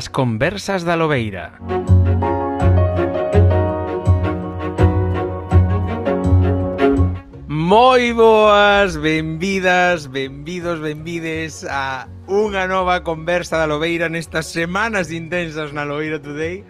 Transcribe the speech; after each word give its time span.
As 0.00 0.08
conversas 0.08 0.82
da 0.82 0.96
Lobeira. 0.96 1.52
Moi 7.46 8.14
boas, 8.16 8.96
benvidas, 8.96 10.08
benvidos, 10.08 10.80
benvides 10.80 11.68
a 11.68 12.08
unha 12.32 12.64
nova 12.64 13.04
conversa 13.04 13.60
da 13.60 13.68
Lobeira 13.68 14.08
nestas 14.08 14.48
semanas 14.48 15.12
intensas 15.12 15.76
na 15.76 15.84
Lobeira 15.84 16.16
Today. 16.16 16.64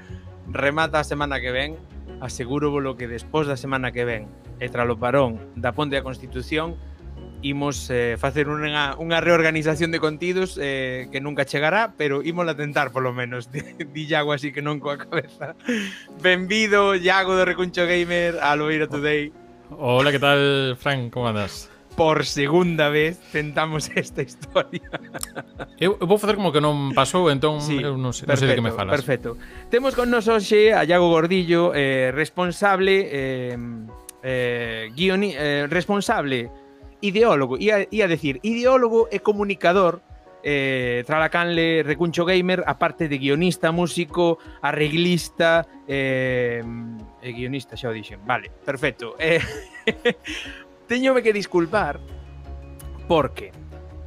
Remata 0.50 0.98
a 0.98 1.06
semana 1.06 1.38
que 1.38 1.54
ven, 1.54 1.78
aseguro 2.18 2.74
lo 2.82 2.98
que 2.98 3.06
despois 3.06 3.46
da 3.46 3.54
semana 3.54 3.94
que 3.94 4.02
ven 4.02 4.26
e 4.58 4.66
tralo 4.66 4.98
parón 4.98 5.38
da 5.54 5.70
Ponte 5.70 5.94
da 5.94 6.02
Constitución 6.02 6.74
imos 7.42 7.88
eh, 7.90 8.16
facer 8.20 8.48
unha, 8.48 8.96
unha 9.00 9.18
reorganización 9.20 9.90
de 9.90 9.98
contidos 10.00 10.60
eh, 10.60 11.08
que 11.08 11.20
nunca 11.20 11.48
chegará, 11.48 11.96
pero 11.96 12.20
ímola 12.20 12.54
tentar 12.54 12.92
polo 12.92 13.12
menos. 13.12 13.48
Di 13.52 14.04
Iago 14.04 14.32
así 14.32 14.52
que 14.52 14.60
non 14.60 14.80
coa 14.80 15.00
cabeza. 15.00 15.56
Benvido, 16.20 16.94
Iago 16.94 17.36
de 17.36 17.44
Recuncho 17.48 17.88
Gamer, 17.88 18.38
a 18.40 18.52
Loira 18.56 18.86
Today. 18.86 19.32
Hola, 19.70 20.12
que 20.12 20.18
tal, 20.18 20.76
Frank? 20.76 21.12
Como 21.12 21.28
andas? 21.28 21.70
Por 21.96 22.24
segunda 22.24 22.88
vez 22.88 23.18
tentamos 23.32 23.90
esta 23.94 24.22
historia. 24.22 24.88
Eu, 25.80 25.96
eu 26.00 26.06
vou 26.06 26.18
facer 26.20 26.36
como 26.36 26.52
que 26.52 26.60
non 26.60 26.92
pasou, 26.92 27.32
entón 27.32 27.60
sí, 27.64 27.80
eu 27.80 27.96
non 27.96 28.12
sei, 28.12 28.28
perfecto, 28.28 28.30
non 28.30 28.36
sei 28.36 28.48
de 28.48 28.56
que 28.56 28.64
me 28.64 28.72
falas. 28.72 28.92
Perfecto. 28.94 29.30
Temos 29.72 29.96
con 29.96 30.12
nos 30.12 30.28
hoxe 30.28 30.76
a 30.76 30.84
Iago 30.84 31.08
Gordillo, 31.08 31.72
eh, 31.72 32.12
responsable 32.12 33.08
eh, 33.10 33.56
eh, 34.22 34.92
guioni, 34.94 35.34
eh, 35.34 35.66
responsable 35.68 36.59
ideólogo, 37.00 37.56
ia, 37.58 37.86
ia 37.90 38.08
decir, 38.08 38.40
ideólogo 38.42 39.08
e 39.10 39.20
comunicador 39.20 40.02
eh, 40.42 41.04
Tralacanle 41.06 41.82
Recuncho 41.82 42.24
Gamer, 42.24 42.64
aparte 42.66 43.08
de 43.08 43.18
guionista, 43.18 43.72
músico, 43.72 44.38
arreglista, 44.62 45.66
eh, 45.86 46.62
e 47.20 47.32
guionista, 47.32 47.76
xa 47.76 47.92
o 47.92 47.94
dixen, 47.94 48.24
vale, 48.24 48.50
perfecto. 48.64 49.16
Eh, 49.20 49.40
teñome 50.86 51.22
que 51.22 51.32
disculpar 51.32 51.98
porque 53.08 53.50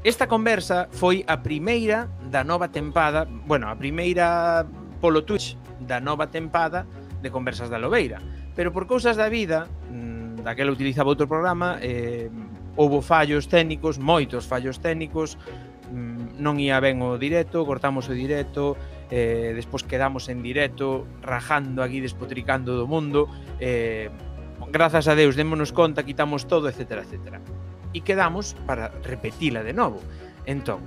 esta 0.03 0.27
conversa 0.27 0.87
foi 0.91 1.23
a 1.27 1.41
primeira 1.41 2.07
da 2.29 2.43
nova 2.43 2.69
tempada, 2.69 3.25
bueno, 3.25 3.67
a 3.67 3.75
primeira 3.75 4.63
polo 5.01 5.23
Twitch 5.23 5.57
da 5.79 5.99
nova 5.99 6.27
tempada 6.27 6.87
de 7.19 7.31
Conversas 7.31 7.71
da 7.71 7.79
Lobeira, 7.79 8.19
pero 8.55 8.71
por 8.71 8.87
cousas 8.87 9.15
da 9.15 9.27
vida, 9.27 9.67
mm, 9.89 10.43
daquela 10.43 10.71
utilizaba 10.71 11.09
outro 11.09 11.27
programa, 11.27 11.79
eh, 11.79 12.27
houve 12.75 13.01
fallos 13.05 13.47
técnicos, 13.47 14.01
moitos 14.01 14.45
fallos 14.45 14.81
técnicos, 14.81 15.37
mm, 15.93 16.41
non 16.41 16.57
ia 16.57 16.81
ben 16.81 17.01
o 17.05 17.15
directo, 17.21 17.65
cortamos 17.65 18.09
o 18.09 18.13
directo, 18.17 18.75
eh, 19.13 19.53
despois 19.53 19.85
quedamos 19.85 20.27
en 20.29 20.41
directo 20.41 21.05
rajando 21.21 21.85
aquí, 21.85 22.01
despotricando 22.01 22.73
do 22.73 22.89
mundo, 22.89 23.29
eh, 23.61 24.09
grazas 24.73 25.05
a 25.05 25.13
Deus 25.13 25.37
démonos 25.37 25.69
conta, 25.69 26.01
quitamos 26.01 26.49
todo, 26.49 26.65
etc, 26.65 27.05
etc. 27.05 27.37
E 27.93 28.01
quedamos 28.01 28.57
para 28.65 28.89
repetila 29.05 29.61
de 29.61 29.73
novo. 29.77 30.01
Entón, 30.49 30.81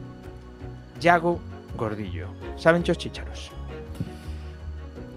Iago 0.99 1.39
Gordillo, 1.79 2.35
saben 2.59 2.83
os 2.83 2.99
chicharos? 2.99 3.56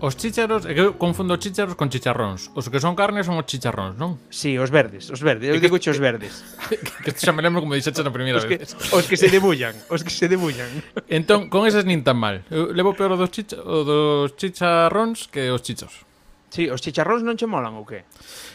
Os 0.01 0.15
chícharos, 0.15 0.63
é 0.63 0.71
que 0.71 0.79
eu 0.79 0.95
confundo 0.95 1.35
chícharos 1.35 1.75
con 1.75 1.91
chicharróns. 1.91 2.47
Os 2.55 2.71
que 2.71 2.79
son 2.79 2.95
carne 2.95 3.19
son 3.19 3.35
os 3.35 3.43
chicharróns, 3.43 3.99
non? 3.99 4.15
Sí, 4.31 4.55
os 4.55 4.71
verdes, 4.71 5.11
os 5.11 5.19
verdes. 5.19 5.51
Eu 5.51 5.59
digo 5.59 5.75
que, 5.75 5.91
os 5.91 5.99
verdes. 5.99 6.39
Que, 6.71 6.79
que, 7.03 7.11
xa 7.11 7.35
me 7.35 7.43
lembro 7.43 7.59
como 7.59 7.75
dixeche 7.75 7.99
na 7.99 8.07
primeira 8.07 8.39
os 8.39 8.47
que, 8.47 8.63
vez. 8.63 8.79
Os 8.95 9.03
que 9.03 9.19
se 9.19 9.27
debullan, 9.27 9.75
os 9.91 9.99
que 9.99 10.13
se 10.15 10.31
debullan. 10.31 10.71
Entón, 11.11 11.51
con 11.51 11.67
esas 11.67 11.83
nin 11.83 12.07
tan 12.07 12.15
mal. 12.15 12.47
Eu 12.47 12.71
levo 12.71 12.95
peor 12.95 13.19
dos, 13.19 13.27
chicha, 13.27 13.59
dos 13.59 14.39
chicharróns 14.39 15.27
que 15.27 15.51
os 15.51 15.59
chichos. 15.67 16.07
Sí, 16.47 16.71
os 16.71 16.79
chicharróns 16.79 17.19
non 17.19 17.35
che 17.35 17.43
molan 17.43 17.75
ou 17.75 17.83
que? 17.83 18.07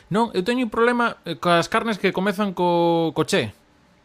Non, 0.09 0.33
eu 0.33 0.41
teño 0.41 0.65
un 0.65 0.73
problema 0.73 1.21
eh, 1.29 1.37
coas 1.37 1.69
carnes 1.69 2.01
que 2.01 2.09
comezan 2.09 2.57
co, 2.57 3.13
co 3.13 3.29
che. 3.29 3.53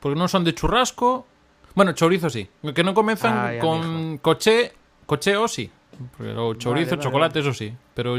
Porque 0.04 0.20
non 0.20 0.28
son 0.28 0.44
de 0.44 0.52
churrasco... 0.52 1.24
Bueno, 1.72 1.96
chorizo 1.96 2.28
sí. 2.28 2.52
Que 2.76 2.84
non 2.84 2.92
comezan 2.92 3.32
ah, 3.32 3.56
Ay, 3.56 3.64
con 3.64 3.80
amigo. 3.80 4.20
coche... 4.20 4.76
Coche 5.08 5.40
o 5.40 5.48
sí. 5.48 5.72
Pero 6.18 6.48
o 6.48 6.54
chorizo, 6.56 6.96
vale, 6.96 7.00
vale, 7.00 7.04
chocolate, 7.04 7.40
vale. 7.40 7.50
eso 7.50 7.54
sí. 7.58 7.74
Pero 7.94 8.18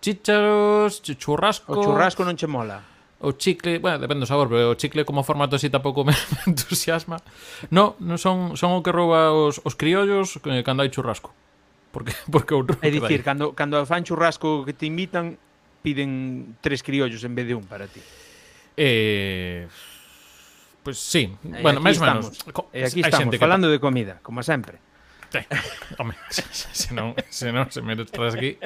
chícharos, 0.00 1.02
churrasco... 1.02 1.72
O 1.72 1.82
churrasco 1.82 2.24
non 2.24 2.36
che 2.36 2.46
mola. 2.46 2.92
O 3.22 3.38
chicle, 3.38 3.78
bueno, 3.78 4.02
depende 4.02 4.26
do 4.26 4.26
sabor, 4.26 4.50
pero 4.50 4.74
o 4.74 4.74
chicle 4.74 5.06
como 5.06 5.22
formato 5.22 5.54
así 5.54 5.70
tampouco 5.70 6.02
me 6.08 6.10
entusiasma. 6.50 7.22
No, 7.70 7.94
non 8.02 8.18
son, 8.18 8.58
son 8.58 8.74
o 8.74 8.82
que 8.82 8.90
rouba 8.90 9.30
os, 9.30 9.62
os 9.62 9.78
criollos 9.78 10.42
eh, 10.42 10.66
cando 10.66 10.82
hai 10.82 10.90
churrasco. 10.90 11.30
Porque, 11.94 12.10
porque 12.34 12.50
outro 12.58 12.74
É 12.82 12.90
dicir, 12.90 13.22
cando, 13.22 13.54
cando 13.54 13.78
fan 13.86 14.02
churrasco 14.02 14.66
que 14.66 14.74
te 14.74 14.90
invitan, 14.90 15.38
piden 15.86 16.58
tres 16.58 16.82
criollos 16.82 17.22
en 17.22 17.38
vez 17.38 17.46
de 17.46 17.54
un 17.54 17.62
para 17.70 17.86
ti. 17.86 18.02
Eh... 18.74 19.70
Pois 20.82 20.98
pues, 20.98 20.98
sí, 20.98 21.30
e 21.46 21.62
bueno, 21.62 21.78
máis 21.78 22.02
ou 22.02 22.10
menos. 22.10 22.34
E 22.74 22.82
aquí 22.82 23.06
estamos, 23.06 23.38
falando 23.38 23.70
que... 23.70 23.78
de 23.78 23.78
comida, 23.78 24.18
como 24.18 24.42
sempre. 24.42 24.82
Sí. 25.32 25.38
Home, 25.98 26.14
se 26.30 26.92
non, 26.92 27.16
se 27.32 27.52
non 27.52 27.72
se 27.72 27.80
me 27.80 27.96
tras 28.04 28.36
aquí. 28.36 28.58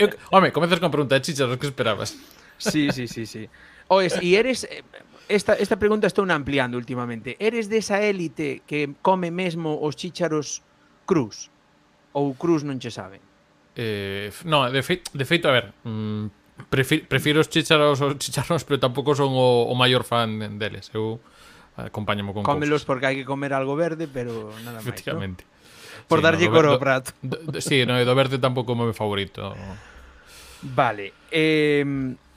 Eu, 0.00 0.08
home, 0.32 0.52
comezas 0.52 0.80
con 0.80 0.90
pregunta 0.90 1.20
de 1.20 1.22
chicharos 1.22 1.60
que 1.60 1.68
esperabas. 1.68 2.16
Sí, 2.56 2.88
sí, 2.90 3.06
sí, 3.06 3.26
sí. 3.26 3.48
Oes, 3.88 4.16
e 4.16 4.40
eres 4.40 4.64
eh, 4.64 4.80
esta 5.28 5.52
esta 5.60 5.76
pregunta 5.76 6.08
estou 6.08 6.24
ampliando 6.24 6.80
últimamente. 6.80 7.36
Eres 7.36 7.68
desa 7.68 8.00
élite 8.00 8.64
que 8.64 8.96
come 9.04 9.28
mesmo 9.28 9.76
os 9.76 9.92
chícharos 10.00 10.64
crus 11.04 11.52
ou 12.16 12.32
crus 12.32 12.64
non 12.64 12.80
che 12.80 12.88
saben? 12.88 13.20
Eh, 13.76 14.32
no, 14.48 14.70
de 14.70 14.80
feito, 14.80 15.12
de 15.12 15.24
feito 15.28 15.50
a 15.50 15.52
ver, 15.52 15.66
mm, 15.84 16.24
prefiro, 16.70 17.04
prefiro 17.04 17.44
os 17.44 17.50
chícharos 17.52 18.00
os 18.00 18.16
chicharros, 18.16 18.64
pero 18.64 18.80
tampouco 18.80 19.12
son 19.12 19.36
o, 19.36 19.68
o 19.68 19.74
maior 19.76 20.08
fan 20.08 20.56
deles. 20.56 20.88
Eu 20.94 21.20
acompáñamo 21.76 22.32
con 22.32 22.46
Cómelos 22.46 22.86
porque 22.86 23.10
hai 23.10 23.16
que 23.18 23.26
comer 23.26 23.52
algo 23.52 23.74
verde, 23.76 24.06
pero 24.08 24.54
nada 24.64 24.80
máis. 24.80 24.88
Efectivamente. 24.88 25.44
¿no? 25.44 25.53
por 26.08 26.18
sí, 26.20 26.24
darlle 26.24 26.46
no, 26.48 26.52
coro 26.52 26.68
ao 26.72 26.80
prato. 26.80 27.12
Do, 27.22 27.36
do, 27.48 27.60
sí, 27.60 27.84
no, 27.86 27.96
do 27.98 28.14
verde 28.14 28.38
tampouco 28.38 28.72
é 28.72 28.74
o 28.74 28.78
meu 28.78 28.94
favorito. 28.94 29.54
Vale. 30.62 31.12
Eh, 31.30 31.84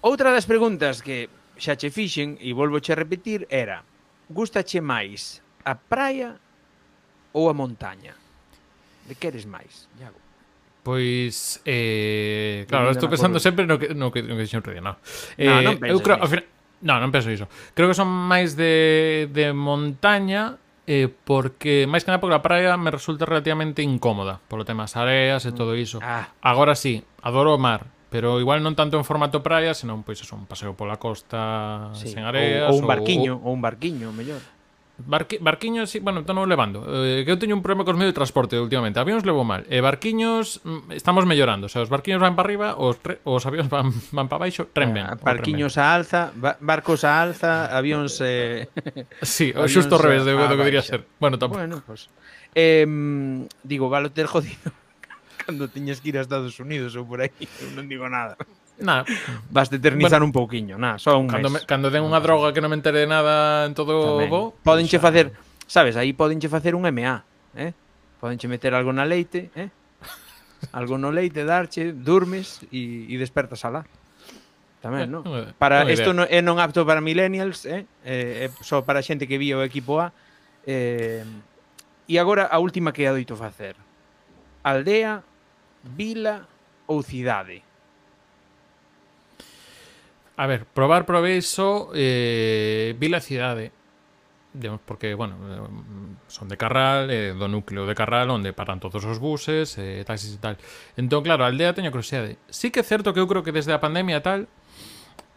outra 0.01 0.31
das 0.31 0.45
preguntas 0.45 1.01
que 1.03 1.29
xa 1.57 1.75
che 1.75 1.89
fixen 1.89 2.37
e 2.39 2.53
volvo 2.53 2.79
che 2.79 2.93
repetir 2.95 3.47
era 3.49 3.83
gustache 4.29 4.79
máis 4.79 5.41
a 5.63 5.75
praia 5.75 6.35
ou 7.33 7.49
a 7.49 7.53
montaña? 7.53 8.15
De 9.07 9.15
que 9.15 9.31
eres 9.31 9.47
máis, 9.47 9.87
Iago? 9.99 10.19
Pois, 10.83 11.59
eh, 11.67 12.63
claro, 12.67 12.95
estou 12.95 13.11
pensando 13.11 13.39
sempre 13.43 13.67
no 13.67 13.75
que, 13.75 13.91
no 13.91 14.07
que, 14.07 14.23
no 14.23 14.39
que 14.39 14.47
dixen 14.47 14.63
no. 14.79 14.95
Eh, 15.35 15.47
no, 15.47 15.59
non 15.59 15.75
eh, 15.83 15.91
eu 15.91 15.99
creo, 15.99 16.19
ao 16.19 16.31
final, 16.31 16.47
No, 16.77 17.01
non 17.01 17.09
penso 17.09 17.33
iso. 17.33 17.49
Creo 17.73 17.89
que 17.89 17.97
son 17.97 18.05
máis 18.05 18.53
de, 18.53 19.25
de 19.33 19.49
montaña 19.49 20.61
eh, 20.87 21.11
porque 21.11 21.83
máis 21.85 22.07
que 22.07 22.15
nada 22.15 22.23
porque 22.23 22.39
a 22.39 22.41
praia 22.41 22.79
me 22.79 22.89
resulta 22.89 23.27
relativamente 23.27 23.83
incómoda 23.83 24.39
polo 24.47 24.63
tema 24.63 24.87
das 24.87 24.95
areas 24.95 25.43
e 25.43 25.51
mm. 25.51 25.57
todo 25.59 25.75
iso. 25.75 25.99
Ah. 25.99 26.31
Agora 26.39 26.79
sí, 26.79 27.03
adoro 27.19 27.53
o 27.53 27.61
mar, 27.61 27.91
pero 28.07 28.39
igual 28.39 28.63
non 28.63 28.73
tanto 28.73 28.95
en 28.95 29.03
formato 29.03 29.43
praia, 29.43 29.75
senón 29.75 30.07
pois 30.07 30.23
eso, 30.23 30.39
un 30.39 30.47
paseo 30.47 30.79
pola 30.79 30.95
costa 30.95 31.91
sí. 31.91 32.07
sen 32.07 32.23
areas 32.23 32.71
ou, 32.71 32.79
ou 32.79 32.81
un 32.81 32.87
barquiño, 32.87 33.33
ou, 33.43 33.51
ou 33.51 33.55
un 33.55 33.61
barquiño, 33.61 34.15
mellor. 34.15 34.39
Barqui, 35.05 35.37
barquiños, 35.39 35.91
sí, 35.91 35.99
bueno, 35.99 36.21
estamos 36.21 36.47
levando. 36.47 36.81
Eh, 37.05 37.21
Que 37.23 37.29
eu 37.29 37.37
teño 37.37 37.53
un 37.53 37.61
problema 37.61 37.85
cos 37.85 37.93
medios 37.93 38.11
de 38.13 38.17
transporte 38.17 38.57
últimamente. 38.57 38.97
Avións 38.97 39.21
levo 39.29 39.45
mal. 39.45 39.61
E 39.69 39.77
barquiños 39.77 40.57
mm, 40.65 40.97
estamos 40.97 41.29
mellorando. 41.29 41.65
O 41.65 41.71
sea, 41.71 41.85
os 41.85 41.89
barquiños 41.93 42.17
van 42.17 42.33
para 42.33 42.49
arriba 42.49 42.73
Os, 42.73 42.97
tre, 42.97 43.21
os 43.21 43.45
avións 43.45 43.69
van, 43.69 43.93
van 44.17 44.25
para 44.25 44.49
baixo 44.49 44.73
Tren 44.73 44.97
ben 44.97 45.05
ah, 45.05 45.13
Barquiños 45.21 45.77
a 45.77 45.93
alza 45.93 46.33
ba 46.33 46.57
Barcos 46.57 47.05
a 47.05 47.21
alza 47.21 47.69
Avións... 47.69 48.17
Eh... 48.25 48.65
Sí, 49.21 49.53
o 49.53 49.69
xusto 49.69 49.95
ao 49.95 50.01
revés 50.01 50.25
de, 50.25 50.33
do 50.33 50.57
que 50.57 50.65
diría 50.65 50.81
ser. 50.81 51.05
Bueno, 51.21 51.37
tampouco. 51.37 51.61
Bueno, 51.61 51.85
pues, 51.85 52.09
eh, 52.57 52.89
Digo, 53.61 53.93
valo 53.93 54.09
ter 54.09 54.25
jodido 54.25 54.73
Cando 55.45 55.69
tiñes 55.69 56.01
que 56.01 56.09
ir 56.09 56.17
a 56.17 56.25
Estados 56.25 56.57
Unidos 56.57 56.97
ou 56.97 57.05
por 57.05 57.21
aí 57.21 57.29
Eu 57.61 57.69
non 57.77 57.85
digo 57.85 58.09
nada. 58.09 58.33
Na, 58.79 59.05
vas 59.49 59.73
eternizar 59.73 60.21
bueno, 60.21 60.25
un 60.25 60.31
pouquiño, 60.31 60.77
na, 60.77 60.99
só 61.01 61.17
un 61.17 61.27
cando, 61.27 61.49
mes. 61.49 61.63
Me, 61.63 61.65
cando 61.65 61.89
den 61.89 62.05
unha 62.05 62.21
droga 62.21 62.53
que 62.53 62.61
non 62.61 62.69
me 62.69 62.77
entere 62.77 63.01
de 63.01 63.09
nada 63.09 63.65
en 63.65 63.73
todo 63.73 64.21
o 64.21 64.27
bo, 64.29 64.53
podenche 64.61 65.01
facer, 65.01 65.33
sabes, 65.65 65.97
aí 65.97 66.13
podenche 66.13 66.45
facer 66.45 66.77
un 66.77 66.85
MA, 66.85 67.25
eh? 67.57 67.73
Podenche 68.21 68.45
meter 68.45 68.77
algo 68.77 68.93
na 68.93 69.01
leite, 69.01 69.49
eh? 69.57 69.73
Algo 70.77 71.01
no 71.01 71.09
leite 71.09 71.41
darche, 71.41 71.89
durmes 71.89 72.61
e, 72.69 73.09
e 73.09 73.15
despertas 73.17 73.65
alá. 73.65 73.85
Tamén, 74.77 75.05
eh, 75.05 75.11
non? 75.11 75.21
Para 75.57 75.81
isto 75.89 76.13
non, 76.13 76.29
é 76.29 76.45
non 76.45 76.61
apto 76.61 76.85
para 76.85 77.01
millennials, 77.01 77.65
eh? 77.65 77.89
eh, 78.05 78.45
eh 78.45 78.49
só 78.61 78.85
para 78.85 79.01
xente 79.01 79.25
que 79.25 79.41
vía 79.41 79.57
o 79.57 79.65
equipo 79.65 79.97
A. 79.97 80.13
Eh, 80.69 81.25
e 82.05 82.15
agora 82.21 82.45
a 82.47 82.61
última 82.61 82.93
que 82.93 83.09
adoito 83.09 83.33
facer. 83.33 83.73
Aldea, 84.61 85.25
vila 85.83 86.45
ou 86.85 87.01
cidade? 87.03 87.66
A 90.37 90.45
ver, 90.45 90.65
probar 90.69 91.09
probé 91.09 91.37
iso, 91.37 91.89
eh, 91.95 92.95
vi 92.99 93.09
la 93.09 93.21
cidade, 93.21 93.71
porque, 94.85 95.15
bueno, 95.15 95.35
mm, 95.35 96.29
son 96.29 96.47
de 96.47 96.57
Carral, 96.57 97.09
eh, 97.09 97.33
do 97.33 97.47
núcleo 97.47 97.85
de 97.89 97.95
Carral, 97.95 98.29
onde 98.29 98.53
paran 98.53 98.79
todos 98.79 99.01
os 99.05 99.17
buses, 99.17 99.77
eh, 99.81 100.05
taxis 100.05 100.37
e 100.37 100.39
tal. 100.41 100.61
Entón, 100.93 101.25
claro, 101.25 101.41
a 101.41 101.49
aldea 101.49 101.73
teño 101.73 101.89
curiosidade. 101.89 102.37
Sí 102.53 102.69
que 102.69 102.81
é 102.81 102.85
certo 102.85 103.17
que 103.17 103.19
eu 103.21 103.25
creo 103.25 103.41
que 103.41 103.49
desde 103.49 103.73
a 103.73 103.81
pandemia 103.81 104.21
tal, 104.21 104.45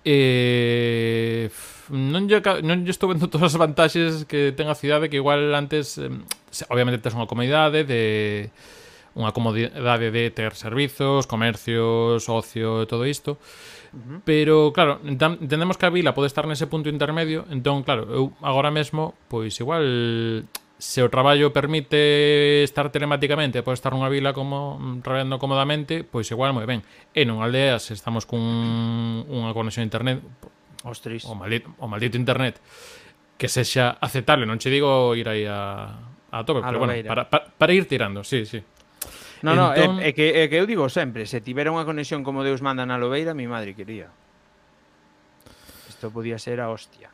eh, 0.04 1.48
non, 1.88 2.28
lle, 2.28 2.44
non 2.60 2.84
lle 2.84 2.92
estou 2.92 3.08
vendo 3.08 3.28
todas 3.32 3.56
as 3.56 3.60
vantaxes 3.60 4.28
que 4.28 4.52
ten 4.52 4.68
a 4.68 4.76
cidade, 4.76 5.08
que 5.08 5.16
igual 5.16 5.56
antes, 5.56 5.96
eh, 5.96 6.12
obviamente 6.68 7.00
tes 7.00 7.16
unha 7.16 7.24
comodidade 7.24 7.88
de 7.88 8.52
unha 9.16 9.32
comodidade 9.34 10.12
de 10.14 10.30
ter 10.30 10.54
servizos, 10.54 11.26
comercios, 11.26 12.28
ocio 12.30 12.84
e 12.84 12.86
todo 12.86 13.04
isto, 13.08 13.42
-huh. 13.92 14.22
Pero 14.24 14.72
claro, 14.72 15.00
entendemos 15.04 15.78
que 15.78 15.86
a 15.86 15.94
vila 15.94 16.14
pode 16.14 16.30
estar 16.30 16.46
nese 16.46 16.66
punto 16.66 16.88
intermedio, 16.88 17.46
entón 17.50 17.82
claro, 17.82 18.06
eu 18.10 18.32
agora 18.40 18.70
mesmo 18.70 19.14
pois 19.26 19.58
igual 19.58 20.46
se 20.80 21.04
o 21.04 21.12
traballo 21.12 21.52
permite 21.52 22.64
estar 22.64 22.88
telemáticamente, 22.88 23.60
pode 23.60 23.76
estar 23.76 23.92
nunha 23.92 24.08
vila 24.08 24.32
como 24.32 24.80
traballando 25.04 25.36
comodamente, 25.36 26.08
pois 26.08 26.24
igual 26.32 26.56
moi 26.56 26.64
ben. 26.64 26.80
E 27.12 27.28
nunha 27.28 27.44
aldea 27.44 27.76
se 27.76 27.92
estamos 27.92 28.24
cun 28.24 28.40
unha 29.28 29.52
conexión 29.52 29.84
a 29.84 29.88
internet, 29.88 30.18
Ostris. 30.82 31.28
O 31.28 31.36
maldito, 31.36 31.68
o 31.76 31.86
maldito 31.86 32.16
internet 32.16 32.56
que 33.36 33.48
sexa 33.48 34.00
aceptable, 34.00 34.48
non 34.48 34.56
che 34.56 34.72
digo 34.72 35.12
ir 35.16 35.28
aí 35.28 35.44
a 35.44 35.92
a 36.32 36.44
tope, 36.44 36.64
a 36.64 36.68
pero 36.68 36.78
bueno, 36.80 36.94
para, 37.04 37.28
para, 37.28 37.44
para 37.52 37.72
ir 37.72 37.84
tirando, 37.84 38.24
sí, 38.24 38.46
sí. 38.46 38.62
No, 39.42 39.52
entón... 39.52 39.56
no, 39.56 39.66
é, 39.72 39.84
entón- 39.84 39.98
é, 40.04 40.10
que, 40.12 40.26
é 40.36 40.48
que 40.48 40.56
eu 40.60 40.66
digo 40.68 40.88
sempre, 40.92 41.24
se 41.24 41.40
tivera 41.40 41.72
unha 41.72 41.84
conexión 41.88 42.20
como 42.20 42.44
Deus 42.44 42.60
manda 42.60 42.84
na 42.84 43.00
Lobeira, 43.00 43.32
mi 43.32 43.48
madre 43.48 43.72
quería. 43.72 44.12
Isto 45.88 46.12
podía 46.12 46.36
ser 46.38 46.60
a 46.60 46.68
hostia. 46.68 47.08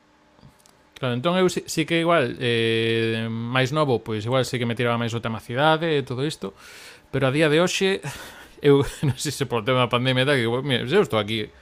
Claro, 0.97 1.13
entón 1.13 1.37
eu 1.37 1.47
si, 1.53 1.63
sí 1.69 1.85
que 1.85 2.01
igual 2.01 2.41
eh, 2.41 3.29
máis 3.29 3.71
novo, 3.71 4.01
pois 4.01 4.25
igual 4.25 4.49
si 4.49 4.57
que 4.57 4.65
me 4.65 4.75
tiraba 4.75 4.97
máis 4.97 5.13
o 5.13 5.21
tema 5.21 5.45
cidade 5.45 5.93
e 5.93 6.01
todo 6.03 6.25
isto, 6.25 6.57
pero 7.13 7.29
a 7.29 7.35
día 7.35 7.53
de 7.53 7.61
hoxe 7.61 8.01
eu 8.65 8.81
non 9.07 9.17
sei 9.21 9.31
se 9.31 9.45
por 9.45 9.61
tema 9.61 9.85
da 9.85 9.93
pandemia 9.93 10.25
da 10.25 10.35
que 10.35 10.49
mira, 10.65 10.89
eu 10.89 11.05
estou 11.05 11.21
aquí 11.21 11.53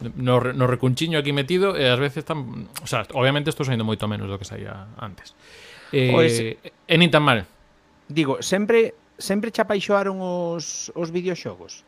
no, 0.00 0.40
no 0.40 0.64
recunchiño 0.66 1.18
aquí 1.18 1.34
metido 1.36 1.76
e 1.76 1.84
ás 1.84 2.00
veces 2.00 2.24
tan, 2.24 2.70
o 2.80 2.88
sea, 2.88 3.04
obviamente 3.12 3.50
estou 3.50 3.66
saindo 3.66 3.84
moito 3.84 4.08
menos 4.08 4.30
do 4.30 4.38
que 4.40 4.46
saía 4.46 4.88
antes. 4.96 5.34
Eh, 5.92 6.08
pues, 6.14 6.38
e 6.64 6.96
nin 6.96 7.10
tan 7.12 7.26
mal. 7.26 7.44
Digo, 8.08 8.40
sempre 8.40 8.94
sempre 9.18 9.50
che 9.50 9.60
apaixoaron 9.60 10.22
os, 10.22 10.94
os 10.94 11.10
videoxogos? 11.10 11.84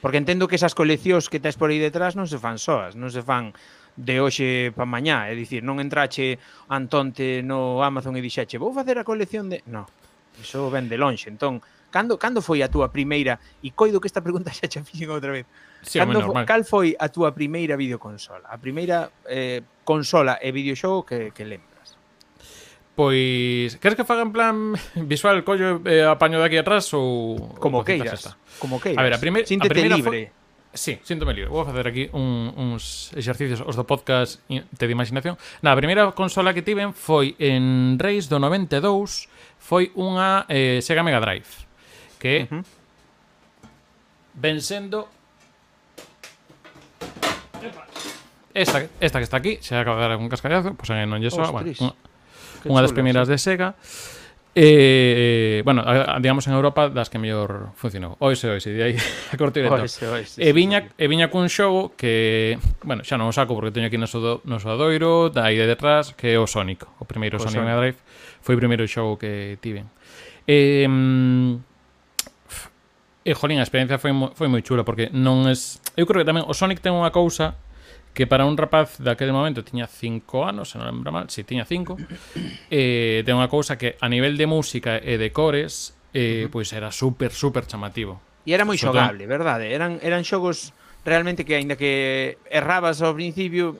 Porque 0.00 0.16
entendo 0.16 0.48
que 0.48 0.56
esas 0.56 0.72
coleccións 0.72 1.28
que 1.28 1.38
tes 1.38 1.60
por 1.60 1.68
aí 1.68 1.76
detrás 1.76 2.16
non 2.16 2.24
se 2.24 2.40
fan 2.40 2.56
soas, 2.56 2.96
non 2.96 3.12
se 3.12 3.20
fan 3.20 3.52
de 4.00 4.16
hoxe 4.16 4.72
pa 4.72 4.88
mañá, 4.88 5.28
é 5.28 5.36
dicir, 5.36 5.60
non 5.60 5.76
entrache 5.76 6.40
Antonte 6.72 7.44
no 7.44 7.84
Amazon 7.84 8.16
e 8.16 8.24
dixache, 8.24 8.56
vou 8.56 8.72
facer 8.72 8.96
a 8.96 9.04
colección 9.04 9.52
de... 9.52 9.60
No, 9.68 9.84
iso 10.40 10.72
ven 10.72 10.88
de 10.88 10.96
lonxe, 10.96 11.28
entón, 11.28 11.60
cando, 11.92 12.16
cando 12.16 12.40
foi 12.40 12.64
a 12.64 12.72
túa 12.72 12.88
primeira, 12.88 13.36
e 13.60 13.76
coido 13.76 14.00
que 14.00 14.08
esta 14.08 14.24
pregunta 14.24 14.48
xa 14.56 14.64
xa 14.64 14.80
fixen 14.80 15.12
outra 15.12 15.36
vez, 15.36 15.44
sí, 15.84 16.00
cando, 16.00 16.24
normal. 16.24 16.48
cal 16.48 16.64
foi 16.64 16.96
a 16.96 17.12
túa 17.12 17.36
primeira 17.36 17.76
videoconsola? 17.76 18.48
A 18.48 18.56
primeira 18.56 19.12
eh, 19.28 19.60
consola 19.84 20.40
e 20.40 20.48
videoxogo 20.48 21.04
que, 21.04 21.36
que 21.36 21.44
lembro? 21.44 21.69
Pois, 22.94 23.76
queres 23.78 23.96
que 23.96 24.04
faga 24.04 24.22
en 24.22 24.32
plan 24.32 24.56
visual 24.94 25.44
collo 25.44 25.80
eh, 25.86 26.04
apaño 26.04 26.42
aquí 26.42 26.58
atrás 26.58 26.90
ou 26.92 27.38
como 27.56 27.84
que 27.84 27.96
queiras, 27.96 28.36
como 28.58 28.82
queiras. 28.82 28.98
A 28.98 29.02
ver, 29.06 29.14
a, 29.14 29.18
primer, 29.18 29.46
Síntete 29.46 29.72
a 29.72 29.74
primeira 29.74 29.96
libre. 29.96 30.32
Sí, 30.72 30.98
síntome 31.02 31.34
libre. 31.34 31.50
Vou 31.50 31.64
facer 31.64 31.86
aquí 31.88 32.10
un, 32.12 32.54
uns 32.54 33.10
exercicios 33.18 33.58
os 33.58 33.74
do 33.74 33.82
podcast 33.82 34.38
Te 34.46 34.86
de 34.86 34.92
imaginación. 34.92 35.34
Na, 35.62 35.74
a 35.74 35.78
primeira 35.78 36.06
consola 36.14 36.54
que 36.54 36.62
tiven 36.62 36.94
foi 36.94 37.34
en 37.42 37.98
Reis 37.98 38.30
do 38.30 38.38
92, 38.38 39.26
foi 39.58 39.90
unha 39.98 40.46
eh, 40.46 40.78
Sega 40.78 41.02
Mega 41.02 41.18
Drive, 41.18 41.66
que 42.22 42.46
uh 42.46 42.58
-huh. 42.58 42.62
ven 44.38 44.62
sendo 44.62 45.10
esta, 48.54 48.86
esta 49.00 49.18
que 49.18 49.24
está 49.24 49.36
aquí, 49.36 49.58
se 49.60 49.76
acaba 49.76 49.96
de 49.96 50.02
dar 50.02 50.12
eh, 50.12 50.16
un 50.16 50.28
cascallazo, 50.28 50.74
pois 50.74 50.90
pues, 50.90 51.06
non 51.06 51.18
lle 51.22 51.30
soa, 51.30 51.50
bueno, 51.50 51.70
unha, 51.70 51.94
Unha 52.66 52.82
das 52.84 52.92
primeiras 52.92 53.28
sí. 53.28 53.32
de 53.32 53.38
Sega. 53.38 53.68
Eh, 54.54 55.62
bueno, 55.64 55.84
digamos 56.18 56.46
en 56.48 56.54
Europa 56.54 56.88
das 56.88 57.08
que 57.08 57.22
mellor 57.22 57.70
funcionou. 57.78 58.18
Oise, 58.18 58.50
oise, 58.50 58.74
de 58.74 58.82
aí 58.82 58.96
a 59.32 59.36
corte 59.38 59.62
directo. 59.62 59.86
Oise, 59.86 60.08
oise, 60.10 60.42
e 60.42 60.50
viña, 60.50 60.82
sí. 60.82 60.88
e 60.98 61.06
viña 61.06 61.30
cun 61.30 61.46
xogo 61.46 61.94
que, 61.94 62.58
bueno, 62.82 63.06
xa 63.06 63.14
non 63.14 63.30
o 63.30 63.34
saco 63.34 63.54
porque 63.54 63.70
teño 63.70 63.86
aquí 63.86 63.94
no 63.94 64.10
so, 64.10 64.42
no 64.42 64.58
adoiro, 64.58 65.30
da 65.30 65.46
aí 65.46 65.54
de 65.54 65.70
detrás, 65.70 66.18
que 66.18 66.34
é 66.34 66.38
o 66.42 66.50
Sonic, 66.50 66.82
o 66.98 67.06
primeiro 67.06 67.38
o 67.38 67.40
Sonic 67.40 67.62
Mega 67.62 67.78
Drive, 67.78 67.98
foi 68.42 68.58
o 68.58 68.60
primeiro 68.60 68.82
xogo 68.90 69.22
que 69.22 69.54
tiven. 69.62 69.86
E, 70.50 70.82
mm, 70.82 71.62
e 73.22 73.32
jolín, 73.38 73.62
a 73.62 73.64
experiencia 73.64 74.02
foi 74.02 74.10
moi, 74.10 74.34
foi 74.34 74.50
moi 74.50 74.66
chula 74.66 74.82
porque 74.82 75.14
non 75.14 75.46
es, 75.46 75.78
eu 75.94 76.10
creo 76.10 76.26
que 76.26 76.28
tamén 76.28 76.42
o 76.42 76.54
Sonic 76.58 76.82
ten 76.82 76.90
unha 76.90 77.14
cousa 77.14 77.54
que 78.12 78.26
para 78.26 78.44
un 78.44 78.56
rapaz 78.58 78.98
daquele 78.98 79.30
momento 79.30 79.62
tiña 79.62 79.86
5 79.86 80.44
anos, 80.44 80.74
se 80.74 80.76
non 80.78 80.90
lembro 80.90 81.14
mal, 81.14 81.30
si 81.30 81.46
tiña 81.46 81.64
5, 81.64 81.96
eh, 82.70 83.22
ten 83.22 83.38
unha 83.38 83.46
cousa 83.46 83.78
que 83.78 83.94
a 84.02 84.08
nivel 84.10 84.34
de 84.34 84.46
música 84.50 84.98
e 84.98 85.14
de 85.16 85.30
cores, 85.30 85.94
eh, 86.10 86.46
uh 86.46 86.50
-huh. 86.50 86.52
pois 86.52 86.68
era 86.74 86.90
super, 86.90 87.30
super 87.30 87.64
chamativo. 87.66 88.18
E 88.42 88.50
era 88.56 88.66
moi 88.66 88.80
xogable, 88.80 89.28
verdade? 89.30 89.70
Eran, 89.70 90.02
eran 90.02 90.26
xogos 90.26 90.74
realmente 91.04 91.46
que, 91.46 91.54
aínda 91.54 91.76
que 91.78 92.36
errabas 92.50 93.00
ao 93.00 93.14
principio, 93.14 93.78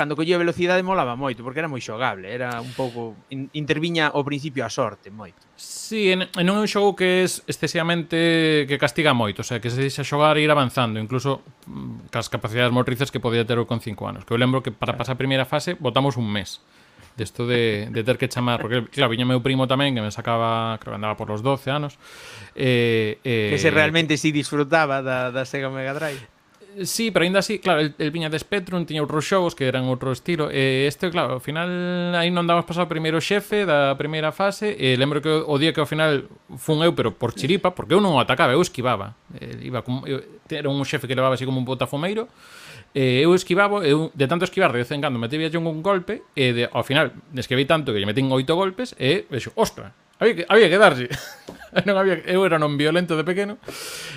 cando 0.00 0.16
collía 0.16 0.40
velocidade 0.40 0.80
molaba 0.80 1.12
moito, 1.12 1.44
porque 1.44 1.60
era 1.60 1.68
moi 1.68 1.84
xogable, 1.84 2.32
era 2.32 2.56
un 2.64 2.72
pouco 2.72 3.20
interviña 3.52 4.08
ao 4.08 4.24
principio 4.24 4.64
a 4.64 4.72
sorte 4.72 5.12
moito. 5.12 5.44
Sí, 5.60 6.08
en, 6.08 6.24
en 6.24 6.46
un 6.48 6.64
xogo 6.64 6.96
que 6.96 7.20
é 7.20 7.28
excesivamente 7.28 8.64
que 8.64 8.80
castiga 8.80 9.12
moito, 9.12 9.44
o 9.44 9.46
sea, 9.46 9.60
que 9.60 9.68
se 9.68 9.76
deixa 9.76 10.00
xogar 10.00 10.40
e 10.40 10.48
ir 10.48 10.48
avanzando, 10.48 10.96
incluso 10.96 11.44
mm, 11.68 12.08
cas 12.08 12.32
capacidades 12.32 12.72
motrices 12.72 13.12
que 13.12 13.20
podía 13.20 13.44
ter 13.44 13.60
con 13.68 13.84
5 13.84 13.92
anos. 14.08 14.24
Que 14.24 14.32
eu 14.32 14.40
lembro 14.40 14.64
que 14.64 14.72
para 14.72 14.96
pasar 14.96 15.14
a 15.14 15.20
primeira 15.20 15.44
fase 15.44 15.76
botamos 15.76 16.16
un 16.16 16.32
mes 16.32 16.64
desto 17.20 17.44
de, 17.44 17.92
de 17.92 18.00
ter 18.00 18.16
que 18.16 18.32
chamar, 18.32 18.64
porque 18.64 18.88
claro, 18.88 19.12
viña 19.12 19.28
meu 19.28 19.44
primo 19.44 19.68
tamén 19.68 19.92
que 19.92 20.00
me 20.00 20.08
sacaba, 20.08 20.80
creo 20.80 20.96
que 20.96 20.98
andaba 21.04 21.20
por 21.20 21.28
los 21.28 21.44
12 21.44 21.68
anos. 21.68 22.00
Eh, 22.56 23.20
eh, 23.20 23.52
que 23.52 23.60
se 23.60 23.68
realmente 23.68 24.16
si 24.16 24.32
sí 24.32 24.40
disfrutaba 24.40 25.04
da, 25.04 25.28
da 25.28 25.44
Sega 25.44 25.68
Mega 25.68 25.92
Drive. 25.92 26.39
Sí, 26.84 27.10
pero 27.10 27.24
ainda 27.24 27.40
así, 27.40 27.58
claro, 27.58 27.80
el, 27.80 27.94
el 27.98 28.10
viña 28.10 28.30
de 28.30 28.38
Spectrum 28.38 28.86
tiña 28.86 29.02
outros 29.02 29.26
xogos 29.26 29.58
que 29.58 29.66
eran 29.66 29.90
outro 29.90 30.14
estilo 30.14 30.48
e 30.54 30.86
este, 30.86 31.10
claro, 31.10 31.36
ao 31.36 31.42
final 31.42 31.66
aí 32.14 32.30
non 32.30 32.46
damos 32.46 32.62
pasado 32.62 32.86
o 32.86 32.92
primeiro 32.92 33.18
xefe 33.18 33.66
da 33.66 33.98
primeira 33.98 34.30
fase 34.30 34.78
e 34.78 34.94
lembro 34.94 35.18
que 35.18 35.28
o, 35.28 35.50
o 35.50 35.56
día 35.58 35.74
que 35.74 35.82
ao 35.82 35.88
final 35.90 36.30
fun 36.54 36.78
eu, 36.86 36.94
pero 36.94 37.10
por 37.10 37.34
chiripa, 37.34 37.74
porque 37.74 37.92
eu 37.92 38.00
non 38.00 38.14
o 38.14 38.22
atacaba, 38.22 38.54
eu 38.54 38.62
esquivaba. 38.62 39.18
Eh, 39.34 39.66
iba 39.66 39.82
como, 39.82 40.06
eu, 40.06 40.22
era 40.46 40.70
un 40.70 40.78
xefe 40.86 41.10
que 41.10 41.18
levaba 41.18 41.34
así 41.34 41.42
como 41.42 41.58
un 41.58 41.66
botafumeiro 41.66 42.30
e 42.94 43.22
eu 43.22 43.34
esquivaba, 43.34 43.82
eu, 43.82 44.14
de 44.14 44.26
tanto 44.30 44.46
esquivar 44.46 44.70
de 44.70 44.82
vez 44.82 44.90
en 44.94 45.02
cando 45.02 45.18
metía 45.18 45.50
un 45.58 45.82
golpe 45.82 46.22
e 46.38 46.54
de, 46.54 46.64
ao 46.70 46.86
final 46.86 47.10
esquivei 47.34 47.66
tanto 47.66 47.90
que 47.90 47.98
lle 47.98 48.06
metín 48.06 48.30
oito 48.30 48.54
golpes 48.54 48.94
e 48.94 49.26
vexo, 49.26 49.50
ostra, 49.58 49.90
Había 50.20 50.34
que, 50.36 50.44
había 50.48 50.68
que 50.68 50.78
darlle. 50.78 51.08
Non 51.86 51.94
había, 51.94 52.18
eu 52.26 52.42
era 52.42 52.58
non 52.58 52.74
violento 52.74 53.14
de 53.14 53.22
pequeno. 53.22 53.54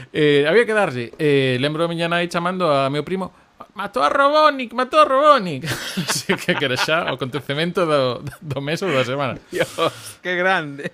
Eh, 0.10 0.42
había 0.50 0.66
que 0.66 0.74
darlle. 0.74 1.14
Eh, 1.22 1.62
lembro 1.62 1.86
a 1.86 1.90
miña 1.90 2.10
nai 2.10 2.26
chamando 2.26 2.66
a 2.66 2.90
meu 2.90 3.06
primo 3.06 3.30
matou 3.74 4.04
a 4.04 4.10
Robonic, 4.10 4.74
matou 4.74 5.02
a 5.02 5.06
Robonic 5.06 5.66
así 5.66 6.34
que, 6.42 6.54
que 6.56 6.66
era 6.66 6.78
xa 6.78 7.10
o 7.10 7.18
acontecemento 7.18 7.86
do, 7.86 8.22
do 8.42 8.60
mes 8.62 8.82
ou 8.82 8.90
da 8.90 9.06
semana. 9.06 9.38
Dios, 9.50 9.70
que 10.22 10.34
grande. 10.36 10.92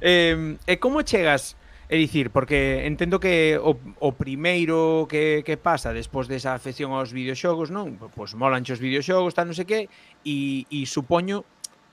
Eh, 0.00 0.58
e 0.66 0.74
como 0.78 1.02
chegas? 1.02 1.54
É 1.92 1.96
dicir, 2.00 2.32
porque 2.32 2.88
entendo 2.88 3.20
que 3.20 3.60
o, 3.60 3.76
o 4.00 4.16
primeiro 4.16 5.04
que, 5.12 5.44
que 5.44 5.60
pasa 5.60 5.92
despois 5.92 6.24
desa 6.24 6.56
afección 6.56 6.96
aos 6.96 7.12
videoxogos, 7.12 7.68
non? 7.68 8.00
Pois 8.16 8.32
molanche 8.32 8.72
os 8.72 8.80
videoxogos, 8.80 9.36
tal, 9.36 9.52
non 9.52 9.56
sei 9.58 9.68
que, 9.68 9.80
e, 10.24 10.64
e 10.72 10.88
supoño 10.88 11.44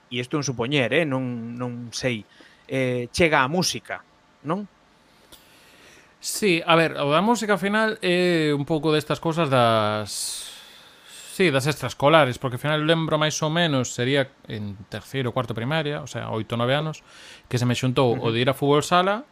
e 0.10 0.20
isto 0.20 0.36
é 0.36 0.42
un 0.42 0.46
supoñer, 0.46 0.92
eh, 0.92 1.06
non, 1.06 1.56
non 1.56 1.94
sei, 1.94 2.26
eh, 2.68 3.08
chega 3.14 3.46
a 3.46 3.48
música, 3.50 4.02
non? 4.46 4.66
Sí, 6.20 6.60
a 6.66 6.76
ver, 6.76 7.00
a 7.00 7.22
música 7.22 7.56
final 7.56 7.96
é 8.04 8.52
eh, 8.52 8.54
un 8.54 8.68
pouco 8.68 8.92
destas 8.92 9.24
cosas 9.24 9.48
das 9.48 10.50
sí, 11.40 11.50
das 11.50 11.66
extraescolares, 11.72 12.38
porque 12.38 12.60
ao 12.60 12.64
final 12.64 12.84
lembro 12.84 13.16
máis 13.16 13.40
ou 13.40 13.48
menos, 13.48 13.96
sería 13.96 14.28
en 14.52 14.76
terceiro 14.92 15.32
ou 15.32 15.34
cuarto 15.34 15.56
primaria, 15.56 16.04
o 16.04 16.10
sea, 16.12 16.28
oito 16.36 16.54
ou 16.54 16.60
nove 16.60 16.76
anos, 16.76 17.00
que 17.48 17.56
se 17.56 17.64
me 17.64 17.80
xuntou 17.80 18.12
uh 18.12 18.20
-huh. 18.20 18.28
o 18.28 18.36
de 18.36 18.44
ir 18.44 18.52
a 18.52 18.58
fútbol 18.58 18.84
sala 18.84 19.24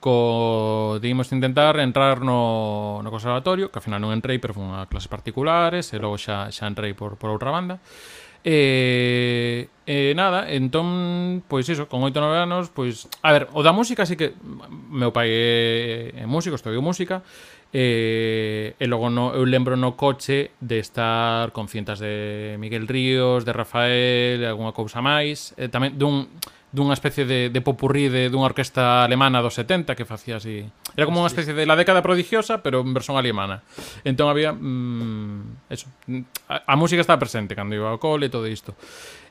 co, 0.00 0.98
digamos, 1.02 1.32
intentar 1.32 1.76
entrar 1.80 2.24
no, 2.24 3.02
no 3.02 3.10
conservatorio, 3.12 3.68
que 3.68 3.76
ao 3.76 3.84
final 3.84 4.00
non 4.00 4.16
entrei, 4.16 4.40
pero 4.40 4.56
foi 4.56 4.64
unha 4.64 4.88
clases 4.88 5.12
particulares, 5.12 5.92
e 5.92 6.00
logo 6.00 6.16
xa, 6.16 6.48
xa 6.48 6.64
entrei 6.64 6.96
por, 6.96 7.20
por 7.20 7.28
outra 7.28 7.52
banda. 7.52 7.76
E 7.76 8.25
E, 8.46 9.66
eh, 9.90 10.14
nada, 10.14 10.46
entón, 10.54 11.42
pois 11.50 11.66
iso, 11.66 11.90
con 11.90 12.06
8 12.06 12.22
9 12.22 12.38
anos, 12.38 12.70
pois, 12.70 13.10
a 13.26 13.34
ver, 13.34 13.50
o 13.58 13.66
da 13.66 13.74
música 13.74 14.06
así 14.06 14.14
que 14.14 14.38
meu 14.86 15.10
pai 15.10 15.26
é, 15.34 16.22
é 16.22 16.26
músico, 16.30 16.54
estudiou 16.54 16.78
música, 16.78 17.26
e, 17.74 18.70
eh, 18.78 18.78
e 18.78 18.86
logo 18.86 19.10
no, 19.10 19.34
eu 19.34 19.42
lembro 19.42 19.74
no 19.74 19.98
coche 19.98 20.54
de 20.62 20.78
estar 20.78 21.50
con 21.50 21.66
cintas 21.66 21.98
de 21.98 22.54
Miguel 22.62 22.86
Ríos, 22.86 23.42
de 23.42 23.50
Rafael, 23.50 24.38
de 24.38 24.46
alguna 24.46 24.70
cousa 24.70 25.02
máis, 25.02 25.50
e 25.58 25.66
tamén 25.66 25.98
dun 25.98 26.30
dunha 26.72 26.92
especie 26.92 27.24
de, 27.24 27.48
de 27.48 27.60
popurrí 27.62 28.10
de, 28.10 28.28
dunha 28.28 28.50
orquesta 28.50 29.06
alemana 29.06 29.40
dos 29.40 29.54
70 29.54 29.94
que 29.94 30.04
facía 30.04 30.36
así. 30.36 30.66
Era 30.98 31.06
como 31.06 31.22
unha 31.22 31.30
especie 31.30 31.54
de 31.54 31.64
la 31.64 31.78
década 31.78 32.02
prodigiosa, 32.02 32.60
pero 32.60 32.82
en 32.82 32.92
versión 32.92 33.16
alemana. 33.16 33.62
Entón 34.02 34.28
había... 34.28 34.52
Mm, 34.52 35.70
eso. 35.70 35.86
A, 36.50 36.66
a 36.66 36.74
música 36.74 37.00
estaba 37.00 37.22
presente 37.22 37.54
cando 37.54 37.78
iba 37.78 37.88
ao 37.88 38.02
cole 38.02 38.26
e 38.26 38.32
todo 38.32 38.50
isto. 38.50 38.74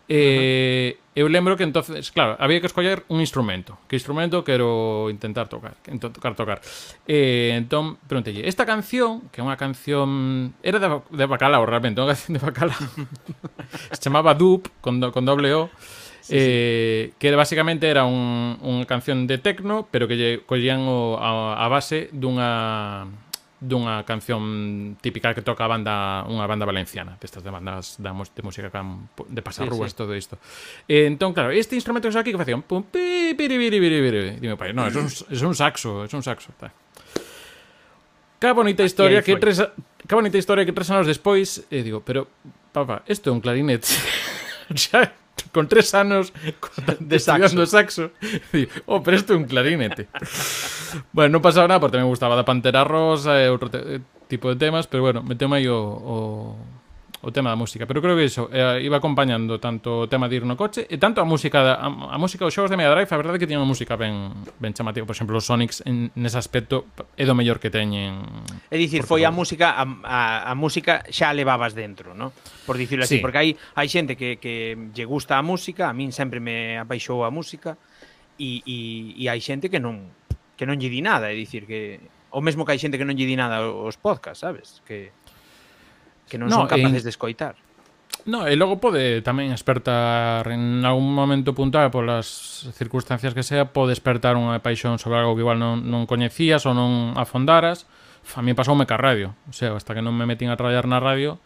Eh, 0.07 0.93
uh 0.93 1.01
-huh. 1.01 1.21
eu 1.21 1.27
lembro 1.27 1.57
que 1.57 1.65
entonces, 1.65 2.11
claro, 2.11 2.37
había 2.37 2.61
que 2.61 2.67
escoller 2.67 3.03
un 3.09 3.19
instrumento. 3.19 3.77
Que 3.89 3.95
instrumento 3.97 4.43
quero 4.43 5.09
intentar 5.09 5.47
tocar, 5.49 5.73
tocar 5.97 6.35
tocar. 6.35 6.61
Eh, 7.07 7.57
entón 7.57 7.97
preguntelle, 8.05 8.45
esta 8.45 8.65
canción, 8.65 9.25
que 9.33 9.41
é 9.41 9.43
unha 9.43 9.57
canción 9.57 10.53
era 10.61 10.77
de, 10.77 10.89
de 11.09 11.25
bacalao 11.25 11.65
realmente, 11.65 11.97
unha 12.01 12.13
canción 12.13 12.37
de 12.37 12.41
bacalao. 12.45 12.77
se 13.91 13.97
chamaba 13.97 14.37
Dup 14.37 14.69
con, 14.81 15.01
do, 15.01 15.09
con 15.09 15.25
doble 15.25 15.49
O 15.57 15.73
sí, 16.25 16.33
eh, 16.37 17.09
sí. 17.09 17.15
que 17.19 17.35
basicamente 17.35 17.87
era 17.87 18.05
un, 18.05 18.57
unha 18.65 18.85
canción 18.89 19.29
de 19.29 19.37
techno, 19.37 19.85
pero 19.93 20.09
que 20.09 20.17
lle 20.17 20.31
collían 20.41 20.81
o, 20.89 21.21
a, 21.21 21.53
a 21.61 21.67
base 21.69 22.09
dunha 22.09 23.05
dunha 23.61 24.03
canción 24.03 24.97
típica 25.01 25.33
que 25.33 25.41
toca 25.41 25.65
a 25.65 25.69
banda 25.69 26.25
unha 26.27 26.45
banda 26.49 26.65
valenciana, 26.65 27.17
destas 27.21 27.45
de 27.45 27.49
bandas 27.53 28.01
da, 28.01 28.11
de 28.11 28.41
música 28.41 28.69
can, 28.73 29.09
de 29.29 29.41
pasar 29.41 29.69
sí, 29.69 29.71
rúas 29.71 29.93
sí. 29.93 29.97
todo 29.97 30.13
isto. 30.17 30.41
E, 30.89 31.05
entón, 31.05 31.33
claro, 31.33 31.53
este 31.53 31.77
instrumento 31.77 32.09
que 32.09 32.17
aquí 32.17 32.31
que 32.33 32.41
facían 32.41 32.65
pum, 32.65 32.83
pi, 32.83 33.33
piri, 33.37 33.55
piri, 33.57 33.77
piri, 33.79 33.99
piri. 34.01 34.21
Dime, 34.41 34.57
pai, 34.57 34.73
no, 34.73 34.85
é 34.85 34.93
un, 34.93 35.07
é 35.07 35.45
un 35.45 35.55
saxo, 35.55 36.03
é 36.05 36.09
un 36.13 36.25
saxo. 36.25 36.51
Tá. 36.57 36.73
Ca 38.41 38.51
bonita 38.53 38.83
historia 38.83 39.23
que 39.23 39.37
tres 39.37 39.61
ca 39.61 40.15
bonita 40.19 40.37
historia 40.37 40.65
que 40.65 40.75
tres 40.75 40.89
anos 40.91 41.07
despois, 41.07 41.65
e 41.71 41.79
eh, 41.79 41.81
digo, 41.81 42.03
pero 42.05 42.27
papá, 42.73 43.01
isto 43.07 43.29
é 43.29 43.33
un 43.33 43.41
clarinete. 43.41 43.87
xa 44.75 45.09
con 45.51 45.67
tres 45.67 45.93
anos 45.93 46.33
de 46.99 47.15
estudiando 47.19 47.65
saxo. 47.65 48.11
Di, 48.51 48.67
oh, 48.85 49.01
pero 49.03 49.17
isto 49.17 49.33
é 49.33 49.37
un 49.37 49.45
clarinete. 49.45 50.07
bueno, 51.11 51.39
non 51.39 51.43
pasaba 51.43 51.67
nada, 51.67 51.79
porque 51.79 51.99
me 51.99 52.07
gustaba 52.07 52.35
da 52.35 52.47
Pantera 52.47 52.83
Rosa 52.83 53.39
e 53.39 53.47
outro 53.51 53.71
tipo 54.27 54.49
de 54.49 54.57
temas, 54.57 54.87
pero 54.87 55.03
bueno, 55.03 55.23
meteme 55.23 55.61
aí 55.61 55.67
o, 55.67 55.79
o, 55.79 56.17
o 57.25 57.33
tema 57.33 57.49
da 57.49 57.57
música, 57.57 57.89
pero 57.89 58.05
creo 58.05 58.13
que 58.13 58.29
iso 58.29 58.53
eh, 58.53 58.85
iba 58.85 59.01
acompañando 59.01 59.57
tanto 59.57 60.05
o 60.05 60.07
tema 60.07 60.29
de 60.29 60.37
ir 60.37 60.45
no 60.45 60.53
coche 60.53 60.85
e 60.85 61.01
tanto 61.01 61.17
a 61.17 61.25
música 61.25 61.65
da, 61.65 61.73
a, 61.81 61.89
a 61.89 62.17
música 62.21 62.45
dos 62.45 62.53
xogos 62.53 62.69
de 62.69 62.77
Mega 62.77 62.93
Drive, 62.93 63.09
a 63.09 63.17
verdade 63.17 63.35
é 63.37 63.39
que 63.41 63.49
tiña 63.49 63.57
unha 63.57 63.69
música 63.69 63.97
ben 63.97 64.29
ben 64.61 64.77
chamativa, 64.77 65.09
por 65.09 65.17
exemplo, 65.17 65.33
os 65.33 65.49
Sonics 65.49 65.81
en 65.89 66.13
nese 66.13 66.37
aspecto 66.37 66.85
é 67.17 67.25
do 67.25 67.33
mellor 67.33 67.57
que 67.57 67.73
teñen. 67.73 68.21
É 68.69 68.77
dicir, 68.77 69.01
foi 69.01 69.25
a 69.25 69.33
música 69.33 69.73
a, 69.73 69.83
a, 70.05 70.19
a 70.49 70.53
música 70.53 71.01
xa 71.09 71.33
levabas 71.33 71.73
dentro, 71.73 72.13
¿no? 72.13 72.29
Por 72.69 72.77
dicirlo 72.77 73.09
así, 73.09 73.17
sí. 73.17 73.21
porque 73.25 73.41
hai 73.41 73.49
hai 73.73 73.89
xente 73.89 74.13
que 74.13 74.37
que 74.37 74.77
lle 74.93 75.05
gusta 75.09 75.41
a 75.41 75.43
música, 75.43 75.89
a 75.89 75.93
min 75.97 76.13
sempre 76.13 76.37
me 76.37 76.77
apaixou 76.77 77.25
a 77.25 77.33
música 77.33 77.73
e, 78.37 78.61
e, 78.69 78.77
e 79.17 79.23
hai 79.33 79.41
xente 79.41 79.73
que 79.73 79.81
non 79.81 80.13
que 80.53 80.69
non 80.69 80.77
lle 80.77 80.93
di 80.93 81.01
nada, 81.01 81.33
é 81.33 81.35
dicir 81.35 81.65
que 81.65 81.97
o 82.29 82.41
mesmo 82.45 82.69
que 82.69 82.77
hai 82.77 82.79
xente 82.79 83.01
que 83.01 83.07
non 83.07 83.17
lle 83.17 83.25
di 83.25 83.33
nada 83.33 83.65
os 83.65 83.97
podcasts, 83.97 84.45
sabes? 84.45 84.85
Que 84.85 85.09
que 86.29 86.37
non 86.37 86.49
no, 86.49 86.63
son 86.63 86.67
capaces 86.67 87.01
en... 87.01 87.05
de 87.05 87.11
escoitar. 87.11 87.55
No, 88.25 88.49
e 88.49 88.57
logo 88.57 88.81
pode 88.81 89.21
tamén 89.21 89.53
despertar 89.53 90.49
en 90.49 90.81
algún 90.81 91.13
momento 91.13 91.53
puntual 91.53 91.93
polas 91.93 92.65
circunstancias 92.73 93.37
que 93.37 93.45
sea, 93.45 93.69
pode 93.69 93.93
despertar 93.93 94.33
unha 94.33 94.57
paixón 94.65 94.97
sobre 94.97 95.21
algo 95.21 95.37
que 95.37 95.45
igual 95.45 95.61
non, 95.61 95.85
non 95.85 96.09
coñecías 96.09 96.65
ou 96.65 96.73
non 96.73 97.13
afondaras. 97.13 97.85
A 98.33 98.41
mí 98.41 98.57
pasoume 98.57 98.89
ca 98.89 98.97
radio, 98.97 99.37
o 99.45 99.53
sea, 99.53 99.77
hasta 99.77 99.93
que 99.93 100.01
non 100.01 100.17
me 100.17 100.25
metín 100.25 100.49
a 100.49 100.57
traballar 100.57 100.89
na 100.89 100.97
radio, 100.97 101.37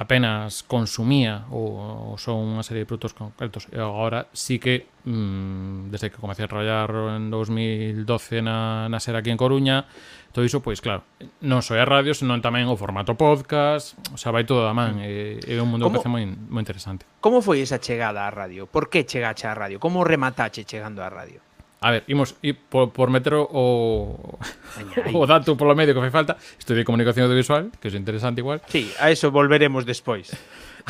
apenas 0.00 0.64
consumía 0.64 1.44
ou, 1.52 1.76
ou 1.76 2.16
son 2.16 2.56
unha 2.56 2.64
serie 2.64 2.82
de 2.82 2.88
produtos 2.88 3.12
concretos 3.12 3.68
e 3.68 3.76
agora 3.76 4.32
sí 4.32 4.56
que 4.56 4.88
mmm, 5.04 5.92
desde 5.92 6.08
que 6.08 6.16
comecei 6.16 6.48
a 6.48 6.50
traballar 6.50 6.88
en 7.20 7.28
2012 7.28 8.40
na, 8.40 8.88
na 8.88 8.96
ser 8.96 9.12
aquí 9.20 9.28
en 9.28 9.36
Coruña 9.36 9.84
todo 10.32 10.48
iso, 10.48 10.64
pois 10.64 10.80
claro 10.80 11.04
non 11.44 11.60
só 11.60 11.76
a 11.76 11.84
radio, 11.84 12.16
senón 12.16 12.40
tamén 12.40 12.64
o 12.72 12.80
formato 12.80 13.12
podcast 13.12 13.92
o 14.08 14.16
sea, 14.16 14.32
vai 14.32 14.48
todo 14.48 14.64
da 14.64 14.72
man 14.72 15.04
e, 15.04 15.36
é 15.44 15.60
un 15.60 15.68
mundo 15.68 15.92
como, 15.92 16.00
que 16.00 16.08
moi, 16.08 16.24
moi 16.24 16.64
interesante 16.64 17.04
Como 17.20 17.44
foi 17.44 17.60
esa 17.60 17.76
chegada 17.76 18.24
á 18.24 18.32
radio? 18.32 18.64
Por 18.64 18.88
que 18.88 19.04
chegache 19.04 19.44
á 19.44 19.52
radio? 19.52 19.76
Como 19.76 20.00
rematache 20.00 20.64
chegando 20.64 21.04
á 21.04 21.12
radio? 21.12 21.44
A 21.80 21.90
ver, 21.90 22.04
imos 22.12 22.36
e 22.44 22.52
por, 22.52 22.92
por 22.92 23.08
meter 23.08 23.32
o, 23.40 23.46
o 25.16 25.22
dato 25.24 25.56
polo 25.56 25.72
medio 25.72 25.96
que 25.96 26.04
fai 26.04 26.12
falta 26.12 26.36
de 26.36 26.84
comunicación 26.84 27.24
audiovisual, 27.24 27.72
que 27.80 27.88
é 27.88 27.96
interesante 27.96 28.44
igual 28.44 28.60
Sí, 28.68 28.92
a 29.00 29.08
eso 29.08 29.32
volveremos 29.32 29.88
despois 29.88 30.28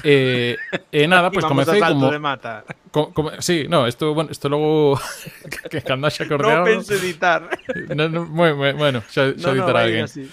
E, 0.04 0.56
eh, 0.72 1.02
eh, 1.02 1.06
nada, 1.06 1.30
pois 1.30 1.44
pues, 1.44 1.50
comecei 1.50 1.80
como... 1.80 2.10
de 2.10 2.18
mata. 2.18 2.64
Co, 2.90 3.12
como, 3.12 3.30
sí, 3.38 3.66
no, 3.68 3.86
esto, 3.86 4.14
bueno, 4.14 4.30
esto 4.30 4.48
logo 4.48 4.98
que 5.70 5.82
cando 5.82 6.10
xa 6.10 6.26
acordeado... 6.26 6.66
Non 6.66 6.70
penso 6.70 6.94
editar. 6.94 7.46
no, 7.94 8.10
no, 8.10 8.26
bueno, 8.26 8.74
bueno, 8.74 8.98
xa, 9.06 9.34
xa 9.34 9.50
no, 9.50 9.54
editará 9.54 9.82
no, 9.82 9.86
alguén. 9.86 10.04
Así. 10.06 10.26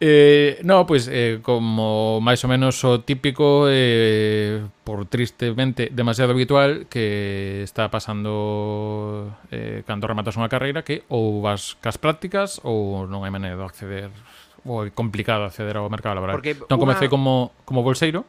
Eh, 0.00 0.58
no, 0.66 0.86
pois 0.90 1.06
eh, 1.06 1.38
como 1.38 2.18
máis 2.18 2.42
ou 2.42 2.50
menos 2.50 2.82
o 2.82 3.06
típico 3.06 3.70
eh, 3.70 4.66
por 4.82 5.06
tristemente 5.06 5.86
demasiado 5.94 6.34
habitual 6.34 6.90
que 6.90 7.62
está 7.62 7.88
pasando 7.94 9.38
eh, 9.54 9.86
cando 9.86 10.10
rematas 10.10 10.34
unha 10.34 10.50
carreira 10.50 10.82
que 10.82 11.06
ou 11.06 11.38
vas 11.38 11.78
cas 11.78 11.94
prácticas 11.94 12.58
ou 12.66 13.06
non 13.06 13.22
hai 13.22 13.30
maneira 13.30 13.54
de 13.54 13.62
acceder 13.62 14.10
ou 14.66 14.82
é 14.82 14.90
complicado 14.90 15.46
acceder 15.46 15.78
ao 15.78 15.86
mercado 15.86 16.18
laboral. 16.18 16.34
Porque 16.42 16.58
non 16.58 16.80
comecei 16.82 17.06
una... 17.06 17.14
como, 17.14 17.32
como 17.62 17.86
bolseiro. 17.86 18.26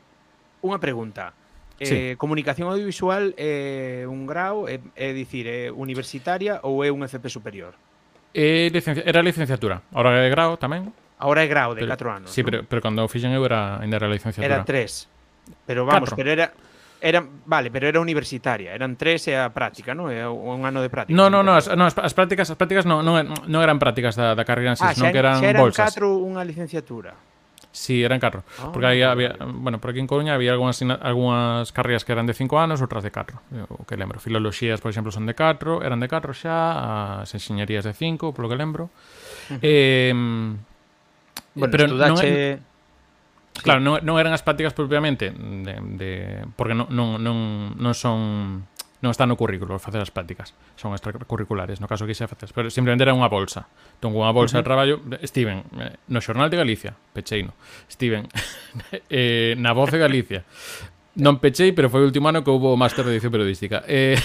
Unha 0.62 0.78
pregunta. 0.78 1.34
Eh, 1.82 1.86
sí. 1.86 1.98
Comunicación 2.16 2.70
audiovisual 2.70 3.34
é 3.36 4.06
eh, 4.06 4.08
un 4.08 4.30
grau, 4.30 4.70
é, 4.70 4.80
eh, 4.96 5.12
é 5.12 5.18
dicir, 5.18 5.50
é 5.50 5.74
universitaria 5.74 6.62
ou 6.64 6.86
é 6.86 6.94
un 6.94 7.04
FP 7.04 7.28
superior? 7.28 7.74
Eh, 8.38 8.70
licencia, 8.72 9.04
era 9.04 9.26
licenciatura, 9.26 9.82
ahora 9.92 10.24
é 10.24 10.30
grau 10.30 10.56
tamén. 10.62 10.94
Ahora 11.18 11.44
é 11.44 11.48
grau 11.48 11.72
de 11.72 11.88
4 11.88 12.12
anos. 12.12 12.30
Sí, 12.32 12.44
¿no? 12.44 12.52
pero, 12.52 12.58
pero 12.68 12.82
cando 12.84 13.04
o 13.04 13.08
fixen 13.08 13.32
eu 13.32 13.44
era 13.48 13.80
ainda 13.80 13.96
era 13.96 14.12
licenciatura. 14.12 14.62
Era 14.62 14.68
3. 14.68 15.08
Pero 15.66 15.86
vamos, 15.86 16.10
Catro. 16.12 16.16
pero 16.18 16.30
era 16.32 16.52
era 17.02 17.24
vale, 17.46 17.70
pero 17.72 17.88
era 17.88 18.00
universitaria, 18.00 18.74
eran 18.74 18.96
tres 18.96 19.28
e 19.28 19.38
a 19.38 19.54
práctica, 19.54 19.94
non? 19.94 20.10
É 20.10 20.26
un 20.26 20.66
ano 20.66 20.82
de 20.82 20.90
práctica. 20.90 21.14
No, 21.14 21.30
no, 21.30 21.46
no, 21.46 21.54
as, 21.54 21.70
no, 21.70 21.86
as, 21.86 21.94
as 21.94 22.14
prácticas, 22.18 22.50
as 22.50 22.58
prácticas 22.58 22.90
non, 22.90 23.06
non, 23.06 23.30
non 23.46 23.60
eran 23.62 23.78
prácticas 23.78 24.18
da, 24.18 24.34
da 24.34 24.42
carreira 24.42 24.74
en 24.74 24.80
sí, 24.80 24.88
ah, 24.88 24.96
non 24.98 25.14
que 25.14 25.22
eran, 25.22 25.38
xa 25.38 25.54
eran 25.54 25.62
bolsas. 25.62 25.94
catro 25.94 26.18
unha 26.18 26.42
licenciatura. 26.42 27.14
Sí, 27.76 28.02
eran 28.02 28.24
catro, 28.24 28.48
oh, 28.64 28.72
porque 28.72 28.88
aí 28.88 29.04
había, 29.04 29.36
bueno, 29.38 29.84
por 29.84 29.92
aquí 29.92 30.00
en 30.00 30.08
Coruña 30.08 30.34
había 30.34 30.56
algunhas 30.56 30.80
algunhas 30.82 31.76
carreiras 31.76 32.08
que 32.08 32.16
eran 32.16 32.26
de 32.26 32.34
5 32.34 32.56
anos, 32.56 32.80
outras 32.80 33.04
de 33.04 33.12
4, 33.12 33.70
o 33.70 33.84
que 33.84 34.00
lembro. 34.00 34.18
Filoloxías, 34.18 34.80
por 34.80 34.90
exemplo, 34.90 35.12
son 35.12 35.28
de 35.28 35.36
4, 35.36 35.84
eran 35.84 36.00
de 36.00 36.08
4 36.08 36.32
xa, 36.34 37.22
as 37.22 37.30
enxeñerías 37.36 37.84
de 37.84 37.92
5, 37.92 38.32
polo 38.32 38.48
que 38.48 38.58
lembro. 38.58 38.90
Uh 39.52 39.60
-huh. 39.60 39.60
Eh 39.62 40.14
Bueno, 41.56 41.72
pero 41.72 41.86
estudache... 41.86 42.60
non, 42.60 42.76
Claro, 43.56 43.80
non, 43.80 44.04
non 44.04 44.20
eran 44.20 44.36
as 44.36 44.44
prácticas 44.44 44.76
propiamente 44.76 45.32
de, 45.32 45.80
de, 45.96 46.12
porque 46.60 46.76
non, 46.76 46.92
non, 46.92 47.16
non, 47.24 47.72
non 47.80 47.94
son 47.96 48.68
non 49.00 49.14
está 49.14 49.30
no 49.30 49.38
currículo 49.38 49.78
facer 49.78 50.02
as 50.02 50.10
prácticas. 50.10 50.58
Son 50.76 50.92
extracurriculares, 50.92 51.78
no 51.80 51.88
caso 51.88 52.10
que 52.10 52.18
xa 52.18 52.26
facer. 52.28 52.50
Pero 52.52 52.74
simplemente 52.74 53.06
era 53.06 53.14
unha 53.14 53.30
bolsa. 53.30 53.70
Entón 54.02 54.18
unha 54.18 54.34
bolsa 54.34 54.58
uh 54.58 54.60
-huh. 54.60 54.66
de 54.66 54.68
traballo 54.68 54.96
Steven, 55.24 55.64
eh, 55.78 55.96
no 56.10 56.20
Xornal 56.20 56.50
de 56.52 56.58
Galicia 56.58 56.92
pecheino, 57.16 57.56
Steven 57.88 58.28
eh, 59.14 59.56
na 59.56 59.72
Voz 59.72 59.94
de 59.94 60.00
Galicia. 60.02 60.42
Non 61.16 61.40
pechei, 61.40 61.72
pero 61.72 61.88
foi 61.88 62.04
o 62.04 62.08
último 62.10 62.28
ano 62.28 62.44
que 62.44 62.52
houve 62.52 62.68
o 62.68 62.76
máster 62.76 63.08
de 63.08 63.16
edición 63.16 63.32
periodística. 63.32 63.86
Eh, 63.88 64.20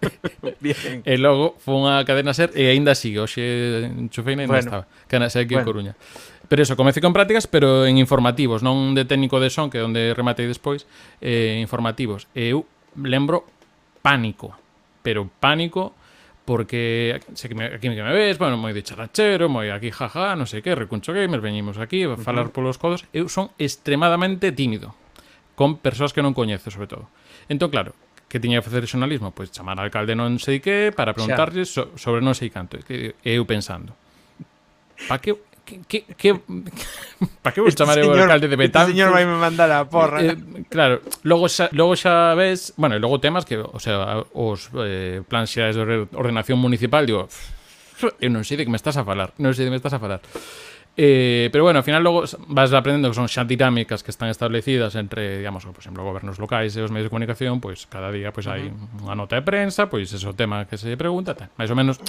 Bien. 0.64 1.04
e 1.10 1.14
logo 1.20 1.60
foi 1.60 1.76
unha 1.76 2.00
cadena 2.08 2.32
ser 2.32 2.54
e 2.56 2.72
aínda 2.72 2.96
sigue, 2.96 3.20
hoxe 3.20 3.84
enchufeina 3.84 4.44
e 4.44 4.48
bueno. 4.48 4.56
non 4.56 4.64
estaba. 4.64 4.84
Cadena 5.04 5.28
ser 5.28 5.44
aquí 5.44 5.52
bueno. 5.52 5.64
en 5.64 5.68
Coruña. 5.68 5.94
Pero 6.50 6.66
eso, 6.66 6.74
comecei 6.74 6.98
con 6.98 7.14
prácticas, 7.14 7.46
pero 7.46 7.86
en 7.86 7.94
informativos, 7.94 8.66
non 8.66 8.98
de 8.98 9.06
técnico 9.06 9.38
de 9.38 9.54
son, 9.54 9.70
que 9.70 9.78
é 9.78 9.86
onde 9.86 10.18
rematei 10.18 10.50
despois, 10.50 10.82
eh, 11.22 11.62
informativos. 11.62 12.26
Eu 12.34 12.66
lembro 12.98 13.46
pánico, 14.02 14.58
pero 15.06 15.30
pánico 15.38 15.94
porque 16.42 17.20
se 17.34 17.46
que 17.46 17.54
me, 17.54 17.70
aquí 17.70 17.86
que 17.86 18.02
me 18.02 18.10
ves, 18.10 18.34
bueno, 18.34 18.58
moi 18.58 18.74
de 18.74 18.82
charachero, 18.82 19.46
moi 19.46 19.70
aquí 19.70 19.94
jaja, 19.94 20.34
non 20.34 20.50
sei 20.50 20.58
que, 20.58 20.74
recuncho 20.74 21.14
gamer, 21.14 21.38
veñimos 21.38 21.78
aquí 21.78 22.02
a 22.02 22.18
falar 22.18 22.50
uh 22.50 22.50
-huh. 22.50 22.58
polos 22.58 22.82
codos. 22.82 23.06
Eu 23.14 23.30
son 23.30 23.54
extremadamente 23.54 24.50
tímido 24.50 24.98
con 25.54 25.78
persoas 25.78 26.10
que 26.10 26.18
non 26.18 26.34
coñezo, 26.34 26.74
sobre 26.74 26.90
todo. 26.90 27.06
Entón, 27.46 27.70
claro, 27.70 27.94
que 28.26 28.42
tiña 28.42 28.58
que 28.58 28.66
facer 28.66 28.90
xornalismo? 28.90 29.30
Pois 29.30 29.54
chamar 29.54 29.78
ao 29.78 29.86
alcalde 29.86 30.18
non 30.18 30.42
sei 30.42 30.58
que 30.58 30.90
para 30.90 31.14
preguntarlle 31.14 31.62
so, 31.62 31.94
sobre 31.94 32.18
non 32.18 32.34
sei 32.34 32.50
canto. 32.50 32.74
Eu 33.22 33.46
pensando, 33.46 33.94
pa 35.06 35.22
que 35.22 35.38
que, 35.86 36.02
que, 36.02 36.34
para 37.42 37.54
que 37.54 37.60
vos 37.60 37.70
este 37.70 37.82
o 37.82 38.12
alcalde 38.12 38.48
de 38.48 38.56
Betanzos? 38.56 38.90
Este 38.90 38.98
señor 38.98 39.12
vai 39.14 39.24
me 39.26 39.36
mandar 39.38 39.70
a 39.70 39.82
eh, 39.82 39.86
porra. 39.86 40.18
Eh, 40.22 40.36
claro, 40.68 41.00
logo 41.22 41.46
xa, 41.46 41.70
logo 41.72 41.94
xa 41.94 42.34
ves, 42.34 42.74
bueno, 42.76 42.96
e 42.96 43.00
logo 43.00 43.22
temas 43.22 43.46
que, 43.46 43.58
o 43.58 43.78
sea, 43.78 44.26
os 44.34 44.68
eh, 44.82 45.22
plans 45.26 45.48
xerais 45.48 45.78
de 45.78 46.10
ordenación 46.12 46.58
municipal, 46.58 47.06
digo, 47.06 47.30
eu 48.18 48.30
non 48.32 48.42
sei 48.42 48.58
de 48.58 48.64
que 48.66 48.72
me 48.72 48.80
estás 48.80 48.96
a 48.96 49.04
falar, 49.04 49.36
non 49.38 49.54
sei 49.54 49.64
de 49.64 49.72
que 49.72 49.74
me 49.76 49.80
estás 49.80 49.94
a 49.94 50.00
falar. 50.02 50.20
Eh, 50.96 51.48
pero 51.52 51.64
bueno, 51.64 51.78
ao 51.78 51.86
final 51.86 52.02
logo 52.02 52.26
vas 52.50 52.74
aprendendo 52.74 53.08
que 53.08 53.16
son 53.16 53.30
xa 53.30 53.46
dinámicas 53.46 54.02
que 54.02 54.10
están 54.10 54.28
establecidas 54.28 54.98
entre, 54.98 55.38
digamos, 55.38 55.64
por 55.64 55.78
exemplo, 55.78 56.02
gobernos 56.02 56.36
locais 56.42 56.74
e 56.76 56.82
os 56.82 56.90
medios 56.90 57.08
de 57.08 57.14
comunicación, 57.14 57.62
pois 57.62 57.86
pues, 57.86 57.92
cada 57.92 58.10
día 58.10 58.34
pois 58.34 58.50
pues, 58.50 58.52
uh 58.52 58.58
-huh. 58.58 58.68
hai 58.68 59.06
unha 59.06 59.14
nota 59.14 59.38
de 59.38 59.44
prensa, 59.46 59.86
pois 59.86 60.10
pues, 60.10 60.18
ese 60.18 60.26
o 60.26 60.34
tema 60.34 60.66
que 60.66 60.76
se 60.76 60.90
pregunta, 60.98 61.38
tal. 61.38 61.48
máis 61.54 61.70
ou 61.70 61.78
menos 61.78 62.02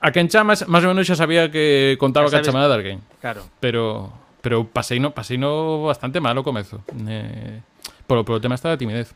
a 0.00 0.08
quen 0.12 0.28
chamas, 0.32 0.64
máis 0.66 0.84
ou 0.84 0.92
menos 0.92 1.04
xa 1.04 1.16
sabía 1.16 1.52
que 1.52 1.96
contaba 2.00 2.32
ca 2.32 2.40
chamada 2.40 2.68
de 2.68 2.76
alguén. 2.76 2.98
Claro. 3.20 3.44
Pero 3.60 4.12
pero 4.40 4.64
pasei 4.64 4.98
no, 4.98 5.12
pasei 5.12 5.36
no 5.36 5.84
bastante 5.84 6.20
mal 6.20 6.36
o 6.40 6.46
comezo. 6.46 6.80
Eh, 7.08 7.60
polo, 8.08 8.24
polo 8.24 8.40
tema 8.40 8.56
está 8.56 8.72
da 8.72 8.80
timidez. 8.80 9.12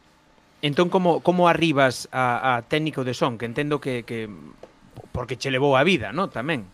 Entón, 0.60 0.88
como, 0.88 1.20
como 1.20 1.48
arribas 1.48 2.08
a, 2.12 2.56
a 2.56 2.62
técnico 2.68 3.04
de 3.04 3.12
son? 3.12 3.36
Que 3.36 3.44
entendo 3.48 3.80
que, 3.80 4.04
que 4.04 4.28
porque 5.12 5.36
che 5.36 5.50
levou 5.50 5.76
a 5.76 5.84
vida, 5.84 6.12
no? 6.12 6.28
Tamén. 6.28 6.68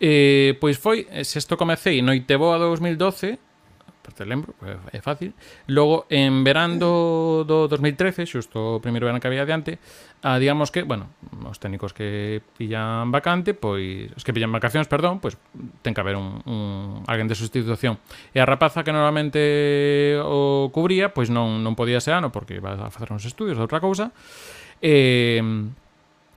Eh, 0.00 0.56
pois 0.60 0.80
foi, 0.80 1.06
eh, 1.12 1.24
sexto 1.24 1.56
comecei 1.56 2.00
noite 2.00 2.36
boa 2.36 2.56
2012, 2.56 3.36
te 4.12 4.26
lembro, 4.26 4.52
é 4.92 5.00
fácil. 5.00 5.32
Logo, 5.70 6.04
en 6.10 6.44
verán 6.44 6.76
do, 6.76 7.46
do 7.48 7.70
2013, 7.70 8.28
xusto 8.28 8.76
o 8.76 8.82
primeiro 8.84 9.08
verán 9.08 9.22
que 9.22 9.28
había 9.30 9.46
adiante, 9.46 9.78
a, 10.20 10.34
ah, 10.34 10.38
digamos 10.42 10.68
que, 10.68 10.84
bueno, 10.84 11.08
os 11.48 11.56
técnicos 11.56 11.96
que 11.96 12.42
pillan 12.58 13.08
vacante, 13.08 13.54
pois, 13.54 14.12
os 14.12 14.22
que 14.26 14.34
pillan 14.34 14.52
vacacións, 14.52 14.90
perdón, 14.90 15.22
pois 15.22 15.40
ten 15.80 15.96
que 15.96 16.02
haber 16.04 16.18
un, 16.18 16.42
un 16.44 17.06
alguén 17.08 17.30
de 17.30 17.38
sustitución. 17.38 17.96
E 18.34 18.42
a 18.42 18.48
rapaza 18.48 18.84
que 18.84 18.92
normalmente 18.92 20.18
o 20.20 20.68
cubría, 20.74 21.14
pois 21.16 21.32
non, 21.32 21.64
non 21.64 21.72
podía 21.78 22.02
ese 22.02 22.12
ano, 22.12 22.28
porque 22.28 22.60
iba 22.60 22.76
a 22.76 22.92
facer 22.92 23.08
uns 23.14 23.24
estudios 23.24 23.56
de 23.56 23.64
outra 23.64 23.80
cousa, 23.80 24.12
e... 24.82 25.40
Eh, 25.40 25.83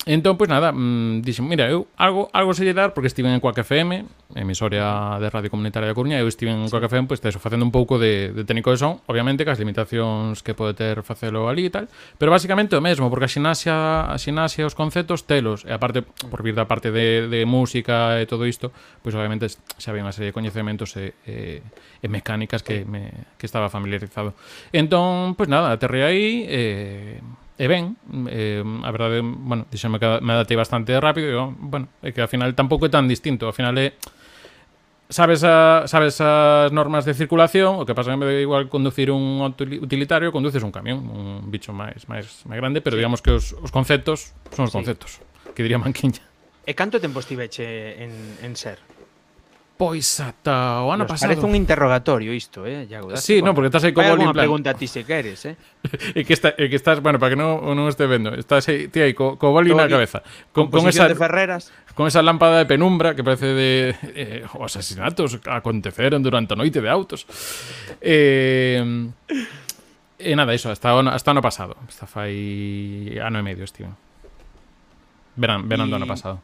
Entón, 0.08 0.40
pois 0.40 0.48
nada, 0.48 0.72
mmm, 0.72 1.20
dixen, 1.20 1.44
mira, 1.44 1.68
eu 1.68 1.92
algo, 2.00 2.32
algo 2.32 2.56
se 2.56 2.64
lle 2.64 2.72
dar 2.72 2.96
porque 2.96 3.12
estiven 3.12 3.36
en 3.36 3.44
Coac 3.44 3.60
FM, 3.60 4.08
emisoria 4.40 5.20
de 5.20 5.28
Radio 5.28 5.52
Comunitaria 5.52 5.84
da 5.84 5.92
Coruña, 5.92 6.16
eu 6.16 6.32
estiven 6.32 6.64
en 6.64 6.72
Coac 6.72 6.88
FM, 6.88 7.12
pois 7.12 7.20
pues, 7.20 7.36
facendo 7.36 7.68
un 7.68 7.76
pouco 7.76 8.00
de, 8.00 8.32
de 8.32 8.48
técnico 8.48 8.72
de 8.72 8.80
son, 8.80 9.04
obviamente, 9.12 9.44
cas 9.44 9.60
limitacións 9.60 10.48
que 10.48 10.56
pode 10.56 10.80
ter 10.80 11.04
facelo 11.04 11.52
ali 11.52 11.68
e 11.68 11.72
tal, 11.76 11.92
pero 12.16 12.32
basicamente 12.32 12.80
o 12.80 12.82
mesmo, 12.82 13.12
porque 13.12 13.28
a 13.28 13.34
xinasia, 13.36 14.08
a 14.08 14.16
xinasia 14.16 14.64
os 14.64 14.80
conceptos 14.80 15.28
telos, 15.28 15.68
e 15.68 15.76
aparte, 15.76 16.08
por 16.32 16.40
vir 16.40 16.56
da 16.56 16.72
parte 16.72 16.88
de, 16.88 17.28
de 17.28 17.44
música 17.44 18.16
e 18.16 18.24
todo 18.24 18.48
isto, 18.48 18.72
pois 19.04 19.12
obviamente 19.12 19.52
xa 19.52 19.92
había 19.92 20.08
unha 20.08 20.16
serie 20.16 20.32
de 20.32 20.36
coñecementos 20.40 20.96
e, 20.96 21.20
e, 21.28 21.60
e 22.00 22.08
mecánicas 22.08 22.64
que, 22.64 22.88
me, 22.88 23.12
que 23.36 23.44
estaba 23.44 23.68
familiarizado. 23.68 24.40
Entón, 24.72 25.36
pois 25.36 25.52
nada, 25.52 25.76
aterrei 25.76 26.04
aí, 26.08 26.28
eh, 26.48 27.20
e 27.58 27.66
ben, 27.66 27.98
eh, 28.30 28.62
a 28.62 28.92
verdade, 28.94 29.26
bueno, 29.26 29.66
dixeme 29.74 29.98
que 29.98 30.22
me 30.22 30.38
adaptei 30.38 30.54
bastante 30.54 30.94
rápido, 31.02 31.34
e, 31.34 31.36
bueno, 31.58 31.90
é 32.06 32.14
que 32.14 32.22
ao 32.22 32.30
final 32.30 32.54
tampouco 32.54 32.86
é 32.86 32.92
tan 32.94 33.10
distinto, 33.10 33.50
ao 33.50 33.54
final 33.54 33.74
é 33.82 33.98
sabes 35.10 35.44
a, 35.44 35.88
sabes 35.88 36.22
as 36.22 36.72
normas 36.72 37.06
de 37.06 37.18
circulación, 37.18 37.80
o 37.80 37.86
que 37.86 37.96
pasa 37.98 38.14
que 38.14 38.20
me 38.20 38.30
da 38.30 38.38
igual 38.38 38.70
conducir 38.70 39.10
un 39.10 39.42
utilitario, 39.42 40.32
conduces 40.32 40.62
un 40.62 40.72
camión, 40.72 41.02
un 41.10 41.50
bicho 41.50 41.74
máis 41.74 42.06
máis 42.06 42.46
máis 42.46 42.60
grande, 42.62 42.84
pero 42.84 42.96
sí. 42.96 43.02
digamos 43.02 43.26
que 43.26 43.32
os, 43.32 43.58
os 43.58 43.72
conceptos 43.72 44.38
son 44.54 44.68
os 44.68 44.72
sí. 44.72 44.78
conceptos, 44.78 45.18
que 45.56 45.64
diría 45.64 45.82
Manquiña. 45.84 46.22
E 46.68 46.76
canto 46.76 47.00
tempo 47.00 47.24
estiveche 47.24 47.98
en, 48.04 48.12
en 48.44 48.54
ser? 48.60 48.78
Pois 49.78 50.20
ata 50.20 50.82
o 50.82 50.90
ano 50.90 51.06
Nos 51.06 51.14
pasado. 51.14 51.38
Parece 51.38 51.46
un 51.46 51.54
interrogatorio 51.54 52.34
isto, 52.34 52.66
eh, 52.66 52.90
Iago. 52.90 53.16
Sí, 53.18 53.46
no, 53.46 53.54
porque 53.54 53.70
estás 53.70 53.86
aí 53.86 53.94
como 53.94 54.10
alguna 54.10 54.34
pregunta 54.34 54.72
a 54.72 54.74
ti 54.74 54.90
se 54.90 55.06
queres, 55.06 55.46
eh. 55.46 55.56
e 56.18 56.26
que 56.26 56.34
está, 56.34 56.58
e 56.58 56.66
que 56.66 56.76
estás, 56.76 56.98
bueno, 56.98 57.22
para 57.22 57.38
que 57.38 57.40
non 57.40 57.62
non 57.78 57.86
este 57.86 58.10
vendo, 58.10 58.34
estás 58.34 58.66
aí 58.74 58.90
ti 58.90 59.06
aí 59.06 59.14
co, 59.14 59.38
co 59.38 59.54
boli 59.54 59.72
na 59.78 59.86
cabeza, 59.86 60.26
con, 60.50 60.74
con 60.74 60.90
esa 60.90 61.06
de 61.06 61.14
Ferreras, 61.14 61.70
con 61.94 62.10
esa 62.10 62.26
lámpara 62.26 62.58
de 62.58 62.66
penumbra 62.66 63.14
que 63.14 63.22
parece 63.22 63.54
de 63.54 63.94
eh, 64.18 64.42
os 64.58 64.74
asesinatos 64.74 65.38
aconteceron 65.46 66.26
durante 66.26 66.54
a 66.54 66.58
noite 66.58 66.82
de 66.82 66.90
autos. 66.90 67.30
Eh 68.02 68.82
E 70.18 70.34
nada, 70.34 70.58
iso, 70.58 70.74
hasta 70.74 70.90
o 70.96 70.98
ano, 70.98 71.14
hasta 71.14 71.30
ano 71.30 71.46
pasado. 71.46 71.78
Hasta 71.86 72.10
fai 72.10 73.14
ano 73.22 73.38
e 73.38 73.44
medio, 73.46 73.62
estivo. 73.62 73.94
Verán, 75.38 75.70
verán 75.70 75.88
y... 75.88 75.92
do 75.94 75.96
ano 76.02 76.10
pasado. 76.10 76.42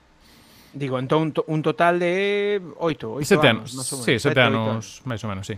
Digo, 0.73 0.97
entón 0.97 1.29
un 1.47 1.61
total 1.61 2.01
de 2.01 2.57
oito, 2.81 3.13
oito 3.13 3.29
sete 3.29 3.47
anos, 3.47 3.77
anos 3.77 3.85
sí, 3.85 4.17
sete, 4.17 4.33
sete 4.33 4.41
anos, 4.41 5.05
máis 5.05 5.21
ou 5.21 5.29
menos, 5.29 5.45
sí. 5.45 5.53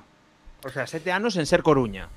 O 0.65 0.69
sea, 0.69 0.84
sete 0.84 1.15
anos 1.15 1.39
en 1.39 1.47
ser 1.47 1.63
Coruña. 1.63 2.12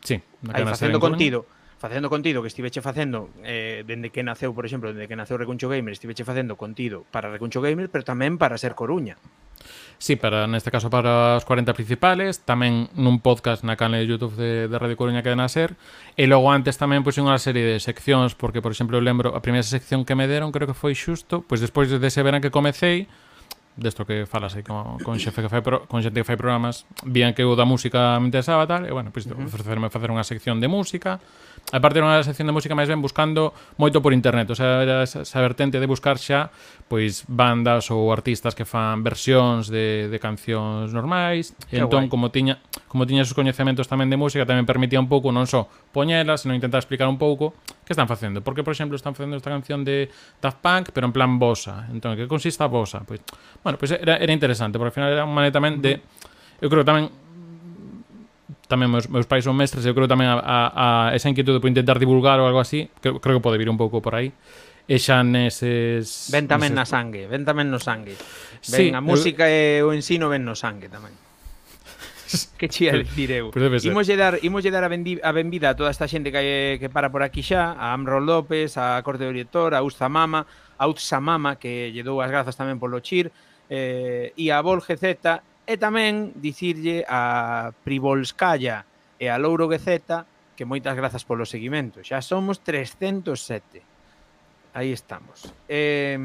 Sí, 0.00 0.16
Aí, 0.52 0.64
facendo 0.64 0.98
contido. 0.98 1.44
Facendo 1.80 2.12
contido 2.12 2.44
que 2.44 2.48
estiveche 2.48 2.84
facendo 2.84 3.32
eh, 3.40 3.84
dende 3.88 4.12
que 4.12 4.20
naceu, 4.20 4.52
por 4.52 4.68
exemplo, 4.68 4.92
dende 4.92 5.08
que 5.08 5.16
naceu 5.16 5.40
Recuncho 5.40 5.68
Gamer, 5.68 5.96
estiveche 5.96 6.28
facendo 6.28 6.56
contido 6.56 7.08
para 7.08 7.32
Recuncho 7.32 7.64
Gamer, 7.64 7.88
pero 7.88 8.04
tamén 8.04 8.36
para 8.36 8.60
ser 8.60 8.76
Coruña. 8.76 9.16
Sí, 10.00 10.16
para 10.16 10.48
neste 10.48 10.72
caso 10.72 10.88
para 10.88 11.36
os 11.36 11.44
40 11.44 11.76
principales, 11.76 12.40
tamén 12.40 12.88
nun 12.96 13.20
podcast 13.20 13.60
na 13.68 13.76
canal 13.76 14.00
de 14.00 14.08
YouTube 14.08 14.32
de, 14.32 14.64
de 14.64 14.76
Radio 14.80 14.96
Coruña 14.96 15.20
que 15.20 15.28
den 15.28 15.44
a 15.44 15.48
ser, 15.52 15.76
e 16.16 16.24
logo 16.24 16.48
antes 16.48 16.80
tamén 16.80 17.04
pois 17.04 17.20
unha 17.20 17.36
serie 17.36 17.68
de 17.68 17.76
seccións, 17.76 18.32
porque 18.32 18.64
por 18.64 18.72
exemplo 18.72 18.96
eu 18.96 19.04
lembro 19.04 19.36
a 19.36 19.44
primeira 19.44 19.66
sección 19.66 20.08
que 20.08 20.16
me 20.16 20.24
deron, 20.24 20.56
creo 20.56 20.64
que 20.64 20.72
foi 20.72 20.96
xusto, 20.96 21.44
pois 21.44 21.60
despois 21.60 21.92
de 21.92 22.00
dese 22.00 22.24
verán 22.24 22.40
que 22.40 22.48
comecei, 22.48 23.12
desto 23.76 24.08
que 24.08 24.26
falas 24.26 24.56
aí 24.56 24.64
con, 24.64 24.98
con 25.04 25.20
xefe 25.20 25.44
que 25.44 25.52
fai 25.52 25.60
pro, 25.60 25.84
con 25.84 26.00
xente 26.00 26.20
que 26.20 26.26
fai 26.26 26.40
programas, 26.40 26.88
vían 27.04 27.36
que 27.36 27.44
eu 27.44 27.52
da 27.52 27.68
música 27.68 28.16
me 28.18 28.26
interesaba 28.28 28.64
tal, 28.64 28.88
e 28.88 28.92
bueno, 28.92 29.12
pois 29.12 29.28
uh 29.28 29.36
-huh. 29.36 29.52
ofrecerme 29.52 29.92
facer 29.92 30.08
unha 30.08 30.24
sección 30.24 30.64
de 30.64 30.68
música, 30.68 31.20
aparte 31.70 32.02
era 32.02 32.06
unha 32.08 32.20
sección 32.26 32.50
de 32.50 32.54
música 32.56 32.74
máis 32.74 32.90
ben 32.90 32.98
buscando 32.98 33.54
moito 33.78 34.02
por 34.02 34.10
internet, 34.10 34.50
o 34.50 34.56
sea, 34.58 34.82
era 34.82 35.06
esa, 35.06 35.22
esa 35.22 35.38
vertente 35.38 35.78
de 35.78 35.86
buscar 35.86 36.18
xa 36.18 36.50
pois 36.90 37.22
bandas 37.30 37.92
ou 37.94 38.10
artistas 38.10 38.58
que 38.58 38.66
fan 38.66 39.06
versións 39.06 39.70
de, 39.70 40.10
de 40.10 40.18
cancións 40.18 40.90
normais, 40.90 41.54
Qué 41.70 41.78
entón 41.78 42.06
guay. 42.06 42.12
como 42.12 42.34
tiña 42.34 42.58
como 42.90 43.06
tiña 43.06 43.22
esos 43.22 43.38
coñecementos 43.38 43.86
tamén 43.86 44.10
de 44.10 44.18
música, 44.18 44.42
tamén 44.42 44.66
permitía 44.66 44.98
un 44.98 45.06
pouco 45.06 45.30
non 45.30 45.46
só 45.46 45.70
poñelas, 45.94 46.42
senón 46.42 46.58
intentar 46.58 46.82
explicar 46.82 47.06
un 47.06 47.18
pouco 47.18 47.54
que 47.86 47.94
están 47.94 48.10
facendo, 48.10 48.42
porque 48.42 48.66
por 48.66 48.74
exemplo 48.74 48.98
están 48.98 49.14
facendo 49.14 49.38
esta 49.38 49.50
canción 49.50 49.86
de 49.86 50.10
Daft 50.42 50.58
Punk, 50.58 50.90
pero 50.90 51.06
en 51.06 51.14
plan 51.14 51.38
bossa. 51.38 51.86
Entón, 51.90 52.18
que 52.18 52.26
consiste 52.26 52.62
a 52.62 52.70
bossa? 52.70 53.06
Pois, 53.06 53.22
bueno, 53.62 53.78
pois 53.78 53.94
era, 53.94 54.18
era 54.18 54.32
interesante, 54.34 54.74
porque 54.78 54.90
ao 54.90 54.96
final 54.98 55.10
era 55.14 55.22
un 55.22 55.30
maneira 55.30 55.54
tamén 55.54 55.78
de 55.78 56.02
eu 56.60 56.68
creo 56.68 56.82
que 56.82 56.90
tamén 56.90 57.08
tamén 58.70 58.86
meus, 58.86 59.10
meus 59.10 59.26
pais 59.26 59.42
son 59.42 59.58
mestres, 59.58 59.82
eu 59.82 59.92
creo 59.92 60.06
tamén 60.06 60.30
a, 60.30 60.38
a, 60.38 60.58
a 60.70 60.88
esa 61.18 61.26
inquietude 61.26 61.58
por 61.58 61.66
intentar 61.66 61.98
divulgar 61.98 62.38
ou 62.38 62.46
algo 62.46 62.62
así, 62.62 62.86
creo, 63.02 63.18
creo 63.18 63.42
que 63.42 63.44
pode 63.44 63.58
vir 63.58 63.66
un 63.66 63.76
pouco 63.76 63.98
por 63.98 64.14
aí. 64.14 64.30
E 64.86 64.98
xa 65.02 65.26
neses... 65.26 66.30
Ven 66.30 66.46
tamén 66.46 66.74
neses... 66.74 66.78
na 66.78 66.86
sangue, 66.86 67.26
ven 67.26 67.42
tamén 67.42 67.66
no 67.66 67.82
sangue. 67.82 68.14
Ven 68.70 68.78
sí, 68.78 68.86
a 68.94 69.02
música 69.02 69.50
eu... 69.50 69.90
e 69.90 69.90
o 69.90 69.90
ensino 69.90 70.30
ven 70.30 70.46
no 70.46 70.54
sangue 70.54 70.86
tamén. 70.86 71.12
que 72.58 72.70
chía 72.70 72.94
dicir 72.94 73.30
eu. 73.34 73.50
Imoslle 73.82 74.14
dar, 74.14 74.38
imoslle 74.42 74.70
dar 74.70 74.86
a, 74.86 74.90
bendi, 74.90 75.18
a 75.22 75.34
benvida 75.34 75.74
a 75.74 75.76
toda 75.76 75.90
esta 75.90 76.06
xente 76.06 76.30
que, 76.30 76.78
que 76.78 76.88
para 76.88 77.10
por 77.10 77.26
aquí 77.26 77.42
xa, 77.42 77.74
a 77.74 77.90
Amro 77.92 78.22
López, 78.22 78.78
a 78.78 79.02
Corte 79.02 79.26
de 79.26 79.34
Director, 79.34 79.74
a 79.74 79.82
Usta 79.82 80.08
Mama, 80.08 80.46
a 80.78 80.86
Utsa 80.86 81.20
Mama, 81.20 81.58
que 81.58 81.90
lle 81.90 82.02
dou 82.06 82.22
as 82.22 82.30
grazas 82.30 82.54
tamén 82.54 82.78
polo 82.78 83.02
chir, 83.02 83.34
eh, 83.68 84.32
e 84.34 84.50
a 84.50 84.62
Volge 84.62 84.96
Z 84.96 85.42
E 85.70 85.78
tamén 85.78 86.34
dicirlle 86.34 87.06
a 87.06 87.70
Privolskaya 87.86 88.82
e 89.22 89.30
a 89.30 89.38
Louro 89.38 89.70
Gezeta 89.70 90.26
que 90.58 90.66
moitas 90.66 90.98
grazas 90.98 91.22
polo 91.22 91.46
seguimento. 91.46 92.02
Xa 92.02 92.18
somos 92.26 92.58
307. 92.66 93.78
Aí 94.74 94.90
estamos. 94.90 95.54
Eh, 95.70 96.18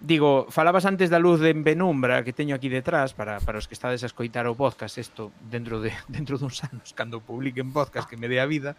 digo, 0.00 0.48
falabas 0.48 0.88
antes 0.88 1.12
da 1.12 1.20
luz 1.20 1.44
de 1.44 1.52
penumbra 1.52 2.24
que 2.24 2.32
teño 2.32 2.56
aquí 2.56 2.72
detrás 2.72 3.12
para, 3.12 3.44
para 3.44 3.60
os 3.60 3.68
que 3.68 3.76
estades 3.76 4.00
a 4.02 4.08
escoitar 4.08 4.48
o 4.48 4.56
podcast 4.56 4.96
isto 4.96 5.28
dentro 5.52 5.84
de 5.84 5.92
dentro 6.08 6.40
duns 6.40 6.64
anos 6.64 6.96
cando 6.96 7.20
publiquen 7.20 7.76
podcast 7.76 8.08
que 8.08 8.16
me 8.16 8.24
dé 8.24 8.40
a 8.40 8.48
vida 8.48 8.72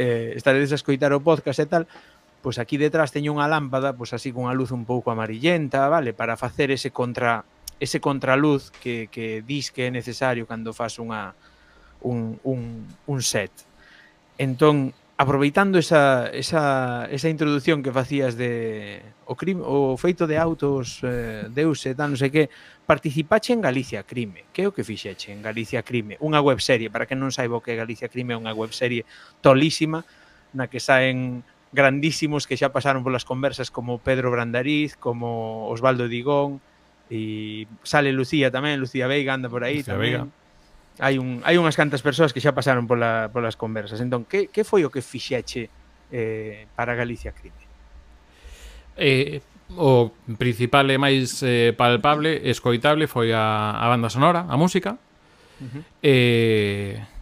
eh, 0.00 0.32
estaredes 0.32 0.72
a 0.72 0.80
escoitar 0.80 1.12
o 1.12 1.20
podcast 1.20 1.60
e 1.60 1.68
tal 1.68 1.84
pois 2.40 2.56
aquí 2.56 2.80
detrás 2.80 3.12
teño 3.12 3.36
unha 3.36 3.46
lámpada 3.46 3.92
pois 3.92 4.16
así 4.16 4.32
cunha 4.32 4.56
luz 4.56 4.72
un 4.72 4.88
pouco 4.88 5.12
amarillenta 5.12 5.86
vale 5.92 6.16
para 6.16 6.40
facer 6.40 6.72
ese 6.74 6.88
contra 6.88 7.44
ese 7.80 8.00
contraluz 8.00 8.70
que, 8.70 9.08
que 9.12 9.42
dis 9.42 9.70
que 9.70 9.86
é 9.86 9.90
necesario 9.90 10.48
cando 10.48 10.72
fas 10.72 10.96
unha, 10.96 11.36
un, 12.00 12.40
un, 12.44 12.86
un 13.06 13.18
set. 13.20 13.52
Entón, 14.38 14.92
aproveitando 15.16 15.78
esa, 15.78 16.28
esa, 16.28 17.08
esa 17.10 17.28
introdución 17.28 17.82
que 17.82 17.92
facías 17.92 18.36
de 18.36 19.00
o, 19.24 19.34
crime, 19.34 19.62
o 19.64 19.96
feito 19.96 20.26
de 20.26 20.36
autos 20.36 21.00
eh, 21.02 21.48
deuse, 21.48 21.96
tal, 21.96 22.12
non 22.12 22.20
sei 22.20 22.28
que, 22.28 22.52
participache 22.84 23.56
en 23.56 23.64
Galicia 23.64 24.04
Crime. 24.04 24.44
Que 24.52 24.64
é 24.64 24.66
o 24.68 24.76
que 24.76 24.84
fixeche 24.84 25.32
en 25.32 25.40
Galicia 25.40 25.80
Crime? 25.80 26.20
Unha 26.20 26.44
webserie, 26.44 26.92
para 26.92 27.08
que 27.08 27.16
non 27.16 27.32
saiba 27.32 27.56
o 27.56 27.64
que 27.64 27.72
é 27.72 27.80
Galicia 27.80 28.12
Crime, 28.12 28.36
é 28.36 28.38
unha 28.38 28.52
webserie 28.52 29.08
tolísima 29.40 30.04
na 30.52 30.68
que 30.68 30.80
saen 30.80 31.44
grandísimos 31.72 32.44
que 32.44 32.56
xa 32.56 32.70
pasaron 32.70 33.02
polas 33.04 33.24
conversas 33.24 33.72
como 33.72 33.98
Pedro 33.98 34.30
Brandariz, 34.30 35.00
como 35.00 35.66
Osvaldo 35.72 36.08
Digón, 36.12 36.60
E 37.10 37.70
sale 37.86 38.10
Lucía 38.10 38.50
tamén, 38.50 38.82
Lucía 38.82 39.06
Veiga 39.06 39.34
anda 39.34 39.46
por 39.46 39.62
aí 39.62 39.82
Lucía 39.82 39.94
tamén. 39.94 40.02
Veiga. 40.02 40.24
Hai 40.98 41.20
un 41.20 41.44
hai 41.44 41.60
unhas 41.60 41.76
cantas 41.76 42.00
persoas 42.02 42.32
que 42.32 42.42
xa 42.42 42.56
pasaron 42.56 42.88
pola 42.88 43.30
polas 43.30 43.54
conversas. 43.54 44.02
Entón, 44.02 44.26
que 44.26 44.48
que 44.50 44.64
foi 44.66 44.82
o 44.82 44.90
que 44.90 45.04
fixeche 45.04 45.70
eh 46.10 46.66
para 46.74 46.98
Galicia 46.98 47.30
Crime? 47.30 47.62
Eh 48.96 49.40
o 49.74 50.14
principal 50.38 50.86
e 50.90 50.96
máis 50.98 51.42
eh, 51.42 51.74
palpable, 51.74 52.38
escoitable 52.46 53.10
foi 53.10 53.34
a 53.34 53.74
a 53.76 53.86
banda 53.90 54.10
sonora, 54.10 54.46
a 54.46 54.56
música. 54.58 54.98
Uh 55.58 55.66
-huh. 55.66 55.82
Eh 56.02 57.15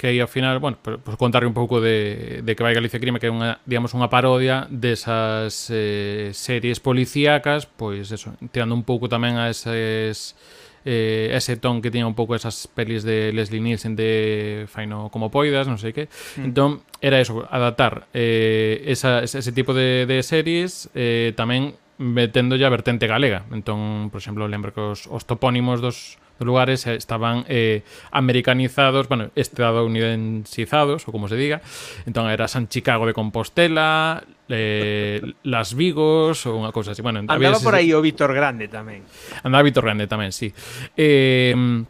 que 0.00 0.06
aí 0.06 0.18
ao 0.18 0.32
final, 0.32 0.56
bueno, 0.64 0.78
pues, 0.80 0.96
pues 1.04 1.16
contarle 1.20 1.46
un 1.46 1.52
pouco 1.52 1.76
de, 1.76 2.40
de 2.40 2.56
que 2.56 2.64
vai 2.64 2.72
Galicia 2.72 2.96
Crime, 2.96 3.20
que 3.20 3.28
é 3.28 3.32
unha, 3.32 3.60
digamos, 3.68 3.92
unha 3.92 4.08
parodia 4.08 4.64
desas 4.72 5.68
eh, 5.68 6.32
series 6.32 6.80
policíacas, 6.80 7.68
pois 7.68 8.08
pues 8.08 8.16
eso, 8.16 8.32
tirando 8.48 8.72
un 8.72 8.80
pouco 8.88 9.12
tamén 9.12 9.36
a 9.36 9.52
eses 9.52 10.40
eh, 10.88 11.36
ese 11.36 11.60
ton 11.60 11.84
que 11.84 11.92
tiña 11.92 12.08
un 12.08 12.16
pouco 12.16 12.32
esas 12.32 12.64
pelis 12.64 13.04
de 13.04 13.28
Leslie 13.36 13.60
Nielsen 13.60 13.92
de 13.92 14.64
Faino 14.72 15.12
como 15.12 15.28
poidas, 15.28 15.68
non 15.68 15.76
sei 15.76 15.92
que. 15.92 16.08
Mm. 16.40 16.48
Entón, 16.48 16.80
era 17.04 17.20
eso, 17.20 17.44
adaptar 17.52 18.08
eh, 18.16 18.80
esa, 18.88 19.20
ese 19.20 19.52
tipo 19.52 19.76
de, 19.76 20.08
de 20.08 20.24
series 20.24 20.88
eh, 20.96 21.36
tamén 21.36 21.76
metendo 22.00 22.56
ya 22.56 22.72
vertente 22.72 23.04
galega. 23.04 23.44
Entón, 23.52 24.08
por 24.08 24.24
exemplo, 24.24 24.48
lembro 24.48 24.72
que 24.72 24.80
os, 24.80 25.04
os 25.12 25.28
topónimos 25.28 25.84
dos 25.84 26.16
lugares 26.46 26.86
eh, 26.86 26.94
estaban 26.94 27.44
eh, 27.48 27.82
americanizados, 28.10 29.08
bueno, 29.08 29.30
estadounidensizados, 29.36 31.06
ou 31.06 31.12
como 31.12 31.28
se 31.28 31.36
diga. 31.36 31.60
Entón 32.04 32.28
era 32.28 32.48
San 32.48 32.68
Chicago 32.68 33.04
de 33.06 33.14
Compostela, 33.14 34.24
eh, 34.48 35.20
Las 35.44 35.74
Vigos 35.74 36.44
ou 36.46 36.58
unha 36.58 36.72
cousa 36.72 36.92
así. 36.92 37.04
Bueno, 37.04 37.20
Andaba 37.22 37.36
había, 37.36 37.56
por 37.60 37.74
aí 37.76 37.92
o 37.92 38.00
Víctor 38.02 38.32
Grande 38.34 38.66
tamén. 38.68 39.04
Andaba 39.44 39.62
Víctor 39.64 39.84
Grande 39.86 40.08
tamén, 40.08 40.32
sí. 40.34 40.50
Entón, 40.96 41.86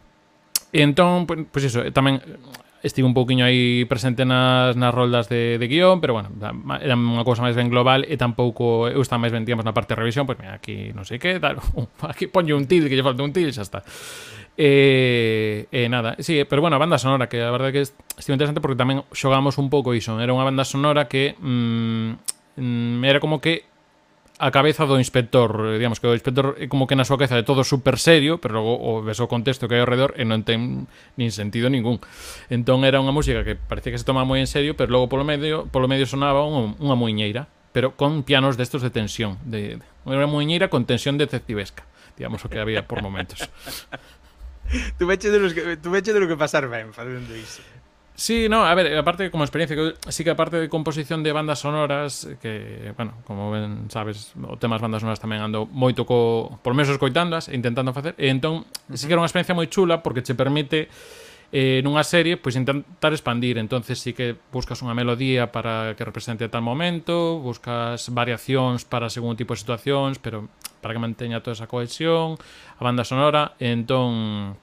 eh, 0.71 0.83
entón, 0.83 1.27
pois 1.27 1.47
pues 1.51 1.63
eso, 1.67 1.81
tamén 1.91 2.21
estive 2.83 3.05
un 3.05 3.13
pouquiño 3.13 3.45
aí 3.45 3.85
presente 3.85 4.25
nas, 4.25 4.75
nas 4.75 4.93
roldas 4.93 5.29
de, 5.29 5.57
de 5.57 5.67
guión, 5.67 6.01
pero 6.01 6.13
bueno, 6.17 6.33
era 6.81 6.97
unha 6.97 7.21
cousa 7.21 7.45
máis 7.45 7.53
ben 7.53 7.69
global 7.69 8.05
e 8.09 8.17
tampouco 8.17 8.89
eh, 8.89 8.97
eu 8.97 9.01
estaba 9.05 9.21
máis 9.21 9.33
ben, 9.33 9.45
digamos, 9.45 9.65
na 9.65 9.73
parte 9.73 9.93
de 9.93 10.01
revisión, 10.01 10.25
pois 10.25 10.37
pues, 10.37 10.49
mira, 10.49 10.57
aquí 10.57 10.89
non 10.97 11.05
sei 11.05 11.21
que, 11.21 11.37
dar, 11.37 11.61
aquí 12.11 12.25
poño 12.25 12.57
un 12.57 12.65
til, 12.65 12.89
que 12.89 12.97
lle 12.97 13.05
falta 13.05 13.21
un 13.21 13.33
til, 13.33 13.53
xa 13.53 13.61
está. 13.61 13.85
E, 14.57 15.67
eh, 15.71 15.87
nada, 15.87 16.15
sí, 16.19 16.39
eh, 16.39 16.45
pero 16.45 16.61
bueno, 16.61 16.75
a 16.75 16.79
banda 16.79 16.99
sonora 16.99 17.29
que 17.29 17.41
a 17.41 17.51
verdade 17.51 17.71
que 17.71 17.81
estive 17.81 18.35
interesante 18.35 18.59
porque 18.59 18.75
tamén 18.75 19.07
xogamos 19.15 19.55
un 19.55 19.71
pouco 19.71 19.95
iso, 19.95 20.19
era 20.19 20.35
unha 20.35 20.43
banda 20.43 20.67
sonora 20.67 21.07
que 21.07 21.39
mm, 21.39 22.59
mm, 22.59 22.99
era 23.07 23.23
como 23.23 23.39
que 23.39 23.71
a 24.41 24.49
cabeza 24.49 24.89
do 24.89 24.97
inspector, 24.97 25.53
eh, 25.69 25.77
digamos 25.77 26.01
que 26.01 26.09
o 26.09 26.17
inspector 26.17 26.57
é 26.57 26.65
como 26.65 26.89
que 26.89 26.97
na 26.97 27.05
súa 27.05 27.21
cabeza 27.21 27.37
de 27.37 27.45
todo 27.45 27.61
super 27.61 28.01
serio, 28.01 28.41
pero 28.41 28.57
logo 28.57 28.73
o 28.73 29.05
ves 29.05 29.21
o 29.21 29.29
contexto 29.29 29.69
que 29.69 29.77
hai 29.77 29.85
ao 29.85 29.89
redor 29.89 30.17
e 30.17 30.25
non 30.25 30.41
ten 30.41 30.89
nin 31.13 31.29
sentido 31.29 31.69
ningún. 31.69 32.01
Entón 32.49 32.81
era 32.81 32.97
unha 32.97 33.13
música 33.13 33.45
que 33.45 33.53
parecía 33.53 33.93
que 33.93 34.01
se 34.01 34.07
toma 34.07 34.25
moi 34.25 34.41
en 34.41 34.49
serio, 34.49 34.73
pero 34.73 34.89
logo 34.89 35.07
polo 35.13 35.21
medio, 35.21 35.69
polo 35.69 35.85
medio 35.85 36.09
sonaba 36.09 36.41
un, 36.41 36.73
unha 36.81 36.97
muiñeira, 36.97 37.45
pero 37.69 37.93
con 37.93 38.25
pianos 38.25 38.57
destos 38.57 38.81
de 38.81 38.89
tensión, 38.89 39.37
de, 39.45 39.77
de 39.77 40.09
unha 40.09 40.25
muiñeira 40.25 40.73
con 40.73 40.89
tensión 40.89 41.21
detectivesca, 41.21 41.85
digamos 42.17 42.41
o 42.41 42.49
que 42.49 42.57
había 42.57 42.89
por 42.89 43.05
momentos. 43.05 43.45
tú 44.97 45.07
veche 45.07 45.29
de, 45.29 45.39
los 45.39 45.53
que, 45.53 45.77
tú 45.77 45.91
veche 45.91 46.13
de 46.13 46.19
lo 46.19 46.27
que 46.27 46.37
pasar 46.37 46.67
ben 46.67 46.93
facendo 46.93 47.35
iso. 47.35 47.61
Sí, 48.13 48.49
no, 48.49 48.65
a 48.65 48.75
ver, 48.75 48.95
aparte 48.97 49.31
como 49.31 49.43
experiencia, 49.43 49.75
que 49.75 49.95
sí 50.11 50.23
que 50.23 50.29
aparte 50.29 50.57
de 50.57 50.69
composición 50.69 51.23
de 51.23 51.31
bandas 51.31 51.59
sonoras, 51.59 52.27
que, 52.39 52.93
bueno, 52.95 53.13
como 53.25 53.49
ben 53.49 53.89
sabes, 53.89 54.33
o 54.37 54.57
temas 54.57 54.77
bandas 54.77 55.01
sonoras 55.01 55.17
tamén 55.17 55.41
ando 55.41 55.65
moito 55.65 56.05
co, 56.05 56.59
por 56.61 56.77
menos 56.77 56.93
escoitándoas 56.93 57.49
e 57.49 57.57
intentando 57.57 57.95
facer, 57.97 58.13
e 58.21 58.29
entón, 58.29 58.61
uh 58.61 58.93
-huh. 58.93 58.93
sí 58.99 59.09
que 59.09 59.17
era 59.17 59.23
unha 59.23 59.29
experiencia 59.31 59.57
moi 59.57 59.65
chula 59.73 60.05
porque 60.05 60.21
che 60.21 60.37
permite 60.37 60.85
eh, 61.51 61.83
nunha 61.83 62.03
serie, 62.07 62.39
pois 62.39 62.55
intentar 62.55 63.11
expandir. 63.11 63.59
entonces 63.59 63.99
sí 63.99 64.15
que 64.15 64.39
buscas 64.51 64.79
unha 64.79 64.95
melodía 64.95 65.51
para 65.51 65.93
que 65.99 66.07
represente 66.07 66.47
tal 66.47 66.63
momento, 66.63 67.43
buscas 67.43 68.07
variacións 68.15 68.87
para 68.87 69.11
según 69.11 69.35
tipo 69.35 69.51
de 69.51 69.59
situacións, 69.59 70.15
pero 70.17 70.47
para 70.79 70.95
que 70.95 71.03
manteña 71.03 71.43
toda 71.43 71.59
esa 71.59 71.67
cohesión, 71.67 72.39
a 72.79 72.81
banda 72.81 73.03
sonora, 73.03 73.59
entón... 73.59 74.57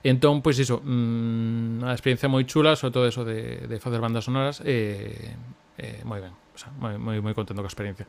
Entón, 0.00 0.40
pois 0.40 0.56
iso, 0.56 0.80
mmm, 0.80 1.84
a 1.84 1.92
experiencia 1.92 2.24
moi 2.24 2.48
chula, 2.48 2.72
sobre 2.72 2.92
todo 2.96 3.04
eso 3.04 3.20
de, 3.20 3.68
de 3.68 3.76
facer 3.76 4.00
bandas 4.00 4.24
sonoras, 4.24 4.64
e, 4.64 5.36
eh, 5.76 6.00
eh, 6.00 6.00
moi 6.08 6.24
ben, 6.24 6.32
o 6.32 6.56
sea, 6.56 6.72
moi, 6.72 6.96
moi, 6.96 7.20
moi 7.20 7.36
contento 7.36 7.60
coa 7.60 7.68
experiencia. 7.68 8.08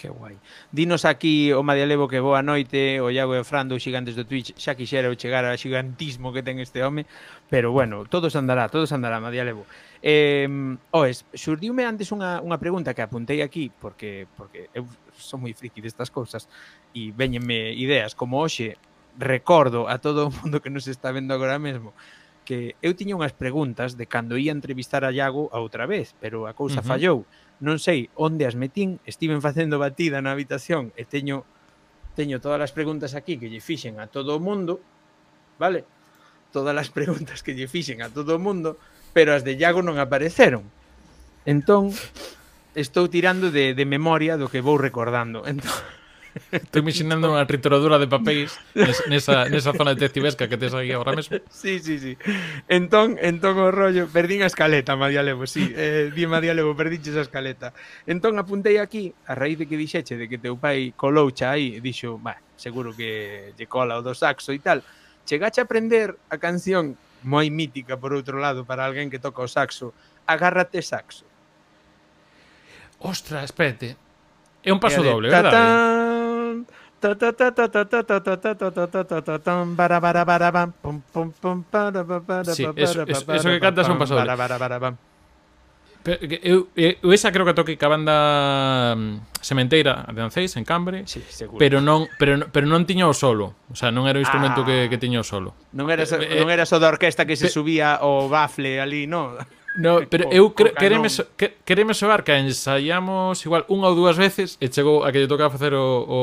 Que 0.00 0.08
guai. 0.08 0.40
Dinos 0.72 1.04
aquí 1.04 1.52
o 1.52 1.60
Madialevo 1.62 2.08
que 2.08 2.24
boa 2.24 2.40
noite, 2.40 3.04
o 3.04 3.12
Iago 3.12 3.36
e 3.36 3.40
o 3.40 3.44
Fran 3.44 3.68
dos 3.68 3.84
xigantes 3.84 4.16
do 4.16 4.24
Twitch, 4.24 4.56
xa 4.56 4.72
quixera 4.72 5.12
eu 5.12 5.14
chegar 5.20 5.44
ao 5.44 5.52
xigantismo 5.60 6.32
que 6.32 6.40
ten 6.40 6.56
este 6.56 6.80
home, 6.80 7.04
pero 7.52 7.68
bueno, 7.68 8.08
todos 8.08 8.32
andará, 8.32 8.72
todos 8.72 8.96
andará, 8.96 9.20
Madialevo. 9.20 9.68
Eh, 10.00 10.48
oes, 10.96 11.28
xurdiume 11.36 11.84
antes 11.84 12.08
unha, 12.16 12.40
unha 12.40 12.56
pregunta 12.56 12.96
que 12.96 13.04
apuntei 13.04 13.44
aquí, 13.44 13.68
porque 13.68 14.24
porque 14.40 14.72
eu 14.72 14.88
son 15.20 15.44
moi 15.44 15.52
friki 15.52 15.84
destas 15.84 16.08
cousas 16.08 16.48
e 16.96 17.12
veñenme 17.12 17.76
ideas, 17.76 18.16
como 18.16 18.40
hoxe 18.40 18.80
recordo 19.20 19.84
a 19.84 20.00
todo 20.00 20.28
o 20.28 20.32
mundo 20.32 20.64
que 20.64 20.72
nos 20.72 20.88
está 20.88 21.12
vendo 21.12 21.36
agora 21.36 21.60
mesmo 21.60 21.92
que 22.44 22.74
eu 22.82 22.96
tiña 22.96 23.16
unhas 23.16 23.36
preguntas 23.36 23.94
de 23.94 24.08
cando 24.10 24.40
ia 24.40 24.54
entrevistar 24.54 25.04
a 25.04 25.14
Iago 25.14 25.48
a 25.54 25.62
outra 25.62 25.86
vez, 25.86 26.16
pero 26.18 26.50
a 26.50 26.54
cousa 26.56 26.80
uh 26.80 26.84
-huh. 26.84 26.90
fallou. 26.90 27.18
Non 27.60 27.76
sei 27.76 28.08
onde 28.16 28.48
as 28.48 28.56
metín, 28.56 28.98
estiven 29.04 29.44
facendo 29.44 29.76
batida 29.76 30.24
na 30.24 30.32
habitación 30.32 30.90
e 30.96 31.04
teño 31.04 31.44
teño 32.18 32.40
todas 32.42 32.60
as 32.60 32.72
preguntas 32.74 33.14
aquí 33.14 33.38
que 33.38 33.48
lle 33.48 33.62
fixen 33.62 34.00
a 34.00 34.10
todo 34.10 34.36
o 34.36 34.40
mundo, 34.42 34.80
vale? 35.60 35.84
Todas 36.52 36.74
as 36.74 36.90
preguntas 36.98 37.44
que 37.44 37.54
lle 37.54 37.68
fixen 37.68 38.02
a 38.02 38.10
todo 38.10 38.36
o 38.36 38.42
mundo, 38.42 38.80
pero 39.12 39.36
as 39.36 39.44
de 39.44 39.54
Iago 39.54 39.84
non 39.84 40.00
apareceron. 40.00 40.66
Entón, 41.46 41.94
estou 42.74 43.08
tirando 43.08 43.50
de, 43.50 43.72
de 43.74 43.84
memoria 43.86 44.36
do 44.36 44.50
que 44.50 44.60
vou 44.60 44.76
recordando. 44.76 45.44
Entón, 45.50 45.72
Estou 46.52 46.82
imaginando 46.82 47.30
unha 47.30 47.42
trituradura 47.46 47.98
de 47.98 48.06
papéis 48.06 48.54
nesa, 49.10 49.50
nesa 49.50 49.74
zona 49.74 49.94
detectivesca 49.94 50.46
que 50.46 50.58
tes 50.58 50.74
aí 50.74 50.94
agora 50.94 51.14
mesmo. 51.14 51.42
Sí, 51.50 51.82
sí, 51.82 51.98
sí. 51.98 52.14
Entón, 52.70 53.18
entón 53.18 53.58
o 53.58 53.70
rollo, 53.74 54.06
perdín 54.06 54.42
a 54.42 54.50
escaleta, 54.50 54.94
María 54.94 55.22
Levo, 55.22 55.46
sí. 55.46 55.72
Eh, 55.74 56.14
di 56.14 56.24
María 56.26 56.54
Levo, 56.54 56.76
perdiches 56.78 57.18
a 57.18 57.26
escaleta. 57.26 57.74
Entón 58.06 58.38
apuntei 58.38 58.78
aquí, 58.78 59.10
a 59.26 59.34
raíz 59.34 59.58
de 59.58 59.66
que 59.66 59.76
dixeche 59.76 60.14
de 60.14 60.30
que 60.30 60.38
teu 60.38 60.54
pai 60.56 60.94
coloucha 60.94 61.50
aí, 61.50 61.82
dixo, 61.82 62.18
bah, 62.18 62.38
seguro 62.54 62.94
que 62.94 63.52
lle 63.58 63.66
cola 63.66 63.98
o 63.98 64.02
do 64.02 64.14
saxo 64.14 64.54
e 64.54 64.60
tal. 64.62 64.86
Chegache 65.26 65.60
a 65.60 65.66
aprender 65.66 66.14
a 66.30 66.38
canción 66.38 66.94
moi 67.20 67.52
mítica, 67.52 68.00
por 68.00 68.16
outro 68.16 68.40
lado, 68.40 68.64
para 68.64 68.88
alguén 68.88 69.12
que 69.12 69.20
toca 69.20 69.44
o 69.44 69.50
saxo, 69.50 69.92
Agárrate 70.30 70.80
saxo. 70.82 71.24
Ostras, 73.00 73.44
espérate. 73.44 73.96
É 74.62 74.70
un 74.72 74.78
paso 74.78 75.02
doble, 75.02 75.28
verdade? 75.28 75.99
Sí, 82.52 82.68
eso, 82.76 83.02
eso 83.08 83.24
eso 83.32 83.48
que 83.48 83.60
cantas 83.60 83.88
é 83.88 83.92
un 83.92 83.98
paso 83.98 84.14
Eu, 86.00 86.68
eu 86.76 87.12
esa 87.12 87.28
creo 87.28 87.44
que 87.44 87.52
toque 87.52 87.76
ca 87.76 87.88
banda 87.92 88.96
Sementeira 89.44 90.08
de 90.08 90.20
Anceis 90.24 90.56
en 90.56 90.64
Cambre, 90.64 91.04
sí, 91.04 91.20
seguro. 91.28 91.60
pero 91.60 91.84
non 91.84 92.08
pero 92.16 92.48
pero 92.48 92.64
non 92.64 92.88
tiña 92.88 93.04
o 93.04 93.12
solo, 93.12 93.52
o 93.68 93.76
sea, 93.76 93.92
non 93.92 94.08
era 94.08 94.16
o 94.16 94.24
instrumento 94.24 94.64
ah, 94.64 94.66
que 94.68 94.88
que 94.88 94.96
tiña 94.96 95.20
o 95.20 95.26
solo. 95.28 95.52
Non 95.76 95.92
era 95.92 96.08
so, 96.08 96.16
eh, 96.16 96.40
non 96.40 96.48
era 96.48 96.64
só 96.64 96.80
da 96.80 96.88
orquesta 96.88 97.28
que 97.28 97.36
se 97.36 97.52
subía 97.52 98.00
o 98.00 98.32
bafle 98.32 98.80
ali, 98.80 99.04
non. 99.04 99.36
No, 99.76 100.02
eh, 100.02 100.06
pero 100.10 100.26
co, 100.26 100.34
eu 100.34 100.50
cre 100.50 100.74
quereme, 100.74 101.06
so 101.06 101.30
quereme 101.62 101.94
soar 101.94 102.26
que 102.26 102.34
ensaiamos 102.34 103.38
igual 103.46 103.62
unha 103.70 103.86
ou 103.90 103.94
dúas 103.94 104.18
veces 104.18 104.58
e 104.58 104.66
chegou 104.66 105.06
a 105.06 105.14
que 105.14 105.22
lle 105.22 105.30
tocaba 105.30 105.54
facer 105.54 105.78
o, 105.78 106.02
o, 106.06 106.20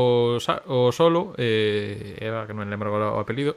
o 0.67 0.91
solo 0.91 1.31
eh, 1.39 2.19
era 2.19 2.43
que 2.43 2.51
non 2.51 2.67
lembro 2.67 2.91
agora 2.91 3.15
o 3.15 3.23
apelido 3.23 3.55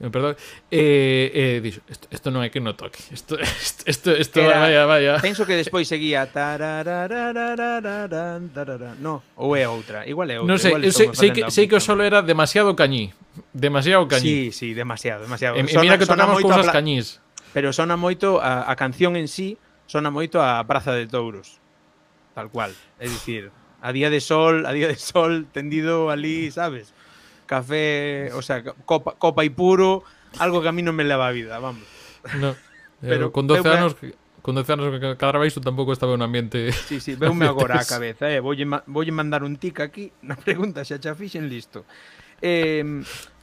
eh, 0.00 0.08
perdón, 0.08 0.36
eh, 0.70 1.30
eh, 1.32 1.60
dixo, 1.60 1.80
isto, 1.88 2.08
isto 2.08 2.28
non 2.32 2.40
é 2.40 2.48
que 2.48 2.56
no 2.56 2.72
toque. 2.72 3.04
Isto, 3.12 3.36
isto, 3.36 3.84
isto, 3.92 4.10
isto 4.16 4.40
Era, 4.40 4.64
vaya, 4.64 4.88
vaya. 4.88 5.12
Penso 5.20 5.44
que 5.44 5.52
despois 5.52 5.84
seguía 5.84 6.24
No, 8.96 9.20
ou 9.36 9.52
é 9.52 9.68
outra, 9.68 10.08
igual 10.08 10.32
é 10.32 10.40
outra. 10.40 10.48
Non 10.48 10.56
sei, 10.56 10.72
igual 10.72 10.88
sei, 10.88 11.12
sei, 11.12 11.28
que, 11.36 11.40
sei 11.52 11.64
que 11.68 11.76
o 11.76 11.82
solo 11.84 12.00
era 12.00 12.24
demasiado 12.24 12.72
cañí. 12.72 13.12
Demasiado 13.52 14.08
cañí. 14.08 14.48
Sí, 14.48 14.52
sí, 14.52 14.68
demasiado, 14.72 15.28
demasiado. 15.28 15.60
E, 15.60 15.68
e 15.68 15.76
mira 15.76 16.00
que 16.00 16.08
tocamos 16.08 16.40
cousas 16.40 16.72
cañís 16.72 17.20
pero 17.52 17.72
sona 17.72 17.96
moito 17.96 18.38
a, 18.40 18.70
a 18.70 18.74
canción 18.76 19.16
en 19.16 19.26
sí 19.26 19.58
sona 19.90 20.14
moito 20.14 20.38
a 20.38 20.62
Praza 20.70 20.94
de 20.94 21.10
Touros. 21.10 21.58
Tal 22.38 22.46
cual, 22.46 22.70
é 23.02 23.10
dicir, 23.10 23.50
a 23.82 23.90
día 23.90 24.06
de 24.06 24.22
sol, 24.22 24.62
a 24.62 24.70
día 24.70 24.86
de 24.86 24.94
sol 24.94 25.50
tendido 25.50 26.14
ali, 26.14 26.50
sabes? 26.54 26.94
Café, 27.50 28.30
o 28.38 28.42
sea, 28.42 28.62
copa, 28.86 29.18
copa 29.18 29.42
y 29.42 29.50
puro, 29.50 30.06
algo 30.38 30.62
que 30.62 30.70
a 30.70 30.72
mí 30.72 30.86
non 30.86 30.94
me 30.94 31.02
leva 31.02 31.26
a 31.26 31.34
vida, 31.34 31.58
vamos. 31.58 31.82
No. 32.38 32.54
Pero 33.02 33.34
con 33.34 33.50
12 33.50 33.66
anos 33.66 33.96
con 34.40 34.54
12 34.54 34.72
anos 34.72 35.00
que 35.00 35.16
cadraba 35.16 35.44
isto 35.44 35.60
tampouco 35.60 35.92
estaba 35.92 36.14
un 36.14 36.22
ambiente. 36.22 36.70
Sí, 36.88 37.00
sí, 37.00 37.18
veume 37.18 37.50
agora 37.50 37.80
a 37.80 37.84
cabeza, 37.84 38.30
eh, 38.30 38.38
voulle 38.38 38.64
voulle 38.86 39.10
mandar 39.10 39.42
un 39.42 39.58
tic 39.58 39.82
aquí 39.82 40.14
na 40.22 40.38
pregunta 40.38 40.86
xa 40.86 41.02
xa 41.02 41.18
fixen 41.18 41.50
listo. 41.50 41.82
Eh, 42.38 43.02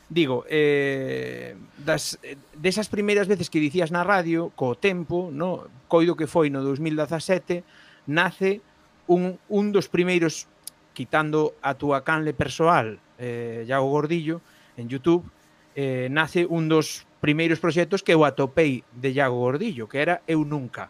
digo, 0.09 0.45
eh, 0.49 1.55
das, 1.77 2.19
desas 2.55 2.87
primeiras 2.87 3.27
veces 3.27 3.49
que 3.49 3.59
dicías 3.59 3.91
na 3.91 4.03
radio, 4.03 4.51
co 4.55 4.75
tempo, 4.79 5.29
no, 5.31 5.67
coido 5.91 6.15
que 6.15 6.27
foi 6.27 6.47
no 6.47 6.63
2017, 6.63 7.63
nace 8.07 8.63
un, 9.07 9.39
un 9.51 9.71
dos 9.75 9.91
primeiros, 9.91 10.47
quitando 10.95 11.59
a 11.61 11.75
túa 11.75 12.07
canle 12.07 12.31
persoal, 12.31 12.99
eh, 13.19 13.67
Iago 13.67 13.91
Gordillo, 13.91 14.39
en 14.79 14.87
Youtube, 14.87 15.27
eh, 15.75 16.07
nace 16.09 16.47
un 16.47 16.71
dos 16.71 17.03
primeiros 17.19 17.59
proxectos 17.59 17.99
que 17.99 18.15
eu 18.15 18.23
atopei 18.23 18.83
de 18.95 19.11
Iago 19.11 19.43
Gordillo, 19.43 19.91
que 19.91 19.99
era 19.99 20.23
Eu 20.27 20.47
Nunca. 20.47 20.89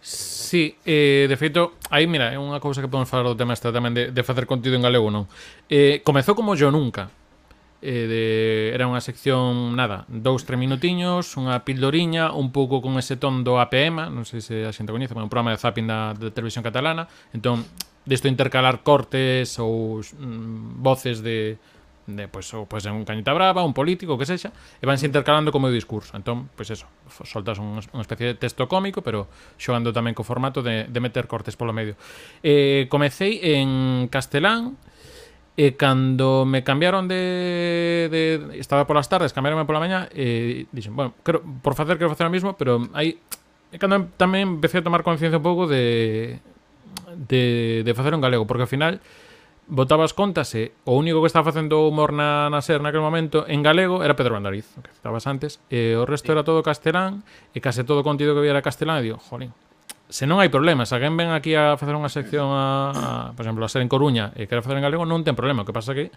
Sí, 0.00 0.78
eh, 0.86 1.26
de 1.28 1.36
feito, 1.36 1.74
aí 1.90 2.06
mira, 2.06 2.30
é 2.30 2.38
unha 2.38 2.62
cousa 2.62 2.78
que 2.78 2.86
podemos 2.86 3.10
falar 3.10 3.26
do 3.26 3.34
tema 3.34 3.52
este 3.52 3.68
tamén 3.74 3.90
de, 3.90 4.14
de 4.14 4.22
facer 4.22 4.46
contido 4.46 4.78
en 4.78 4.86
galego, 4.86 5.10
non? 5.10 5.26
Eh, 5.66 6.00
comezou 6.06 6.38
como 6.38 6.54
Yo 6.54 6.70
Nunca, 6.70 7.10
eh, 7.86 8.06
de, 8.10 8.24
era 8.74 8.90
unha 8.90 8.98
sección, 8.98 9.78
nada, 9.78 10.02
dous, 10.10 10.42
tres 10.42 10.58
minutiños, 10.58 11.38
unha 11.38 11.62
pildoriña, 11.62 12.34
un 12.34 12.50
pouco 12.50 12.82
con 12.82 12.98
ese 12.98 13.14
ton 13.14 13.46
do 13.46 13.62
APM, 13.62 14.10
non 14.10 14.26
sei 14.26 14.42
se 14.42 14.66
a 14.66 14.74
xente 14.74 14.90
coñece, 14.90 15.14
un 15.14 15.30
programa 15.30 15.54
de 15.54 15.62
zapping 15.62 15.86
da, 15.86 16.10
da 16.18 16.34
televisión 16.34 16.66
catalana, 16.66 17.06
entón, 17.30 17.62
desto 18.02 18.26
intercalar 18.26 18.82
cortes 18.82 19.54
ou 19.62 20.02
mm, 20.02 20.82
voces 20.82 21.22
de, 21.22 21.62
de 22.10 22.26
pois, 22.26 22.50
ou, 22.58 22.66
pois, 22.66 22.82
un 22.90 23.06
cañita 23.06 23.30
brava, 23.30 23.62
un 23.62 23.70
político, 23.70 24.14
o 24.14 24.18
que 24.18 24.26
sexa, 24.26 24.50
e 24.82 24.84
vanse 24.86 25.06
intercalando 25.06 25.54
como 25.54 25.70
o 25.70 25.74
discurso. 25.74 26.18
Entón, 26.18 26.50
pois 26.58 26.66
eso, 26.74 26.90
soltas 27.22 27.62
un, 27.62 27.78
unha 27.78 28.02
especie 28.02 28.34
de 28.34 28.34
texto 28.34 28.66
cómico, 28.66 28.98
pero 28.98 29.30
xogando 29.62 29.94
tamén 29.94 30.14
co 30.18 30.26
formato 30.26 30.58
de, 30.58 30.90
de 30.90 30.98
meter 30.98 31.30
cortes 31.30 31.54
polo 31.54 31.70
medio. 31.70 31.94
Eh, 32.42 32.90
comecei 32.90 33.38
en 33.42 34.10
castelán, 34.10 34.74
E 35.56 35.72
cando 35.80 36.44
me 36.44 36.60
cambiaron 36.60 37.08
de, 37.08 38.12
de 38.12 38.60
estaba 38.60 38.84
polas 38.84 39.08
tardes, 39.08 39.32
cambiaronme 39.32 39.64
pola 39.64 39.80
mañá 39.80 40.04
e 40.12 40.68
dixen, 40.68 40.92
bueno, 40.92 41.16
quero, 41.24 41.40
por 41.64 41.72
facer 41.72 41.96
quero 41.96 42.12
facer 42.12 42.28
o 42.28 42.32
mismo, 42.32 42.60
pero 42.60 42.84
aí 42.92 43.16
e 43.72 43.80
cando 43.80 44.12
tamén 44.20 44.60
empecé 44.60 44.78
a 44.80 44.86
tomar 44.86 45.00
conciencia 45.00 45.40
un 45.40 45.46
pouco 45.48 45.64
de, 45.64 46.44
de 47.16 47.80
de 47.88 47.92
facer 47.96 48.12
un 48.12 48.20
galego, 48.20 48.44
porque 48.44 48.68
ao 48.68 48.70
final 48.70 49.00
botabas 49.66 50.14
contas 50.14 50.54
e 50.54 50.76
o 50.86 50.94
único 50.94 51.18
que 51.24 51.26
estaba 51.26 51.48
facendo 51.50 51.88
humor 51.88 52.12
na, 52.12 52.46
na 52.52 52.62
SER 52.62 52.78
naquele 52.78 53.02
momento 53.02 53.48
en 53.50 53.64
galego 53.66 54.04
era 54.04 54.14
Pedro 54.14 54.38
Bandariz, 54.38 54.76
que 54.78 54.92
estabas 54.92 55.26
antes, 55.26 55.58
e 55.72 55.98
o 55.98 56.06
resto 56.06 56.30
sí. 56.30 56.32
era 56.36 56.46
todo 56.46 56.62
castelán, 56.62 57.26
e 57.56 57.58
case 57.58 57.82
todo 57.82 58.00
o 58.00 58.06
contido 58.06 58.36
que 58.36 58.46
había 58.46 58.54
era 58.54 58.62
castelán, 58.62 59.02
e 59.02 59.10
digo, 59.10 59.18
jolín, 59.18 59.50
se 60.08 60.24
non 60.26 60.38
hai 60.38 60.48
problema, 60.48 60.86
se 60.86 60.94
alguén 60.94 61.18
ven 61.18 61.34
aquí 61.34 61.58
a 61.58 61.74
facer 61.74 61.94
unha 61.94 62.10
sección 62.10 62.50
a, 62.54 62.66
a 62.94 63.10
por 63.34 63.42
exemplo, 63.42 63.66
a 63.66 63.70
ser 63.70 63.82
en 63.82 63.90
Coruña 63.90 64.30
e 64.38 64.46
quere 64.46 64.62
facer 64.62 64.78
en 64.78 64.86
galego, 64.86 65.02
non 65.02 65.26
ten 65.26 65.34
problema, 65.34 65.62
o 65.62 65.66
que 65.66 65.74
pasa 65.74 65.94
que 65.94 66.14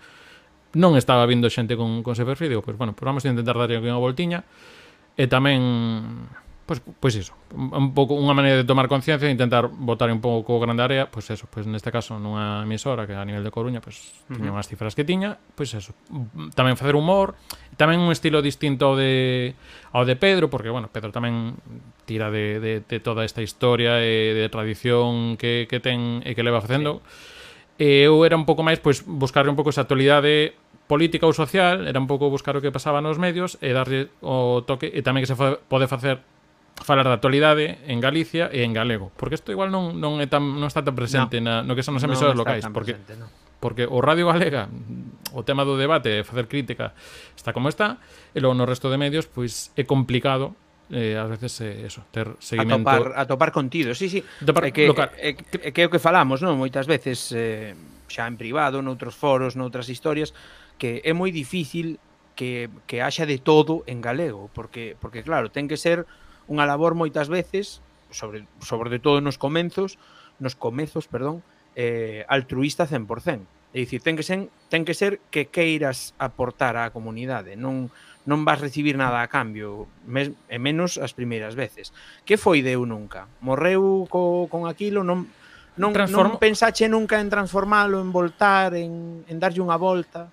non 0.78 0.93
estaba 0.93 1.25
vindo 1.25 1.49
xente 1.49 1.73
con, 1.73 2.06
con 2.06 2.13
ese 2.13 2.25
perfil, 2.25 2.54
digo, 2.54 2.62
pois, 2.62 2.78
bueno, 2.78 2.93
pues 2.93 3.06
vamos 3.06 3.25
a 3.25 3.30
intentar 3.34 3.58
darlle 3.58 3.82
aquí 3.82 3.89
unha 3.89 3.97
voltiña, 3.97 4.45
e 5.17 5.25
tamén 5.25 6.30
Pois, 6.69 6.86
pois 6.86 7.15
iso, 7.17 7.34
un 7.58 7.97
pouco 7.97 8.13
unha 8.13 8.38
maneira 8.38 8.62
de 8.62 8.67
tomar 8.69 8.86
conciencia 8.86 9.25
e 9.25 9.34
intentar 9.34 9.73
botar 9.73 10.05
un 10.13 10.21
pouco 10.21 10.53
o 10.53 10.62
grande 10.62 10.86
área, 10.86 11.10
pois 11.10 11.25
eso, 11.34 11.49
pois 11.49 11.65
neste 11.65 11.89
caso 11.89 12.21
nunha 12.21 12.62
emisora 12.62 13.10
que 13.10 13.17
a 13.17 13.25
nivel 13.25 13.41
de 13.41 13.49
Coruña, 13.49 13.82
pois 13.82 13.97
uh 13.97 14.05
-huh. 14.05 14.38
tiña 14.38 14.53
unhas 14.53 14.69
cifras 14.69 14.93
que 14.93 15.01
tiña, 15.01 15.41
pois 15.58 15.73
eso, 15.73 15.97
tamén 16.53 16.77
facer 16.77 16.93
humor, 16.93 17.34
tamén 17.73 17.97
un 17.97 18.13
estilo 18.13 18.45
distinto 18.45 18.86
ao 18.86 18.93
de 18.93 19.58
ao 19.97 20.05
de 20.05 20.13
Pedro, 20.13 20.53
porque 20.53 20.69
bueno, 20.69 20.93
Pedro 20.93 21.10
tamén 21.10 21.58
tira 22.05 22.29
de, 22.29 22.62
de, 22.62 22.73
de 22.86 22.97
toda 23.01 23.25
esta 23.25 23.41
historia 23.41 24.05
e 24.05 24.38
de 24.38 24.45
tradición 24.53 25.41
que, 25.41 25.65
que 25.65 25.82
ten 25.82 26.21
e 26.21 26.38
que 26.38 26.45
leva 26.45 26.62
facendo. 26.62 27.01
Sí. 27.01 27.82
E 27.82 28.05
eu 28.05 28.21
era 28.29 28.38
un 28.38 28.45
pouco 28.45 28.62
máis 28.62 28.77
pois 28.77 29.01
buscar 29.01 29.49
un 29.49 29.58
pouco 29.58 29.73
esa 29.73 29.89
actualidade 29.89 30.53
política 30.86 31.25
ou 31.25 31.34
social, 31.34 31.89
era 31.89 31.97
un 31.97 32.05
pouco 32.05 32.29
buscar 32.29 32.53
o 32.53 32.62
que 32.62 32.69
pasaba 32.69 33.01
nos 33.01 33.17
medios 33.17 33.58
e 33.58 33.73
darlle 33.73 34.13
o 34.21 34.62
toque 34.69 34.86
e 34.86 35.01
tamén 35.01 35.25
que 35.25 35.34
se 35.34 35.34
pode 35.34 35.89
facer 35.89 36.21
falar 36.81 37.05
da 37.05 37.15
actualidade 37.15 37.79
en 37.87 37.99
Galicia 37.99 38.49
e 38.51 38.63
en 38.63 38.73
galego, 38.73 39.11
porque 39.19 39.35
isto 39.35 39.51
igual 39.51 39.69
non 39.69 39.99
non 39.99 40.23
é 40.23 40.27
tan 40.27 40.41
non 40.57 40.67
está 40.67 40.81
tan 40.81 40.95
presente 40.95 41.43
no, 41.43 41.47
na, 41.47 41.53
no 41.61 41.75
que 41.75 41.83
son 41.83 41.95
as 41.99 42.03
emisoras 42.03 42.35
no 42.35 42.41
locais, 42.43 42.63
porque 42.71 42.95
presente, 42.95 43.19
no. 43.19 43.27
porque 43.59 43.83
o 43.83 43.99
Radio 43.99 44.31
Galega, 44.31 44.71
o 45.35 45.43
tema 45.43 45.67
do 45.67 45.75
debate, 45.75 46.23
facer 46.23 46.47
crítica, 46.47 46.95
está 47.35 47.51
como 47.51 47.67
está, 47.67 47.99
e 48.31 48.39
logo 48.39 48.55
no 48.55 48.63
resto 48.63 48.87
de 48.87 48.97
medios 48.97 49.27
pois 49.27 49.75
é 49.75 49.83
complicado 49.83 50.55
eh, 50.89 51.19
ás 51.19 51.29
veces 51.29 51.61
eh, 51.61 51.85
eso, 51.85 52.01
ter 52.09 52.33
seguimento 52.39 52.89
atopar, 52.89 53.13
atopar 53.19 53.49
contido, 53.51 53.93
sí, 53.93 54.09
sí 54.09 54.23
atopar, 54.41 54.65
é, 54.65 54.71
que, 54.71 54.87
local. 54.87 55.11
é, 55.17 55.35
é 55.37 55.69
que 55.71 55.81
é 55.81 55.85
o 55.85 55.91
que 55.93 56.01
falamos 56.01 56.41
non 56.41 56.57
moitas 56.57 56.89
veces 56.89 57.29
eh, 57.35 57.77
xa 58.09 58.25
en 58.25 58.41
privado 58.41 58.81
noutros 58.81 59.13
foros, 59.13 59.53
noutras 59.53 59.91
historias 59.91 60.33
que 60.81 61.03
é 61.05 61.13
moi 61.13 61.29
difícil 61.29 62.01
que, 62.33 62.71
que 62.89 63.03
haxa 63.03 63.27
de 63.27 63.37
todo 63.37 63.85
en 63.85 64.01
galego 64.01 64.49
porque, 64.55 64.97
porque 64.97 65.21
claro, 65.21 65.53
ten 65.53 65.69
que 65.69 65.77
ser 65.77 66.09
unha 66.49 66.65
labor 66.65 66.97
moitas 66.97 67.29
veces, 67.29 67.85
sobre, 68.09 68.49
sobre 68.59 68.97
todo 68.97 69.21
nos 69.21 69.38
comenzos, 69.38 70.01
nos 70.41 70.57
comezos, 70.57 71.05
perdón, 71.05 71.45
eh, 71.77 72.25
altruista 72.27 72.89
100%. 72.89 73.45
É 73.69 73.85
dicir, 73.85 74.01
ten 74.01 74.17
que 74.17 74.25
ser, 74.25 74.49
ten 74.73 74.81
que 74.81 74.97
ser 74.97 75.21
que 75.29 75.45
queiras 75.53 76.17
aportar 76.17 76.73
á 76.73 76.89
comunidade, 76.89 77.53
non 77.53 77.93
non 78.25 78.45
vas 78.45 78.62
recibir 78.62 78.97
nada 78.97 79.21
a 79.25 79.29
cambio, 79.29 79.89
mes, 80.05 80.33
e 80.49 80.57
menos 80.57 80.97
as 80.97 81.13
primeiras 81.13 81.53
veces. 81.53 81.93
Que 82.25 82.38
foi 82.38 82.65
de 82.65 82.77
eu 82.77 82.85
nunca? 82.85 83.29
Morreu 83.41 84.09
co, 84.09 84.49
con 84.49 84.65
aquilo, 84.65 85.05
non 85.05 85.29
non, 85.79 85.95
Transform... 85.95 86.35
non 86.35 86.41
pensache 86.41 86.91
nunca 86.91 87.23
en 87.23 87.31
transformalo, 87.31 88.03
en 88.03 88.12
voltar, 88.12 88.75
en, 88.75 89.23
en 89.29 89.38
darlle 89.39 89.63
unha 89.63 89.79
volta. 89.79 90.27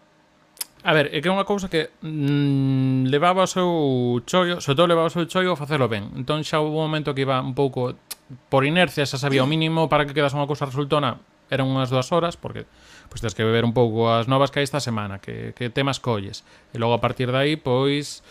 A 0.87 0.92
ver, 0.94 1.11
é 1.11 1.18
que 1.18 1.27
é 1.27 1.35
unha 1.35 1.42
cousa 1.42 1.66
que 1.66 1.90
mm, 1.99 3.11
levaba 3.11 3.42
o 3.42 3.51
seu 3.51 4.22
chollo, 4.22 4.62
sobre 4.62 4.79
todo 4.79 4.87
levaba 4.87 5.11
o 5.11 5.14
seu 5.14 5.27
chollo 5.27 5.51
a 5.51 5.59
facelo 5.59 5.90
ben. 5.90 6.14
Entón 6.14 6.46
xa 6.46 6.62
houve 6.62 6.79
un 6.79 6.87
momento 6.87 7.11
que 7.11 7.27
iba 7.27 7.42
un 7.42 7.59
pouco 7.59 7.99
por 8.46 8.62
inercia, 8.62 9.03
xa 9.03 9.18
sabía 9.18 9.42
o 9.42 9.51
mínimo 9.51 9.90
para 9.90 10.07
que 10.07 10.14
quedase 10.14 10.38
unha 10.38 10.46
cousa 10.46 10.62
resultona, 10.62 11.18
eran 11.51 11.66
unhas 11.66 11.90
dúas 11.90 12.07
horas, 12.14 12.38
porque 12.38 12.70
pois 13.11 13.18
tens 13.18 13.35
que 13.35 13.42
beber 13.42 13.66
un 13.66 13.75
pouco 13.75 14.14
as 14.14 14.31
novas 14.31 14.55
que 14.55 14.62
hai 14.62 14.66
esta 14.66 14.79
semana, 14.79 15.18
que, 15.18 15.59
que 15.59 15.75
temas 15.75 15.99
colles. 15.99 16.46
E 16.70 16.79
logo 16.79 16.94
a 16.94 17.03
partir 17.03 17.35
de 17.35 17.38
aí, 17.42 17.55
pois 17.59 18.22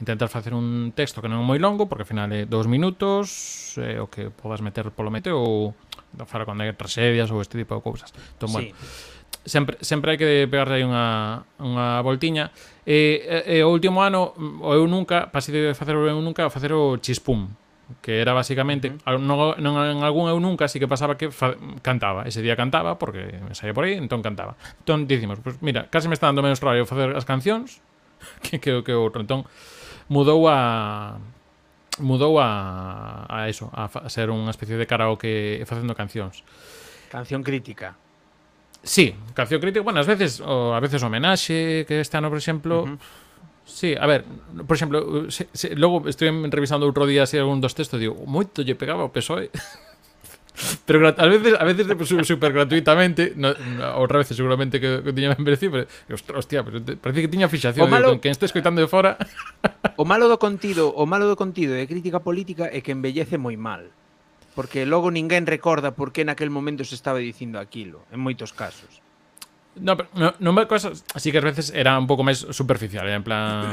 intentar 0.00 0.32
facer 0.32 0.56
un 0.56 0.96
texto 0.96 1.20
que 1.20 1.28
non 1.28 1.44
é 1.44 1.44
moi 1.44 1.60
longo, 1.60 1.92
porque 1.92 2.08
ao 2.08 2.10
final 2.10 2.32
é 2.32 2.48
dous 2.48 2.64
minutos, 2.64 3.76
eh, 3.76 4.00
o 4.00 4.08
que 4.08 4.32
podas 4.32 4.64
meter 4.64 4.88
polo 4.96 5.12
mete 5.12 5.28
ou 5.28 5.76
fara 6.24 6.48
con 6.48 6.56
tragedias 6.72 7.28
ou 7.28 7.44
este 7.44 7.60
tipo 7.60 7.76
de 7.76 7.84
cousas. 7.84 8.16
Entón, 8.40 8.48
bueno, 8.48 8.72
sí 8.72 9.17
sempre, 9.44 9.76
sempre 9.80 10.14
hai 10.14 10.18
que 10.18 10.46
pegarle 10.50 10.80
aí 10.80 10.84
unha, 10.84 11.42
unha 11.60 12.00
voltiña. 12.02 12.50
E, 12.88 13.22
e, 13.46 13.58
e 13.58 13.66
o 13.66 13.70
último 13.70 14.00
ano, 14.00 14.32
o 14.36 14.70
eu 14.72 14.86
nunca, 14.88 15.28
pasei 15.28 15.54
de 15.54 15.62
facer 15.74 15.94
o 15.94 16.06
eu 16.06 16.18
nunca 16.22 16.46
a 16.46 16.50
facer 16.50 16.72
o 16.72 16.96
chispum, 16.98 17.52
que 18.02 18.20
era 18.20 18.32
basicamente, 18.34 18.88
uh 18.88 19.16
-huh. 19.16 19.20
non, 19.20 19.56
non, 19.60 19.74
en 19.84 20.00
algún 20.04 20.28
eu 20.28 20.38
nunca, 20.40 20.68
así 20.68 20.76
que 20.76 20.88
pasaba 20.88 21.16
que 21.16 21.32
fa, 21.32 21.56
cantaba. 21.80 22.28
Ese 22.28 22.42
día 22.44 22.56
cantaba, 22.56 22.98
porque 22.98 23.40
me 23.44 23.54
saía 23.54 23.72
por 23.72 23.84
aí, 23.84 23.96
entón 23.96 24.20
cantaba. 24.20 24.56
Entón 24.84 25.08
dicimos, 25.08 25.40
pues 25.40 25.60
mira, 25.64 25.88
case 25.88 26.08
me 26.08 26.14
está 26.14 26.28
dando 26.28 26.44
menos 26.44 26.60
traballo 26.60 26.84
facer 26.84 27.16
as 27.16 27.24
cancións 27.24 27.80
que 28.44 28.60
que, 28.60 28.84
que 28.84 28.92
outro. 28.92 29.24
Entón, 29.24 29.48
mudou 30.08 30.48
a 30.48 31.16
mudou 31.98 32.38
a, 32.38 33.26
a 33.28 33.48
eso, 33.48 33.70
a, 33.74 33.90
a 33.90 34.08
ser 34.08 34.30
unha 34.30 34.52
especie 34.52 34.78
de 34.78 34.86
karaoke 34.86 35.62
facendo 35.66 35.96
cancións. 35.98 36.44
Canción 37.10 37.42
crítica. 37.42 37.96
Sí, 38.88 39.14
canción 39.34 39.60
crítica. 39.60 39.84
Bueno, 39.84 40.00
ás 40.00 40.08
veces 40.08 40.40
o 40.40 40.72
a 40.72 40.80
veces 40.80 41.04
homenaxe 41.04 41.84
que 41.84 42.00
este 42.00 42.16
ano, 42.16 42.32
por 42.32 42.40
exemplo, 42.40 42.88
uh 42.88 42.96
-huh. 42.96 42.98
Sí, 43.68 43.92
a 43.92 44.06
ver, 44.06 44.24
por 44.66 44.76
exemplo, 44.76 45.30
se, 45.30 45.46
se, 45.52 45.76
logo 45.76 46.08
estou 46.08 46.24
revisando 46.48 46.88
outro 46.88 47.04
día 47.04 47.28
así 47.28 47.36
algún 47.36 47.60
dos 47.60 47.76
textos, 47.76 48.00
digo, 48.00 48.16
moito 48.24 48.64
lle 48.64 48.72
pegaba 48.80 49.04
o 49.04 49.12
PSOE. 49.12 49.52
pero 50.88 51.04
a 51.04 51.26
veces 51.28 51.52
a 51.52 51.64
veces 51.68 51.84
super 52.24 52.50
gratuitamente, 52.56 53.36
no, 53.36 53.52
outra 54.00 54.24
vez 54.24 54.32
seguramente 54.32 54.80
que, 54.80 55.04
que 55.04 55.12
tiña 55.12 55.36
merecido, 55.36 55.84
pero 55.84 55.84
hostia, 56.40 56.64
pero 56.64 56.80
te, 56.80 56.96
parece 56.96 57.20
que 57.20 57.28
tiña 57.28 57.52
fixación 57.52 57.84
o 57.84 57.92
malo, 57.92 58.16
digo, 58.16 58.24
que 58.24 58.32
este 58.32 58.48
escoitando 58.48 58.80
de 58.80 58.88
fora. 58.88 59.20
o 60.00 60.08
malo 60.08 60.32
do 60.32 60.40
contido, 60.40 60.88
o 60.96 61.04
malo 61.04 61.28
do 61.28 61.36
contido 61.36 61.76
de 61.76 61.84
crítica 61.84 62.24
política 62.24 62.72
é 62.72 62.80
que 62.80 62.96
embellece 62.96 63.36
moi 63.36 63.60
mal 63.60 63.84
porque 64.58 64.86
logo 64.86 65.14
ninguén 65.14 65.46
recorda 65.46 65.94
por 65.94 66.10
que 66.10 66.26
naquel 66.26 66.50
momento 66.50 66.82
se 66.82 66.98
estaba 66.98 67.22
dicindo 67.22 67.62
aquilo, 67.62 68.02
en 68.10 68.18
moitos 68.18 68.50
casos. 68.50 68.90
No, 69.78 69.94
pero 69.94 70.10
no, 70.18 70.34
non 70.42 70.50
me 70.50 70.66
cosas, 70.66 71.06
así 71.14 71.30
que 71.30 71.38
ás 71.38 71.46
veces 71.46 71.70
era 71.70 71.94
un 71.94 72.10
pouco 72.10 72.26
máis 72.26 72.42
superficial, 72.50 73.06
eh, 73.06 73.14
en 73.14 73.22
plan 73.22 73.70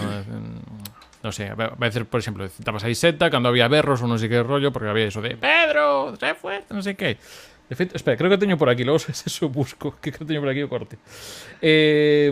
non 1.26 1.34
sei, 1.34 1.50
a 1.50 1.58
veces, 1.58 2.06
por 2.06 2.22
exemplo, 2.22 2.46
citabas 2.46 2.86
a 2.86 2.94
Iseta 2.94 3.34
cando 3.34 3.50
había 3.50 3.66
berros 3.66 4.06
ou 4.06 4.08
non 4.14 4.22
sei 4.22 4.30
que 4.30 4.46
rollo, 4.46 4.70
porque 4.70 4.86
había 4.86 5.10
iso 5.10 5.26
de 5.26 5.34
Pedro, 5.34 6.14
sé 6.22 6.38
fuerte, 6.38 6.70
non 6.70 6.86
sei 6.86 6.94
que. 6.94 7.18
De 7.66 7.74
feito, 7.74 7.98
espera, 7.98 8.14
creo 8.14 8.30
que 8.30 8.38
teño 8.38 8.54
por 8.54 8.70
aquí, 8.70 8.86
logo 8.86 9.02
se 9.02 9.10
eso 9.10 9.50
busco, 9.50 9.98
que 10.06 10.14
creo 10.14 10.22
que 10.22 10.30
teño 10.30 10.46
por 10.46 10.54
aquí 10.54 10.62
o 10.62 10.70
corte. 10.70 11.02
Eh, 11.66 12.30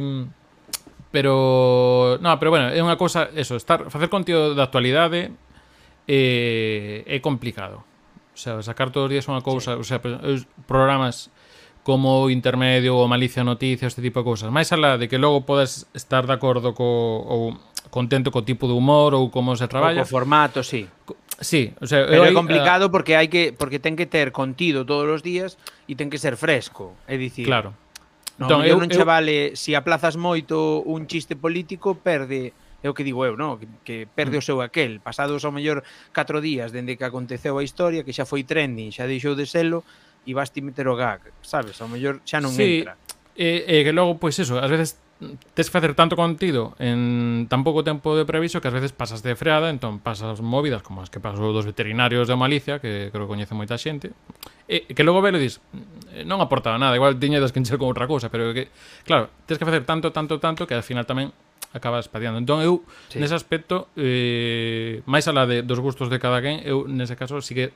pero, 1.10 2.22
no, 2.22 2.30
pero 2.38 2.54
bueno, 2.54 2.70
é 2.70 2.78
unha 2.78 3.02
cousa, 3.02 3.34
eso, 3.34 3.58
estar, 3.58 3.90
facer 3.90 4.14
contido 4.14 4.54
de 4.54 4.62
actualidade 4.62 5.34
eh, 6.06 7.02
é 7.10 7.18
complicado. 7.18 7.93
O 8.34 8.38
sea, 8.38 8.62
sacar 8.66 8.90
todos 8.90 9.08
os 9.08 9.12
días 9.14 9.30
unha 9.30 9.46
cousa, 9.46 9.78
sí. 9.78 9.80
o 9.80 9.86
sea, 9.86 10.02
programas 10.66 11.30
como 11.84 12.32
Intermedio 12.32 12.96
ou 12.96 13.06
Malicia 13.12 13.44
Noticias, 13.44 13.94
este 13.94 14.02
tipo 14.02 14.24
de 14.24 14.26
cousas. 14.26 14.50
Máis 14.50 14.72
alá 14.72 14.98
de 14.98 15.12
que 15.12 15.20
logo 15.20 15.46
podes 15.46 15.86
estar 15.94 16.26
de 16.26 16.34
acordo 16.34 16.72
co 16.74 16.88
ou 17.28 17.54
contento 17.92 18.32
co 18.32 18.42
tipo 18.42 18.66
de 18.66 18.74
humor 18.74 19.14
ou 19.14 19.30
como 19.30 19.54
se 19.60 19.68
traballa. 19.68 20.02
O 20.02 20.08
co 20.08 20.10
formato, 20.10 20.64
sí. 20.64 20.88
Co, 21.06 21.20
sí, 21.38 21.76
o 21.78 21.86
sea, 21.86 22.08
Pero 22.08 22.24
eu, 22.26 22.32
é 22.32 22.34
complicado 22.34 22.88
uh, 22.88 22.92
porque 22.92 23.20
hai 23.20 23.28
que 23.28 23.52
porque 23.54 23.78
ten 23.78 24.00
que 24.00 24.08
ter 24.08 24.32
contido 24.32 24.88
todos 24.88 25.06
os 25.12 25.22
días 25.22 25.60
e 25.86 25.94
ten 26.00 26.08
que 26.08 26.18
ser 26.18 26.40
fresco, 26.40 26.96
é 27.06 27.20
dicir. 27.20 27.46
Claro. 27.46 27.76
No, 28.40 28.50
entón, 28.50 28.66
eu, 28.66 28.80
non 28.80 28.90
che 28.90 29.06
vale, 29.06 29.54
se 29.54 29.70
si 29.70 29.72
aplazas 29.78 30.18
moito 30.18 30.82
un 30.88 31.06
chiste 31.06 31.38
político, 31.38 32.00
perde 32.00 32.56
é 32.84 32.92
o 32.92 32.94
que 32.94 33.08
digo 33.08 33.24
eu, 33.24 33.40
non? 33.40 33.56
Que, 33.58 33.68
que 33.88 33.98
perde 34.06 34.36
o 34.36 34.44
mm. 34.44 34.48
seu 34.48 34.60
aquel, 34.60 35.00
pasados 35.00 35.42
ao 35.48 35.56
mellor 35.56 35.82
4 36.12 36.44
días 36.44 36.76
dende 36.76 37.00
que 37.00 37.08
aconteceu 37.08 37.56
a 37.56 37.64
historia, 37.64 38.04
que 38.04 38.12
xa 38.12 38.28
foi 38.28 38.44
trending, 38.44 38.92
xa 38.92 39.08
deixou 39.08 39.34
de 39.34 39.48
selo, 39.48 39.88
e 40.28 40.36
vas 40.36 40.52
ti 40.52 40.60
meter 40.60 40.88
o 40.92 40.96
gag, 41.00 41.24
sabes? 41.42 41.80
Ao 41.80 41.88
mellor 41.88 42.20
xa 42.28 42.44
non 42.44 42.52
sí, 42.52 42.84
entra. 42.84 43.00
E, 43.34 43.66
e 43.66 43.76
que 43.82 43.96
logo, 43.96 44.20
pois 44.20 44.36
pues 44.36 44.46
eso, 44.46 44.60
ás 44.60 44.70
veces 44.70 45.00
tes 45.54 45.68
que 45.68 45.72
facer 45.72 45.96
tanto 45.96 46.16
contido 46.16 46.76
en 46.80 47.48
tan 47.48 47.64
pouco 47.64 47.84
tempo 47.84 48.16
de 48.18 48.26
previso 48.26 48.60
que 48.60 48.68
ás 48.68 48.76
veces 48.76 48.92
pasas 48.92 49.24
de 49.24 49.36
freada, 49.36 49.72
entón 49.72 50.00
pasas 50.00 50.44
movidas 50.44 50.84
como 50.84 51.04
as 51.04 51.10
que 51.12 51.24
pasou 51.24 51.56
dos 51.56 51.68
veterinarios 51.68 52.28
de 52.28 52.36
Malicia, 52.36 52.80
que 52.80 53.10
creo 53.12 53.26
que 53.28 53.32
coñece 53.32 53.56
moita 53.56 53.80
xente, 53.80 54.12
e 54.68 54.84
que 54.88 55.04
logo 55.04 55.24
velo 55.24 55.40
dis, 55.40 55.60
mm, 55.72 56.28
non 56.28 56.40
aportaba 56.44 56.80
nada, 56.80 56.96
igual 56.96 57.20
tiñedas 57.20 57.52
que 57.52 57.60
encher 57.60 57.80
con 57.80 57.92
outra 57.92 58.08
cousa, 58.08 58.28
pero 58.28 58.52
que, 58.52 58.72
claro, 59.08 59.32
tes 59.48 59.60
que 59.60 59.68
facer 59.68 59.88
tanto, 59.88 60.12
tanto, 60.12 60.40
tanto 60.40 60.68
que 60.68 60.76
al 60.76 60.86
final 60.86 61.08
tamén 61.08 61.32
acabas 61.74 62.06
espadeando. 62.06 62.40
Entón 62.40 62.62
eu, 62.62 62.86
sí. 63.10 63.18
nese 63.18 63.34
aspecto, 63.34 63.90
eh, 63.98 65.02
máis 65.10 65.26
alá 65.26 65.50
de, 65.50 65.66
dos 65.66 65.82
gustos 65.82 66.08
de 66.14 66.22
cada 66.22 66.40
quen, 66.40 66.62
eu 66.64 66.86
nese 66.86 67.18
caso 67.18 67.42
sí 67.42 67.58
que 67.58 67.74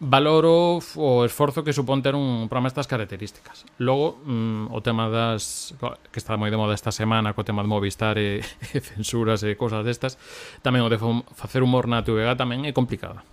valoro 0.00 0.78
o 0.96 1.24
esforzo 1.24 1.64
que 1.64 1.72
supón 1.72 2.02
ter 2.02 2.14
un 2.14 2.48
programa 2.52 2.68
estas 2.68 2.86
características. 2.86 3.64
Logo, 3.78 4.20
mm, 4.26 4.74
o 4.74 4.78
tema 4.84 5.08
das 5.08 5.72
que 6.12 6.20
está 6.20 6.36
moi 6.36 6.52
de 6.52 6.60
moda 6.60 6.76
esta 6.76 6.92
semana 6.92 7.32
co 7.32 7.46
tema 7.46 7.64
de 7.64 7.70
Movistar 7.72 8.20
e, 8.20 8.44
e 8.76 8.78
censuras 8.84 9.40
e 9.46 9.56
cosas 9.56 9.86
destas, 9.86 10.20
tamén 10.60 10.84
o 10.84 10.90
de 10.92 11.00
facer 11.32 11.64
humor 11.64 11.88
na 11.88 12.04
TVG 12.04 12.36
tamén 12.36 12.68
é 12.68 12.76
complicada. 12.76 13.24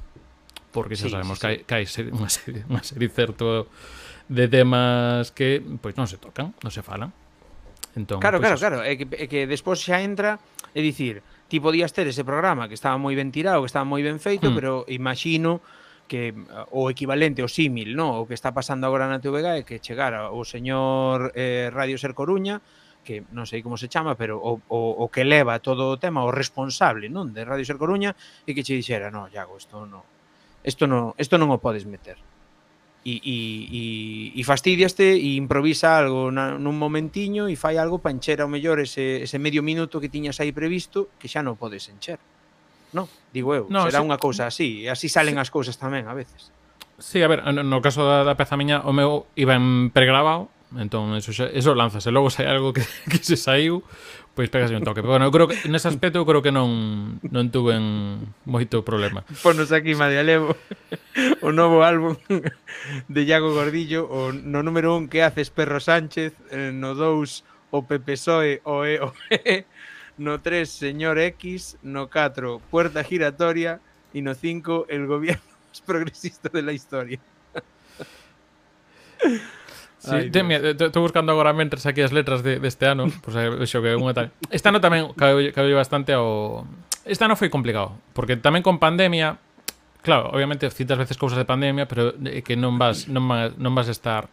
Porque 0.71 0.95
xa 0.95 1.09
sí, 1.09 1.11
sabemos 1.11 1.41
sí, 1.41 1.43
que 1.43 1.47
hai, 1.49 1.57
que 1.67 1.73
hai 1.75 1.85
unha, 2.17 2.31
serie, 2.31 2.63
unha 2.71 2.83
serie 2.85 3.09
certo 3.11 3.67
de 4.31 4.47
temas 4.47 5.35
que 5.35 5.59
pois 5.59 5.99
non 5.99 6.07
se 6.07 6.15
tocan, 6.21 6.55
non 6.63 6.71
se 6.71 6.79
falan. 6.79 7.11
Entón, 7.95 8.23
claro, 8.23 8.39
pues 8.39 8.55
claro, 8.55 8.57
claro, 8.59 8.77
é 8.87 8.95
que, 8.95 9.05
é 9.19 9.25
que 9.27 9.43
despois 9.43 9.83
xa 9.83 9.99
entra, 9.99 10.39
é 10.71 10.79
dicir, 10.79 11.19
ti 11.51 11.59
podías 11.59 11.91
ter 11.91 12.07
ese 12.07 12.23
programa 12.23 12.71
que 12.71 12.75
estaba 12.79 12.95
moi 12.95 13.11
ben 13.11 13.27
tirado, 13.35 13.59
que 13.59 13.67
estaba 13.67 13.83
moi 13.83 13.99
ben 13.99 14.23
feito, 14.23 14.51
hmm. 14.51 14.55
pero 14.55 14.71
imagino 14.87 15.59
que 16.07 16.31
eh, 16.31 16.35
o 16.71 16.87
equivalente 16.87 17.43
o 17.43 17.51
símil, 17.51 17.95
no, 17.95 18.23
o 18.23 18.27
que 18.27 18.35
está 18.35 18.55
pasando 18.55 18.87
agora 18.87 19.11
na 19.11 19.19
TVG 19.19 19.47
é 19.59 19.63
que 19.67 19.83
chegara 19.83 20.31
o 20.31 20.47
señor 20.47 21.35
eh, 21.35 21.67
Radio 21.71 21.99
Ser 21.99 22.15
Coruña, 22.15 22.63
que 23.03 23.27
non 23.35 23.43
sei 23.43 23.59
como 23.59 23.75
se 23.75 23.91
chama, 23.91 24.15
pero 24.15 24.39
o, 24.39 24.63
o, 24.71 24.79
o 25.03 25.05
que 25.11 25.27
leva 25.27 25.59
todo 25.59 25.91
o 25.91 25.99
tema, 25.99 26.23
o 26.23 26.31
responsable, 26.31 27.11
non, 27.11 27.35
de 27.35 27.43
Radio 27.43 27.67
Ser 27.67 27.75
Coruña, 27.75 28.15
e 28.47 28.55
que 28.55 28.63
che 28.63 28.71
dixera, 28.71 29.11
no, 29.11 29.27
Iago, 29.27 29.59
isto 29.59 29.83
non, 29.83 30.03
isto 30.63 30.87
non, 30.87 31.11
isto 31.19 31.35
non 31.35 31.51
o 31.51 31.59
podes 31.59 31.83
meter 31.83 32.15
e, 33.01 33.17
e, 33.17 33.37
e, 33.71 33.81
e 34.37 34.41
fastidiaste 34.45 35.17
e 35.17 35.33
improvisa 35.33 35.97
algo 35.97 36.29
na, 36.29 36.61
nun 36.61 36.77
momentiño 36.77 37.49
e 37.49 37.57
fai 37.57 37.81
algo 37.81 37.97
para 37.97 38.13
encher 38.13 38.45
ao 38.45 38.49
mellor 38.49 38.77
ese, 38.77 39.25
ese 39.25 39.41
medio 39.41 39.65
minuto 39.65 39.97
que 39.97 40.05
tiñas 40.05 40.37
aí 40.37 40.53
previsto 40.53 41.09
que 41.17 41.25
xa 41.25 41.41
non 41.41 41.57
podes 41.57 41.89
encher. 41.89 42.21
No, 42.93 43.09
digo 43.33 43.57
eu, 43.57 43.65
no, 43.73 43.89
será 43.89 43.99
se... 43.99 44.05
unha 44.05 44.21
cousa 44.21 44.45
así 44.45 44.85
e 44.85 44.93
así 44.93 45.09
salen 45.09 45.39
sí. 45.39 45.41
as 45.41 45.49
cousas 45.49 45.81
tamén 45.81 46.05
a 46.05 46.13
veces. 46.13 46.53
Sí, 47.01 47.25
a 47.25 47.27
ver, 47.31 47.41
no 47.41 47.81
caso 47.81 48.05
da, 48.05 48.21
da 48.21 48.37
peza 48.37 48.53
miña 48.53 48.85
o 48.85 48.93
meu 48.93 49.25
iba 49.33 49.57
en 49.57 49.89
pregrabado 49.89 50.53
entón 50.77 51.17
eso, 51.17 51.33
xa, 51.33 51.49
eso 51.51 51.75
lanzase 51.75 52.13
logo 52.13 52.29
sai 52.29 52.47
algo 52.47 52.71
que, 52.71 52.85
que 53.11 53.19
se 53.19 53.35
saiu 53.35 53.81
Pois 54.33 54.49
pegase 54.49 54.75
un 54.75 54.83
toque. 54.83 55.01
Pero, 55.03 55.19
bueno, 55.19 55.25
eu 55.27 55.31
creo 55.31 55.47
que 55.51 55.59
nese 55.67 55.91
aspecto 55.91 56.23
eu 56.23 56.25
creo 56.25 56.39
que 56.39 56.55
non 56.55 57.19
non 57.27 57.51
tuven 57.51 58.23
moito 58.47 58.79
problema. 58.79 59.27
Ponos 59.43 59.75
aquí 59.75 59.91
Madialevo 59.91 60.55
o 61.43 61.51
novo 61.51 61.83
álbum 61.83 62.15
de 63.11 63.21
Iago 63.27 63.51
Gordillo, 63.51 64.07
o 64.07 64.31
no 64.31 64.63
número 64.63 64.95
1 64.95 65.11
que 65.11 65.19
haces 65.19 65.51
Perro 65.51 65.83
Sánchez, 65.83 66.31
eh, 66.47 66.71
no 66.71 66.95
2 66.95 67.75
o 67.75 67.83
Pepe 67.83 68.15
Soe 68.15 68.63
o 68.63 68.87
E 68.87 69.03
o 69.03 69.11
E, 69.27 69.67
no 70.15 70.39
3 70.39 70.63
Señor 70.63 71.19
X, 71.19 71.75
no 71.83 72.07
4 72.07 72.63
Puerta 72.71 73.03
Giratoria 73.03 73.83
e 74.15 74.23
no 74.23 74.31
5 74.31 74.87
el 74.87 75.11
gobierno 75.11 75.43
más 75.67 75.83
progresista 75.83 76.47
de 76.47 76.61
la 76.63 76.71
historia. 76.71 77.19
Sí, 80.01 80.09
Ay, 80.09 80.29
de, 80.33 80.41
mira, 80.41 80.73
estou 80.73 81.05
buscando 81.05 81.29
agora 81.29 81.53
mentres 81.53 81.85
aquí 81.85 82.01
as 82.01 82.09
letras 82.09 82.41
de, 82.41 82.57
deste 82.57 82.89
de 82.89 82.97
ano, 82.97 83.05
pois 83.21 83.37
pues, 83.37 83.69
xo 83.69 83.85
que 83.85 83.93
unha 83.93 84.17
tal. 84.17 84.33
Este 84.49 84.65
ano 84.65 84.81
tamén 84.81 85.13
cabe, 85.13 85.53
cabe 85.53 85.77
bastante 85.77 86.17
ao 86.17 86.65
Este 87.05 87.21
ano 87.21 87.37
foi 87.37 87.53
complicado, 87.53 88.01
porque 88.17 88.33
tamén 88.33 88.65
con 88.65 88.81
pandemia, 88.81 89.37
claro, 90.01 90.33
obviamente 90.33 90.65
citas 90.73 90.97
veces 90.97 91.21
cousas 91.21 91.37
de 91.37 91.45
pandemia, 91.45 91.85
pero 91.85 92.17
que 92.17 92.57
non 92.57 92.81
vas 92.81 93.05
non 93.13 93.29
vas, 93.29 93.53
non 93.61 93.77
vas 93.77 93.93
estar 93.93 94.25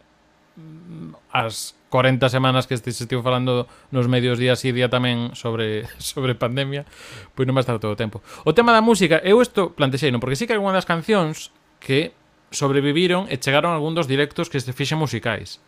as 1.29 1.77
40 1.93 2.29
semanas 2.29 2.65
que 2.65 2.73
este, 2.73 2.89
estive 2.89 3.21
falando 3.21 3.69
nos 3.93 4.09
medios 4.09 4.41
días 4.41 4.65
e 4.65 4.73
día 4.73 4.89
tamén 4.89 5.37
sobre 5.37 5.85
sobre 6.01 6.33
pandemia, 6.33 6.89
pois 7.37 7.45
non 7.45 7.53
va 7.53 7.61
a 7.61 7.65
estar 7.69 7.77
todo 7.77 7.93
o 7.93 7.99
tempo. 7.99 8.25
O 8.41 8.57
tema 8.57 8.73
da 8.73 8.81
música, 8.81 9.21
eu 9.21 9.37
isto 9.37 9.77
plantexei, 9.77 10.09
non? 10.09 10.17
Porque 10.17 10.33
sí 10.33 10.49
que 10.49 10.57
hai 10.57 10.61
unha 10.61 10.73
das 10.73 10.89
cancións 10.89 11.53
que 11.77 12.17
sobreviviron 12.51 13.29
e 13.29 13.37
chegaron 13.37 13.73
algún 13.73 13.93
dos 13.93 14.09
directos 14.09 14.49
que 14.49 14.59
se 14.59 14.73
fixen 14.73 14.97
musicais. 14.97 15.61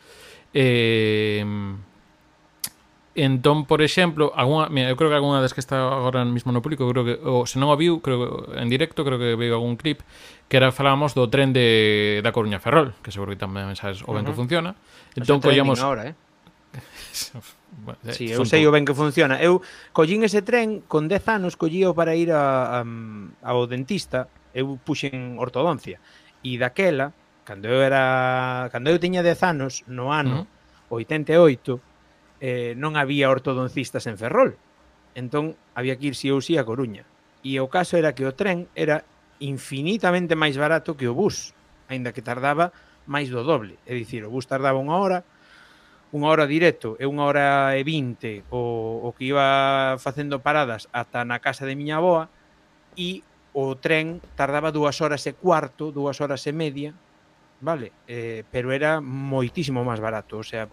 Eh, 0.54 1.46
entón, 3.15 3.65
por 3.65 3.82
exemplo, 3.82 4.32
alguna, 4.36 4.70
mira, 4.70 4.89
eu 4.89 4.96
creo 4.96 5.10
que 5.10 5.17
algunha 5.20 5.44
das 5.44 5.54
que 5.54 5.60
está 5.60 5.84
agora 5.84 6.24
mesmo 6.24 6.52
no 6.52 6.63
público, 6.63 6.88
creo 6.88 7.04
que 7.04 7.15
o, 7.20 7.44
se 7.44 7.60
non 7.60 7.67
o 7.67 7.76
viu, 7.76 8.00
creo 8.00 8.48
en 8.56 8.72
directo, 8.72 9.04
creo 9.04 9.20
que 9.20 9.36
veu 9.36 9.52
algún 9.52 9.76
clip 9.76 10.00
que 10.48 10.56
era 10.56 10.72
falábamos 10.72 11.12
do 11.12 11.28
tren 11.28 11.52
de 11.52 12.24
da 12.24 12.32
Coruña 12.32 12.63
Ferrol, 12.63 12.96
que 13.04 13.12
seguro 13.12 13.36
que 13.36 13.39
tamén 13.39 13.76
sabes 13.76 14.04
o 14.08 14.12
ben 14.15 14.24
que 14.24 14.36
funciona. 14.36 14.76
Entón 15.15 15.44
collamos 15.44 15.84
ahora, 15.84 16.12
eh? 16.12 16.15
eh. 18.08 18.15
sí, 18.15 18.32
eu 18.32 18.48
sei 18.48 18.63
o 18.63 18.72
ben 18.72 18.88
que 18.88 18.96
funciona. 18.96 19.44
Eu 19.44 19.60
collín 19.91 20.24
ese 20.24 20.39
tren 20.39 20.80
con 20.88 21.12
10 21.12 21.36
anos, 21.36 21.60
collío 21.60 21.91
para 21.91 22.15
ir 22.15 22.32
a, 22.32 22.80
a, 22.80 22.88
ao 23.44 23.67
dentista, 23.67 24.32
eu 24.56 24.80
puxen 24.80 25.36
ortodoncia. 25.36 26.00
E 26.41 26.58
daquela, 26.58 27.13
cando 27.45 27.69
eu 27.69 27.82
era, 27.82 28.69
cando 28.73 28.89
eu 28.89 28.97
tiña 28.97 29.21
10 29.21 29.43
anos, 29.43 29.86
no 29.86 30.10
ano 30.10 30.45
uh 30.45 30.45
-huh. 30.45 30.60
88, 30.91 31.80
eh, 32.41 32.73
non 32.75 32.97
había 32.97 33.30
ortodoncistas 33.32 34.10
en 34.10 34.17
Ferrol. 34.17 34.58
Entón 35.13 35.56
había 35.77 35.95
que 35.95 36.12
ir 36.12 36.15
si 36.17 36.34
ou 36.34 36.41
si 36.41 36.58
a 36.58 36.65
Coruña. 36.65 37.06
E 37.45 37.58
o 37.62 37.69
caso 37.69 37.95
era 37.95 38.13
que 38.17 38.25
o 38.25 38.34
tren 38.36 38.67
era 38.73 39.06
infinitamente 39.41 40.38
máis 40.38 40.58
barato 40.58 40.97
que 40.97 41.10
o 41.10 41.17
bus, 41.17 41.54
aínda 41.89 42.13
que 42.13 42.25
tardaba 42.25 42.73
máis 43.06 43.30
do 43.30 43.41
doble. 43.41 43.77
É 43.86 43.93
dicir, 43.97 44.25
o 44.25 44.34
bus 44.34 44.45
tardaba 44.45 44.77
unha 44.77 44.97
hora, 44.97 45.19
unha 46.12 46.27
hora 46.27 46.45
directo 46.45 46.99
e 46.99 47.08
unha 47.08 47.23
hora 47.23 47.47
e 47.80 47.82
vinte 47.88 48.43
o, 48.51 48.99
o 49.08 49.10
que 49.15 49.32
iba 49.32 49.95
facendo 49.95 50.43
paradas 50.43 50.91
ata 50.91 51.23
na 51.23 51.39
casa 51.39 51.63
de 51.63 51.80
miña 51.80 52.04
aboa 52.04 52.27
e 52.99 53.23
o 53.54 53.76
tren 53.76 54.24
tardaba 54.36 54.72
dúas 54.72 55.02
horas 55.04 55.28
e 55.28 55.36
cuarto, 55.36 55.92
dúas 55.92 56.24
horas 56.24 56.48
e 56.48 56.54
media, 56.56 56.96
vale? 57.60 57.92
Eh, 58.08 58.44
pero 58.52 58.72
era 58.72 59.04
moitísimo 59.04 59.84
máis 59.84 60.00
barato, 60.00 60.40
o 60.40 60.46
sea, 60.46 60.72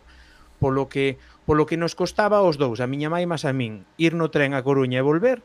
polo 0.58 0.86
que 0.86 1.18
polo 1.46 1.66
que 1.66 1.76
nos 1.76 1.94
costaba 1.94 2.42
os 2.42 2.58
dous, 2.58 2.78
a 2.78 2.86
miña 2.86 3.10
mãe 3.10 3.26
máis 3.26 3.42
a 3.42 3.52
min, 3.52 3.82
ir 3.98 4.14
no 4.14 4.30
tren 4.30 4.54
a 4.54 4.62
Coruña 4.62 5.02
e 5.02 5.06
volver, 5.06 5.42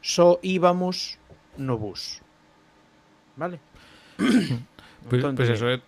só 0.00 0.40
íbamos 0.40 1.20
no 1.60 1.76
bus. 1.76 2.20
Vale? 3.36 3.60
Pois, 5.02 5.18
pois 5.18 5.34
pues, 5.34 5.50
pues 5.50 5.58
eso, 5.58 5.66
eh, 5.66 5.82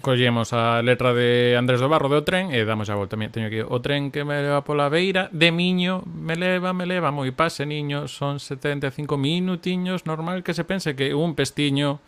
collemos 0.00 0.52
a 0.52 0.80
letra 0.82 1.12
de 1.12 1.56
Andrés 1.58 1.80
do 1.80 1.88
Barro 1.88 2.08
do 2.08 2.22
tren 2.22 2.54
e 2.54 2.62
damos 2.64 2.88
a 2.88 2.94
volta. 2.94 3.18
Teño 3.18 3.50
aquí 3.50 3.60
o 3.60 3.78
tren 3.82 4.14
que 4.14 4.22
me 4.24 4.40
leva 4.40 4.62
pola 4.62 4.88
beira 4.88 5.28
de 5.34 5.50
Miño, 5.50 6.06
me 6.06 6.38
leva, 6.38 6.72
me 6.72 6.86
leva, 6.86 7.10
moi 7.10 7.30
pase, 7.34 7.66
niño, 7.66 8.06
son 8.06 8.38
75 8.38 9.18
minutiños, 9.18 10.06
normal 10.06 10.46
que 10.46 10.54
se 10.54 10.62
pense 10.64 10.94
que 10.94 11.12
un 11.12 11.34
pestiño 11.34 11.98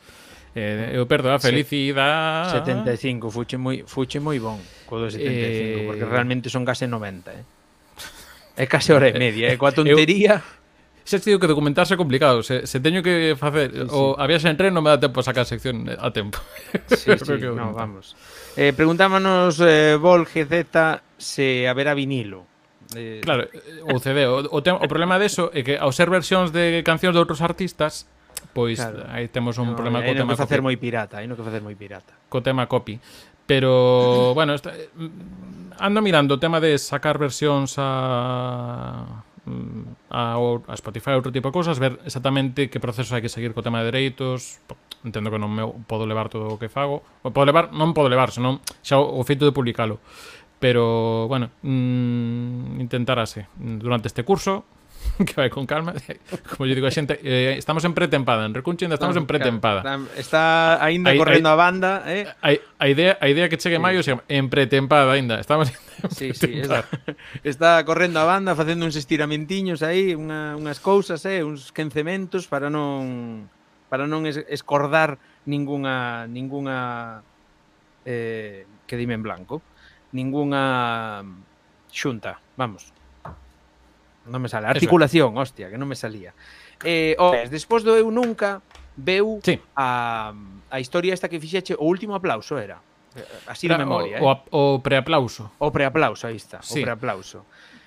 eh, 0.55 0.95
eu 0.95 1.09
perdo 1.09 1.32
a 1.32 1.40
felicidade. 1.40 2.62
75, 2.62 3.30
fuche 3.32 3.57
moi, 3.59 3.82
fuche 3.88 4.20
moi 4.20 4.38
bon 4.38 4.61
co 4.86 5.01
do 5.01 5.09
75, 5.11 5.26
eh... 5.26 5.84
porque 5.88 6.05
realmente 6.05 6.47
son 6.53 6.62
case 6.62 6.86
90, 6.86 7.32
eh. 7.32 7.45
É 8.55 8.68
case 8.68 8.93
hora 8.93 9.09
e 9.09 9.16
media, 9.16 9.49
é 9.49 9.55
eh, 9.55 9.57
coa 9.57 9.72
tontería. 9.72 10.45
Eu... 10.45 10.61
Xa 11.05 11.18
te 11.18 11.34
digo 11.34 11.42
que 11.42 11.50
documentarse 11.50 11.94
é 11.94 11.98
complicado. 11.98 12.42
Se, 12.46 12.66
se 12.66 12.78
teño 12.78 13.03
que 13.03 13.34
facer 13.34 13.74
sí, 13.74 13.82
sí. 13.82 13.90
o 13.90 14.14
a 14.14 14.24
viaxe 14.30 14.46
en 14.46 14.57
tren 14.57 14.70
non 14.70 14.86
me 14.86 14.90
dá 14.94 15.03
tempo 15.03 15.18
a 15.18 15.24
sacar 15.26 15.42
a 15.42 15.48
sección 15.48 15.90
eh, 15.90 15.98
a 15.98 16.14
tempo. 16.14 16.38
Sí, 16.94 17.11
sí, 17.18 17.34
que 17.42 17.50
no, 17.50 17.74
vamos. 17.74 18.14
Eh, 18.55 18.70
preguntámonos 18.70 19.59
eh, 19.59 19.98
Vol 19.98 20.24
GZ 20.30 20.70
se 21.18 21.66
haberá 21.66 21.94
vinilo. 21.94 22.46
Eh... 22.94 23.20
Claro, 23.22 23.48
o 23.90 23.98
CD. 23.98 24.26
O, 24.30 24.46
o, 24.46 24.59
o 24.62 24.86
problema 24.86 25.18
deso 25.18 25.50
é 25.50 25.66
que 25.66 25.74
ao 25.74 25.90
ser 25.90 26.07
versións 26.07 26.55
de 26.55 26.86
cancións 26.86 27.16
de 27.16 27.20
outros 27.20 27.42
artistas, 27.42 28.07
pois 28.55 28.78
claro. 28.78 29.03
aí 29.11 29.26
temos 29.26 29.59
un 29.59 29.72
no, 29.72 29.78
problema 29.78 30.07
co 30.07 30.14
tema. 30.14 30.38
Que 30.38 30.42
facer 30.42 30.62
moi 30.62 30.78
pirata, 30.78 31.18
aí 31.18 31.26
no 31.26 31.34
que 31.34 31.42
facer 31.42 31.64
moi 31.64 31.74
pirata. 31.74 32.14
Co 32.30 32.44
tema 32.44 32.70
copy. 32.70 33.00
Pero, 33.42 34.34
bueno, 34.34 34.55
está, 34.55 34.70
eh, 34.70 34.88
ando 35.78 35.98
mirando 36.00 36.38
o 36.38 36.38
tema 36.38 36.62
de 36.62 36.78
sacar 36.78 37.18
versións 37.18 37.74
a 37.74 39.26
Mm, 39.43 39.99
a, 40.14 40.38
a 40.38 40.74
Spotify 40.78 41.18
outro 41.18 41.34
tipo 41.34 41.51
de 41.51 41.55
cousas, 41.55 41.82
ver 41.82 41.99
exactamente 42.07 42.70
que 42.70 42.78
proceso 42.78 43.11
hai 43.18 43.22
que 43.22 43.32
seguir 43.32 43.51
co 43.51 43.66
tema 43.66 43.82
de 43.82 43.90
dereitos, 43.90 44.62
entendo 45.03 45.34
que 45.34 45.40
non 45.43 45.51
me 45.51 45.66
podo 45.90 46.07
levar 46.07 46.30
todo 46.30 46.55
o 46.55 46.59
que 46.62 46.70
fago, 46.70 47.03
podo 47.26 47.43
levar, 47.43 47.74
non 47.74 47.90
podo 47.90 48.07
levar, 48.07 48.30
senón 48.30 48.62
xa 48.86 49.03
o, 49.03 49.18
o 49.18 49.22
feito 49.26 49.43
de 49.43 49.51
publicalo. 49.51 49.99
Pero, 50.62 51.26
bueno, 51.26 51.51
mm, 51.66 52.78
intentarase 52.78 53.51
durante 53.59 54.07
este 54.07 54.22
curso, 54.22 54.62
que 55.26 55.34
vai 55.34 55.50
con 55.50 55.66
calma. 55.66 55.94
Como 56.57 56.66
yo 56.66 56.74
digo 56.74 56.86
a 56.86 56.94
xente, 56.94 57.18
eh, 57.22 57.57
estamos 57.59 57.84
en 57.84 57.94
pretempada, 57.94 58.46
en 58.46 58.55
Recunche 58.55 58.84
ainda 58.84 58.96
estamos 58.96 59.16
en 59.16 59.26
pretempada. 59.26 59.82
Está 60.16 60.82
aínda 60.82 61.14
correndo 61.16 61.48
a 61.48 61.57
banda, 61.57 62.03
eh? 62.07 62.26
A, 62.40 62.50
a 62.78 62.86
idea 62.88 63.18
a 63.20 63.28
idea 63.28 63.48
que 63.48 63.59
chegue 63.59 63.76
sí. 63.76 63.82
maio, 63.82 64.03
se 64.03 64.16
en 64.28 64.48
pretempada 64.48 65.12
aínda. 65.12 65.40
Estamos 65.40 65.70
en 65.70 65.76
Sí, 66.11 66.34
sí, 66.34 66.59
está, 66.59 66.84
está 67.44 67.84
correndo 67.84 68.20
a 68.20 68.24
banda 68.24 68.57
facendo 68.57 68.86
uns 68.86 68.96
estiramentinhos 68.96 69.82
aí, 69.86 70.18
unha, 70.18 70.59
unhas 70.59 70.82
cousas, 70.82 71.22
eh, 71.28 71.46
uns 71.46 71.70
quencementos 71.70 72.50
para 72.50 72.66
non 72.66 73.46
para 73.86 74.09
non 74.09 74.26
escordar 74.26 75.20
ningunha 75.46 76.26
ningunha 76.26 77.20
eh, 78.03 78.66
que 78.88 78.96
dime 78.98 79.14
en 79.14 79.22
blanco, 79.22 79.62
ningunha 80.11 81.22
xunta, 81.92 82.40
vamos 82.57 83.01
non 84.27 84.43
me 84.43 84.49
sale. 84.49 84.70
Articulación, 84.70 85.35
Eso. 85.35 85.43
hostia, 85.43 85.66
que 85.70 85.79
non 85.79 85.91
me 85.91 85.99
salía. 85.99 86.35
Eh, 86.83 87.14
oh, 87.18 87.35
o, 87.35 87.49
despois 87.51 87.83
do 87.83 87.95
Eu 87.95 88.11
Nunca, 88.11 88.62
veu 88.95 89.43
sí. 89.43 89.59
a, 89.75 90.35
a 90.70 90.79
historia 90.79 91.14
esta 91.14 91.27
que 91.27 91.41
fixeche 91.43 91.75
o 91.75 91.87
último 91.87 92.14
aplauso 92.14 92.59
era. 92.59 92.79
Así 93.47 93.68
de 93.68 93.77
memoria. 93.77 94.18
O, 94.20 94.33
eh. 94.33 94.39
o, 94.51 94.79
o 94.79 94.83
preaplauso. 94.83 95.53
O 95.59 95.70
preaplauso, 95.70 96.27
aí 96.27 96.37
está. 96.37 96.62
Sí. 96.62 96.81
O 96.81 96.83
preaplauso. 96.83 97.45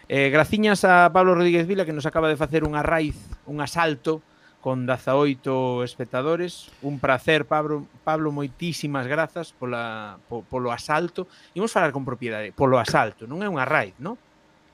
Eh, 0.08 0.30
graciñas 0.30 0.86
a 0.86 1.10
Pablo 1.12 1.34
Rodríguez 1.34 1.66
Vila 1.66 1.86
que 1.86 1.94
nos 1.94 2.06
acaba 2.06 2.30
de 2.30 2.38
facer 2.38 2.62
unha 2.62 2.86
raíz, 2.86 3.18
un 3.50 3.58
asalto 3.58 4.22
con 4.62 4.86
18 4.86 5.86
espectadores. 5.86 6.70
Un 6.86 7.02
placer, 7.02 7.46
Pablo, 7.46 7.86
Pablo 8.06 8.30
moitísimas 8.30 9.10
grazas 9.10 9.54
pola, 9.54 10.18
po, 10.30 10.46
polo 10.46 10.70
asalto. 10.70 11.26
Imos 11.58 11.74
falar 11.74 11.90
con 11.90 12.06
propiedade, 12.06 12.54
polo 12.54 12.78
asalto, 12.78 13.26
non 13.26 13.42
é 13.42 13.50
unha 13.50 13.66
raid, 13.66 13.98
non? 13.98 14.18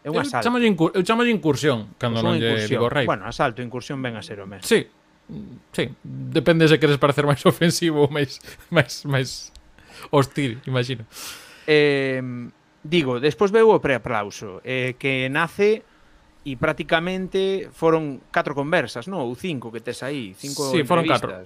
É 0.03 0.09
un 0.09 0.17
asalto. 0.17 0.41
Eu 0.41 0.45
chamo, 0.49 0.57
incur 0.59 0.89
eu 0.97 1.03
chamo 1.05 1.21
incursión, 1.25 1.93
cando 2.01 2.25
non 2.25 2.41
lle 2.41 2.65
digo 2.65 2.89
rape. 2.89 3.05
Bueno, 3.05 3.29
asalto, 3.29 3.61
incursión 3.61 4.01
ven 4.01 4.17
a 4.17 4.25
ser 4.25 4.41
o 4.41 4.49
mesmo. 4.49 4.65
Sí, 4.65 4.89
sí. 5.71 5.85
Depende 6.01 6.65
se 6.65 6.81
queres 6.81 6.97
parecer 6.97 7.29
máis 7.29 7.45
ofensivo 7.51 8.05
ou 8.05 8.09
máis, 8.09 8.41
máis, 8.73 9.05
máis 9.05 9.53
hostil, 10.09 10.57
imagino. 10.65 11.05
Eh, 11.69 12.21
digo, 12.81 13.21
despois 13.21 13.53
veu 13.53 13.69
o 13.69 13.77
preaplauso, 13.77 14.57
eh, 14.65 14.97
que 14.97 15.29
nace 15.29 15.85
e 16.41 16.57
prácticamente 16.57 17.69
foron 17.69 18.17
catro 18.33 18.57
conversas, 18.57 19.05
non? 19.05 19.21
Ou 19.21 19.37
cinco 19.37 19.69
que 19.69 19.85
tes 19.85 20.01
aí, 20.01 20.33
cinco 20.33 20.73
sí, 20.73 20.81
foron 20.81 21.05
catro. 21.05 21.37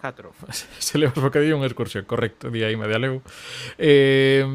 Catro. 0.00 0.32
Se 0.80 0.96
levas 0.96 1.20
bocadillo 1.20 1.60
unha 1.60 1.68
excursión, 1.68 2.08
correcto, 2.08 2.48
día 2.48 2.72
aí 2.72 2.76
me 2.80 2.88
de. 2.88 3.20
Eh, 3.76 4.48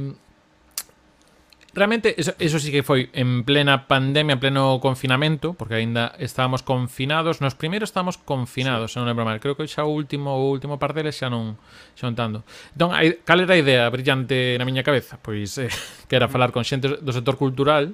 Realmente, 1.75 2.15
eso, 2.17 2.33
eso 2.39 2.57
sí 2.57 2.71
que 2.71 2.87
foi 2.87 3.11
en 3.11 3.43
plena 3.43 3.83
pandemia, 3.83 4.39
en 4.39 4.39
pleno 4.39 4.79
confinamento, 4.79 5.59
porque 5.59 5.75
aínda 5.75 6.15
estábamos 6.23 6.63
confinados, 6.63 7.43
nos 7.43 7.51
primeiros 7.51 7.91
estábamos 7.91 8.15
confinados, 8.15 8.91
sí. 8.91 8.93
se 8.95 9.03
non 9.03 9.11
lembro 9.11 9.27
mal, 9.27 9.43
creo 9.43 9.59
que 9.59 9.67
xa 9.67 9.83
o 9.83 9.91
último 9.91 10.39
o 10.39 10.55
último 10.55 10.79
par 10.79 10.95
deles 10.95 11.19
xa 11.19 11.27
non 11.27 11.59
xa 11.99 12.07
non 12.07 12.15
tanto. 12.15 12.39
Entón, 12.71 12.95
hai, 12.95 13.19
cal 13.27 13.43
era 13.43 13.53
a 13.53 13.59
idea 13.59 13.91
brillante 13.91 14.55
na 14.55 14.63
miña 14.63 14.87
cabeza? 14.87 15.19
Pois 15.19 15.59
eh, 15.59 15.67
que 16.07 16.15
era 16.15 16.31
falar 16.31 16.55
con 16.55 16.63
xente 16.63 16.87
do 16.87 17.11
sector 17.11 17.35
cultural, 17.35 17.91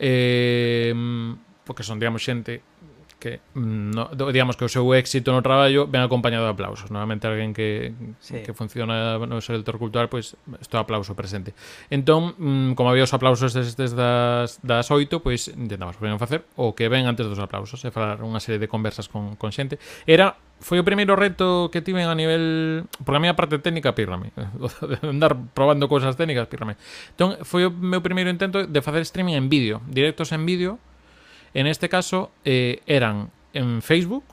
eh, 0.00 0.96
porque 1.68 1.84
son, 1.84 2.00
digamos, 2.00 2.24
xente 2.24 2.64
que 3.22 3.38
mm, 3.54 3.90
no, 3.94 4.10
digamos 4.34 4.58
que 4.58 4.66
o 4.66 4.72
seu 4.72 4.82
éxito 4.98 5.30
no 5.30 5.46
traballo 5.46 5.86
ven 5.86 6.02
acompañado 6.02 6.42
de 6.42 6.50
aplausos. 6.50 6.90
Normalmente 6.90 7.30
alguén 7.30 7.54
que, 7.54 7.94
sí. 8.18 8.42
que 8.42 8.50
funciona 8.50 9.14
no 9.22 9.38
sector 9.38 9.78
cultural, 9.78 10.10
pois 10.10 10.34
pues, 10.42 10.66
isto 10.66 10.74
aplauso 10.82 11.14
presente. 11.14 11.54
Entón, 11.86 12.34
mm, 12.34 12.74
como 12.74 12.90
había 12.90 13.06
os 13.06 13.14
aplausos 13.14 13.54
destes 13.54 13.94
das, 13.94 14.58
das 14.66 14.90
oito, 14.90 15.22
pois 15.22 15.46
pues, 15.46 15.54
intentamos 15.54 15.94
primeiro 15.94 16.18
facer 16.18 16.42
o 16.58 16.74
que 16.74 16.90
ven 16.90 17.06
antes 17.06 17.22
dos 17.30 17.38
aplausos, 17.38 17.78
e 17.86 17.94
falar 17.94 18.18
unha 18.26 18.42
serie 18.42 18.58
de 18.58 18.66
conversas 18.66 19.06
con, 19.06 19.38
con 19.38 19.54
xente. 19.54 19.78
Era 20.02 20.34
foi 20.62 20.78
o 20.78 20.86
primeiro 20.86 21.14
reto 21.14 21.70
que 21.74 21.82
tiven 21.82 22.06
a 22.06 22.14
nivel... 22.14 22.86
Porque 23.02 23.18
a 23.18 23.22
miña 23.22 23.38
parte 23.38 23.58
técnica, 23.58 23.94
pírrame. 23.94 24.30
Andar 25.02 25.34
probando 25.54 25.86
cousas 25.86 26.14
técnicas, 26.18 26.50
pírrame. 26.50 26.74
Entón, 27.14 27.38
foi 27.46 27.66
o 27.66 27.70
meu 27.70 28.02
primeiro 28.02 28.30
intento 28.30 28.66
de 28.66 28.80
facer 28.82 29.02
streaming 29.06 29.38
en 29.38 29.46
vídeo. 29.46 29.82
Directos 29.90 30.30
en 30.30 30.46
vídeo, 30.46 30.78
En 31.54 31.66
este 31.66 31.88
caso 31.88 32.30
eh, 32.44 32.80
eran 32.86 33.30
en 33.52 33.82
Facebook, 33.82 34.24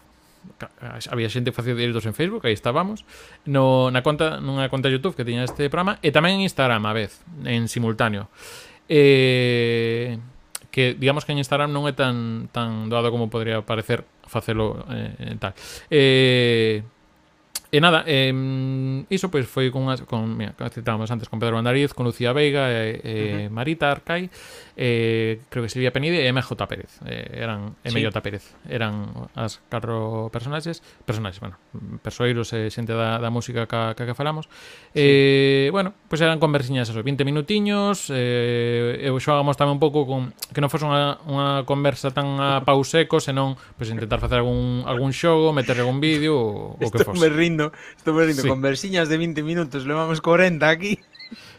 había 1.11 1.29
xente 1.29 1.51
que 1.51 1.55
facía 1.55 1.75
directos 1.75 2.05
en 2.05 2.13
Facebook, 2.13 2.45
aí 2.45 2.53
estábamos, 2.53 3.03
no, 3.45 3.91
na 3.91 4.01
conta, 4.01 4.39
nunha 4.39 4.71
conta 4.71 4.87
YouTube 4.87 5.15
que 5.15 5.27
tiña 5.27 5.43
este 5.43 5.67
programa, 5.67 5.99
e 5.99 6.15
tamén 6.15 6.39
en 6.39 6.47
Instagram 6.47 6.83
a 6.87 6.93
vez, 6.95 7.19
en 7.43 7.67
simultáneo. 7.67 8.31
Eh, 8.87 10.17
que 10.71 10.93
digamos 10.95 11.25
que 11.25 11.33
en 11.35 11.43
Instagram 11.43 11.69
non 11.73 11.85
é 11.89 11.93
tan 11.93 12.47
tan 12.55 12.87
doado 12.87 13.11
como 13.11 13.27
podría 13.27 13.61
parecer 13.65 14.07
facelo 14.25 14.85
eh, 14.89 15.35
tal. 15.41 15.53
Eh, 15.91 16.81
E 17.69 17.77
nada, 17.77 18.01
eh, 18.09 18.33
iso 19.13 19.29
pois 19.29 19.45
foi 19.45 19.69
con, 19.69 19.85
con 20.09 20.33
mira, 20.33 20.57
citábamos 20.73 21.13
antes 21.13 21.29
con 21.29 21.37
Pedro 21.37 21.61
Bandariz, 21.61 21.93
con 21.93 22.01
Lucía 22.01 22.33
Veiga 22.33 22.73
e, 22.73 22.97
e 22.97 23.13
uh 23.13 23.29
-huh. 23.45 23.53
Marita 23.53 23.93
Arcai 23.93 24.25
eh, 24.81 25.41
creo 25.49 25.67
que 25.67 25.69
Silvia 25.69 25.91
Penide 25.91 26.23
e 26.23 26.31
MJ 26.31 26.55
Pérez. 26.63 27.03
Eh, 27.03 27.43
eran 27.43 27.75
MJ 27.83 28.15
sí. 28.15 28.21
Pérez. 28.23 28.55
Eran 28.63 29.11
as 29.35 29.59
carro 29.67 30.31
personaxes, 30.31 30.79
personaxes, 31.03 31.43
bueno, 31.43 31.59
persoeiros 31.99 32.55
e 32.55 32.71
xente 32.71 32.95
da, 32.95 33.19
da 33.19 33.27
música 33.27 33.67
ca, 33.67 33.91
ca 33.91 34.07
que 34.07 34.15
falamos. 34.15 34.47
Sí. 34.95 35.03
Eh, 35.03 35.67
bueno, 35.75 35.91
pois 36.07 36.23
pues 36.23 36.23
eran 36.23 36.39
conversiñas 36.39 36.87
eso, 36.87 37.03
20 37.03 37.27
minutiños, 37.27 38.07
eh, 38.07 39.03
e 39.03 39.11
xogamos 39.19 39.59
tamén 39.59 39.75
un 39.75 39.83
pouco 39.83 40.07
con 40.07 40.31
que 40.55 40.63
non 40.63 40.71
fose 40.71 40.87
unha, 40.87 41.19
unha 41.27 41.67
conversa 41.67 42.15
tan 42.15 42.39
a 42.39 42.63
pau 42.67 42.79
seco, 42.87 43.19
senón 43.19 43.59
pois 43.75 43.91
pues, 43.91 43.91
intentar 43.91 44.23
facer 44.23 44.39
algún 44.39 44.87
algún 44.87 45.11
xogo, 45.11 45.51
meter 45.51 45.75
algún 45.83 45.99
vídeo 45.99 46.39
o, 46.39 46.79
o 46.79 46.87
que 46.87 47.03
fose. 47.03 47.03
Estou 47.03 47.19
me 47.19 47.27
rindo, 47.27 47.75
estou 47.99 48.15
me 48.15 48.23
rindo 48.23 48.47
sí. 48.47 48.47
conversiñas 48.47 49.11
de 49.11 49.19
20 49.19 49.43
minutos, 49.43 49.83
levamos 49.83 50.23
40 50.23 50.63
aquí. 50.63 51.03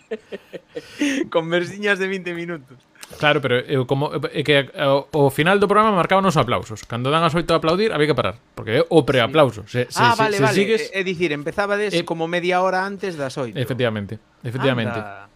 conversiñas 1.31 2.01
de 2.01 2.09
20 2.09 2.33
minutos. 2.33 2.90
Claro, 3.19 3.41
pero 3.41 3.59
eu 3.67 3.87
como 3.87 4.13
é 4.13 4.43
que 4.45 4.71
eh, 4.71 4.71
ao, 4.77 5.09
o 5.11 5.31
final 5.31 5.59
do 5.59 5.67
programa 5.67 5.91
marcaban 5.91 6.25
os 6.29 6.37
aplausos. 6.39 6.87
Cando 6.87 7.11
dan 7.11 7.27
as 7.27 7.35
oito 7.35 7.51
a 7.53 7.59
aplaudir, 7.59 7.91
había 7.91 8.07
que 8.07 8.19
parar, 8.19 8.39
porque 8.55 8.81
é 8.81 8.87
o 8.87 9.03
preaplauso. 9.03 9.67
Se, 9.67 9.91
se, 9.91 9.99
ah, 9.99 10.15
se, 10.15 10.21
vale, 10.21 10.37
se 10.39 10.43
vale. 10.43 10.55
Sigues... 10.55 10.83
É, 10.95 11.01
é 11.01 11.03
dicir, 11.03 11.33
empezaba 11.33 11.75
des 11.75 11.95
eh, 11.95 12.05
como 12.07 12.31
media 12.31 12.63
hora 12.63 12.87
antes 12.87 13.17
das 13.17 13.35
oito. 13.39 13.59
Efectivamente, 13.59 14.19
efectivamente. 14.45 14.99
Anda. 14.99 15.30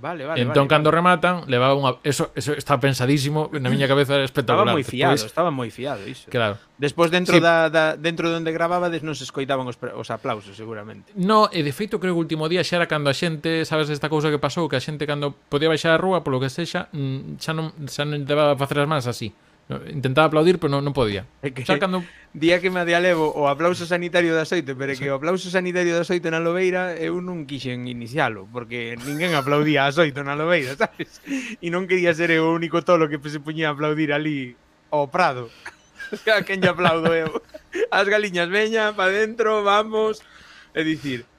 Vale, 0.00 0.24
vale. 0.24 0.40
Entón, 0.40 0.64
vale, 0.64 0.68
cando 0.68 0.88
vale. 0.88 0.96
rematan, 0.96 1.34
levaba 1.46 1.76
unha... 1.76 2.00
Eso, 2.00 2.32
eso 2.32 2.56
está 2.56 2.80
pensadísimo, 2.80 3.52
na 3.52 3.68
miña 3.68 3.84
mm. 3.84 3.92
cabeza 3.92 4.16
era 4.16 4.24
espectacular. 4.24 4.72
Estaba 4.72 4.76
moi 4.80 4.84
fiado, 4.84 5.12
Después... 5.12 5.28
estaba 5.28 5.50
moi 5.52 5.68
fiado 5.68 6.02
iso. 6.08 6.26
Claro. 6.32 6.56
Despois, 6.80 7.12
dentro 7.12 7.36
sí. 7.36 7.44
da, 7.44 7.68
da, 7.68 8.00
dentro 8.00 8.32
de 8.32 8.40
onde 8.40 8.48
gravabades, 8.56 9.04
non 9.04 9.12
se 9.12 9.28
escoitaban 9.28 9.68
os, 9.68 9.76
os 9.76 10.08
aplausos, 10.08 10.56
seguramente. 10.56 11.12
No, 11.12 11.52
e 11.52 11.60
de 11.60 11.72
feito, 11.76 12.00
creo 12.00 12.16
que 12.16 12.20
o 12.20 12.24
último 12.24 12.48
día 12.48 12.64
xa 12.64 12.80
era 12.80 12.88
cando 12.88 13.12
a 13.12 13.14
xente, 13.14 13.68
sabes 13.68 13.92
esta 13.92 14.08
cousa 14.08 14.32
que 14.32 14.40
pasou, 14.40 14.64
que 14.72 14.80
a 14.80 14.82
xente 14.82 15.04
cando 15.04 15.36
podía 15.52 15.68
baixar 15.68 15.92
a 15.92 16.00
rúa, 16.00 16.24
polo 16.24 16.40
que 16.40 16.48
sexa, 16.48 16.88
mm, 16.96 17.36
xa 17.36 17.52
non, 17.52 17.76
xa 17.84 18.08
non 18.08 18.24
debaba 18.24 18.56
facer 18.56 18.80
as 18.80 18.88
mans 18.88 19.04
así. 19.04 19.36
Intentaba 19.92 20.26
aplaudir, 20.26 20.58
pero 20.58 20.74
non, 20.74 20.82
non 20.82 20.90
podía. 20.90 21.30
É 21.46 21.54
que, 21.54 21.62
Xa 21.62 21.78
cando... 21.78 22.02
Día 22.34 22.58
que 22.58 22.70
me 22.70 22.82
adialevo 22.82 23.30
o 23.30 23.46
aplauso 23.46 23.86
sanitario 23.86 24.34
da 24.34 24.42
xoite, 24.42 24.74
pero 24.74 24.90
é 24.90 24.96
que 24.98 25.06
o 25.06 25.14
aplauso 25.14 25.46
sanitario 25.46 25.94
da 25.94 26.02
xoite 26.02 26.26
na 26.30 26.42
Lobeira 26.42 26.98
eu 26.98 27.22
non 27.22 27.46
quixen 27.46 27.86
inicialo, 27.86 28.50
porque 28.50 28.98
ninguén 29.06 29.34
aplaudía 29.38 29.86
a 29.86 29.94
oito 29.94 30.26
na 30.26 30.34
Lobeira, 30.34 30.74
sabes? 30.74 31.22
E 31.62 31.70
non 31.70 31.86
quería 31.86 32.10
ser 32.10 32.34
eu 32.34 32.50
o 32.50 32.54
único 32.54 32.82
tolo 32.82 33.06
que 33.06 33.22
se 33.30 33.38
puñía 33.38 33.70
a 33.70 33.74
aplaudir 33.78 34.10
ali 34.10 34.58
ao 34.90 35.06
Prado. 35.06 35.46
A 36.26 36.42
quen 36.42 36.58
lle 36.58 36.74
aplaudo 36.74 37.14
eu. 37.14 37.30
As 37.94 38.06
galiñas 38.10 38.50
veña, 38.50 38.90
pa 38.98 39.06
dentro, 39.06 39.62
vamos. 39.62 40.18
É 40.74 40.82
dicir, 40.82 41.29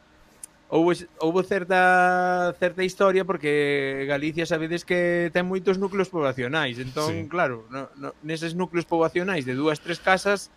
houve, 0.71 1.05
houve 1.19 1.43
certa 1.43 2.55
certa 2.57 2.83
historia 2.83 3.25
porque 3.25 4.05
Galicia 4.07 4.47
sabedes 4.47 4.87
que 4.87 5.29
ten 5.35 5.43
moitos 5.43 5.75
núcleos 5.75 6.07
poboacionais, 6.07 6.79
entón 6.79 7.11
sí. 7.11 7.27
claro, 7.27 7.67
no, 7.67 7.91
no, 7.99 8.15
neses 8.23 8.55
núcleos 8.55 8.87
poboacionais 8.87 9.43
de 9.43 9.53
dúas 9.53 9.83
tres 9.83 9.99
casas 9.99 10.47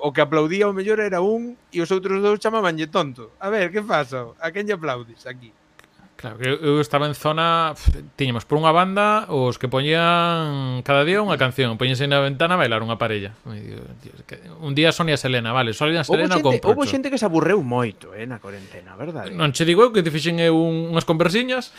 o 0.00 0.16
que 0.16 0.24
aplaudía 0.24 0.64
o 0.64 0.72
mellor 0.72 0.98
era 1.04 1.20
un 1.20 1.60
e 1.68 1.78
os 1.84 1.92
outros 1.92 2.24
dous 2.24 2.40
chamabanlle 2.40 2.88
tonto. 2.88 3.28
A 3.36 3.52
ver, 3.52 3.68
que 3.68 3.84
faso? 3.84 4.32
A 4.40 4.48
quen 4.48 4.64
lle 4.64 4.74
aplaudes 4.80 5.28
aquí? 5.28 5.52
Claro, 6.18 6.34
eu 6.42 6.80
estaba 6.82 7.06
en 7.06 7.14
zona 7.14 7.78
Tiñamos 8.18 8.42
por 8.42 8.58
unha 8.58 8.74
banda 8.74 9.30
Os 9.30 9.54
que 9.54 9.70
poñían 9.70 10.82
cada 10.82 11.06
día 11.06 11.22
unha 11.22 11.38
canción 11.38 11.78
Poñense 11.78 12.10
na 12.10 12.18
ventana 12.18 12.58
a 12.58 12.60
bailar 12.60 12.82
unha 12.82 12.98
parella. 12.98 13.38
Un 14.58 14.74
día 14.74 14.90
Sonia 14.90 15.14
Selena, 15.14 15.54
vale 15.54 15.70
Sonia 15.78 16.02
Selena 16.02 16.42
con 16.42 16.58
Houve 16.58 16.90
xente 16.90 17.06
que 17.06 17.22
se 17.22 17.26
aburreu 17.30 17.62
moito 17.62 18.10
eh, 18.18 18.26
Na 18.26 18.42
cuarentena, 18.42 18.98
verdade? 18.98 19.30
Non 19.30 19.54
che 19.54 19.62
digo 19.62 19.86
eu 19.86 19.94
que 19.94 20.02
te 20.02 20.10
fixen 20.10 20.42
eu 20.42 20.58
un, 20.58 20.90
unhas 20.90 21.06
conversiñas. 21.06 21.70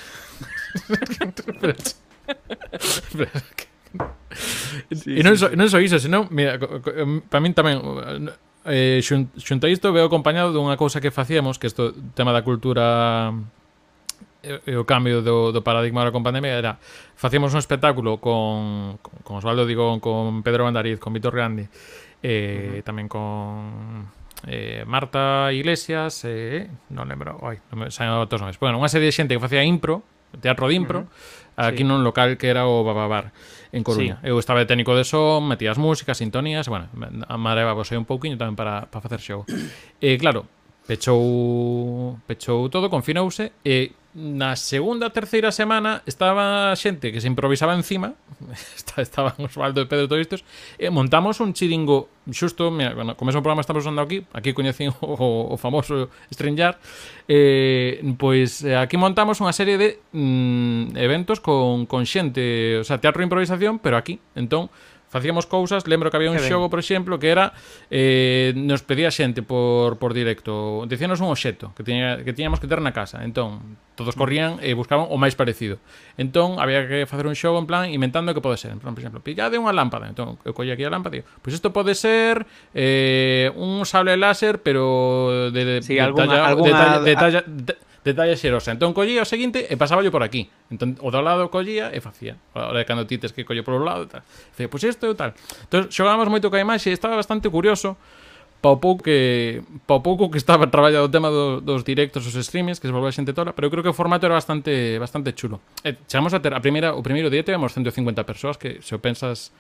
Sí, 4.93 5.19
e 5.19 5.21
non, 5.25 5.35
so, 5.35 5.51
non 5.51 5.67
so 5.67 5.81
iso, 5.83 5.97
senón, 5.97 6.29
mira, 6.29 6.61
para 7.27 7.41
min 7.41 7.57
tamén, 7.57 7.81
eh, 8.69 9.01
xunta 9.01 9.65
isto 9.67 9.89
veo 9.89 10.05
acompañado 10.05 10.53
dunha 10.53 10.77
cousa 10.77 11.01
que 11.01 11.09
facíamos, 11.09 11.57
que 11.57 11.67
isto 11.67 11.91
tema 12.13 12.29
da 12.31 12.45
cultura 12.45 13.33
e 14.41 14.73
o 14.79 14.87
cambio 14.87 15.19
do, 15.19 15.51
do 15.51 15.59
paradigma 15.59 16.07
da 16.07 16.15
pandemia 16.15 16.55
era 16.55 16.71
facíamos 17.19 17.51
un 17.51 17.59
espectáculo 17.59 18.23
con, 18.23 18.95
con, 19.03 19.19
con 19.19 19.33
Osvaldo 19.43 19.67
Digón, 19.67 19.99
con 19.99 20.43
Pedro 20.43 20.63
Bandariz, 20.63 20.99
con 20.99 21.11
Vitor 21.11 21.35
Grande 21.35 21.67
eh, 22.23 22.79
uh 22.79 22.79
-huh. 22.79 22.87
tamén 22.87 23.11
con 23.11 24.07
eh, 24.47 24.87
Marta 24.87 25.51
Iglesias 25.51 26.23
eh, 26.23 26.71
non 26.95 27.11
lembro, 27.11 27.35
ai, 27.43 27.59
non 27.75 27.83
me 27.83 27.91
saen 27.91 28.15
outros 28.15 28.39
nomes 28.39 28.55
bueno, 28.63 28.79
unha 28.79 28.87
serie 28.87 29.11
de 29.11 29.15
xente 29.15 29.35
que 29.35 29.43
facía 29.43 29.59
impro 29.67 30.07
teatro 30.39 30.71
de 30.71 30.75
impro 30.79 30.99
uh 31.03 31.07
-huh. 31.59 31.67
aquí 31.67 31.83
sí. 31.83 31.87
nun 31.87 32.07
local 32.07 32.39
que 32.39 32.47
era 32.47 32.63
o 32.63 32.87
Bababar 32.87 33.35
en 33.71 33.83
Coruña. 33.83 34.17
Sí. 34.23 34.29
Eu 34.31 34.39
estaba 34.39 34.63
de 34.63 34.65
técnico 34.65 34.95
de 34.95 35.05
son, 35.05 35.45
metías 35.45 35.77
músicas, 35.77 36.17
sintonías, 36.17 36.65
bueno, 36.65 36.89
amareba 37.27 37.73
vos 37.73 37.91
un 37.91 38.05
pouquiño 38.07 38.39
tamén 38.39 38.57
para, 38.57 38.89
para 38.89 39.01
facer 39.03 39.21
show. 39.21 39.45
eh, 40.01 40.17
claro, 40.17 40.47
pechou 40.89 42.17
pechou 42.25 42.65
todo, 42.73 42.89
confinouse 42.89 43.53
e 43.61 43.93
na 44.15 44.57
segunda 44.57 45.13
terceira 45.13 45.53
semana 45.53 46.01
estaba 46.09 46.73
xente 46.73 47.13
que 47.13 47.21
se 47.21 47.29
improvisaba 47.29 47.77
encima 47.77 48.17
estaban 48.97 49.37
Osvaldo 49.37 49.81
e 49.81 49.85
Pedro 49.85 50.09
todos 50.09 50.25
estos 50.25 50.41
e 50.81 50.89
montamos 50.89 51.37
un 51.37 51.53
chiringo 51.53 52.09
xusto, 52.33 52.73
mira, 52.73 52.97
bueno, 52.97 53.13
como 53.13 53.29
é 53.29 53.37
un 53.37 53.45
programa 53.45 53.61
estamos 53.61 53.85
andando 53.85 54.09
aquí 54.09 54.25
aquí 54.33 54.57
coñecín 54.57 54.89
o, 55.05 55.53
o 55.53 55.55
famoso 55.61 56.09
Stringar 56.33 56.81
pois, 57.29 57.29
eh, 57.29 58.01
pois 58.17 58.65
aquí 58.65 58.97
montamos 58.97 59.37
unha 59.45 59.53
serie 59.53 59.77
de 59.77 60.01
mm, 60.09 60.97
eventos 60.97 61.37
con, 61.37 61.85
con 61.85 62.09
xente 62.09 62.81
o 62.81 62.85
sea, 62.85 62.97
teatro 62.97 63.21
de 63.21 63.29
improvisación, 63.29 63.77
pero 63.77 63.93
aquí 63.93 64.17
entón 64.33 64.73
facíamos 65.09 65.45
cousas, 65.45 65.85
lembro 65.89 66.09
que 66.09 66.17
había 66.17 66.31
un 66.31 66.37
que 66.37 66.47
xogo, 66.47 66.69
ben. 66.69 66.71
por 66.71 66.79
exemplo, 66.79 67.19
que 67.19 67.29
era 67.29 67.53
eh, 67.89 68.53
nos 68.55 68.85
pedía 68.85 69.11
xente 69.11 69.41
por, 69.41 69.97
por 69.97 70.13
directo, 70.13 70.85
decíanos 70.85 71.19
un 71.19 71.33
obxecto 71.33 71.73
que, 71.75 71.83
tiña, 71.83 72.23
que 72.23 72.31
tiñamos 72.33 72.61
que 72.61 72.69
ter 72.69 72.79
na 72.79 72.93
casa, 72.93 73.25
entón 73.25 73.81
todos 73.97 74.15
corrían 74.15 74.63
e 74.63 74.71
buscaban 74.71 75.11
o 75.11 75.19
máis 75.19 75.35
parecido. 75.35 75.75
Entón 76.15 76.55
había 76.63 76.87
que 76.87 77.03
facer 77.03 77.27
un 77.27 77.35
xogo 77.35 77.59
en 77.59 77.67
plan 77.67 77.91
inventando 77.91 78.31
que 78.31 78.39
pode 78.39 78.55
ser, 78.55 78.71
en 78.71 78.79
plan, 78.79 78.95
por 78.95 79.03
exemplo, 79.03 79.19
pillade 79.19 79.59
unha 79.59 79.75
lámpara, 79.75 80.07
entón 80.07 80.39
eu 80.47 80.55
collía 80.55 80.77
aquí 80.77 80.87
a 80.87 80.93
lámpara, 80.93 81.19
digo, 81.19 81.27
pois 81.43 81.51
pues 81.51 81.59
isto 81.59 81.75
pode 81.75 81.97
ser 81.97 82.47
eh, 82.71 83.51
un 83.59 83.83
sable 83.83 84.15
láser, 84.15 84.63
pero 84.63 85.51
de, 85.51 85.65
de, 85.65 85.75
sí, 85.83 85.99
de 85.99 86.05
alguna, 86.05 86.31
talla, 86.31 86.47
alguna, 86.47 86.69
de 86.69 86.71
talla, 86.71 86.99
de 87.03 87.13
talla, 87.17 87.41
de, 87.43 87.88
detalle 88.03 88.35
xerosa. 88.39 88.71
Entón 88.71 88.95
collía 88.95 89.21
o 89.21 89.27
seguinte 89.27 89.67
e 89.67 89.75
pasáballo 89.75 90.11
por 90.11 90.23
aquí. 90.23 90.47
Entón, 90.71 90.95
o 91.03 91.11
do 91.11 91.21
lado 91.21 91.51
collía 91.51 91.91
e 91.91 91.99
facía. 91.99 92.39
Ora, 92.55 92.85
cando 92.87 93.03
ti 93.05 93.19
tes 93.19 93.35
que 93.35 93.43
collo 93.43 93.63
por 93.63 93.75
un 93.75 93.83
lado 93.83 94.05
e 94.05 94.09
tal. 94.09 94.23
Facía, 94.55 94.67
pois 94.71 94.83
isto 94.87 95.09
e 95.09 95.15
tal. 95.15 95.35
Entón, 95.67 95.91
xogábamos 95.91 96.31
moito 96.31 96.47
ca 96.47 96.59
imaxe 96.59 96.91
e 96.91 96.95
estaba 96.95 97.19
bastante 97.19 97.51
curioso 97.51 97.99
pa 98.59 98.75
pouco 98.75 99.03
que 99.03 99.63
pa 99.87 100.03
pouco 100.03 100.27
que 100.27 100.37
estaba 100.37 100.67
traballado 100.73 101.07
o 101.07 101.11
tema 101.11 101.31
do, 101.31 101.63
dos 101.63 101.87
directos, 101.87 102.27
os 102.27 102.35
streamings, 102.35 102.79
que 102.79 102.87
se 102.87 102.93
volveu 102.93 103.07
a 103.07 103.15
xente 103.15 103.31
tola, 103.31 103.55
pero 103.55 103.67
eu 103.67 103.71
creo 103.71 103.83
que 103.83 103.91
o 103.91 103.95
formato 103.95 104.27
era 104.27 104.35
bastante 104.35 104.99
bastante 104.99 105.31
chulo. 105.31 105.63
E 105.83 105.95
chegamos 106.07 106.35
a 106.35 106.43
ter 106.43 106.51
a 106.51 106.59
primeira 106.59 106.91
o 106.95 107.01
primeiro 107.01 107.31
día 107.31 107.43
tivemos 107.43 107.71
150 107.71 108.23
persoas 108.27 108.59
que 108.59 108.83
se 108.83 108.91
o 108.95 108.99
pensas 108.99 109.55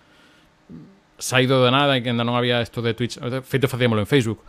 saído 1.19 1.61
da 1.61 1.69
nada 1.69 1.93
e 1.93 2.01
que 2.01 2.09
ainda 2.09 2.23
non 2.23 2.33
había 2.33 2.63
isto 2.63 2.79
de 2.81 2.95
Twitch, 2.95 3.19
feito 3.43 3.67
facíamolo 3.67 4.01
en 4.01 4.09
Facebook. 4.09 4.39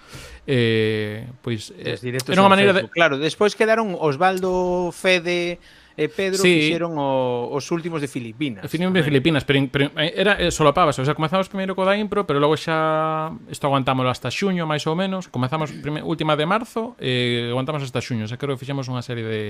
Eh, 0.46 1.26
pois 1.42 1.74
eh, 1.76 1.98
era 2.00 2.40
unha 2.40 2.50
maneira 2.50 2.72
de... 2.72 2.88
Claro, 2.88 3.18
despois 3.18 3.58
quedaron 3.58 3.98
Osvaldo, 3.98 4.94
Fede, 4.94 5.58
e 6.00 6.08
Pedro 6.08 6.40
sí. 6.40 6.70
fixeron 6.70 6.96
o, 6.96 7.52
os 7.52 7.68
últimos 7.68 8.00
de 8.00 8.08
Filipinas. 8.08 8.64
Fixeron 8.64 8.96
de 8.96 9.04
Filipinas, 9.04 9.44
pero, 9.44 9.60
pero 9.68 9.92
era 9.98 10.40
eh, 10.40 10.48
solapábase, 10.48 11.02
o 11.02 11.04
sea, 11.04 11.12
comezamos 11.12 11.52
primeiro 11.52 11.76
co 11.76 11.84
da 11.84 11.92
impro, 11.92 12.24
pero 12.24 12.40
logo 12.40 12.56
xa 12.56 13.28
isto 13.52 13.68
aguantámoslo 13.68 14.08
hasta 14.08 14.32
xuño 14.32 14.64
máis 14.64 14.86
ou 14.88 14.96
menos, 14.96 15.28
comezamos 15.28 15.68
prime, 15.76 16.00
última 16.00 16.40
de 16.40 16.46
marzo 16.48 16.96
e 16.96 17.50
eh, 17.50 17.52
aguantamos 17.52 17.84
hasta 17.84 18.00
xuño, 18.00 18.24
xa 18.24 18.40
creo 18.40 18.56
que 18.56 18.64
fixemos 18.64 18.88
unha 18.88 19.04
serie 19.04 19.26
de 19.28 19.42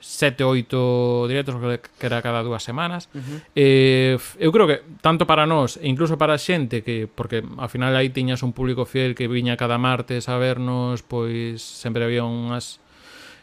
sete 0.00 0.44
ou 0.44 0.52
oito 0.52 1.24
directos 1.26 1.56
que 1.56 2.06
era 2.06 2.20
cada 2.20 2.44
dúas 2.44 2.62
semanas. 2.62 3.08
Uh 3.14 3.18
-huh. 3.18 3.38
eh, 3.56 4.16
eu 4.38 4.50
creo 4.52 4.66
que 4.68 4.78
tanto 5.00 5.26
para 5.26 5.46
nós 5.46 5.80
e 5.80 5.88
incluso 5.88 6.16
para 6.20 6.36
a 6.36 6.40
xente 6.40 6.84
que 6.84 7.08
porque 7.08 7.42
ao 7.56 7.68
final 7.68 7.96
aí 7.96 8.12
tiñas 8.12 8.44
un 8.44 8.52
público 8.52 8.84
fiel 8.84 9.16
que 9.16 9.26
viña 9.26 9.56
cada 9.56 9.80
martes 9.80 10.28
a 10.28 10.36
vernos 10.38 11.02
pois 11.02 11.60
sempre 11.60 12.04
había 12.04 12.22
unhas 12.22 12.78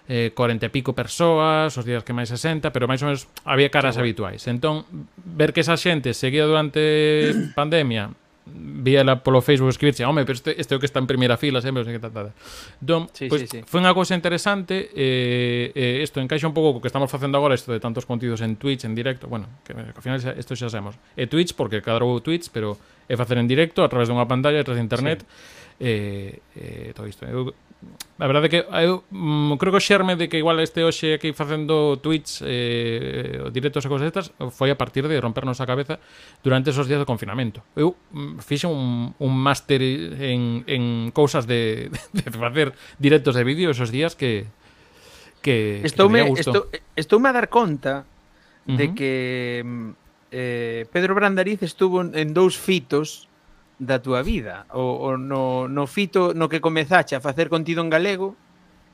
eh, 0.07 0.31
40 0.35 0.67
e 0.67 0.69
pico 0.69 0.91
persoas 0.93 1.73
os 1.75 1.85
días 1.85 2.03
que 2.03 2.13
máis 2.13 2.29
60 2.29 2.71
pero 2.71 2.87
máis 2.87 3.01
ou 3.01 3.11
menos 3.11 3.27
había 3.43 3.73
caras 3.73 3.97
habituais. 3.97 4.45
Entón 4.47 4.85
ver 5.23 5.51
que 5.51 5.65
esa 5.65 5.75
xente 5.75 6.13
seguía 6.13 6.45
durante 6.45 7.33
pandemia 7.57 8.13
víala 8.45 9.23
polo 9.23 9.41
Facebook 9.41 9.71
escribirse, 9.71 10.03
home, 10.03 10.25
pero 10.25 10.35
este, 10.35 10.59
este 10.59 10.75
é 10.75 10.77
o 10.77 10.79
que 10.79 10.85
está 10.85 10.99
en 10.99 11.07
primeira 11.07 11.39
fila 11.39 11.63
sempre, 11.63 11.83
non 11.83 11.87
sei 11.87 11.95
que 11.95 12.03
tal, 12.03 12.35
Don, 12.83 13.07
sí, 13.15 13.31
pois, 13.31 13.47
sí, 13.47 13.47
sí. 13.47 13.59
foi 13.63 13.79
unha 13.79 13.95
cousa 13.95 14.11
interesante 14.19 14.91
eh, 14.91 15.71
eh, 15.71 16.03
isto 16.03 16.19
encaixa 16.19 16.43
un 16.43 16.55
pouco 16.55 16.77
co 16.77 16.79
que 16.83 16.91
estamos 16.91 17.07
facendo 17.07 17.39
agora 17.39 17.55
isto 17.55 17.71
de 17.71 17.79
tantos 17.79 18.03
contidos 18.03 18.43
en 18.43 18.59
Twitch, 18.59 18.83
en 18.83 18.91
directo 18.93 19.31
bueno, 19.31 19.47
que 19.63 19.71
ao 19.71 20.03
final 20.03 20.19
isto 20.19 20.53
xa 20.59 20.67
sabemos. 20.67 20.99
É 21.15 21.23
Twitch 21.23 21.55
porque 21.55 21.79
cadrou 21.79 22.19
Twitch, 22.19 22.51
pero 22.51 22.75
é 23.07 23.15
facer 23.15 23.39
en 23.39 23.47
directo 23.47 23.79
a 23.83 23.87
través 23.87 24.11
dunha 24.11 24.27
pantalla, 24.27 24.59
a 24.59 24.65
través 24.67 24.83
de 24.83 24.85
internet. 24.85 25.19
Sí 25.23 25.62
eh, 25.79 26.39
eh, 26.55 26.91
todo 26.95 27.07
isto. 27.07 27.25
Eu, 27.25 27.53
a 28.19 28.27
verdade 28.27 28.45
é 28.47 28.49
que 28.49 28.61
eu 28.63 29.03
mm, 29.11 29.57
creo 29.57 29.71
que 29.73 29.81
o 29.81 29.83
xerme 29.83 30.15
de 30.15 30.29
que 30.29 30.37
igual 30.37 30.59
este 30.59 30.83
hoxe 30.83 31.17
aquí 31.17 31.33
facendo 31.33 31.97
tweets 31.99 32.39
eh, 32.45 33.43
directos 33.51 33.83
e 33.83 33.89
cousas 33.89 34.07
estas 34.07 34.31
foi 34.53 34.71
a 34.71 34.77
partir 34.77 35.03
de 35.09 35.19
rompernos 35.19 35.59
a 35.59 35.65
cabeza 35.67 35.99
durante 36.45 36.71
esos 36.71 36.87
días 36.87 37.01
de 37.01 37.07
confinamento. 37.09 37.65
Eu 37.75 37.97
mm, 38.13 38.39
fixe 38.39 38.69
un, 38.69 39.11
un 39.17 39.33
máster 39.33 39.81
en, 39.83 40.63
en 40.67 41.11
cousas 41.11 41.49
de, 41.49 41.91
de 42.15 42.23
facer 42.31 42.71
directos 42.99 43.35
de 43.35 43.43
vídeo 43.43 43.73
esos 43.73 43.91
días 43.91 44.15
que 44.15 44.47
que 45.43 45.83
estoume 45.83 46.23
que 46.31 46.39
estou, 46.39 46.71
estoume 46.95 47.27
a 47.27 47.35
dar 47.35 47.51
conta 47.51 48.07
de 48.63 48.87
uh 48.87 48.89
-huh. 48.89 48.95
que 48.95 49.11
mm, 49.65 49.89
eh, 50.31 50.85
Pedro 50.87 51.13
Brandariz 51.13 51.61
estuvo 51.61 51.99
en 51.99 52.31
dous 52.31 52.55
fitos 52.55 53.27
da 53.79 53.99
túa 53.99 54.21
vida 54.21 54.65
o, 54.71 55.13
o 55.13 55.17
no, 55.17 55.67
no 55.67 55.85
fito 55.87 56.33
no 56.33 56.47
que 56.47 56.61
comezache 56.61 57.17
a 57.17 57.21
facer 57.21 57.49
contido 57.49 57.81
en 57.81 57.89
galego 57.89 58.37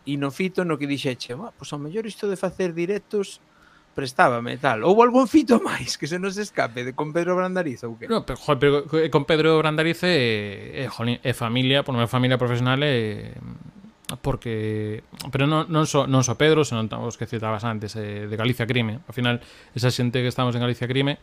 e 0.07 0.15
no 0.15 0.32
fito 0.32 0.63
no 0.63 0.80
que 0.80 0.88
dixeche 0.88 1.36
pois 1.36 1.53
pues, 1.57 1.69
ao 1.75 1.80
mellor 1.80 2.07
isto 2.07 2.32
de 2.32 2.39
facer 2.39 2.71
directos 2.71 3.43
prestábame 3.99 4.55
tal. 4.57 4.88
ou 4.88 4.95
algún 5.03 5.27
fito 5.27 5.59
máis 5.69 5.99
que 5.99 6.07
se 6.07 6.15
nos 6.15 6.39
escape 6.39 6.88
de 6.88 6.95
con 6.95 7.11
Pedro 7.11 7.36
Brandariz 7.36 7.84
ou 7.84 7.99
que? 7.99 8.07
No, 8.07 8.23
pero, 8.23 8.39
joder, 8.39 8.59
pero 8.59 8.75
eh, 8.95 9.11
con 9.11 9.27
Pedro 9.27 9.59
Brandariz 9.59 9.99
é, 10.07 10.88
é, 10.88 10.88
é 10.88 11.34
familia, 11.36 11.84
por 11.84 11.91
non 11.91 11.99
é 11.99 12.07
familia 12.07 12.39
profesional 12.39 12.80
é 12.80 13.36
porque 14.23 15.03
pero 15.30 15.45
non, 15.45 15.69
non 15.69 15.86
so 15.86 16.09
non 16.09 16.25
so 16.25 16.34
Pedro, 16.34 16.65
senón 16.65 16.89
os 17.05 17.19
que 17.19 17.30
citabas 17.30 17.61
antes 17.61 17.93
eh, 17.93 18.25
de 18.25 18.36
Galicia 18.39 18.65
Crime. 18.65 19.03
Ao 19.05 19.13
final 19.13 19.43
esa 19.75 19.93
xente 19.93 20.23
que 20.23 20.32
estamos 20.32 20.55
en 20.57 20.63
Galicia 20.63 20.88
Crime 20.89 21.21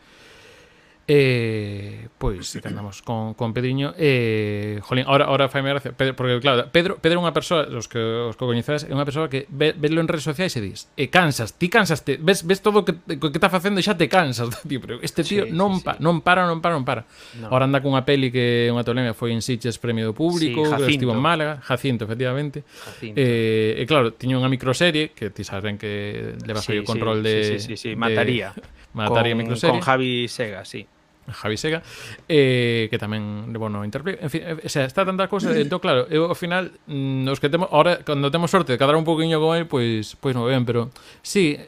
Eh, 1.09 2.09
pois, 2.17 2.51
que 2.61 2.67
andamos 2.67 3.01
con, 3.01 3.33
con 3.33 3.53
Pedriño 3.53 3.93
eh, 3.97 4.81
Jolín, 4.83 5.05
ahora, 5.07 5.25
ahora 5.25 5.47
faime 5.47 5.69
gracia 5.69 5.93
Pedro, 5.93 6.17
Porque 6.17 6.37
claro, 6.41 6.67
Pedro, 6.69 6.97
Pedro 6.99 7.19
é 7.19 7.23
unha 7.23 7.31
persoa 7.31 7.63
Os 7.63 7.87
que 7.87 7.95
os 7.95 8.35
que 8.35 8.43
coñecedes, 8.43 8.83
é 8.83 8.91
unha 8.91 9.07
persoa 9.07 9.31
que 9.31 9.47
ve, 9.47 9.71
Velo 9.71 10.03
en 10.03 10.11
redes 10.11 10.27
sociais 10.27 10.51
e 10.59 10.59
dis 10.59 10.91
E 10.99 11.07
eh, 11.07 11.09
cansas, 11.09 11.55
ti 11.55 11.71
cansas 11.71 12.03
te, 12.03 12.19
ves, 12.19 12.43
ves 12.43 12.59
todo 12.59 12.83
o 12.83 12.85
que, 12.85 12.99
que 13.07 13.31
está 13.31 13.47
facendo 13.47 13.79
e 13.79 13.87
xa 13.87 13.95
te 13.95 14.11
cansas 14.11 14.51
tío, 14.67 14.83
pero 14.83 14.99
Este 14.99 15.23
tío 15.23 15.47
sí, 15.47 15.55
non, 15.55 15.79
sí, 15.79 15.87
pa, 15.87 15.95
sí. 15.95 16.03
non 16.03 16.19
para, 16.19 16.43
non 16.43 16.59
para, 16.59 16.75
non 16.75 16.83
para 16.83 17.07
no. 17.39 17.55
Ahora 17.55 17.71
anda 17.71 17.79
cunha 17.79 18.03
peli 18.03 18.27
que 18.27 18.67
unha 18.67 18.83
tolemia 18.83 19.15
Foi 19.15 19.31
en 19.31 19.39
Sitges 19.39 19.79
Premio 19.79 20.11
do 20.11 20.11
Público 20.11 20.67
sí, 20.67 20.75
Jacinto. 20.75 20.91
Estivo 20.91 21.15
en 21.15 21.23
Málaga, 21.23 21.63
Jacinto, 21.63 22.03
efectivamente 22.03 22.67
Jacinto. 22.67 23.15
Eh, 23.15 23.79
e 23.79 23.83
claro, 23.87 24.11
tiño 24.11 24.43
unha 24.43 24.51
microserie 24.51 25.15
Que 25.15 25.31
ti 25.31 25.47
saben 25.47 25.79
que 25.79 26.35
leva 26.43 26.59
sí, 26.59 26.75
o 26.75 26.83
control 26.83 27.23
sí, 27.23 27.31
de, 27.31 27.35
sí, 27.39 27.55
sí, 27.55 27.59
sí, 27.63 27.75
sí. 27.79 27.89
Mataría 27.95 28.51
de, 28.51 28.59
Mataría 28.91 29.39
con, 29.39 29.47
microserie 29.47 29.71
Con 29.71 29.87
Javi 29.87 30.27
Sega, 30.27 30.67
sí 30.67 30.83
Javi 31.31 31.57
Sega, 31.57 31.83
eh, 32.27 32.87
que 32.89 32.97
tamén, 32.97 33.51
bueno, 33.51 33.83
Interplay, 33.83 34.15
en 34.19 34.29
fin, 34.31 34.41
eh, 34.45 34.57
o 34.63 34.69
sea, 34.69 34.87
está 34.87 35.03
tanta 35.03 35.27
cousa, 35.27 35.51
eh, 35.51 35.61
entón, 35.61 35.83
claro, 35.83 36.07
eu 36.07 36.31
ao 36.31 36.37
final, 36.39 36.71
mm, 36.87 37.27
os 37.27 37.39
que 37.43 37.51
temos, 37.51 37.67
ahora, 37.71 37.99
cando 38.03 38.31
temos 38.31 38.47
sorte 38.47 38.71
de 38.71 38.79
cadrar 38.79 38.95
un 38.95 39.03
poquinho 39.03 39.39
con 39.43 39.55
el, 39.55 39.67
pois, 39.67 40.15
pois 40.17 40.31
non 40.31 40.47
ben, 40.47 40.63
pero, 40.63 40.87
sí, 41.19 41.59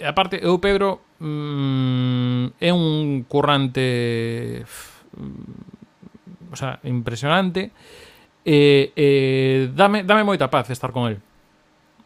aparte, 0.00 0.40
eu, 0.40 0.56
Pedro, 0.56 1.04
mm, 1.20 2.56
é 2.56 2.70
un 2.72 3.28
currante, 3.28 4.64
mm, 5.20 6.52
o 6.52 6.56
sea, 6.56 6.80
impresionante, 6.88 7.72
e, 8.44 8.52
eh, 8.52 8.92
eh, 8.96 9.60
dame, 9.72 10.02
dame 10.02 10.24
moita 10.24 10.50
paz 10.50 10.70
estar 10.70 10.90
con 10.90 11.12
el. 11.12 11.20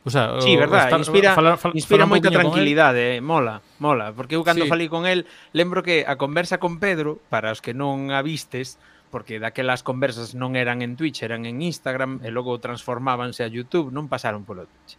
O 0.04 0.10
sea, 0.10 0.38
sí, 0.38 0.54
verdad, 0.54 0.86
estar, 0.86 1.00
inspira, 1.00 1.34
falar, 1.34 1.58
falar, 1.58 1.74
inspira 1.74 2.06
falar 2.06 2.10
moita 2.10 2.30
tranquilidade, 2.30 3.16
eh, 3.16 3.20
mola. 3.20 3.58
Mola, 3.79 4.12
porque 4.16 4.37
eu 4.37 4.45
cando 4.45 4.64
sí. 4.64 4.70
falei 4.72 4.89
con 4.89 5.05
el, 5.05 5.29
lembro 5.53 5.85
que 5.85 6.09
a 6.09 6.16
conversa 6.16 6.57
con 6.57 6.81
Pedro, 6.81 7.20
para 7.29 7.53
os 7.53 7.61
que 7.61 7.77
non 7.77 8.09
a 8.09 8.24
vistes, 8.24 8.81
porque 9.12 9.37
daquelas 9.37 9.85
conversas 9.85 10.33
non 10.33 10.57
eran 10.57 10.81
en 10.81 10.97
Twitch, 10.97 11.20
eran 11.20 11.45
en 11.45 11.61
Instagram 11.61 12.24
e 12.24 12.33
logo 12.33 12.57
transformábanse 12.57 13.45
a 13.45 13.53
YouTube, 13.53 13.93
non 13.93 14.09
pasaron 14.09 14.49
polo 14.49 14.64
Twitch. 14.64 14.97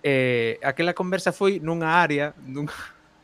Eh, 0.00 0.56
aquela 0.64 0.96
conversa 0.96 1.32
foi 1.32 1.60
nunha 1.60 2.00
área, 2.00 2.32
nun, 2.40 2.72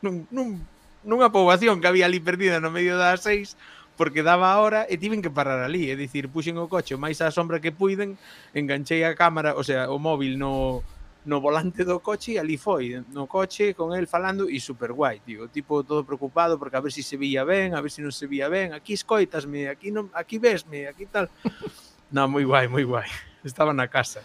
nun, 0.05 0.29
nun, 0.29 0.61
nunha 1.01 1.33
poboación 1.33 1.81
que 1.81 1.89
había 1.89 2.05
ali 2.05 2.21
perdida 2.21 2.61
no 2.61 2.69
medio 2.69 2.95
das 2.95 3.25
seis, 3.25 3.57
porque 3.97 4.25
daba 4.25 4.53
a 4.53 4.59
hora 4.61 4.81
e 4.89 4.97
tiven 4.97 5.21
que 5.21 5.29
parar 5.29 5.61
ali, 5.61 5.89
é 5.89 5.95
dicir, 5.95 6.29
puxen 6.29 6.57
o 6.57 6.69
coche 6.69 6.97
o 6.97 7.01
máis 7.01 7.21
á 7.21 7.29
sombra 7.29 7.61
que 7.61 7.73
puiden, 7.73 8.17
enganchei 8.57 9.05
a 9.05 9.13
cámara, 9.13 9.53
o 9.53 9.63
sea, 9.65 9.89
o 9.89 9.97
móvil 10.01 10.37
no 10.41 10.81
no 11.25 11.39
volante 11.39 11.85
do 11.85 11.99
coche 11.99 12.33
e 12.33 12.39
ali 12.39 12.57
foi, 12.57 12.99
no 13.13 13.27
coche 13.27 13.73
con 13.73 13.95
el 13.95 14.07
falando 14.07 14.49
e 14.49 14.59
super 14.59 14.91
guai, 14.91 15.21
tío, 15.23 15.47
tipo 15.47 15.83
todo 15.83 16.03
preocupado 16.03 16.59
porque 16.59 16.75
a 16.75 16.81
ver 16.81 16.91
se 16.91 17.01
si 17.01 17.15
se 17.15 17.17
vía 17.17 17.43
ben, 17.43 17.75
a 17.75 17.81
ver 17.81 17.91
se 17.91 17.99
si 17.99 18.01
non 18.03 18.11
se 18.11 18.27
vía 18.27 18.51
ben, 18.51 18.75
aquí 18.75 18.93
escoitasme, 18.93 19.71
aquí 19.71 19.91
non, 19.91 20.11
aquí 20.11 20.37
vesme, 20.37 20.87
aquí 20.87 21.07
tal. 21.07 21.31
non, 22.15 22.27
moi 22.27 22.43
guai, 22.43 22.67
moi 22.67 22.83
guai. 22.83 23.07
Estaba 23.47 23.71
na 23.71 23.87
casa. 23.87 24.19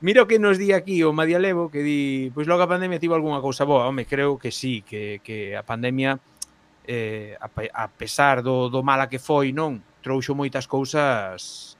Mira 0.00 0.24
o 0.24 0.26
que 0.26 0.40
nos 0.40 0.58
di 0.58 0.72
aquí 0.72 1.04
o 1.04 1.12
Madialevo 1.12 1.70
que 1.70 1.84
di, 1.84 2.32
pois 2.34 2.48
logo 2.48 2.64
a 2.64 2.68
pandemia 2.68 2.98
tivo 2.98 3.14
algunha 3.14 3.44
cousa 3.44 3.68
boa, 3.68 3.86
home, 3.86 4.08
creo 4.08 4.40
que 4.40 4.50
sí, 4.50 4.82
que, 4.82 5.20
que 5.22 5.54
a 5.54 5.62
pandemia 5.62 6.18
eh, 6.88 7.36
a, 7.38 7.46
a 7.46 7.86
pesar 7.86 8.42
do, 8.42 8.72
do 8.72 8.82
mala 8.82 9.06
que 9.06 9.22
foi, 9.22 9.52
non, 9.54 9.78
trouxo 10.02 10.34
moitas 10.34 10.66
cousas 10.66 11.76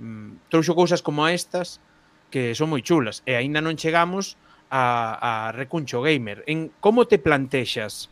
mm, 0.00 0.48
trouxo 0.48 0.72
cousas 0.72 1.04
como 1.04 1.28
estas 1.28 1.82
que 2.30 2.54
son 2.54 2.70
moi 2.72 2.80
chulas 2.80 3.26
e 3.26 3.34
aínda 3.36 3.60
non 3.60 3.76
chegamos 3.76 4.38
a, 4.70 5.18
a 5.18 5.32
Recuncho 5.52 6.00
Gamer. 6.00 6.46
En 6.46 6.70
como 6.80 7.04
te 7.10 7.18
plantexas 7.18 8.08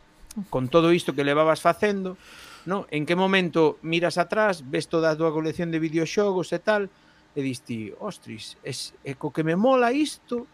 con 0.51 0.69
todo 0.69 0.91
isto 0.91 1.15
que 1.15 1.23
levabas 1.23 1.63
facendo, 1.63 2.19
no? 2.67 2.85
En 2.91 3.07
que 3.07 3.15
momento 3.15 3.79
miras 3.81 4.19
atrás, 4.19 4.67
ves 4.67 4.87
toda 4.87 5.11
a 5.11 5.17
túa 5.17 5.33
colección 5.33 5.71
de 5.71 5.81
videoxogos 5.81 6.51
e 6.53 6.59
tal, 6.59 6.91
e 7.33 7.39
diste, 7.41 7.95
ostris, 7.99 8.59
es, 8.61 8.93
é 9.01 9.15
co 9.15 9.31
que 9.31 9.47
me 9.47 9.55
mola 9.55 9.95
isto, 9.95 10.45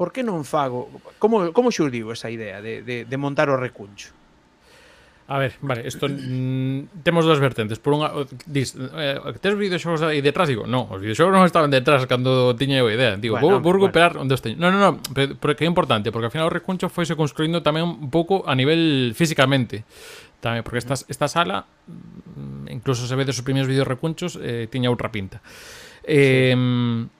por 0.00 0.10
que 0.16 0.24
non 0.24 0.48
fago? 0.48 0.88
Como, 1.20 1.52
como 1.52 1.68
xurdiu 1.68 2.08
esa 2.10 2.32
idea 2.32 2.64
de, 2.64 2.80
de, 2.80 3.04
de 3.04 3.16
montar 3.20 3.52
o 3.52 3.60
recuncho? 3.60 4.16
A 5.30 5.38
ver, 5.38 5.54
vale, 5.62 5.86
isto 5.86 6.08
mm, 6.10 7.04
temos 7.04 7.22
dúas 7.24 7.38
vertentes. 7.38 7.78
Por 7.78 7.94
unha, 7.94 8.10
dis, 8.50 8.74
eh, 8.74 9.14
tes 9.38 9.54
videoxogos 9.54 10.02
aí 10.02 10.18
detrás? 10.18 10.50
Digo, 10.50 10.66
non, 10.66 10.90
os 10.90 10.98
videoxogos 10.98 11.30
non 11.30 11.46
estaban 11.46 11.70
detrás 11.70 12.02
cando 12.10 12.50
tiña 12.58 12.82
eu 12.82 12.90
a 12.90 12.94
idea. 12.98 13.14
Digo, 13.14 13.38
bueno, 13.38 13.62
vou, 13.62 13.70
vou 13.70 13.78
recuperar 13.78 14.18
bueno. 14.18 14.26
onde 14.26 14.34
os 14.34 14.42
teño. 14.42 14.58
Non, 14.58 14.74
non, 14.74 14.82
non, 14.82 14.94
pero 15.14 15.54
que 15.54 15.62
é 15.62 15.70
importante, 15.70 16.10
porque 16.10 16.26
ao 16.26 16.34
final 16.34 16.50
o 16.50 16.52
recuncho 16.52 16.90
foi 16.90 17.06
se 17.06 17.14
construindo 17.14 17.62
tamén 17.62 17.86
un 17.86 18.10
pouco 18.10 18.42
a 18.42 18.58
nivel 18.58 19.14
físicamente. 19.14 19.86
Tamén, 20.42 20.66
porque 20.66 20.82
esta, 20.82 20.98
esta 20.98 21.30
sala, 21.30 21.62
mm, 21.62 22.66
incluso 22.74 23.06
se 23.06 23.14
ve 23.14 23.22
dos 23.22 23.38
primeiros 23.46 23.70
vídeos 23.70 23.86
recunchos, 23.86 24.34
eh, 24.34 24.66
tiña 24.66 24.90
outra 24.90 25.14
pinta. 25.14 25.38
Eh, 26.02 26.58
sí 26.58 27.19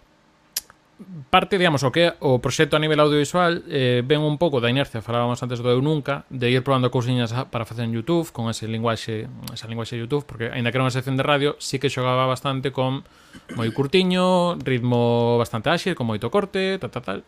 parte, 1.30 1.59
digamos, 1.59 1.82
o 1.82 1.92
que 1.92 2.12
o 2.20 2.40
proxecto 2.40 2.76
a 2.76 2.82
nivel 2.82 3.01
audiovisual 3.01 3.64
eh, 3.68 4.03
ven 4.05 4.20
un 4.20 4.36
pouco 4.36 4.61
da 4.61 4.68
inercia, 4.68 5.01
falábamos 5.01 5.40
antes 5.40 5.62
do 5.64 5.70
Eu 5.70 5.80
Nunca, 5.80 6.28
de 6.28 6.51
ir 6.51 6.61
probando 6.61 6.90
cousiñas 6.90 7.32
para 7.48 7.64
facer 7.64 7.88
en 7.88 7.92
YouTube, 7.92 8.28
con 8.32 8.51
ese 8.51 8.68
linguaxe, 8.68 9.30
esa 9.53 9.66
linguaxe 9.68 9.96
de 9.96 10.05
YouTube, 10.05 10.26
porque 10.26 10.53
aínda 10.53 10.68
que 10.68 10.76
era 10.76 10.84
unha 10.84 10.92
sección 10.92 11.16
de 11.16 11.24
radio, 11.24 11.57
sí 11.62 11.80
que 11.80 11.88
xogaba 11.88 12.28
bastante 12.28 12.74
con 12.74 13.07
moi 13.55 13.70
curtiño, 13.70 14.59
ritmo 14.61 15.38
bastante 15.38 15.70
áxil, 15.70 15.94
con 15.94 16.07
moito 16.07 16.28
corte, 16.28 16.78
tal, 16.82 16.90
tal, 16.90 17.03
tal. 17.03 17.18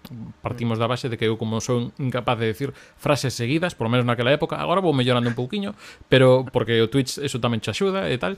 Partimos 0.43 0.77
da 0.77 0.91
base 0.91 1.09
de 1.09 1.17
que 1.17 1.27
eu 1.27 1.39
como 1.39 1.63
son 1.63 1.95
incapaz 1.99 2.39
de 2.39 2.51
decir 2.51 2.75
frases 2.99 3.33
seguidas, 3.35 3.75
por 3.75 3.87
lo 3.89 3.97
menos 3.97 4.07
naquela 4.07 4.35
época, 4.35 4.59
agora 4.59 4.83
vou 4.83 4.93
mellorando 4.93 5.31
un 5.31 5.39
pouquiño, 5.39 5.75
pero 6.11 6.45
porque 6.51 6.79
o 6.83 6.91
Twitch 6.91 7.23
eso 7.23 7.39
tamén 7.39 7.63
che 7.63 7.71
axuda 7.71 8.11
e 8.11 8.19
tal, 8.19 8.37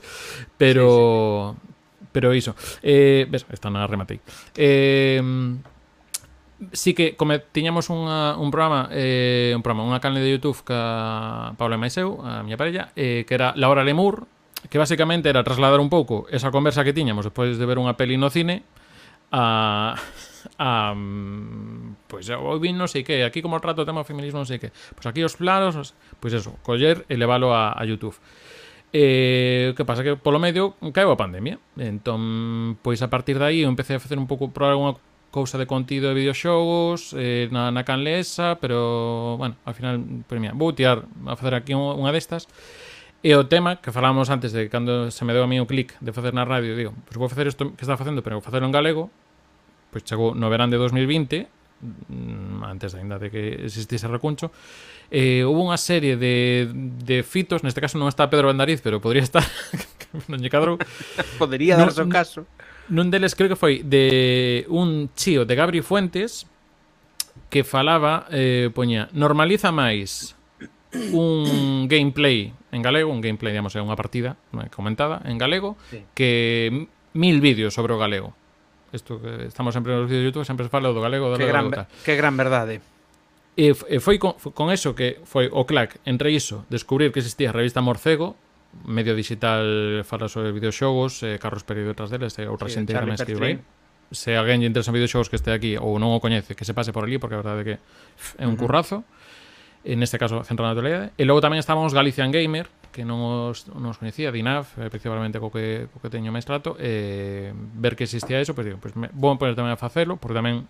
pero 0.55 1.57
sí, 1.57 1.73
sí. 1.73 1.74
Pero 2.15 2.31
iso. 2.31 2.55
Eh, 2.79 3.27
ves, 3.27 3.43
esta 3.51 3.67
na 3.67 3.83
rematei. 3.83 4.23
Eh, 4.55 5.19
sí 6.71 6.95
que 6.95 7.19
como 7.19 7.35
tiñamos 7.51 7.91
unha, 7.91 8.39
un 8.39 8.47
programa 8.47 8.87
eh, 8.95 9.51
un 9.51 9.59
programa, 9.59 9.83
unha 9.83 9.99
canle 9.99 10.23
de 10.23 10.31
Youtube 10.39 10.63
ca 10.63 11.51
Paula 11.59 11.75
e 11.75 11.81
Maiseu, 11.83 12.23
a 12.23 12.39
miña 12.47 12.55
parella 12.55 12.95
eh, 12.95 13.27
que 13.27 13.35
era 13.35 13.51
Laura 13.59 13.83
Lemur 13.83 14.23
que 14.71 14.79
basicamente 14.79 15.27
era 15.27 15.43
trasladar 15.43 15.83
un 15.83 15.91
pouco 15.91 16.31
esa 16.31 16.55
conversa 16.55 16.87
que 16.87 16.95
tiñamos 16.95 17.27
despois 17.27 17.59
de 17.59 17.65
ver 17.67 17.75
unha 17.75 17.99
peli 17.99 18.15
no 18.15 18.31
cine 18.31 18.63
a 19.35 19.99
a 20.57 20.95
pois 22.07 22.27
pues, 22.27 22.29
eu 22.29 22.59
vi 22.59 22.71
non 22.71 22.87
sei 22.87 23.03
que, 23.03 23.27
aquí 23.27 23.41
como 23.43 23.59
trato 23.59 23.83
o 23.83 23.87
tema 23.87 24.07
feminismo 24.07 24.39
non 24.39 24.47
sei 24.47 24.61
que. 24.61 24.71
Pois 24.71 25.03
pues 25.03 25.07
aquí 25.11 25.21
os 25.25 25.35
planos, 25.35 25.75
pois 25.75 26.31
pues 26.31 26.33
eso, 26.37 26.55
coller 26.63 27.03
e 27.11 27.19
leválo 27.19 27.51
a, 27.51 27.75
a 27.75 27.81
YouTube. 27.83 28.15
E, 28.95 29.71
o 29.71 29.75
que 29.75 29.83
pasa 29.83 30.07
que 30.07 30.15
polo 30.15 30.39
medio 30.39 30.79
caeu 30.95 31.11
a 31.11 31.19
pandemia. 31.19 31.59
Entón, 31.75 32.79
pois 32.79 33.03
a 33.03 33.11
partir 33.11 33.35
dai 33.35 33.59
eu 33.59 33.67
empecé 33.67 33.99
a 33.99 33.99
facer 33.99 34.15
un 34.15 34.23
pouco 34.23 34.55
probar 34.55 34.79
unha 34.79 34.95
cousa 35.35 35.59
de 35.59 35.67
contido 35.67 36.07
de 36.07 36.15
videoxogos 36.15 37.11
eh, 37.11 37.51
na, 37.51 37.75
na 37.75 37.83
canlesa, 37.83 38.55
pero, 38.63 39.35
bueno, 39.35 39.59
ao 39.67 39.75
final, 39.75 39.99
pues, 40.23 40.39
mira, 40.39 40.55
vou 40.55 40.71
tirar 40.71 41.03
a 41.27 41.35
facer 41.35 41.59
aquí 41.59 41.75
unha 41.75 42.15
destas. 42.15 42.47
E 43.19 43.35
o 43.35 43.43
tema 43.51 43.83
que 43.83 43.91
falamos 43.91 44.31
antes 44.31 44.55
de 44.55 44.71
cando 44.71 45.11
se 45.11 45.27
me 45.27 45.35
deu 45.35 45.43
a 45.43 45.49
mí 45.51 45.59
o 45.59 45.67
clic 45.67 45.99
de 45.99 46.15
facer 46.15 46.31
na 46.31 46.47
radio, 46.47 46.71
digo, 46.71 46.95
pois 47.03 47.19
vou 47.19 47.27
facer 47.27 47.51
isto 47.51 47.75
que 47.75 47.83
está 47.83 47.99
facendo, 47.99 48.23
pero 48.23 48.39
vou 48.39 48.47
facelo 48.47 48.63
en 48.63 48.71
galego, 48.71 49.11
pois 49.91 50.07
chegou 50.07 50.31
no 50.31 50.47
verán 50.47 50.71
de 50.71 50.79
2020, 50.79 51.51
mm, 51.83 52.63
antes 52.63 52.95
ainda 52.95 53.19
de 53.19 53.27
que 53.27 53.67
existise 53.67 54.07
recuncho, 54.07 54.55
eh, 55.11 55.45
houve 55.45 55.61
unha 55.61 55.79
serie 55.79 56.17
de, 56.17 56.69
de 56.73 57.21
fitos, 57.21 57.61
neste 57.61 57.81
caso 57.81 57.97
non 57.97 58.09
está 58.09 58.29
Pedro 58.29 58.49
Bandariz, 58.49 58.81
pero 58.81 59.01
podría 59.01 59.23
estar, 59.23 59.45
non 60.31 60.41
lle 60.41 60.49
cadrou. 60.49 60.79
podría 61.41 61.77
darse 61.77 62.01
o 62.01 62.09
caso. 62.09 62.45
Nun 62.89 63.09
deles 63.09 63.33
creo 63.33 63.49
que 63.49 63.57
foi 63.57 63.81
de 63.81 64.65
un 64.69 65.09
chío 65.17 65.45
de 65.45 65.53
Gabri 65.57 65.81
Fuentes 65.81 66.45
que 67.49 67.63
falaba, 67.63 68.29
eh, 68.29 68.69
poña, 68.73 69.09
normaliza 69.13 69.73
máis 69.73 70.37
un 71.11 71.87
gameplay 71.87 72.53
en 72.71 72.81
galego, 72.81 73.11
un 73.11 73.21
gameplay, 73.21 73.51
digamos, 73.51 73.75
é 73.75 73.81
unha 73.81 73.97
partida 73.99 74.39
comentada 74.71 75.19
en 75.27 75.35
galego, 75.35 75.75
sí. 75.91 76.03
que 76.15 76.87
mil 77.15 77.39
vídeos 77.41 77.73
sobre 77.73 77.95
o 77.95 77.99
galego. 77.99 78.35
Isto 78.93 79.19
que 79.19 79.51
estamos 79.51 79.75
sempre 79.75 79.91
nos 79.91 80.07
vídeos 80.07 80.23
de 80.23 80.27
YouTube, 80.31 80.47
sempre 80.47 80.67
se 80.67 80.71
fala 80.71 80.91
do 80.91 81.01
galego, 81.03 81.31
do 81.31 81.37
que 81.37 81.47
galego. 81.47 81.71
Gran, 81.71 81.87
que 82.05 82.13
gran 82.15 82.35
verdade. 82.39 82.79
E, 83.55 83.71
e 83.71 83.97
foi 84.03 84.19
con, 84.19 84.35
con 84.51 84.67
eso 84.67 84.91
que 84.99 85.23
foi 85.23 85.47
o 85.47 85.63
clac 85.63 86.03
entre 86.03 86.31
iso, 86.35 86.67
descubrir 86.67 87.15
que 87.15 87.23
existía 87.23 87.49
a 87.49 87.55
revista 87.55 87.79
Morcego, 87.79 88.35
medio 88.83 89.15
digital 89.15 90.03
fala 90.03 90.27
sobre 90.27 90.51
videoxogos, 90.51 91.23
eh, 91.23 91.39
Carlos 91.39 91.63
Pereiro 91.63 91.95
detrás 91.95 92.11
deles, 92.11 92.35
e 92.35 92.43
outra 92.51 92.67
sí, 92.67 92.83
xente 92.83 92.91
que 92.91 93.07
me 93.07 93.15
escribe 93.15 93.45
aí. 93.47 93.55
Se 94.11 94.35
alguén 94.35 94.59
lle 94.59 94.67
interesan 94.67 94.91
videoxogos 94.91 95.31
que 95.31 95.39
este 95.39 95.55
aquí 95.55 95.79
ou 95.79 95.95
non 96.03 96.11
o 96.11 96.19
coñece, 96.19 96.53
que 96.53 96.67
se 96.67 96.75
pase 96.75 96.91
por 96.91 97.07
ali, 97.07 97.15
porque 97.15 97.39
a 97.39 97.41
verdade 97.41 97.63
é 97.63 97.65
que 97.65 97.75
é 98.37 98.43
un 98.43 98.53
uh 98.53 98.59
-huh. 98.59 98.59
currazo. 98.59 99.07
En 99.85 100.01
este 100.01 100.17
caso, 100.17 100.43
Centro 100.43 100.65
na 100.65 100.73
Naturalidade. 100.73 101.13
E 101.15 101.23
logo 101.23 101.39
tamén 101.39 101.61
estábamos 101.61 101.95
Galician 101.95 102.35
Gamer, 102.35 102.67
que 102.91 103.07
non 103.07 103.23
os, 103.23 103.71
non 103.71 103.87
os 103.87 103.97
coñecía, 104.01 104.35
Dinaf, 104.35 104.75
eh, 104.81 104.91
principalmente 104.91 105.39
co 105.39 105.47
que, 105.47 105.87
co 105.95 106.03
que 106.03 106.11
teño 106.11 106.35
máis 106.35 106.43
trato, 106.43 106.75
eh, 106.75 107.55
ver 107.55 107.95
que 107.95 108.03
existía 108.03 108.43
eso, 108.43 108.51
pois 108.51 108.67
pues, 108.67 108.67
digo, 108.67 108.77
pues, 108.83 108.93
me, 108.99 109.07
vou 109.15 109.31
poner 109.39 109.55
tamén 109.55 109.71
a 109.71 109.79
facelo, 109.79 110.19
porque 110.19 110.35
tamén 110.35 110.67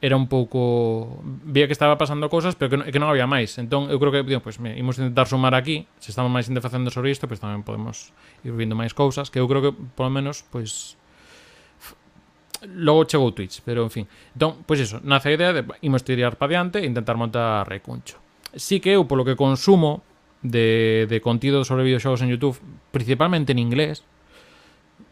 era 0.00 0.16
un 0.16 0.28
pouco 0.28 1.20
vía 1.44 1.66
que 1.66 1.72
estaba 1.72 1.98
pasando 1.98 2.30
cousas, 2.32 2.56
pero 2.56 2.70
que 2.72 2.76
non, 2.80 2.88
que 2.88 2.96
non 2.96 3.12
había 3.12 3.28
máis. 3.28 3.60
Entón, 3.60 3.92
eu 3.92 4.00
creo 4.00 4.08
que, 4.08 4.24
digo, 4.24 4.40
pois, 4.40 4.56
pues, 4.56 4.72
imos 4.72 4.96
intentar 4.96 5.28
sumar 5.28 5.52
aquí, 5.52 5.84
se 6.00 6.08
estamos 6.08 6.32
máis 6.32 6.48
xente 6.48 6.64
facendo 6.64 6.88
sobre 6.88 7.12
isto, 7.12 7.28
pois 7.28 7.36
pues, 7.36 7.44
tamén 7.44 7.60
podemos 7.60 8.16
ir 8.40 8.56
vindo 8.56 8.72
máis 8.72 8.96
cousas, 8.96 9.28
que 9.28 9.36
eu 9.36 9.44
creo 9.44 9.60
que, 9.60 9.72
polo 9.92 10.08
menos, 10.08 10.40
pois 10.48 10.96
pues, 11.76 12.70
logo 12.72 13.04
chegou 13.04 13.36
Twitch, 13.36 13.60
pero 13.60 13.84
en 13.84 13.92
fin. 13.92 14.04
Entón, 14.32 14.64
pois 14.64 14.80
iso, 14.80 15.04
nace 15.04 15.28
a 15.28 15.36
idea 15.36 15.52
de 15.52 15.68
imos 15.84 16.00
tirar 16.00 16.40
para 16.40 16.56
diante 16.56 16.80
e 16.80 16.88
intentar 16.88 17.20
montar 17.20 17.68
recuncho. 17.68 18.16
Si 18.56 18.80
que 18.80 18.96
eu, 18.96 19.04
polo 19.04 19.28
que 19.28 19.36
consumo 19.36 20.00
de, 20.40 21.04
de 21.12 21.20
contido 21.20 21.60
sobre 21.68 21.84
videoxogos 21.84 22.24
en 22.24 22.32
YouTube, 22.32 22.56
principalmente 22.88 23.52
en 23.52 23.60
inglés, 23.60 24.00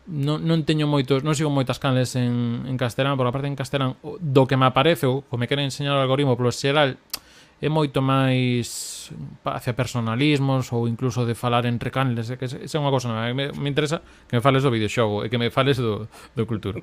non, 0.09 0.41
non 0.41 0.65
teño 0.65 0.89
moitos, 0.89 1.21
non 1.21 1.37
sigo 1.37 1.53
moitas 1.53 1.77
canles 1.77 2.17
en, 2.17 2.65
en 2.65 2.77
castelán, 2.81 3.21
por 3.21 3.29
a 3.29 3.33
parte 3.33 3.47
en 3.47 3.55
castelán 3.57 4.01
do 4.03 4.49
que 4.49 4.57
me 4.57 4.65
aparece 4.65 5.05
ou, 5.05 5.21
que 5.29 5.37
me 5.37 5.45
queren 5.45 5.69
enseñar 5.69 5.95
o 5.95 6.03
algoritmo 6.03 6.33
polo 6.35 6.49
xeral 6.49 6.97
é 7.59 7.69
moito 7.69 7.99
máis 7.99 9.11
hacia 9.43 9.75
personalismos 9.75 10.71
ou 10.71 10.87
incluso 10.87 11.27
de 11.27 11.35
falar 11.35 11.67
entre 11.67 11.91
canles, 11.91 12.31
que 12.39 12.47
esa 12.47 12.57
é 12.63 12.79
unha 12.79 12.95
cosa 12.95 13.11
nova. 13.11 13.27
Me, 13.35 13.51
me 13.51 13.67
interesa 13.67 13.99
que 14.31 14.39
me 14.39 14.43
fales 14.43 14.63
do 14.63 14.71
videoxogo 14.71 15.27
e 15.27 15.29
que 15.29 15.43
me 15.43 15.51
fales 15.51 15.83
do, 15.83 16.07
do 16.39 16.47
cultura. 16.47 16.79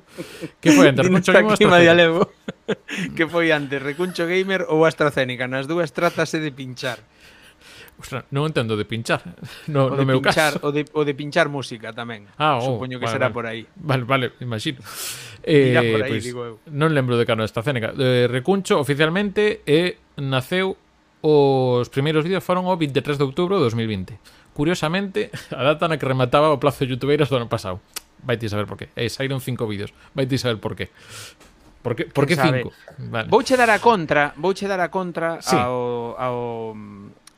Que 0.60 0.76
foi 0.76 0.92
antes? 0.92 1.08
Recuncho 1.08 1.32
Gamer 1.32 2.12
ou 2.12 2.28
que 3.16 3.24
foi 3.24 3.56
antes? 3.56 3.80
Recuncho 3.80 4.28
Gamer 4.28 4.68
ou 4.68 4.84
AstraZeneca? 4.84 5.48
Nas 5.48 5.64
dúas 5.64 5.96
tratase 5.96 6.44
de 6.44 6.52
pinchar. 6.52 7.00
Ostras, 7.96 8.28
non 8.28 8.44
entendo 8.44 8.76
de 8.76 8.84
pinchar. 8.84 9.24
No, 9.72 9.88
o 9.88 9.96
de 9.96 10.04
no 10.04 10.16
meu 10.16 10.20
pinchar, 10.20 10.60
caso. 10.60 10.66
O 10.66 10.70
de, 10.70 10.84
o 10.92 11.02
de 11.02 11.14
pinchar 11.16 11.48
música 11.48 11.96
tamén. 11.96 12.28
Ah, 12.36 12.60
oh, 12.60 12.76
Supoño 12.76 13.00
que 13.00 13.08
vale, 13.08 13.16
será 13.16 13.26
vale. 13.32 13.36
por 13.36 13.44
aí. 13.48 13.62
Vale, 13.80 14.04
vale, 14.04 14.26
imagino. 14.40 14.80
Eh, 15.46 15.70
Irá 15.70 15.78
por 15.78 16.02
aí, 16.02 16.10
pues, 16.10 16.26
digo 16.26 16.42
eu. 16.42 16.54
Non 16.74 16.90
lembro 16.90 17.14
de 17.14 17.22
cano 17.22 17.46
esta 17.46 17.62
cénica. 17.62 17.94
Eh, 17.94 18.26
Recuncho, 18.26 18.82
oficialmente, 18.82 19.62
eh, 19.62 19.94
naceu 20.18 20.74
os 21.22 21.86
primeiros 21.86 22.26
vídeos 22.26 22.42
foron 22.42 22.66
o 22.66 22.74
23 22.74 23.14
de 23.14 23.22
outubro 23.22 23.62
de 23.62 23.70
2020. 23.70 24.18
Curiosamente, 24.50 25.30
a 25.54 25.62
data 25.62 25.86
na 25.86 26.02
que 26.02 26.06
remataba 26.06 26.50
o 26.50 26.58
plazo 26.58 26.82
de 26.82 26.98
youtubeiros 26.98 27.30
do 27.30 27.38
ano 27.38 27.46
pasado. 27.46 27.78
Vai 28.26 28.42
ti 28.42 28.50
saber 28.50 28.66
por 28.66 28.74
qué. 28.74 28.90
Eh, 28.98 29.06
saíron 29.06 29.38
cinco 29.38 29.70
vídeos. 29.70 29.94
Vai 30.18 30.26
ti 30.26 30.34
saber 30.34 30.58
por 30.58 30.74
qué. 30.74 30.90
Por 31.86 31.94
que, 31.94 32.10
por 32.10 32.26
que 32.26 32.34
cinco? 32.34 32.74
Vale. 32.98 33.30
Vouche 33.30 33.54
dar 33.54 33.70
a 33.70 33.78
contra, 33.78 34.34
vouche 34.34 34.66
dar 34.66 34.82
a 34.82 34.90
contra 34.90 35.38
sí. 35.38 35.54
ao, 35.54 36.18
ao 36.18 36.74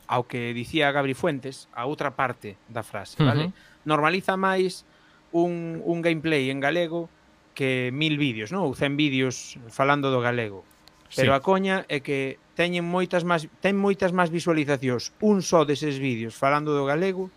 ao 0.09 0.25
que 0.25 0.57
dicía 0.57 0.89
Gabri 0.89 1.13
Fuentes, 1.13 1.69
a 1.77 1.85
outra 1.85 2.17
parte 2.17 2.57
da 2.65 2.81
frase, 2.81 3.21
vale? 3.21 3.45
Uh 3.45 3.53
-huh. 3.53 3.85
Normaliza 3.85 4.33
máis 4.41 4.81
un, 5.29 5.85
un 5.85 6.01
gameplay 6.01 6.49
en 6.49 6.57
galego 6.57 7.13
que 7.53 7.93
mil 7.93 8.17
vídeos, 8.17 8.49
non? 8.49 8.65
Ou 8.65 8.73
100 8.73 8.97
vídeos 8.97 9.61
falando 9.69 10.09
do 10.09 10.17
galego. 10.17 10.65
Pero 11.13 11.31
sí. 11.33 11.37
a 11.37 11.41
coña 11.45 11.85
é 11.85 12.01
que 12.01 12.41
teñen 12.57 12.89
moitas 12.89 13.21
máis 13.21 13.45
ten 13.61 13.77
moitas 13.77 14.09
máis 14.09 14.33
visualizacións 14.33 15.13
un 15.21 15.45
só 15.45 15.61
deses 15.61 16.01
vídeos 16.01 16.33
falando 16.33 16.73
do 16.73 16.89
galego 16.89 17.29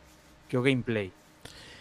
que 0.48 0.56
o 0.56 0.64
gameplay. 0.64 1.12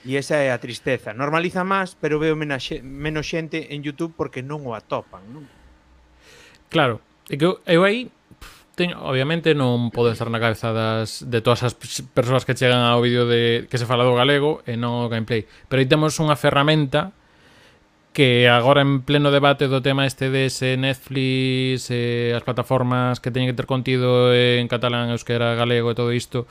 E 0.03 0.19
esa 0.19 0.43
é 0.43 0.51
a 0.51 0.59
tristeza. 0.59 1.15
Normaliza 1.15 1.63
máis, 1.63 1.95
pero 1.95 2.19
veo 2.19 2.35
menos, 2.35 2.67
menos 2.83 3.31
xente 3.31 3.71
en 3.71 3.79
YouTube 3.79 4.11
porque 4.17 4.43
non 4.43 4.67
o 4.67 4.75
atopan, 4.75 5.23
non? 5.31 5.47
Claro, 6.67 6.99
eu, 7.31 7.63
eu 7.63 7.87
aí 7.87 8.11
casting, 8.81 8.95
obviamente 8.97 9.53
non 9.53 9.93
pode 9.93 10.13
estar 10.13 10.29
na 10.29 10.41
cabeza 10.41 10.73
das, 10.73 11.21
de 11.21 11.39
todas 11.41 11.63
as 11.63 11.73
persoas 12.13 12.45
que 12.45 12.57
chegan 12.57 12.81
ao 12.81 13.01
vídeo 13.01 13.29
de 13.29 13.67
que 13.69 13.77
se 13.77 13.85
fala 13.85 14.03
do 14.03 14.17
galego 14.17 14.65
e 14.65 14.73
non 14.77 15.05
o 15.05 15.09
gameplay. 15.09 15.45
Pero 15.69 15.79
aí 15.81 15.87
temos 15.87 16.17
unha 16.17 16.33
ferramenta 16.35 17.13
que 18.11 18.49
agora 18.49 18.83
en 18.83 19.05
pleno 19.05 19.31
debate 19.31 19.71
do 19.71 19.79
tema 19.79 20.03
este 20.03 20.33
de 20.33 20.49
se 20.51 20.75
Netflix, 20.75 21.93
eh, 21.93 22.33
as 22.35 22.43
plataformas 22.43 23.21
que 23.21 23.31
teñen 23.31 23.53
que 23.53 23.57
ter 23.57 23.69
contido 23.69 24.33
en 24.33 24.67
catalán, 24.67 25.13
euskera, 25.13 25.55
galego 25.55 25.93
e 25.93 25.97
todo 25.97 26.11
isto 26.11 26.49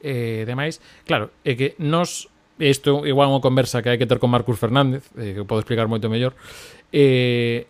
e 0.00 0.42
eh, 0.42 0.48
demais, 0.48 0.80
claro, 1.04 1.32
é 1.44 1.56
que 1.56 1.74
nos 1.80 2.28
isto 2.60 3.08
igual 3.08 3.32
unha 3.32 3.40
conversa 3.40 3.80
que 3.80 3.88
hai 3.88 3.98
que 3.98 4.04
ter 4.04 4.20
con 4.20 4.28
Marcus 4.28 4.60
Fernández, 4.60 5.08
eh, 5.16 5.32
que 5.32 5.48
podo 5.48 5.64
explicar 5.64 5.88
moito 5.88 6.12
mellor, 6.12 6.36
eh, 6.92 7.66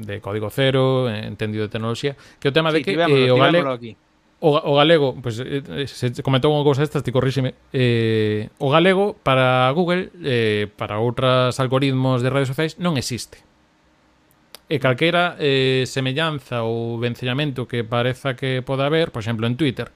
de 0.00 0.20
código 0.20 0.50
cero, 0.50 1.08
entendido 1.10 1.64
de 1.64 1.70
tecnoloxía, 1.70 2.16
que 2.40 2.48
o 2.48 2.52
tema 2.52 2.70
sí, 2.70 2.78
de 2.78 2.80
que 2.82 2.92
eh, 2.94 3.30
o, 3.30 3.36
gale, 3.36 3.60
aquí. 3.66 3.96
O, 4.40 4.60
o 4.60 4.76
galego, 4.76 5.16
pues 5.22 5.40
eh, 5.40 5.62
eh, 5.64 5.88
se 5.88 6.12
comentou 6.20 6.52
unha 6.52 6.60
cousa 6.60 6.84
esta, 6.84 7.00
ti 7.00 7.08
corríxeme, 7.14 7.56
eh, 7.72 8.52
o 8.60 8.68
galego 8.68 9.16
para 9.16 9.72
Google, 9.72 10.12
eh, 10.20 10.68
para 10.76 11.00
outras 11.00 11.56
algoritmos 11.56 12.20
de 12.20 12.28
redes 12.28 12.52
sociais, 12.52 12.76
non 12.76 13.00
existe. 13.00 13.40
E 14.68 14.76
calquera 14.80 15.40
eh, 15.40 15.88
semellanza 15.88 16.60
ou 16.60 17.00
vencellamento 17.00 17.64
que 17.64 17.88
pareza 17.88 18.36
que 18.36 18.60
poda 18.60 18.84
haber, 18.88 19.12
por 19.16 19.24
exemplo, 19.24 19.48
en 19.48 19.56
Twitter, 19.56 19.88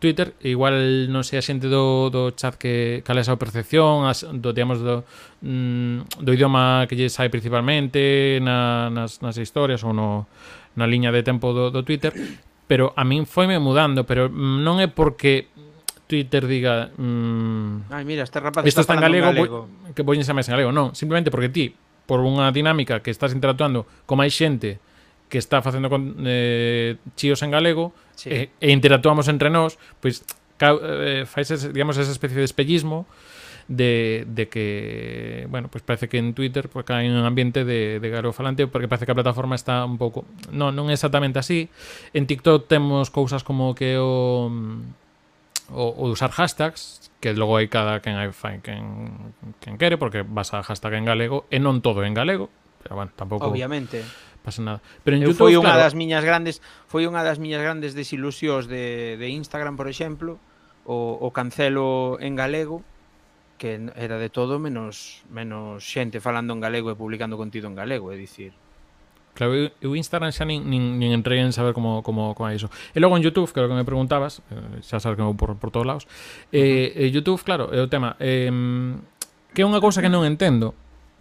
Twitter 0.00 0.32
igual 0.40 1.06
non 1.12 1.22
sei 1.22 1.38
a 1.38 1.44
xente 1.44 1.68
do, 1.68 2.08
do 2.08 2.32
chat 2.32 2.56
que 2.56 3.04
cal 3.04 3.20
é 3.20 3.22
a 3.22 3.28
súa 3.28 3.36
percepción 3.36 4.08
as, 4.08 4.24
do, 4.24 4.56
digamos, 4.56 4.80
do, 4.80 5.04
mm, 5.44 6.24
do 6.24 6.30
idioma 6.32 6.88
que 6.88 6.96
lle 6.96 7.12
sai 7.12 7.28
principalmente 7.28 8.40
na, 8.40 8.88
nas, 8.88 9.20
nas 9.20 9.36
historias 9.36 9.84
ou 9.84 9.92
no, 9.92 10.24
na 10.74 10.88
liña 10.88 11.12
de 11.12 11.20
tempo 11.20 11.52
do, 11.52 11.68
do 11.68 11.84
Twitter 11.84 12.16
pero 12.64 12.96
a 12.96 13.04
min 13.04 13.28
foime 13.28 13.60
mudando 13.60 14.08
pero 14.08 14.32
mm, 14.32 14.64
non 14.64 14.80
é 14.80 14.88
porque 14.88 15.52
Twitter 16.08 16.48
diga 16.48 16.88
mm, 16.96 17.92
Ai, 17.92 18.08
mira, 18.08 18.24
este 18.24 18.40
rapaz 18.40 18.64
isto 18.64 18.80
está, 18.80 18.96
está 18.96 18.98
en 18.98 19.04
galego, 19.04 19.28
galego. 19.30 19.58
Voy, 19.68 19.92
que 19.92 20.02
poñese 20.02 20.32
máis 20.32 20.48
en 20.48 20.56
galego, 20.56 20.72
non, 20.72 20.96
simplemente 20.96 21.28
porque 21.28 21.52
ti 21.52 21.76
por 22.08 22.24
unha 22.24 22.48
dinámica 22.50 23.04
que 23.04 23.12
estás 23.12 23.36
interactuando 23.36 23.84
con 24.08 24.18
máis 24.18 24.32
xente 24.32 24.80
que 25.30 25.38
está 25.38 25.62
facendo 25.62 25.86
con, 25.86 26.18
eh, 26.26 26.98
chíos 27.14 27.44
en 27.46 27.54
galego 27.54 27.94
sí. 28.20 28.28
e, 28.28 28.52
e 28.60 28.68
interactuamos 28.68 29.32
entre 29.32 29.48
nós, 29.48 29.80
pois 30.04 30.20
ca, 30.60 30.76
eh, 30.76 31.24
fais 31.24 31.48
ese, 31.48 31.72
digamos 31.72 31.96
esa 31.96 32.12
especie 32.12 32.36
de 32.36 32.44
espellismo 32.44 33.08
de, 33.70 34.26
de 34.26 34.48
que, 34.48 35.46
bueno, 35.48 35.68
pues 35.68 35.82
parece 35.82 36.08
que 36.08 36.18
en 36.18 36.34
Twitter 36.34 36.68
pues, 36.68 36.84
cae 36.84 37.08
un 37.08 37.24
ambiente 37.24 37.64
de, 37.64 38.00
de 38.00 38.08
garofalante 38.10 38.66
porque 38.66 38.88
parece 38.88 39.06
que 39.06 39.12
a 39.12 39.14
plataforma 39.14 39.54
está 39.54 39.86
un 39.86 39.96
pouco... 39.96 40.26
Non, 40.50 40.74
non 40.74 40.90
é 40.90 40.94
exactamente 40.98 41.38
así. 41.38 41.70
En 42.10 42.26
TikTok 42.26 42.66
temos 42.66 43.14
cousas 43.14 43.46
como 43.46 43.72
que 43.72 43.96
o... 43.96 44.50
O, 45.70 45.86
o 45.86 46.10
usar 46.10 46.34
hashtags 46.34 47.14
que 47.22 47.30
logo 47.30 47.54
hai 47.54 47.70
cada 47.70 48.02
quen 48.02 48.18
hai 48.18 48.34
fai 48.34 48.58
quen, 48.58 49.30
quen 49.62 49.78
quere 49.78 49.94
porque 50.02 50.26
vas 50.26 50.50
a 50.50 50.66
hashtag 50.66 50.98
en 50.98 51.06
galego 51.06 51.46
e 51.46 51.62
non 51.62 51.78
todo 51.78 52.02
en 52.02 52.10
galego 52.10 52.50
pero 52.82 52.98
bueno, 52.98 53.14
tampouco 53.14 53.46
obviamente 53.46 54.02
pasa 54.50 54.60
nada. 54.66 54.80
Pero 55.06 55.16
en 55.16 55.22
eu 55.22 55.30
YouTube, 55.30 55.46
foi 55.46 55.54
unha 55.54 55.78
claro... 55.78 55.86
das 55.86 55.94
miñas 55.94 56.26
grandes, 56.26 56.58
foi 56.90 57.06
unha 57.06 57.22
das 57.22 57.38
miñas 57.38 57.62
grandes 57.62 57.94
desilusións 57.94 58.66
de, 58.66 59.14
de 59.14 59.26
Instagram, 59.30 59.78
por 59.78 59.86
exemplo, 59.86 60.42
o, 60.84 61.14
o 61.22 61.30
cancelo 61.30 62.18
en 62.18 62.34
galego, 62.34 62.82
que 63.56 63.78
era 63.94 64.18
de 64.18 64.28
todo 64.28 64.58
menos 64.58 65.22
menos 65.30 65.86
xente 65.86 66.18
falando 66.18 66.50
en 66.50 66.60
galego 66.60 66.90
e 66.90 66.98
publicando 66.98 67.38
contido 67.38 67.70
en 67.70 67.78
galego, 67.78 68.10
é 68.10 68.18
dicir, 68.18 68.50
Claro, 69.34 69.54
eu 69.54 69.94
Instagram 69.94 70.34
xa 70.34 70.44
nin, 70.44 70.66
nin, 70.66 70.98
nin 70.98 71.14
entrei 71.14 71.38
en 71.38 71.54
saber 71.54 71.72
como, 71.72 72.02
como, 72.02 72.34
como 72.34 72.50
é 72.50 72.58
iso. 72.58 72.68
E 72.92 72.98
logo 72.98 73.14
en 73.16 73.22
Youtube, 73.22 73.48
que 73.48 73.62
é 73.62 73.64
o 73.64 73.70
que 73.70 73.78
me 73.78 73.86
preguntabas, 73.86 74.42
eh, 74.50 74.82
xa 74.82 74.98
sabes 74.98 75.16
que 75.16 75.24
vou 75.24 75.38
por, 75.38 75.54
por 75.56 75.70
todos 75.70 75.86
lados, 75.86 76.04
eh, 76.50 76.92
eh, 76.92 77.08
Youtube, 77.14 77.40
claro, 77.40 77.70
é 77.70 77.80
o 77.80 77.88
tema, 77.88 78.18
eh, 78.18 78.50
que 79.54 79.62
é 79.62 79.64
unha 79.64 79.78
cousa 79.78 80.02
que 80.02 80.10
non 80.10 80.26
entendo, 80.26 80.74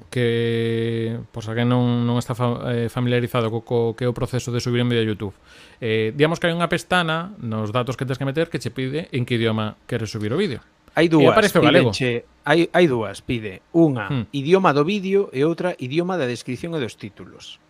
que 0.10 1.20
pois 1.32 1.46
que 1.46 1.68
non, 1.68 2.08
non 2.08 2.16
está 2.18 2.34
fa, 2.34 2.72
eh, 2.72 2.88
familiarizado 2.88 3.52
co, 3.52 3.62
co 3.62 3.78
que 3.94 4.08
é 4.08 4.10
o 4.10 4.16
proceso 4.16 4.50
de 4.50 4.64
subir 4.64 4.82
un 4.82 4.90
vídeo 4.90 5.04
a 5.04 5.08
YouTube. 5.08 5.36
Eh, 5.84 6.16
digamos 6.16 6.40
que 6.40 6.50
hai 6.50 6.56
unha 6.56 6.72
pestana 6.72 7.36
nos 7.38 7.70
datos 7.76 8.00
que 8.00 8.08
tens 8.08 8.18
que 8.18 8.26
meter 8.26 8.48
que 8.48 8.58
che 8.58 8.74
pide 8.74 9.12
en 9.12 9.28
que 9.28 9.38
idioma 9.38 9.78
queres 9.86 10.10
subir 10.10 10.34
o 10.34 10.40
vídeo. 10.40 10.64
Hai 10.98 11.12
dúas, 11.12 11.36
aparece 11.36 11.60
o 11.60 11.62
galego. 11.62 11.94
Che, 11.94 12.26
hai, 12.48 12.66
hai 12.74 12.86
dúas, 12.90 13.22
pide 13.22 13.62
unha 13.76 14.10
hmm. 14.10 14.24
idioma 14.34 14.74
do 14.74 14.82
vídeo 14.82 15.30
e 15.30 15.46
outra 15.46 15.78
idioma 15.78 16.18
da 16.18 16.26
descripción 16.26 16.74
e 16.74 16.82
dos 16.82 16.98
títulos. 16.98 17.62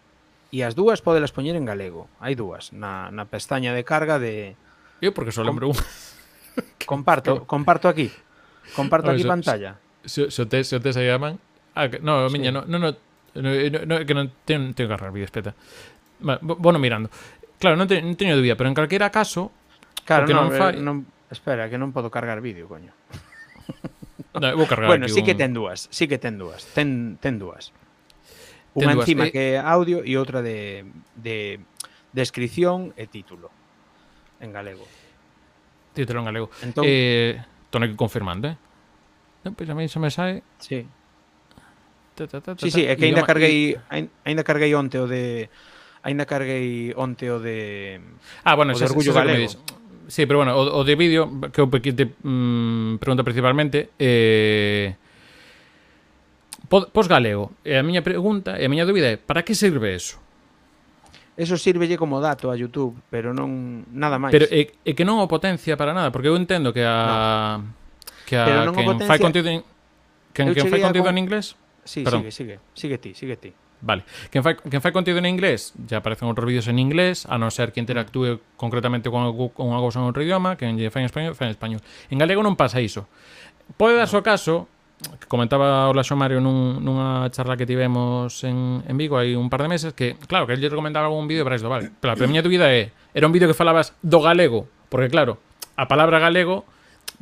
E 0.49 0.63
as 0.63 0.73
dúas 0.73 1.03
podelas 1.03 1.35
poñer 1.35 1.59
en 1.59 1.67
galego. 1.67 2.07
Hai 2.23 2.39
dúas 2.39 2.71
na, 2.71 3.11
na 3.11 3.27
pestaña 3.27 3.75
de 3.75 3.83
carga 3.83 4.15
de 4.21 4.55
Eu 5.03 5.11
porque 5.11 5.35
só 5.35 5.43
lembro 5.43 5.67
unha. 5.71 5.83
comparto, 6.87 7.43
comparto 7.51 7.91
aquí. 7.91 8.07
Comparto 8.75 9.11
ver, 9.11 9.19
aquí 9.19 9.27
pantalla. 9.27 9.75
Se, 10.07 10.31
se, 10.31 10.31
so, 10.31 10.47
se, 10.47 10.63
se, 10.63 10.63
se, 10.63 10.79
se, 10.79 10.79
se, 10.79 10.93
se, 10.93 11.33
se, 11.35 11.48
Ah, 11.75 11.89
que, 11.89 11.99
no, 11.99 12.29
sí. 12.29 12.37
miña, 12.37 12.51
non, 12.51 12.65
non, 12.67 12.81
non, 12.81 12.93
no, 13.35 13.49
eh, 13.53 14.05
que 14.05 14.13
non 14.15 14.29
ten, 14.45 14.73
teño 14.73 14.89
que 14.89 14.95
vídeo, 14.97 15.13
vídeos, 15.13 15.31
peta. 15.31 15.51
Bueno, 16.19 16.39
bueno 16.59 16.77
mirando. 16.79 17.09
Claro, 17.59 17.75
non, 17.77 17.87
te, 17.87 18.01
non 18.01 18.15
teño 18.15 18.35
dúbida, 18.35 18.55
pero 18.55 18.71
en 18.71 18.75
calquera 18.75 19.11
caso... 19.11 19.51
Claro, 20.07 20.25
que 20.25 20.33
non, 20.33 20.49
non, 20.49 20.57
fai... 20.57 20.73
non, 20.79 21.05
espera, 21.29 21.69
que 21.69 21.77
non 21.77 21.93
podo 21.93 22.09
cargar 22.09 22.41
vídeo, 22.41 22.65
coño. 22.65 22.91
No, 24.33 24.47
vou 24.55 24.65
cargar 24.65 24.89
bueno, 24.89 25.05
sí 25.07 25.21
un... 25.21 25.25
que 25.25 25.35
ten 25.35 25.53
dúas, 25.53 25.89
sí 25.91 26.07
que 26.07 26.17
ten 26.17 26.37
dúas. 26.37 26.65
Ten, 26.73 27.19
ten 27.21 27.37
dúas. 27.37 27.73
Unha 28.73 28.95
dúas, 28.95 29.05
encima 29.05 29.27
eh... 29.27 29.31
que 29.33 29.43
é 29.53 29.61
audio 29.61 30.01
e 30.05 30.15
outra 30.17 30.41
de, 30.41 30.85
de 31.17 31.59
descripción 32.13 32.93
e 32.97 33.05
título 33.05 33.49
en 34.39 34.53
galego. 34.53 34.85
Título 35.93 36.21
en 36.21 36.25
galego. 36.25 36.47
Entón... 36.61 36.83
Eh, 36.87 37.39
tono 37.69 37.85
que 37.85 37.97
confirmando, 37.97 38.49
eh? 38.49 38.57
Non, 39.45 39.53
pois 39.55 39.67
pues 39.67 39.69
a 39.71 39.75
mí 39.75 39.85
xa 39.87 39.99
me 39.99 40.11
sae... 40.11 40.41
Sí. 40.59 40.83
Sí, 42.57 42.71
sí, 42.71 42.81
é 42.83 42.97
que 42.99 43.05
aínda 43.05 43.23
carguei 43.23 43.77
aínda 44.25 44.43
carguei 44.43 44.73
onte 44.75 44.99
o 44.99 45.07
de 45.07 45.47
aínda 46.03 46.25
carguei 46.25 46.91
onte 46.97 47.31
o 47.31 47.39
de 47.39 48.01
Ah, 48.43 48.55
bueno, 48.55 48.73
o 48.73 48.79
de 48.79 48.85
orgullo 48.85 49.13
xa, 49.13 49.21
xa, 49.21 49.27
galego. 49.27 49.53
Sí, 50.09 50.25
pero 50.25 50.41
bueno, 50.41 50.57
o, 50.57 50.81
o 50.81 50.81
de 50.83 50.95
vídeo 50.97 51.29
que 51.53 51.61
o 51.61 51.69
que 51.69 51.93
te 51.93 52.05
mm, 52.23 52.97
pregunta 52.97 53.23
principalmente 53.23 53.93
eh 53.99 54.97
pos 56.69 57.07
galego. 57.09 57.51
E 57.65 57.75
a 57.75 57.83
miña 57.83 58.05
pregunta, 58.05 58.55
e 58.61 58.63
a 58.63 58.69
miña 58.69 58.85
dúbida 58.85 59.09
é, 59.09 59.17
para 59.17 59.41
que 59.41 59.57
sirve 59.57 59.97
eso? 59.97 60.21
Eso 61.33 61.57
sirvelle 61.57 61.97
como 61.97 62.21
dato 62.21 62.51
a 62.51 62.55
YouTube, 62.55 62.99
pero 63.09 63.33
non 63.33 63.87
nada 63.89 64.21
máis. 64.21 64.29
Pero 64.29 64.45
é, 64.53 64.69
é 64.69 64.91
que 64.93 65.01
non 65.01 65.17
o 65.17 65.25
potencia 65.25 65.73
para 65.73 65.97
nada, 65.97 66.13
porque 66.13 66.29
eu 66.29 66.37
entendo 66.37 66.69
que 66.69 66.85
a 66.85 67.57
no. 67.57 67.73
que 68.29 68.37
a 68.37 68.45
pero 68.45 68.61
non 68.69 68.77
que 68.77 68.85
non 68.85 68.97
fai 69.01 69.17
contido 69.17 69.49
en, 69.49 69.65
que, 70.31 70.45
que 70.53 70.69
fai 70.69 70.83
contido 70.83 71.09
con... 71.09 71.17
en 71.17 71.25
inglés 71.25 71.57
Sí, 71.89 72.05
Perdón. 72.05 72.21
sigue, 72.29 72.31
sigue, 72.31 72.59
sigue 72.77 72.97
ti, 73.01 73.13
sigue 73.17 73.35
ti. 73.37 73.49
Vale. 73.81 74.03
Quen 74.29 74.43
fai, 74.43 74.55
quen 74.55 74.81
fai 74.81 74.91
contido 74.91 75.17
en 75.17 75.25
inglés, 75.25 75.73
ya 75.87 76.05
aparecen 76.05 76.29
outros 76.29 76.45
vídeos 76.45 76.67
en 76.69 76.77
inglés, 76.77 77.25
a 77.25 77.41
non 77.41 77.49
ser 77.49 77.73
que 77.73 77.81
interactúe 77.81 78.37
concretamente 78.59 79.09
con, 79.09 79.25
algo, 79.25 79.49
con 79.49 79.73
algo 79.73 79.89
en 79.89 80.05
outro 80.05 80.21
idioma, 80.21 80.53
que 80.53 80.69
lle 80.69 80.93
fai 80.93 81.01
en 81.01 81.09
español, 81.09 81.33
fai 81.33 81.49
en 81.49 81.55
español. 81.57 81.81
En 82.13 82.21
galego 82.21 82.45
non 82.45 82.53
pasa 82.53 82.77
iso. 82.77 83.09
Pode 83.73 83.97
darse 83.97 84.19
o 84.19 84.21
caso, 84.21 84.69
que 84.99 85.25
comentaba 85.31 85.89
o 85.89 85.95
Laxo 85.95 86.13
Mario 86.19 86.43
nun, 86.43 86.83
nunha 86.83 87.31
charla 87.31 87.55
que 87.55 87.63
tivemos 87.65 88.43
en, 88.43 88.83
en 88.83 88.95
Vigo 88.99 89.15
hai 89.17 89.33
un 89.33 89.49
par 89.49 89.63
de 89.63 89.71
meses, 89.71 89.95
que, 89.95 90.19
claro, 90.27 90.45
que 90.45 90.59
lle 90.59 90.69
recomendaba 90.69 91.07
algún 91.07 91.25
vídeo 91.25 91.47
para 91.47 91.55
isto, 91.55 91.71
vale. 91.71 91.89
Pero 91.89 92.13
a 92.13 92.27
miña 92.29 92.43
dúbida 92.43 92.69
é, 92.69 92.91
era 93.15 93.25
un 93.25 93.33
vídeo 93.33 93.47
que 93.47 93.57
falabas 93.57 93.95
do 94.03 94.19
galego, 94.19 94.67
porque, 94.91 95.07
claro, 95.07 95.39
a 95.79 95.87
palabra 95.87 96.19
galego, 96.19 96.67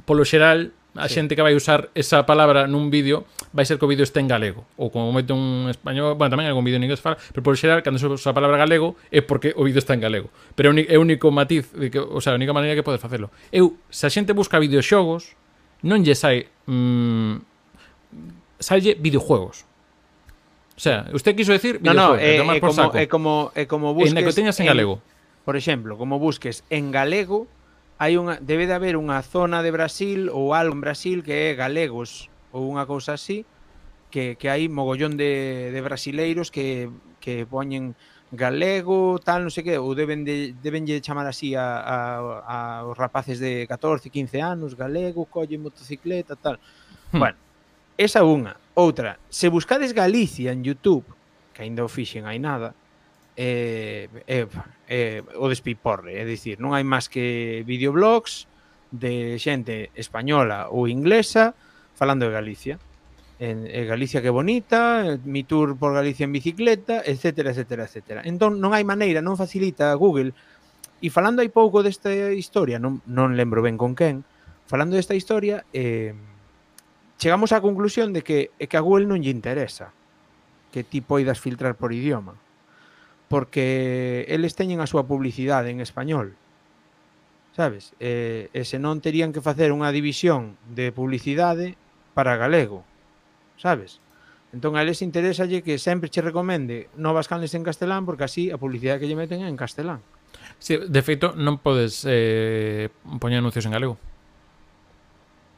polo 0.09 0.25
xeral, 0.25 0.73
a 0.97 1.07
sí. 1.07 1.21
xente 1.21 1.37
que 1.37 1.45
vai 1.45 1.53
usar 1.53 1.93
esa 1.93 2.25
palabra 2.25 2.65
nun 2.65 2.89
vídeo 2.89 3.29
vai 3.53 3.63
ser 3.63 3.77
que 3.77 3.85
o 3.85 3.89
vídeo 3.89 4.03
este 4.03 4.19
en 4.19 4.27
galego. 4.27 4.65
Ou 4.75 4.89
como 4.89 5.13
mete 5.13 5.31
un 5.31 5.69
español, 5.69 6.17
bueno, 6.17 6.33
tamén 6.33 6.49
algún 6.49 6.65
vídeo 6.65 6.81
en 6.81 6.89
inglés 6.89 6.99
fala, 6.99 7.15
pero 7.31 7.45
por 7.45 7.55
xeral, 7.55 7.85
cando 7.85 8.01
se 8.01 8.09
usa 8.09 8.33
a 8.33 8.35
palabra 8.35 8.57
galego 8.57 8.97
é 9.13 9.21
porque 9.21 9.53
o 9.55 9.63
vídeo 9.63 9.79
está 9.79 9.93
en 9.93 10.01
galego. 10.01 10.33
Pero 10.57 10.73
é 10.73 10.95
o 10.97 11.01
único 11.01 11.29
matiz, 11.29 11.69
de 11.71 11.93
que, 11.93 12.01
o 12.01 12.19
sea, 12.19 12.33
a 12.33 12.37
única 12.37 12.51
maneira 12.51 12.75
que 12.75 12.83
podes 12.83 12.99
facelo. 12.99 13.29
Eu, 13.53 13.77
se 13.93 14.03
a 14.05 14.11
xente 14.11 14.33
busca 14.33 14.57
videoxogos 14.57 15.37
non 15.85 16.01
lle 16.01 16.17
sai 16.17 16.49
mmm, 16.65 17.39
salle 18.59 18.97
videojuegos. 18.97 19.65
O 20.77 20.79
sea, 20.79 21.09
usted 21.13 21.35
quiso 21.35 21.51
decir 21.51 21.81
no, 21.81 21.93
no, 21.93 22.15
é, 22.15 22.37
é, 22.37 22.59
como, 22.61 22.81
é 22.93 23.07
como, 23.07 23.51
é 23.55 23.65
como 23.65 23.93
busques... 23.93 24.13
En 24.13 24.21
que 24.21 24.33
teñas 24.33 24.59
en, 24.61 24.65
en 24.65 24.73
galego. 24.73 25.01
Por 25.41 25.57
exemplo, 25.57 25.97
como 25.97 26.19
busques 26.19 26.63
en 26.69 26.91
galego, 26.91 27.47
hai 27.97 28.17
unha 28.17 28.37
debe 28.37 28.69
de 28.69 28.77
haber 28.77 28.95
unha 28.95 29.21
zona 29.25 29.65
de 29.65 29.73
Brasil 29.73 30.29
ou 30.29 30.53
algo 30.53 30.77
en 30.77 30.81
Brasil 30.81 31.25
que 31.25 31.49
é 31.49 31.57
galegos 31.57 32.29
ou 32.53 32.69
unha 32.69 32.85
cousa 32.85 33.17
así 33.17 33.45
que, 34.13 34.37
que 34.37 34.47
hai 34.53 34.69
mogollón 34.69 35.17
de, 35.17 35.73
de 35.73 35.81
brasileiros 35.81 36.53
que, 36.53 36.89
que 37.19 37.43
poñen 37.45 37.97
galego, 38.31 39.19
tal, 39.23 39.47
non 39.47 39.51
sei 39.51 39.63
que, 39.63 39.79
ou 39.79 39.95
deben 39.95 40.27
de, 40.27 40.51
debenlle 40.59 40.99
chamar 40.99 41.27
así 41.31 41.55
a, 41.55 41.79
a, 41.79 41.97
a 42.43 42.57
os 42.83 42.95
rapaces 42.99 43.39
de 43.39 43.63
14, 43.71 44.11
15 44.11 44.43
anos, 44.43 44.75
galego, 44.75 45.23
colle 45.31 45.55
motocicleta, 45.55 46.35
tal. 46.35 46.59
Hmm. 47.15 47.23
Bueno, 47.23 47.37
esa 47.95 48.27
unha. 48.27 48.59
Outra, 48.75 49.15
se 49.31 49.47
buscades 49.47 49.95
Galicia 49.95 50.51
en 50.51 50.61
YouTube, 50.61 51.07
que 51.55 51.63
ainda 51.63 51.87
o 51.87 51.89
fixen 51.89 52.27
hai 52.27 52.37
nada, 52.37 52.75
eh, 53.37 54.09
eh, 54.25 54.47
eh, 54.89 55.21
o 55.37 55.45
despiporre, 55.47 56.17
é 56.17 56.25
dicir, 56.25 56.57
non 56.57 56.73
hai 56.73 56.81
máis 56.81 57.05
que 57.05 57.61
videoblogs 57.69 58.49
de 58.89 59.37
xente 59.37 59.93
española 59.93 60.73
ou 60.73 60.89
inglesa 60.89 61.53
falando 61.93 62.25
de 62.25 62.33
Galicia. 62.33 62.81
En, 63.37 63.69
en 63.69 63.85
Galicia 63.85 64.25
que 64.25 64.33
bonita, 64.33 65.05
eh, 65.05 65.21
mi 65.21 65.45
tour 65.45 65.77
por 65.77 65.93
Galicia 65.93 66.25
en 66.25 66.33
bicicleta, 66.33 67.05
etcétera, 67.05 67.53
etcétera, 67.53 67.85
etcétera. 67.85 68.25
Entón 68.25 68.57
non 68.57 68.73
hai 68.73 68.81
maneira, 68.81 69.21
non 69.21 69.37
facilita 69.37 69.93
a 69.93 69.99
Google. 70.01 70.33
E 70.97 71.13
falando 71.13 71.45
hai 71.45 71.53
pouco 71.53 71.85
desta 71.85 72.09
historia, 72.33 72.81
non, 72.81 73.05
non 73.05 73.37
lembro 73.37 73.61
ben 73.61 73.77
con 73.77 73.93
quen, 73.93 74.25
falando 74.65 74.97
desta 74.97 75.13
historia, 75.13 75.61
eh, 75.69 76.17
chegamos 77.21 77.53
á 77.53 77.61
conclusión 77.61 78.17
de 78.17 78.25
que, 78.25 78.49
que 78.57 78.77
a 78.77 78.81
Google 78.81 79.05
non 79.05 79.21
lle 79.21 79.29
interesa 79.29 79.93
que 80.73 80.81
ti 80.81 81.05
poidas 81.05 81.37
filtrar 81.37 81.77
por 81.77 81.93
idioma 81.93 82.33
porque 83.27 84.25
eles 84.31 84.55
teñen 84.55 84.79
a 84.79 84.87
súa 84.87 85.03
publicidade 85.03 85.71
en 85.71 85.83
español. 85.83 86.39
Sabes? 87.51 87.97
E, 87.99 88.53
e 88.53 88.61
se 88.63 88.77
non 88.77 89.03
terían 89.03 89.33
que 89.33 89.43
facer 89.43 89.73
unha 89.73 89.91
división 89.91 90.55
de 90.71 90.93
publicidade 90.93 91.75
para 92.15 92.37
galego. 92.39 92.85
Sabes? 93.57 93.99
Entón 94.55 94.79
a 94.79 94.81
eles 94.85 95.03
interesalle 95.03 95.59
que 95.59 95.75
sempre 95.75 96.07
che 96.07 96.23
recomende 96.23 96.87
novas 96.95 97.27
canles 97.27 97.51
en 97.57 97.67
castelán 97.67 98.07
porque 98.07 98.23
así 98.23 98.47
a 98.47 98.61
publicidade 98.61 99.03
que 99.03 99.09
lle 99.11 99.19
meten 99.19 99.43
é 99.43 99.49
en 99.51 99.59
castelán. 99.59 99.99
Sí, 100.61 100.79
de 100.79 101.01
feito 101.03 101.35
non 101.35 101.59
podes 101.59 102.07
eh, 102.07 102.87
poñer 103.19 103.43
anuncios 103.43 103.67
en 103.67 103.75
galego. 103.75 103.99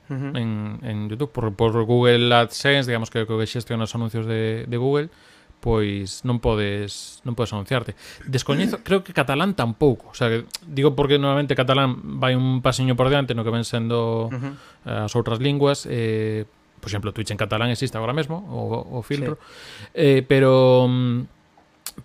Uh 0.09 0.17
-huh. 0.17 0.33
en, 0.33 0.49
en 0.81 0.97
YouTube 1.05 1.29
por, 1.29 1.53
por 1.53 1.69
Google 1.85 2.33
AdSense 2.33 2.89
digamos 2.89 3.13
que, 3.13 3.29
que 3.29 3.45
xestiona 3.45 3.85
os 3.85 3.93
anuncios 3.93 4.25
de, 4.25 4.65
de 4.65 4.77
Google 4.81 5.13
pois 5.59 6.23
non 6.23 6.39
podes 6.39 7.19
non 7.27 7.35
podes 7.35 7.51
anunciarte. 7.51 7.95
Descoñezo, 8.25 8.79
creo 8.87 9.03
que 9.03 9.11
catalán 9.11 9.53
tampouco, 9.53 10.11
o 10.11 10.15
sea, 10.15 10.31
que, 10.31 10.47
digo 10.63 10.95
porque 10.95 11.19
normalmente 11.19 11.55
catalán 11.55 12.19
vai 12.19 12.33
un 12.35 12.63
pasiño 12.63 12.95
por 12.95 13.11
diante 13.11 13.35
no 13.35 13.43
que 13.43 13.51
ven 13.51 13.67
sendo 13.67 14.31
uh 14.31 14.35
eh, 14.35 14.39
-huh. 14.87 15.05
as 15.05 15.13
outras 15.19 15.43
linguas, 15.43 15.83
eh, 15.91 16.47
por 16.79 16.87
exemplo, 16.87 17.11
Twitch 17.11 17.31
en 17.35 17.39
catalán 17.39 17.69
existe 17.69 17.99
agora 17.99 18.15
mesmo 18.15 18.39
o 18.47 18.99
o 18.99 19.03
filtro. 19.03 19.35
Sí. 19.35 19.99
Eh, 19.99 20.21
pero 20.23 20.87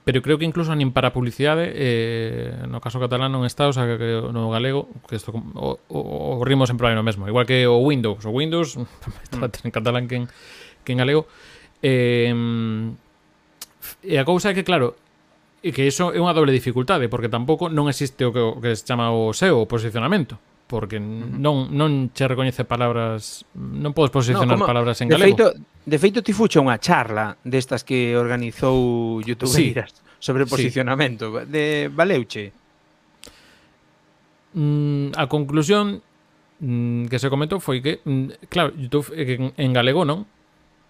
pero 0.02 0.22
creo 0.22 0.38
que 0.38 0.44
incluso 0.44 0.74
nin 0.74 0.90
para 0.90 1.14
publicidade 1.14 1.70
eh, 1.70 2.66
no 2.66 2.82
caso 2.82 2.98
catalán 2.98 3.30
non 3.30 3.46
está, 3.46 3.70
o 3.70 3.74
sea, 3.74 3.86
que, 3.86 3.94
que 3.94 4.10
no 4.34 4.50
galego 4.50 4.90
que 5.06 5.14
isto 5.14 5.30
o, 5.30 5.78
o, 5.86 5.98
o 6.38 6.42
ritmo 6.42 6.66
sempre 6.66 6.90
vai 6.90 6.98
no 6.98 7.06
mesmo, 7.06 7.30
igual 7.30 7.46
que 7.46 7.70
o 7.70 7.78
Windows, 7.78 8.26
o 8.26 8.34
Windows 8.34 8.74
mm. 8.82 8.82
está 9.22 9.46
en 9.62 9.70
catalán 9.70 10.10
que 10.10 10.18
en, 10.18 10.24
que 10.82 10.90
en 10.90 10.98
galego. 10.98 11.30
Eh, 11.84 12.34
E 14.02 14.16
a 14.20 14.24
cousa 14.24 14.50
é 14.50 14.54
que, 14.54 14.64
claro, 14.64 14.96
e 15.64 15.72
que 15.72 15.88
iso 15.88 16.12
é 16.12 16.20
unha 16.20 16.36
doble 16.36 16.52
dificultade, 16.52 17.08
porque 17.08 17.32
tampouco 17.32 17.72
non 17.72 17.88
existe 17.88 18.20
o 18.28 18.30
que, 18.36 18.42
o 18.42 18.60
que 18.60 18.76
se 18.76 18.84
chama 18.84 19.08
o 19.08 19.32
SEO, 19.32 19.64
o 19.64 19.66
posicionamento, 19.66 20.36
porque 20.68 21.00
non 21.00 21.72
non 21.72 22.12
che 22.12 22.28
recoñece 22.28 22.68
palabras, 22.68 23.48
non 23.56 23.96
podes 23.96 24.12
posicionar 24.12 24.60
no, 24.60 24.60
como, 24.60 24.68
palabras 24.68 25.00
en 25.00 25.08
de 25.08 25.16
galego. 25.16 25.32
Feito, 25.32 25.46
de 25.56 25.96
feito 25.96 26.20
ti 26.20 26.36
fucha 26.36 26.60
unha 26.60 26.76
charla 26.76 27.40
destas 27.48 27.80
que 27.80 28.12
organizou 28.12 29.24
YouTubeiras 29.24 29.88
sí. 29.88 30.00
sobre 30.20 30.44
posicionamento 30.44 31.32
sí. 31.32 31.48
de 31.48 31.64
Valeuche. 31.88 32.52
Mm, 34.52 35.16
a 35.16 35.24
conclusión 35.32 36.04
mm, 36.60 37.08
que 37.08 37.16
se 37.16 37.32
comentou 37.32 37.56
foi 37.56 37.80
que, 37.80 38.04
mm, 38.04 38.52
claro, 38.52 38.76
YouTube 38.76 39.16
eh, 39.16 39.40
en, 39.40 39.56
en 39.56 39.70
galego 39.72 40.04
non, 40.04 40.28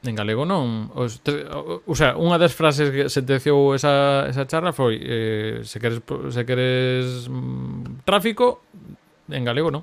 en 0.05 0.15
galego 0.15 0.45
non 0.45 0.93
os, 0.93 1.25
te, 1.25 1.49
o, 1.49 1.81
o 1.85 1.95
sea, 1.97 2.15
unha 2.21 2.37
das 2.37 2.53
frases 2.53 2.93
que 2.93 3.09
sentenciou 3.09 3.73
esa, 3.73 4.29
esa 4.29 4.45
charla 4.45 4.77
foi 4.77 5.01
eh, 5.01 5.65
se 5.65 5.81
queres, 5.81 6.05
se 6.05 6.43
queres 6.45 7.27
mm, 7.29 8.05
tráfico 8.05 8.69
en 9.33 9.43
galego 9.45 9.73
non 9.73 9.83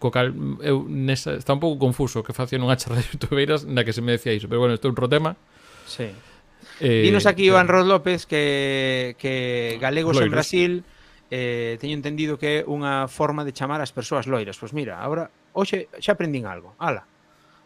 co 0.00 0.08
cal 0.08 0.32
mm, 0.32 0.64
eu 0.64 0.88
nesa, 0.88 1.36
está 1.36 1.52
un 1.52 1.60
pouco 1.60 1.76
confuso 1.76 2.24
que 2.24 2.32
facía 2.32 2.56
nunha 2.56 2.80
charla 2.80 3.04
de 3.04 3.08
youtubeiras 3.12 3.68
na 3.68 3.84
que 3.84 3.92
se 3.92 4.00
me 4.00 4.16
decía 4.16 4.32
iso 4.32 4.48
pero 4.48 4.64
bueno, 4.64 4.72
isto 4.72 4.88
é 4.88 4.90
outro 4.90 5.08
tema 5.08 5.36
sí. 5.84 6.08
eh, 6.80 7.04
dinos 7.04 7.28
aquí 7.28 7.44
Iván 7.48 7.68
Ros 7.68 7.84
López 7.84 8.24
que, 8.24 9.14
que 9.20 9.76
galegos 9.80 10.16
loiros. 10.16 10.28
en 10.28 10.32
Brasil 10.32 10.72
eh, 11.28 11.76
teño 11.80 11.96
entendido 11.96 12.40
que 12.40 12.64
é 12.64 12.68
unha 12.68 13.08
forma 13.12 13.44
de 13.44 13.52
chamar 13.52 13.84
as 13.84 13.92
persoas 13.92 14.24
loiras 14.24 14.56
pois 14.56 14.72
mira, 14.72 15.00
agora 15.04 15.28
hoxe 15.52 15.92
xa 16.00 16.16
aprendín 16.16 16.48
algo 16.48 16.72
ala, 16.80 17.04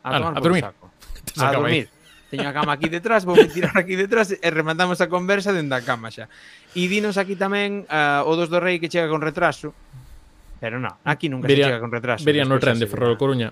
a, 0.03 0.09
Ala, 0.15 0.35
a 0.35 0.41
dormir 0.43 0.63
saco. 0.63 0.91
a 1.41 1.53
dormir. 1.53 1.89
Teño 2.29 2.45
a 2.45 2.53
cama 2.53 2.77
aquí 2.77 2.93
detrás, 2.93 3.25
vou 3.25 3.33
me 3.33 3.49
tirar 3.49 3.73
aquí 3.73 3.97
detrás 3.97 4.37
e 4.37 4.49
rematamos 4.53 5.01
a 5.01 5.09
conversa 5.09 5.49
dende 5.49 5.73
a 5.73 5.81
cama 5.81 6.13
xa. 6.13 6.29
E 6.77 6.85
dinos 6.85 7.17
aquí 7.17 7.41
tamén 7.41 7.89
uh, 7.89 8.21
eh, 8.21 8.29
o 8.29 8.37
dos 8.37 8.53
do 8.53 8.61
rei 8.61 8.77
que 8.77 8.93
chega 8.93 9.09
con 9.09 9.25
retraso. 9.25 9.73
Pero 10.61 10.77
non, 10.77 10.93
aquí 11.09 11.33
nunca 11.33 11.49
vería, 11.49 11.65
se 11.65 11.69
chega 11.73 11.81
con 11.81 11.89
retraso. 11.89 12.29
Vería 12.29 12.45
no 12.45 12.61
tren 12.61 12.77
de 12.77 12.85
Ferrol 12.85 13.17
Coruña. 13.17 13.49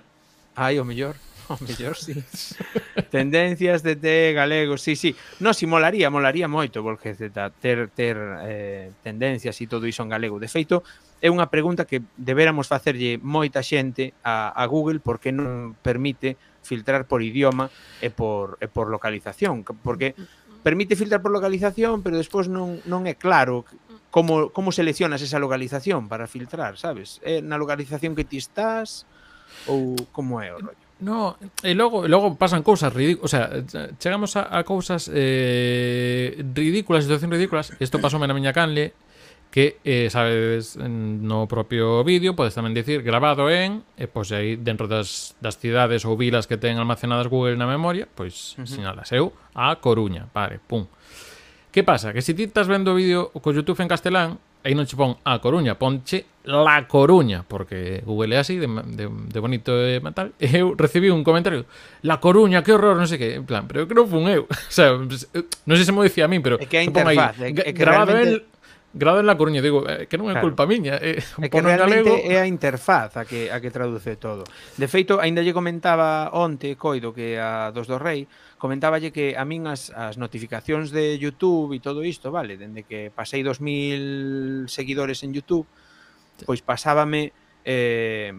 Ai, 0.61 0.77
o 0.77 0.85
mellor. 0.85 1.17
O 1.49 1.57
mellor, 1.63 1.95
sí. 1.97 2.13
Tendencias 3.11 3.83
de 3.87 3.95
té 3.95 4.33
galego, 4.35 4.77
sí, 4.77 4.97
sí. 4.97 5.15
No, 5.39 5.55
si 5.55 5.65
molaría, 5.65 6.11
molaría 6.11 6.49
moito, 6.49 6.83
Volge 6.83 7.15
ter, 7.15 7.89
ter 7.95 8.17
eh, 8.43 8.91
tendencias 9.07 9.55
e 9.63 9.71
todo 9.71 9.87
iso 9.87 10.03
en 10.03 10.11
galego. 10.11 10.43
De 10.43 10.51
feito, 10.51 10.83
é 11.23 11.31
unha 11.31 11.47
pregunta 11.47 11.87
que 11.87 12.03
deberamos 12.19 12.67
facerlle 12.67 13.23
moita 13.23 13.63
xente 13.63 14.11
a, 14.27 14.51
a 14.51 14.65
Google 14.67 14.99
porque 14.99 15.31
non 15.31 15.79
permite 15.87 16.35
filtrar 16.67 17.07
por 17.07 17.23
idioma 17.23 17.71
e 18.03 18.11
por, 18.11 18.59
e 18.59 18.67
por 18.67 18.91
localización, 18.91 19.63
porque 19.63 20.19
mm, 20.19 20.21
mm, 20.21 20.27
mm. 20.27 20.63
permite 20.67 20.99
filtrar 20.99 21.23
por 21.23 21.31
localización, 21.31 22.03
pero 22.03 22.19
despois 22.19 22.51
non, 22.51 22.83
non 22.91 23.07
é 23.07 23.15
claro 23.15 23.63
como, 24.11 24.51
como 24.51 24.75
seleccionas 24.75 25.23
esa 25.23 25.39
localización 25.39 26.11
para 26.11 26.27
filtrar, 26.27 26.75
sabes? 26.75 27.23
É 27.23 27.39
na 27.39 27.55
localización 27.55 28.19
que 28.19 28.27
ti 28.27 28.43
estás 28.43 29.07
ou 29.71 29.95
como 30.11 30.43
é 30.43 30.51
o 30.51 30.59
rollo? 30.59 30.85
No, 30.97 31.37
e 31.61 31.77
logo, 31.77 32.09
e 32.09 32.09
logo 32.09 32.41
pasan 32.41 32.65
cousas 32.65 32.89
ridículas, 32.89 33.29
o 33.29 33.29
sea, 33.29 33.45
chegamos 34.01 34.33
a, 34.41 34.49
a 34.49 34.65
cousas 34.65 35.13
eh, 35.13 36.41
ridículas, 36.57 37.05
situacións 37.05 37.37
ridículas. 37.37 37.67
Isto 37.77 38.01
pasou 38.01 38.17
na 38.17 38.33
miña 38.33 38.57
canle, 38.57 38.97
que 39.57 39.79
eh, 39.85 40.11
sabes 40.11 40.77
no 40.77 41.49
propio 41.49 42.05
vídeo 42.05 42.37
podes 42.37 42.53
tamén 42.53 42.77
dicir 42.77 43.01
grabado 43.01 43.49
en 43.49 43.81
e 43.97 44.05
pois 44.05 44.29
aí 44.37 44.61
dentro 44.61 44.85
das, 44.85 45.33
das 45.41 45.57
cidades 45.57 46.05
ou 46.05 46.13
vilas 46.13 46.45
que 46.45 46.61
ten 46.61 46.77
almacenadas 46.77 47.33
Google 47.33 47.57
na 47.57 47.65
memoria 47.65 48.05
pois 48.05 48.53
uh 48.61 48.61
-huh. 48.61 48.69
sinalas. 48.69 49.09
Eu 49.17 49.33
a 49.57 49.73
Coruña. 49.81 50.29
Vale, 50.37 50.61
pum. 50.61 50.85
Que 51.73 51.81
pasa? 51.81 52.13
que 52.13 52.21
se 52.21 52.37
si 52.37 52.45
ti 52.45 52.45
estás 52.45 52.69
vendo 52.69 52.93
o 52.93 53.01
vídeo 53.01 53.33
co 53.33 53.49
Youtube 53.49 53.81
en 53.81 53.89
castelán 53.89 54.37
aí 54.61 54.77
non 54.77 54.85
che 54.85 54.93
pon 54.93 55.17
a 55.25 55.41
Coruña 55.41 55.81
ponche 55.81 56.29
La 56.45 56.85
Coruña 56.85 57.41
porque 57.41 58.05
Google 58.05 58.37
é 58.37 58.45
así 58.45 58.61
de, 58.61 58.69
de, 58.69 59.09
de 59.09 59.39
bonito 59.41 59.73
e 59.73 60.05
tal. 60.13 60.37
Eu 60.37 60.77
recibí 60.77 61.09
un 61.09 61.25
comentario 61.25 61.65
La 62.05 62.21
Coruña, 62.21 62.61
que 62.61 62.77
horror, 62.77 63.01
non 63.01 63.09
sei 63.09 63.17
que 63.17 63.41
en 63.41 63.49
plan, 63.49 63.65
pero 63.65 63.89
que 63.89 63.97
non 63.97 64.05
fun 64.05 64.29
eu. 64.29 64.45
O 64.53 64.75
sea, 64.75 64.93
non 65.01 65.75
sei 65.81 65.87
se 65.89 65.97
mo 65.97 66.05
dicía 66.05 66.27
a 66.27 66.31
min 66.31 66.45
pero 66.45 66.61
é 66.61 66.69
que 66.69 66.77
a 66.77 66.85
interfaz 66.85 67.41
aí, 67.41 67.51
é 67.51 67.53
que, 67.57 67.63
é 67.65 67.73
que 67.73 67.81
grabado 67.81 68.13
realmente... 68.13 68.45
el 68.45 68.56
grado 68.97 69.21
en 69.21 69.27
La 69.27 69.37
Coruña, 69.37 69.61
digo, 69.61 69.85
eh, 69.85 70.09
que 70.09 70.17
non 70.17 70.33
é 70.33 70.35
claro. 70.35 70.49
culpa 70.49 70.65
miña, 70.65 70.97
eh, 70.97 71.21
é 71.21 71.47
que 71.53 71.61
realmente 71.61 72.09
galego... 72.09 72.33
é 72.33 72.41
a 72.41 72.49
interfaz 72.49 73.21
a 73.21 73.29
que 73.29 73.53
a 73.53 73.61
que 73.61 73.69
traduce 73.69 74.17
todo. 74.17 74.49
De 74.81 74.89
feito, 74.89 75.21
aínda 75.21 75.45
lle 75.45 75.53
comentaba 75.53 76.33
onte 76.33 76.75
Coido 76.81 77.13
que 77.13 77.37
a 77.37 77.71
dos 77.77 77.85
do 77.85 78.01
Rei 78.01 78.25
comentáballe 78.57 79.13
que 79.13 79.37
a 79.37 79.45
min 79.45 79.69
as, 79.69 79.93
as 79.93 80.17
notificacións 80.17 80.89
de 80.89 81.21
YouTube 81.21 81.77
e 81.77 81.85
todo 81.85 82.01
isto, 82.01 82.33
vale, 82.33 82.57
dende 82.57 82.89
que 82.89 83.13
pasei 83.13 83.45
2000 83.45 84.73
seguidores 84.73 85.21
en 85.23 85.37
YouTube, 85.37 85.69
pois 86.49 86.65
pasábame 86.65 87.37
eh 87.69 88.33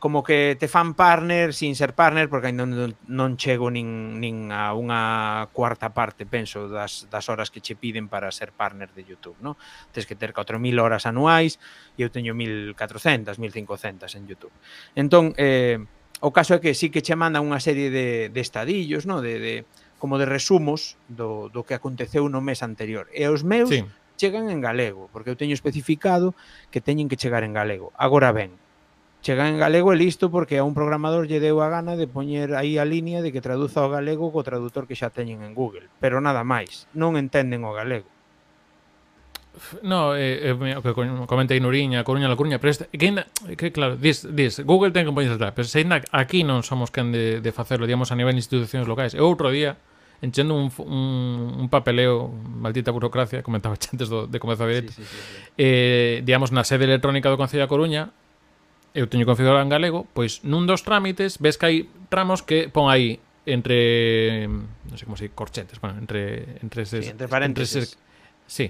como 0.00 0.24
que 0.24 0.56
te 0.58 0.66
fan 0.66 0.94
partner 0.94 1.52
sin 1.52 1.76
ser 1.76 1.94
partner 1.94 2.28
porque 2.32 2.48
ainda 2.48 2.64
non, 2.64 2.96
non 3.04 3.36
chego 3.36 3.68
nin, 3.68 4.16
nin 4.16 4.48
a 4.48 4.72
unha 4.72 5.46
cuarta 5.52 5.92
parte, 5.92 6.24
penso, 6.24 6.72
das, 6.72 7.04
das 7.12 7.28
horas 7.28 7.52
que 7.52 7.60
che 7.60 7.76
piden 7.76 8.08
para 8.08 8.32
ser 8.32 8.56
partner 8.56 8.88
de 8.96 9.04
YouTube, 9.04 9.36
no? 9.44 9.60
Tens 9.92 10.08
que 10.08 10.16
ter 10.16 10.32
4.000 10.32 10.56
horas 10.80 11.04
anuais 11.04 11.60
e 12.00 12.02
eu 12.02 12.08
teño 12.08 12.32
1.400, 12.32 13.36
1.500 13.36 14.16
en 14.16 14.24
YouTube. 14.24 14.56
Entón, 14.96 15.36
eh, 15.36 15.76
o 16.24 16.32
caso 16.32 16.56
é 16.56 16.64
que 16.64 16.72
sí 16.72 16.88
que 16.88 17.04
che 17.04 17.12
mandan 17.12 17.44
unha 17.44 17.60
serie 17.60 17.92
de, 17.92 18.32
de 18.32 18.40
estadillos, 18.40 19.04
no? 19.04 19.20
De, 19.20 19.36
de, 19.36 19.54
como 20.00 20.16
de 20.16 20.24
resumos 20.24 20.96
do, 21.12 21.52
do 21.52 21.60
que 21.68 21.76
aconteceu 21.76 22.24
no 22.32 22.40
mes 22.40 22.64
anterior. 22.64 23.04
E 23.12 23.28
os 23.28 23.44
meus 23.44 23.68
sí. 23.68 23.84
chegan 24.16 24.48
en 24.48 24.64
galego, 24.64 25.12
porque 25.12 25.28
eu 25.28 25.36
teño 25.36 25.52
especificado 25.52 26.32
que 26.72 26.80
teñen 26.80 27.12
que 27.12 27.20
chegar 27.20 27.44
en 27.44 27.52
galego. 27.52 27.92
Agora 28.00 28.32
ben, 28.32 28.56
chega 29.20 29.48
en 29.48 29.60
galego 29.60 29.92
e 29.92 30.00
listo 30.00 30.32
porque 30.32 30.56
a 30.56 30.64
un 30.64 30.72
programador 30.72 31.28
lle 31.28 31.40
deu 31.40 31.60
a 31.60 31.68
gana 31.68 31.96
de 31.96 32.08
poñer 32.08 32.56
aí 32.56 32.80
a 32.80 32.88
línea 32.88 33.20
de 33.20 33.32
que 33.32 33.44
traduza 33.44 33.84
o 33.84 33.92
galego 33.92 34.32
co 34.32 34.40
traductor 34.40 34.88
que 34.88 34.96
xa 34.96 35.12
teñen 35.12 35.44
en 35.44 35.52
Google, 35.52 35.92
pero 36.00 36.24
nada 36.24 36.40
máis, 36.44 36.88
non 36.96 37.20
entenden 37.20 37.62
o 37.68 37.72
galego. 37.76 38.08
No, 39.82 40.16
eh, 40.16 40.54
eh, 40.54 40.76
o 40.76 40.80
que 40.80 40.94
comentei 41.26 41.60
Nuriña, 41.60 42.04
Coruña, 42.04 42.30
La 42.30 42.38
Coruña, 42.38 42.62
pero 42.62 42.70
este, 42.70 42.86
que, 42.86 43.06
ainda, 43.06 43.26
que 43.58 43.72
claro, 43.72 43.96
dis, 43.96 44.24
dis, 44.30 44.62
Google 44.64 44.94
ten 44.94 45.04
que 45.04 45.12
poñer 45.12 45.36
atrás, 45.36 45.52
pero 45.52 45.66
se 45.66 45.82
ainda 45.82 46.00
aquí 46.14 46.46
non 46.46 46.62
somos 46.62 46.88
quen 46.88 47.12
de, 47.12 47.42
de 47.42 47.50
facelo, 47.52 47.84
digamos, 47.84 48.14
a 48.14 48.16
nivel 48.16 48.38
de 48.38 48.40
institucións 48.40 48.86
locais. 48.86 49.12
E 49.12 49.20
outro 49.20 49.50
día, 49.50 49.76
enchendo 50.22 50.54
un, 50.54 50.70
un, 50.80 51.66
un 51.66 51.68
papeleo, 51.68 52.30
maldita 52.30 52.94
burocracia, 52.94 53.42
comentaba 53.42 53.74
antes 53.92 54.08
do, 54.08 54.30
de 54.30 54.38
comezar 54.38 54.70
directo, 54.70 54.94
sí, 54.94 55.02
sí, 55.02 55.10
sí, 55.10 55.18
sí. 55.18 55.52
Eh, 55.58 56.22
digamos, 56.22 56.54
na 56.54 56.62
sede 56.62 56.86
electrónica 56.86 57.28
do 57.28 57.36
Concello 57.36 57.66
da 57.66 57.68
Coruña, 57.68 58.14
eu 58.94 59.06
teño 59.06 59.26
configurado 59.26 59.62
en 59.62 59.70
galego, 59.70 60.06
pois 60.14 60.42
nun 60.42 60.66
dos 60.66 60.82
trámites 60.82 61.38
ves 61.38 61.54
que 61.54 61.66
hai 61.66 61.76
tramos 62.10 62.42
que 62.42 62.66
pon 62.66 62.90
aí 62.90 63.22
entre 63.46 64.46
non 64.50 64.96
sei 64.98 65.06
como 65.06 65.16
se 65.16 65.30
corchetes, 65.30 65.78
bueno, 65.78 65.98
entre 66.02 66.58
entre 66.60 66.82
ses, 66.84 67.06
sí, 67.06 67.10
entre 67.14 67.30
paréntesis. 67.30 67.76
Entre 67.76 67.86
ses, 67.86 67.98
sí. 68.46 68.66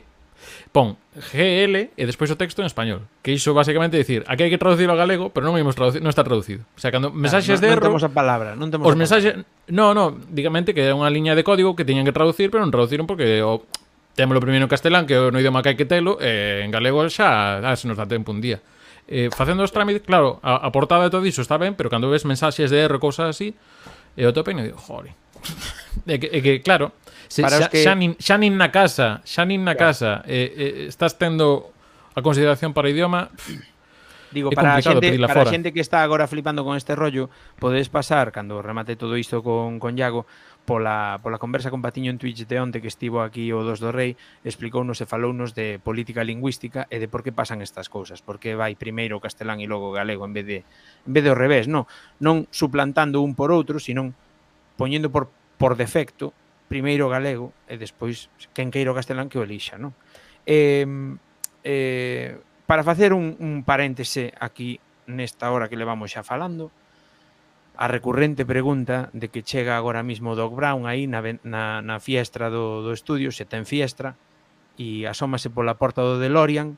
Pon 0.72 0.96
GL 1.12 1.92
e 1.92 2.02
despois 2.08 2.32
o 2.32 2.36
texto 2.40 2.64
en 2.64 2.68
español, 2.68 3.04
que 3.20 3.32
iso 3.32 3.52
basicamente 3.52 4.00
dicir, 4.00 4.24
aquí 4.24 4.44
hai 4.44 4.52
que 4.52 4.56
traducirlo 4.56 4.96
a 4.96 5.00
galego, 5.00 5.28
pero 5.28 5.44
non 5.44 5.56
imos 5.60 5.76
traducir, 5.76 6.00
non 6.00 6.08
está 6.08 6.24
traducido. 6.24 6.64
O 6.76 6.80
sea, 6.80 6.88
cando 6.88 7.12
mensaxes 7.12 7.60
claro, 7.60 7.60
no, 7.60 7.64
de 7.64 7.68
erro, 7.68 7.84
non 7.84 7.88
temos 7.92 8.04
a 8.08 8.12
palabra, 8.12 8.50
non 8.56 8.72
temos 8.72 8.88
Os 8.88 8.96
mensaxes, 8.96 9.44
no, 9.68 9.92
no, 9.92 10.16
digamente 10.32 10.72
que 10.72 10.80
era 10.84 10.96
unha 10.96 11.12
liña 11.12 11.36
de 11.36 11.44
código 11.44 11.76
que 11.76 11.84
tiñan 11.84 12.08
que 12.08 12.16
traducir, 12.16 12.48
pero 12.48 12.64
non 12.64 12.72
traduciron 12.72 13.04
porque 13.04 13.44
o 13.44 13.68
témolo 14.16 14.40
primeiro 14.40 14.64
en 14.64 14.72
castelán, 14.72 15.04
que 15.04 15.16
é 15.16 15.20
no 15.28 15.36
idioma 15.36 15.60
que 15.60 15.72
hai 15.72 15.76
que 15.76 15.84
telo, 15.84 16.16
e 16.20 16.64
en 16.64 16.72
galego 16.72 17.04
xa, 17.12 17.60
ah, 17.60 17.76
se 17.76 17.84
nos 17.84 18.00
dá 18.00 18.08
tempo 18.08 18.32
un 18.32 18.40
día 18.40 18.64
eh, 19.10 19.28
facendo 19.34 19.66
os 19.66 19.74
trámites, 19.74 20.06
claro, 20.06 20.38
a, 20.40 20.62
a 20.62 20.68
portada 20.70 21.04
de 21.04 21.10
todo 21.10 21.26
iso 21.26 21.42
está 21.42 21.58
ben, 21.58 21.74
pero 21.74 21.90
cando 21.90 22.08
ves 22.08 22.22
mensaxes 22.22 22.70
de 22.70 22.78
erro, 22.78 23.02
cosas 23.02 23.34
así, 23.34 23.58
e 24.14 24.22
o 24.22 24.32
tope, 24.32 24.54
e 24.56 24.70
digo, 24.70 24.78
jore. 24.78 25.12
é, 26.06 26.16
que, 26.16 26.30
é 26.30 26.38
que, 26.40 26.52
claro, 26.62 26.94
se, 27.26 27.42
xa, 27.42 27.66
que... 27.68 27.82
xa, 27.82 27.98
nin, 27.98 28.14
xa 28.22 28.38
nin 28.38 28.54
na 28.54 28.70
casa, 28.70 29.18
xa 29.26 29.42
nin 29.42 29.66
na 29.66 29.74
casa, 29.74 30.22
eh, 30.30 30.54
eh, 30.54 30.72
estás 30.86 31.18
tendo 31.18 31.74
a 32.14 32.22
consideración 32.22 32.70
para 32.70 32.86
o 32.86 32.90
idioma, 32.94 33.28
Digo, 34.30 34.50
é 34.50 34.54
para 34.54 34.78
a 34.78 34.82
xente, 34.82 35.10
para 35.26 35.42
a 35.42 35.50
xente 35.50 35.74
que 35.74 35.82
está 35.82 36.06
agora 36.06 36.30
flipando 36.30 36.62
con 36.62 36.78
este 36.78 36.94
rollo, 36.94 37.34
podes 37.58 37.90
pasar, 37.90 38.30
cando 38.30 38.62
remate 38.62 38.94
todo 38.94 39.18
isto 39.18 39.42
con, 39.42 39.82
con 39.82 39.98
Iago, 39.98 40.22
pola, 40.70 41.18
pola 41.20 41.42
conversa 41.42 41.68
con 41.68 41.82
Patiño 41.82 42.12
en 42.12 42.18
Twitch 42.22 42.46
de 42.46 42.60
onte 42.62 42.78
que 42.78 42.86
estivo 42.86 43.26
aquí 43.26 43.50
o 43.50 43.66
dos 43.66 43.82
do 43.82 43.90
Rei, 43.90 44.14
explicounos 44.46 45.02
e 45.02 45.10
falounos 45.10 45.50
de 45.50 45.82
política 45.82 46.22
lingüística 46.22 46.86
e 46.94 47.02
de 47.02 47.10
por 47.10 47.26
que 47.26 47.34
pasan 47.34 47.58
estas 47.58 47.90
cousas, 47.90 48.22
por 48.22 48.38
que 48.38 48.54
vai 48.54 48.78
primeiro 48.78 49.18
o 49.18 49.24
castelán 49.24 49.58
e 49.58 49.66
logo 49.66 49.90
o 49.90 49.96
galego 49.98 50.22
en 50.22 50.30
vez 50.30 50.46
de 50.46 50.58
en 50.62 51.10
vez 51.10 51.26
de 51.26 51.30
ao 51.34 51.34
revés, 51.34 51.66
non, 51.66 51.90
non 52.22 52.46
suplantando 52.54 53.18
un 53.18 53.34
por 53.34 53.50
outro, 53.50 53.82
senón 53.82 54.14
poñendo 54.78 55.10
por 55.10 55.34
por 55.58 55.74
defecto 55.74 56.30
primeiro 56.70 57.10
o 57.10 57.12
galego 57.12 57.50
e 57.66 57.74
despois 57.74 58.30
quen 58.54 58.70
queira 58.70 58.94
o 58.94 58.98
castelán 58.98 59.26
que 59.26 59.42
o 59.42 59.46
elixa, 59.46 59.74
non? 59.74 59.90
Eh, 60.46 60.86
eh, 61.66 62.38
para 62.70 62.86
facer 62.86 63.10
un, 63.10 63.34
un 63.42 63.66
paréntese 63.66 64.30
aquí 64.38 64.78
nesta 65.10 65.50
hora 65.50 65.66
que 65.66 65.74
levamos 65.74 66.14
xa 66.14 66.22
falando, 66.22 66.70
a 67.80 67.88
recurrente 67.88 68.44
pregunta 68.44 69.08
de 69.16 69.32
que 69.32 69.40
chega 69.40 69.80
agora 69.80 70.04
mesmo 70.04 70.36
Doc 70.36 70.52
Brown 70.52 70.84
aí 70.84 71.08
na, 71.08 71.24
na, 71.40 71.80
na 71.80 71.96
fiestra 71.96 72.52
do, 72.52 72.84
do 72.84 72.92
estudio, 72.92 73.32
se 73.32 73.48
ten 73.48 73.64
fiestra, 73.64 74.20
e 74.76 75.08
asómase 75.08 75.48
pola 75.48 75.80
porta 75.80 76.04
do 76.04 76.20
DeLorean 76.20 76.76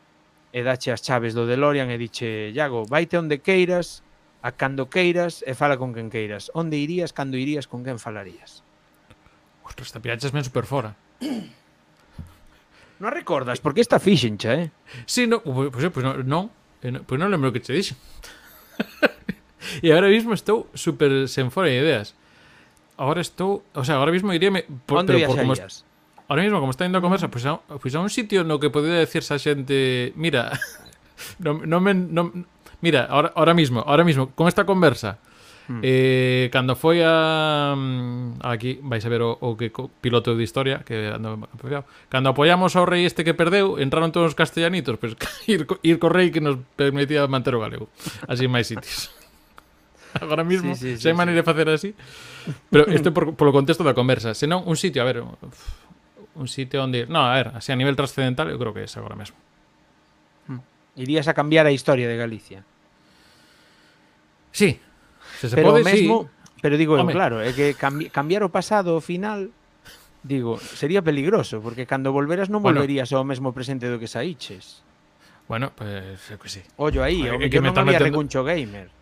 e 0.54 0.62
dache 0.62 0.94
as 0.94 1.02
chaves 1.02 1.34
do 1.34 1.42
DeLorean 1.42 1.90
e 1.90 1.98
diche, 1.98 2.54
Iago, 2.54 2.86
vaite 2.86 3.18
onde 3.18 3.42
queiras, 3.42 4.06
a 4.46 4.54
cando 4.54 4.86
queiras 4.86 5.42
e 5.42 5.58
fala 5.58 5.74
con 5.74 5.90
quen 5.90 6.06
queiras. 6.06 6.54
Onde 6.54 6.78
irías, 6.78 7.10
cando 7.10 7.34
irías, 7.34 7.66
con 7.66 7.82
quen 7.82 7.98
falarías? 7.98 8.62
Ostras, 9.66 9.90
esta 9.90 9.98
piracha 9.98 10.30
es 10.30 10.34
men 10.34 10.46
super 10.46 10.70
fora. 10.70 10.94
non 13.02 13.10
recordas, 13.10 13.58
porque 13.58 13.82
esta 13.82 13.98
fixencha, 13.98 14.54
eh? 14.54 14.70
Sí, 15.10 15.26
no, 15.26 15.42
pois 15.42 15.74
pues, 15.74 15.90
pues, 15.90 16.06
no, 16.06 16.14
non, 16.22 16.46
pois 16.78 17.02
pues, 17.02 17.18
non 17.18 17.26
lembro 17.26 17.50
que 17.50 17.58
che 17.58 17.74
dixen. 17.74 17.98
y 19.82 19.90
ahora 19.90 20.08
mismo 20.08 20.34
estou 20.34 20.66
super 20.74 21.28
sen 21.28 21.50
fora 21.50 21.68
de 21.68 21.78
ideas. 21.78 22.14
Ahora 22.96 23.20
estou, 23.20 23.64
o 23.74 23.84
sea, 23.84 23.96
ahora 23.96 24.12
mismo 24.12 24.32
iríame 24.32 24.64
por, 24.86 24.98
Onde 25.02 25.14
pero 25.14 25.26
por 25.26 25.38
como 25.38 25.52
agora 25.52 25.68
Ahora 26.28 26.42
mismo 26.42 26.60
como 26.60 26.70
está 26.70 26.86
indo 26.86 26.96
a 26.96 27.04
conversa, 27.04 27.28
pois 27.28 27.44
pues 27.44 27.52
a, 27.52 27.78
pues 27.78 27.94
a 27.94 28.00
un 28.00 28.08
sitio 28.08 28.44
no 28.48 28.60
que 28.60 28.70
podía 28.70 28.94
decirse 28.94 29.34
a 29.34 29.38
xente, 29.38 30.12
mira, 30.16 30.56
non 31.38 31.66
no 31.68 31.78
me 31.80 31.92
no, 31.94 32.32
mira, 32.80 33.04
ahora 33.04 33.32
ahora 33.36 33.54
mismo, 33.54 33.84
ahora 33.84 34.04
mismo 34.04 34.32
con 34.34 34.48
esta 34.48 34.64
conversa 34.64 35.18
hmm. 35.18 35.22
eh, 35.22 35.30
Mm. 35.62 35.80
Eh, 35.82 36.50
cando 36.50 36.74
foi 36.74 37.06
a 37.06 37.72
aquí 38.42 38.82
vais 38.82 39.04
a 39.06 39.08
ver 39.08 39.22
o, 39.22 39.38
o 39.38 39.54
que 39.54 39.70
piloto 40.02 40.34
de 40.34 40.42
historia 40.42 40.82
que 40.82 41.06
ando 41.06 41.38
cando 42.10 42.34
apoiamos 42.34 42.74
ao 42.74 42.82
rei 42.82 43.06
este 43.06 43.22
que 43.22 43.30
perdeu 43.30 43.78
entraron 43.78 44.10
todos 44.10 44.34
os 44.34 44.36
castellanitos 44.36 44.98
pois 44.98 45.14
pues, 45.14 45.30
ir, 45.46 45.62
ir 45.86 45.96
co 46.02 46.10
rei 46.10 46.34
que 46.34 46.42
nos 46.42 46.58
permitía 46.74 47.30
manter 47.30 47.54
o 47.54 47.62
galego 47.62 47.86
así 48.26 48.50
máis 48.50 48.66
sitios 48.66 49.14
agora 50.20 50.44
mismo, 50.44 50.74
sí, 50.74 50.80
sí, 50.80 50.96
sí, 50.96 51.02
se 51.02 51.08
hai 51.08 51.16
maneira 51.16 51.40
de 51.40 51.46
facer 51.46 51.68
así. 51.70 51.94
Pero 52.68 52.90
isto 52.92 53.14
por, 53.14 53.32
polo 53.36 53.52
contexto 53.52 53.84
da 53.84 53.96
conversa. 53.96 54.34
Senón, 54.36 54.64
un 54.66 54.76
sitio, 54.76 55.00
a 55.02 55.06
ver, 55.06 55.24
un 55.24 56.48
sitio 56.48 56.84
onde... 56.84 57.06
No, 57.06 57.24
a 57.24 57.34
ver, 57.36 57.48
así 57.54 57.72
a 57.72 57.78
nivel 57.78 57.96
trascendental, 57.96 58.50
eu 58.50 58.58
creo 58.60 58.72
que 58.76 58.84
é 58.84 58.88
agora 58.96 59.16
mesmo. 59.16 59.36
Hmm. 60.48 60.60
Irías 60.96 61.28
a 61.28 61.34
cambiar 61.34 61.64
a 61.64 61.72
historia 61.72 62.08
de 62.08 62.16
Galicia. 62.16 62.64
Sí. 64.52 64.80
Se 65.40 65.48
se 65.48 65.56
pero 65.56 65.72
pode, 65.72 65.84
mesmo, 65.84 66.28
sí. 66.28 66.42
Pero 66.62 66.76
digo, 66.78 66.94
eu, 66.94 67.06
claro, 67.10 67.42
é 67.42 67.50
que 67.50 67.74
cambi 67.74 68.06
cambiar 68.12 68.46
o 68.46 68.52
pasado 68.52 68.94
ao 68.94 69.02
final 69.02 69.50
digo, 70.22 70.58
sería 70.58 71.02
peligroso, 71.02 71.58
porque 71.58 71.86
cando 71.86 72.14
volveras 72.14 72.46
non 72.46 72.62
volverías 72.62 73.10
bueno, 73.10 73.18
ao 73.18 73.26
mesmo 73.26 73.50
presente 73.50 73.90
do 73.90 73.98
que 73.98 74.06
saíches. 74.06 74.86
Bueno, 75.50 75.74
pues, 75.74 76.22
que 76.38 76.48
sí. 76.48 76.62
Ollo 76.78 77.02
aí, 77.02 77.26
o 77.26 77.42
que 77.42 77.58
non 77.58 77.74
había 77.74 77.98
metendo... 77.98 78.06
recuncho 78.06 78.46
gamer. 78.46 79.01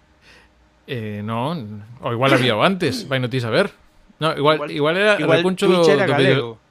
Eh, 0.91 1.23
non, 1.23 1.87
ou 2.03 2.11
igual 2.11 2.35
había 2.35 2.59
o 2.59 2.67
antes, 2.67 3.05
vai 3.11 3.23
non 3.23 3.31
ti 3.31 3.39
saber. 3.39 3.71
No, 4.19 4.35
igual, 4.35 4.67
igual, 4.67 4.71
igual 4.75 4.95
era 4.99 5.15
igual 5.23 5.39
recuncho 5.39 5.71
do, 5.71 5.87
era 5.87 6.03
do 6.03 6.11
galego. 6.11 6.59
video... 6.59 6.69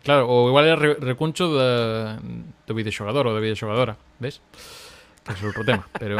Claro, 0.00 0.24
ou 0.24 0.48
igual 0.48 0.64
era 0.64 0.78
re, 0.80 0.96
recuncho 0.96 1.52
da, 1.52 2.16
do 2.16 2.72
videoxogador 2.72 3.28
ou 3.28 3.36
da 3.36 3.44
videoxogadora, 3.44 4.00
ves? 4.16 4.40
Que 5.20 5.36
é 5.36 5.44
outro 5.44 5.68
tema, 5.68 5.84
pero... 6.00 6.16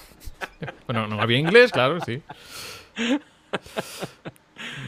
bueno, 0.88 1.04
non 1.12 1.20
había 1.20 1.36
inglés, 1.36 1.68
claro, 1.68 2.00
sí. 2.00 2.24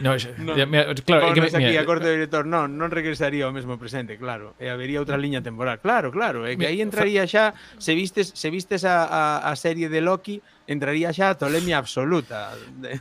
No, 0.00 0.16
no. 0.16 0.56
Ya, 0.56 0.64
mira, 0.64 0.94
claro, 1.04 1.34
que, 1.34 1.40
mira, 1.40 1.58
aquí 1.58 1.76
a 1.76 1.84
corte 1.84 2.08
do 2.08 2.16
director, 2.16 2.48
non, 2.48 2.72
non 2.72 2.88
regresaría 2.88 3.44
ao 3.44 3.52
mesmo 3.52 3.76
presente, 3.76 4.16
claro, 4.16 4.56
e 4.56 4.72
habería 4.72 5.04
outra 5.04 5.20
liña 5.20 5.44
temporal. 5.44 5.84
Claro, 5.84 6.08
claro, 6.08 6.48
é 6.48 6.56
que 6.56 6.64
aí 6.64 6.80
entraría 6.80 7.28
xa 7.28 7.52
se 7.76 7.92
vistes 7.92 8.32
se 8.32 8.48
vistes 8.48 8.88
a, 8.88 9.04
a, 9.04 9.22
a 9.50 9.52
serie 9.58 9.92
de 9.92 10.00
Loki, 10.00 10.40
entraría 10.66 11.12
xa 11.12 11.34
a 11.34 11.38
tolemia 11.38 11.78
absoluta. 11.78 12.52
Eh, 12.82 13.00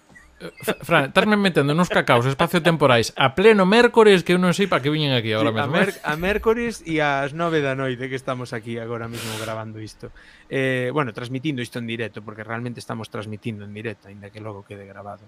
Fran, 0.81 1.05
estasme 1.05 1.37
metendo 1.37 1.71
nos 1.71 1.87
cacaos 1.87 2.25
espacio-temporais 2.27 3.15
a 3.15 3.31
pleno 3.31 3.63
mércores 3.63 4.27
que 4.27 4.35
eu 4.35 4.39
non 4.41 4.51
sei 4.51 4.67
para 4.67 4.83
que 4.83 4.91
viñen 4.91 5.15
aquí 5.15 5.31
agora 5.31 5.55
sí, 5.55 5.55
mesmo. 5.55 5.71
A, 5.71 5.79
mer 5.79 5.89
a 6.03 6.13
mércores 6.19 6.83
e 6.83 6.99
ás 6.99 7.31
nove 7.31 7.63
da 7.63 7.79
noite 7.79 8.11
que 8.11 8.17
estamos 8.19 8.51
aquí 8.51 8.75
agora 8.75 9.07
mesmo 9.07 9.31
grabando 9.39 9.79
isto. 9.79 10.11
Eh, 10.51 10.91
bueno, 10.91 11.15
transmitindo 11.15 11.63
isto 11.63 11.79
en 11.79 11.87
directo, 11.87 12.19
porque 12.19 12.43
realmente 12.43 12.83
estamos 12.83 13.07
transmitindo 13.07 13.63
en 13.63 13.71
directo, 13.71 14.11
aínda 14.11 14.27
que 14.33 14.43
logo 14.43 14.67
quede 14.67 14.83
grabado. 14.83 15.23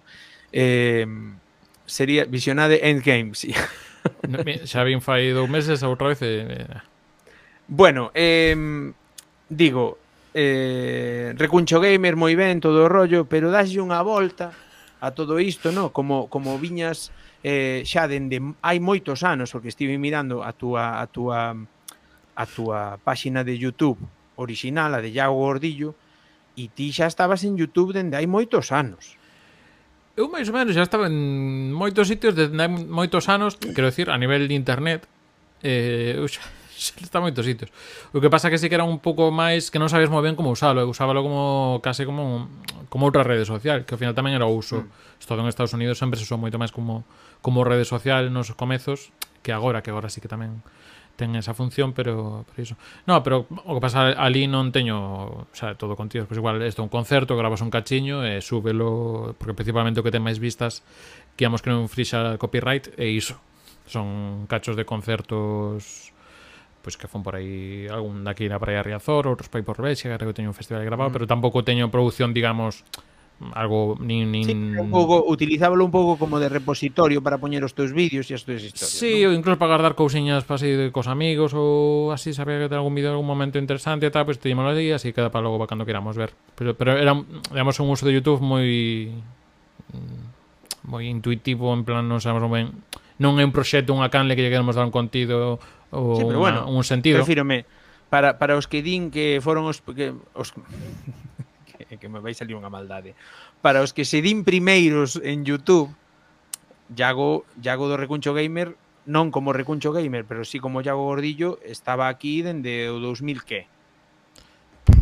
Eh, 0.52 1.08
sería 1.86 2.26
visionade 2.26 2.84
Endgame, 2.84 3.32
sí. 3.40 3.56
Xa 4.68 4.84
vin 4.84 5.00
fai 5.00 5.32
dous 5.32 5.48
meses 5.48 5.80
outra 5.82 6.12
vez. 6.12 6.20
E... 6.22 6.68
Bueno, 7.72 8.12
eh, 8.14 8.54
digo, 9.48 9.98
eh, 10.36 11.34
Recuncho 11.40 11.80
Gamer 11.80 12.20
moi 12.20 12.36
ben 12.36 12.60
todo 12.60 12.84
o 12.84 12.92
rollo, 12.92 13.24
pero 13.24 13.48
dáslle 13.56 13.80
unha 13.80 14.04
volta 14.04 14.52
a 15.00 15.16
todo 15.16 15.40
isto, 15.40 15.72
no? 15.72 15.96
Como 15.96 16.28
como 16.28 16.60
viñas 16.60 17.16
eh, 17.40 17.88
xa 17.88 18.12
dende 18.12 18.44
hai 18.60 18.84
moitos 18.84 19.24
anos, 19.24 19.56
porque 19.56 19.72
estive 19.72 19.96
mirando 19.96 20.44
a 20.44 20.52
túa 20.52 21.00
a 21.00 21.08
túa 21.08 21.56
a 22.36 22.44
túa 22.44 23.00
páxina 23.00 23.48
de 23.48 23.56
YouTube 23.56 23.96
original, 24.36 24.92
a 24.92 25.00
de 25.00 25.16
Iago 25.16 25.40
Gordillo, 25.40 25.96
e 26.60 26.68
ti 26.68 26.92
xa 26.92 27.08
estabas 27.08 27.48
en 27.48 27.56
YouTube 27.56 27.96
dende 27.96 28.20
hai 28.20 28.28
moitos 28.28 28.76
anos. 28.76 29.16
Eu 30.20 30.28
máis 30.28 30.52
ou 30.52 30.56
menos 30.60 30.76
xa 30.76 30.84
estaba 30.84 31.08
en 31.08 31.72
moitos 31.72 32.12
sitios 32.12 32.36
dende 32.36 32.60
hai 32.60 32.68
moitos 32.68 33.32
anos, 33.32 33.56
quero 33.56 33.88
decir, 33.88 34.12
a 34.12 34.20
nivel 34.20 34.52
de 34.52 34.56
internet, 34.60 35.08
eh, 35.64 36.20
eu 36.20 36.28
xa, 36.28 36.44
está 37.02 37.24
moitos 37.24 37.46
sitios. 37.46 37.72
O 38.12 38.20
que 38.20 38.30
pasa 38.30 38.52
que 38.52 38.60
sí 38.60 38.68
que 38.68 38.76
era 38.76 38.84
un 38.84 39.00
pouco 39.00 39.32
máis 39.32 39.72
que 39.72 39.80
non 39.80 39.88
sabías 39.88 40.12
moi 40.12 40.22
ben 40.22 40.36
eh, 40.36 40.38
como 40.38 40.52
usalo, 40.52 40.84
eu 40.84 40.92
usábalo 40.92 41.24
como 41.24 41.80
case 41.80 42.04
como 42.04 42.52
como 42.92 43.08
outra 43.08 43.24
rede 43.24 43.48
social, 43.48 43.88
que 43.88 43.96
ao 43.96 44.00
final 44.00 44.14
tamén 44.14 44.36
era 44.36 44.46
o 44.46 44.54
uso. 44.54 44.84
Mm. 44.84 45.24
Estado 45.24 45.42
en 45.42 45.50
Estados 45.50 45.74
Unidos 45.74 45.98
sempre 45.98 46.20
se 46.20 46.28
usou 46.28 46.38
moito 46.38 46.60
máis 46.60 46.76
como 46.76 47.08
como 47.40 47.64
rede 47.64 47.88
social 47.88 48.30
nos 48.30 48.52
comezos 48.54 49.16
que 49.46 49.54
agora, 49.54 49.82
que 49.86 49.94
agora 49.94 50.10
sí 50.12 50.20
que 50.20 50.30
tamén 50.30 50.66
ten 51.16 51.36
esa 51.36 51.54
función, 51.54 51.94
pero, 51.94 52.46
pero 52.52 52.62
iso. 52.62 52.76
No, 53.08 53.24
pero 53.24 53.48
o 53.48 53.72
que 53.76 53.82
pasa 53.82 54.12
ali 54.20 54.48
non 54.52 54.76
teño, 54.76 55.48
o 55.48 55.56
sea, 55.56 55.80
todo 55.80 55.96
contigo, 55.96 56.28
pois 56.28 56.38
igual 56.38 56.60
isto 56.68 56.84
é 56.84 56.86
un 56.86 56.92
concerto, 56.92 57.40
grabas 57.40 57.64
un 57.64 57.72
cachiño 57.72 58.28
e 58.28 58.44
súbelo, 58.44 59.34
porque 59.40 59.56
principalmente 59.56 60.00
o 60.00 60.06
que 60.06 60.12
ten 60.12 60.24
máis 60.24 60.38
vistas 60.44 60.84
que 61.40 61.48
íamos 61.48 61.64
que 61.64 61.72
non 61.72 61.88
frixa 61.88 62.36
copyright 62.36 62.92
e 63.00 63.16
iso. 63.16 63.40
Son 63.88 64.44
cachos 64.52 64.76
de 64.76 64.84
concertos 64.84 66.12
pois 66.86 67.02
que 67.02 67.10
fon 67.10 67.26
por 67.26 67.34
aí 67.34 67.90
algún 67.90 68.22
daqui 68.22 68.46
na 68.46 68.62
Praia 68.62 68.86
Riazor, 68.86 69.26
outros 69.26 69.50
para 69.50 69.60
aí 69.62 69.66
por 69.66 69.82
Bélxica, 69.82 70.22
creo 70.22 70.30
que 70.30 70.38
teño 70.38 70.54
un 70.54 70.58
festival 70.58 70.86
grabado, 70.86 71.10
mm. 71.10 71.16
pero 71.18 71.26
tampouco 71.26 71.66
teño 71.66 71.90
produción, 71.90 72.30
digamos, 72.30 72.86
algo 73.58 73.98
nin, 74.00 74.30
nin... 74.30 74.46
Sí, 74.46 74.54
un 74.54 74.94
pouco, 74.94 75.26
utilizábalo 75.26 75.84
un 75.84 75.90
pouco 75.90 76.22
como 76.22 76.38
de 76.38 76.48
repositorio 76.48 77.26
para 77.26 77.42
poñer 77.42 77.66
os 77.66 77.74
teus 77.74 77.90
vídeos 77.90 78.30
e 78.30 78.38
as 78.38 78.46
teus 78.46 78.62
historias. 78.62 79.02
Sí, 79.02 79.26
¿no? 79.26 79.34
ou 79.34 79.36
incluso 79.36 79.58
para 79.58 79.74
guardar 79.74 79.98
cousiñas 79.98 80.46
para 80.46 80.62
así 80.62 80.70
de 80.70 80.94
cos 80.94 81.10
amigos 81.10 81.58
ou 81.58 82.14
así, 82.14 82.38
sabía 82.38 82.62
que 82.62 82.70
ten 82.70 82.78
algún 82.78 82.94
vídeo 82.94 83.10
algún 83.10 83.26
momento 83.26 83.58
interesante 83.58 84.06
e 84.06 84.14
tal, 84.14 84.30
pois 84.30 84.38
pues, 84.38 84.46
teñímoslo 84.46 84.78
aí, 84.78 84.94
así 84.94 85.10
queda 85.10 85.34
para 85.34 85.42
logo 85.42 85.58
para 85.58 85.74
cando 85.74 85.90
queramos 85.90 86.14
ver. 86.14 86.38
Pero, 86.54 86.78
pero 86.78 86.94
era, 87.02 87.18
digamos, 87.50 87.82
un 87.82 87.90
uso 87.90 88.06
de 88.06 88.14
YouTube 88.14 88.46
moi 88.46 89.10
moi 90.86 91.04
intuitivo, 91.10 91.74
en 91.74 91.82
plan, 91.82 92.06
non 92.06 92.22
sabemos 92.22 92.46
ben... 92.46 92.72
Non 93.16 93.40
é 93.40 93.48
un 93.48 93.56
proxecto, 93.56 93.96
unha 93.96 94.12
canle 94.12 94.36
que 94.36 94.44
lle 94.44 94.52
queremos 94.52 94.76
dar 94.78 94.86
un 94.86 94.92
contido 94.92 95.58
ou 95.92 96.18
sí, 96.18 96.24
pero 96.26 96.40
una, 96.42 96.66
bueno, 96.66 96.72
un 96.72 96.84
sentido. 96.88 97.20
Refírome, 97.20 97.66
para, 98.10 98.38
para 98.40 98.56
os 98.56 98.66
que 98.66 98.82
din 98.82 99.12
que 99.12 99.44
foron 99.44 99.68
os 99.68 99.84
que, 99.84 100.14
os 100.34 100.54
que, 101.90 101.98
que 102.00 102.08
me 102.08 102.24
vai 102.24 102.34
salir 102.34 102.56
unha 102.56 102.72
maldade. 102.72 103.14
Para 103.60 103.84
os 103.84 103.92
que 103.92 104.06
se 104.06 104.24
din 104.24 104.48
primeiros 104.48 105.20
en 105.22 105.44
YouTube, 105.44 105.94
Yago, 106.94 107.46
Yago 107.62 107.90
do 107.90 107.98
Recuncho 107.98 108.34
Gamer, 108.34 108.78
non 109.06 109.30
como 109.30 109.54
Recuncho 109.54 109.94
Gamer, 109.94 110.26
pero 110.26 110.46
sí 110.46 110.58
como 110.58 110.82
Yago 110.82 111.06
Gordillo, 111.06 111.62
estaba 111.66 112.10
aquí 112.10 112.42
dende 112.42 112.90
o 112.90 112.98
2000 113.02 113.46
que? 113.46 113.70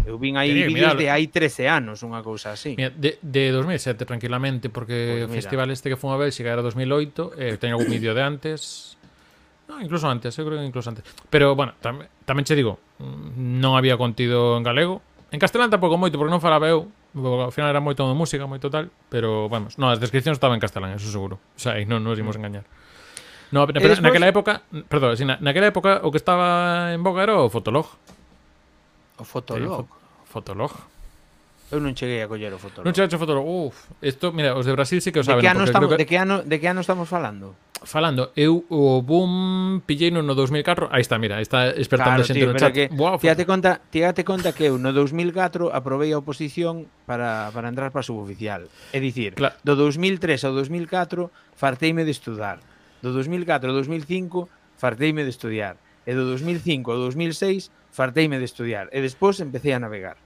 Eu 0.03 0.19
vin 0.19 0.35
aí 0.35 0.51
vídeos 0.51 0.95
mira, 0.95 0.99
de 0.99 1.07
hai 1.07 1.31
13 1.31 1.67
anos, 1.67 2.03
unha 2.03 2.19
cousa 2.19 2.55
así. 2.55 2.75
Mira, 2.75 2.91
de, 2.91 3.19
de 3.23 3.43
2007 3.55 4.03
tranquilamente, 4.03 4.67
porque 4.67 5.27
pois 5.27 5.31
pues 5.31 5.31
o 5.31 5.35
festival 5.39 5.67
este 5.71 5.87
que 5.91 5.99
foi 5.99 6.11
a 6.11 6.19
Bélxica 6.19 6.51
era 6.51 6.63
2008, 6.63 7.39
eh, 7.39 7.55
teño 7.55 7.79
algún 7.79 7.91
vídeo 7.91 8.11
de 8.11 8.23
antes, 8.23 8.95
No, 9.67 9.79
incluso 9.79 10.07
antes, 10.07 10.35
eu 10.37 10.45
creo 10.45 10.59
que 10.59 10.67
incluso 10.67 10.91
antes. 10.91 11.03
Pero, 11.31 11.55
bueno, 11.55 11.73
tam 11.79 12.03
tamén 12.27 12.43
che 12.43 12.55
digo, 12.55 12.79
mm, 12.99 13.59
non 13.63 13.79
había 13.79 13.95
contido 13.95 14.59
en 14.59 14.63
galego. 14.63 14.99
En 15.31 15.39
castelán 15.39 15.71
tampouco 15.71 15.95
moito, 15.97 16.19
porque 16.19 16.31
non 16.31 16.43
falaba 16.43 16.67
eu. 16.67 16.91
Ao 17.13 17.53
final 17.53 17.71
era 17.71 17.79
moito 17.79 18.03
de 18.03 18.15
música, 18.17 18.43
moito 18.45 18.67
tal. 18.67 18.91
Pero, 19.07 19.47
vamos, 19.47 19.79
non, 19.79 19.89
as 19.89 20.03
descripcións 20.03 20.35
estaban 20.35 20.59
en 20.59 20.63
castelán, 20.63 20.93
eso 20.93 21.07
seguro. 21.07 21.39
O 21.55 21.59
sea, 21.59 21.79
aí 21.79 21.87
non 21.87 22.03
nos 22.03 22.19
imos 22.19 22.35
engañar. 22.35 22.67
No, 23.53 23.65
pero 23.69 23.79
después... 23.79 24.01
naquela 24.01 24.27
época, 24.27 24.65
perdón, 24.89 25.13
si 25.15 25.25
na, 25.25 25.37
naquela 25.37 25.69
época 25.69 26.01
o 26.01 26.09
que 26.09 26.17
estaba 26.17 26.89
en 26.91 27.05
boga 27.05 27.21
era 27.21 27.37
o 27.37 27.53
Fotolog. 27.53 27.85
O 29.17 29.23
Fotolog. 29.23 29.85
Sí, 29.85 29.93
fo 30.25 30.41
Fotolog. 30.41 30.73
Eu 31.73 31.81
non 31.81 31.97
cheguei 31.97 32.21
a 32.21 32.29
coller 32.29 32.53
o 32.53 32.61
fotólogo. 32.61 32.85
Non 32.85 32.93
chegaste 32.93 33.17
o 33.17 33.21
fotólogo. 33.21 33.49
Uf, 33.49 33.89
isto, 34.05 34.29
mira, 34.29 34.53
os 34.53 34.69
de 34.69 34.77
Brasil 34.77 35.01
sí 35.01 35.09
que 35.09 35.17
o 35.17 35.25
saben. 35.25 35.41
De 35.41 35.49
que 35.49 35.49
ano, 35.49 35.65
estamos, 35.65 35.89
que... 35.89 35.97
De 35.97 36.05
que 36.05 36.17
ano, 36.21 36.45
de 36.45 36.57
que 36.61 36.69
ano 36.69 36.85
estamos 36.85 37.09
falando? 37.09 37.57
Falando, 37.81 38.29
eu 38.37 38.61
o 38.69 39.01
boom 39.01 39.81
pillei 39.89 40.13
no 40.13 40.21
2004. 40.21 40.93
Aí 40.93 41.01
está, 41.01 41.17
mira, 41.17 41.41
está 41.41 41.73
despertando 41.73 42.21
claro, 42.21 42.29
xente 42.29 42.45
tío, 42.45 42.53
no 42.53 42.61
chat. 42.61 42.69
Que, 42.69 42.93
Buah, 42.93 43.17
tíate, 43.17 43.49
conta, 43.49 43.81
tíate 43.89 44.21
conta 44.21 44.53
que 44.53 44.69
eu 44.69 44.77
no 44.77 44.93
2004 44.93 45.73
aprobei 45.73 46.13
a 46.13 46.21
oposición 46.21 46.85
para, 47.09 47.49
para 47.49 47.73
entrar 47.73 47.89
para 47.89 48.05
suboficial. 48.05 48.69
É 48.93 49.01
dicir, 49.01 49.33
claro. 49.33 49.57
do 49.65 49.73
2003 49.73 50.45
ao 50.45 50.53
2004 50.53 51.57
farteime 51.57 52.05
de 52.05 52.13
estudar. 52.13 52.61
Do 53.01 53.11
2004 53.11 53.73
ao 53.73 53.75
2005 53.81 54.77
farteime 54.77 55.25
de 55.25 55.33
estudiar. 55.33 55.75
E 56.05 56.13
do 56.13 56.23
2005 56.29 56.87
ao 56.87 57.09
2006 57.09 57.67
farteime 57.91 58.39
de 58.39 58.45
estudiar. 58.45 58.87
E 58.95 59.03
despois 59.03 59.43
empecé 59.43 59.75
a 59.75 59.83
navegar 59.83 60.22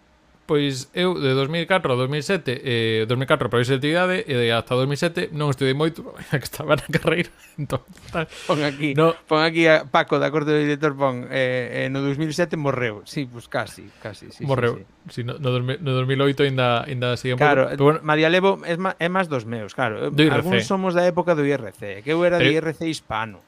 pois 0.47 0.89
eu 0.95 1.19
de 1.19 1.35
2004 1.35 1.91
a 1.91 1.95
2007, 2.07 2.61
eh, 2.63 3.05
2004 3.05 3.51
para 3.51 3.59
a 3.59 3.67
selectividade 3.67 4.23
e 4.23 4.47
eh, 4.47 4.55
hasta 4.55 4.79
2007 4.79 5.35
non 5.35 5.51
estudei 5.51 5.75
moito, 5.75 6.15
que 6.31 6.47
estaba 6.47 6.79
na 6.79 6.87
carreira. 6.87 7.27
Entón, 7.59 7.83
tal. 8.09 8.31
pon 8.47 8.63
aquí, 8.63 8.95
no. 8.95 9.11
pon 9.27 9.43
aquí 9.43 9.67
a 9.67 9.83
Paco 9.83 10.17
da 10.17 10.31
Corte 10.31 10.55
do 10.55 10.57
Director 10.63 10.95
pon 10.95 11.27
eh, 11.27 11.85
eh, 11.85 11.87
no 11.91 11.99
2007 11.99 12.55
morreu. 12.55 13.03
Sí, 13.03 13.27
pues 13.27 13.51
casi, 13.51 13.91
casi, 13.99 14.31
sí. 14.31 14.47
Morreu. 14.47 14.87
Sí, 15.11 15.21
sí. 15.21 15.21
sí 15.21 15.21
no, 15.27 15.35
no, 15.37 15.59
no 15.59 15.91
2008 15.99 16.47
ainda 16.47 16.87
ainda 16.87 17.19
sigue 17.19 17.35
Claro, 17.35 17.67
pero, 17.67 17.83
bueno, 17.83 17.99
María 18.07 18.31
Levo 18.31 18.63
é 18.63 18.79
má, 18.79 18.95
é 19.03 19.11
máis 19.11 19.27
dos 19.27 19.43
meus, 19.43 19.75
claro. 19.75 20.09
Do 20.09 20.23
Algúns 20.31 20.63
somos 20.63 20.95
da 20.95 21.03
época 21.03 21.35
do 21.35 21.43
IRC, 21.43 22.07
que 22.07 22.15
eu 22.15 22.23
era 22.23 22.39
do 22.39 22.47
IRC 22.47 22.87
hispano. 22.87 23.43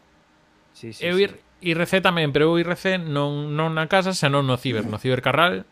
Sí, 0.76 0.92
sí, 0.92 1.08
eu 1.08 1.16
sí. 1.16 1.32
IRC 1.64 2.04
tamén, 2.04 2.36
pero 2.36 2.52
eu 2.52 2.60
IRC 2.60 3.00
non, 3.00 3.56
non 3.56 3.72
na 3.72 3.88
casa, 3.88 4.12
senón 4.12 4.44
no 4.44 4.60
ciber, 4.60 4.84
no 4.84 5.00
cibercarral 5.00 5.64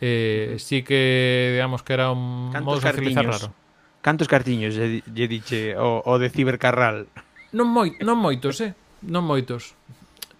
eh, 0.00 0.56
sí 0.58 0.82
que 0.82 1.52
digamos 1.54 1.82
que 1.82 1.92
era 1.92 2.10
un 2.10 2.50
modo 2.50 2.80
de 2.80 2.90
utilizar 2.90 3.26
raro. 3.26 3.52
Cantos 4.00 4.28
cartiños 4.28 4.74
lle, 4.74 5.04
lle 5.04 5.28
diche 5.28 5.76
o, 5.76 6.00
o 6.00 6.16
de 6.16 6.32
Cibercarral? 6.32 7.04
Non, 7.52 7.68
moi, 7.68 7.92
non 8.00 8.16
moitos, 8.16 8.64
eh? 8.64 8.72
Non 9.04 9.28
moitos. 9.28 9.76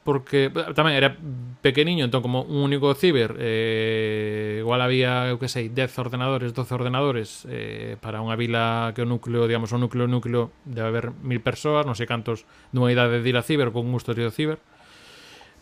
Porque 0.01 0.49
tamén 0.73 0.97
era 0.97 1.13
pequeniño, 1.61 2.09
entón 2.09 2.25
como 2.25 2.41
un 2.49 2.65
único 2.65 2.89
ciber, 2.97 3.37
eh, 3.37 4.65
igual 4.65 4.81
había, 4.81 5.29
eu 5.29 5.37
que 5.37 5.53
sei, 5.53 5.69
10 5.69 5.93
ordenadores, 6.01 6.57
12 6.57 6.73
ordenadores 6.73 7.45
eh, 7.53 8.01
para 8.01 8.25
unha 8.25 8.33
vila 8.33 8.97
que 8.97 9.05
o 9.05 9.09
núcleo, 9.09 9.45
digamos, 9.45 9.77
o 9.77 9.79
núcleo, 9.79 10.09
núcleo 10.09 10.49
debe 10.65 10.89
haber 10.89 11.07
mil 11.21 11.45
persoas, 11.45 11.85
non 11.85 11.93
sei 11.93 12.09
cantos 12.09 12.49
dunha 12.73 12.89
idade 12.89 13.21
de 13.21 13.29
ir 13.29 13.37
a 13.37 13.45
ciber, 13.45 13.77
con 13.77 13.85
un 13.85 13.93
gusto 13.93 14.17
de 14.17 14.25
ciber. 14.33 14.57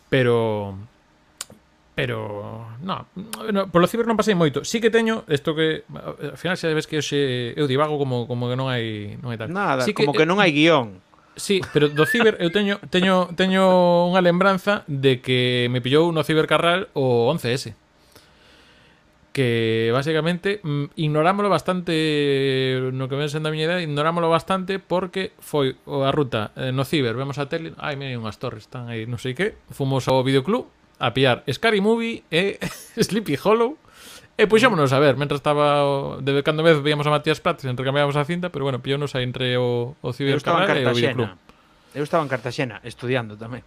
Pero 0.07 0.79
pero 1.99 2.65
no, 2.81 3.07
no 3.51 3.67
polo 3.67 3.83
ciber 3.83 4.07
non 4.07 4.15
pasei 4.15 4.31
moito. 4.31 4.63
Si 4.63 4.79
sí 4.79 4.79
que 4.79 4.87
teño 4.87 5.27
isto 5.27 5.51
que 5.51 5.83
ao 5.91 6.39
final 6.39 6.55
xa 6.55 6.71
ves 6.71 6.87
que 6.87 6.95
eu 6.95 7.03
xe, 7.03 7.51
eu 7.59 7.67
divago 7.67 7.99
como 7.99 8.23
como 8.23 8.47
que 8.47 8.55
non 8.55 8.71
hai 8.71 9.19
non 9.19 9.35
hai 9.35 9.35
tal. 9.35 9.51
Nada, 9.51 9.83
sí 9.83 9.91
como 9.91 10.15
que 10.15 10.23
non 10.23 10.39
hai 10.39 10.55
guión. 10.55 11.03
Sí, 11.35 11.59
pero 11.75 11.91
do 11.91 12.07
ciber 12.07 12.39
eu 12.39 12.55
teño 12.55 12.79
teño 12.87 13.27
teño 13.35 13.67
unha 14.07 14.23
lembranza 14.23 14.87
de 14.87 15.19
que 15.19 15.67
me 15.67 15.83
pillou 15.83 16.15
no 16.15 16.23
cibercarral 16.23 16.87
o 16.95 17.27
11S. 17.35 17.75
Que 19.35 19.91
basicamente 19.91 20.63
mm, 20.63 20.95
ignorámolo 20.95 21.51
bastante 21.51 22.79
no 22.95 23.11
que 23.11 23.19
ven 23.19 23.27
sendo 23.27 23.51
a 23.51 23.53
miña 23.53 23.67
idade, 23.67 23.83
ignorámolo 23.83 24.31
bastante 24.31 24.79
porque 24.79 25.35
foi 25.43 25.75
a 25.83 26.15
ruta 26.15 26.55
eh, 26.55 26.71
no 26.71 26.87
ciber, 26.87 27.19
vemos 27.19 27.43
a 27.43 27.51
tele, 27.51 27.75
ai, 27.75 27.99
mira, 27.99 28.15
unhas 28.15 28.39
torres, 28.39 28.71
están 28.71 28.87
aí, 28.87 29.03
non 29.03 29.19
sei 29.19 29.35
que, 29.35 29.59
fomos 29.67 30.07
ao 30.07 30.23
videoclub 30.23 30.78
a 30.99 31.15
pillar 31.15 31.43
Scary 31.47 31.81
Movie 31.81 32.23
e 32.29 32.59
Sleepy 32.99 33.39
Hollow. 33.39 33.79
E 34.39 34.47
pois 34.47 34.63
puxámonos 34.63 34.95
a 34.95 34.99
ver, 34.99 35.19
mentre 35.19 35.35
estaba 35.35 36.19
de 36.23 36.43
cando 36.43 36.63
vez 36.63 36.79
veíamos 36.79 37.07
a 37.07 37.11
Matías 37.11 37.43
Prats 37.43 37.67
intercambiábamos 37.67 38.15
a 38.15 38.23
cinta, 38.23 38.51
pero 38.51 38.63
bueno, 38.63 38.79
pillónos 38.79 39.15
aí 39.15 39.27
entre 39.27 39.59
o, 39.59 39.99
o 39.99 40.13
Ciber 40.15 40.39
Carrera 40.39 40.79
e 40.79 40.87
o 40.87 40.95
Videoclub 40.95 41.35
Eu 41.95 42.03
estaba 42.05 42.21
en 42.23 42.29
Cartaxena 42.29 42.79
estudiando 42.85 43.33
tamén. 43.35 43.65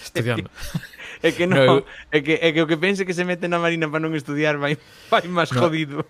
Estudiando. 0.00 0.48
É 1.24 1.32
que 1.32 1.48
non, 1.48 1.56
no, 1.56 1.64
eu... 1.64 1.76
é, 2.12 2.20
que, 2.20 2.36
é 2.36 2.52
que 2.52 2.60
o 2.60 2.68
que 2.68 2.76
pense 2.76 3.08
que 3.08 3.16
se 3.16 3.24
mete 3.24 3.48
na 3.48 3.56
marina 3.56 3.88
para 3.88 3.96
non 3.96 4.12
estudiar 4.12 4.60
vai, 4.60 4.76
vai 5.08 5.24
máis 5.24 5.48
no. 5.56 5.56
jodido. 5.56 6.04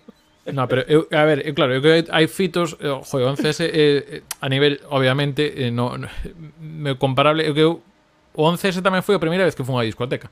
No, 0.51 0.67
pero 0.67 0.83
eu, 0.91 1.07
a 1.07 1.23
ver, 1.23 1.39
eu, 1.47 1.55
claro, 1.55 1.71
eu 1.71 1.79
que 1.79 2.03
hai 2.11 2.27
fitos, 2.27 2.75
eh, 2.83 2.91
jo, 2.91 3.23
11S 3.23 3.63
eh, 3.63 4.27
a 4.43 4.47
nivel, 4.51 4.83
obviamente, 4.91 5.55
eh, 5.55 5.71
no, 5.71 5.95
no, 5.95 6.91
comparable, 6.99 7.47
eu 7.47 7.55
que 7.55 7.63
eu 7.63 7.79
O 8.35 8.43
11S 8.51 8.83
tamén 8.83 9.01
foi 9.01 9.15
a 9.15 9.23
primeira 9.23 9.47
vez 9.47 9.55
que 9.55 9.63
fun 9.63 9.79
a 9.79 9.87
discoteca. 9.87 10.27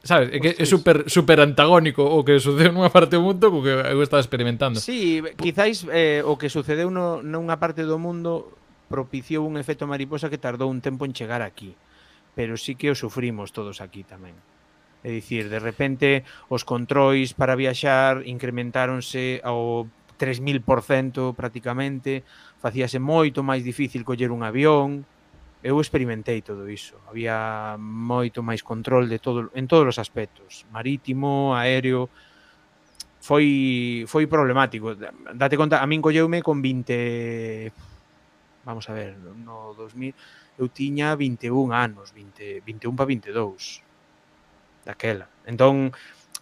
Sabes, 0.00 0.32
é 0.32 0.40
que 0.40 0.56
é 0.56 0.64
super, 0.64 1.04
super 1.12 1.44
antagónico 1.44 2.00
o 2.00 2.24
que 2.24 2.40
sucedeu 2.40 2.72
nunha 2.72 2.88
parte 2.88 3.20
do 3.20 3.22
mundo 3.22 3.52
co 3.52 3.60
que 3.60 3.68
eu 3.68 4.00
estaba 4.00 4.24
experimentando. 4.24 4.80
Sí, 4.80 5.20
quizáis 5.36 5.84
eh, 5.92 6.24
o 6.24 6.40
que 6.40 6.48
sucedeu 6.48 6.88
no, 6.88 7.20
nunha 7.20 7.60
parte 7.60 7.84
do 7.84 8.00
mundo 8.00 8.56
propiciou 8.88 9.44
un 9.44 9.60
efecto 9.60 9.84
mariposa 9.84 10.32
que 10.32 10.40
tardou 10.40 10.72
un 10.72 10.80
tempo 10.80 11.04
en 11.04 11.12
chegar 11.12 11.44
aquí. 11.44 11.76
Pero 12.32 12.56
sí 12.56 12.80
que 12.80 12.88
o 12.88 12.96
sufrimos 12.96 13.52
todos 13.52 13.84
aquí 13.84 14.00
tamén. 14.00 14.32
É 15.04 15.12
dicir, 15.12 15.52
de 15.52 15.60
repente 15.60 16.24
os 16.48 16.64
controis 16.64 17.36
para 17.36 17.52
viaxar 17.52 18.24
incrementáronse 18.24 19.44
ao 19.44 19.84
3000% 20.16 21.36
prácticamente, 21.36 22.24
facíase 22.56 22.96
moito 22.96 23.44
máis 23.44 23.60
difícil 23.60 24.00
coller 24.04 24.32
un 24.32 24.44
avión, 24.48 25.04
eu 25.62 25.80
experimentei 25.80 26.40
todo 26.40 26.64
iso. 26.68 26.96
Había 27.08 27.76
moito 27.76 28.40
máis 28.40 28.64
control 28.64 29.08
de 29.08 29.20
todo 29.20 29.52
en 29.52 29.68
todos 29.68 29.84
os 29.84 29.98
aspectos, 30.00 30.64
marítimo, 30.72 31.52
aéreo. 31.52 32.08
Foi 33.20 34.04
foi 34.08 34.24
problemático. 34.24 34.96
Date 35.36 35.60
conta, 35.60 35.84
a 35.84 35.86
min 35.86 36.00
colleume 36.00 36.40
con 36.40 36.64
20 36.64 37.72
vamos 38.64 38.88
a 38.88 38.92
ver, 38.92 39.16
no 39.16 39.74
2000 39.76 40.14
eu 40.60 40.68
tiña 40.68 41.16
21 41.16 41.72
anos, 41.72 42.12
20 42.12 42.60
21 42.64 42.96
para 42.96 43.08
22 43.08 43.84
daquela. 44.84 45.28
Entón, 45.44 45.92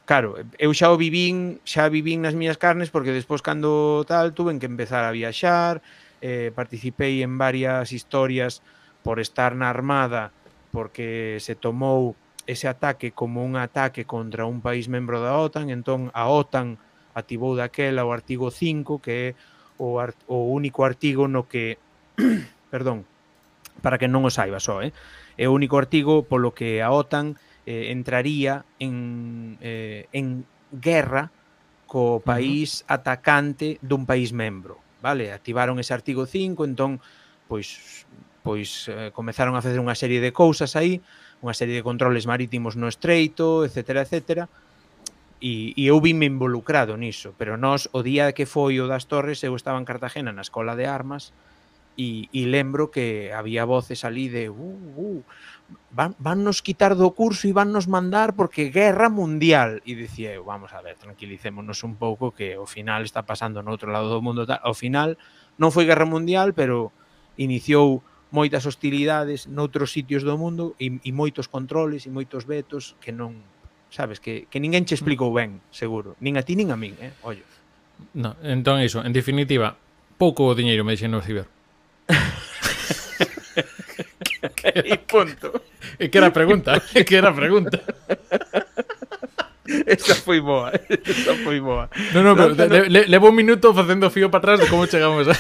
claro, 0.07 0.39
eu 0.59 0.71
xa 0.75 0.91
o 0.91 0.99
vivín, 0.99 1.59
xa 1.67 1.91
vivín 1.91 2.23
nas 2.23 2.35
miñas 2.35 2.59
carnes 2.59 2.91
porque 2.91 3.15
despois 3.15 3.43
cando 3.43 4.03
tal 4.07 4.31
tuven 4.35 4.59
que 4.59 4.71
empezar 4.71 5.03
a 5.03 5.15
viaxar, 5.15 5.83
eh, 6.23 6.51
participei 6.55 7.23
en 7.23 7.39
varias 7.39 7.91
historias 7.91 8.63
por 9.09 9.25
estar 9.25 9.57
na 9.57 9.73
armada, 9.73 10.37
porque 10.69 11.41
se 11.41 11.57
tomou 11.57 12.13
ese 12.45 12.69
ataque 12.69 13.17
como 13.17 13.41
un 13.41 13.57
ataque 13.57 14.05
contra 14.05 14.45
un 14.45 14.61
país 14.61 14.85
membro 14.93 15.25
da 15.25 15.33
OTAN, 15.41 15.73
entón 15.73 16.13
a 16.13 16.29
OTAN 16.29 16.77
activou 17.17 17.57
daquela 17.57 18.05
o 18.05 18.13
artigo 18.13 18.53
5, 18.53 19.01
que 19.01 19.33
é 19.33 19.37
o, 19.81 19.97
art, 19.97 20.13
o 20.29 20.53
único 20.53 20.85
artigo 20.85 21.25
no 21.25 21.49
que 21.49 21.81
perdón, 22.69 23.09
para 23.81 23.97
que 23.97 24.13
non 24.13 24.29
o 24.29 24.31
saiba 24.31 24.61
só, 24.61 24.85
eh? 24.85 24.93
é 25.41 25.49
o 25.49 25.57
único 25.57 25.81
artigo 25.81 26.29
polo 26.29 26.53
que 26.53 26.85
a 26.85 26.93
OTAN 26.93 27.41
eh, 27.65 27.89
entraría 27.89 28.69
en, 28.77 29.57
eh, 29.65 30.05
en 30.13 30.45
guerra 30.69 31.33
co 31.89 32.21
país 32.21 32.85
uh 32.85 32.93
-huh. 32.93 33.01
atacante 33.01 33.81
dun 33.81 34.05
país 34.05 34.37
membro, 34.37 34.77
vale? 35.01 35.33
Activaron 35.33 35.81
ese 35.81 35.97
artigo 35.97 36.29
5, 36.29 36.69
entón, 36.69 37.01
pois 37.49 38.05
pois 38.49 38.89
eh, 38.89 39.13
comezaron 39.13 39.53
a 39.53 39.61
facer 39.61 39.77
unha 39.77 39.93
serie 39.93 40.25
de 40.25 40.33
cousas 40.33 40.73
aí, 40.73 41.05
unha 41.45 41.53
serie 41.53 41.77
de 41.77 41.85
controles 41.85 42.25
marítimos 42.25 42.81
no 42.81 42.89
estreito, 42.89 43.69
etcétera, 43.69 44.09
etcétera. 44.09 44.49
E, 45.37 45.77
e 45.77 45.85
eu 45.85 46.01
vime 46.01 46.25
involucrado 46.25 46.97
niso, 46.97 47.37
pero 47.37 47.61
nós 47.61 47.93
o 47.93 48.01
día 48.01 48.33
que 48.33 48.49
foi 48.49 48.81
o 48.81 48.89
das 48.89 49.05
Torres 49.05 49.45
eu 49.45 49.53
estaba 49.53 49.77
en 49.77 49.85
Cartagena 49.85 50.33
na 50.33 50.41
Escola 50.41 50.81
de 50.81 50.89
Armas 50.89 51.37
e, 51.93 52.33
e 52.33 52.49
lembro 52.49 52.89
que 52.89 53.37
había 53.37 53.69
voces 53.69 54.01
ali 54.09 54.33
de 54.33 54.49
uh, 54.49 54.57
uh, 54.57 55.21
van, 55.93 56.17
vannos 56.17 56.65
quitar 56.65 56.97
do 56.97 57.13
curso 57.13 57.45
e 57.45 57.53
vannos 57.53 57.85
mandar 57.85 58.33
porque 58.33 58.73
guerra 58.73 59.13
mundial 59.13 59.85
e 59.85 59.93
dicía 59.93 60.33
eu, 60.33 60.49
vamos 60.49 60.73
a 60.73 60.81
ver, 60.81 60.97
tranquilicémonos 60.97 61.85
un 61.85 62.01
pouco 62.01 62.33
que 62.33 62.57
ao 62.57 62.65
final 62.65 63.05
está 63.05 63.29
pasando 63.29 63.61
no 63.61 63.77
outro 63.77 63.93
lado 63.93 64.09
do 64.09 64.25
mundo 64.25 64.49
tal. 64.49 64.57
ao 64.65 64.73
final 64.73 65.21
non 65.61 65.69
foi 65.69 65.85
guerra 65.85 66.09
mundial, 66.09 66.57
pero 66.57 66.97
iniciou 67.37 68.01
moitas 68.31 68.67
hostilidades 68.69 69.49
noutros 69.49 69.93
sitios 69.93 70.23
do 70.23 70.37
mundo 70.37 70.77
e, 70.77 71.01
e 71.01 71.11
moitos 71.13 71.49
controles 71.49 72.05
e 72.05 72.11
moitos 72.13 72.45
vetos 72.45 72.97
que 73.01 73.13
non, 73.13 73.41
sabes, 73.89 74.21
que, 74.21 74.47
que 74.53 74.61
ninguén 74.61 74.85
che 74.85 74.95
explicou 74.95 75.33
ben, 75.33 75.61
seguro, 75.73 76.17
nin 76.21 76.37
a 76.37 76.43
ti 76.45 76.57
nin 76.57 76.71
a 76.71 76.77
min, 76.77 76.97
eh? 77.01 77.13
Ollo. 77.25 77.45
No, 78.15 78.37
entón 78.45 78.85
iso, 78.85 79.03
en 79.03 79.13
definitiva, 79.17 79.75
pouco 80.21 80.45
o 80.47 80.55
diñeiro 80.55 80.85
me 80.85 80.93
dixen 80.93 81.11
no 81.11 81.25
ciber. 81.25 81.49
e 84.75 84.97
punto. 85.03 85.65
E 85.99 86.09
que 86.13 86.19
era 86.19 86.29
a 86.29 86.35
pregunta, 86.35 86.79
e 86.99 87.03
que 87.05 87.17
era 87.17 87.31
a 87.31 87.37
pregunta. 87.37 87.81
Esa 89.69 90.15
foi 90.15 90.41
boa, 90.41 90.73
esa 90.89 91.35
foi 91.45 91.61
boa. 91.61 91.91
No, 92.15 92.23
no, 92.23 92.33
pero 92.35 92.55
no, 92.57 92.67
no. 92.67 92.89
Le, 92.89 93.05
levo 93.05 93.29
un 93.29 93.37
minuto 93.37 93.75
facendo 93.75 94.09
fío 94.09 94.31
para 94.31 94.57
atrás 94.57 94.61
de 94.61 94.67
como 94.67 94.87
chegamos 94.87 95.29
eh. 95.29 95.33
a... 95.33 95.37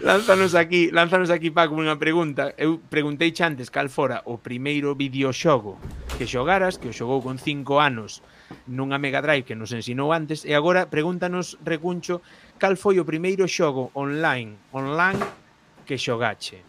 Lánzanos 0.00 0.54
aquí, 0.54 0.90
lánzanos 0.90 1.30
aquí 1.30 1.50
Paco 1.50 1.76
unha 1.76 1.96
pregunta. 1.96 2.52
Eu 2.60 2.78
preguntei 2.78 3.32
antes 3.40 3.68
cal 3.70 3.88
fora 3.88 4.20
o 4.28 4.38
primeiro 4.40 4.92
videoxogo 4.94 5.80
que 6.18 6.28
xogaras, 6.28 6.78
que 6.78 6.90
o 6.90 6.96
xogou 6.96 7.24
con 7.24 7.40
5 7.40 7.80
anos 7.80 8.22
nunha 8.68 9.00
Mega 9.00 9.24
Drive 9.24 9.48
que 9.48 9.58
nos 9.58 9.72
ensinou 9.72 10.12
antes 10.12 10.44
e 10.44 10.52
agora 10.54 10.86
pregúntanos 10.86 11.58
Recuncho 11.64 12.20
cal 12.60 12.76
foi 12.76 13.00
o 13.00 13.08
primeiro 13.08 13.48
xogo 13.48 13.90
online, 13.96 14.56
online 14.72 15.20
que 15.84 15.98
xogache. 15.98 16.62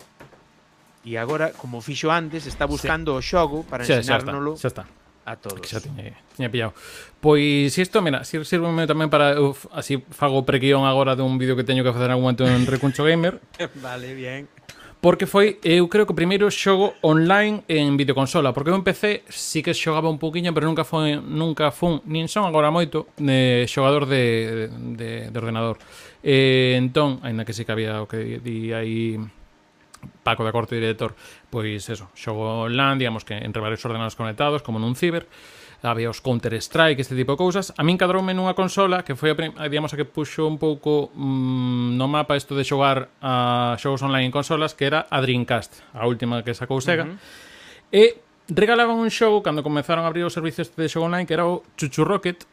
E 1.05 1.21
agora, 1.21 1.53
como 1.53 1.85
fixo 1.85 2.09
antes, 2.09 2.49
está 2.49 2.65
buscando 2.65 3.13
sí. 3.13 3.17
o 3.17 3.21
xogo 3.21 3.57
para 3.69 3.85
sí, 3.85 3.93
ensinárnoslo. 3.93 4.57
Xa 4.57 4.73
está, 4.73 4.83
xa 4.83 4.89
está 4.89 4.94
a 5.25 5.35
todos. 5.35 5.59
Que 5.59 5.67
xa 5.67 5.81
tiña, 5.81 6.13
tiña 6.37 6.49
pillado. 6.53 6.73
Pois 7.19 7.73
isto, 7.73 7.99
mira, 8.05 8.21
sirve 8.23 8.85
tamén 8.85 9.09
para 9.09 9.35
uf, 9.41 9.65
así 9.73 9.97
fago 10.13 10.45
preguión 10.45 10.85
agora 10.85 11.17
dun 11.17 11.41
vídeo 11.41 11.57
que 11.57 11.65
teño 11.65 11.81
que 11.81 11.91
facer 11.91 12.13
algún 12.13 12.29
momento 12.29 12.45
en 12.45 12.69
Recuncho 12.69 13.03
Gamer. 13.03 13.41
vale, 13.81 14.13
bien. 14.13 14.45
Porque 15.05 15.27
foi, 15.29 15.61
eu 15.61 15.85
creo 15.85 16.05
que 16.05 16.13
o 16.13 16.17
primeiro 16.17 16.49
xogo 16.49 16.97
online 17.05 17.61
en 17.69 17.93
videoconsola, 17.93 18.53
porque 18.57 18.73
eu 18.73 18.77
empecé, 18.77 19.21
sí 19.29 19.61
que 19.61 19.73
xogaba 19.73 20.09
un 20.09 20.17
poquinho, 20.17 20.49
pero 20.49 20.65
nunca 20.65 20.81
foi, 20.81 21.21
nunca 21.21 21.69
fun, 21.69 22.01
nin 22.09 22.25
son 22.25 22.45
agora 22.49 22.73
moito, 22.73 23.05
de 23.21 23.69
xogador 23.69 24.09
de, 24.09 24.69
de, 24.97 25.29
de 25.29 25.37
ordenador. 25.37 25.77
Eh, 26.25 26.73
entón, 26.73 27.21
aínda 27.21 27.45
que 27.45 27.53
sí 27.53 27.65
que 27.65 27.73
había 27.73 28.01
o 28.01 28.09
que 28.09 28.41
di 28.41 28.73
aí 28.73 29.21
Paco 30.23 30.43
da 30.43 30.51
Corte, 30.51 30.75
director, 30.75 31.15
pois 31.49 31.89
eso, 31.89 32.09
xogo 32.15 32.65
online, 32.65 32.97
digamos 33.01 33.25
que 33.25 33.35
entre 33.37 33.61
varios 33.61 33.83
ordenadores 33.85 34.15
conectados, 34.15 34.61
como 34.61 34.79
nun 34.79 34.95
ciber, 34.95 35.27
había 35.85 36.09
os 36.09 36.21
Counter-Strike, 36.21 37.01
este 37.01 37.15
tipo 37.15 37.33
de 37.33 37.37
cousas. 37.37 37.73
A 37.77 37.83
min 37.85 37.97
cadroume 37.97 38.33
nunha 38.33 38.57
consola 38.57 39.05
que 39.05 39.13
foi 39.13 39.33
a, 39.33 39.37
digamos, 39.69 39.93
a 39.93 39.97
que 39.99 40.07
puxo 40.07 40.47
un 40.47 40.57
pouco 40.57 41.13
mmm, 41.13 41.93
no 41.97 42.07
mapa 42.09 42.33
isto 42.33 42.57
de 42.57 42.65
xogar 42.65 43.13
a 43.21 43.77
xogos 43.77 44.01
online 44.01 44.25
en 44.25 44.33
consolas, 44.33 44.73
que 44.73 44.89
era 44.89 45.05
a 45.09 45.21
Dreamcast, 45.21 45.93
a 45.93 46.09
última 46.09 46.41
que 46.41 46.57
sacou 46.57 46.81
Sega. 46.81 47.05
Uh 47.05 47.13
-huh. 47.13 47.17
E 47.93 48.03
regalaban 48.49 48.97
un 48.97 49.09
xogo 49.09 49.41
cando 49.45 49.61
comenzaron 49.61 50.05
a 50.05 50.09
abrir 50.09 50.25
os 50.25 50.33
servicios 50.33 50.73
de 50.73 50.89
xogo 50.89 51.05
online 51.05 51.25
que 51.25 51.33
era 51.37 51.45
o 51.45 51.61
Chuchu 51.77 52.05
Rocket, 52.05 52.45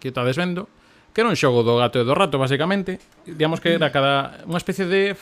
que 0.00 0.10
está 0.10 0.26
desvendo, 0.26 0.66
que 1.14 1.20
era 1.20 1.30
un 1.30 1.36
xogo 1.36 1.62
do 1.62 1.76
gato 1.76 2.00
e 2.00 2.04
do 2.04 2.14
rato, 2.16 2.38
basicamente. 2.40 2.98
Digamos 3.26 3.60
que 3.60 3.76
era 3.76 3.92
cada 3.92 4.42
unha 4.48 4.58
especie 4.58 4.88
de 4.88 5.14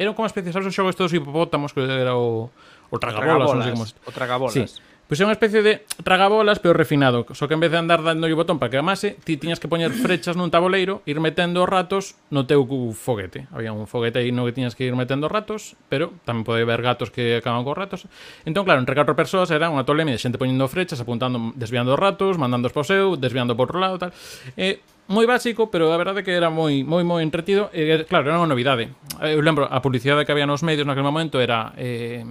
Eran 0.00 0.16
como 0.16 0.24
especies, 0.24 0.56
sabes 0.56 0.64
o 0.64 0.72
xogo 0.72 0.88
isto 0.88 1.04
dos 1.04 1.12
hipopótamos 1.12 1.76
que 1.76 1.84
era 1.84 2.16
o 2.16 2.48
o 2.88 2.96
tragabolas, 2.96 3.52
non 3.52 3.60
sei 3.60 3.76
como. 3.76 3.84
O 3.84 4.10
tragabolas. 4.16 4.56
Sí. 4.56 4.64
Pois 5.10 5.18
é 5.18 5.26
unha 5.26 5.34
especie 5.34 5.58
de 5.66 5.82
tragabolas, 6.06 6.62
pero 6.62 6.70
refinado. 6.70 7.26
Só 7.34 7.50
que 7.50 7.58
en 7.58 7.62
vez 7.66 7.74
de 7.74 7.82
andar 7.82 8.06
dando 8.06 8.30
o 8.30 8.36
botón 8.38 8.62
para 8.62 8.70
que 8.70 8.78
amase, 8.78 9.18
ti 9.26 9.34
tiñas 9.34 9.58
que 9.58 9.66
poñer 9.66 9.90
frechas 9.90 10.38
nun 10.38 10.54
tabuleiro, 10.54 11.02
ir 11.02 11.18
metendo 11.18 11.66
ratos 11.66 12.14
no 12.30 12.46
teu 12.46 12.62
foguete. 12.94 13.50
Había 13.50 13.74
un 13.74 13.90
foguete 13.90 14.22
aí 14.22 14.30
no 14.30 14.46
que 14.46 14.54
tiñas 14.54 14.78
que 14.78 14.86
ir 14.86 14.94
metendo 14.94 15.26
ratos, 15.26 15.74
pero 15.90 16.14
tamén 16.22 16.46
pode 16.46 16.62
haber 16.62 16.78
gatos 16.78 17.10
que 17.10 17.42
acaban 17.42 17.66
con 17.66 17.74
ratos. 17.74 18.06
Entón, 18.46 18.62
claro, 18.62 18.78
entre 18.78 18.94
catro 18.94 19.18
persoas 19.18 19.50
era 19.50 19.66
unha 19.66 19.82
tolemia 19.82 20.14
de 20.14 20.22
xente 20.22 20.38
poñendo 20.38 20.70
frechas, 20.70 21.02
apuntando, 21.02 21.58
desviando 21.58 21.98
ratos, 21.98 22.38
mandando 22.38 22.70
para 22.70 22.78
o 22.78 22.86
seu, 22.86 23.18
desviando 23.18 23.58
por 23.58 23.66
outro 23.66 23.82
lado, 23.82 23.98
tal. 23.98 24.14
E 24.54 24.78
moi 25.10 25.26
básico, 25.26 25.74
pero 25.74 25.90
a 25.90 25.98
verdade 25.98 26.22
que 26.22 26.30
era 26.30 26.54
moi 26.54 26.86
moi 26.86 27.02
moi 27.02 27.26
entretido 27.26 27.66
e 27.74 28.06
claro, 28.06 28.30
era 28.30 28.38
unha 28.38 28.46
novidade. 28.46 28.94
Eu 29.18 29.42
lembro 29.42 29.66
a 29.66 29.82
publicidade 29.82 30.22
que 30.22 30.30
había 30.30 30.46
nos 30.46 30.62
medios 30.62 30.86
naquele 30.86 31.10
momento 31.10 31.42
era 31.42 31.74
eh 31.74 32.22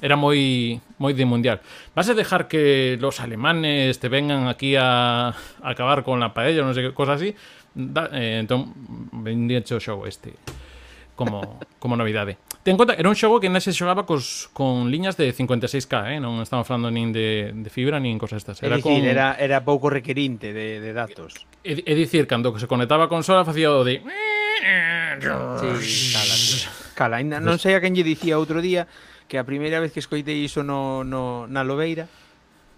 era 0.00 0.16
moi 0.16 0.78
moi 0.98 1.14
de 1.14 1.24
mundial. 1.24 1.60
Vas 1.94 2.08
a 2.10 2.14
dejar 2.14 2.48
que 2.48 2.96
los 3.00 3.20
alemanes 3.20 3.98
te 3.98 4.08
vengan 4.08 4.48
aquí 4.48 4.76
a, 4.76 5.28
a 5.30 5.34
acabar 5.62 6.02
con 6.02 6.20
la 6.20 6.34
paella, 6.34 6.62
non 6.62 6.74
sei 6.74 6.90
que 6.90 6.94
cosa 6.94 7.18
así. 7.18 7.34
Da, 7.74 8.10
eh, 8.10 8.42
entón 8.42 8.74
vendíache 9.12 9.74
o 9.74 9.80
xogo 9.82 10.06
este 10.06 10.34
como 11.18 11.58
como 11.82 11.98
novidade. 11.98 12.38
Ten 12.62 12.76
conta, 12.76 12.94
era 12.94 13.08
un 13.08 13.16
xogo 13.16 13.40
que 13.40 13.48
nese 13.48 13.72
se 13.72 13.78
xogaba 13.80 14.06
cos, 14.06 14.50
con 14.52 14.90
liñas 14.90 15.16
de 15.16 15.34
56k, 15.34 16.14
eh? 16.14 16.18
non 16.20 16.42
estamos 16.42 16.66
falando 16.66 16.90
nin 16.90 17.10
de, 17.10 17.50
de 17.54 17.70
fibra 17.70 17.98
nin 17.98 18.18
cosas 18.18 18.42
estas. 18.44 18.62
Era, 18.62 18.76
dicir, 18.76 19.02
con... 19.02 19.08
era, 19.08 19.34
era 19.38 19.64
pouco 19.66 19.90
requerinte 19.90 20.52
de, 20.52 20.78
de 20.78 20.90
datos. 20.92 21.46
É, 21.66 21.74
é 21.74 21.94
dicir, 21.94 22.26
cando 22.30 22.54
se 22.58 22.70
conectaba 22.70 23.06
a 23.06 23.10
consola 23.10 23.42
facía 23.42 23.72
o 23.74 23.82
de... 23.82 24.02
Sí, 25.80 26.12
cala, 26.12 26.34
cala. 26.94 27.14
Ainda 27.18 27.42
non 27.42 27.58
sei 27.58 27.74
a 27.74 27.80
quen 27.82 27.94
lle 27.94 28.06
dicía 28.06 28.38
outro 28.38 28.62
día 28.62 28.86
que 29.28 29.36
a 29.36 29.44
primeira 29.44 29.78
vez 29.78 29.92
que 29.92 30.00
escoitei 30.00 30.40
iso 30.40 30.64
no, 30.64 31.04
no, 31.04 31.46
na 31.46 31.60
Lobeira, 31.62 32.08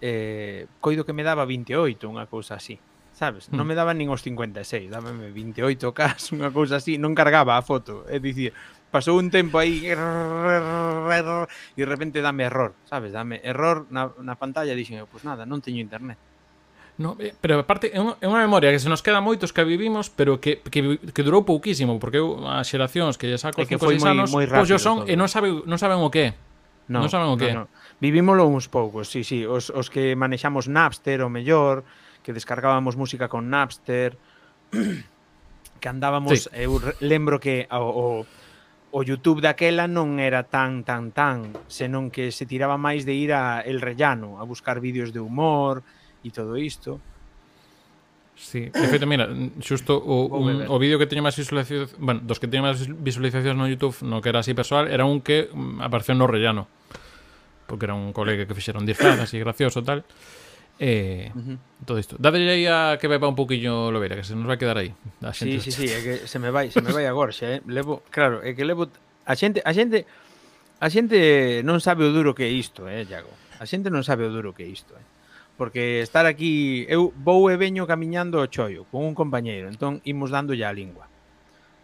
eh, 0.02 0.66
coido 0.82 1.06
que 1.06 1.14
me 1.14 1.22
daba 1.22 1.46
28, 1.46 2.10
unha 2.10 2.26
cousa 2.26 2.58
así. 2.58 2.82
Sabes? 3.14 3.52
Non 3.54 3.64
hmm. 3.64 3.68
me 3.70 3.74
daba 3.78 3.94
nin 3.94 4.10
os 4.10 4.26
56, 4.26 4.90
dábame 4.90 5.30
28 5.30 5.94
cas, 5.94 6.34
unha 6.34 6.50
cousa 6.50 6.82
así, 6.82 6.98
non 6.98 7.14
cargaba 7.14 7.54
a 7.54 7.62
foto. 7.62 8.02
É 8.10 8.18
dicir, 8.18 8.50
pasou 8.90 9.14
un 9.16 9.30
tempo 9.30 9.62
aí 9.62 9.86
e 9.86 9.94
de 9.94 11.86
repente 11.86 12.18
dame 12.18 12.50
error, 12.50 12.74
sabes? 12.90 13.14
Dame 13.14 13.38
error 13.46 13.86
na, 13.94 14.10
na 14.18 14.34
pantalla 14.34 14.74
dixen, 14.74 14.98
pois 15.06 15.22
pues 15.22 15.24
nada, 15.24 15.46
non 15.46 15.62
teño 15.62 15.78
internet. 15.78 16.18
No, 17.00 17.16
eh, 17.18 17.32
pero 17.40 17.56
aparte 17.56 17.88
é 17.88 17.96
unha 17.96 18.44
memoria 18.44 18.68
que 18.68 18.76
se 18.76 18.92
nos 18.92 19.00
queda 19.00 19.24
moitos 19.24 19.56
que 19.56 19.64
vivimos, 19.64 20.12
pero 20.12 20.36
que, 20.36 20.60
que, 20.68 21.00
que 21.00 21.22
durou 21.24 21.48
pouquísimo, 21.48 21.96
porque 21.96 22.20
eu 22.20 22.44
as 22.44 22.68
xeracións 22.68 23.16
que 23.16 23.24
lle 23.24 23.40
saco 23.40 23.64
cinco 23.64 23.88
seis 23.88 24.04
anos, 24.04 24.28
moi 24.28 24.44
pois 24.44 24.68
yo 24.68 24.76
son 24.76 25.02
todo. 25.02 25.08
e 25.08 25.16
non 25.16 25.24
saben, 25.24 25.64
non 25.64 25.80
saben 25.80 25.96
o 26.04 26.12
que. 26.12 26.36
No, 26.92 27.00
non 27.00 27.08
saben 27.08 27.32
o 27.32 27.40
que. 27.40 27.56
No, 27.56 27.64
no. 27.64 27.72
Vivímolo 28.04 28.44
uns 28.44 28.68
poucos, 28.68 29.08
sí, 29.08 29.24
sí, 29.24 29.48
os, 29.48 29.72
os 29.72 29.88
que 29.88 30.12
manexamos 30.12 30.68
Napster 30.68 31.24
o 31.24 31.32
mellor, 31.32 31.88
que 32.20 32.36
descargábamos 32.36 33.00
música 33.00 33.32
con 33.32 33.48
Napster, 33.48 34.20
que 35.80 35.88
andábamos, 35.88 36.36
sí. 36.36 36.52
eu 36.52 36.76
lembro 37.00 37.40
que 37.40 37.64
o, 37.72 37.80
o 37.80 38.06
o 38.92 39.00
YouTube 39.00 39.40
daquela 39.40 39.88
non 39.88 40.20
era 40.20 40.44
tan 40.44 40.84
tan 40.84 41.16
tan, 41.16 41.56
senón 41.64 42.12
que 42.12 42.28
se 42.28 42.44
tiraba 42.44 42.76
máis 42.76 43.08
de 43.08 43.16
ir 43.16 43.32
a 43.32 43.64
El 43.64 43.80
Rellano 43.80 44.36
a 44.36 44.44
buscar 44.44 44.84
vídeos 44.84 45.16
de 45.16 45.24
humor, 45.24 45.80
e 46.24 46.30
todo 46.30 46.56
isto. 46.56 47.00
Sí, 48.40 48.72
de 48.72 48.88
feito, 48.88 49.04
mira, 49.04 49.28
xusto 49.60 50.00
o, 50.00 50.24
un, 50.40 50.64
o 50.64 50.76
vídeo 50.80 50.96
que 50.96 51.04
teño 51.04 51.20
máis 51.20 51.36
visualizacións 51.36 51.92
bueno, 52.00 52.24
dos 52.24 52.40
que 52.40 52.48
teño 52.48 52.64
máis 52.64 52.80
visualizacións 52.88 53.56
no 53.56 53.68
Youtube 53.68 54.00
no 54.00 54.24
que 54.24 54.32
era 54.32 54.40
así 54.40 54.56
persoal, 54.56 54.88
era 54.88 55.04
un 55.04 55.20
que 55.20 55.52
mm, 55.52 55.84
apareceu 55.84 56.16
no 56.16 56.24
rellano 56.24 56.64
porque 57.68 57.84
era 57.84 57.94
un 57.94 58.16
colega 58.16 58.48
que 58.48 58.56
fixeron 58.56 58.88
disfraz 58.88 59.20
así 59.20 59.36
gracioso 59.36 59.84
tal 59.84 60.08
Eh, 60.82 61.30
uh 61.34 61.38
-huh. 61.38 61.58
todo 61.84 62.00
isto. 62.00 62.16
Dade 62.16 62.40
aí 62.40 62.64
a 62.64 62.96
que 62.96 63.04
beba 63.04 63.28
un 63.28 63.36
poquinho 63.36 63.92
Lobeira, 63.92 64.16
que 64.16 64.24
se 64.24 64.32
nos 64.32 64.48
vai 64.48 64.56
quedar 64.56 64.80
aí. 64.80 64.96
A 65.20 65.28
xente 65.36 65.60
sí, 65.60 65.68
sí, 65.68 65.84
sí, 65.84 65.86
é 65.92 66.00
que 66.00 66.14
se 66.24 66.40
me 66.40 66.48
vai, 66.48 66.72
se 66.72 66.80
me 66.80 66.88
vai 66.88 67.04
agora, 67.04 67.36
xa, 67.36 67.52
eh? 67.52 67.60
Levo, 67.68 68.00
claro, 68.08 68.40
é 68.40 68.56
que 68.56 68.64
levo 68.64 68.88
a 69.28 69.34
xente, 69.36 69.60
a 69.60 69.76
xente 69.76 70.08
a 70.80 70.88
xente 70.88 71.60
non 71.68 71.84
sabe 71.84 72.08
o 72.08 72.10
duro 72.16 72.32
que 72.32 72.48
é 72.48 72.52
isto, 72.56 72.88
eh, 72.88 73.04
Iago. 73.04 73.28
A 73.60 73.68
xente 73.68 73.92
non 73.92 74.08
sabe 74.08 74.24
o 74.24 74.32
duro 74.32 74.56
que 74.56 74.64
é 74.64 74.72
isto, 74.72 74.96
eh 74.96 75.04
porque 75.60 76.00
estar 76.00 76.24
aquí, 76.24 76.86
eu 76.88 77.12
vou 77.20 77.52
e 77.52 77.56
veño 77.60 77.84
camiñando 77.84 78.40
o 78.40 78.48
chollo 78.48 78.88
con 78.88 79.04
un 79.04 79.12
compañeiro, 79.12 79.68
entón 79.68 80.00
imos 80.08 80.32
dándolle 80.32 80.64
a 80.64 80.72
lingua. 80.72 81.04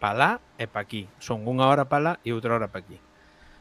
Pa 0.00 0.16
lá 0.16 0.40
e 0.56 0.64
pa 0.64 0.80
aquí. 0.80 1.04
Son 1.20 1.44
unha 1.44 1.68
hora 1.68 1.84
pa 1.84 2.00
lá 2.00 2.16
e 2.24 2.32
outra 2.32 2.56
hora 2.56 2.72
pa 2.72 2.80
aquí. 2.80 2.96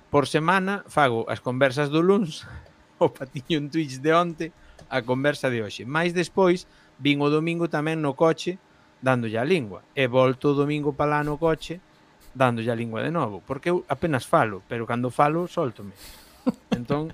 Por 0.08 0.32
semana 0.32 0.88
fago 0.88 1.28
as 1.28 1.44
conversas 1.44 1.92
do 1.92 2.00
luns, 2.00 2.48
o 3.04 3.12
patiño 3.12 3.60
en 3.60 3.68
Twitch 3.68 4.00
de 4.00 4.16
onte, 4.16 4.46
a 4.88 5.04
conversa 5.04 5.52
de 5.52 5.60
hoxe. 5.60 5.84
Mais 5.84 6.16
despois, 6.16 6.64
vin 6.96 7.20
o 7.20 7.28
domingo 7.28 7.68
tamén 7.68 8.00
no 8.00 8.16
coche 8.16 8.56
dándolle 9.04 9.36
a 9.36 9.44
lingua. 9.44 9.84
E 10.00 10.08
volto 10.08 10.56
o 10.56 10.58
domingo 10.64 10.96
pa 10.96 11.04
lá 11.04 11.28
no 11.28 11.36
coche 11.36 11.84
dándolle 12.32 12.72
a 12.72 12.80
lingua 12.80 13.04
de 13.04 13.12
novo. 13.12 13.44
Porque 13.44 13.68
eu 13.68 13.84
apenas 13.92 14.24
falo, 14.24 14.64
pero 14.72 14.88
cando 14.88 15.12
falo, 15.12 15.44
soltome. 15.52 15.92
Entón... 16.72 17.12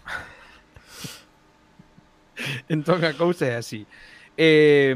entón 2.70 3.04
a 3.04 3.14
cousa 3.14 3.48
é 3.48 3.56
así. 3.56 3.86
Eh, 4.38 4.96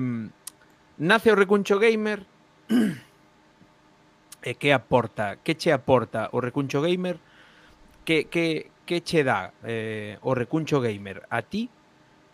nace 0.97 1.31
o 1.31 1.35
Recuncho 1.35 1.79
Gamer 1.79 2.23
e 4.45 4.53
que 4.55 4.69
aporta, 4.73 5.41
que 5.43 5.57
che 5.57 5.71
aporta 5.73 6.29
o 6.31 6.39
Recuncho 6.39 6.81
Gamer? 6.81 7.17
Que, 8.05 8.29
que, 8.29 8.69
que 8.85 9.01
che 9.01 9.25
dá 9.25 9.51
eh, 9.65 10.21
o 10.21 10.37
Recuncho 10.37 10.79
Gamer 10.79 11.25
a 11.29 11.41
ti 11.41 11.69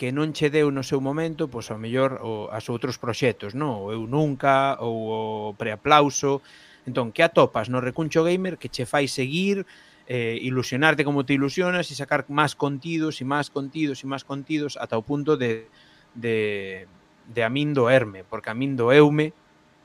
que 0.02 0.10
non 0.10 0.34
che 0.34 0.49
deu 0.49 0.73
no 0.73 0.82
seu 0.82 0.98
momento, 0.98 1.45
pois 1.45 1.69
ao 1.69 1.78
mellor 1.78 2.26
o, 2.26 2.49
as 2.49 2.65
outros 2.73 2.98
proxectos, 2.98 3.53
non? 3.53 3.86
O 3.86 3.94
Eu 3.94 4.10
Nunca 4.10 4.73
ou 4.82 5.53
o 5.53 5.53
Preaplauso. 5.53 6.41
Entón, 6.90 7.14
que 7.14 7.22
atopas 7.22 7.69
no 7.69 7.86
Recuncho 7.86 8.26
Gamer 8.26 8.57
que 8.57 8.65
che 8.65 8.90
fai 8.90 9.06
seguir, 9.06 9.61
eh, 10.07 10.38
ilusionarte 10.41 11.03
como 11.03 11.26
te 11.26 11.34
ilusionas 11.34 11.91
y 11.91 11.95
sacar 11.95 12.26
más 12.30 12.56
contidos 12.56 13.22
y 13.22 13.26
más 13.26 13.49
contidos 13.49 14.03
y 14.03 14.07
más 14.07 14.23
contidos 14.23 14.78
ata 14.78 14.98
o 14.98 15.02
punto 15.02 15.38
de, 15.38 15.68
de, 16.15 16.88
de 17.34 17.44
a 17.44 17.49
min 17.49 17.73
doerme, 17.73 18.23
porque 18.23 18.49
a 18.49 18.53
min 18.53 18.76
doeume, 18.76 19.34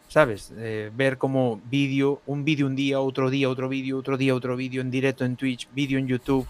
sabes, 0.09 0.52
eh, 0.56 0.90
ver 0.94 1.18
como 1.18 1.60
vídeo, 1.70 2.22
un 2.26 2.44
vídeo 2.44 2.66
un 2.66 2.76
día, 2.76 3.01
outro 3.01 3.30
día, 3.30 3.48
outro 3.48 3.68
vídeo, 3.68 3.97
outro 3.97 4.16
día, 4.16 4.34
outro 4.34 4.56
vídeo 4.56 4.80
en 4.80 4.90
directo 4.90 5.24
en 5.24 5.36
Twitch, 5.36 5.68
vídeo 5.74 5.98
en 5.98 6.06
YouTube, 6.06 6.47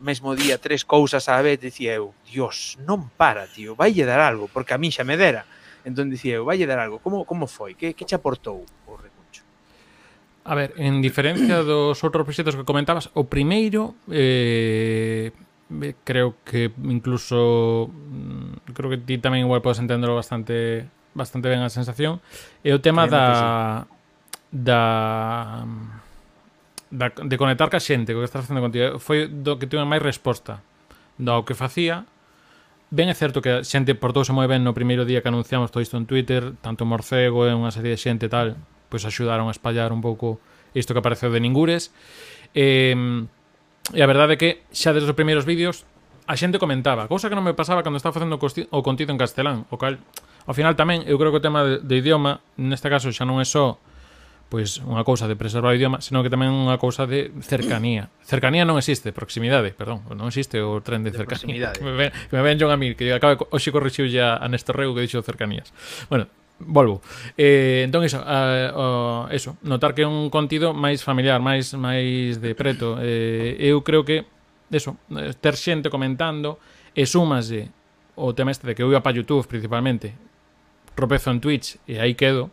mesmo 0.00 0.36
día 0.36 0.58
tres 0.58 0.84
cousas 0.84 1.28
a 1.28 1.40
vez, 1.40 1.60
dicía 1.60 1.94
eu, 1.96 2.12
Dios, 2.28 2.76
non 2.84 3.08
para, 3.16 3.48
tío, 3.48 3.72
vai 3.76 3.96
dar 3.96 4.20
algo, 4.20 4.48
porque 4.52 4.76
a 4.76 4.78
min 4.78 4.92
xa 4.92 5.04
me 5.04 5.16
dera. 5.16 5.48
Entón 5.86 6.10
dicía 6.10 6.36
eu, 6.36 6.44
vai 6.44 6.60
dar 6.66 6.82
algo, 6.82 6.98
como, 7.00 7.24
como 7.24 7.46
foi, 7.46 7.72
que, 7.72 7.94
que 7.94 8.04
che 8.04 8.16
aportou? 8.16 8.66
A 10.46 10.54
ver, 10.54 10.78
en 10.78 11.02
diferencia 11.02 11.66
dos 11.66 11.98
outros 12.06 12.22
proxectos 12.22 12.54
que 12.54 12.62
comentabas, 12.62 13.10
o 13.18 13.26
primeiro 13.26 13.98
eh, 14.06 15.34
creo 16.06 16.38
que 16.46 16.70
incluso 16.86 17.90
mm, 17.90 18.70
creo 18.70 18.94
que 18.94 19.02
ti 19.02 19.18
tamén 19.18 19.42
igual 19.42 19.58
podes 19.58 19.82
entenderlo 19.82 20.14
bastante 20.14 20.86
bastante 21.18 21.50
ben 21.50 21.66
a 21.66 21.72
sensación 21.72 22.22
é 22.62 22.70
o 22.70 22.78
tema 22.78 23.10
da, 23.10 23.90
da 24.54 25.66
mm, 25.66 26.06
da 26.94 27.10
de 27.10 27.34
conectar 27.34 27.66
ca 27.66 27.82
xente 27.82 28.14
co 28.14 28.22
que 28.22 28.30
estás 28.30 28.46
facendo 28.46 28.62
contigo. 28.62 29.02
Foi 29.02 29.26
do 29.26 29.58
que 29.58 29.66
tive 29.66 29.82
máis 29.82 30.02
resposta 30.02 30.62
do 31.18 31.42
que 31.42 31.58
facía. 31.58 32.06
Ben 32.94 33.10
é 33.10 33.16
certo 33.18 33.42
que 33.42 33.50
a 33.50 33.66
xente 33.66 33.98
portouse 33.98 34.30
moi 34.30 34.46
ben 34.46 34.62
no 34.62 34.70
primeiro 34.70 35.02
día 35.02 35.18
que 35.18 35.26
anunciamos 35.26 35.74
todo 35.74 35.82
isto 35.82 35.98
en 35.98 36.06
Twitter, 36.06 36.54
tanto 36.62 36.86
Morcego 36.86 37.42
e 37.42 37.50
unha 37.50 37.74
serie 37.74 37.90
de 37.90 37.98
xente 37.98 38.30
tal, 38.30 38.54
pois 38.96 39.04
axudaron 39.04 39.52
a 39.52 39.54
espallar 39.54 39.92
un 39.92 40.00
pouco 40.00 40.40
isto 40.72 40.96
que 40.96 41.04
apareceu 41.04 41.28
de 41.28 41.44
Ningures. 41.44 41.92
E, 42.56 42.96
e 43.92 44.00
a 44.00 44.08
verdade 44.08 44.34
é 44.34 44.40
que 44.40 44.64
xa 44.72 44.96
desde 44.96 45.12
os 45.12 45.18
primeiros 45.18 45.44
vídeos 45.44 45.84
a 46.24 46.34
xente 46.34 46.56
comentaba, 46.56 47.04
cousa 47.12 47.28
que 47.28 47.36
non 47.36 47.44
me 47.44 47.52
pasaba 47.52 47.84
cando 47.84 48.00
estaba 48.00 48.16
facendo 48.16 48.40
o 48.40 48.80
contido 48.80 49.12
en 49.12 49.20
castelán, 49.20 49.68
o 49.68 49.76
cal 49.76 50.00
ao 50.48 50.56
final 50.56 50.72
tamén 50.74 51.04
eu 51.04 51.20
creo 51.20 51.28
que 51.28 51.38
o 51.38 51.44
tema 51.44 51.60
de, 51.62 51.84
de 51.84 51.94
idioma 52.00 52.40
neste 52.56 52.88
caso 52.88 53.12
xa 53.12 53.28
non 53.28 53.36
é 53.38 53.46
só 53.46 53.76
pois 54.48 54.78
unha 54.80 55.02
cousa 55.02 55.28
de 55.28 55.34
preservar 55.34 55.74
o 55.74 55.76
idioma, 55.76 55.98
senón 56.00 56.22
que 56.22 56.30
tamén 56.30 56.54
unha 56.54 56.78
cousa 56.78 57.02
de 57.04 57.34
cercanía. 57.42 58.14
Cercanía 58.22 58.62
non 58.62 58.78
existe, 58.78 59.10
proximidade, 59.10 59.74
perdón, 59.74 60.06
non 60.14 60.30
existe 60.30 60.62
o 60.62 60.78
tren 60.82 61.02
de, 61.02 61.10
de 61.10 61.18
cercanía. 61.18 61.74
Que 61.74 61.82
me, 61.86 61.94
ven, 61.98 62.10
que 62.14 62.34
me 62.34 62.42
ven 62.46 62.56
John 62.56 62.70
a 62.70 62.78
mí, 62.78 62.94
que 62.94 63.10
acaba 63.10 63.34
hoxe 63.50 63.74
corrixiu 63.74 64.06
ya 64.06 64.38
a 64.38 64.46
Néstor 64.46 64.78
Reu 64.78 64.94
que 64.94 65.02
dixo 65.02 65.18
cercanías. 65.26 65.74
Bueno, 66.06 66.30
Volvo. 66.58 67.02
Eh, 67.36 67.84
entón 67.84 68.00
iso, 68.04 68.16
eh, 68.24 68.72
a, 68.72 69.28
a, 69.28 69.34
eso, 69.34 69.60
notar 69.60 69.92
que 69.92 70.02
é 70.02 70.08
un 70.08 70.32
contido 70.32 70.72
máis 70.72 71.04
familiar, 71.04 71.36
máis 71.36 71.76
máis 71.76 72.40
de 72.40 72.56
preto. 72.56 72.96
Eh, 72.96 73.60
eu 73.60 73.84
creo 73.84 74.08
que 74.08 74.24
eso, 74.72 74.96
eh, 75.12 75.36
ter 75.36 75.56
xente 75.60 75.92
comentando 75.92 76.56
e 76.96 77.04
súmase 77.04 77.68
o 78.16 78.32
tema 78.32 78.50
este 78.50 78.64
de 78.64 78.72
que 78.72 78.80
eu 78.80 78.88
ia 78.88 79.04
para 79.04 79.12
YouTube 79.12 79.44
principalmente, 79.44 80.16
tropezo 80.96 81.28
en 81.28 81.44
Twitch 81.44 81.76
e 81.84 82.00
aí 82.00 82.16
quedo, 82.16 82.48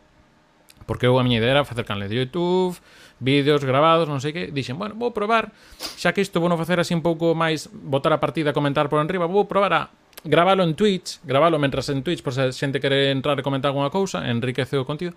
porque 0.84 1.08
eu 1.08 1.16
a 1.16 1.24
miña 1.24 1.40
idea 1.40 1.64
era 1.64 1.64
facer 1.64 1.88
canal 1.88 2.04
de 2.12 2.20
YouTube, 2.20 2.76
vídeos 3.24 3.64
grabados, 3.64 4.12
non 4.12 4.20
sei 4.20 4.36
que, 4.36 4.44
dixen, 4.52 4.76
bueno, 4.76 5.00
vou 5.00 5.16
probar, 5.16 5.56
xa 5.80 6.12
que 6.12 6.20
isto 6.20 6.44
vou 6.44 6.52
facer 6.60 6.78
así 6.84 6.92
un 6.92 7.02
pouco 7.02 7.32
máis, 7.32 7.72
botar 7.72 8.12
a 8.12 8.20
partida, 8.20 8.52
comentar 8.52 8.92
por 8.92 9.00
enriba, 9.00 9.26
vou 9.26 9.48
probar 9.48 9.74
a 9.74 9.82
gravalo 10.24 10.64
en 10.64 10.76
Twitch, 10.76 11.24
gravalo 11.24 11.56
mentras 11.60 11.90
en 11.90 12.04
Twitch, 12.04 12.22
por 12.22 12.36
se 12.36 12.42
a 12.44 12.52
xente 12.52 12.84
quere 12.84 13.12
entrar 13.12 13.40
e 13.40 13.44
comentar 13.44 13.72
alguna 13.72 13.90
cousa, 13.90 14.28
enriquece 14.28 14.76
o 14.76 14.84
contido. 14.84 15.16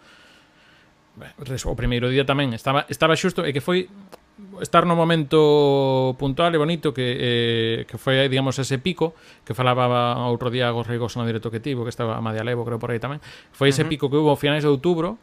O 1.64 1.74
primeiro 1.74 2.12
día 2.12 2.22
tamén 2.22 2.54
estaba, 2.54 2.86
estaba 2.86 3.18
xusto, 3.18 3.42
e 3.42 3.50
que 3.50 3.64
foi 3.64 3.90
estar 4.60 4.84
no 4.84 4.92
momento 4.92 6.12
puntual 6.20 6.52
e 6.52 6.60
bonito 6.60 6.92
que, 6.92 7.06
eh, 7.16 7.78
que 7.88 7.96
foi, 7.96 8.28
digamos, 8.28 8.60
ese 8.60 8.76
pico 8.76 9.16
que 9.40 9.56
falaba 9.56 10.20
outro 10.28 10.52
día 10.52 10.68
Agos 10.68 10.84
Reigoso 10.84 11.16
no 11.16 11.24
directo 11.24 11.48
que 11.48 11.60
tivo, 11.60 11.88
que 11.88 11.92
estaba 11.92 12.20
a 12.20 12.20
Madia 12.20 12.44
Levo, 12.44 12.68
creo 12.68 12.76
por 12.76 12.92
aí 12.92 13.00
tamén 13.00 13.24
foi 13.56 13.72
ese 13.72 13.80
uh 13.80 13.88
-huh. 13.88 13.92
pico 13.96 14.12
que 14.12 14.20
hubo 14.20 14.28
a 14.28 14.36
finais 14.36 14.60
de 14.60 14.68
outubro 14.68 15.16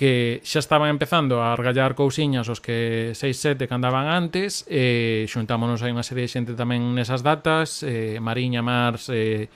que 0.00 0.40
xa 0.48 0.64
estaban 0.64 0.88
empezando 0.88 1.44
a 1.44 1.52
argallar 1.52 1.92
cousiñas 1.92 2.48
os 2.48 2.64
que 2.64 3.12
6-7 3.12 3.68
que 3.68 3.76
andaban 3.76 4.08
antes 4.08 4.64
e 4.64 5.28
xuntámonos 5.28 5.84
aí 5.84 5.92
unha 5.92 6.00
serie 6.00 6.24
de 6.24 6.32
xente 6.32 6.52
tamén 6.56 6.96
nesas 6.96 7.20
datas 7.20 7.84
eh, 7.84 8.16
Mariña 8.16 8.64
Mars 8.64 9.12
eh, 9.12 9.52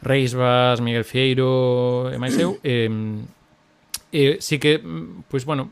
Reisbas, 0.00 0.80
Miguel 0.80 1.04
Fieiro 1.04 2.08
e 2.08 2.16
máis 2.16 2.32
eu 2.40 2.56
eh, 2.64 2.88
eh, 4.08 4.40
si 4.40 4.56
que, 4.56 4.80
pois 5.28 5.28
pues, 5.28 5.44
bueno 5.44 5.68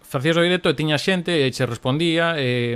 facías 0.00 0.40
o 0.40 0.42
directo 0.42 0.72
e 0.72 0.78
tiña 0.80 0.96
xente 0.96 1.44
e 1.44 1.52
che 1.52 1.68
respondía 1.68 2.40
eh, 2.40 2.72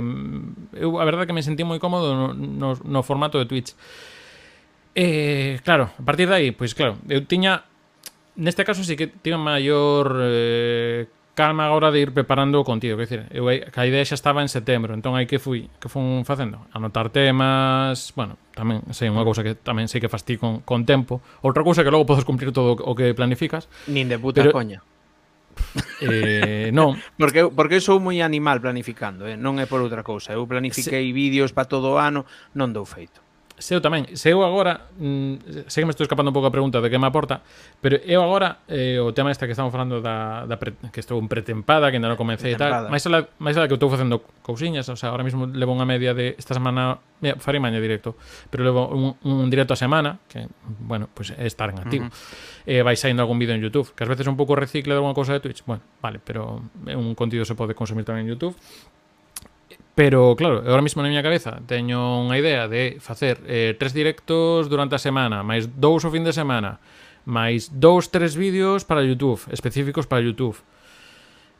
eu 0.77 1.01
a 1.01 1.05
verdade 1.09 1.25
que 1.25 1.33
me 1.33 1.41
sentí 1.41 1.65
moi 1.65 1.81
cómodo 1.81 2.13
no, 2.13 2.37
no, 2.37 2.77
no 2.77 3.01
formato 3.01 3.41
de 3.41 3.49
Twitch. 3.49 3.73
Eh, 4.93 5.57
claro, 5.65 5.89
a 5.89 6.03
partir 6.05 6.29
de 6.29 6.37
aí, 6.37 6.49
pois 6.53 6.77
claro, 6.77 7.01
eu 7.09 7.25
tiña 7.25 7.65
neste 8.35 8.63
caso 8.63 8.83
sí 8.83 8.95
que 8.95 9.07
tiven 9.07 9.39
maior 9.39 10.19
eh, 10.21 11.07
calma 11.35 11.67
agora 11.67 11.91
de 11.91 11.99
ir 11.99 12.13
preparando 12.13 12.61
o 12.61 12.63
contido, 12.63 12.95
quer 12.97 13.05
dizer, 13.05 13.21
eu 13.35 13.45
a 13.51 13.83
idea 13.85 14.01
xa 14.07 14.15
estaba 14.15 14.39
en 14.41 14.49
setembro, 14.49 14.95
entón 14.95 15.19
aí 15.19 15.27
que 15.27 15.37
fui, 15.37 15.67
que 15.83 15.91
fun 15.91 16.23
facendo, 16.23 16.63
anotar 16.71 17.11
temas, 17.11 18.15
bueno, 18.15 18.39
tamén 18.55 18.81
sei 18.95 19.11
unha 19.11 19.27
cousa 19.27 19.43
que 19.43 19.53
tamén 19.53 19.91
sei 19.91 19.99
que 19.99 20.07
fastí 20.07 20.39
con, 20.39 20.63
con 20.63 20.87
tempo, 20.87 21.19
outra 21.43 21.61
cousa 21.61 21.83
que 21.83 21.91
logo 21.91 22.07
podes 22.07 22.23
cumplir 22.23 22.55
todo 22.55 22.79
o 22.79 22.95
que 22.95 23.11
planificas. 23.13 23.67
Nin 23.91 24.07
de 24.07 24.17
puta 24.17 24.41
pero, 24.41 24.55
coña. 24.55 24.79
Eh, 26.03 26.71
non. 26.75 26.99
Porque 27.15 27.47
porque 27.47 27.79
sou 27.79 27.99
moi 27.99 28.19
animal 28.23 28.59
planificando, 28.63 29.27
eh? 29.27 29.35
non 29.35 29.59
é 29.59 29.67
por 29.67 29.83
outra 29.83 30.03
cousa. 30.03 30.35
Eu 30.35 30.47
planifiquei 30.47 31.11
Se... 31.11 31.15
vídeos 31.15 31.51
para 31.51 31.67
todo 31.67 31.95
o 31.95 31.97
ano, 31.99 32.23
non 32.55 32.71
dou 32.71 32.87
feito 32.87 33.24
se 33.57 33.75
eu 33.75 33.79
tamén, 33.79 34.03
se 34.19 34.35
eu 34.35 34.43
agora, 34.43 34.91
mm, 34.99 35.67
sei 35.71 35.83
que 35.83 35.87
me 35.87 35.95
estou 35.95 36.03
escapando 36.03 36.29
un 36.29 36.35
pouco 36.35 36.47
a 36.47 36.53
pregunta 36.53 36.83
de 36.83 36.91
que 36.91 36.99
me 36.99 37.07
aporta, 37.07 37.39
pero 37.79 37.95
eu 38.03 38.19
agora, 38.19 38.59
eh, 38.67 38.99
o 38.99 39.15
tema 39.15 39.31
este 39.31 39.47
que 39.47 39.55
estamos 39.55 39.71
falando 39.71 40.03
da, 40.03 40.43
da 40.43 40.59
pre, 40.59 40.75
que 40.91 40.99
estou 40.99 41.15
en 41.15 41.31
pretempada, 41.31 41.87
que 41.87 41.95
ainda 41.95 42.11
non 42.11 42.19
comecei 42.19 42.53
e 42.53 42.59
tal, 42.59 42.91
máis 42.91 43.07
ala 43.07 43.31
máis 43.39 43.55
alá 43.55 43.71
que 43.71 43.75
eu 43.75 43.79
estou 43.79 43.87
facendo 43.87 44.19
cousiñas, 44.43 44.91
o 44.91 44.99
sea, 44.99 45.15
ahora 45.15 45.23
mesmo 45.23 45.47
levo 45.47 45.71
unha 45.71 45.87
media 45.87 46.11
de 46.11 46.35
esta 46.35 46.51
semana, 46.51 46.99
mira, 47.23 47.39
farei 47.39 47.63
maña 47.63 47.79
directo, 47.79 48.19
pero 48.51 48.67
levo 48.67 48.91
un, 48.91 49.15
un 49.23 49.47
directo 49.47 49.71
a 49.71 49.79
semana, 49.79 50.19
que, 50.27 50.51
bueno, 50.83 51.07
pues 51.15 51.31
é 51.31 51.47
estar 51.47 51.71
en 51.71 51.79
activo. 51.79 52.05
Uh 52.05 52.11
-huh. 52.11 52.67
eh, 52.67 52.83
vai 52.83 52.99
saindo 52.99 53.23
algún 53.23 53.39
vídeo 53.39 53.55
en 53.55 53.63
YouTube, 53.63 53.95
que 53.95 54.03
ás 54.03 54.11
veces 54.11 54.27
un 54.27 54.35
pouco 54.35 54.59
recicle 54.59 54.91
de 54.91 54.99
alguna 54.99 55.15
cosa 55.15 55.31
de 55.31 55.39
Twitch, 55.39 55.63
bueno, 55.63 55.81
vale, 56.03 56.19
pero 56.19 56.59
un 56.91 57.15
contido 57.15 57.47
se 57.47 57.55
pode 57.55 57.71
consumir 57.71 58.03
tamén 58.03 58.27
en 58.27 58.35
YouTube. 58.35 58.51
Pero, 59.95 60.35
claro, 60.35 60.59
agora 60.59 60.83
mismo 60.83 60.99
na 60.99 61.07
miña 61.07 61.23
cabeza 61.23 61.63
teño 61.63 62.27
unha 62.27 62.35
idea 62.35 62.67
de 62.67 62.99
facer 62.99 63.39
eh, 63.47 63.79
tres 63.79 63.95
directos 63.95 64.67
durante 64.67 64.99
a 64.99 65.01
semana, 65.01 65.39
máis 65.39 65.71
dous 65.71 66.03
o 66.03 66.11
fin 66.11 66.27
de 66.27 66.35
semana, 66.35 66.83
máis 67.23 67.71
dous, 67.71 68.11
tres 68.11 68.35
vídeos 68.35 68.83
para 68.83 68.99
YouTube, 69.07 69.39
específicos 69.55 70.03
para 70.03 70.19
YouTube. 70.19 70.59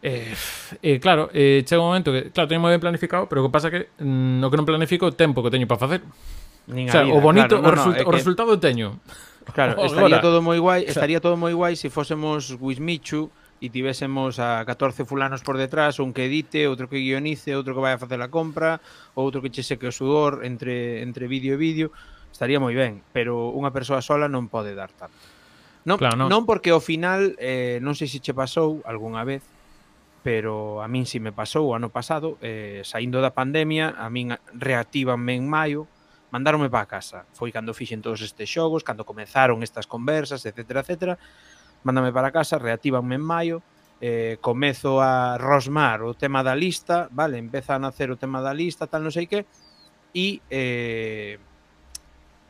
Eh, 0.03 0.35
eh, 0.83 0.99
claro, 0.99 1.31
eh, 1.31 1.63
chega 1.63 1.79
un 1.79 1.87
momento 1.87 2.11
que, 2.11 2.29
claro, 2.35 2.51
teño 2.51 2.59
moi 2.59 2.75
ben 2.75 2.83
planificado, 2.83 3.31
pero 3.31 3.39
o 3.39 3.47
que 3.47 3.53
pasa 3.55 3.71
que 3.71 3.87
mm, 4.03 4.43
o 4.43 4.47
que 4.51 4.57
non 4.59 4.67
planifico 4.67 5.07
o 5.07 5.15
tempo 5.15 5.39
que 5.39 5.49
teño 5.49 5.65
para 5.65 5.79
facer. 5.79 6.03
Nin 6.67 6.85
o, 6.85 6.93
sea, 6.93 7.07
vida, 7.07 7.15
o 7.15 7.23
bonito, 7.23 7.55
claro, 7.57 7.63
no, 7.63 7.71
o, 7.71 7.71
result 7.71 7.95
no, 7.95 8.03
o 8.03 8.11
que... 8.11 8.17
resultado 8.19 8.51
teño. 8.59 8.99
Claro, 9.55 9.79
estaría 9.87 10.19
todo 10.19 10.43
moi 10.43 10.59
guai, 10.59 10.83
estaría 10.83 11.23
todo 11.23 11.39
moi 11.39 11.55
guai 11.55 11.79
se 11.79 11.87
fósemos 11.87 12.51
Wismichu, 12.59 13.31
e 13.63 13.71
tivésemos 13.71 14.37
a 14.37 14.63
14 14.67 15.07
fulanos 15.07 15.39
por 15.41 15.55
detrás, 15.55 15.99
un 16.03 16.11
que 16.11 16.27
edite, 16.27 16.67
outro 16.67 16.91
que 16.91 16.99
guionice, 16.99 17.55
outro 17.55 17.71
que 17.71 17.83
vai 17.83 17.95
a 17.95 18.01
facer 18.01 18.19
a 18.19 18.27
compra, 18.27 18.83
outro 19.15 19.39
que 19.39 19.49
che 19.49 19.63
seque 19.63 19.87
o 19.87 19.95
sudor 19.95 20.43
entre, 20.43 21.01
entre 21.01 21.31
vídeo 21.31 21.55
e 21.55 21.59
vídeo, 21.59 21.87
estaría 22.35 22.59
moi 22.59 22.75
ben, 22.75 22.99
pero 23.15 23.55
unha 23.55 23.71
persoa 23.71 24.03
sola 24.03 24.27
non 24.27 24.51
pode 24.51 24.75
dar 24.75 24.91
tanto. 24.91 25.15
Non, 25.87 25.95
claro, 25.95 26.19
non. 26.19 26.27
non 26.27 26.43
porque 26.43 26.75
ao 26.75 26.83
final, 26.83 27.37
eh, 27.39 27.79
non 27.79 27.95
sei 27.95 28.11
se 28.11 28.19
che 28.19 28.35
pasou 28.35 28.83
algunha 28.83 29.23
vez, 29.23 29.45
pero 30.25 30.81
a 30.81 30.89
min 30.89 31.05
si 31.05 31.21
me 31.21 31.31
pasou 31.31 31.71
o 31.71 31.75
ano 31.77 31.93
pasado, 31.93 32.41
eh, 32.41 32.81
saindo 32.83 33.21
da 33.23 33.31
pandemia, 33.31 33.95
a 33.95 34.09
min 34.09 34.33
reactívanme 34.57 35.37
en 35.37 35.45
maio, 35.47 35.87
mandaronme 36.33 36.67
para 36.67 36.89
casa. 36.89 37.23
Foi 37.31 37.53
cando 37.53 37.71
fixen 37.77 38.01
todos 38.03 38.19
estes 38.19 38.49
xogos, 38.49 38.83
cando 38.83 39.05
comezaron 39.05 39.63
estas 39.63 39.87
conversas, 39.87 40.43
etc, 40.43 40.83
etc, 40.83 41.15
mándame 41.85 42.09
para 42.09 42.33
casa, 42.33 42.57
reactívanme 42.57 43.15
en 43.15 43.21
maio, 43.21 43.57
eh, 44.01 44.37
comezo 44.41 44.99
a 44.99 45.37
rosmar 45.37 46.01
o 46.01 46.17
tema 46.17 46.41
da 46.41 46.57
lista, 46.57 47.07
vale, 47.13 47.37
empeza 47.37 47.77
a 47.77 47.79
nacer 47.79 48.09
o 48.09 48.17
tema 48.17 48.41
da 48.41 48.51
lista, 48.51 48.89
tal 48.89 49.05
non 49.05 49.13
sei 49.13 49.29
que, 49.29 49.45
e 50.11 50.41
eh, 50.49 51.37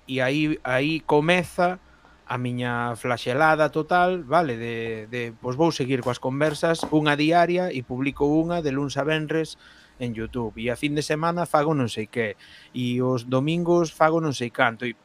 e 0.08 0.22
aí 0.24 0.58
aí 0.64 1.04
comeza 1.04 1.84
a 2.26 2.38
miña 2.40 2.96
flaxelada 2.96 3.70
total, 3.70 4.24
vale, 4.24 4.58
de, 4.58 5.06
de 5.12 5.34
pois 5.38 5.54
vou 5.54 5.70
seguir 5.70 6.02
coas 6.02 6.18
conversas 6.18 6.82
unha 6.90 7.14
diaria 7.14 7.70
e 7.70 7.86
publico 7.86 8.26
unha 8.26 8.66
de 8.66 8.74
luns 8.74 8.98
a 8.98 9.06
venres 9.06 9.60
en 10.02 10.18
YouTube. 10.18 10.58
E 10.58 10.74
a 10.74 10.80
fin 10.80 10.98
de 10.98 11.06
semana 11.06 11.46
fago 11.46 11.78
non 11.78 11.92
sei 11.92 12.10
que 12.10 12.34
e 12.74 12.98
os 13.04 13.30
domingos 13.30 13.94
fago 13.94 14.18
non 14.18 14.34
sei 14.34 14.50
canto 14.50 14.90
e 14.90 14.98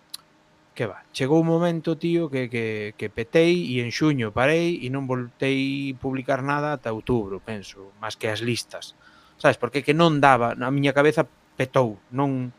que 0.80 0.88
va, 0.88 1.04
chegou 1.12 1.44
un 1.44 1.46
momento, 1.46 1.98
tío, 2.00 2.30
que, 2.30 2.48
que, 2.48 2.94
que 2.96 3.12
petei 3.12 3.76
e 3.76 3.84
en 3.84 3.92
xuño 3.92 4.32
parei 4.32 4.80
e 4.80 4.88
non 4.88 5.04
voltei 5.04 5.92
publicar 6.00 6.40
nada 6.40 6.72
ata 6.72 6.88
outubro, 6.88 7.36
penso, 7.36 7.92
máis 8.00 8.16
que 8.16 8.32
as 8.32 8.40
listas. 8.40 8.96
Sabes, 9.36 9.60
porque 9.60 9.84
que 9.84 9.92
non 9.92 10.24
daba, 10.24 10.56
na 10.56 10.72
miña 10.72 10.96
cabeza 10.96 11.28
petou, 11.60 12.00
non 12.08 12.56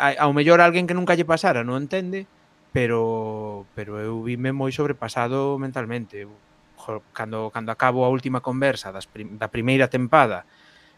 a, 0.00 0.16
ao 0.16 0.32
mellor 0.32 0.64
alguén 0.64 0.88
que 0.88 0.96
nunca 0.96 1.12
lle 1.12 1.28
pasara, 1.28 1.60
non 1.60 1.76
entende, 1.76 2.24
pero 2.72 3.68
pero 3.76 4.00
eu 4.00 4.24
vime 4.24 4.56
moi 4.56 4.72
sobrepasado 4.72 5.60
mentalmente. 5.60 6.24
Jo, 6.24 7.04
cando 7.12 7.52
cando 7.52 7.68
acabo 7.68 8.08
a 8.08 8.12
última 8.16 8.40
conversa 8.40 8.96
das 8.96 9.04
prim, 9.04 9.36
da 9.36 9.52
primeira 9.52 9.92
tempada, 9.92 10.48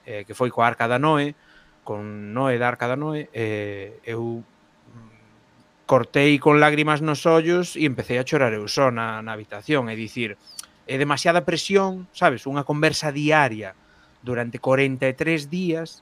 eh, 0.06 0.22
que 0.22 0.38
foi 0.38 0.54
coa 0.54 0.70
Arca 0.70 0.86
da 0.86 1.02
Noé, 1.02 1.34
con 1.82 2.30
Noé 2.30 2.62
da 2.62 2.70
Arca 2.70 2.86
da 2.86 2.94
Noé, 2.94 3.26
eh, 3.34 3.98
eu 4.06 4.46
cortei 5.92 6.38
con 6.38 6.56
lágrimas 6.58 7.04
nos 7.04 7.28
ollos 7.28 7.76
e 7.76 7.84
empecé 7.84 8.16
a 8.16 8.24
chorar 8.24 8.56
eu 8.56 8.64
só 8.64 8.88
na, 8.88 9.20
na 9.20 9.36
habitación, 9.36 9.92
é 9.92 9.94
dicir, 9.94 10.40
é 10.88 10.96
demasiada 10.96 11.44
presión, 11.44 12.08
sabes, 12.16 12.48
unha 12.48 12.64
conversa 12.64 13.12
diaria 13.12 13.76
durante 14.24 14.56
43 14.56 15.52
días 15.52 16.00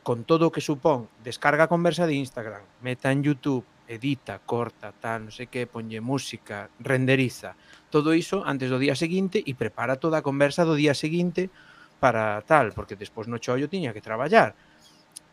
con 0.00 0.24
todo 0.24 0.48
o 0.48 0.52
que 0.56 0.64
supón, 0.64 1.12
descarga 1.20 1.68
a 1.68 1.72
conversa 1.72 2.08
de 2.08 2.16
Instagram, 2.16 2.64
meta 2.80 3.12
en 3.12 3.20
YouTube, 3.20 3.68
edita, 3.84 4.40
corta, 4.48 4.96
tal, 4.96 5.28
non 5.28 5.34
sei 5.36 5.44
que, 5.44 5.68
ponlle 5.68 6.00
música, 6.00 6.72
renderiza, 6.80 7.52
todo 7.92 8.16
iso 8.16 8.40
antes 8.48 8.72
do 8.72 8.80
día 8.80 8.96
seguinte 8.96 9.44
e 9.44 9.52
prepara 9.52 10.00
toda 10.00 10.24
a 10.24 10.26
conversa 10.26 10.64
do 10.64 10.72
día 10.72 10.96
seguinte 10.96 11.52
para 12.00 12.40
tal, 12.48 12.72
porque 12.72 12.96
despois 12.96 13.28
no 13.28 13.36
chollo 13.36 13.68
tiña 13.68 13.92
que 13.92 14.00
traballar. 14.00 14.56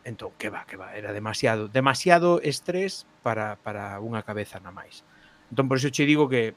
Entón, 0.04 0.32
que 0.38 0.48
va, 0.48 0.64
que 0.64 0.76
va, 0.80 0.96
era 0.96 1.12
demasiado, 1.12 1.68
demasiado 1.68 2.40
estrés 2.40 3.04
para, 3.22 3.60
para 3.60 4.00
unha 4.00 4.24
cabeza 4.24 4.56
na 4.58 4.72
máis. 4.72 5.04
Entón, 5.52 5.68
por 5.68 5.76
iso 5.76 5.92
che 5.92 6.08
digo 6.08 6.24
que 6.24 6.56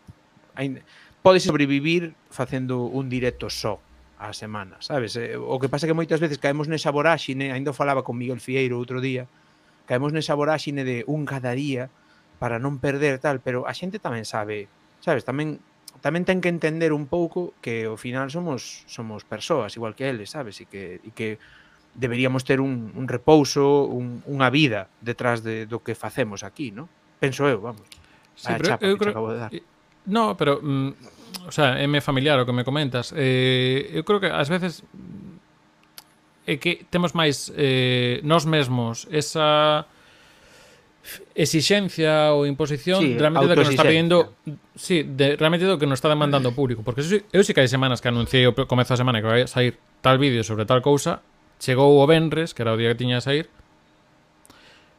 hai, 0.56 0.80
podes 1.20 1.44
sobrevivir 1.44 2.16
facendo 2.32 2.88
un 2.88 3.12
directo 3.12 3.52
só 3.52 3.84
a 4.20 4.32
semana, 4.32 4.80
sabes? 4.80 5.20
Eh, 5.20 5.36
o 5.36 5.60
que 5.60 5.68
pasa 5.68 5.84
é 5.84 5.92
que 5.92 5.98
moitas 5.98 6.24
veces 6.24 6.40
caemos 6.40 6.72
nesa 6.72 6.92
voráxine, 6.96 7.52
ainda 7.52 7.76
falaba 7.76 8.08
con 8.08 8.16
Miguel 8.16 8.40
Fieiro 8.40 8.80
outro 8.80 9.04
día, 9.04 9.28
caemos 9.84 10.16
nesa 10.16 10.36
voráxine 10.40 10.88
de 10.88 11.04
un 11.12 11.28
cada 11.28 11.52
día 11.52 11.92
para 12.40 12.60
non 12.60 12.80
perder 12.80 13.20
tal, 13.20 13.44
pero 13.44 13.68
a 13.68 13.76
xente 13.76 14.00
tamén 14.00 14.24
sabe, 14.24 14.72
sabes, 15.04 15.28
tamén 15.28 15.60
tamén 16.00 16.24
ten 16.24 16.40
que 16.40 16.52
entender 16.52 16.92
un 16.96 17.08
pouco 17.08 17.56
que 17.60 17.88
ao 17.88 18.00
final 18.00 18.32
somos 18.32 18.88
somos 18.88 19.28
persoas 19.28 19.76
igual 19.76 19.96
que 19.96 20.08
eles, 20.08 20.32
sabes? 20.32 20.60
E 20.64 20.66
que 20.68 21.04
e 21.04 21.12
que 21.12 21.40
deberíamos 21.96 22.44
ter 22.44 22.60
un, 22.60 22.92
un 22.96 23.06
repouso, 23.08 23.86
un, 23.86 24.26
unha 24.26 24.50
vida 24.50 24.90
detrás 25.02 25.46
de, 25.46 25.70
do 25.70 25.86
que 25.86 25.94
facemos 25.94 26.42
aquí, 26.42 26.74
non? 26.74 26.90
Penso 27.22 27.46
eu, 27.46 27.62
vamos. 27.62 27.86
Sí, 28.34 28.50
a 28.50 28.58
chapa 28.58 28.82
eu 28.82 28.98
que 28.98 29.10
creo... 29.10 29.14
acabo 29.14 29.30
de 29.32 29.40
dar. 29.40 29.52
No, 30.10 30.36
pero, 30.36 30.60
mm, 30.60 31.48
o 31.48 31.52
sea, 31.54 31.80
é 31.80 31.88
me 31.88 32.02
familiar 32.02 32.42
o 32.42 32.46
que 32.46 32.52
me 32.52 32.66
comentas. 32.66 33.14
Eh, 33.16 33.94
eu 33.94 34.04
creo 34.04 34.20
que 34.20 34.28
ás 34.28 34.50
veces 34.50 34.82
mm, 34.82 35.34
é 36.50 36.58
que 36.58 36.84
temos 36.90 37.16
máis 37.16 37.54
eh, 37.56 38.20
nós 38.26 38.44
mesmos 38.44 39.08
esa 39.14 39.86
exixencia 41.36 42.32
ou 42.32 42.48
imposición 42.48 43.04
sí, 43.04 43.20
realmente 43.20 43.48
do 43.48 43.56
que 43.56 43.60
nos 43.60 43.70
está 43.76 43.84
pedindo 43.84 44.40
sí, 44.76 45.04
de, 45.04 45.36
realmente 45.36 45.68
do 45.68 45.76
que 45.76 45.84
nos 45.84 46.00
está 46.00 46.08
demandando 46.08 46.48
o 46.48 46.56
público 46.56 46.80
porque 46.80 47.04
eu, 47.04 47.20
eu 47.28 47.44
sí 47.44 47.52
que 47.52 47.60
hai 47.60 47.68
semanas 47.68 48.00
que 48.00 48.08
anunciei 48.08 48.48
o 48.48 48.56
comezo 48.56 48.96
da 48.96 49.00
semana 49.04 49.20
que 49.20 49.28
vai 49.28 49.44
a 49.44 49.50
sair 49.52 49.76
tal 50.00 50.16
vídeo 50.16 50.48
sobre 50.48 50.64
tal 50.64 50.80
cousa 50.80 51.20
Chegou 51.64 51.96
o 51.96 52.04
Benres, 52.04 52.52
que 52.52 52.60
era 52.60 52.76
o 52.76 52.78
día 52.78 52.92
que 52.92 53.00
tiña 53.00 53.18
a 53.18 53.24
sair, 53.24 53.48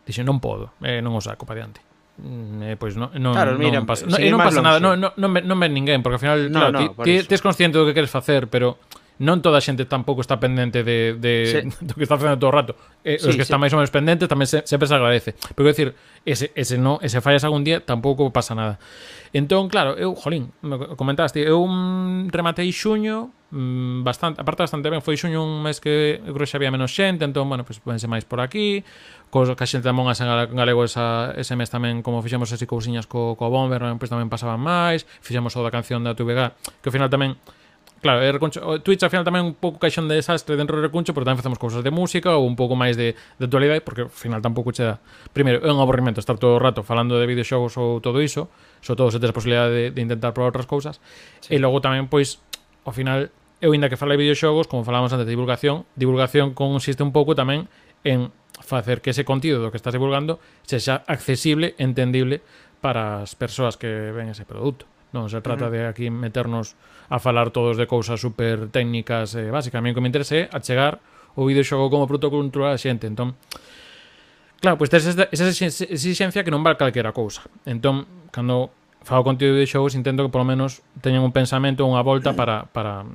dixo, 0.08 0.24
non 0.24 0.40
podo, 0.40 0.72
eh, 0.80 1.04
non 1.04 1.12
o 1.12 1.20
saco 1.20 1.44
para 1.44 1.60
diante. 1.60 1.84
Mm, 2.16 2.72
eh, 2.72 2.76
pois 2.80 2.96
non, 2.96 3.12
non, 3.20 3.36
claro, 3.36 3.60
mira, 3.60 3.84
non 3.84 3.84
pasa, 3.84 4.08
non, 4.08 4.16
non 4.16 4.40
pasa 4.40 4.64
nada, 4.64 4.80
non, 4.80 4.96
non, 4.96 5.12
non, 5.28 5.58
ven 5.60 5.76
ninguén, 5.76 6.00
porque 6.00 6.16
ao 6.16 6.24
final, 6.24 6.48
no, 6.48 6.72
claro, 6.72 6.72
no, 6.72 7.04
ti, 7.04 7.20
ti, 7.20 7.28
ti, 7.28 7.32
es 7.36 7.44
consciente 7.44 7.76
do 7.76 7.84
que 7.84 7.92
queres 7.92 8.08
facer, 8.08 8.48
pero 8.48 8.80
non 9.22 9.38
toda 9.38 9.58
a 9.58 9.64
xente 9.64 9.86
tampouco 9.86 10.26
está 10.26 10.42
pendente 10.42 10.82
de, 10.82 11.14
de 11.14 11.32
sí. 11.46 11.58
do 11.86 11.94
que 11.94 12.02
está 12.02 12.18
facendo 12.18 12.34
todo 12.38 12.50
o 12.50 12.54
rato. 12.54 12.72
Eh, 13.06 13.22
sí, 13.22 13.30
os 13.30 13.38
que 13.38 13.46
sí. 13.46 13.46
están 13.46 13.62
máis 13.62 13.70
ou 13.70 13.78
menos 13.78 13.94
pendentes 13.94 14.26
tamén 14.26 14.50
se, 14.50 14.66
sempre 14.66 14.90
se 14.90 14.94
agradece. 14.94 15.38
Pero 15.54 15.70
quero 15.70 15.74
decir, 15.74 15.88
ese, 16.26 16.50
ese, 16.58 16.74
no, 16.80 16.98
ese 16.98 17.22
fallas 17.22 17.46
algún 17.46 17.62
día 17.62 17.78
tampouco 17.78 18.34
pasa 18.34 18.58
nada. 18.58 18.82
Entón, 19.34 19.66
claro, 19.70 19.98
eu, 19.98 20.14
jolín, 20.14 20.54
comentaste, 20.94 21.42
eu 21.42 21.62
mm, 21.66 22.30
rematei 22.30 22.70
xuño, 22.70 23.34
mm, 23.50 24.06
bastante, 24.06 24.38
aparte 24.38 24.62
bastante 24.62 24.90
ben, 24.90 25.02
foi 25.02 25.18
xuño 25.18 25.42
un 25.42 25.62
mes 25.62 25.82
que 25.82 26.22
eu 26.22 26.34
creo 26.34 26.46
que 26.46 26.50
xa 26.50 26.58
había 26.58 26.70
menos 26.70 26.90
xente, 26.94 27.26
entón, 27.26 27.50
bueno, 27.50 27.66
pues, 27.66 27.82
pense 27.82 28.06
máis 28.06 28.22
por 28.22 28.38
aquí, 28.38 28.86
cos 29.34 29.50
que 29.50 29.62
a 29.62 29.66
xente 29.66 29.90
tamén 29.90 30.06
as 30.06 30.22
en 30.22 30.30
galego 30.54 30.86
esa, 30.86 31.34
ese 31.34 31.58
mes 31.58 31.66
tamén, 31.66 32.02
como 32.02 32.22
fixemos 32.22 32.50
así 32.54 32.66
cousiñas 32.66 33.10
co, 33.10 33.34
co 33.34 33.50
Bomber, 33.50 33.82
pois 33.98 34.06
pues, 34.06 34.10
tamén 34.14 34.30
pasaban 34.30 34.62
máis, 34.62 35.02
fixemos 35.18 35.50
o 35.58 35.66
da 35.66 35.74
canción 35.74 36.06
da 36.06 36.14
TVG, 36.14 36.54
que 36.78 36.86
ao 36.90 36.94
final 36.94 37.10
tamén 37.10 37.34
Claro, 38.00 38.20
eh, 38.20 38.28
e 38.28 38.32
Recuncho, 38.32 38.60
Twitch 38.80 39.02
ao 39.02 39.10
final 39.12 39.24
tamén 39.24 39.44
un 39.44 39.56
pouco 39.56 39.80
caixón 39.80 40.08
de 40.08 40.18
desastre 40.18 40.56
dentro 40.56 40.76
do 40.76 40.84
Recuncho, 40.84 41.16
pero 41.16 41.24
tamén 41.24 41.40
facemos 41.40 41.56
cousas 41.56 41.80
de 41.80 41.88
música 41.88 42.36
ou 42.36 42.44
un 42.44 42.52
pouco 42.52 42.76
máis 42.76 42.98
de, 43.00 43.16
de 43.16 43.44
actualidade, 43.44 43.80
porque 43.80 44.04
ao 44.04 44.12
final 44.12 44.44
tampouco 44.44 44.76
che 44.76 44.84
dá. 44.84 45.00
Primeiro, 45.32 45.64
é 45.64 45.70
un 45.72 45.80
aburrimento 45.80 46.20
estar 46.20 46.36
todo 46.36 46.56
o 46.56 46.60
rato 46.60 46.84
falando 46.84 47.16
de 47.16 47.24
videoxogos 47.24 47.78
ou 47.80 48.04
todo 48.04 48.20
iso, 48.20 48.52
sobre 48.84 48.98
todo 49.00 49.08
se 49.08 49.18
tes 49.20 49.32
a 49.32 49.36
posibilidade 49.36 49.72
de, 49.72 49.84
de 49.94 50.00
intentar 50.04 50.36
probar 50.36 50.52
outras 50.52 50.68
cousas. 50.68 51.00
Sí. 51.40 51.54
E 51.54 51.56
logo 51.56 51.80
tamén, 51.80 52.12
pois, 52.12 52.44
ao 52.84 52.92
final, 52.92 53.32
eu 53.64 53.72
ainda 53.72 53.88
que 53.88 53.96
falei 53.96 54.20
de 54.20 54.28
videoxogos, 54.28 54.68
como 54.68 54.84
falábamos 54.84 55.08
antes 55.16 55.24
de 55.24 55.32
divulgación, 55.32 55.88
divulgación 55.96 56.52
consiste 56.52 57.00
un 57.00 57.12
pouco 57.14 57.32
tamén 57.32 57.72
en 58.04 58.28
facer 58.60 59.00
que 59.00 59.10
ese 59.10 59.24
contido 59.24 59.64
do 59.64 59.72
que 59.72 59.80
estás 59.80 59.96
divulgando 59.96 60.38
sexa 60.62 61.02
accesible, 61.08 61.72
entendible 61.80 62.44
para 62.84 63.24
as 63.24 63.32
persoas 63.32 63.80
que 63.80 64.12
ven 64.12 64.28
ese 64.28 64.44
produto. 64.44 64.84
Non 65.14 65.30
se 65.30 65.38
trata 65.38 65.70
de 65.70 65.86
aquí 65.86 66.10
meternos 66.10 66.74
a 67.06 67.22
falar 67.22 67.54
todos 67.54 67.78
de 67.78 67.86
cousas 67.86 68.18
super 68.18 68.66
técnicas 68.74 69.38
e 69.38 69.46
eh, 69.46 69.54
básicas. 69.54 69.78
A 69.78 69.84
mí 69.86 69.94
o 69.94 69.94
que 69.94 70.02
me 70.02 70.10
interesa 70.10 70.34
é 70.34 70.42
achegar 70.50 70.98
o 71.38 71.46
videoxogo 71.46 71.86
como 71.86 72.10
produto 72.10 72.34
cultural 72.34 72.74
a 72.74 72.78
xente. 72.82 73.06
Entón, 73.06 73.38
claro, 74.58 74.74
pois 74.74 74.90
tes 74.90 75.06
esa 75.06 75.46
exixencia 75.86 76.42
que 76.42 76.50
non 76.50 76.66
vale 76.66 76.74
calquera 76.74 77.14
cousa. 77.14 77.46
Entón, 77.62 78.10
cando 78.34 78.74
fago 79.06 79.22
contido 79.22 79.54
de 79.54 79.62
videoxogos, 79.62 79.94
intento 79.94 80.26
que 80.26 80.34
polo 80.34 80.42
menos 80.42 80.82
teñan 80.98 81.22
un 81.22 81.30
pensamento, 81.30 81.86
unha 81.86 82.02
volta 82.02 82.34
para, 82.34 82.66
para 82.74 83.06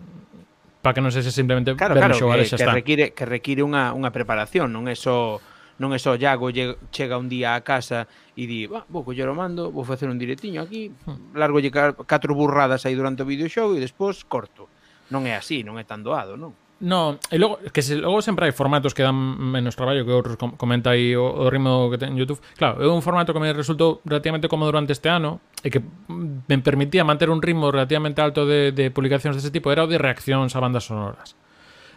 para 0.79 0.95
que 0.95 1.03
non 1.03 1.11
sexa 1.11 1.35
simplemente 1.35 1.75
claro, 1.75 1.99
ver 1.99 2.07
claro, 2.07 2.15
xogar 2.15 2.39
que, 2.39 2.47
e 2.47 2.49
xa 2.49 2.55
que 2.55 2.63
está. 2.63 2.71
Require, 2.71 3.11
que 3.11 3.27
require 3.27 3.59
unha, 3.59 3.91
unha 3.91 4.15
preparación, 4.15 4.71
non 4.71 4.87
é 4.87 4.95
só... 4.95 5.43
So 5.43 5.58
non 5.79 5.95
é 5.95 5.99
só 5.99 6.13
Iago 6.19 6.51
lle, 6.51 6.75
chega 6.91 7.15
un 7.15 7.31
día 7.31 7.55
a 7.55 7.63
casa 7.63 8.05
e 8.35 8.43
di, 8.45 8.67
ah, 8.69 8.83
vou 8.91 9.07
coller 9.07 9.31
o 9.31 9.35
mando, 9.35 9.71
vou 9.71 9.87
facer 9.87 10.11
un 10.11 10.19
directiño 10.19 10.61
aquí, 10.61 10.91
hmm. 10.91 11.33
largolle 11.39 11.71
catro 12.05 12.35
burradas 12.35 12.83
aí 12.83 12.93
durante 12.93 13.23
o 13.23 13.27
videoxogo 13.27 13.73
e 13.75 13.83
despois 13.83 14.27
corto. 14.27 14.67
Non 15.09 15.25
é 15.25 15.33
así, 15.33 15.63
non 15.65 15.79
é 15.79 15.87
tan 15.87 16.03
doado, 16.03 16.35
non? 16.35 16.53
No, 16.79 17.19
e 17.31 17.35
logo, 17.35 17.59
que 17.73 17.81
se, 17.81 17.99
logo 17.99 18.23
sempre 18.23 18.47
hai 18.47 18.55
formatos 18.55 18.95
que 18.95 19.03
dan 19.03 19.15
menos 19.15 19.75
traballo 19.75 20.07
que 20.07 20.15
outros 20.15 20.39
com, 20.39 20.55
comenta 20.55 20.95
aí 20.95 21.11
o, 21.11 21.27
o 21.27 21.51
ritmo 21.51 21.91
que 21.91 21.99
ten 21.99 22.15
YouTube. 22.15 22.39
Claro, 22.55 22.79
é 22.79 22.87
un 22.87 23.03
formato 23.03 23.35
que 23.35 23.41
me 23.43 23.51
resultou 23.51 23.99
relativamente 24.07 24.47
cómodo 24.47 24.71
durante 24.71 24.95
este 24.95 25.11
ano 25.11 25.43
e 25.59 25.67
que 25.67 25.83
me 26.07 26.55
permitía 26.63 27.03
manter 27.03 27.27
un 27.27 27.43
ritmo 27.43 27.67
relativamente 27.67 28.23
alto 28.23 28.47
de, 28.47 28.71
de 28.71 28.95
publicacións 28.95 29.35
dese 29.35 29.51
tipo, 29.51 29.75
era 29.75 29.83
o 29.83 29.91
de 29.91 29.99
reaccións 29.99 30.55
a 30.55 30.63
bandas 30.63 30.87
sonoras. 30.87 31.35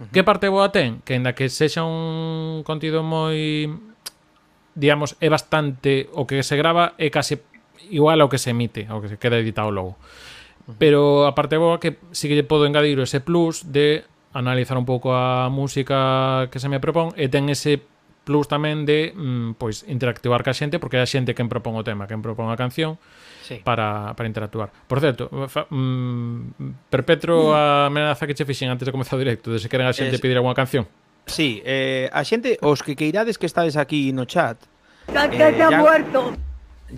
Uh 0.02 0.06
-huh. 0.06 0.10
Que 0.10 0.26
parte 0.26 0.50
boa 0.50 0.74
ten? 0.74 0.98
Que 1.06 1.14
ainda 1.14 1.32
que 1.38 1.46
sexa 1.46 1.86
un 1.86 2.66
contido 2.66 3.06
moi 3.06 3.70
digamos, 4.74 5.16
é 5.20 5.28
bastante 5.28 6.08
o 6.16 6.26
que 6.26 6.42
se 6.42 6.56
grava 6.56 6.96
é 6.98 7.12
case 7.12 7.44
igual 7.92 8.18
ao 8.18 8.28
que 8.32 8.40
se 8.40 8.50
emite, 8.50 8.88
ao 8.88 8.98
que 8.98 9.08
se 9.08 9.20
queda 9.20 9.38
editado 9.38 9.70
logo. 9.70 9.94
Uh 9.94 9.94
-huh. 9.94 10.76
Pero 10.78 11.28
a 11.28 11.34
parte 11.38 11.56
boa 11.56 11.78
que 11.78 12.02
sí 12.10 12.26
que 12.26 12.34
lle 12.34 12.42
podo 12.42 12.66
engadir 12.66 12.98
ese 12.98 13.20
plus 13.22 13.70
de 13.70 14.04
analizar 14.32 14.76
un 14.80 14.86
pouco 14.88 15.14
a 15.14 15.48
música 15.52 16.48
que 16.50 16.58
se 16.58 16.68
me 16.68 16.80
propón 16.80 17.12
e 17.20 17.28
ten 17.28 17.52
ese 17.52 17.84
plus 18.24 18.48
tamén 18.48 18.88
de 18.88 19.12
mm, 19.12 19.60
pois 19.60 19.84
interactuar 19.84 20.40
ca 20.40 20.56
xente 20.56 20.78
porque 20.78 20.96
é 20.96 21.04
a 21.04 21.10
xente 21.10 21.36
quen 21.36 21.52
propón 21.52 21.76
o 21.76 21.84
tema, 21.84 22.08
quen 22.08 22.22
propón 22.24 22.48
a 22.48 22.56
canción 22.56 22.96
sí. 23.56 23.60
para, 23.64 24.14
para 24.16 24.26
interactuar. 24.26 24.70
Por 24.86 25.00
certo, 25.00 25.28
fa, 25.48 25.66
mm, 25.68 26.88
perpetro 26.90 27.54
a 27.54 27.86
amenaza 27.86 28.26
que 28.26 28.34
che 28.34 28.44
fixen 28.44 28.70
antes 28.70 28.86
de 28.86 28.92
comezar 28.92 29.16
o 29.16 29.22
directo, 29.22 29.52
de 29.52 29.58
se 29.58 29.68
queren 29.68 29.86
a 29.86 29.92
xente 29.92 30.16
es... 30.16 30.20
pedir 30.20 30.36
alguna 30.36 30.54
canción. 30.54 30.88
Sí, 31.26 31.62
eh, 31.64 32.10
a 32.12 32.24
xente, 32.24 32.58
os 32.62 32.82
que 32.82 32.96
queirades 32.96 33.38
que 33.38 33.46
estades 33.46 33.76
aquí 33.76 34.12
no 34.12 34.24
chat... 34.24 34.58
¡Cantante 35.06 35.64
eh, 35.64 35.70
ya... 35.70 35.78
muerto! 35.78 36.34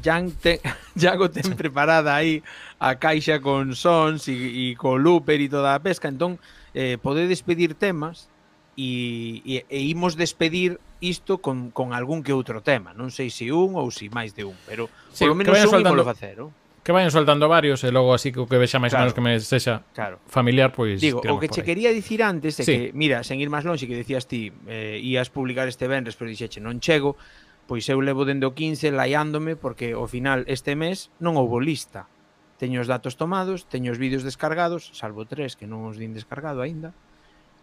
Jan 0.02 0.30
te, 0.32 0.60
Yago 0.94 1.30
ten 1.30 1.54
preparada 1.54 2.14
aí 2.16 2.42
a 2.80 2.96
caixa 2.98 3.38
con 3.38 3.74
sons 3.74 4.26
e, 4.28 4.34
e 4.34 4.76
co 4.76 4.98
looper 4.98 5.38
e 5.40 5.48
toda 5.48 5.74
a 5.74 5.80
pesca, 5.80 6.10
entón 6.10 6.42
eh, 6.74 6.98
podedes 6.98 7.42
pedir 7.46 7.78
temas 7.78 8.26
e, 8.76 9.38
e, 9.46 9.62
e 9.70 9.78
imos 9.86 10.18
despedir 10.18 10.82
isto 11.04 11.38
con, 11.38 11.70
con 11.70 11.92
algún 11.92 12.24
que 12.24 12.32
outro 12.32 12.64
tema. 12.64 12.96
Non 12.96 13.12
sei 13.12 13.28
se 13.28 13.52
un 13.52 13.76
ou 13.76 13.92
se 13.92 14.08
máis 14.08 14.32
de 14.32 14.48
un, 14.48 14.56
pero 14.64 14.88
sí, 15.12 15.28
polo 15.28 15.36
menos 15.36 15.52
un 15.52 15.68
soltando... 15.68 16.04
facer, 16.04 16.40
oh? 16.40 16.50
Que 16.84 16.92
vayan 16.92 17.08
soltando 17.08 17.48
varios 17.48 17.80
e 17.80 17.88
logo 17.88 18.12
así 18.12 18.28
que 18.28 18.44
o 18.44 18.46
que 18.48 18.60
vexa 18.60 18.76
máis 18.76 18.92
claro, 18.92 19.08
ou 19.08 19.12
menos 19.12 19.16
que 19.16 19.24
me 19.24 19.32
sexa 19.40 19.84
claro. 19.96 20.20
familiar, 20.28 20.68
pois... 20.72 21.00
Digo, 21.00 21.24
o 21.24 21.40
que 21.40 21.48
che 21.48 21.64
quería 21.64 21.88
dicir 21.92 22.20
antes 22.20 22.60
é 22.60 22.64
sí. 22.64 22.72
que, 22.72 22.80
mira, 22.92 23.24
sen 23.24 23.40
ir 23.40 23.48
máis 23.48 23.64
longe 23.64 23.88
que 23.88 23.96
decías 23.96 24.28
ti, 24.28 24.52
eh, 24.68 25.00
ías 25.00 25.32
publicar 25.32 25.64
este 25.64 25.88
venres, 25.88 26.12
pero 26.12 26.28
dixeche, 26.28 26.60
non 26.60 26.84
chego, 26.84 27.16
pois 27.64 27.88
eu 27.88 28.04
levo 28.04 28.28
dende 28.28 28.44
o 28.44 28.52
15 28.52 28.92
laiándome 28.92 29.56
porque 29.56 29.96
ao 29.96 30.04
final 30.04 30.44
este 30.44 30.76
mes 30.76 31.08
non 31.24 31.40
houbo 31.40 31.56
lista. 31.56 32.04
Teño 32.60 32.84
os 32.84 32.88
datos 32.88 33.16
tomados, 33.16 33.64
teño 33.64 33.90
os 33.90 33.98
vídeos 33.98 34.20
descargados, 34.20 34.92
salvo 34.92 35.24
tres 35.24 35.56
que 35.56 35.64
non 35.64 35.88
os 35.88 35.96
din 35.96 36.12
descargado 36.12 36.60
aínda 36.60 36.92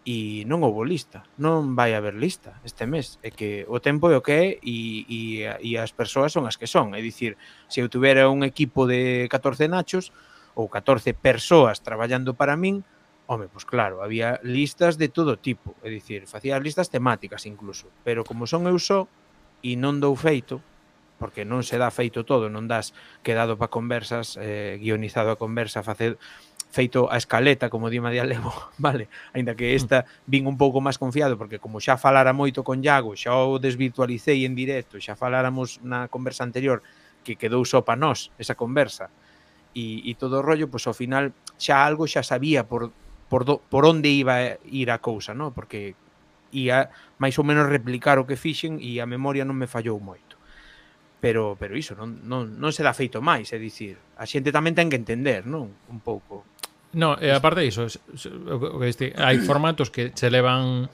e 0.02 0.42
non 0.50 0.66
houbo 0.66 0.82
lista, 0.82 1.22
non 1.38 1.78
vai 1.78 1.94
haber 1.94 2.18
lista 2.18 2.58
este 2.66 2.90
mes, 2.90 3.22
é 3.22 3.30
que 3.30 3.62
o 3.70 3.78
tempo 3.78 4.10
é 4.10 4.18
o 4.18 4.24
que 4.24 4.34
é 4.34 4.46
e, 4.58 5.06
e, 5.06 5.20
e 5.46 5.70
as 5.78 5.94
persoas 5.94 6.34
son 6.34 6.50
as 6.50 6.58
que 6.58 6.66
son, 6.66 6.98
é 6.98 7.00
dicir, 7.00 7.38
se 7.70 7.78
eu 7.78 7.86
tuvera 7.86 8.26
un 8.26 8.42
equipo 8.42 8.90
de 8.90 9.30
14 9.30 9.70
nachos 9.70 10.10
ou 10.58 10.66
14 10.66 11.14
persoas 11.14 11.86
traballando 11.86 12.34
para 12.34 12.58
min, 12.58 12.82
home, 13.30 13.46
pois 13.46 13.62
claro, 13.62 14.02
había 14.02 14.42
listas 14.42 14.98
de 14.98 15.06
todo 15.06 15.38
tipo, 15.38 15.78
é 15.86 15.88
dicir, 15.88 16.26
facía 16.26 16.58
listas 16.58 16.90
temáticas 16.90 17.46
incluso, 17.46 17.86
pero 18.02 18.26
como 18.26 18.50
son 18.50 18.66
eu 18.66 18.82
só 18.82 19.06
e 19.62 19.78
non 19.78 20.02
dou 20.02 20.18
feito, 20.18 20.58
porque 21.22 21.46
non 21.46 21.62
se 21.62 21.78
dá 21.78 21.94
feito 21.94 22.26
todo, 22.26 22.50
non 22.50 22.66
das 22.66 22.90
quedado 23.22 23.54
para 23.54 23.70
conversas, 23.70 24.34
eh, 24.42 24.82
guionizado 24.82 25.30
a 25.30 25.38
conversa, 25.38 25.86
facer 25.86 26.18
feito 26.72 27.12
a 27.12 27.20
escaleta, 27.20 27.68
como 27.68 27.92
di 27.92 28.00
María 28.00 28.24
Levo, 28.24 28.50
vale? 28.80 29.12
Ainda 29.36 29.54
que 29.54 29.76
esta 29.76 30.08
vin 30.24 30.48
un 30.48 30.56
pouco 30.56 30.80
máis 30.80 30.96
confiado, 30.96 31.36
porque 31.36 31.60
como 31.60 31.84
xa 31.84 32.00
falara 32.00 32.32
moito 32.32 32.64
con 32.64 32.80
Iago, 32.80 33.12
xa 33.12 33.36
o 33.36 33.60
desvirtualicei 33.60 34.48
en 34.48 34.56
directo, 34.56 34.96
xa 34.96 35.12
faláramos 35.12 35.84
na 35.84 36.08
conversa 36.08 36.48
anterior, 36.48 36.80
que 37.20 37.36
quedou 37.36 37.62
só 37.68 37.84
para 37.84 38.00
nós 38.00 38.32
esa 38.40 38.56
conversa, 38.56 39.12
e, 39.76 40.00
e 40.08 40.16
todo 40.16 40.40
o 40.40 40.42
rollo, 40.42 40.72
pois 40.72 40.88
ao 40.88 40.96
final 40.96 41.36
xa 41.60 41.84
algo 41.84 42.08
xa 42.08 42.24
sabía 42.24 42.64
por, 42.64 42.88
por, 43.28 43.44
do, 43.44 43.60
por 43.68 43.84
onde 43.84 44.08
iba 44.08 44.40
a 44.40 44.44
ir 44.64 44.88
a 44.88 45.04
cousa, 45.04 45.36
no? 45.36 45.52
porque 45.52 45.92
ia 46.56 46.88
máis 47.20 47.36
ou 47.36 47.44
menos 47.44 47.68
replicar 47.68 48.16
o 48.16 48.24
que 48.24 48.40
fixen 48.40 48.80
e 48.80 48.96
a 48.96 49.06
memoria 49.08 49.44
non 49.44 49.56
me 49.56 49.68
fallou 49.68 50.00
moito 50.00 50.36
pero 51.22 51.56
pero 51.56 51.78
iso 51.78 51.96
non, 51.96 52.20
non, 52.26 52.58
non 52.58 52.74
se 52.76 52.82
dá 52.82 52.90
feito 52.92 53.22
máis, 53.22 53.48
é 53.54 53.58
dicir, 53.62 53.96
a 54.18 54.26
xente 54.26 54.50
tamén 54.50 54.74
ten 54.74 54.90
que 54.90 54.98
entender, 54.98 55.46
non? 55.46 55.70
Un 55.86 56.02
pouco 56.02 56.44
No, 56.92 57.16
e 57.16 57.32
aparte 57.32 57.64
diso, 57.64 57.88
o 57.88 58.76
que 58.76 58.86
diste, 58.86 59.06
hai 59.16 59.40
formatos 59.40 59.88
que 59.88 60.12
se 60.12 60.28
levan 60.28 60.92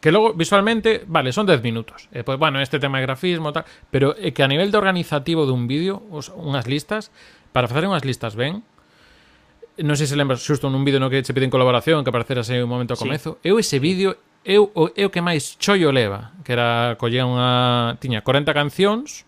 que 0.00 0.10
logo 0.10 0.34
visualmente, 0.34 1.02
vale, 1.06 1.32
son 1.32 1.46
10 1.46 1.62
minutos. 1.62 2.06
E 2.14 2.20
eh, 2.20 2.24
pois 2.24 2.38
bueno, 2.38 2.62
este 2.62 2.78
tema 2.78 2.98
de 2.98 3.06
grafismo 3.06 3.50
tal, 3.50 3.66
pero 3.90 4.14
é 4.14 4.30
que 4.30 4.42
a 4.42 4.50
nivel 4.50 4.70
de 4.70 4.78
organizativo 4.78 5.46
dun 5.46 5.66
vídeo, 5.66 6.06
os, 6.10 6.30
unhas 6.30 6.70
listas 6.70 7.10
para 7.50 7.66
facer 7.66 7.86
unhas 7.86 8.06
listas 8.06 8.38
ben, 8.38 8.62
non 9.80 9.96
sei 9.96 10.06
se 10.06 10.18
lembras 10.18 10.44
xusto 10.44 10.68
nun 10.68 10.84
vídeo 10.84 11.00
no 11.00 11.08
que 11.08 11.22
che 11.24 11.32
piden 11.32 11.48
colaboración 11.48 12.04
que 12.04 12.10
aparecerase 12.12 12.60
un 12.60 12.68
momento 12.68 12.94
ao 12.94 13.00
comezo 13.00 13.40
sí. 13.40 13.48
eu 13.48 13.56
ese 13.56 13.80
vídeo 13.80 14.18
eu, 14.44 14.68
o, 14.76 14.92
eu 14.92 15.08
que 15.08 15.24
máis 15.24 15.56
chollo 15.56 15.88
leva 15.88 16.36
que 16.44 16.52
era 16.52 17.00
collía 17.00 17.24
unha 17.24 17.96
tiña 17.96 18.20
40 18.20 18.52
cancións 18.52 19.24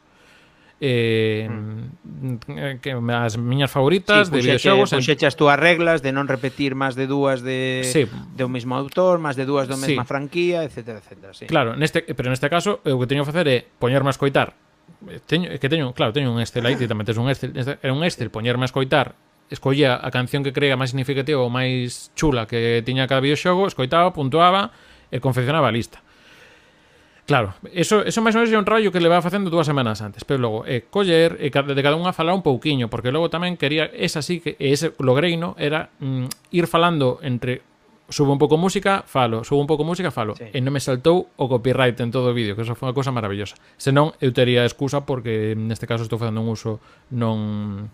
eh, 0.85 1.47
mm. 1.49 2.81
que 2.83 2.91
as 2.91 3.39
miñas 3.39 3.71
favoritas 3.71 4.27
sí, 4.27 4.35
de 4.35 4.41
videoxogos. 4.43 4.91
Puxechas 4.91 5.39
tú 5.39 5.47
as 5.47 5.55
reglas 5.55 6.03
de 6.03 6.11
non 6.11 6.27
repetir 6.27 6.75
máis 6.75 6.99
de 6.99 7.07
dúas 7.07 7.47
de 7.47 7.87
sí. 7.87 8.11
do 8.35 8.51
mesmo 8.51 8.75
autor, 8.75 9.23
máis 9.23 9.39
de 9.39 9.47
dúas 9.47 9.71
do 9.71 9.79
sí. 9.79 9.95
mesma 9.95 10.03
franquía, 10.03 10.67
etcétera, 10.67 10.99
etcétera, 10.99 11.31
sí. 11.39 11.47
Claro, 11.47 11.79
neste, 11.79 12.03
pero 12.03 12.35
neste 12.35 12.51
caso 12.51 12.83
eh, 12.83 12.91
o 12.91 12.99
que 12.99 13.07
teño 13.07 13.23
que 13.23 13.31
facer 13.31 13.47
é 13.47 13.63
poñerme 13.63 14.11
a 14.11 14.15
escoitar 14.19 14.59
eh, 15.07 15.23
teño, 15.23 15.55
que 15.55 15.71
teño, 15.71 15.95
claro, 15.95 16.11
teño 16.11 16.35
un 16.35 16.43
Excel 16.43 16.67
aí, 16.67 16.75
tamén 16.75 17.07
tes 17.07 17.15
un 17.15 17.31
Excel, 17.31 17.55
era 17.55 17.95
un 17.95 18.03
Excel, 18.03 18.35
poñerme 18.35 18.67
a 18.67 18.71
escoitar 18.75 19.15
escollía 19.55 19.95
a 19.95 20.11
canción 20.11 20.43
que 20.43 20.51
creía 20.51 20.75
máis 20.75 20.91
significativa 20.91 21.39
ou 21.39 21.47
máis 21.47 22.11
chula 22.19 22.51
que 22.51 22.83
tiña 22.83 23.07
cada 23.07 23.23
videoxogo, 23.23 23.71
escoitaba, 23.71 24.11
puntuaba 24.11 24.75
e 25.15 25.23
confeccionaba 25.23 25.71
a 25.71 25.75
lista. 25.79 26.02
Claro, 27.33 27.55
eso, 27.73 28.05
eso 28.05 28.21
máis 28.21 28.37
ou 28.37 28.45
menos 28.45 28.53
é 28.53 28.61
un 28.61 28.69
rollo 28.69 28.93
que 28.93 29.01
le 29.01 29.09
va 29.09 29.25
facendo 29.25 29.49
dúas 29.49 29.65
semanas 29.65 30.05
antes, 30.05 30.21
pero 30.21 30.37
logo 30.37 30.69
eh, 30.69 30.85
coller 30.93 31.41
e 31.41 31.49
eh, 31.49 31.49
de 31.49 31.81
cada 31.81 31.97
unha 31.97 32.13
falar 32.13 32.37
un 32.37 32.45
pouquiño, 32.45 32.93
porque 32.93 33.09
logo 33.09 33.33
tamén 33.33 33.57
quería, 33.57 33.89
esa 33.89 34.21
sí 34.21 34.45
que 34.45 34.53
ese 34.61 34.93
logreino 35.01 35.57
era 35.57 35.89
mm, 35.97 36.53
ir 36.53 36.69
falando 36.69 37.25
entre 37.25 37.65
subo 38.13 38.37
un 38.37 38.41
pouco 38.43 38.61
música, 38.61 39.01
falo, 39.09 39.49
subo 39.49 39.65
un 39.65 39.71
pouco 39.71 39.81
música, 39.81 40.13
falo, 40.13 40.37
sí. 40.37 40.45
e 40.45 40.61
non 40.61 40.77
me 40.77 40.85
saltou 40.85 41.33
o 41.41 41.49
copyright 41.49 41.97
en 42.05 42.13
todo 42.13 42.29
o 42.29 42.37
vídeo, 42.37 42.53
que 42.53 42.69
eso 42.69 42.77
foi 42.77 42.93
unha 42.93 42.97
cousa 43.01 43.17
maravillosa. 43.17 43.57
Senón 43.81 44.13
eu 44.21 44.29
tería 44.37 44.69
excusa 44.69 45.09
porque 45.09 45.57
mm, 45.57 45.73
neste 45.73 45.89
caso 45.89 46.05
estou 46.05 46.21
facendo 46.21 46.45
un 46.45 46.53
uso 46.53 46.85
non 47.17 47.89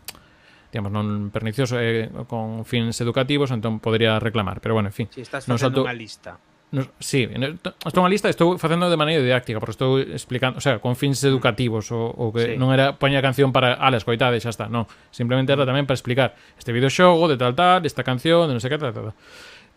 digamos, 0.74 0.90
non 0.90 1.30
pernicioso 1.30 1.78
eh, 1.78 2.10
con 2.26 2.66
fins 2.66 2.98
educativos, 2.98 3.54
entón 3.54 3.78
podría 3.78 4.18
reclamar, 4.18 4.58
pero 4.58 4.74
bueno, 4.74 4.90
en 4.90 4.96
fin. 4.98 5.06
Si 5.14 5.22
estás 5.22 5.46
facendo 5.46 5.54
non 5.54 5.62
saltou... 5.62 5.86
unha 5.86 5.94
lista 5.94 6.42
Nos, 6.70 6.92
sí, 7.00 7.24
estou 7.24 8.04
unha 8.04 8.12
lista 8.12 8.28
estou 8.28 8.60
facendo 8.60 8.92
de 8.92 8.98
maneira 9.00 9.24
didáctica, 9.24 9.56
porque 9.56 9.72
estou 9.72 9.96
explicando, 9.96 10.60
o 10.60 10.62
sea, 10.62 10.84
con 10.84 11.00
fins 11.00 11.24
educativos 11.24 11.88
o, 11.88 12.12
o 12.12 12.28
que 12.28 12.44
sí. 12.44 12.60
non 12.60 12.76
era 12.76 13.00
poña 13.00 13.20
a 13.20 13.24
canción 13.24 13.56
para 13.56 13.72
ala, 13.80 13.96
escoitade, 13.96 14.36
xa 14.36 14.52
está, 14.52 14.68
non, 14.68 14.84
simplemente 15.08 15.48
era 15.48 15.64
tamén 15.64 15.88
para 15.88 15.96
explicar 15.96 16.36
este 16.60 16.76
videoxogo 16.76 17.24
de 17.24 17.40
tal 17.40 17.56
tal, 17.56 17.88
esta 17.88 18.04
canción, 18.04 18.52
de 18.52 18.52
non 18.52 18.60
sei 18.60 18.68
que 18.68 18.76
tal, 18.76 18.92
tal. 18.92 19.16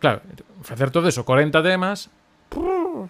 Claro, 0.04 0.20
facer 0.60 0.92
todo 0.92 1.08
eso, 1.08 1.24
40 1.24 1.64
temas, 1.64 2.12
prrr, 2.52 3.08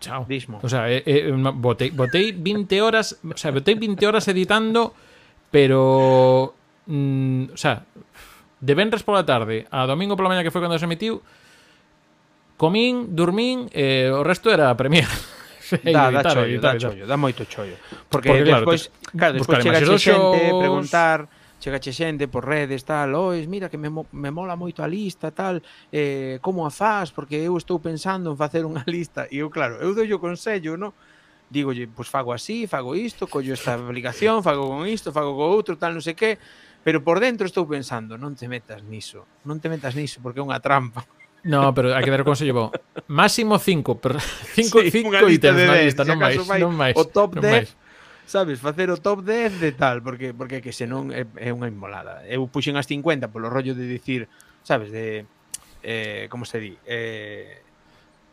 chao. 0.00 0.24
Dismo. 0.24 0.60
O 0.64 0.68
sea, 0.68 0.88
eh, 0.88 1.04
eh, 1.04 1.28
botei, 1.32 1.92
botei 1.92 2.32
20 2.32 2.80
horas, 2.80 3.20
o 3.20 3.36
sea, 3.36 3.52
botei 3.52 3.76
20 3.76 4.00
horas 4.08 4.24
editando, 4.32 4.96
pero 5.52 6.56
mm, 6.88 7.52
o 7.52 7.58
sea, 7.60 7.84
de 8.60 8.72
venres 8.72 9.04
pola 9.04 9.28
tarde 9.28 9.68
a 9.68 9.84
domingo 9.84 10.16
pola 10.16 10.32
mañá 10.32 10.40
que 10.40 10.48
foi 10.48 10.64
cando 10.64 10.80
se 10.80 10.88
emitiu, 10.88 11.20
comín, 12.56 13.14
dormín 13.14 13.66
e 13.74 14.08
eh, 14.08 14.14
o 14.14 14.22
resto 14.22 14.50
era 14.50 14.70
a 14.70 14.76
Da, 15.82 16.10
da 16.10 16.22
chollo, 16.22 16.60
da 16.60 16.76
chollo, 16.78 17.06
da 17.06 17.16
moito 17.16 17.44
chollo. 17.46 17.76
Porque, 18.10 18.28
Porque 18.28 18.44
despois, 18.44 18.90
claro, 19.16 19.34
despois 19.40 19.64
chega 19.64 19.80
xente 19.80 19.98
shows... 19.98 20.60
preguntar, 20.60 21.18
chega 21.58 21.80
xente 21.80 22.28
por 22.28 22.44
redes, 22.44 22.84
tal, 22.84 23.14
ois, 23.16 23.48
mira 23.48 23.72
que 23.72 23.78
me, 23.78 23.88
me 23.88 24.30
mola 24.30 24.56
moito 24.56 24.84
a 24.84 24.88
lista, 24.88 25.32
tal, 25.32 25.62
eh, 25.90 26.38
como 26.44 26.66
a 26.66 26.70
faz, 26.70 27.10
porque 27.10 27.40
eu 27.40 27.56
estou 27.56 27.80
pensando 27.80 28.30
en 28.30 28.36
facer 28.36 28.68
unha 28.68 28.84
lista, 28.84 29.24
e 29.32 29.40
eu, 29.40 29.48
claro, 29.48 29.80
eu 29.80 29.96
doi 29.96 30.12
o 30.12 30.20
consello, 30.20 30.76
no? 30.76 30.92
Dígolle, 31.48 31.88
pois 31.88 32.06
pues, 32.06 32.08
fago 32.12 32.36
así, 32.36 32.68
fago 32.68 32.92
isto, 32.92 33.24
collo 33.24 33.56
esta 33.56 33.74
aplicación, 33.74 34.44
fago 34.44 34.68
con 34.68 34.84
isto, 34.84 35.16
fago 35.16 35.32
con 35.32 35.48
outro, 35.48 35.80
tal, 35.80 35.96
non 35.96 36.04
sei 36.04 36.12
que, 36.12 36.36
pero 36.84 37.00
por 37.00 37.16
dentro 37.24 37.48
estou 37.48 37.64
pensando, 37.64 38.20
non 38.20 38.36
te 38.36 38.44
metas 38.52 38.84
niso, 38.84 39.24
non 39.48 39.56
te 39.64 39.72
metas 39.72 39.96
niso, 39.96 40.20
porque 40.20 40.38
é 40.38 40.44
unha 40.44 40.60
trampa. 40.60 41.08
No, 41.44 41.76
pero 41.76 41.92
hai 41.92 42.00
que 42.00 42.12
dar 42.12 42.24
o 42.24 42.28
consello 42.28 42.56
bo. 42.56 42.66
Máximo 43.08 43.60
5, 43.60 44.00
pero 44.00 44.16
5 44.56 44.88
sí, 44.88 45.04
ítems 45.04 45.60
na 45.68 45.76
lista, 45.76 46.02
non 46.08 46.16
máis, 46.16 46.40
non 46.40 46.72
máis. 46.72 46.96
O 46.96 47.04
top 47.04 47.36
10 47.40 47.84
sabes, 48.26 48.60
facer 48.60 48.90
o 48.90 48.96
top 48.96 49.20
10 49.20 49.60
de 49.60 49.72
tal, 49.72 50.02
porque 50.02 50.32
porque 50.32 50.64
que 50.64 50.72
senón 50.72 51.12
é, 51.12 51.28
é 51.36 51.52
unha 51.52 51.68
inmolada. 51.68 52.24
Eu 52.24 52.48
puxen 52.48 52.76
as 52.80 52.88
50 52.88 53.28
polo 53.28 53.52
rollo 53.52 53.76
de 53.76 53.84
dicir, 53.84 54.26
sabes, 54.64 54.88
de 54.88 55.28
eh 55.84 56.26
como 56.32 56.48
se 56.48 56.58
di, 56.60 56.72
eh 56.88 57.60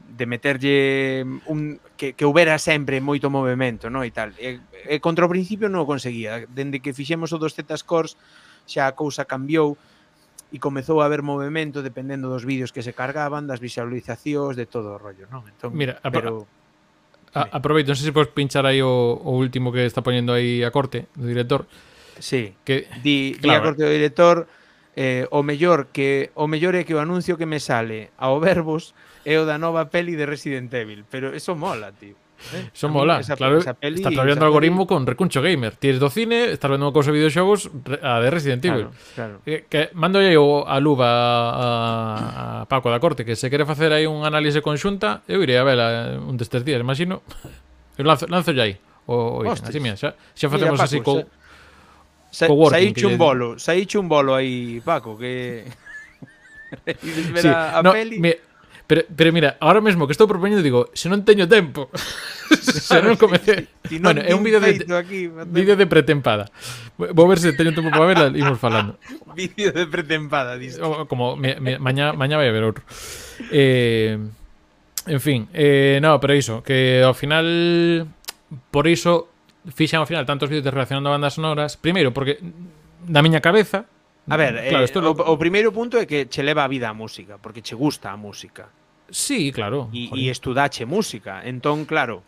de 0.02 0.26
meterlle 0.26 1.24
un 1.46 1.80
que, 1.96 2.14
que 2.18 2.26
houbera 2.26 2.58
sempre 2.58 3.00
moito 3.00 3.30
movimento, 3.30 3.92
no? 3.92 4.04
e 4.04 4.12
tal. 4.12 4.34
E, 4.40 4.60
e 4.88 5.00
contra 5.04 5.28
o 5.28 5.32
principio 5.32 5.68
non 5.68 5.84
o 5.84 5.90
conseguía. 5.90 6.48
Dende 6.48 6.80
que 6.80 6.96
fixemos 6.96 7.36
o 7.36 7.38
dos 7.40 7.54
Z-scores 7.54 8.16
xa 8.66 8.88
a 8.88 8.96
cousa 8.96 9.28
cambiou 9.28 9.76
e 10.52 10.60
comezou 10.60 11.00
a 11.00 11.08
haber 11.08 11.24
movimento 11.24 11.80
dependendo 11.80 12.28
dos 12.28 12.44
vídeos 12.44 12.76
que 12.76 12.84
se 12.84 12.92
cargaban, 12.92 13.48
das 13.48 13.64
visualizacións, 13.64 14.60
de 14.60 14.68
todo 14.68 14.94
o 14.94 14.98
rollo, 15.00 15.26
non? 15.32 15.48
Entón, 15.48 15.72
Mira, 15.72 15.98
pero... 16.12 16.46
A, 17.32 17.48
aproveito, 17.56 17.96
non 17.96 17.98
sei 17.98 18.12
se 18.12 18.16
podes 18.16 18.36
pinchar 18.36 18.68
aí 18.68 18.84
o, 18.84 19.16
o 19.16 19.32
último 19.40 19.72
que 19.72 19.88
está 19.88 20.04
poñendo 20.04 20.36
aí 20.36 20.68
a 20.68 20.70
corte 20.76 21.08
do 21.16 21.24
director. 21.24 21.64
Sí. 22.20 22.52
Que, 22.68 22.92
di, 23.00 23.40
claro. 23.40 23.48
di 23.48 23.50
a 23.56 23.64
corte 23.64 23.82
do 23.88 23.92
director 23.96 24.36
eh, 25.00 25.26
o 25.32 25.40
mellor 25.40 25.88
que 25.96 26.36
o 26.36 26.52
mellor 26.52 26.76
é 26.76 26.84
que 26.84 26.92
o 26.92 27.00
anuncio 27.00 27.40
que 27.40 27.48
me 27.48 27.64
sale 27.64 28.12
ao 28.20 28.44
verbos 28.44 28.92
é 29.24 29.40
o 29.40 29.48
da 29.48 29.56
nova 29.56 29.88
peli 29.88 30.20
de 30.20 30.28
Resident 30.28 30.68
Evil, 30.76 31.08
pero 31.08 31.32
eso 31.32 31.56
mola, 31.56 31.96
tío. 31.96 32.20
Eh? 32.54 32.70
Son 32.74 32.92
mola, 32.92 33.20
esa, 33.20 33.36
claro. 33.36 33.60
Esa 33.60 33.74
peli, 33.74 33.98
estás 33.98 34.14
trabalhando 34.14 34.46
algoritmo 34.46 34.86
peli... 34.86 34.88
con 34.88 35.08
recuncho 35.08 35.42
gamer. 35.42 35.76
Tienes 35.76 36.00
do 36.00 36.10
cine, 36.10 36.52
estás 36.52 36.72
vendo 36.72 36.92
cosas 36.92 37.14
de 37.14 37.20
videoxogos 37.20 37.70
a 38.02 38.20
de 38.20 38.30
Resident 38.30 38.66
Evil. 38.66 38.88
Claro, 39.16 39.42
claro. 39.42 39.42
Que, 39.46 39.66
que 39.70 39.90
mando 39.94 40.22
yo 40.22 40.68
a 40.68 40.80
Luba 40.80 41.08
a, 41.08 42.62
a 42.62 42.66
Paco 42.66 42.90
da 42.90 43.00
Corte 43.00 43.26
que 43.26 43.36
se 43.36 43.50
quere 43.50 43.66
facer 43.66 43.94
aí 43.94 44.06
un 44.06 44.26
análise 44.26 44.62
conxunta, 44.62 45.22
eu 45.28 45.42
irei 45.44 45.58
a 45.58 45.64
vela 45.64 46.16
eh, 46.16 46.18
un 46.18 46.36
destes 46.36 46.66
días, 46.66 46.82
imagino. 46.82 47.22
Eu 47.98 48.06
lanzo, 48.06 48.28
lanzo 48.28 48.52
ya 48.52 48.64
aí. 48.64 48.78
O, 49.06 49.44
o, 49.44 49.52
así, 49.52 49.80
mira, 49.80 49.98
xa, 49.98 50.16
xa 50.36 50.48
facemos 50.50 50.78
mira, 50.78 50.84
Paco, 50.84 50.84
así 50.84 51.00
co, 51.02 51.26
sa, 52.30 52.48
co 52.48 52.54
working. 52.54 52.94
Saíche 52.94 53.06
un 53.08 53.18
bolo, 53.18 53.48
saíche 53.60 53.98
un 53.98 54.08
bolo 54.08 54.36
aí, 54.36 54.82
Paco, 54.84 55.18
que... 55.18 55.66
sí, 57.42 57.48
a 57.48 57.82
no, 57.84 57.92
peli... 57.92 58.20
Me, 58.20 58.51
Pero, 58.92 59.04
pero 59.16 59.32
mira, 59.32 59.56
ahora 59.62 59.80
mesmo 59.80 60.04
que 60.04 60.12
estou 60.12 60.28
propoñendo 60.28 60.60
digo, 60.60 60.92
se 60.92 61.08
non 61.08 61.24
teño 61.24 61.48
tempo. 61.48 61.88
se 62.60 63.00
non 63.00 63.16
comecei. 63.16 63.64
Si, 63.88 63.96
si 63.96 64.04
bueno, 64.04 64.20
é 64.20 64.36
un 64.36 64.44
vídeo 64.44 64.60
de 64.60 64.84
aquí, 65.00 65.32
vídeo 65.48 65.80
de 65.80 65.88
pretempada. 65.88 66.52
Vou 67.00 67.24
ver 67.24 67.40
se 67.40 67.56
teño 67.56 67.72
tempo 67.72 67.88
para 67.88 68.04
verla 68.04 68.28
e 68.28 68.44
imos 68.44 68.60
falando. 68.60 69.00
vídeo 69.32 69.72
de 69.72 69.88
pretempada, 69.88 70.60
disto. 70.60 71.08
Como 71.08 71.40
me, 71.40 71.56
me, 71.64 71.80
mañá 71.80 72.12
mañá 72.12 72.36
vai 72.36 72.52
haber 72.52 72.68
outro. 72.68 72.84
Eh, 73.48 74.20
en 75.08 75.22
fin, 75.24 75.48
eh, 75.56 76.04
no, 76.04 76.20
pero 76.20 76.36
iso, 76.36 76.60
que 76.60 77.00
ao 77.00 77.16
final 77.16 77.48
por 78.76 78.92
iso 78.92 79.32
fixan 79.72 80.04
ao 80.04 80.08
final 80.12 80.28
tantos 80.28 80.52
vídeos 80.52 80.68
relacionando 80.68 81.08
bandas 81.08 81.40
sonoras, 81.40 81.80
primeiro 81.80 82.12
porque 82.12 82.44
na 83.08 83.24
miña 83.24 83.40
cabeza 83.40 83.88
A 84.28 84.36
ver, 84.36 84.68
claro, 84.68 84.84
eh, 84.84 85.00
o, 85.00 85.02
lo... 85.02 85.12
o 85.16 85.36
primeiro 85.40 85.72
punto 85.72 85.96
é 85.96 86.04
que 86.04 86.28
che 86.28 86.44
leva 86.44 86.68
a 86.68 86.70
vida 86.70 86.92
a 86.92 86.94
música, 86.94 87.40
porque 87.40 87.64
che 87.64 87.74
gusta 87.74 88.12
a 88.12 88.20
música. 88.20 88.81
Sí, 89.12 89.52
claro. 89.52 89.92
E, 89.92 90.10
e 90.16 90.32
estudache 90.32 90.88
música. 90.88 91.44
Entón, 91.44 91.84
claro, 91.86 92.24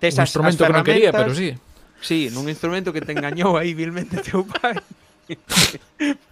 tes 0.00 0.16
un 0.16 0.24
as, 0.24 0.28
instrumento 0.32 0.64
as 0.64 0.68
que 0.68 0.74
non 0.74 0.84
quería, 0.84 1.12
pero 1.12 1.30
sí. 1.36 1.54
Sí, 2.00 2.32
nun 2.32 2.48
instrumento 2.48 2.90
que 2.96 3.04
te 3.04 3.12
engañou 3.12 3.60
aí 3.60 3.76
vilmente 3.76 4.18
teu 4.26 4.42
pai. 4.48 4.80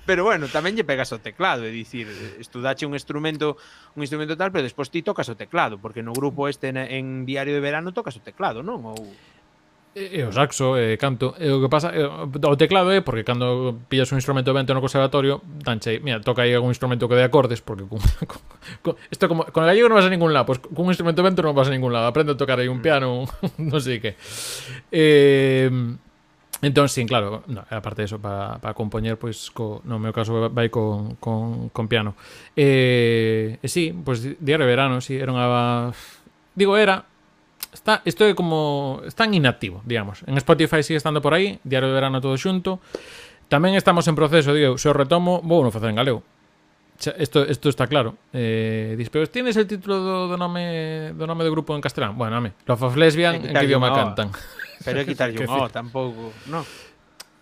pero 0.08 0.26
bueno, 0.26 0.50
tamén 0.50 0.74
lle 0.74 0.82
pegas 0.82 1.12
o 1.14 1.22
teclado, 1.22 1.62
é 1.62 1.70
dicir, 1.70 2.08
estudache 2.42 2.82
un 2.82 2.98
instrumento, 2.98 3.54
un 3.94 4.02
instrumento 4.02 4.34
tal, 4.34 4.50
pero 4.50 4.66
despois 4.66 4.90
ti 4.90 5.06
tocas 5.06 5.28
o 5.30 5.38
teclado, 5.38 5.78
porque 5.78 6.02
no 6.02 6.10
grupo 6.10 6.50
este 6.50 6.72
en, 6.72 6.80
en 6.80 7.22
Diario 7.22 7.54
de 7.54 7.62
Verano 7.62 7.94
tocas 7.94 8.16
o 8.18 8.24
teclado, 8.24 8.64
non? 8.64 8.82
Ou 8.82 8.98
e 9.98 10.22
o 10.22 10.30
saxo 10.30 10.78
e 10.78 10.94
canto 10.94 11.34
e 11.42 11.50
o 11.50 11.58
que 11.58 11.66
pasa 11.66 11.90
e, 11.90 12.06
o 12.06 12.56
teclado 12.56 12.94
é 12.94 13.02
porque 13.02 13.26
cando 13.26 13.74
pillas 13.90 14.14
un 14.14 14.22
instrumento 14.22 14.54
de 14.54 14.56
vento 14.56 14.70
no 14.70 14.80
conservatorio 14.80 15.42
danche 15.66 15.98
mira 15.98 16.22
toca 16.22 16.46
aí 16.46 16.54
algún 16.54 16.70
instrumento 16.70 17.10
que 17.10 17.18
dé 17.18 17.26
acordes 17.26 17.58
porque 17.58 17.82
con, 17.84 17.98
con, 18.30 18.40
con 18.82 18.94
esto 19.10 19.26
como 19.26 19.42
con 19.50 19.66
el 19.66 19.74
gallego 19.74 19.90
non 19.90 19.98
vas 19.98 20.06
a 20.06 20.12
ningún 20.14 20.30
lado 20.30 20.46
pois 20.46 20.62
pues, 20.62 20.70
con 20.70 20.86
un 20.86 20.94
instrumento 20.94 21.18
de 21.20 21.26
vento 21.26 21.42
non 21.42 21.58
vas 21.58 21.66
a 21.66 21.74
ningún 21.74 21.90
lado 21.90 22.06
aprende 22.06 22.32
a 22.32 22.38
tocar 22.38 22.62
aí 22.62 22.70
un 22.70 22.78
mm. 22.78 22.86
piano 22.86 23.26
non 23.58 23.80
sei 23.82 23.98
que 23.98 24.14
eh, 24.94 25.68
Entón, 26.60 26.88
sí, 26.88 27.06
claro, 27.06 27.44
no, 27.46 27.62
aparte 27.70 28.02
de 28.02 28.06
eso, 28.06 28.18
para, 28.18 28.58
para 28.58 28.74
compoñer, 28.74 29.16
pois, 29.16 29.46
pues, 29.46 29.50
co, 29.54 29.78
no 29.86 30.02
meu 30.02 30.10
caso, 30.10 30.50
vai 30.50 30.66
con, 30.66 31.14
con, 31.22 31.70
con 31.70 31.86
piano. 31.86 32.18
E, 32.58 33.54
eh, 33.54 33.62
eh, 33.62 33.70
sí, 33.70 33.94
pois, 33.94 34.18
pues, 34.18 34.42
diario 34.42 34.66
de 34.66 34.70
verano, 34.74 34.98
sí, 34.98 35.14
era 35.14 35.30
unha... 35.30 35.94
Digo, 36.58 36.74
era, 36.74 37.06
está 37.72 38.02
isto 38.04 38.24
é 38.24 38.34
como 38.34 39.02
están 39.04 39.32
inactivo, 39.34 39.82
digamos. 39.84 40.24
En 40.26 40.36
Spotify 40.38 40.82
sigue 40.82 40.98
estando 40.98 41.20
por 41.20 41.34
aí, 41.34 41.58
Diario 41.64 41.88
de 41.88 41.94
Verano 41.94 42.20
todo 42.20 42.36
xunto. 42.36 42.80
Tamén 43.48 43.76
estamos 43.76 44.04
en 44.08 44.14
proceso, 44.16 44.52
digo, 44.52 44.76
se 44.76 44.88
o 44.88 44.94
retomo, 44.94 45.40
vou 45.40 45.64
non 45.64 45.72
facer 45.72 45.88
en 45.88 45.96
galego. 45.96 46.20
Isto, 46.98 47.46
isto 47.46 47.70
está 47.70 47.86
claro. 47.86 48.18
Eh, 48.34 48.98
dis, 48.98 49.08
pero 49.08 49.22
tienes 49.30 49.54
el 49.56 49.70
título 49.70 50.02
do, 50.02 50.16
do 50.28 50.36
nome 50.36 51.14
do 51.14 51.24
nome 51.30 51.46
do 51.46 51.50
grupo 51.54 51.72
en 51.72 51.80
castelán? 51.80 52.18
Bueno, 52.18 52.36
ame. 52.36 52.58
Love 52.66 52.90
of 52.90 52.96
Lesbian, 52.98 53.38
en 53.38 53.54
que 53.54 53.64
idioma 53.64 53.94
cantan? 53.94 54.34
Pero 54.82 54.98
é 55.00 55.06
quitarlle 55.06 55.38
un 55.46 55.48
O, 55.48 55.70
tampouco, 55.70 56.34
No. 56.50 56.66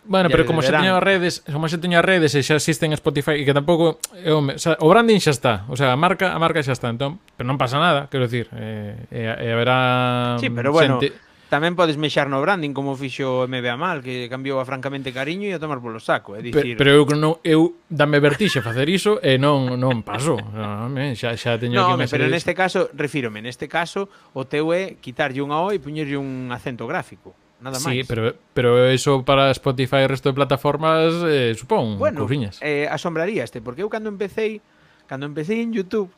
Bueno, 0.06 0.28
pero 0.30 0.46
como 0.46 0.60
verán. 0.60 0.72
xa 0.72 0.78
teña 0.80 1.00
redes, 1.00 1.42
como 1.46 1.66
xa 1.68 1.78
teña 1.82 2.00
redes 2.02 2.34
e 2.34 2.42
xa 2.42 2.56
existen 2.56 2.94
Spotify 2.94 3.42
e 3.42 3.44
que 3.44 3.54
tampouco 3.54 3.98
eh, 4.14 4.30
home, 4.30 4.54
o, 4.54 4.60
sea, 4.60 4.78
o 4.78 4.86
branding 4.86 5.18
xa 5.18 5.34
está, 5.34 5.66
o 5.66 5.74
sea, 5.74 5.92
a 5.92 5.98
marca, 5.98 6.30
a 6.32 6.38
marca 6.38 6.62
xa 6.62 6.72
está, 6.72 6.88
entón, 6.88 7.18
pero 7.34 7.46
non 7.46 7.58
pasa 7.58 7.82
nada, 7.82 8.06
quero 8.06 8.30
dicir, 8.30 8.46
eh, 8.54 8.94
e, 9.10 9.20
e 9.26 9.48
haberá 9.50 10.38
Sí, 10.38 10.48
pero 10.50 10.70
bueno, 10.70 11.02
xente... 11.02 11.18
tamén 11.50 11.74
podes 11.74 11.98
mexar 11.98 12.30
no 12.30 12.38
branding 12.42 12.74
como 12.74 12.94
fixo 12.94 13.46
MBA 13.50 13.74
Mal, 13.74 14.02
que 14.02 14.30
cambiou 14.30 14.58
a 14.58 14.64
francamente 14.66 15.10
cariño 15.10 15.50
e 15.50 15.54
a 15.54 15.62
tomar 15.62 15.82
polo 15.82 15.98
saco, 15.98 16.38
é 16.38 16.42
dicir. 16.42 16.78
Pero, 16.78 17.02
pero 17.02 17.14
eu 17.14 17.18
non 17.18 17.38
eu 17.42 17.78
dame 17.90 18.22
vertixe 18.22 18.62
facer 18.62 18.86
iso 18.86 19.18
e 19.22 19.38
non 19.38 19.74
non 19.78 20.06
paso. 20.06 20.38
No, 20.38 20.86
home, 20.86 21.14
xa 21.18 21.34
xa 21.34 21.58
teño 21.58 21.82
no, 21.82 21.86
que 21.86 21.92
home, 21.98 22.06
pero 22.06 22.30
neste 22.30 22.54
caso, 22.54 22.90
refírome, 22.94 23.42
neste 23.42 23.66
caso 23.66 24.06
o 24.34 24.46
teu 24.46 24.70
é 24.70 24.98
quitarlle 25.02 25.42
unha 25.42 25.58
O 25.62 25.74
e 25.74 25.82
poñerlle 25.82 26.18
un 26.18 26.50
acento 26.54 26.86
gráfico 26.86 27.34
nada 27.60 27.80
máis. 27.80 28.02
Sí, 28.02 28.04
pero, 28.04 28.36
pero 28.52 28.88
eso 28.88 29.24
para 29.24 29.50
Spotify 29.52 30.04
e 30.04 30.08
resto 30.08 30.28
de 30.30 30.36
plataformas, 30.36 31.12
eh, 31.24 31.54
supón, 31.56 31.98
bueno, 31.98 32.22
cousiñas. 32.24 32.60
eh, 32.60 32.86
asombraría 32.90 33.44
este, 33.44 33.60
porque 33.64 33.82
eu 33.82 33.88
cando 33.88 34.08
empecéi, 34.12 34.60
cando 35.08 35.24
empecéi 35.26 35.64
en 35.64 35.72
YouTube, 35.72 36.10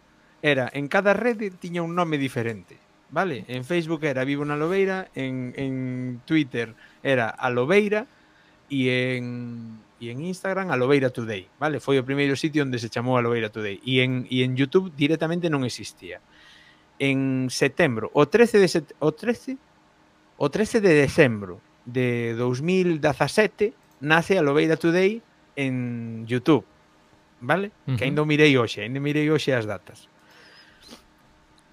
era, 0.42 0.70
en 0.72 0.86
cada 0.88 1.14
rede 1.14 1.50
tiña 1.50 1.82
un 1.82 1.94
nome 1.94 2.18
diferente, 2.18 2.78
vale? 3.10 3.46
En 3.48 3.64
Facebook 3.64 4.02
era 4.02 4.22
Vivo 4.26 4.44
na 4.44 4.58
Lobeira, 4.58 5.10
en, 5.14 5.54
en 5.56 6.20
Twitter 6.26 6.74
era 7.02 7.30
A 7.30 7.50
Lobeira, 7.50 8.06
e 8.68 9.16
en, 9.16 9.80
e 9.98 10.12
en 10.12 10.20
Instagram 10.22 10.70
a 10.70 10.76
Lobeira 10.76 11.08
Today, 11.10 11.48
vale? 11.58 11.80
Foi 11.80 11.96
o 11.98 12.04
primeiro 12.04 12.36
sitio 12.36 12.62
onde 12.62 12.78
se 12.78 12.92
chamou 12.92 13.16
a 13.16 13.24
Lobeira 13.24 13.48
Today. 13.48 13.80
E 13.82 14.04
en, 14.04 14.28
e 14.28 14.44
en 14.44 14.54
YouTube 14.54 14.92
directamente 14.94 15.48
non 15.48 15.64
existía. 15.64 16.20
En 17.00 17.48
setembro, 17.48 18.10
o 18.12 18.26
13 18.26 18.58
de 18.58 18.68
set, 18.68 18.86
o 19.00 19.14
13 19.14 19.56
O 20.38 20.54
13 20.54 20.78
de 20.78 20.94
decembro 20.94 21.58
de 21.82 22.38
2017 22.38 23.74
nace 23.98 24.38
a 24.38 24.42
Lobeira 24.46 24.78
Today 24.78 25.18
en 25.58 26.22
YouTube, 26.30 26.62
vale? 27.42 27.74
Uh 27.82 27.90
-huh. 27.90 27.96
Que 27.98 28.06
ainda 28.06 28.22
mirei 28.22 28.54
hoxe, 28.54 28.86
ainda 28.86 29.02
mirei 29.02 29.26
hoxe 29.26 29.50
as 29.50 29.66
datas. 29.66 30.06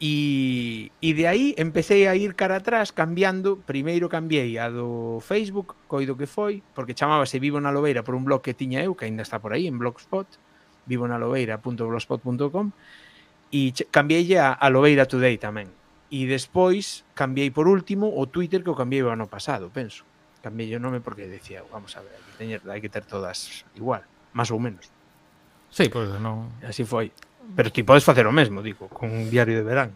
E, 0.01 0.91
e 0.97 1.13
de 1.13 1.29
aí 1.29 1.53
empecé 1.61 2.09
a 2.09 2.17
ir 2.17 2.33
cara 2.33 2.57
atrás 2.57 2.89
cambiando, 2.89 3.61
primeiro 3.69 4.09
cambiei 4.09 4.57
a 4.57 4.73
do 4.73 5.21
Facebook, 5.21 5.77
coido 5.85 6.17
que 6.17 6.25
foi, 6.25 6.65
porque 6.73 6.97
chamábase 6.97 7.37
Vivo 7.37 7.61
na 7.61 7.69
Lobeira 7.69 8.01
por 8.01 8.17
un 8.17 8.25
blog 8.25 8.41
que 8.41 8.57
tiña 8.57 8.81
eu, 8.81 8.97
que 8.97 9.05
ainda 9.05 9.21
está 9.21 9.37
por 9.37 9.53
aí 9.53 9.69
en 9.69 9.77
Blogspot, 9.77 10.25
vivonalobeira.blogspot.com 10.89 12.73
e 13.53 13.71
cambiei 13.93 14.35
a, 14.41 14.57
a 14.57 14.67
Lobeira 14.73 15.05
Today 15.05 15.37
tamén 15.37 15.69
E 16.15 16.23
despois 16.31 17.03
cambiei 17.11 17.51
por 17.51 17.67
último 17.67 18.07
o 18.07 18.23
Twitter 18.31 18.63
que 18.63 18.71
o 18.71 18.79
cambiei 18.79 19.03
o 19.03 19.11
ano 19.11 19.27
pasado, 19.27 19.67
penso. 19.67 20.07
Cambiei 20.39 20.71
o 20.71 20.79
nome 20.79 21.03
porque 21.03 21.27
decía, 21.27 21.59
vamos 21.67 21.91
a 21.99 22.01
ver, 22.07 22.15
hai 22.15 22.23
que 22.23 22.33
teñer, 22.39 22.61
hai 22.71 22.79
que 22.79 22.87
ter 22.87 23.03
todas 23.03 23.67
igual, 23.75 24.07
máis 24.31 24.47
ou 24.47 24.55
menos. 24.63 24.87
Sí, 25.67 25.91
pois 25.91 26.07
pues, 26.07 26.23
non... 26.23 26.55
Así 26.63 26.87
foi. 26.87 27.11
Pero 27.59 27.67
ti 27.67 27.83
podes 27.83 28.07
facer 28.07 28.23
o 28.23 28.31
mesmo, 28.31 28.63
digo, 28.63 28.87
con 28.87 29.11
un 29.11 29.27
diario 29.27 29.59
de 29.59 29.67
verán. 29.67 29.91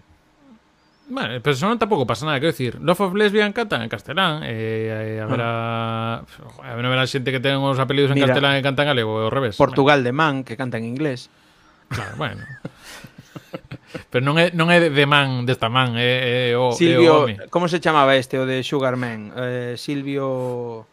Bueno, 1.08 1.40
pero 1.40 1.56
eso 1.56 1.64
non 1.72 1.80
tampouco 1.80 2.04
pasa 2.04 2.28
nada, 2.28 2.44
quero 2.44 2.52
dicir, 2.52 2.84
Love 2.84 3.00
of 3.08 3.16
Lesbian 3.16 3.56
canta 3.56 3.80
en 3.80 3.88
castelán, 3.88 4.44
eh, 4.44 5.16
eh, 5.16 5.24
haberá, 5.24 6.20
ah. 6.20 6.28
haberá, 6.68 7.00
haberá 7.00 7.08
xente 7.08 7.32
que 7.32 7.40
ten 7.40 7.64
os 7.64 7.80
apelidos 7.80 8.12
en 8.12 8.20
Mira, 8.20 8.28
castelán 8.28 8.60
e 8.60 8.62
cantan 8.62 8.92
galego, 8.92 9.24
ao 9.24 9.32
revés. 9.32 9.56
Portugal 9.56 10.04
de 10.04 10.12
man, 10.12 10.44
que 10.44 10.60
canta 10.60 10.76
en 10.76 10.84
inglés. 10.84 11.32
Claro, 11.88 12.20
bueno. 12.20 12.44
Pero 14.10 14.22
non 14.22 14.38
é, 14.38 14.54
non 14.54 14.70
é 14.70 14.78
de 14.90 15.06
man 15.10 15.50
desta 15.50 15.70
man, 15.70 15.98
é, 15.98 16.54
é 16.54 16.58
o 16.58 16.74
Silvio, 16.74 17.02
é 17.02 17.10
o 17.10 17.18
home. 17.26 17.36
como 17.50 17.66
se 17.66 17.82
chamaba 17.82 18.14
este 18.16 18.38
o 18.38 18.46
de 18.46 18.62
Sugarman? 18.62 19.34
Eh, 19.34 19.74
Silvio 19.78 20.86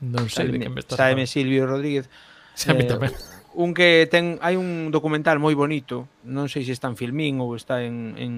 Non 0.00 0.32
sei 0.32 0.48
de 0.48 0.56
que 0.56 0.72
me 0.72 0.80
estás 0.80 0.96
Saeme 0.96 1.28
Silvio 1.28 1.68
Rodríguez. 1.68 2.08
Saime 2.56 2.88
eh, 2.88 2.90
tamén. 2.90 3.12
Un 3.52 3.76
que 3.76 4.08
ten 4.08 4.40
hai 4.40 4.56
un 4.56 4.88
documental 4.88 5.36
moi 5.36 5.52
bonito, 5.52 6.08
non 6.24 6.48
sei 6.48 6.64
se 6.64 6.72
está 6.72 6.88
en 6.88 6.96
Filmin 6.96 7.36
ou 7.44 7.52
está 7.52 7.84
en 7.84 8.16
en 8.16 8.32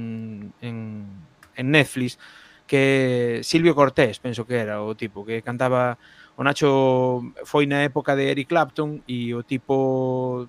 en 0.58 0.76
en 1.54 1.66
Netflix 1.70 2.18
que 2.66 3.44
Silvio 3.44 3.76
Cortés, 3.76 4.18
penso 4.18 4.48
que 4.48 4.56
era 4.56 4.82
o 4.82 4.96
tipo 4.96 5.22
que 5.22 5.44
cantaba 5.44 6.00
o 6.34 6.42
Nacho 6.42 7.20
foi 7.44 7.68
na 7.68 7.84
época 7.84 8.16
de 8.16 8.32
Eric 8.32 8.48
Clapton 8.50 9.04
e 9.06 9.36
o 9.36 9.44
tipo 9.44 10.48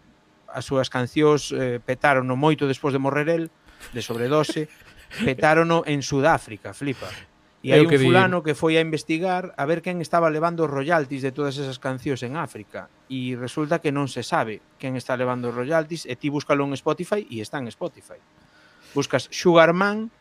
as 0.54 0.64
súas 0.70 0.94
cancións 0.94 1.50
eh, 1.52 1.82
petárono 1.82 2.38
moito 2.38 2.70
despois 2.70 2.94
de 2.94 3.02
morrer 3.02 3.28
el, 3.34 3.44
de 3.92 4.02
sobredose, 4.06 4.70
petárono 5.28 5.82
en 5.90 6.06
Sudáfrica, 6.06 6.72
flipa. 6.78 7.10
E 7.64 7.72
hai 7.72 7.80
un 7.80 7.96
fulano 7.96 8.44
que 8.44 8.60
foi 8.60 8.76
a 8.76 8.84
investigar 8.84 9.56
a 9.56 9.64
ver 9.64 9.80
quen 9.80 10.04
estaba 10.04 10.28
levando 10.28 10.68
os 10.68 10.72
royalties 10.72 11.24
de 11.24 11.32
todas 11.32 11.56
esas 11.56 11.80
cancións 11.80 12.20
en 12.28 12.36
África 12.36 12.92
e 13.08 13.40
resulta 13.40 13.80
que 13.80 13.96
non 13.96 14.12
se 14.12 14.20
sabe 14.20 14.60
quen 14.76 15.00
está 15.00 15.16
levando 15.16 15.48
os 15.48 15.56
royalties 15.56 16.04
e 16.04 16.20
ti 16.20 16.28
búscalo 16.28 16.68
en 16.68 16.76
Spotify 16.76 17.24
e 17.24 17.40
está 17.40 17.64
en 17.64 17.72
Spotify. 17.72 18.20
Buscas 18.92 19.32
Sugarman 19.32 20.12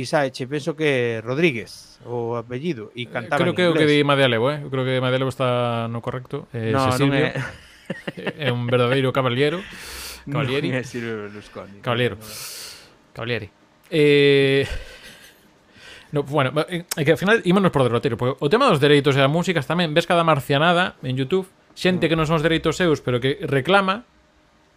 e 0.00 0.08
saeche, 0.08 0.48
penso 0.48 0.72
que 0.72 1.20
Rodríguez 1.20 2.00
o 2.08 2.40
apellido 2.40 2.88
e 2.96 3.04
eh, 3.04 3.12
cantaba 3.12 3.44
Creo 3.44 3.52
que 3.52 3.68
o 3.68 3.76
que 3.76 3.84
di 3.84 4.00
Madialevo, 4.00 4.48
eh? 4.48 4.64
creo 4.72 4.88
que 4.88 4.96
Madialevo 5.04 5.28
está 5.28 5.92
no 5.92 6.00
correcto. 6.00 6.48
Eh, 6.56 6.72
no, 6.72 6.88
non 6.88 7.12
é... 7.12 7.36
é 8.38 8.52
un 8.52 8.66
verdadeiro 8.66 9.12
caballero. 9.12 9.62
Cavalieri. 10.28 10.68
Non 10.68 10.78
é 10.78 10.84
Silvio 10.84 11.28
Berlusconi. 11.28 11.80
Caballero. 11.80 12.16
Cavalieri. 13.14 13.48
Eh, 13.88 14.68
No, 16.10 16.22
bueno, 16.22 16.52
eh, 16.68 16.84
é 16.96 17.04
que 17.04 17.12
ao 17.12 17.20
final 17.20 17.44
ímonos 17.44 17.68
por 17.68 17.84
derroteiro, 17.84 18.16
porque 18.16 18.36
o 18.40 18.48
tema 18.48 18.64
dos 18.64 18.80
dereitos 18.80 19.12
e 19.12 19.20
das 19.20 19.28
músicas 19.28 19.68
tamén, 19.68 19.92
ves 19.92 20.08
cada 20.08 20.24
marcianada 20.24 20.96
en 21.04 21.20
YouTube, 21.20 21.44
xente 21.76 22.06
mm. 22.06 22.08
que 22.08 22.16
non 22.16 22.24
son 22.24 22.40
os 22.40 22.44
dereitos 22.44 22.80
seus, 22.80 23.04
pero 23.04 23.20
que 23.20 23.36
reclama, 23.44 24.08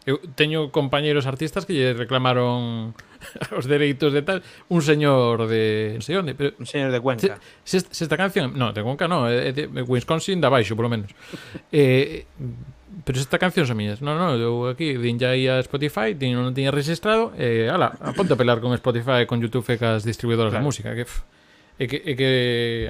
eu 0.03 0.19
teño 0.35 0.75
compañeiros 0.75 1.23
artistas 1.23 1.63
que 1.63 1.71
lle 1.71 1.95
reclamaron 1.95 2.91
os 3.59 3.63
dereitos 3.63 4.11
de 4.11 4.27
tal, 4.27 4.43
un 4.67 4.83
señor 4.83 5.47
de 5.47 5.95
non 5.95 6.03
sei 6.03 6.19
onde, 6.19 6.35
pero 6.35 6.51
un 6.59 6.67
señor 6.67 6.91
de 6.91 6.99
Cuenca. 6.99 7.39
Se, 7.63 7.79
se 7.79 8.03
esta 8.03 8.19
canción, 8.19 8.51
no, 8.59 8.75
de 8.75 8.83
Cuenca 8.83 9.07
non, 9.07 9.31
é 9.31 9.55
de 9.55 9.71
Wisconsin 9.87 10.43
da 10.43 10.51
baixo, 10.51 10.75
polo 10.75 10.91
menos. 10.91 11.15
eh 11.71 12.27
pero 13.03 13.19
esta 13.19 13.37
canción 13.37 13.65
son 13.67 13.77
miñas. 13.77 14.01
Non, 14.01 14.17
non, 14.17 14.37
eu 14.37 14.69
aquí 14.69 14.97
din 14.97 15.17
aí 15.25 15.47
a 15.47 15.59
Spotify, 15.61 16.13
din 16.13 16.37
non 16.37 16.53
tiña 16.53 16.71
registrado, 16.71 17.33
e 17.37 17.69
ala, 17.69 17.93
aponte 18.01 18.33
a 18.33 18.37
pelar 18.37 18.61
con 18.61 18.73
Spotify 18.77 19.23
e 19.23 19.27
con 19.27 19.41
YouTube 19.41 19.65
e 19.69 19.77
cas 19.77 20.05
distribuidoras 20.05 20.53
claro. 20.53 20.61
de 20.61 20.67
música, 20.67 20.89
que 20.93 21.05
pff, 21.05 21.23
e 21.81 21.85
que, 21.89 21.97
e 21.97 22.13
que 22.13 22.31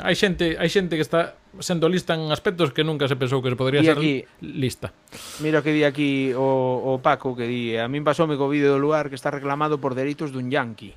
hai 0.04 0.16
xente, 0.20 0.60
hai 0.60 0.68
xente 0.68 1.00
que 1.00 1.06
está 1.06 1.40
sendo 1.60 1.88
lista 1.88 2.16
en 2.16 2.32
aspectos 2.32 2.76
que 2.76 2.84
nunca 2.84 3.08
se 3.08 3.16
pensou 3.16 3.40
que 3.40 3.48
se 3.48 3.56
podría 3.56 3.80
ser 3.80 3.96
aquí, 3.96 4.28
lista. 4.44 4.92
Mira 5.40 5.64
que 5.64 5.72
di 5.72 5.88
aquí 5.88 6.36
o, 6.36 6.96
o 6.96 7.00
Paco 7.00 7.36
que 7.36 7.48
di, 7.48 7.80
a 7.80 7.88
min 7.88 8.04
pasoume 8.04 8.36
co 8.36 8.52
vídeo 8.52 8.72
do 8.72 8.80
lugar 8.80 9.08
que 9.08 9.16
está 9.16 9.32
reclamado 9.32 9.80
por 9.80 9.96
dereitos 9.96 10.36
dun 10.36 10.52
yanqui. 10.52 10.92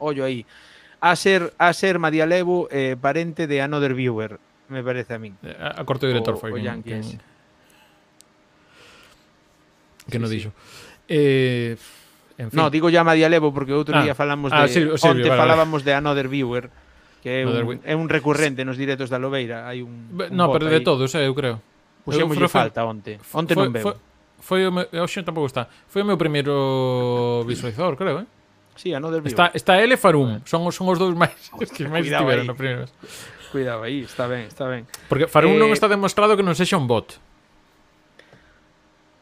Ollo 0.00 0.24
aí. 0.24 0.44
A 1.04 1.16
ser, 1.16 1.52
a 1.60 1.72
ser 1.72 2.00
Madia 2.00 2.24
Levo, 2.24 2.68
eh, 2.72 2.96
parente 2.96 3.44
de 3.44 3.60
Another 3.60 3.92
Viewer, 3.92 4.40
me 4.68 4.80
parece 4.80 5.12
a 5.12 5.18
min. 5.20 5.36
A, 5.44 5.80
a 5.80 5.84
corto 5.84 6.08
director 6.08 6.36
o, 6.36 6.40
foi. 6.40 6.52
O, 6.52 6.56
o 6.56 6.58
Yankees. 6.60 7.20
Quen, 7.20 7.33
que 10.06 10.18
sí, 10.18 10.22
no 10.22 10.28
dixo. 10.28 10.50
Sí. 10.50 10.94
Eh, 11.08 11.76
en 12.38 12.50
fin. 12.50 12.56
No, 12.58 12.70
digo 12.70 12.90
ya 12.90 13.04
Madia 13.04 13.28
Levo 13.28 13.54
porque 13.54 13.72
outro 13.72 13.94
ah, 13.94 14.02
día 14.02 14.14
falamos 14.14 14.50
ah, 14.50 14.64
de 14.64 14.64
ah, 14.64 14.68
sí, 14.68 14.80
sí, 14.82 15.06
onte 15.06 15.28
vale, 15.28 15.38
falábamos 15.38 15.84
vale. 15.84 15.90
de 15.90 15.92
Another 15.94 16.28
Viewer, 16.28 16.70
que 17.22 17.40
é 17.40 17.42
Another 17.42 17.64
un, 17.64 17.80
é 17.84 17.94
un 17.94 18.08
recurrente 18.10 18.64
nos 18.64 18.76
directos 18.76 19.12
da 19.12 19.20
Lobeira, 19.22 19.70
hai 19.70 19.84
un, 19.84 20.10
un 20.10 20.34
No, 20.34 20.50
pero 20.50 20.66
de 20.66 20.80
todos, 20.82 21.14
eh, 21.14 21.28
eu 21.28 21.34
creo. 21.36 21.62
Puxémoslle 22.04 22.50
falta 22.50 22.84
onte. 22.84 23.22
Onte 23.32 23.54
foi, 23.54 23.64
non 23.64 23.72
veo. 23.72 23.84
Foi, 23.84 23.94
foi 24.40 24.60
o 24.66 24.72
meu, 24.74 24.86
hoxe 25.00 25.22
tampouco 25.22 25.46
está. 25.46 25.70
Foi 25.86 26.02
o 26.02 26.06
meu 26.08 26.18
primeiro 26.18 27.44
visualizador, 27.46 27.94
creo, 27.96 28.24
eh? 28.24 28.28
Sí, 28.74 28.90
Another 28.90 29.22
Viewer. 29.22 29.30
Está, 29.30 29.54
está 29.54 29.78
ele 29.78 29.96
Farum, 29.96 30.42
son, 30.44 30.66
son 30.74 30.90
os 30.90 30.98
dous 30.98 31.14
máis 31.14 31.38
que 31.74 31.86
máis 31.86 32.04
estiveron 32.04 32.50
no 32.50 32.58
primeiro. 32.58 32.90
Cuidado 33.54 33.86
aí, 33.86 34.02
está 34.02 34.26
ben, 34.26 34.50
está 34.50 34.66
ben. 34.66 34.82
Porque 35.06 35.30
Farum 35.30 35.54
eh, 35.54 35.60
non 35.62 35.70
está 35.70 35.86
demostrado 35.86 36.34
que 36.34 36.42
non 36.42 36.58
sexa 36.58 36.74
un 36.74 36.90
bot. 36.90 37.22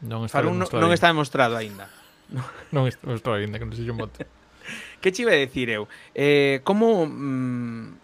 Non 0.03 0.27
está 0.27 0.43
Falun, 0.43 0.59
non, 0.59 0.69
non 0.69 0.91
está 0.91 1.09
demostrado 1.09 1.55
aínda. 1.55 1.87
Non 2.75 2.91
está 2.91 3.07
demostrado 3.07 3.39
aínda, 3.39 3.59
que 3.59 3.67
non 3.67 3.75
sei 3.75 3.87
un 3.87 3.99
bote. 4.03 4.27
que 5.03 5.15
che 5.15 5.23
iba 5.23 5.33
a 5.35 5.39
decir 5.39 5.71
eu? 5.71 5.87
Eh, 6.15 6.61
como... 6.67 7.07
Mm, 7.07 8.03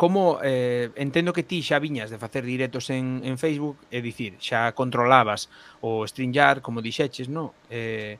como 0.00 0.40
eh, 0.40 0.88
entendo 0.96 1.36
que 1.36 1.44
ti 1.44 1.60
xa 1.60 1.76
viñas 1.76 2.08
de 2.08 2.16
facer 2.16 2.40
directos 2.40 2.88
en, 2.88 3.20
en 3.20 3.36
Facebook, 3.36 3.76
é 3.92 4.00
dicir, 4.00 4.40
xa 4.40 4.72
controlabas 4.72 5.52
o 5.84 6.08
StreamYard, 6.08 6.64
como 6.64 6.80
dixeches, 6.80 7.28
no? 7.28 7.52
Eh, 7.68 8.16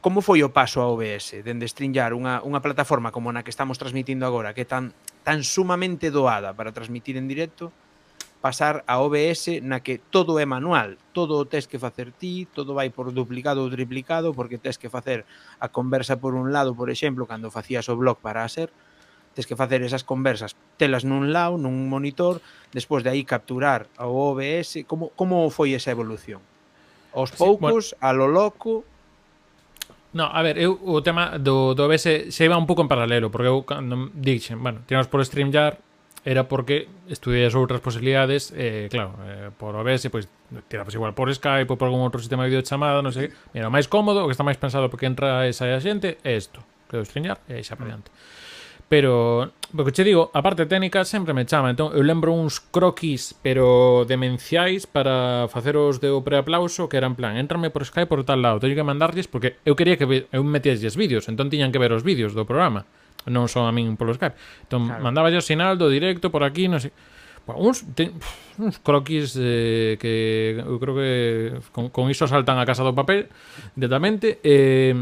como 0.00 0.24
foi 0.24 0.40
o 0.40 0.48
paso 0.48 0.80
a 0.80 0.88
OBS 0.88 1.44
dende 1.44 1.68
StreamYard, 1.68 2.16
unha, 2.16 2.40
unha 2.40 2.64
plataforma 2.64 3.12
como 3.12 3.28
na 3.28 3.44
que 3.44 3.52
estamos 3.52 3.76
transmitindo 3.76 4.24
agora, 4.24 4.56
que 4.56 4.64
é 4.64 4.68
tan, 4.68 4.96
tan 5.20 5.44
sumamente 5.44 6.08
doada 6.08 6.56
para 6.56 6.72
transmitir 6.72 7.20
en 7.20 7.28
directo, 7.28 7.68
pasar 8.40 8.84
a 8.86 9.02
OBS 9.02 9.58
na 9.66 9.82
que 9.82 9.98
todo 9.98 10.38
é 10.38 10.46
manual, 10.46 10.94
todo 11.10 11.42
o 11.42 11.44
tes 11.44 11.66
que 11.66 11.78
facer 11.78 12.14
ti, 12.14 12.46
todo 12.54 12.70
vai 12.74 12.90
por 12.90 13.10
duplicado 13.10 13.66
ou 13.66 13.70
triplicado, 13.70 14.30
porque 14.30 14.62
tes 14.62 14.78
que 14.78 14.86
facer 14.86 15.26
a 15.58 15.68
conversa 15.68 16.22
por 16.22 16.38
un 16.38 16.54
lado, 16.54 16.74
por 16.74 16.90
exemplo, 16.90 17.26
cando 17.26 17.50
facías 17.50 17.90
o 17.90 17.98
blog 17.98 18.22
para 18.22 18.46
a 18.46 18.48
ser, 18.48 18.70
tes 19.34 19.46
que 19.46 19.58
facer 19.58 19.82
esas 19.82 20.06
conversas, 20.06 20.54
telas 20.78 21.02
nun 21.02 21.34
lado, 21.34 21.58
nun 21.58 21.90
monitor, 21.90 22.38
despois 22.70 23.02
de 23.02 23.10
aí 23.10 23.26
capturar 23.26 23.90
ao 23.98 24.14
OBS, 24.14 24.86
como, 24.86 25.10
como 25.18 25.50
foi 25.50 25.74
esa 25.74 25.90
evolución? 25.90 26.38
Os 27.10 27.34
poucos, 27.34 27.90
sí, 27.90 27.98
bueno. 27.98 28.06
a 28.06 28.10
lo 28.14 28.26
loco, 28.30 28.86
No, 30.08 30.24
a 30.24 30.40
ver, 30.40 30.56
eu 30.56 30.72
o 30.88 31.04
tema 31.04 31.36
do, 31.36 31.76
do 31.76 31.84
OBS 31.84 32.32
se 32.32 32.42
iba 32.48 32.56
un 32.56 32.64
pouco 32.64 32.80
en 32.80 32.88
paralelo, 32.88 33.28
porque 33.28 33.52
eu 33.52 33.60
cando 33.68 34.08
dixen, 34.16 34.56
bueno, 34.56 34.80
tiramos 34.88 35.04
por 35.04 35.20
StreamYard, 35.20 35.76
era 36.24 36.48
porque 36.48 36.88
estudiei 37.08 37.46
as 37.46 37.54
outras 37.54 37.80
posibilidades, 37.80 38.52
eh, 38.56 38.88
claro, 38.90 39.14
eh, 39.24 39.50
por 39.54 39.76
OBS, 39.76 40.10
pois, 40.10 40.26
tiramos 40.66 40.94
igual 40.94 41.14
por 41.14 41.30
Skype 41.32 41.70
ou 41.70 41.78
por 41.78 41.86
algún 41.86 42.02
outro 42.02 42.18
sistema 42.18 42.44
de 42.44 42.54
videochamada, 42.54 43.00
non 43.00 43.14
sei, 43.14 43.30
mira, 43.54 43.70
o 43.70 43.72
máis 43.72 43.86
cómodo, 43.86 44.24
o 44.24 44.26
que 44.26 44.34
está 44.34 44.42
máis 44.42 44.58
pensado 44.58 44.90
porque 44.90 45.06
entra 45.06 45.46
esa 45.46 45.68
xente, 45.78 46.18
é 46.26 46.34
isto, 46.34 46.60
que 46.90 46.98
debo 46.98 47.06
estreñar, 47.06 47.38
e 47.46 47.62
xa 47.62 47.78
para 47.78 47.86
mm. 47.86 47.92
diante. 47.94 48.10
Pero, 48.88 49.52
o 49.76 49.84
que 49.84 49.92
che 49.92 50.00
digo, 50.00 50.32
a 50.32 50.40
parte 50.40 50.64
técnica 50.64 51.04
sempre 51.04 51.36
me 51.36 51.44
chama, 51.44 51.68
entón 51.68 51.92
eu 51.92 52.00
lembro 52.00 52.32
uns 52.32 52.56
croquis, 52.56 53.36
pero 53.44 54.08
demenciais 54.08 54.88
para 54.88 55.44
facer 55.52 55.76
os 55.76 56.00
de 56.00 56.08
o 56.08 56.24
preaplauso, 56.24 56.88
que 56.88 56.96
eran 56.96 57.12
plan, 57.12 57.36
entrame 57.36 57.68
por 57.68 57.84
Skype 57.84 58.08
por 58.08 58.24
tal 58.24 58.40
lado, 58.40 58.64
teño 58.64 58.72
que 58.72 58.88
mandarlles, 58.88 59.28
porque 59.28 59.60
eu 59.68 59.76
quería 59.76 60.00
que 60.00 60.08
eu 60.08 60.42
metíasles 60.42 60.96
vídeos, 60.96 61.28
entón 61.28 61.52
tiñan 61.52 61.68
que 61.68 61.76
ver 61.76 61.92
os 61.92 62.00
vídeos 62.00 62.32
do 62.32 62.48
programa 62.48 62.88
non 63.28 63.46
son 63.46 63.68
a 63.68 63.72
min 63.72 63.94
polo 63.94 64.16
Skype. 64.16 64.36
Entón, 64.66 64.88
claro. 64.88 65.04
mandaba 65.04 65.28
yo 65.30 65.40
sinal 65.40 65.76
do 65.76 65.88
directo 65.92 66.32
por 66.32 66.42
aquí, 66.42 66.66
non 66.66 66.80
sei... 66.80 66.92
Bueno, 67.48 67.64
uns, 67.64 67.80
te, 67.96 68.12
uns 68.60 68.76
croquis 68.84 69.32
eh, 69.40 69.96
que 69.96 70.60
eu 70.60 70.76
creo 70.76 70.92
que 70.92 71.12
con, 71.72 71.88
con 71.88 72.12
iso 72.12 72.28
saltan 72.28 72.60
a 72.60 72.68
casa 72.68 72.84
do 72.84 72.92
papel 72.92 73.32
directamente 73.72 74.36
eh, 74.44 74.92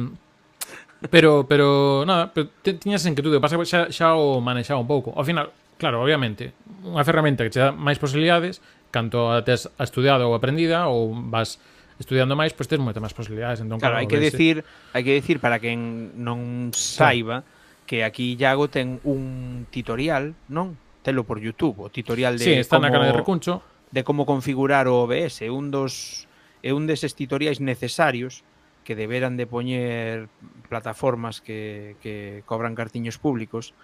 pero 1.10 1.42
pero 1.50 2.06
nada 2.06 2.30
pero 2.30 2.46
te, 2.62 2.78
tiñas 2.78 3.02
en 3.10 3.18
que 3.18 3.22
tú 3.26 3.34
pasa 3.42 3.58
xa, 3.66 3.90
xa 3.90 4.14
o 4.14 4.38
manexaba 4.38 4.78
un 4.78 4.86
pouco 4.86 5.10
ao 5.18 5.26
final 5.26 5.50
claro, 5.74 5.98
obviamente 5.98 6.54
unha 6.86 7.02
ferramenta 7.02 7.42
que 7.42 7.50
te 7.50 7.58
dá 7.58 7.74
máis 7.74 7.98
posibilidades 7.98 8.62
canto 8.94 9.34
a 9.34 9.42
tes 9.42 9.66
estudiado 9.82 10.30
ou 10.30 10.38
aprendida 10.38 10.86
ou 10.86 11.10
vas 11.26 11.58
estudiando 11.98 12.36
máis, 12.36 12.52
pois 12.52 12.68
pues, 12.68 12.76
tes 12.76 12.80
moitas 12.80 13.00
máis 13.00 13.16
posibilidades. 13.16 13.60
Entón, 13.60 13.80
claro, 13.80 13.96
claro 13.96 14.04
hai 14.04 14.08
que 14.08 14.20
decir, 14.20 14.62
hai 14.92 15.02
que 15.02 15.16
decir 15.16 15.40
para 15.40 15.58
quen 15.58 16.12
non 16.20 16.70
saiba, 16.76 17.42
claro 17.42 17.55
que 17.86 18.04
aquí 18.04 18.34
Iago 18.34 18.68
ten 18.68 18.98
un 19.06 19.66
tutorial, 19.70 20.34
non? 20.50 20.74
Telo 21.06 21.22
por 21.22 21.38
YouTube, 21.38 21.86
o 21.86 21.88
tutorial 21.88 22.36
de 22.36 22.44
Sí, 22.44 22.52
está 22.58 22.76
como, 22.76 22.84
na 22.84 22.92
canal 22.92 23.08
de 23.14 23.16
Recuncho 23.16 23.62
de 23.90 24.04
como 24.04 24.26
configurar 24.26 24.88
o 24.90 25.06
OBS, 25.06 25.46
un 25.48 25.70
dos 25.70 26.26
é 26.66 26.74
un 26.74 26.90
deses 26.90 27.14
tutoriais 27.14 27.62
necesarios 27.62 28.42
que 28.82 28.98
deberan 28.98 29.38
de 29.38 29.46
poñer 29.46 30.26
plataformas 30.68 31.38
que, 31.40 31.94
que 32.02 32.42
cobran 32.46 32.74
cartiños 32.74 33.18
públicos 33.18 33.74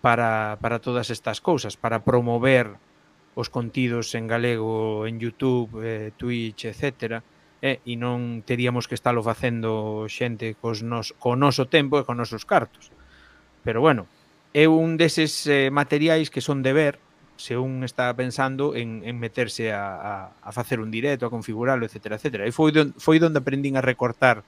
para, 0.00 0.58
para 0.62 0.78
todas 0.78 1.10
estas 1.10 1.42
cousas, 1.42 1.76
para 1.76 2.06
promover 2.06 2.78
os 3.34 3.50
contidos 3.50 4.14
en 4.14 4.26
galego 4.26 5.06
en 5.06 5.18
YouTube, 5.18 5.82
eh, 5.82 6.10
Twitch, 6.16 6.66
etcétera 6.66 7.22
eh, 7.62 7.84
e 7.84 7.94
non 8.00 8.40
teríamos 8.48 8.88
que 8.88 8.96
estalo 8.96 9.20
facendo 9.20 10.06
xente 10.08 10.56
cos 10.56 10.80
nos, 10.80 11.12
co 11.20 11.36
noso 11.36 11.68
tempo 11.68 12.00
e 12.00 12.06
con 12.06 12.16
nosos 12.16 12.48
cartos. 12.48 12.88
Pero 13.64 13.80
bueno, 13.80 14.06
é 14.52 14.66
un 14.66 14.96
deses 14.96 15.46
eh, 15.46 15.70
materiais 15.70 16.30
que 16.30 16.40
son 16.40 16.62
de 16.62 16.72
ver 16.72 16.94
se 17.40 17.56
un 17.56 17.84
está 17.84 18.12
pensando 18.14 18.76
en, 18.76 19.02
en 19.04 19.18
meterse 19.18 19.72
a, 19.72 19.96
a, 19.96 20.32
a 20.42 20.52
facer 20.52 20.78
un 20.78 20.90
directo, 20.90 21.24
a 21.24 21.30
configurarlo, 21.30 21.86
etc. 21.86 22.20
etc. 22.20 22.44
E 22.44 22.52
foi, 22.52 22.68
don, 22.68 22.92
foi 23.00 23.16
onde 23.16 23.40
aprendín 23.40 23.80
a 23.80 23.82
recortar 23.82 24.44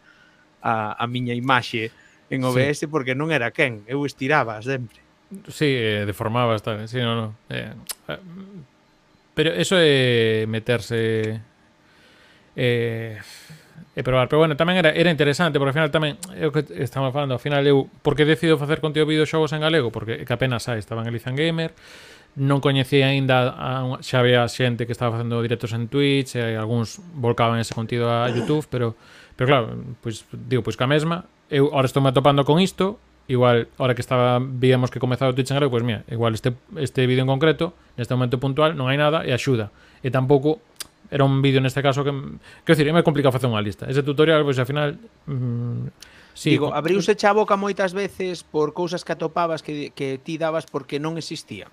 a, 0.60 0.92
a 0.92 1.04
miña 1.08 1.32
imaxe 1.32 1.88
en 2.28 2.44
OBS 2.44 2.84
sí. 2.84 2.86
porque 2.88 3.16
non 3.16 3.32
era 3.32 3.48
quen, 3.52 3.80
eu 3.88 4.04
estiraba 4.04 4.60
sempre. 4.60 5.00
Sí, 5.48 5.72
eh, 5.72 6.04
deformabas 6.04 6.60
tal, 6.60 6.84
sí, 6.84 7.00
no, 7.00 7.16
no. 7.16 7.28
Eh, 7.48 7.72
eh, 8.12 8.20
pero 9.32 9.56
eso 9.56 9.80
é 9.80 10.44
meterse 10.44 11.40
eh 12.52 13.16
e 13.92 14.00
probar. 14.00 14.28
Pero 14.28 14.40
bueno, 14.40 14.56
tamén 14.56 14.80
era, 14.80 14.90
era 14.96 15.12
interesante, 15.12 15.60
porque 15.60 15.76
ao 15.76 15.78
final 15.78 15.92
tamén, 15.92 16.16
é 16.32 16.48
o 16.48 16.52
que 16.52 16.64
estamos 16.80 17.12
falando, 17.12 17.36
ao 17.36 17.42
final 17.42 17.60
eu, 17.68 17.88
por 18.00 18.16
que 18.16 18.24
decido 18.24 18.56
facer 18.56 18.80
contigo 18.80 19.04
videoxogos 19.04 19.52
en 19.52 19.60
galego? 19.60 19.92
Porque 19.92 20.24
que 20.24 20.32
apenas 20.32 20.64
hai, 20.72 20.80
estaba 20.80 21.04
en 21.04 21.12
Elizan 21.12 21.36
Gamer, 21.36 21.76
non 22.40 22.64
coñecía 22.64 23.12
aínda 23.12 23.52
a, 23.52 24.00
xa 24.00 24.24
había 24.24 24.48
xente 24.48 24.88
que 24.88 24.96
estaba 24.96 25.20
facendo 25.20 25.44
directos 25.44 25.76
en 25.76 25.92
Twitch, 25.92 26.40
e 26.40 26.56
algúns 26.56 26.96
volcaban 27.12 27.60
ese 27.60 27.76
contido 27.76 28.08
a 28.08 28.32
YouTube, 28.32 28.64
pero 28.72 28.96
pero 29.36 29.46
claro, 29.48 29.66
pois 30.00 30.24
digo, 30.32 30.64
pois 30.64 30.80
ca 30.80 30.88
mesma, 30.88 31.28
eu 31.52 31.68
ahora 31.76 31.84
estou 31.84 32.00
me 32.00 32.08
atopando 32.08 32.48
con 32.48 32.56
isto, 32.56 32.96
igual 33.28 33.68
ahora 33.76 33.92
que 33.92 34.00
estaba 34.00 34.40
víamos 34.40 34.88
que 34.88 35.00
comezaba 35.00 35.32
o 35.32 35.34
Twitch 35.36 35.52
en 35.52 35.60
galego, 35.60 35.68
pois 35.68 35.84
pues, 35.84 35.92
mira, 35.92 36.00
igual 36.08 36.32
este 36.32 36.56
este 36.80 37.04
vídeo 37.04 37.20
en 37.20 37.28
concreto, 37.28 37.76
neste 38.00 38.16
momento 38.16 38.40
puntual, 38.40 38.72
non 38.72 38.88
hai 38.88 38.96
nada 38.96 39.28
e 39.28 39.36
axuda. 39.36 39.68
E 40.00 40.08
tampouco 40.08 40.64
era 41.12 41.28
un 41.28 41.44
vídeo 41.44 41.60
neste 41.60 41.84
caso 41.84 42.00
que 42.00 42.10
quero 42.64 42.72
dicir, 42.72 42.88
me 42.88 43.04
complica 43.04 43.28
facer 43.28 43.52
unha 43.52 43.60
lista. 43.60 43.84
Ese 43.84 44.00
tutorial 44.00 44.48
pois 44.48 44.56
ao 44.56 44.64
final 44.64 44.96
mm, 45.28 45.92
Sí, 46.32 46.56
Digo, 46.56 46.72
abriuse 46.72 47.12
xa 47.12 47.30
a 47.30 47.36
boca 47.36 47.60
moitas 47.60 47.92
veces 47.92 48.40
por 48.40 48.72
cousas 48.72 49.04
que 49.04 49.12
atopabas 49.12 49.60
que, 49.60 49.92
que 49.92 50.16
ti 50.16 50.40
dabas 50.40 50.64
porque 50.64 50.96
non 50.96 51.20
existían. 51.20 51.68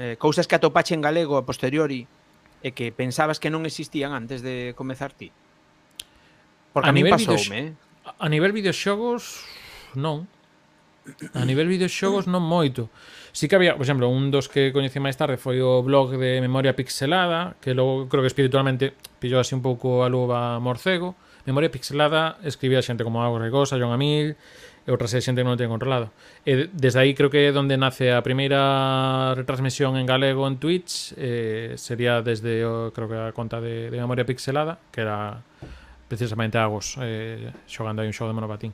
Eh, 0.00 0.16
cousas 0.16 0.48
que 0.48 0.56
atopache 0.56 0.96
en 0.96 1.04
galego 1.04 1.36
a 1.36 1.44
posteriori 1.44 2.08
e 2.64 2.72
que 2.72 2.88
pensabas 2.88 3.36
que 3.36 3.52
non 3.52 3.68
existían 3.68 4.16
antes 4.16 4.40
de 4.40 4.72
comezar 4.72 5.12
ti. 5.12 5.28
Porque 6.72 6.88
a, 6.88 6.92
a 6.92 6.96
mí 6.96 7.04
pasoume, 7.04 7.76
eh? 7.76 8.16
A 8.16 8.32
nivel 8.32 8.56
videoxogos, 8.56 9.44
non. 9.92 10.24
A 11.36 11.44
nivel 11.44 11.68
videoxogos 11.68 12.24
non 12.24 12.40
moito. 12.40 12.88
Sí 13.32 13.48
que 13.48 13.56
había, 13.56 13.74
por 13.74 13.82
exemplo, 13.82 14.08
un 14.08 14.30
dos 14.30 14.48
que 14.48 14.72
coñecía 14.72 15.02
máis 15.02 15.16
tarde 15.16 15.36
foi 15.36 15.60
o 15.60 15.84
blog 15.84 16.16
de 16.16 16.40
Memoria 16.40 16.74
Pixelada, 16.74 17.54
que 17.60 17.76
logo 17.76 18.08
creo 18.08 18.24
que 18.24 18.30
espiritualmente 18.32 18.96
pillou 19.20 19.40
así 19.40 19.54
un 19.54 19.62
pouco 19.62 20.02
a 20.02 20.08
luva 20.08 20.58
morcego. 20.58 21.14
Memoria 21.44 21.72
Pixelada 21.72 22.36
escribía 22.44 22.84
xente 22.84 23.04
como 23.04 23.24
Agua 23.24 23.40
Regosa, 23.40 23.80
John 23.80 23.92
Amil, 23.92 24.36
e 24.88 24.90
outra 24.90 25.04
serie 25.04 25.20
xente 25.20 25.44
que 25.44 25.48
non 25.48 25.60
ten 25.60 25.68
controlado. 25.68 26.08
E 26.48 26.72
desde 26.72 27.04
aí 27.04 27.12
creo 27.12 27.28
que 27.28 27.44
é 27.44 27.52
onde 27.52 27.76
nace 27.76 28.08
a 28.08 28.24
primeira 28.24 29.36
retransmisión 29.36 30.00
en 30.00 30.08
galego 30.08 30.48
en 30.48 30.56
Twitch, 30.56 31.12
eh, 31.20 31.76
sería 31.76 32.24
desde, 32.24 32.64
o, 32.64 32.88
creo 32.96 33.04
que 33.04 33.16
a 33.20 33.36
conta 33.36 33.60
de, 33.60 33.92
de 33.92 33.96
Memoria 34.00 34.24
Pixelada, 34.24 34.80
que 34.88 35.04
era 35.04 35.44
precisamente 36.08 36.56
Agos, 36.56 36.96
eh, 37.04 37.52
xogando 37.68 38.00
aí 38.00 38.08
un 38.08 38.16
xogo 38.16 38.32
de 38.32 38.36
monopatín. 38.40 38.72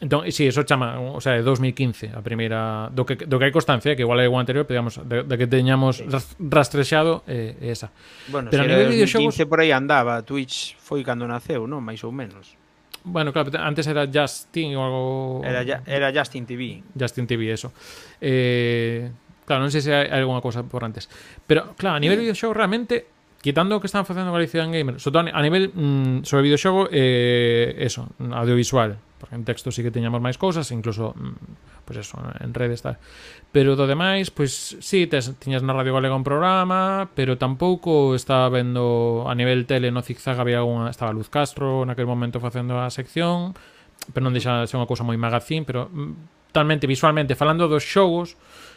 Entón, 0.00 0.24
si, 0.26 0.32
sí, 0.32 0.46
eso 0.46 0.62
chama, 0.62 0.98
o 0.98 1.20
sea, 1.20 1.34
de 1.34 1.42
2015, 1.42 2.10
a 2.16 2.24
primeira 2.24 2.88
do 2.88 3.04
que 3.04 3.20
do 3.20 3.36
que 3.36 3.44
hai 3.44 3.52
constancia, 3.52 3.92
que 3.92 4.02
igual 4.02 4.18
é 4.18 4.26
o 4.26 4.40
anterior, 4.40 4.64
pero 4.64 4.80
digamos, 4.80 4.96
de, 5.04 5.28
de 5.28 5.34
que 5.36 5.44
teñamos 5.44 6.00
sí. 6.00 6.08
rastrexado 6.40 7.20
eh, 7.28 7.54
esa. 7.60 7.92
Bueno, 8.32 8.48
pero 8.48 8.64
a 8.64 8.66
nivel 8.66 8.88
de 8.88 8.96
videoxogos 8.96 9.36
por 9.44 9.60
aí 9.60 9.70
andaba, 9.70 10.24
Twitch 10.24 10.80
foi 10.80 11.04
cando 11.04 11.28
naceu, 11.28 11.68
non, 11.68 11.84
Mais 11.84 12.00
ou 12.00 12.10
menos. 12.10 12.56
Bueno, 13.04 13.32
claro, 13.32 13.50
antes 13.60 13.84
era 13.86 14.06
Justin 14.06 14.78
ou 14.78 14.82
algo 14.82 15.02
Era 15.44 15.82
era 15.84 16.08
Justin 16.14 16.46
TV. 16.48 16.80
Justin 16.96 17.26
TV, 17.28 17.52
eso. 17.52 17.74
Eh, 18.22 19.10
claro, 19.44 19.66
non 19.66 19.70
sei 19.74 19.84
se 19.84 19.92
hai 19.92 20.08
algunha 20.08 20.40
cousa 20.40 20.64
por 20.64 20.80
antes. 20.86 21.12
Pero 21.44 21.76
claro, 21.76 21.98
a 21.98 22.02
nivel 22.02 22.16
sí. 22.16 22.18
de 22.18 22.24
videoxogo 22.30 22.56
realmente 22.56 23.12
quitando 23.42 23.76
o 23.76 23.80
que 23.82 23.90
están 23.90 24.06
facendo 24.06 24.30
Galicia 24.30 24.62
en 24.62 24.70
Gamer, 24.70 25.02
sobre 25.02 25.34
a 25.34 25.42
nivel 25.42 25.74
mm, 25.74 26.22
sobre 26.22 26.46
videoxogo 26.46 26.88
eh, 26.94 27.74
eso, 27.82 28.08
audiovisual, 28.22 28.96
porque 29.22 29.38
en 29.38 29.46
texto 29.46 29.70
sí 29.70 29.86
que 29.86 29.94
teñamos 29.94 30.18
máis 30.18 30.34
cousas, 30.34 30.66
incluso 30.74 31.14
mm, 31.14 31.86
pois 31.86 31.94
pues 31.94 32.10
eso, 32.10 32.18
en 32.42 32.50
redes 32.50 32.82
tal. 32.82 32.98
Pero 33.54 33.78
do 33.78 33.86
demais, 33.86 34.34
pois 34.34 34.74
pues, 34.74 34.82
sí, 34.82 35.06
tes, 35.06 35.30
tiñas 35.38 35.62
na 35.62 35.70
Radio 35.70 35.94
Galega 35.94 36.18
un 36.18 36.26
programa, 36.26 37.06
pero 37.14 37.38
tampouco 37.38 38.18
estaba 38.18 38.50
vendo 38.50 39.30
a 39.30 39.34
nivel 39.38 39.70
tele 39.70 39.94
no 39.94 40.02
zigzag 40.02 40.42
había 40.42 40.66
unha, 40.66 40.90
estaba 40.90 41.14
Luz 41.14 41.30
Castro 41.30 41.86
naquele 41.86 42.10
momento 42.10 42.42
facendo 42.42 42.82
a 42.82 42.90
sección, 42.90 43.54
pero 44.10 44.26
non 44.26 44.34
deixa 44.34 44.58
de 44.58 44.66
ser 44.66 44.82
unha 44.82 44.90
cousa 44.90 45.06
moi 45.06 45.14
magazín, 45.14 45.62
pero 45.62 45.86
mm, 45.86 46.50
talmente 46.50 46.90
visualmente 46.90 47.38
falando 47.38 47.70
dos 47.70 47.86
xogos, 47.86 48.34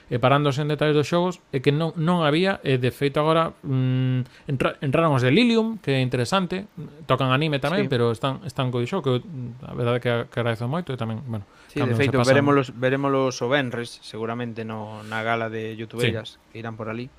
e 0.09 0.21
parándose 0.21 0.61
en 0.61 0.69
detalles 0.69 0.93
dos 0.93 1.09
xogos 1.09 1.41
é 1.49 1.65
que 1.65 1.73
non, 1.73 1.93
non 1.97 2.21
había 2.21 2.61
e 2.61 2.77
de 2.77 2.93
feito 2.93 3.17
agora 3.17 3.57
mm, 3.65 4.49
entra, 4.49 4.77
entraron 4.85 5.17
os 5.17 5.25
de 5.25 5.33
Lilium 5.33 5.81
que 5.81 5.97
é 5.97 6.01
interesante 6.01 6.69
tocan 7.09 7.33
anime 7.33 7.57
tamén 7.57 7.85
sí. 7.85 7.89
pero 7.89 8.13
están 8.13 8.45
están 8.45 8.69
co 8.69 8.81
xogo 8.85 9.01
mm, 9.01 9.61
que 9.61 9.65
a 9.65 9.73
verdade 9.73 9.97
que, 9.97 10.11
que 10.29 10.37
agradezo 10.37 10.69
moito 10.69 10.93
e 10.93 10.97
tamén 10.97 11.25
bueno 11.25 11.45
sí, 11.73 11.81
de 11.81 11.97
feito 11.97 12.21
veremos 12.21 12.29
verémolos 12.29 12.67
verémolos 12.77 13.33
o 13.41 13.47
Benres 13.49 13.97
seguramente 14.05 14.61
no, 14.61 15.01
na 15.09 15.25
gala 15.25 15.49
de 15.49 15.73
youtubeiras 15.73 16.37
sí. 16.37 16.53
que 16.53 16.57
irán 16.61 16.77
por 16.77 16.89
ali 16.89 17.09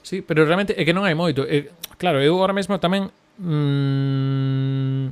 Sí, 0.00 0.24
pero 0.24 0.48
realmente 0.48 0.72
é 0.80 0.82
que 0.88 0.96
non 0.96 1.04
hai 1.04 1.12
moito. 1.12 1.44
É, 1.44 1.68
claro, 2.00 2.24
eu 2.24 2.32
agora 2.32 2.56
mesmo 2.56 2.80
tamén 2.80 3.12
mm, 3.36 5.04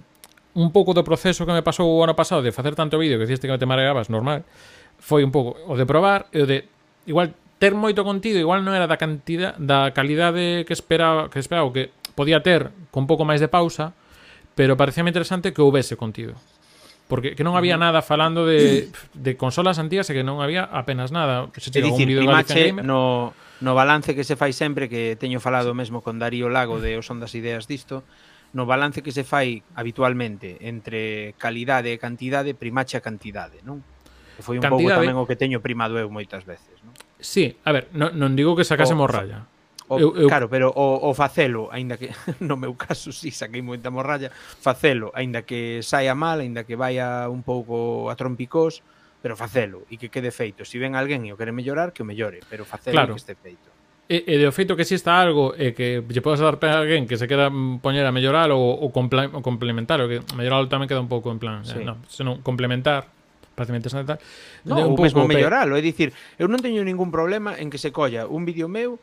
un 0.58 0.68
pouco 0.72 0.96
do 0.96 1.04
proceso 1.04 1.44
que 1.44 1.52
me 1.52 1.62
pasou 1.62 1.86
o 1.86 2.02
ano 2.02 2.16
pasado 2.16 2.42
de 2.42 2.50
facer 2.50 2.74
tanto 2.74 2.98
vídeo 2.98 3.20
que 3.20 3.28
dixiste 3.28 3.46
que 3.46 3.54
me 3.54 3.60
te 3.60 3.68
mareabas 3.68 4.08
normal 4.08 4.42
foi 4.98 5.22
un 5.22 5.30
pouco 5.30 5.54
o 5.70 5.78
de 5.78 5.86
probar 5.86 6.26
e 6.34 6.42
o 6.42 6.46
de 6.48 6.66
igual 7.08 7.32
ter 7.58 7.74
moito 7.74 8.06
contido, 8.06 8.38
igual 8.38 8.62
non 8.62 8.76
era 8.76 8.86
da 8.86 9.00
cantidad 9.00 9.56
da 9.58 9.90
calidade 9.90 10.62
que 10.68 10.74
esperaba, 10.76 11.26
que 11.32 11.42
esperaba 11.42 11.66
o 11.66 11.74
que 11.74 11.90
podía 12.14 12.44
ter 12.44 12.70
con 12.94 13.10
pouco 13.10 13.26
máis 13.26 13.42
de 13.42 13.50
pausa, 13.50 13.96
pero 14.54 14.78
parecíame 14.78 15.10
interesante 15.10 15.50
que 15.50 15.64
houbese 15.64 15.98
contido. 15.98 16.38
Porque 17.08 17.32
que 17.32 17.42
non 17.42 17.56
había 17.56 17.80
nada 17.80 18.04
falando 18.04 18.44
de, 18.44 18.92
de 19.16 19.32
consolas 19.40 19.80
antigas 19.80 20.06
e 20.12 20.14
que 20.14 20.22
non 20.22 20.44
había 20.44 20.68
apenas 20.68 21.10
nada. 21.10 21.48
Se 21.56 21.72
chega 21.72 21.88
dicir, 21.88 22.06
Primache 22.12 22.76
no, 22.84 23.32
no 23.64 23.72
balance 23.72 24.12
que 24.14 24.22
se 24.22 24.36
fai 24.36 24.52
sempre, 24.52 24.86
que 24.86 25.16
teño 25.16 25.40
falado 25.40 25.72
mesmo 25.72 26.04
con 26.04 26.20
Darío 26.20 26.52
Lago 26.52 26.78
de 26.78 27.00
Os 27.00 27.08
Ondas 27.08 27.34
Ideas 27.34 27.66
disto, 27.66 28.04
no 28.52 28.66
balance 28.66 29.02
que 29.02 29.10
se 29.10 29.24
fai 29.24 29.64
habitualmente 29.74 30.62
entre 30.62 31.34
calidade 31.40 31.90
e 31.90 31.98
cantidade, 31.98 32.54
primache 32.54 32.94
a 32.96 33.02
cantidade, 33.02 33.60
non? 33.66 33.82
Que 34.38 34.46
foi 34.46 34.56
un 34.60 34.64
pouco 34.70 34.86
tamén 34.86 35.18
o 35.18 35.26
que 35.26 35.34
teño 35.34 35.58
primado 35.58 35.98
eu 35.98 36.06
moitas 36.06 36.46
veces. 36.46 36.77
Sí, 37.18 37.58
a 37.66 37.72
ver, 37.74 37.90
non, 37.92 38.14
non 38.14 38.38
digo 38.38 38.54
que 38.54 38.62
sacase 38.62 38.94
morralla. 38.94 39.50
O, 39.88 39.98
eu, 39.98 40.14
eu... 40.14 40.28
Claro, 40.28 40.52
pero 40.52 40.70
o, 40.70 41.08
o 41.08 41.14
facelo, 41.14 41.72
aínda 41.72 41.96
que 41.96 42.12
no 42.44 42.60
meu 42.60 42.76
caso 42.76 43.10
si 43.10 43.32
sí, 43.32 43.42
saquei 43.42 43.64
moita 43.64 43.90
morralla, 43.90 44.30
facelo, 44.32 45.10
aínda 45.16 45.42
que 45.42 45.80
saia 45.80 46.14
mal, 46.14 46.44
aínda 46.44 46.62
que 46.68 46.76
vaya 46.76 47.26
un 47.26 47.42
pouco 47.42 48.12
a 48.12 48.14
trompicós, 48.14 48.84
pero 49.18 49.34
facelo 49.34 49.82
e 49.90 49.98
que 49.98 50.12
quede 50.12 50.30
feito. 50.30 50.62
Se 50.62 50.76
si 50.76 50.78
ven 50.78 50.94
alguén 50.94 51.24
e 51.26 51.34
o 51.34 51.40
quere 51.40 51.50
mellorar, 51.50 51.90
que 51.90 52.04
o 52.04 52.06
mellore, 52.06 52.44
pero 52.46 52.62
facelo 52.68 52.94
claro. 52.94 53.16
que 53.16 53.20
este 53.24 53.34
feito. 53.34 53.68
E, 54.08 54.24
e 54.24 54.34
de 54.40 54.46
o 54.48 54.52
feito 54.52 54.76
que 54.78 54.84
exista 54.84 55.18
algo 55.18 55.52
e 55.52 55.74
que 55.74 56.00
lle 56.00 56.22
podes 56.22 56.40
dar 56.40 56.56
a 56.60 56.84
alguén 56.84 57.04
que 57.04 57.18
se 57.18 57.26
queda 57.26 57.50
mm, 57.50 57.82
poñer 57.82 58.06
a 58.06 58.12
mellorar 58.14 58.52
ou, 58.54 58.62
ou, 58.62 58.88
complementar, 58.92 60.00
o 60.00 60.08
que 60.08 60.22
melloralo 60.38 60.70
tamén 60.70 60.86
queda 60.86 61.02
un 61.02 61.10
pouco 61.10 61.32
en 61.32 61.40
plan, 61.40 61.64
eh, 61.64 61.68
sí. 61.68 61.78
eh, 61.80 61.84
no, 61.84 61.98
senón 62.08 62.40
complementar, 62.44 63.10
prácticamente 63.58 63.90
tal. 63.90 64.22
No, 64.62 64.94
un 64.94 64.94
mesmo 64.94 65.26
melloralo, 65.26 65.74
é 65.74 65.82
dicir, 65.82 66.14
eu 66.38 66.46
non 66.46 66.62
teño 66.62 66.86
ningún 66.86 67.10
problema 67.10 67.58
en 67.58 67.66
que 67.66 67.82
se 67.82 67.90
colla 67.90 68.30
un 68.30 68.46
vídeo 68.46 68.70
meu 68.70 69.02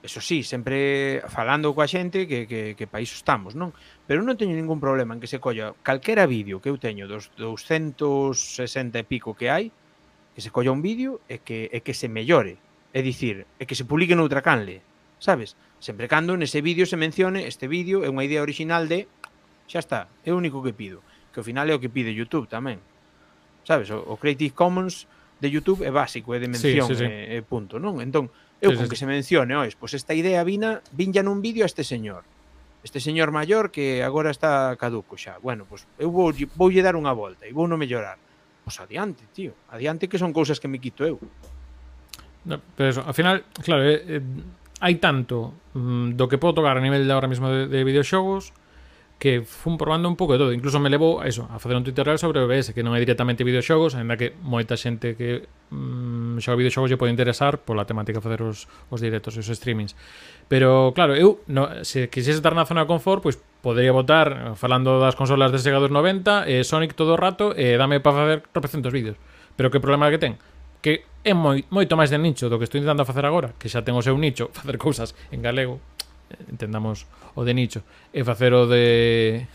Eso 0.00 0.20
sí, 0.20 0.44
sempre 0.46 1.22
falando 1.26 1.74
coa 1.74 1.90
xente 1.90 2.30
que, 2.30 2.46
que, 2.46 2.78
que 2.78 2.86
país 2.86 3.10
estamos, 3.10 3.58
non? 3.58 3.74
Pero 4.06 4.22
non 4.22 4.38
teño 4.38 4.54
ningún 4.54 4.78
problema 4.78 5.10
en 5.10 5.18
que 5.18 5.26
se 5.26 5.42
colla 5.42 5.74
calquera 5.82 6.30
vídeo 6.30 6.62
que 6.62 6.70
eu 6.70 6.78
teño 6.78 7.10
dos 7.10 7.34
260 7.34 8.94
e 8.94 9.02
pico 9.02 9.34
que 9.34 9.50
hai, 9.50 9.74
que 10.38 10.38
se 10.38 10.54
colla 10.54 10.70
un 10.70 10.86
vídeo 10.86 11.18
e 11.26 11.42
que, 11.42 11.66
e 11.74 11.82
que 11.82 11.98
se 11.98 12.06
mellore. 12.06 12.62
É 12.94 13.02
dicir, 13.02 13.50
e 13.58 13.66
que 13.66 13.74
se 13.74 13.82
publique 13.82 14.14
noutra 14.14 14.38
canle, 14.38 14.86
sabes? 15.18 15.58
Sempre 15.82 16.06
cando 16.06 16.38
nese 16.38 16.62
vídeo 16.62 16.86
se 16.86 16.94
mencione 16.94 17.50
este 17.50 17.66
vídeo 17.66 18.06
é 18.06 18.08
unha 18.08 18.22
idea 18.22 18.46
original 18.46 18.86
de 18.86 19.10
xa 19.66 19.82
está, 19.82 20.06
é 20.22 20.30
o 20.30 20.38
único 20.38 20.62
que 20.62 20.70
pido. 20.70 21.02
Que 21.34 21.42
ao 21.42 21.46
final 21.46 21.66
é 21.66 21.74
o 21.74 21.82
que 21.82 21.90
pide 21.90 22.14
YouTube 22.14 22.46
tamén 22.46 22.78
sabes, 23.68 23.90
o, 23.90 24.00
o 24.00 24.16
Creative 24.16 24.56
Commons 24.56 25.04
de 25.40 25.50
YouTube 25.50 25.84
é 25.84 25.92
básico, 25.92 26.32
é 26.32 26.40
de 26.40 26.48
mención, 26.48 26.88
sí, 26.88 26.96
sí, 26.96 27.04
sí. 27.04 27.04
É, 27.04 27.36
é 27.36 27.40
punto, 27.44 27.76
non? 27.76 28.00
Entón, 28.00 28.32
eu 28.64 28.72
sí, 28.72 28.80
con 28.80 28.88
sí, 28.88 28.90
que 28.90 28.96
se 28.96 29.04
mencione, 29.04 29.52
ois, 29.52 29.76
pois 29.76 29.92
esta 29.92 30.16
idea 30.16 30.40
vina, 30.40 30.80
vinlla 30.96 31.20
nun 31.20 31.44
vídeo 31.44 31.62
a 31.62 31.68
este 31.68 31.84
señor. 31.84 32.24
Este 32.80 33.04
señor 33.04 33.28
maior 33.28 33.68
que 33.68 34.00
agora 34.00 34.32
está 34.32 34.72
caduco 34.80 35.20
xa. 35.20 35.36
Bueno, 35.44 35.68
pois 35.68 35.84
eu 36.00 36.08
vou, 36.08 36.32
voulle 36.56 36.80
dar 36.80 36.96
unha 36.96 37.12
volta 37.12 37.44
e 37.44 37.52
vou 37.52 37.68
non 37.68 37.76
mellorar. 37.76 38.16
Pois 38.64 38.80
adiante, 38.80 39.28
tío. 39.36 39.52
Adiante 39.68 40.08
que 40.08 40.16
son 40.16 40.32
cousas 40.32 40.56
que 40.56 40.66
me 40.66 40.80
quito 40.80 41.04
eu. 41.04 41.20
No, 42.48 42.56
pero 42.72 42.88
eso, 42.88 43.04
ao 43.04 43.12
final, 43.12 43.44
claro, 43.60 43.84
eh, 43.84 44.00
eh, 44.16 44.24
hai 44.80 44.96
tanto 44.96 45.52
mm, 45.76 46.16
do 46.16 46.24
que 46.24 46.40
podo 46.40 46.64
tocar 46.64 46.80
a 46.80 46.82
nivel 46.82 47.04
de 47.04 47.12
ahora 47.12 47.28
mismo 47.28 47.52
de, 47.52 47.68
de 47.68 47.84
videoxogos, 47.84 48.48
videoxogos 48.48 48.67
que 49.18 49.42
fun 49.42 49.74
probando 49.76 50.06
un 50.06 50.14
pouco 50.14 50.34
de 50.34 50.38
todo. 50.38 50.52
Incluso 50.54 50.78
me 50.78 50.88
levou 50.88 51.18
a 51.18 51.26
eso, 51.26 51.50
a 51.50 51.58
facer 51.58 51.74
un 51.74 51.82
tutorial 51.82 52.18
sobre 52.22 52.38
o 52.38 52.46
OBS, 52.46 52.70
que 52.70 52.86
non 52.86 52.94
é 52.94 53.02
directamente 53.02 53.42
videoxogos, 53.42 53.98
ainda 53.98 54.14
que 54.14 54.30
moita 54.46 54.78
xente 54.78 55.18
que 55.18 55.50
mm, 55.74 56.38
xoga 56.38 56.54
videoxogos 56.54 56.86
lle 56.86 56.96
pode 56.96 57.10
interesar 57.10 57.58
pola 57.66 57.82
temática 57.82 58.22
facer 58.22 58.46
os, 58.46 58.70
os 58.94 59.02
directos 59.02 59.34
e 59.34 59.42
os 59.42 59.50
streamings. 59.50 59.98
Pero, 60.46 60.94
claro, 60.94 61.18
eu, 61.18 61.42
no, 61.50 61.66
se 61.82 62.06
quisese 62.06 62.38
estar 62.38 62.54
na 62.54 62.62
zona 62.62 62.86
de 62.86 62.90
confort, 62.94 63.18
pois 63.18 63.36
podría 63.58 63.90
votar 63.90 64.30
eh, 64.30 64.38
falando 64.54 65.02
das 65.02 65.18
consolas 65.18 65.50
de 65.50 65.58
Sega 65.58 65.82
dos 65.82 65.90
90, 65.90 66.46
eh, 66.46 66.62
Sonic 66.62 66.94
todo 66.94 67.14
o 67.14 67.18
rato, 67.18 67.50
e 67.58 67.74
eh, 67.74 67.76
dame 67.76 67.98
para 67.98 68.14
facer 68.14 68.38
tropecentos 68.54 68.94
vídeos. 68.94 69.18
Pero 69.58 69.74
que 69.74 69.82
problema 69.82 70.06
que 70.14 70.22
ten? 70.22 70.38
Que 70.78 71.02
é 71.26 71.34
moi, 71.34 71.66
moito 71.74 71.98
máis 71.98 72.14
de 72.14 72.22
nicho 72.22 72.46
do 72.46 72.54
que 72.54 72.70
estou 72.70 72.78
intentando 72.78 73.02
facer 73.02 73.26
agora, 73.26 73.50
que 73.58 73.66
xa 73.66 73.82
ten 73.82 73.98
o 73.98 74.02
seu 74.06 74.14
nicho, 74.14 74.46
facer 74.56 74.78
cousas 74.78 75.18
en 75.34 75.42
galego, 75.42 75.82
entendamos 76.50 77.06
o 77.34 77.44
de 77.44 77.54
nicho 77.54 77.80
e 78.12 78.24
facer 78.24 78.52
o 78.52 78.66
de 78.66 79.46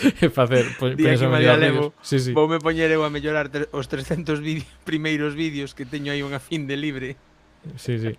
e 0.22 0.28
facer 0.30 0.66
pois, 0.78 0.96
Día 0.96 1.16
que 1.16 1.26
María 1.26 1.56
Levo 1.56 1.92
sí, 2.02 2.18
sí. 2.18 2.32
voume 2.32 2.58
poñer 2.58 2.90
eu 2.90 3.02
a 3.02 3.10
mellorar 3.10 3.50
os 3.72 3.86
300 3.86 4.40
vídeo, 4.46 4.66
primeiros 4.84 5.34
vídeos 5.34 5.74
que 5.74 5.86
teño 5.86 6.12
aí 6.12 6.22
unha 6.22 6.38
fin 6.38 6.66
de 6.66 6.76
libre 6.76 7.18
sí, 7.76 7.98
sí. 7.98 8.12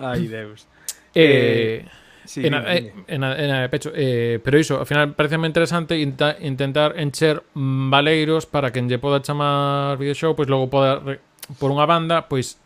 ai 0.00 0.26
deus 0.28 0.66
eh, 1.14 1.84
eh... 1.84 2.02
Sí, 2.24 2.40
en, 2.46 2.54
a, 2.54 2.74
eh, 2.74 2.92
en, 3.06 3.22
a, 3.22 3.36
en 3.36 3.50
a 3.50 3.68
pecho. 3.68 3.92
Eh, 3.94 4.40
pero 4.42 4.58
iso, 4.58 4.80
ao 4.80 4.88
final 4.88 5.12
parece 5.12 5.36
interesante 5.36 6.00
inta, 6.00 6.40
intentar 6.40 6.96
encher 6.96 7.44
mm, 7.52 7.92
valeiros 7.92 8.48
para 8.48 8.72
que 8.72 8.80
lle 8.80 8.96
poda 8.96 9.20
chamar 9.20 10.00
videoshow, 10.00 10.32
pois 10.32 10.48
logo 10.48 10.72
poda 10.72 11.04
por 11.60 11.68
unha 11.68 11.84
banda, 11.84 12.24
pois 12.24 12.56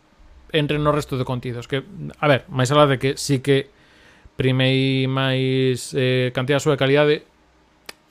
entre 0.51 0.79
no 0.79 0.91
resto 0.91 1.17
de 1.17 1.25
contidos 1.25 1.67
que, 1.67 1.83
a 2.19 2.27
ver, 2.27 2.45
máis 2.49 2.69
alá 2.73 2.89
de 2.89 2.97
que 2.97 3.17
sí 3.17 3.39
que 3.39 3.69
primei 4.39 5.05
máis 5.05 5.91
eh, 5.93 6.31
cantidad 6.31 6.63
súa 6.63 6.79
calidade 6.79 7.27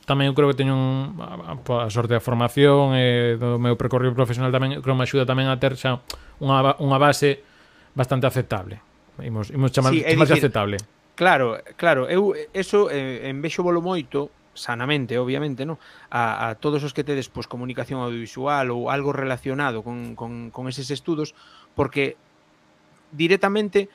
tamén 0.08 0.32
eu 0.32 0.34
creo 0.36 0.48
que 0.48 0.56
teño 0.56 0.72
un, 0.76 1.20
a, 1.20 1.56
a 1.56 1.88
sorte 1.92 2.16
da 2.16 2.24
formación 2.24 2.96
e 2.96 3.36
eh, 3.36 3.40
do 3.40 3.60
meu 3.60 3.76
percorrido 3.76 4.16
profesional 4.16 4.48
tamén 4.48 4.80
creo 4.80 4.96
que 4.96 5.00
me 5.00 5.06
axuda 5.08 5.28
tamén 5.28 5.48
a 5.52 5.56
ter 5.60 5.76
xa 5.76 6.00
unha, 6.40 6.76
unha 6.80 6.98
base 7.00 7.44
bastante 7.92 8.24
aceptable 8.24 8.80
imos, 9.20 9.50
imos 9.52 9.72
chamar, 9.72 9.92
sí, 9.92 10.04
chamar 10.04 10.28
dicir, 10.28 10.44
aceptable 10.44 10.76
claro, 11.18 11.58
claro, 11.76 12.06
eu 12.06 12.32
eso 12.54 12.88
eh, 12.88 13.28
envexo 13.28 13.60
volo 13.64 13.82
moito 13.84 14.30
sanamente, 14.58 15.16
obviamente, 15.18 15.64
no? 15.64 15.78
a, 16.10 16.50
a 16.50 16.54
todos 16.56 16.82
os 16.82 16.92
que 16.92 17.06
tedes 17.06 17.30
pois, 17.30 17.46
comunicación 17.46 18.02
audiovisual 18.02 18.74
ou 18.74 18.90
algo 18.90 19.14
relacionado 19.14 19.86
con, 19.86 20.18
con, 20.18 20.50
con 20.50 20.66
eses 20.66 20.90
estudos, 20.90 21.32
porque 21.78 22.18
directamente 23.12 23.88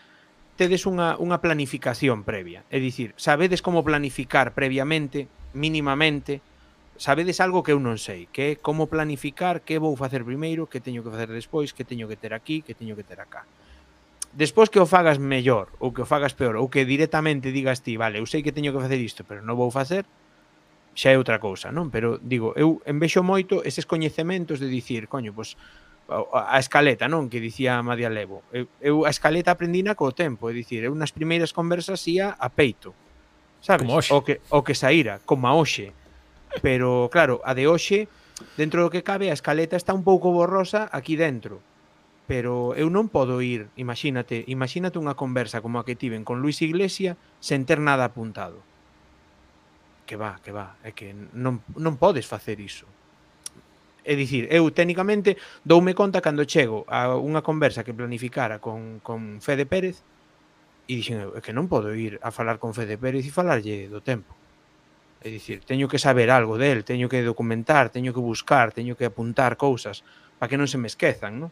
tedes 0.56 0.86
unha, 0.86 1.18
unha 1.18 1.42
planificación 1.42 2.22
previa. 2.22 2.62
É 2.70 2.78
dicir, 2.78 3.18
sabedes 3.18 3.66
como 3.66 3.82
planificar 3.82 4.54
previamente, 4.54 5.26
mínimamente, 5.58 6.46
sabedes 6.98 7.42
algo 7.42 7.66
que 7.66 7.74
eu 7.74 7.82
non 7.82 7.98
sei, 7.98 8.30
que 8.30 8.54
é 8.54 8.60
como 8.60 8.86
planificar, 8.86 9.66
que 9.66 9.82
vou 9.82 9.98
facer 9.98 10.22
primeiro, 10.22 10.70
que 10.70 10.78
teño 10.78 11.02
que 11.02 11.10
facer 11.10 11.30
despois, 11.34 11.74
que 11.74 11.86
teño 11.86 12.06
que 12.06 12.18
ter 12.18 12.38
aquí, 12.38 12.62
que 12.62 12.78
teño 12.78 12.94
que 12.94 13.06
ter 13.06 13.18
acá. 13.18 13.50
Despois 14.34 14.70
que 14.70 14.82
o 14.82 14.90
fagas 14.90 15.18
mellor, 15.18 15.74
ou 15.78 15.94
que 15.94 16.06
o 16.06 16.10
fagas 16.10 16.34
peor, 16.34 16.58
ou 16.58 16.70
que 16.70 16.86
directamente 16.86 17.54
digas 17.54 17.82
ti, 17.82 17.98
vale, 17.98 18.22
eu 18.22 18.26
sei 18.30 18.46
que 18.46 18.54
teño 18.54 18.74
que 18.74 18.82
facer 18.82 19.02
isto, 19.02 19.26
pero 19.26 19.42
non 19.42 19.58
vou 19.58 19.74
facer, 19.74 20.06
xa 20.94 21.10
é 21.10 21.18
outra 21.18 21.42
cousa, 21.42 21.74
non? 21.74 21.90
Pero 21.90 22.22
digo, 22.22 22.54
eu 22.54 22.78
envexo 22.86 23.26
moito 23.26 23.66
eses 23.66 23.90
coñecementos 23.90 24.62
de 24.62 24.70
dicir, 24.70 25.10
coño, 25.10 25.34
pois 25.34 25.58
pues, 25.58 25.82
a, 26.14 26.56
a 26.56 26.58
escaleta, 26.62 27.10
non? 27.10 27.26
Que 27.28 27.42
dicía 27.42 27.82
Madia 27.82 28.14
Levo. 28.14 28.46
Eu, 28.54 28.70
eu 28.78 28.96
a 29.04 29.12
escaleta 29.12 29.50
aprendina 29.50 29.98
co 29.98 30.14
tempo, 30.14 30.46
é 30.50 30.54
dicir, 30.54 30.86
eu 30.86 30.94
nas 30.94 31.10
primeiras 31.10 31.50
conversas 31.50 32.06
ia 32.06 32.38
a 32.38 32.48
peito. 32.54 32.94
Sabes? 33.64 33.88
Como. 33.88 33.98
O 33.98 34.22
que, 34.22 34.44
o 34.54 34.62
que 34.62 34.76
saíra, 34.78 35.20
como 35.26 35.50
a 35.50 35.58
hoxe. 35.58 35.92
Pero, 36.62 37.10
claro, 37.10 37.42
a 37.42 37.58
de 37.58 37.66
hoxe, 37.66 38.06
dentro 38.60 38.86
do 38.86 38.92
que 38.94 39.02
cabe, 39.02 39.34
a 39.34 39.38
escaleta 39.38 39.74
está 39.74 39.96
un 39.96 40.06
pouco 40.06 40.30
borrosa 40.30 40.86
aquí 40.94 41.18
dentro. 41.18 41.66
Pero 42.30 42.72
eu 42.80 42.88
non 42.88 43.12
podo 43.12 43.44
ir, 43.44 43.68
imagínate, 43.76 44.48
imagínate 44.48 45.02
unha 45.02 45.18
conversa 45.18 45.60
como 45.60 45.82
a 45.82 45.84
que 45.84 46.00
tiven 46.00 46.24
con 46.24 46.40
Luis 46.40 46.64
Iglesia 46.64 47.20
sen 47.44 47.68
ter 47.68 47.84
nada 47.84 48.08
apuntado. 48.08 48.64
Que 50.08 50.16
va, 50.16 50.40
que 50.40 50.56
va, 50.56 50.80
é 50.88 50.96
que 50.96 51.12
non, 51.12 51.60
non 51.76 52.00
podes 52.00 52.24
facer 52.24 52.64
iso. 52.64 52.88
É 54.04 54.20
dicir, 54.20 54.52
eu 54.52 54.68
técnicamente 54.76 55.40
doume 55.64 55.96
conta 55.96 56.20
cando 56.20 56.44
chego 56.44 56.84
a 56.92 57.16
unha 57.16 57.40
conversa 57.40 57.88
que 57.88 57.96
planificara 57.96 58.60
con, 58.60 59.00
con 59.00 59.40
Fede 59.40 59.64
Pérez 59.64 60.04
e 60.92 61.00
dixen, 61.00 61.24
é 61.24 61.40
que 61.40 61.56
non 61.56 61.72
podo 61.72 61.96
ir 61.96 62.20
a 62.20 62.28
falar 62.36 62.60
con 62.60 62.76
Fede 62.76 63.00
Pérez 63.00 63.24
e 63.24 63.32
falarlle 63.32 63.88
do 63.88 64.04
tempo. 64.04 64.36
É 65.24 65.32
dicir, 65.32 65.64
teño 65.64 65.88
que 65.88 65.96
saber 65.96 66.28
algo 66.28 66.60
del, 66.60 66.84
teño 66.84 67.08
que 67.08 67.24
documentar, 67.24 67.88
teño 67.88 68.12
que 68.12 68.20
buscar, 68.20 68.76
teño 68.76 69.00
que 69.00 69.08
apuntar 69.08 69.56
cousas 69.56 70.04
para 70.36 70.52
que 70.52 70.60
non 70.60 70.68
se 70.68 70.76
me 70.76 70.92
esquezan, 70.92 71.40
non? 71.40 71.50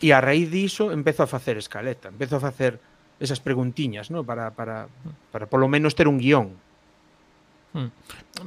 E 0.00 0.16
a 0.16 0.24
raíz 0.24 0.48
diso 0.48 0.88
empezo 0.96 1.20
a 1.20 1.28
facer 1.28 1.60
escaleta, 1.60 2.08
empezo 2.08 2.40
a 2.40 2.44
facer 2.48 2.80
esas 3.20 3.44
preguntiñas, 3.44 4.08
non? 4.08 4.24
Para, 4.24 4.56
para, 4.56 4.88
para 5.28 5.44
polo 5.44 5.68
menos 5.68 5.92
ter 5.92 6.08
un 6.08 6.16
guión, 6.16 6.56
Hmm. 7.74 7.90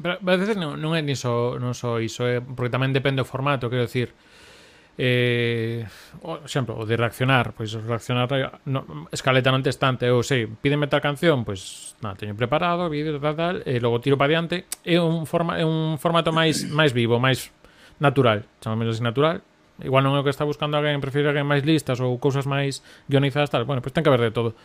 Pero 0.02 0.14
a 0.24 0.38
veces 0.40 0.56
non, 0.56 0.80
non 0.80 0.96
é 0.96 1.04
niso, 1.04 1.60
non 1.60 1.76
só 1.76 2.00
iso, 2.00 2.24
é, 2.24 2.40
porque 2.40 2.72
tamén 2.72 2.96
depende 2.96 3.20
o 3.20 3.28
formato, 3.28 3.68
quero 3.68 3.84
dicir, 3.84 4.16
eh, 4.98 5.86
o, 6.24 6.40
exemplo, 6.48 6.80
o 6.80 6.88
de 6.88 6.96
reaccionar, 6.96 7.52
pois 7.52 7.76
pues, 7.76 7.84
reaccionar 7.84 8.32
no, 8.66 9.06
escaleta 9.12 9.52
non 9.52 9.62
testante, 9.62 10.08
ou 10.10 10.24
sei, 10.24 10.48
pídeme 10.48 10.88
tal 10.88 11.04
canción, 11.04 11.44
pois 11.44 11.60
pues, 11.92 12.02
nada, 12.02 12.16
teño 12.16 12.40
preparado, 12.40 12.88
vídeo 12.88 13.20
tal 13.20 13.36
tal, 13.36 13.56
eh, 13.68 13.78
e 13.78 13.84
logo 13.84 14.00
tiro 14.00 14.16
para 14.16 14.32
diante, 14.32 14.64
é 14.88 14.96
un 14.96 15.28
forma 15.28 15.60
é 15.60 15.68
un 15.68 16.00
formato 16.00 16.32
máis 16.32 16.64
máis 16.80 16.96
vivo, 16.96 17.20
máis 17.20 17.52
natural, 18.00 18.48
chamamelo 18.64 18.96
así 18.96 19.04
natural. 19.04 19.44
Igual 19.78 20.02
non 20.02 20.18
é 20.18 20.20
o 20.22 20.26
que 20.26 20.34
está 20.34 20.48
buscando 20.48 20.80
alguén, 20.80 21.04
prefiro 21.04 21.30
alguén 21.30 21.46
máis 21.46 21.62
listas 21.62 22.02
ou 22.02 22.16
cousas 22.18 22.50
máis 22.50 22.82
guionizadas 23.06 23.54
tal. 23.54 23.68
Bueno, 23.68 23.84
pois 23.84 23.92
pues 23.92 23.94
ten 23.94 24.02
que 24.02 24.10
haber 24.10 24.24
de 24.26 24.34
todo. 24.34 24.58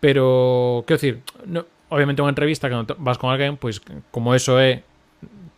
Pero, 0.00 0.86
quero 0.86 0.96
dicir, 0.96 1.14
no, 1.44 1.66
obviamente 1.88 2.20
unha 2.24 2.32
entrevista 2.32 2.68
cando 2.68 2.96
vas 3.00 3.16
con 3.16 3.32
alguén, 3.32 3.56
pois 3.56 3.80
como 4.12 4.32
eso 4.32 4.56
é 4.60 4.84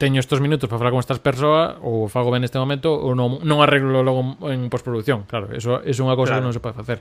teño 0.00 0.18
estes 0.18 0.40
minutos 0.40 0.66
para 0.66 0.80
falar 0.80 0.96
con 0.96 1.04
estas 1.04 1.20
persoas 1.20 1.76
ou 1.84 2.08
fago 2.08 2.32
ben 2.32 2.40
neste 2.40 2.56
momento 2.56 2.88
ou 2.88 3.12
non, 3.12 3.44
non 3.44 3.60
arreglo 3.60 4.00
logo 4.00 4.40
en 4.48 4.72
postproducción. 4.72 5.28
Claro, 5.28 5.52
eso, 5.52 5.84
é 5.84 5.92
unha 5.92 6.16
cousa 6.16 6.38
claro. 6.38 6.40
que 6.40 6.46
non 6.48 6.56
se 6.56 6.62
pode 6.64 6.74
facer. 6.78 6.98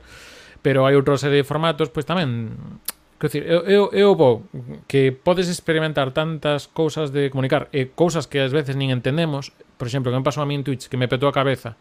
Pero 0.59 0.83
hai 0.83 0.99
outra 0.99 1.15
serie 1.15 1.39
de 1.39 1.47
formatos, 1.47 1.87
pois 1.87 2.03
tamén 2.03 2.51
Quer 3.19 3.27
dizer, 3.27 3.51
eu, 3.51 3.61
eu, 3.67 3.83
eu 3.91 4.15
vou 4.15 4.47
que 4.87 5.11
podes 5.11 5.51
experimentar 5.51 6.15
tantas 6.15 6.71
cousas 6.71 7.11
de 7.11 7.27
comunicar 7.27 7.67
e 7.75 7.91
cousas 7.91 8.31
que 8.31 8.39
ás 8.39 8.55
veces 8.55 8.79
nin 8.79 8.95
entendemos, 8.95 9.51
por 9.75 9.91
exemplo, 9.91 10.07
que 10.07 10.15
me 10.15 10.23
pasou 10.23 10.39
a 10.39 10.47
mí 10.47 10.55
en 10.55 10.63
Twitch 10.63 10.87
que 10.87 10.95
me 10.95 11.11
petou 11.11 11.27
a 11.27 11.35
cabeza, 11.35 11.75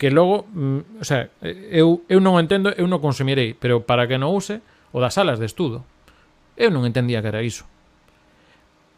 que 0.00 0.08
logo, 0.08 0.48
mm, 0.48 0.96
o 0.96 1.04
sea, 1.04 1.28
eu, 1.44 2.00
eu 2.08 2.24
non 2.24 2.36
o 2.36 2.40
entendo, 2.40 2.72
eu 2.72 2.88
non 2.88 3.04
consumirei, 3.04 3.52
pero 3.52 3.84
para 3.84 4.08
que 4.08 4.16
non 4.16 4.32
use 4.32 4.64
o 4.88 4.96
das 4.96 5.12
salas 5.12 5.36
de 5.36 5.44
estudo. 5.44 5.84
Eu 6.58 6.74
non 6.74 6.82
entendía 6.82 7.22
que 7.22 7.30
era 7.30 7.40
iso. 7.46 7.62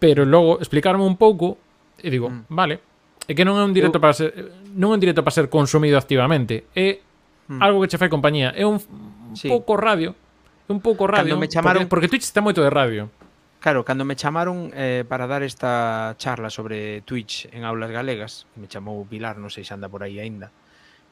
Pero 0.00 0.24
logo 0.24 0.64
explicarme 0.64 1.04
un 1.04 1.20
pouco 1.20 1.60
e 2.00 2.08
digo, 2.08 2.32
mm. 2.32 2.48
vale, 2.48 2.80
é 3.28 3.36
que 3.36 3.44
non 3.44 3.60
é 3.60 3.62
un 3.62 3.76
directo 3.76 4.00
eu... 4.00 4.02
para 4.02 4.16
ser 4.16 4.32
non 4.72 4.90
é 4.90 4.94
un 4.96 5.02
directo 5.02 5.20
para 5.20 5.36
ser 5.36 5.52
consumido 5.52 6.00
activamente, 6.00 6.64
é 6.72 7.04
mm. 7.52 7.60
algo 7.60 7.84
que 7.84 7.92
che 7.92 8.00
fai 8.00 8.08
compañía, 8.08 8.56
é 8.56 8.64
un, 8.64 8.80
un 8.80 9.36
sí. 9.36 9.52
pouco 9.52 9.76
radio, 9.76 10.16
é 10.16 10.72
un 10.72 10.80
pouco 10.80 11.04
radio. 11.04 11.36
Cando 11.36 11.44
me 11.44 11.52
chamaron 11.52 11.84
porque, 11.84 12.08
porque 12.08 12.08
Twitch 12.16 12.24
está 12.24 12.40
moito 12.40 12.64
de 12.64 12.72
radio. 12.72 13.12
Claro, 13.60 13.84
cando 13.84 14.08
me 14.08 14.16
chamaron 14.16 14.72
eh, 14.72 15.04
para 15.04 15.28
dar 15.28 15.44
esta 15.44 16.16
charla 16.16 16.48
sobre 16.48 17.04
Twitch 17.04 17.44
en 17.52 17.68
aulas 17.68 17.92
galegas, 17.92 18.48
me 18.56 18.72
chamou 18.72 19.04
Pilar, 19.04 19.36
non 19.36 19.52
sei 19.52 19.68
se 19.68 19.76
anda 19.76 19.92
por 19.92 20.00
aí 20.00 20.16
aínda. 20.16 20.48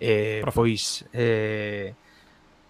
Eh, 0.01 0.41
Profe. 0.41 0.57
pois 0.57 1.05
eh 1.13 1.93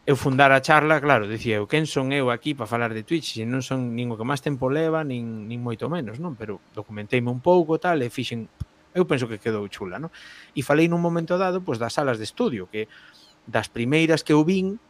eu 0.08 0.16
fundar 0.16 0.50
a 0.52 0.64
charla, 0.64 1.02
claro, 1.02 1.28
dicía 1.28 1.60
eu, 1.60 1.68
quen 1.68 1.84
son 1.84 2.08
eu 2.16 2.32
aquí 2.32 2.56
para 2.56 2.64
falar 2.64 2.96
de 2.96 3.04
Twitch, 3.04 3.36
se 3.36 3.44
non 3.44 3.60
son 3.60 3.92
nin 3.92 4.08
o 4.08 4.16
que 4.16 4.24
máis 4.24 4.40
tempo 4.40 4.72
leva, 4.72 5.04
nin, 5.04 5.44
nin 5.44 5.60
moito 5.60 5.84
menos, 5.92 6.16
non? 6.16 6.32
Pero 6.32 6.64
documenteime 6.72 7.28
un 7.28 7.44
pouco, 7.44 7.76
tal, 7.76 8.00
e 8.00 8.08
fixen, 8.08 8.48
eu 8.96 9.04
penso 9.04 9.28
que 9.28 9.36
quedou 9.36 9.68
chula, 9.68 10.00
non? 10.00 10.08
E 10.56 10.64
falei 10.64 10.88
nun 10.88 11.04
momento 11.04 11.36
dado, 11.36 11.60
pois, 11.60 11.76
das 11.76 11.92
salas 11.92 12.16
de 12.16 12.24
estudio, 12.24 12.72
que 12.72 12.88
das 13.44 13.68
primeiras 13.68 14.24
que 14.24 14.32
eu 14.32 14.48
vin, 14.48 14.80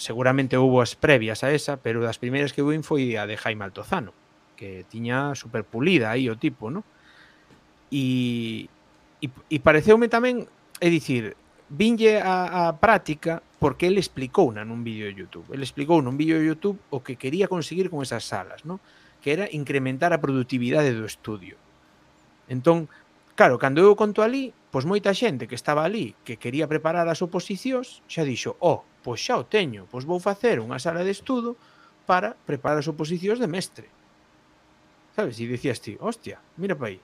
seguramente 0.00 0.56
houve 0.56 0.80
as 0.80 0.96
previas 0.96 1.44
a 1.44 1.52
esa, 1.52 1.76
pero 1.76 2.00
das 2.00 2.16
primeiras 2.16 2.56
que 2.56 2.64
eu 2.64 2.72
vin 2.72 2.80
foi 2.80 3.20
a 3.20 3.28
de 3.28 3.36
Jaime 3.36 3.68
Altozano, 3.68 4.16
que 4.56 4.88
tiña 4.88 5.36
super 5.36 5.60
pulida 5.60 6.08
aí 6.08 6.24
o 6.32 6.40
tipo, 6.40 6.72
non? 6.72 6.88
E, 7.92 8.64
e, 9.20 9.28
e 9.28 9.56
pareceume 9.60 10.08
tamén, 10.08 10.48
é 10.80 10.88
dicir, 10.88 11.36
vinlle 11.68 12.16
a, 12.24 12.72
a 12.72 12.80
práctica 12.80 13.44
porque 13.58 13.90
el 13.90 13.98
explicou 13.98 14.54
na 14.54 14.62
nun 14.62 14.86
vídeo 14.86 15.10
de 15.10 15.18
YouTube. 15.18 15.50
El 15.50 15.66
explicou 15.66 15.98
nun 15.98 16.14
vídeo 16.14 16.38
de 16.38 16.46
YouTube 16.46 16.78
o 16.94 17.02
que 17.02 17.18
quería 17.18 17.50
conseguir 17.50 17.90
con 17.90 18.02
esas 18.06 18.22
salas, 18.22 18.62
¿no? 18.62 18.78
que 19.18 19.34
era 19.34 19.50
incrementar 19.50 20.14
a 20.14 20.22
produtividade 20.22 20.94
do 20.94 21.02
estudio. 21.02 21.58
Entón, 22.46 22.86
claro, 23.34 23.58
cando 23.58 23.82
eu 23.82 23.98
conto 23.98 24.22
ali, 24.22 24.54
pois 24.70 24.86
moita 24.86 25.10
xente 25.10 25.50
que 25.50 25.58
estaba 25.58 25.82
ali, 25.82 26.14
que 26.22 26.38
quería 26.38 26.70
preparar 26.70 27.10
as 27.10 27.18
oposicións, 27.18 28.00
xa 28.06 28.22
dixo, 28.22 28.54
oh, 28.62 28.86
pois 29.02 29.18
xa 29.18 29.34
o 29.42 29.48
teño, 29.50 29.90
pois 29.90 30.06
vou 30.06 30.22
facer 30.22 30.62
unha 30.62 30.78
sala 30.78 31.02
de 31.02 31.10
estudo 31.10 31.58
para 32.06 32.38
preparar 32.46 32.78
as 32.78 32.86
oposicións 32.86 33.42
de 33.42 33.50
mestre. 33.50 33.90
Sabes? 35.18 35.34
E 35.42 35.50
dicías 35.50 35.82
ti, 35.82 35.98
hostia, 35.98 36.38
mira 36.54 36.78
pa 36.78 36.94
aí, 36.94 37.02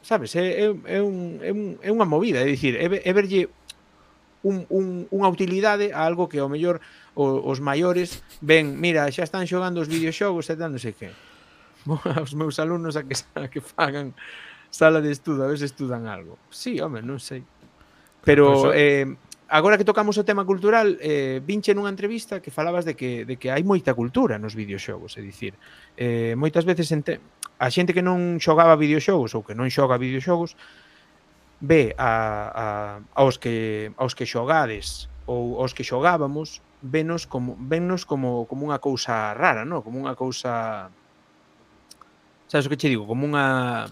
sabes, 0.00 0.32
é, 0.36 0.64
é, 0.64 0.96
é, 0.96 0.98
un, 1.04 1.38
é, 1.44 1.52
un, 1.52 1.76
é 1.84 1.90
unha 1.92 2.08
movida, 2.08 2.40
é 2.40 2.48
dicir, 2.48 2.80
é, 2.80 2.88
é 2.88 3.12
verlle 3.12 3.52
un, 4.48 4.64
un, 4.72 4.86
unha 5.12 5.28
utilidade 5.28 5.92
a 5.92 6.08
algo 6.08 6.24
que 6.32 6.40
ao 6.40 6.48
mellor 6.48 6.80
o, 7.12 7.44
os 7.44 7.60
maiores 7.60 8.24
ven, 8.40 8.80
mira, 8.80 9.04
xa 9.12 9.28
están 9.28 9.44
xogando 9.44 9.84
os 9.84 9.92
videoxogos 9.92 10.48
e 10.48 10.56
tal, 10.56 10.72
non 10.72 10.80
sei 10.80 10.96
que. 10.96 11.12
Os 12.24 12.34
meus 12.34 12.58
alumnos 12.58 12.96
a 12.96 13.06
que, 13.06 13.16
a 13.38 13.48
que 13.48 13.60
fagan 13.60 14.12
sala 14.68 15.00
de 15.00 15.12
estudo, 15.12 15.44
a 15.44 15.48
ver 15.48 15.56
se 15.56 15.64
estudan 15.64 16.04
algo. 16.04 16.36
Sí, 16.50 16.80
home, 16.80 17.00
non 17.00 17.20
sei. 17.20 17.44
Pero, 18.24 18.68
Pero 18.68 18.76
eh, 18.76 19.08
agora 19.48 19.78
que 19.78 19.88
tocamos 19.88 20.18
o 20.20 20.24
tema 20.24 20.44
cultural, 20.44 21.00
eh, 21.00 21.40
vinche 21.40 21.72
nunha 21.72 21.92
entrevista 21.92 22.40
que 22.44 22.52
falabas 22.52 22.84
de 22.84 22.92
que, 22.92 23.24
de 23.24 23.40
que 23.40 23.48
hai 23.48 23.64
moita 23.64 23.96
cultura 23.96 24.36
nos 24.36 24.52
videoxogos, 24.52 25.16
é 25.16 25.22
dicir, 25.24 25.56
eh, 25.96 26.36
moitas 26.36 26.64
veces 26.64 26.88
ente... 26.92 27.20
a 27.58 27.68
xente 27.72 27.96
que 27.96 28.04
non 28.04 28.38
xogaba 28.38 28.78
videoxogos 28.78 29.32
ou 29.34 29.42
que 29.42 29.56
non 29.56 29.66
xoga 29.72 29.96
videoxogos, 29.98 30.54
ve 31.60 31.94
a, 31.98 32.12
a, 32.54 32.64
aos, 33.14 33.38
que, 33.38 33.90
aos 33.98 34.14
que 34.14 34.26
xogades 34.26 35.10
ou 35.26 35.60
aos 35.60 35.74
que 35.74 35.84
xogábamos 35.84 36.62
venos 36.80 37.26
como 37.26 37.58
vennos 37.58 38.06
como 38.06 38.46
como 38.46 38.70
unha 38.70 38.78
cousa 38.78 39.34
rara, 39.34 39.66
non? 39.66 39.82
Como 39.82 39.98
unha 39.98 40.14
cousa 40.14 40.88
Sabes 42.48 42.64
o 42.64 42.70
que 42.72 42.80
che 42.80 42.88
digo, 42.88 43.04
como 43.04 43.28
unha 43.28 43.90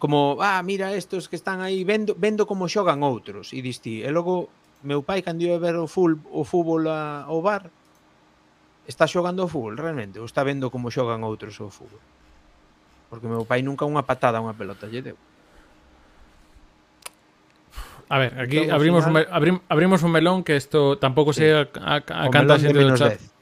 como, 0.00 0.40
ah, 0.42 0.58
mira 0.66 0.90
estos 0.98 1.30
que 1.30 1.38
están 1.38 1.62
aí 1.62 1.84
vendo 1.84 2.14
vendo 2.18 2.46
como 2.46 2.70
xogan 2.70 3.02
outros 3.02 3.50
e 3.54 3.60
diste, 3.60 4.02
e 4.02 4.10
logo 4.10 4.50
meu 4.82 5.02
pai 5.02 5.22
cando 5.22 5.46
ia 5.46 5.58
ver 5.58 5.78
o 5.78 5.86
fútbol, 5.86 6.18
o 6.30 6.42
fútbol 6.42 6.86
a, 6.90 7.26
ao 7.26 7.42
bar 7.42 7.70
está 8.86 9.06
xogando 9.06 9.46
o 9.46 9.50
fútbol 9.50 9.78
realmente 9.78 10.18
ou 10.18 10.26
está 10.26 10.42
vendo 10.42 10.70
como 10.70 10.90
xogan 10.90 11.22
outros 11.26 11.58
o 11.58 11.70
fútbol. 11.70 12.02
Porque 13.10 13.28
meu 13.28 13.44
pai 13.44 13.60
nunca 13.60 13.84
unha 13.84 14.02
patada 14.02 14.38
a 14.38 14.44
unha 14.46 14.56
pelota 14.56 14.88
lle 14.88 15.02
deu. 15.02 15.18
A 18.12 18.18
ver, 18.18 18.38
aquí 18.38 18.58
Entonces, 18.58 18.74
abrimos, 18.74 19.04
final... 19.06 19.26
un 19.26 19.34
abrim 19.34 19.60
abrimos 19.70 20.02
un 20.02 20.12
melón 20.12 20.44
que 20.44 20.54
isto 20.54 20.98
tampouco 20.98 21.32
sí. 21.32 21.48
se 21.48 21.54
a, 21.56 21.64
a, 21.80 21.96
a 21.96 22.28
canta 22.28 22.60
xente 22.60 22.84
do 22.84 22.92
chat. 22.92 23.16
10. 23.16 23.32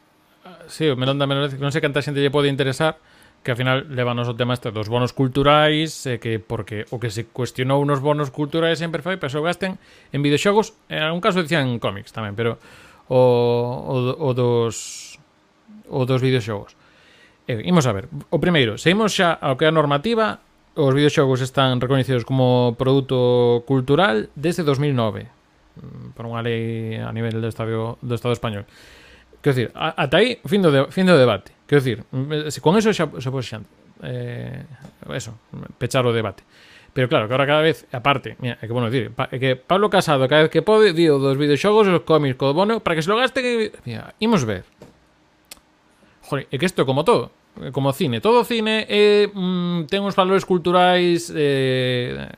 Ah, 0.47 0.63
sí, 0.71 0.87
o 0.87 0.95
melón 0.95 1.19
da 1.19 1.27
menos 1.27 1.51
10, 1.51 1.59
non 1.59 1.75
sei 1.75 1.83
canta 1.83 1.99
xente 1.99 2.23
lle 2.23 2.31
pode 2.31 2.47
interesar, 2.47 3.03
que 3.43 3.51
ao 3.51 3.59
final 3.59 3.91
levanos 3.91 4.31
o 4.31 4.39
tema 4.39 4.55
este 4.55 4.71
dos 4.71 4.87
bonos 4.87 5.11
culturais, 5.11 6.07
eh, 6.07 6.23
que 6.23 6.39
porque 6.39 6.87
o 6.95 7.03
que 7.03 7.11
se 7.11 7.27
cuestionou 7.27 7.83
unos 7.83 7.99
bonos 7.99 8.31
culturais 8.31 8.79
sempre 8.79 9.03
foi, 9.03 9.19
pero 9.19 9.27
se 9.27 9.43
o 9.43 9.45
gasten 9.45 9.75
en 10.15 10.23
videoxogos, 10.23 10.79
en 10.87 11.03
algún 11.03 11.19
caso 11.19 11.43
decían 11.43 11.67
en 11.67 11.83
cómics 11.83 12.15
tamén, 12.15 12.39
pero 12.39 12.63
o, 13.11 13.19
o, 13.19 14.23
o 14.23 14.31
dos 14.39 15.19
o 15.91 16.07
dos 16.07 16.23
videoxogos. 16.23 16.79
Eh, 17.51 17.67
imos 17.67 17.91
a 17.91 17.93
ver, 17.97 18.07
o 18.31 18.39
primeiro, 18.39 18.79
seguimos 18.79 19.19
xa 19.19 19.35
ao 19.35 19.59
que 19.59 19.67
é 19.67 19.69
a 19.69 19.75
normativa, 19.75 20.39
os 20.75 20.95
videoxogos 20.95 21.41
están 21.41 21.81
recoñecidos 21.81 22.25
como 22.25 22.77
produto 22.79 23.65
cultural 23.67 24.31
desde 24.35 24.63
2009 24.63 25.27
mm, 25.27 26.15
por 26.15 26.25
unha 26.27 26.43
lei 26.43 26.99
a 27.03 27.11
nivel 27.11 27.43
do 27.43 27.49
Estado, 27.51 27.99
do 27.99 28.15
Estado 28.15 28.35
español. 28.35 28.65
Quero 29.41 29.55
dicir, 29.57 29.69
ata 29.75 30.21
aí, 30.21 30.39
fin 30.45 30.61
do, 30.61 30.71
de, 30.71 30.87
fin 30.93 31.09
do 31.09 31.17
debate. 31.17 31.51
Quero 31.67 31.81
dicir, 31.83 31.99
mm, 32.13 32.53
se 32.53 32.61
con 32.61 32.77
eso 32.77 32.93
xa, 32.93 33.09
xa 33.09 33.31
poxan, 33.33 33.65
eh, 34.05 34.63
eso, 35.11 35.35
pechar 35.81 36.07
o 36.07 36.13
debate. 36.13 36.45
Pero 36.93 37.09
claro, 37.09 37.29
que 37.29 37.35
ahora 37.35 37.47
cada 37.47 37.63
vez, 37.63 37.87
aparte, 37.93 38.35
mira, 38.43 38.59
é 38.59 38.67
que 38.67 38.75
bueno 38.75 38.91
decir, 38.91 39.15
pa, 39.15 39.31
é 39.31 39.39
que 39.39 39.55
Pablo 39.55 39.91
Casado 39.91 40.27
cada 40.27 40.47
vez 40.47 40.51
que 40.51 40.63
pode 40.63 40.91
dio 40.91 41.23
dos 41.23 41.39
videoxogos 41.39 41.87
os 41.87 42.03
cómics 42.03 42.35
co 42.35 42.51
bono 42.51 42.83
para 42.83 42.99
que 42.99 43.03
se 43.03 43.11
lo 43.11 43.17
gaste 43.17 43.43
que... 43.43 43.71
Mira, 43.87 44.15
imos 44.19 44.43
ver. 44.43 44.67
Joder, 46.27 46.51
é 46.51 46.57
que 46.59 46.67
isto 46.67 46.83
como 46.83 47.07
todo 47.07 47.31
como 47.73 47.93
cine. 47.93 48.21
Todo 48.21 48.45
cine 48.45 48.87
é, 48.89 49.29
mm, 49.29 49.87
ten 49.93 50.01
uns 50.01 50.17
valores 50.17 50.49
culturais 50.49 51.29
eh, 51.35 52.29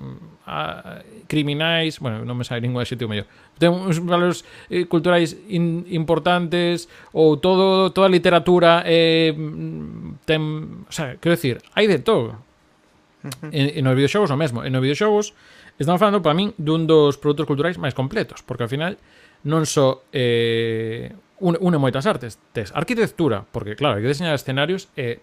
a, 0.47 1.03
criminais, 1.27 1.97
bueno, 1.97 2.27
non 2.28 2.36
me 2.36 2.44
sai 2.44 2.61
ningún 2.65 2.85
tío 2.85 3.09
mellor. 3.09 3.24
Ten 3.57 3.73
uns 3.73 4.03
valores 4.03 4.44
eh, 4.69 4.85
culturais 4.85 5.32
in, 5.49 5.86
importantes 5.94 6.90
ou 7.15 7.39
todo 7.39 7.94
toda 7.94 8.11
a 8.11 8.12
literatura 8.12 8.82
eh, 8.85 9.32
mm, 9.32 10.27
ten, 10.28 10.40
o 10.85 10.93
sea, 10.93 11.16
quero 11.16 11.39
decir, 11.39 11.62
hai 11.73 11.89
de 11.89 12.03
todo. 12.03 12.36
Uh 13.23 13.31
-huh. 13.31 13.51
En, 13.55 13.78
en 13.78 13.85
os 13.86 13.94
videoxogos 13.94 14.28
o 14.28 14.36
mesmo, 14.36 14.66
en 14.66 14.74
os 14.74 14.82
videoxogos 14.82 15.32
estamos 15.78 16.03
falando 16.03 16.20
para 16.20 16.36
min 16.36 16.53
dun 16.59 16.85
dos 16.85 17.16
produtos 17.16 17.47
culturais 17.47 17.78
máis 17.78 17.94
completos, 17.94 18.43
porque 18.43 18.66
ao 18.66 18.70
final 18.70 18.99
non 19.47 19.65
só 19.65 20.05
so, 20.05 20.11
eh, 20.12 21.15
une, 21.43 21.59
une 21.60 21.77
moitas 21.77 22.06
artes. 22.06 22.39
Tes 22.55 22.70
arquitectura, 22.73 23.43
porque 23.51 23.74
claro, 23.74 23.98
hai 23.98 24.02
que 24.06 24.14
diseñar 24.14 24.39
escenarios 24.39 24.89
e 24.94 25.20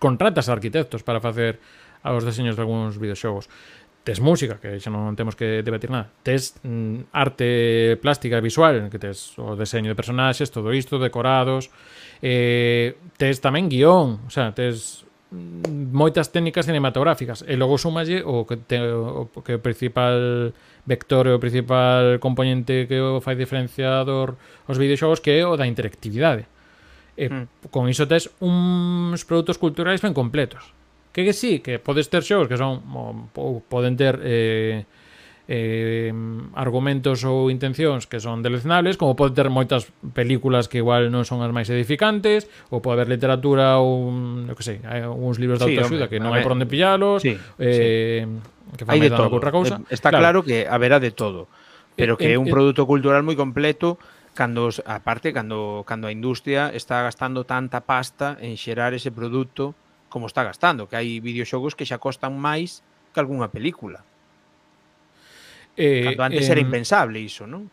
contratas 0.00 0.48
a 0.48 0.56
arquitectos 0.56 1.04
para 1.04 1.20
facer 1.20 1.60
os 2.02 2.24
deseños 2.24 2.56
de 2.56 2.64
algúns 2.64 2.96
videoxogos. 2.96 3.52
Tes 4.02 4.24
música, 4.24 4.56
que 4.56 4.80
xa 4.80 4.88
non 4.88 5.12
temos 5.12 5.36
que 5.36 5.60
debatir 5.60 5.92
nada. 5.92 6.08
Tes 6.24 6.56
mm, 6.64 7.12
arte 7.12 8.00
plástica 8.00 8.40
visual, 8.40 8.88
que 8.88 8.96
tes 8.96 9.36
o 9.36 9.52
deseño 9.52 9.92
de 9.92 9.98
personaxes, 9.98 10.48
todo 10.48 10.72
isto, 10.72 10.96
decorados. 10.96 11.68
Eh, 12.24 12.96
tes 13.20 13.44
tamén 13.44 13.68
guión, 13.68 14.24
o 14.24 14.32
sea, 14.32 14.56
tes 14.56 15.07
moitas 15.30 16.32
técnicas 16.32 16.64
cinematográficas 16.64 17.44
e 17.44 17.56
logo 17.60 17.76
sumalle 17.76 18.24
o 18.24 18.48
que 18.48 18.56
te, 18.64 18.80
o 18.80 19.28
que 19.44 19.56
o 19.56 19.60
principal 19.60 20.52
vector 20.88 21.28
e 21.28 21.36
o 21.36 21.42
principal 21.42 22.16
componente 22.16 22.88
que 22.88 22.96
o 22.96 23.20
fai 23.20 23.36
diferenciador 23.36 24.40
os 24.64 24.80
videoxogos 24.80 25.20
que 25.20 25.36
é 25.36 25.44
o 25.44 25.56
da 25.60 25.68
interactividade. 25.68 26.48
E 27.18 27.28
mm. 27.28 27.68
con 27.68 27.92
iso 27.92 28.08
tes 28.08 28.32
uns 28.40 29.20
produtos 29.28 29.60
culturais 29.60 30.00
ben 30.00 30.16
completos. 30.16 30.72
Que 31.12 31.28
que 31.28 31.36
sí, 31.36 31.60
que 31.60 31.76
podes 31.76 32.08
ter 32.08 32.24
xogos 32.24 32.48
que 32.48 32.56
son 32.56 32.80
ou 33.36 33.60
poden 33.68 34.00
ter 34.00 34.16
eh, 34.24 34.88
eh, 35.48 36.12
argumentos 36.52 37.24
ou 37.24 37.48
intencións 37.48 38.04
que 38.04 38.20
son 38.20 38.44
deleznables, 38.44 39.00
como 39.00 39.16
pode 39.16 39.32
ter 39.32 39.48
moitas 39.48 39.88
películas 40.12 40.68
que 40.68 40.84
igual 40.84 41.08
non 41.08 41.24
son 41.24 41.40
as 41.40 41.48
máis 41.56 41.72
edificantes, 41.72 42.52
ou 42.68 42.84
pode 42.84 43.00
haber 43.00 43.08
literatura 43.08 43.80
ou, 43.80 44.12
eu 44.44 44.52
que 44.52 44.62
sei, 44.62 44.84
hai 44.84 45.08
uns 45.08 45.40
libros 45.40 45.56
de 45.56 45.64
sí, 45.64 45.72
autoaxuda 45.72 46.12
que 46.12 46.20
non 46.20 46.36
hai 46.36 46.44
por 46.44 46.52
onde 46.52 46.68
pillalos, 46.68 47.24
sí, 47.24 47.32
eh, 47.56 48.28
sí. 48.28 48.76
que 48.76 48.84
fai 48.84 49.00
de 49.00 49.08
todo. 49.08 49.32
Outra 49.32 49.48
cousa. 49.48 49.80
Eh, 49.88 49.96
está 49.96 50.12
claro. 50.12 50.22
claro 50.22 50.38
que 50.44 50.68
haberá 50.68 51.00
de 51.00 51.16
todo, 51.16 51.48
pero 51.96 52.14
eh, 52.14 52.18
que 52.20 52.28
é 52.28 52.36
eh, 52.36 52.40
un 52.40 52.46
eh, 52.46 52.52
produto 52.52 52.84
cultural 52.84 53.24
moi 53.24 53.34
completo 53.34 53.96
cando 54.36 54.68
aparte 54.84 55.32
cando 55.32 55.82
cando 55.88 56.06
a 56.06 56.14
industria 56.14 56.70
está 56.76 57.00
gastando 57.02 57.48
tanta 57.48 57.88
pasta 57.88 58.36
en 58.38 58.60
xerar 58.60 58.92
ese 58.92 59.10
produto 59.10 59.72
como 60.12 60.28
está 60.28 60.44
gastando, 60.44 60.88
que 60.92 60.96
hai 61.00 61.24
videoxogos 61.24 61.72
que 61.72 61.88
xa 61.88 61.96
costan 61.96 62.36
máis 62.36 62.84
que 63.12 63.20
algunha 63.20 63.48
película. 63.48 64.07
Eh, 65.78 66.18
Cando 66.18 66.34
antes 66.34 66.42
eh, 66.42 66.52
era 66.52 66.60
impensable 66.60 67.22
iso, 67.22 67.46
non? 67.46 67.70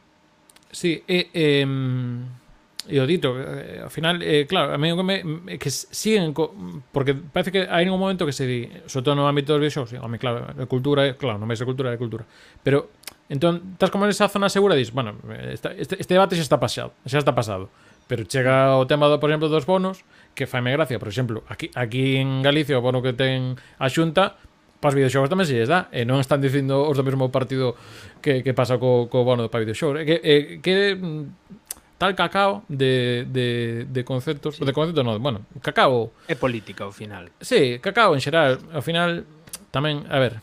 Sí, 0.69 1.01
e... 1.09 1.33
Eh, 1.33 1.65
eh, 1.65 2.43
e 2.85 3.01
o 3.01 3.05
dito, 3.09 3.33
eh, 3.33 3.81
ao 3.81 3.89
final, 3.89 4.21
eh, 4.21 4.45
claro, 4.45 4.73
a 4.73 4.77
mí 4.77 4.93
que, 4.93 5.01
me, 5.01 5.57
que 5.57 5.69
siguen, 5.73 6.33
co, 6.37 6.53
porque 6.93 7.17
parece 7.17 7.49
que 7.49 7.65
hai 7.65 7.89
un 7.89 7.97
momento 7.97 8.29
que 8.29 8.33
se 8.33 8.45
di, 8.45 8.69
sobre 8.85 9.09
todo 9.09 9.13
no 9.17 9.25
ámbito 9.25 9.57
dos 9.57 9.61
videoxogos, 9.61 9.89
sí, 9.89 9.97
home, 9.97 10.21
claro, 10.21 10.45
a 10.45 10.65
cultura, 10.69 11.01
é, 11.09 11.17
claro, 11.17 11.41
non 11.41 11.49
vais 11.49 11.57
a 11.57 11.65
cultura, 11.65 11.89
é 11.89 11.97
cultura, 11.97 12.29
pero, 12.61 12.93
entón, 13.25 13.73
estás 13.73 13.89
como 13.89 14.05
nesa 14.05 14.29
zona 14.29 14.53
segura, 14.53 14.77
dis, 14.77 14.93
bueno, 14.93 15.17
esta, 15.49 15.73
este, 15.73 15.97
este 15.97 16.13
debate 16.13 16.37
xa 16.37 16.45
está 16.45 16.61
pasado, 16.61 16.93
xa 17.09 17.17
está 17.17 17.33
pasado, 17.33 17.73
pero 18.05 18.21
chega 18.29 18.77
o 18.77 18.85
tema, 18.85 19.09
do, 19.09 19.17
por 19.17 19.33
exemplo, 19.33 19.49
dos 19.49 19.65
bonos, 19.65 20.05
que 20.37 20.45
faime 20.45 20.69
gracia, 20.69 21.01
por 21.01 21.09
exemplo, 21.09 21.41
aquí, 21.49 21.73
aquí 21.73 22.21
en 22.21 22.45
Galicia, 22.45 22.77
o 22.77 22.85
bono 22.85 23.01
que 23.01 23.17
ten 23.17 23.57
a 23.81 23.89
xunta, 23.89 24.37
para 24.85 24.93
os 24.93 24.97
videoxogos 25.01 25.33
tamén 25.33 25.49
se 25.49 25.57
lles 25.57 25.65
dá 25.65 25.89
e 25.89 26.05
non 26.05 26.21
están 26.21 26.37
dicindo 26.37 26.85
os 26.85 26.93
do 26.93 27.01
mesmo 27.01 27.33
partido 27.33 27.73
que, 28.21 28.45
que 28.45 28.53
pasa 28.53 28.77
co, 28.77 29.09
co 29.09 29.25
bono 29.25 29.49
para 29.49 29.65
videoxogos 29.65 30.05
que, 30.05 30.21
eh, 30.21 30.61
que 30.61 30.93
mm, 30.93 31.97
tal 31.97 32.13
cacao 32.13 32.61
de, 32.69 33.25
de, 33.25 33.89
de 33.89 34.01
conceptos, 34.05 34.61
sí. 34.61 34.65
de 34.65 34.73
conceptos 34.77 35.01
non, 35.01 35.17
bueno, 35.17 35.49
cacao... 35.65 36.13
É 36.29 36.37
política 36.37 36.85
ao 36.85 36.93
final. 36.93 37.33
Sí, 37.41 37.81
cacao 37.81 38.13
en 38.13 38.21
xeral, 38.21 38.61
ao 38.69 38.85
final 38.85 39.25
tamén, 39.73 40.05
a 40.05 40.21
ver, 40.21 40.37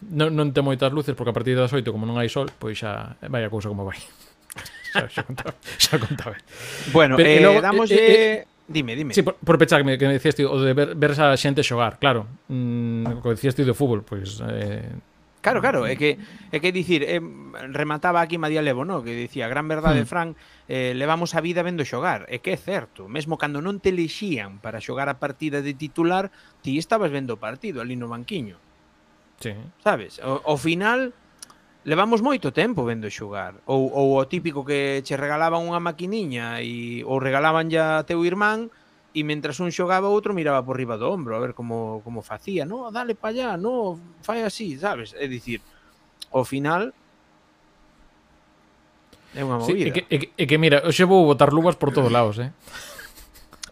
non, 0.00 0.32
non 0.32 0.56
te 0.56 0.64
moitas 0.64 0.88
luces 0.88 1.12
porque 1.12 1.34
a 1.34 1.36
partir 1.36 1.58
das 1.58 1.68
8 1.68 1.84
como 1.92 2.08
non 2.08 2.16
hai 2.16 2.32
sol, 2.32 2.48
pois 2.56 2.80
xa 2.80 3.20
vai 3.28 3.44
a 3.44 3.52
cousa 3.52 3.68
como 3.68 3.84
vai. 3.84 4.00
xa, 4.96 5.10
xa 5.10 5.22
contaba, 5.28 5.52
xa 5.76 5.96
contaba. 6.00 6.36
Bueno, 6.88 7.20
Pero, 7.20 7.28
eh, 7.28 7.42
logo, 7.42 7.60
damos 7.60 7.92
eh, 7.92 8.00
eh, 8.00 8.36
Dime, 8.66 8.96
dime. 8.96 9.12
Sí, 9.12 9.22
por, 9.22 9.36
por 9.36 9.58
pecharme, 9.58 9.98
que 9.98 10.06
me 10.06 10.14
decías 10.14 10.34
tío, 10.34 10.50
o 10.50 10.60
de 10.60 10.72
ver, 10.72 10.94
ver 10.96 11.10
esa 11.12 11.36
xente 11.36 11.60
xogar, 11.60 12.00
claro. 12.00 12.24
Mm, 12.48 13.20
o 13.20 13.20
que 13.20 13.36
decías 13.36 13.52
tío, 13.52 13.68
do 13.68 13.76
fútbol, 13.76 14.00
pois... 14.00 14.40
Pues, 14.40 14.48
eh... 14.48 14.88
Claro, 15.44 15.60
claro, 15.60 15.84
mm. 15.84 15.92
é 15.92 15.94
que 16.00 16.10
é 16.48 16.56
que 16.56 16.72
dicir, 16.72 17.04
eh, 17.04 17.20
remataba 17.68 18.24
aquí 18.24 18.40
María 18.40 18.64
Levo, 18.64 18.88
no, 18.88 19.04
que 19.04 19.12
dicía, 19.12 19.44
gran 19.44 19.68
verdade, 19.68 20.00
mm. 20.00 20.08
Fran, 20.08 20.28
eh, 20.72 20.96
levamos 20.96 21.36
a 21.36 21.44
vida 21.44 21.60
vendo 21.60 21.84
xogar, 21.84 22.24
e 22.32 22.40
que 22.40 22.56
é 22.56 22.58
certo, 22.58 23.04
mesmo 23.12 23.36
cando 23.36 23.60
non 23.60 23.76
te 23.76 23.92
lexían 23.92 24.56
para 24.64 24.80
xogar 24.80 25.12
a 25.12 25.20
partida 25.20 25.60
de 25.60 25.76
titular, 25.76 26.32
ti 26.64 26.80
estabas 26.80 27.12
vendo 27.12 27.36
o 27.36 27.42
partido 27.42 27.84
ali 27.84 28.00
no 28.00 28.08
banquiño. 28.08 28.56
Sí. 29.44 29.52
Sabes? 29.84 30.16
O, 30.24 30.40
o 30.40 30.56
final 30.56 31.12
levamos 31.84 32.24
moito 32.24 32.50
tempo 32.50 32.84
vendo 32.84 33.12
xogar. 33.12 33.60
Ou, 33.68 33.92
ou 33.92 34.16
o 34.16 34.24
típico 34.24 34.64
que 34.64 35.04
che 35.04 35.20
regalaban 35.20 35.64
unha 35.64 35.80
maquiniña 35.80 36.64
e 36.64 37.04
ou 37.04 37.20
regalaban 37.20 37.68
ya 37.68 38.00
a 38.00 38.06
teu 38.08 38.24
irmán 38.24 38.72
e 39.14 39.20
mentras 39.22 39.62
un 39.62 39.70
xogaba 39.70 40.10
outro 40.10 40.34
miraba 40.34 40.64
por 40.64 40.74
riba 40.80 40.98
do 40.98 41.06
ombro 41.12 41.36
a 41.36 41.42
ver 41.44 41.54
como, 41.54 42.02
como 42.02 42.24
facía 42.24 42.66
no, 42.66 42.90
dale 42.90 43.14
pa 43.14 43.30
allá, 43.30 43.54
no, 43.54 44.00
fai 44.26 44.42
así, 44.42 44.74
sabes? 44.74 45.14
É 45.14 45.30
dicir, 45.30 45.62
ao 46.34 46.42
final 46.42 46.90
é 49.36 49.42
unha 49.44 49.62
movida. 49.62 49.70
sí, 49.70 49.86
é, 49.86 49.90
que, 49.94 50.02
é, 50.10 50.16
que, 50.18 50.28
é 50.34 50.44
que 50.48 50.58
mira, 50.58 50.82
hoxe 50.82 51.06
vou 51.06 51.22
botar 51.28 51.54
luvas 51.54 51.78
por 51.78 51.94
todos 51.94 52.10
lados 52.10 52.42
eh? 52.42 52.50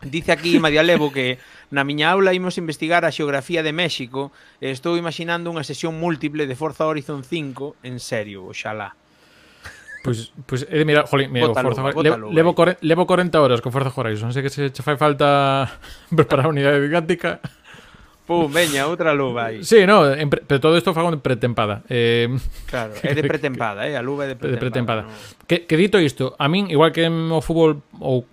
dice 0.03 0.31
aquí 0.31 0.59
Madialevo 0.59 1.11
que 1.11 1.39
Na 1.73 1.89
miña 1.89 2.13
aula 2.13 2.37
imos 2.37 2.61
investigar 2.61 3.09
a 3.09 3.11
xeografía 3.11 3.65
de 3.65 3.73
México 3.73 4.29
e 4.61 4.69
estou 4.69 5.01
imaginando 5.01 5.49
unha 5.49 5.65
sesión 5.65 5.97
múltiple 5.97 6.45
de 6.45 6.53
Forza 6.53 6.85
Horizon 6.85 7.25
5 7.25 7.81
en 7.81 7.97
serio, 7.97 8.45
oxalá. 8.45 8.93
Pois, 10.05 10.29
pues, 10.29 10.45
pois, 10.45 10.69
pues, 10.69 10.69
eh, 10.69 10.85
mira, 10.85 11.09
jolín, 11.09 11.33
mira, 11.33 11.49
bótalo, 11.49 11.73
Forza, 11.73 11.81
bótalo, 11.97 12.29
levo, 12.29 12.53
levo, 12.53 12.77
levo 12.85 13.07
40 13.09 13.41
horas 13.41 13.65
con 13.65 13.73
Forza 13.73 13.89
Horizon, 13.89 14.37
sei 14.37 14.45
que 14.45 14.53
se 14.53 14.69
che 14.69 14.85
fai 14.85 15.01
falta 15.01 15.65
preparar 16.13 16.45
a 16.45 16.53
unidade 16.53 16.77
didáctica. 16.85 17.41
Pum, 18.29 18.53
veña, 18.53 18.85
outra 18.85 19.17
luva 19.17 19.49
aí. 19.49 19.65
Sí, 19.65 19.89
no, 19.89 20.05
en 20.13 20.29
pre, 20.29 20.45
pero 20.45 20.61
todo 20.61 20.77
isto 20.77 20.93
fago 20.93 21.09
en 21.09 21.25
pretempada. 21.25 21.89
Eh, 21.89 22.29
claro, 22.69 22.93
é 23.01 23.17
de 23.17 23.25
pretempada, 23.25 23.89
eh, 23.89 23.97
a 23.97 24.05
luva 24.05 24.29
é 24.29 24.35
de 24.35 24.37
pretempada. 24.37 24.53
De 24.53 24.61
pretempada. 24.61 25.03
No. 25.09 25.49
Que, 25.49 25.65
que 25.65 25.81
dito 25.81 25.97
isto, 25.97 26.37
a 26.37 26.53
min, 26.53 26.69
igual 26.69 26.93
que 26.93 27.09
o 27.09 27.41
fútbol 27.41 27.81
ou 27.97 28.29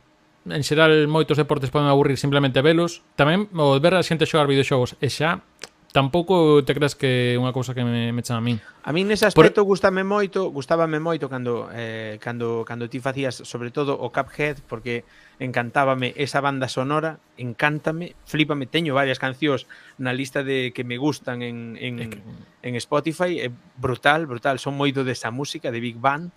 en 0.48 0.64
xeral 0.64 1.08
moitos 1.12 1.36
deportes 1.36 1.74
poden 1.74 1.92
aburrir 1.92 2.16
simplemente 2.16 2.64
velos. 2.64 3.04
Tamén 3.20 3.52
o 3.58 3.76
ver 3.82 3.98
a 3.98 4.06
xente 4.06 4.30
xogar 4.30 4.48
videoxogos 4.48 4.96
e 5.04 5.12
xa 5.12 5.44
tampouco 5.92 6.64
te 6.64 6.74
creas 6.74 6.94
que 6.94 7.34
é 7.34 7.40
unha 7.42 7.50
cousa 7.50 7.74
que 7.74 7.82
me, 7.82 8.14
me 8.14 8.22
chan 8.22 8.38
a 8.38 8.44
min. 8.44 8.62
A 8.86 8.94
min 8.94 9.10
nese 9.10 9.26
aspecto 9.26 9.66
Por... 9.66 9.74
gustame 9.74 10.06
moito, 10.06 10.54
gustábame 10.54 11.02
moito 11.02 11.26
cando 11.26 11.66
eh, 11.74 12.22
cando 12.22 12.62
cando 12.62 12.86
ti 12.86 13.02
facías 13.02 13.42
sobre 13.42 13.74
todo 13.74 13.98
o 13.98 14.14
Cuphead 14.14 14.62
porque 14.70 15.04
encantábame 15.42 16.14
esa 16.14 16.42
banda 16.46 16.70
sonora, 16.70 17.18
encántame, 17.42 18.14
flipame, 18.30 18.70
teño 18.70 18.94
varias 18.94 19.18
cancións 19.18 19.66
na 19.98 20.14
lista 20.14 20.46
de 20.46 20.70
que 20.78 20.86
me 20.86 21.02
gustan 21.02 21.42
en 21.42 21.74
en, 21.82 21.94
é 21.98 22.06
que... 22.14 22.22
en 22.62 22.74
Spotify, 22.78 23.42
é 23.42 23.50
brutal, 23.82 24.30
brutal, 24.30 24.62
son 24.62 24.78
moito 24.78 25.02
desa 25.02 25.34
música 25.34 25.74
de 25.74 25.82
Big 25.82 25.98
Band 25.98 26.30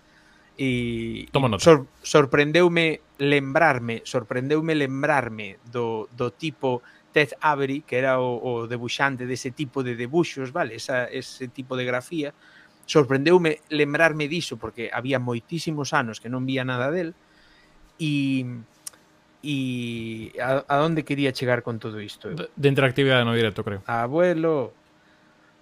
e 0.57 1.27
Tomo 1.31 1.47
nota. 1.47 1.63
Sor, 1.63 1.87
sorprendeume 2.01 3.01
lembrarme, 3.17 4.01
sorprendeume 4.05 4.75
lembrarme 4.75 5.57
do, 5.65 6.09
do 6.13 6.31
tipo 6.31 6.81
Ted 7.11 7.33
Avery, 7.41 7.81
que 7.81 7.97
era 7.97 8.19
o, 8.19 8.37
o 8.41 8.67
debuxante 8.67 9.25
dese 9.25 9.51
tipo 9.51 9.81
de 9.81 9.95
debuxos, 9.95 10.51
vale, 10.51 10.75
esa, 10.75 11.05
ese 11.05 11.47
tipo 11.47 11.77
de 11.77 11.85
grafía, 11.85 12.33
sorprendeume 12.85 13.61
lembrarme 13.69 14.27
diso 14.27 14.57
porque 14.57 14.89
había 14.91 15.19
moitísimos 15.19 15.93
anos 15.93 16.19
que 16.19 16.29
non 16.29 16.43
vía 16.43 16.65
nada 16.65 16.91
del 16.91 17.15
e 17.97 18.43
e 19.43 20.31
a, 20.39 20.63
a 20.63 20.75
onde 20.87 21.03
quería 21.03 21.35
chegar 21.35 21.67
con 21.67 21.75
todo 21.77 21.99
isto? 21.99 22.31
De, 22.31 22.47
de 22.55 22.67
interactividade 22.69 23.27
no 23.27 23.35
directo, 23.35 23.63
creo. 23.63 23.83
Abuelo. 23.85 24.71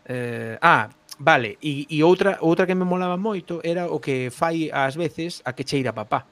Eh, 0.05 0.57
ah, 0.61 0.89
Vale, 1.21 1.61
e, 1.61 1.85
e 1.85 2.01
outra 2.01 2.41
outra 2.41 2.65
que 2.65 2.73
me 2.73 2.81
molaba 2.81 3.13
moito 3.13 3.61
era 3.61 3.85
o 3.85 4.01
que 4.01 4.33
fai 4.33 4.73
ás 4.73 4.97
veces 4.97 5.45
a 5.45 5.53
que 5.53 5.61
cheira 5.61 5.93
papá. 5.93 6.25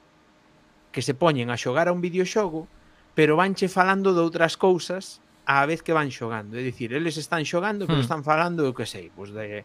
Que 0.90 0.98
se 0.98 1.14
poñen 1.14 1.46
a 1.46 1.54
xogar 1.54 1.86
a 1.86 1.94
un 1.94 2.02
videoxogo, 2.02 2.66
pero 3.14 3.38
vanche 3.38 3.70
falando 3.70 4.10
de 4.10 4.18
outras 4.18 4.58
cousas 4.58 5.22
á 5.46 5.62
vez 5.62 5.86
que 5.86 5.94
van 5.94 6.10
xogando. 6.10 6.58
É 6.58 6.62
dicir, 6.66 6.90
eles 6.90 7.14
están 7.22 7.46
xogando, 7.46 7.86
pero 7.86 8.02
hmm. 8.02 8.06
están 8.10 8.22
falando, 8.26 8.66
eu 8.66 8.74
que 8.74 8.82
sei, 8.82 9.14
pois 9.14 9.30
de 9.30 9.62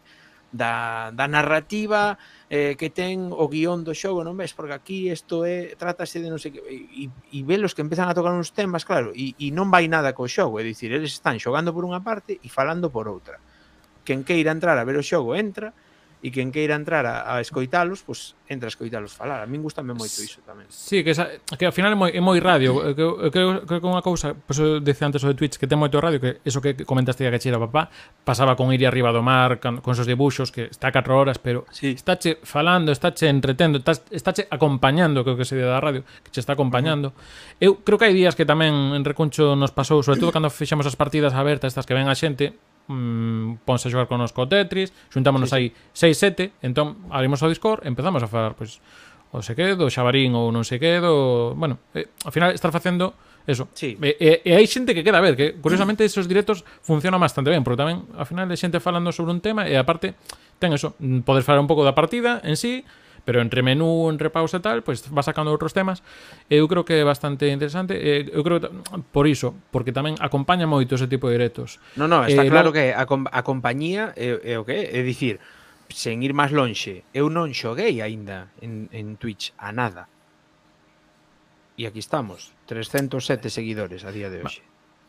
da, 0.54 1.10
da 1.10 1.26
narrativa 1.26 2.22
eh, 2.46 2.78
que 2.78 2.94
ten 2.94 3.34
o 3.34 3.50
guión 3.50 3.82
do 3.82 3.98
xogo, 3.98 4.22
non 4.22 4.38
ves? 4.38 4.54
Porque 4.54 4.78
aquí 4.78 5.10
isto 5.10 5.42
é, 5.42 5.74
trátase 5.74 6.22
de 6.22 6.30
non 6.30 6.38
sei 6.38 6.54
que... 6.54 6.62
E, 6.70 7.10
e 7.10 7.38
velos 7.42 7.74
que 7.74 7.82
empezan 7.82 8.06
a 8.06 8.14
tocar 8.14 8.30
uns 8.30 8.54
temas, 8.54 8.86
claro, 8.86 9.10
e, 9.10 9.34
e 9.42 9.50
non 9.50 9.74
vai 9.74 9.90
nada 9.90 10.14
co 10.14 10.30
xogo, 10.30 10.62
é 10.62 10.64
dicir, 10.64 10.94
eles 10.94 11.18
están 11.18 11.42
xogando 11.42 11.74
por 11.74 11.82
unha 11.82 11.98
parte 11.98 12.38
e 12.38 12.46
falando 12.46 12.94
por 12.94 13.10
outra 13.10 13.42
quen 14.06 14.22
queira 14.22 14.54
entrar 14.54 14.78
a 14.78 14.86
ver 14.86 14.96
o 14.96 15.02
xogo 15.02 15.34
entra 15.34 15.74
e 16.26 16.32
quen 16.32 16.48
queira 16.50 16.74
entrar 16.74 17.04
a, 17.04 17.36
a 17.36 17.44
escoitalos, 17.44 18.00
pois 18.02 18.34
pues, 18.34 18.50
entra 18.50 18.66
a 18.66 18.72
escoitalos 18.72 19.12
falar. 19.12 19.44
A 19.44 19.46
min 19.46 19.60
gustame 19.60 19.92
moito 19.92 20.16
iso 20.24 20.40
tamén. 20.42 20.64
Sí, 20.72 21.04
que, 21.04 21.12
esa, 21.12 21.28
que 21.38 21.68
ao 21.68 21.70
final 21.70 21.92
é 21.92 21.98
moi, 21.98 22.10
é 22.10 22.18
moi 22.24 22.40
radio. 22.40 22.80
Eu, 22.82 23.20
eu 23.20 23.30
creo, 23.30 23.62
creo 23.68 23.78
que 23.78 23.86
unha 23.86 24.00
cousa, 24.00 24.32
Pois 24.32 24.58
eu 24.58 24.80
dice 24.80 25.06
antes 25.06 25.22
o 25.22 25.28
de 25.28 25.36
Twitch, 25.36 25.60
que 25.60 25.68
ten 25.68 25.76
moito 25.76 26.00
radio, 26.00 26.18
que 26.18 26.42
eso 26.42 26.58
que 26.58 26.72
comentaste 26.82 27.22
que 27.22 27.38
cheira 27.38 27.60
papá, 27.60 27.92
pasaba 28.24 28.56
con 28.56 28.72
ir 28.72 28.82
arriba 28.88 29.12
do 29.12 29.20
mar, 29.20 29.60
con, 29.60 29.84
con 29.84 29.92
esos 29.92 30.08
dibuxos, 30.08 30.48
que 30.50 30.72
está 30.72 30.88
4 30.90 31.14
horas, 31.14 31.38
pero 31.38 31.62
sí. 31.68 31.92
estáche 31.92 32.40
falando, 32.42 32.90
estáche 32.90 33.28
entretendo, 33.28 33.78
estás, 33.78 34.02
estáche 34.10 34.48
acompañando, 34.48 35.22
creo 35.22 35.38
que 35.38 35.44
se 35.44 35.54
da 35.60 35.78
radio, 35.78 36.02
que 36.24 36.32
che 36.32 36.40
está 36.40 36.56
acompañando. 36.56 37.12
Eu 37.60 37.84
creo 37.86 38.02
que 38.02 38.10
hai 38.10 38.16
días 38.16 38.34
que 38.34 38.48
tamén 38.48 38.96
en 38.96 39.06
Recuncho 39.06 39.54
nos 39.54 39.70
pasou, 39.70 40.02
sobre 40.02 40.18
todo 40.18 40.32
cando 40.32 40.50
fixamos 40.50 40.90
as 40.90 40.98
partidas 40.98 41.36
abertas, 41.38 41.70
estas 41.70 41.86
que 41.86 41.94
ven 41.94 42.10
a 42.10 42.16
xente, 42.18 42.56
mm, 42.88 43.66
ponse 43.66 43.86
a 43.86 43.92
xogar 43.92 44.08
connosco 44.10 44.42
o 44.42 44.48
Tetris, 44.48 44.94
xuntámonos 45.10 45.50
sí, 45.50 45.72
sí. 45.92 46.06
aí 46.10 46.14
6-7, 46.14 46.62
entón 46.62 47.06
abrimos 47.10 47.42
o 47.42 47.50
Discord, 47.50 47.86
empezamos 47.86 48.22
a 48.22 48.28
falar, 48.30 48.54
pois, 48.54 48.80
o 49.34 49.42
se 49.42 49.54
quedo, 49.54 49.86
o 49.86 49.92
xabarín 49.92 50.32
ou 50.38 50.48
non 50.54 50.62
se 50.62 50.78
quedo. 50.78 51.52
Bueno, 51.58 51.82
eh, 51.92 52.08
ao 52.24 52.32
final 52.32 52.54
estar 52.54 52.70
facendo 52.70 53.12
eso. 53.46 53.68
Sí. 53.74 53.98
E, 54.00 54.16
e, 54.18 54.30
e 54.46 54.50
hai 54.54 54.66
xente 54.66 54.94
que 54.94 55.02
queda 55.02 55.18
a 55.18 55.24
ver, 55.24 55.34
que 55.34 55.58
curiosamente 55.58 56.06
esos 56.08 56.26
directos 56.26 56.64
funcionan 56.82 57.20
bastante 57.20 57.50
ben, 57.50 57.62
porque 57.66 57.78
tamén 57.78 58.06
ao 58.14 58.26
final 58.26 58.46
hai 58.46 58.58
xente 58.58 58.78
falando 58.78 59.10
sobre 59.10 59.34
un 59.34 59.42
tema 59.42 59.66
e 59.66 59.74
aparte 59.74 60.14
ten 60.56 60.72
eso, 60.72 60.96
poder 61.26 61.44
falar 61.44 61.60
un 61.60 61.68
pouco 61.68 61.84
da 61.84 61.92
partida 61.92 62.40
en 62.42 62.56
sí, 62.56 62.82
pero 63.26 63.42
entre 63.42 63.60
menú, 63.60 64.06
entre 64.06 64.30
pausa 64.30 64.56
e 64.58 64.62
tal, 64.62 64.86
pois 64.86 65.02
pues, 65.02 65.10
va 65.10 65.26
sacando 65.26 65.50
outros 65.50 65.74
temas. 65.74 66.06
Eu 66.46 66.70
creo 66.70 66.86
que 66.86 67.02
é 67.02 67.04
bastante 67.04 67.50
interesante. 67.50 67.98
Eu 67.98 68.46
creo 68.46 68.62
que, 68.62 68.70
por 69.10 69.26
iso, 69.26 69.58
porque 69.74 69.90
tamén 69.90 70.14
acompaña 70.22 70.70
moito 70.70 70.94
ese 70.94 71.10
tipo 71.10 71.26
de 71.26 71.34
directos. 71.34 71.82
No, 71.98 72.06
no, 72.06 72.22
está 72.22 72.46
eh, 72.46 72.48
claro 72.48 72.70
que 72.70 72.94
a, 72.94 73.02
a 73.02 73.42
compañía 73.42 74.14
é, 74.14 74.54
é 74.54 74.54
o 74.56 74.62
que 74.62 74.78
é, 74.78 74.82
é 74.94 75.00
dicir, 75.02 75.42
sen 75.90 76.22
ir 76.22 76.38
máis 76.38 76.54
lonxe, 76.54 77.02
eu 77.10 77.26
non 77.26 77.50
xoguei 77.50 77.98
aínda 77.98 78.54
en, 78.62 78.86
en 78.94 79.18
Twitch 79.18 79.50
a 79.58 79.74
nada. 79.74 80.06
E 81.74 81.84
aquí 81.84 81.98
estamos, 81.98 82.54
307 82.70 83.50
seguidores 83.50 84.06
a 84.06 84.14
día 84.14 84.30
de 84.30 84.46
hoxe 84.46 84.62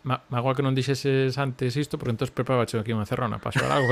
ma, 0.07 0.23
magoa 0.31 0.55
que 0.55 0.63
non 0.63 0.71
dixeses 0.71 1.35
antes 1.35 1.75
isto, 1.75 1.99
porque 1.99 2.15
entón 2.15 2.31
preparaba 2.31 2.63
aquí 2.63 2.95
unha 2.95 3.03
cerrona 3.03 3.43
para 3.43 3.51
xogar 3.51 3.75
algo. 3.75 3.91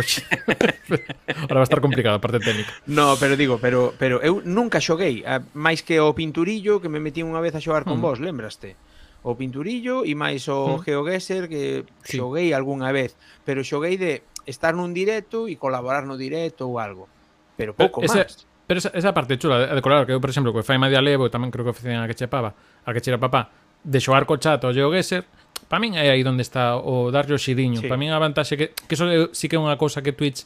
Ahora 1.43 1.59
va 1.59 1.65
a 1.65 1.67
estar 1.67 1.83
complicado 1.83 2.15
a 2.15 2.23
parte 2.23 2.39
técnica. 2.39 2.71
No, 2.87 3.19
pero 3.19 3.35
digo, 3.35 3.59
pero, 3.59 3.91
pero 3.99 4.23
eu 4.23 4.39
nunca 4.47 4.79
xoguei, 4.79 5.27
a, 5.27 5.43
máis 5.51 5.83
que 5.83 5.99
o 5.99 6.15
pinturillo 6.15 6.79
que 6.79 6.87
me 6.87 7.03
metí 7.03 7.19
unha 7.19 7.43
vez 7.43 7.51
a 7.51 7.59
xogar 7.59 7.83
con 7.83 7.99
mm. 7.99 8.03
vos, 8.07 8.17
lembraste? 8.23 8.79
O 9.27 9.35
pinturillo 9.35 10.07
e 10.07 10.15
máis 10.15 10.47
o 10.47 10.79
mm. 10.79 10.87
GeoGuessr 10.87 11.51
que 11.51 11.83
sí. 12.07 12.15
xoguei 12.15 12.55
algunha 12.55 12.95
vez, 12.95 13.19
pero 13.43 13.59
xoguei 13.67 13.99
de 13.99 14.23
estar 14.47 14.71
nun 14.71 14.95
directo 14.95 15.51
e 15.51 15.59
colaborar 15.59 16.07
no 16.07 16.15
directo 16.15 16.71
ou 16.71 16.79
algo. 16.79 17.11
Pero 17.59 17.75
pouco 17.75 17.99
ese... 17.99 18.23
máis. 18.23 18.47
Pero 18.65 18.81
esa, 18.81 18.89
esa 18.97 19.13
parte 19.13 19.37
chula 19.37 19.61
de 19.61 19.77
decorar, 19.77 20.09
que 20.09 20.13
eu, 20.15 20.21
por 20.23 20.31
exemplo, 20.33 20.49
co 20.49 20.65
Fai 20.65 20.81
Media 20.81 20.97
Levo, 20.97 21.29
tamén 21.29 21.53
creo 21.53 21.67
que 21.67 21.75
oficina 21.75 22.01
a 22.01 22.09
que 22.09 22.17
chepaba, 22.17 22.57
a 22.81 22.89
que 22.95 23.03
chera 23.03 23.21
papá, 23.21 23.53
de 23.85 24.01
xogar 24.01 24.25
co 24.25 24.41
chat 24.41 24.57
ao 24.65 24.73
GeoGuessr, 24.73 25.21
para 25.67 25.81
min 25.81 25.97
é 25.97 26.11
aí 26.11 26.21
onde 26.21 26.43
está 26.43 26.77
o 26.77 27.09
darlle 27.09 27.35
o 27.35 27.41
xidiño. 27.41 27.81
Sí. 27.81 27.87
Para 27.87 27.97
min 27.97 28.13
a 28.13 28.19
vantaxe 28.19 28.55
que, 28.55 28.75
que 28.75 28.93
eso 28.93 29.09
é, 29.09 29.29
sí 29.33 29.49
que 29.49 29.57
é 29.57 29.61
unha 29.61 29.75
cousa 29.79 30.03
que 30.05 30.13
Twitch 30.13 30.45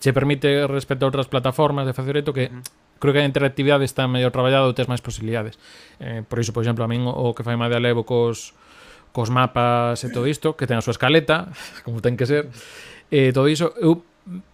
che 0.00 0.10
permite 0.12 0.66
respecto 0.66 1.04
a 1.04 1.08
outras 1.10 1.28
plataformas 1.28 1.84
de 1.84 1.92
facer 1.92 2.16
esto 2.16 2.32
que 2.32 2.48
creo 3.02 3.12
que 3.12 3.20
a 3.20 3.26
interactividade 3.26 3.84
está 3.84 4.06
medio 4.06 4.30
traballada 4.30 4.70
ou 4.70 4.72
tes 4.72 4.86
máis 4.86 5.02
posibilidades. 5.02 5.58
Eh, 5.98 6.22
por 6.22 6.38
iso, 6.38 6.54
por 6.54 6.62
exemplo, 6.62 6.86
a 6.86 6.88
min 6.88 7.02
o 7.04 7.34
que 7.34 7.42
fai 7.42 7.58
má 7.58 7.66
de 7.66 7.76
alevo 7.76 8.06
cos, 8.06 8.54
cos 9.10 9.28
mapas 9.28 10.00
e 10.06 10.08
todo 10.08 10.30
isto, 10.30 10.54
que 10.54 10.70
ten 10.70 10.78
a 10.78 10.84
súa 10.86 10.94
escaleta, 10.94 11.50
como 11.84 11.98
ten 11.98 12.14
que 12.14 12.30
ser, 12.30 12.48
eh, 13.10 13.34
todo 13.34 13.50
iso, 13.50 13.74
eu 13.82 14.06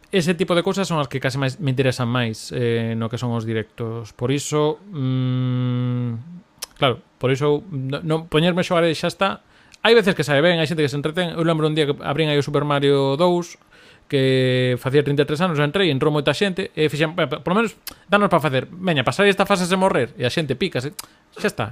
ese 0.09 0.33
tipo 0.33 0.57
de 0.57 0.65
cousas 0.65 0.89
son 0.89 0.97
as 0.97 1.13
que 1.13 1.21
case 1.21 1.37
máis 1.37 1.61
me 1.61 1.69
interesan 1.69 2.09
máis 2.09 2.49
eh, 2.57 2.97
no 2.97 3.13
que 3.13 3.21
son 3.21 3.37
os 3.37 3.45
directos. 3.45 4.17
Por 4.17 4.33
iso, 4.33 4.81
mm, 4.89 6.81
claro, 6.81 7.05
por 7.21 7.29
iso 7.29 7.61
non 7.69 8.01
no, 8.09 8.17
poñerme 8.33 8.65
xogar 8.65 8.89
e 8.89 8.97
xa 8.97 9.13
está 9.13 9.45
hai 9.83 9.95
veces 9.95 10.15
que 10.15 10.27
sabe 10.27 10.43
ben, 10.43 10.59
hai 10.59 10.67
xente 10.67 10.83
que 10.83 10.91
se 10.91 10.99
entretén. 10.99 11.35
Eu 11.37 11.45
lembro 11.47 11.67
un 11.69 11.75
día 11.75 11.87
que 11.87 11.95
abrín 12.03 12.29
aí 12.29 12.39
o 12.39 12.45
Super 12.45 12.65
Mario 12.67 13.15
2 13.17 14.09
que 14.09 14.77
facía 14.81 15.05
33 15.05 15.41
anos, 15.45 15.61
entrei, 15.61 15.93
entrou 15.93 16.09
moita 16.09 16.33
xente 16.33 16.73
e 16.73 16.89
fixen, 16.89 17.13
por 17.13 17.51
lo 17.53 17.57
menos, 17.61 17.77
danos 18.09 18.33
para 18.33 18.41
facer 18.41 18.65
veña, 18.73 19.05
pasar 19.05 19.29
esta 19.29 19.45
fase 19.45 19.69
se 19.69 19.77
morrer 19.77 20.17
e 20.17 20.25
a 20.25 20.33
xente 20.33 20.57
pica 20.57 20.81
se, 20.81 20.97
xa 21.37 21.49
está 21.49 21.67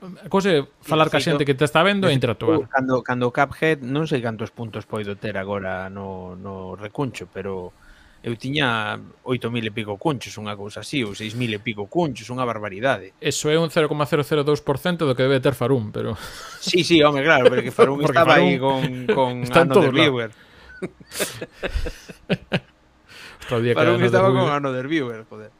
A 0.00 0.32
cosa 0.32 0.48
é 0.48 0.64
falar 0.80 1.12
ca 1.12 1.20
xente 1.20 1.44
que 1.44 1.52
te 1.52 1.68
está 1.68 1.84
vendo 1.84 2.08
e 2.08 2.16
interactuar. 2.16 2.64
Cando, 2.72 3.04
cando 3.04 3.28
Cuphead 3.28 3.84
non 3.84 4.08
sei 4.08 4.24
cantos 4.24 4.48
puntos 4.48 4.88
poido 4.88 5.12
ter 5.20 5.36
agora 5.36 5.92
no, 5.92 6.40
no 6.40 6.72
recuncho, 6.72 7.28
pero 7.28 7.76
eu 8.22 8.36
tiña 8.36 9.00
8.000 9.24 9.66
e 9.66 9.72
pico 9.72 9.96
cunchos, 9.96 10.36
unha 10.36 10.52
cousa 10.52 10.84
así, 10.84 11.00
ou 11.00 11.16
6.000 11.16 11.56
e 11.56 11.60
pico 11.60 11.88
cunchos, 11.88 12.28
unha 12.28 12.44
barbaridade. 12.44 13.16
Eso 13.16 13.48
é 13.48 13.56
un 13.56 13.72
0,002% 13.72 15.08
do 15.08 15.16
que 15.16 15.24
debe 15.24 15.40
ter 15.40 15.56
Farum, 15.56 15.88
pero... 15.88 16.20
Sí, 16.60 16.84
sí, 16.84 17.00
home, 17.00 17.24
claro, 17.24 17.48
pero 17.48 17.64
que 17.64 17.72
Farum 17.72 17.96
Porque 18.04 18.12
estaba 18.12 18.36
Farum... 18.36 18.48
aí 18.48 18.58
con, 18.60 18.82
con 19.08 19.32
Ano 19.48 19.80
de 19.80 19.90
Viewer. 19.90 20.30
Día 23.50 23.74
Farum 23.74 23.98
que 23.98 24.06
estaba 24.06 24.28
con 24.28 24.52
Ano 24.52 24.72
de 24.72 24.82
Viewer, 24.84 25.24
joder. 25.24 25.50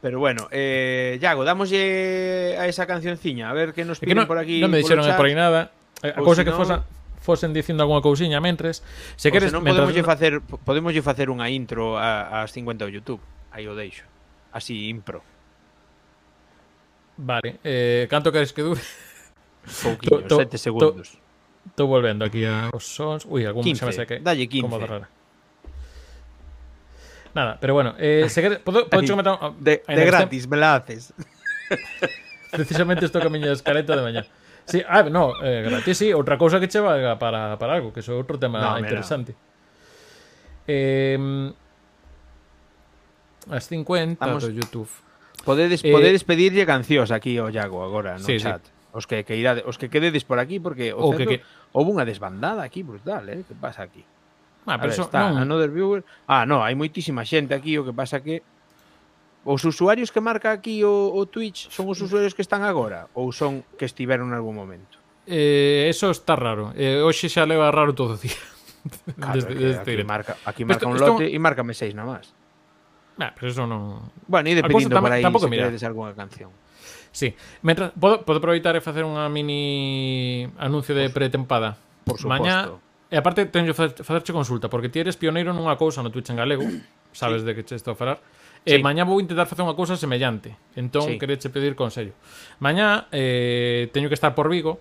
Pero 0.00 0.20
bueno, 0.20 0.48
eh, 0.50 1.18
Iago, 1.20 1.44
damoslle 1.44 2.56
a 2.56 2.66
esa 2.68 2.86
cancionciña, 2.86 3.50
a 3.50 3.52
ver 3.52 3.74
que 3.74 3.84
nos 3.84 3.98
piden 3.98 4.14
que 4.14 4.20
no, 4.22 4.26
por 4.30 4.38
aquí. 4.38 4.62
Non 4.62 4.70
me 4.70 4.78
dixeron 4.78 5.04
por, 5.04 5.12
eh, 5.12 5.18
por 5.18 5.26
aí 5.26 5.34
nada. 5.34 5.74
Eh, 6.06 6.14
a 6.14 6.22
cousa 6.22 6.40
si 6.40 6.46
que 6.46 6.54
no... 6.54 6.60
fosa 6.62 6.86
fosen 7.28 7.52
dicindo 7.52 7.84
algunha 7.84 8.00
cousiña 8.00 8.40
mentres. 8.40 8.80
Se 9.20 9.28
queres, 9.28 9.52
non 9.52 9.60
podemos 9.60 9.92
facer 10.00 10.40
podemoslle 10.40 11.04
facer 11.04 11.28
unha 11.28 11.52
intro 11.52 12.00
a, 12.00 12.40
as 12.40 12.56
50 12.56 12.88
do 12.88 12.92
YouTube. 12.92 13.20
Aí 13.52 13.68
o 13.68 13.76
deixo. 13.76 14.08
Así 14.48 14.88
impro. 14.88 15.20
Vale, 17.20 17.60
eh, 17.60 18.08
canto 18.08 18.32
queres 18.32 18.56
que 18.56 18.64
dure? 18.64 18.80
Pouquinho, 19.84 20.24
7 20.24 20.56
segundos. 20.72 21.20
Estou 21.68 21.84
volvendo 21.84 22.24
aquí 22.24 22.48
aos 22.48 22.88
sons. 22.88 23.28
Ui, 23.28 23.44
algún 23.44 23.60
15, 23.60 23.76
xa 23.76 23.92
me 23.92 24.06
que 24.08 24.16
Dalle 24.24 24.48
15. 24.48 24.64
Como 24.64 24.80
rara. 24.80 25.12
Nada, 27.36 27.60
pero 27.60 27.76
bueno, 27.76 27.92
eh, 28.00 28.24
se 28.32 28.40
queres, 28.40 28.58
podo, 28.64 28.88
podo 28.88 29.04
Ay, 29.04 29.06
comentar... 29.06 29.36
De, 29.60 29.84
de 29.84 30.04
gratis, 30.08 30.48
me 30.48 30.56
la 30.56 30.80
haces. 30.80 31.12
Precisamente 32.50 33.04
estou 33.04 33.20
camiño 33.20 33.52
miña 33.52 33.52
escaleta 33.52 33.92
de 33.96 34.02
mañá. 34.02 34.22
Sí, 34.68 34.82
ah, 34.86 35.02
no, 35.08 35.32
eh, 35.42 35.64
gratis 35.64 35.96
sí, 35.96 36.12
outra 36.12 36.36
cousa 36.36 36.60
que 36.60 36.68
che 36.68 36.78
valga 36.78 37.16
para, 37.18 37.56
para 37.56 37.72
algo, 37.80 37.88
que 37.92 38.04
iso 38.04 38.12
é 38.12 38.16
outro 38.20 38.36
tema 38.36 38.60
No, 38.60 38.76
interesante. 38.78 39.32
Eh, 40.68 41.16
as 43.48 43.64
50 43.66 44.20
Vamos- 44.20 44.44
do 44.44 44.52
YouTube. 44.52 44.88
Podedes, 45.44 45.80
Eh, 45.84 45.88
podedes 45.92 46.24
pedirlle 46.28 46.66
cancións 46.68 47.08
aquí 47.08 47.38
ao 47.40 47.48
Iago 47.48 47.80
agora 47.80 48.20
no 48.20 48.24
Sí, 48.28 48.36
sí. 48.36 48.44
chat. 48.44 48.60
Os 48.92 49.06
que, 49.08 49.24
que 49.24 49.36
irade, 49.36 49.62
os 49.64 49.78
que 49.80 49.88
quededes 49.88 50.24
por 50.24 50.36
aquí 50.38 50.60
porque 50.60 50.92
o 50.92 51.00
O 51.00 51.10
que- 51.16 51.24
certo, 51.24 51.30
que- 51.32 51.42
houve 51.72 51.88
unha 51.96 52.04
desbandada 52.04 52.60
aquí 52.60 52.84
brutal, 52.84 53.24
eh? 53.32 53.44
Que 53.48 53.56
pasa 53.56 53.88
aquí? 53.88 54.04
Ah, 54.68 54.76
A 54.76 54.80
pero 54.80 54.92
ver, 54.92 55.00
está 55.00 55.32
non, 55.32 55.40
another 55.48 55.72
viewer. 55.72 56.04
Ah, 56.28 56.44
no, 56.44 56.60
hai 56.60 56.76
moitísima 56.76 57.24
xente 57.24 57.56
aquí, 57.56 57.80
o 57.80 57.84
que 57.88 57.94
pasa 57.96 58.20
que 58.20 58.44
Os 59.48 59.64
usuarios 59.64 60.12
que 60.12 60.20
marca 60.20 60.52
aquí 60.52 60.84
o, 60.84 61.08
o 61.08 61.24
Twitch 61.24 61.72
son 61.72 61.88
os 61.88 61.96
usuarios 62.04 62.36
que 62.36 62.44
están 62.44 62.60
agora 62.68 63.08
ou 63.16 63.32
son 63.32 63.64
que 63.80 63.88
estiveron 63.88 64.28
en 64.28 64.36
algún 64.36 64.52
momento? 64.52 65.00
Eh, 65.24 65.88
eso 65.88 66.12
está 66.12 66.36
raro. 66.36 66.76
Eh, 66.76 67.00
hoxe 67.00 67.32
xa 67.32 67.48
leva 67.48 67.72
raro 67.72 67.96
todo 67.96 68.16
o 68.16 68.20
día. 68.20 68.36
Claro, 69.16 69.40
desde, 69.40 69.56
desde 69.56 69.80
aquí, 69.80 70.04
marca, 70.04 70.36
aquí 70.44 70.68
marca 70.68 70.84
esto, 70.84 70.92
un 70.92 70.96
lote 71.00 71.32
e 71.32 71.38
márcame 71.40 71.72
seis 71.72 71.96
na 71.96 72.04
máis. 72.04 72.28
Nah, 73.16 73.32
pero 73.32 73.48
eso 73.48 73.64
non... 73.64 74.12
Bueno, 74.28 74.52
e 74.52 74.54
dependindo 74.54 74.94
por 75.00 75.10
aí 75.16 75.24
se 75.24 75.48
mira. 75.48 75.64
queredes 75.72 75.82
algunha 75.82 76.12
canción. 76.12 76.52
Sí. 77.10 77.32
Mentre, 77.64 77.90
podo, 77.96 78.22
podo 78.28 78.44
aproveitar 78.44 78.76
e 78.76 78.84
facer 78.84 79.02
unha 79.02 79.26
mini 79.32 80.44
anuncio 80.60 80.92
de 80.92 81.08
pretempada. 81.08 81.80
Por 82.04 82.20
suposto. 82.20 82.36
Mañá, 82.36 82.68
e 83.08 83.16
aparte 83.16 83.48
teño 83.48 83.72
facerche 83.72 84.36
consulta, 84.36 84.68
porque 84.68 84.92
ti 84.92 85.00
eres 85.00 85.16
pioneiro 85.16 85.56
nunha 85.56 85.74
cousa 85.80 86.04
no 86.04 86.12
Twitch 86.12 86.30
en 86.30 86.38
galego, 86.38 86.64
sabes 87.16 87.42
sí. 87.42 87.48
de 87.48 87.52
que 87.56 87.64
che 87.64 87.74
estou 87.74 87.96
a 87.96 87.98
falar. 87.98 88.20
Sí. 88.66 88.74
Eh, 88.74 88.82
mañá 88.82 89.04
vou 89.06 89.20
intentar 89.22 89.46
facer 89.46 89.64
unha 89.64 89.76
cousa 89.76 89.94
semellante. 89.94 90.56
Entón, 90.74 91.06
sí. 91.06 91.20
quereche 91.20 91.48
pedir 91.48 91.78
consello. 91.78 92.12
Mañá 92.60 93.08
eh, 93.12 93.88
teño 93.92 94.08
que 94.10 94.18
estar 94.18 94.34
por 94.34 94.50
Vigo 94.50 94.80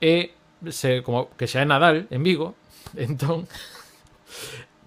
e 0.00 0.34
se, 0.70 1.02
como 1.02 1.30
que 1.34 1.46
xa 1.50 1.62
é 1.62 1.66
Nadal 1.66 2.06
en 2.10 2.22
Vigo, 2.22 2.54
entón 2.98 3.46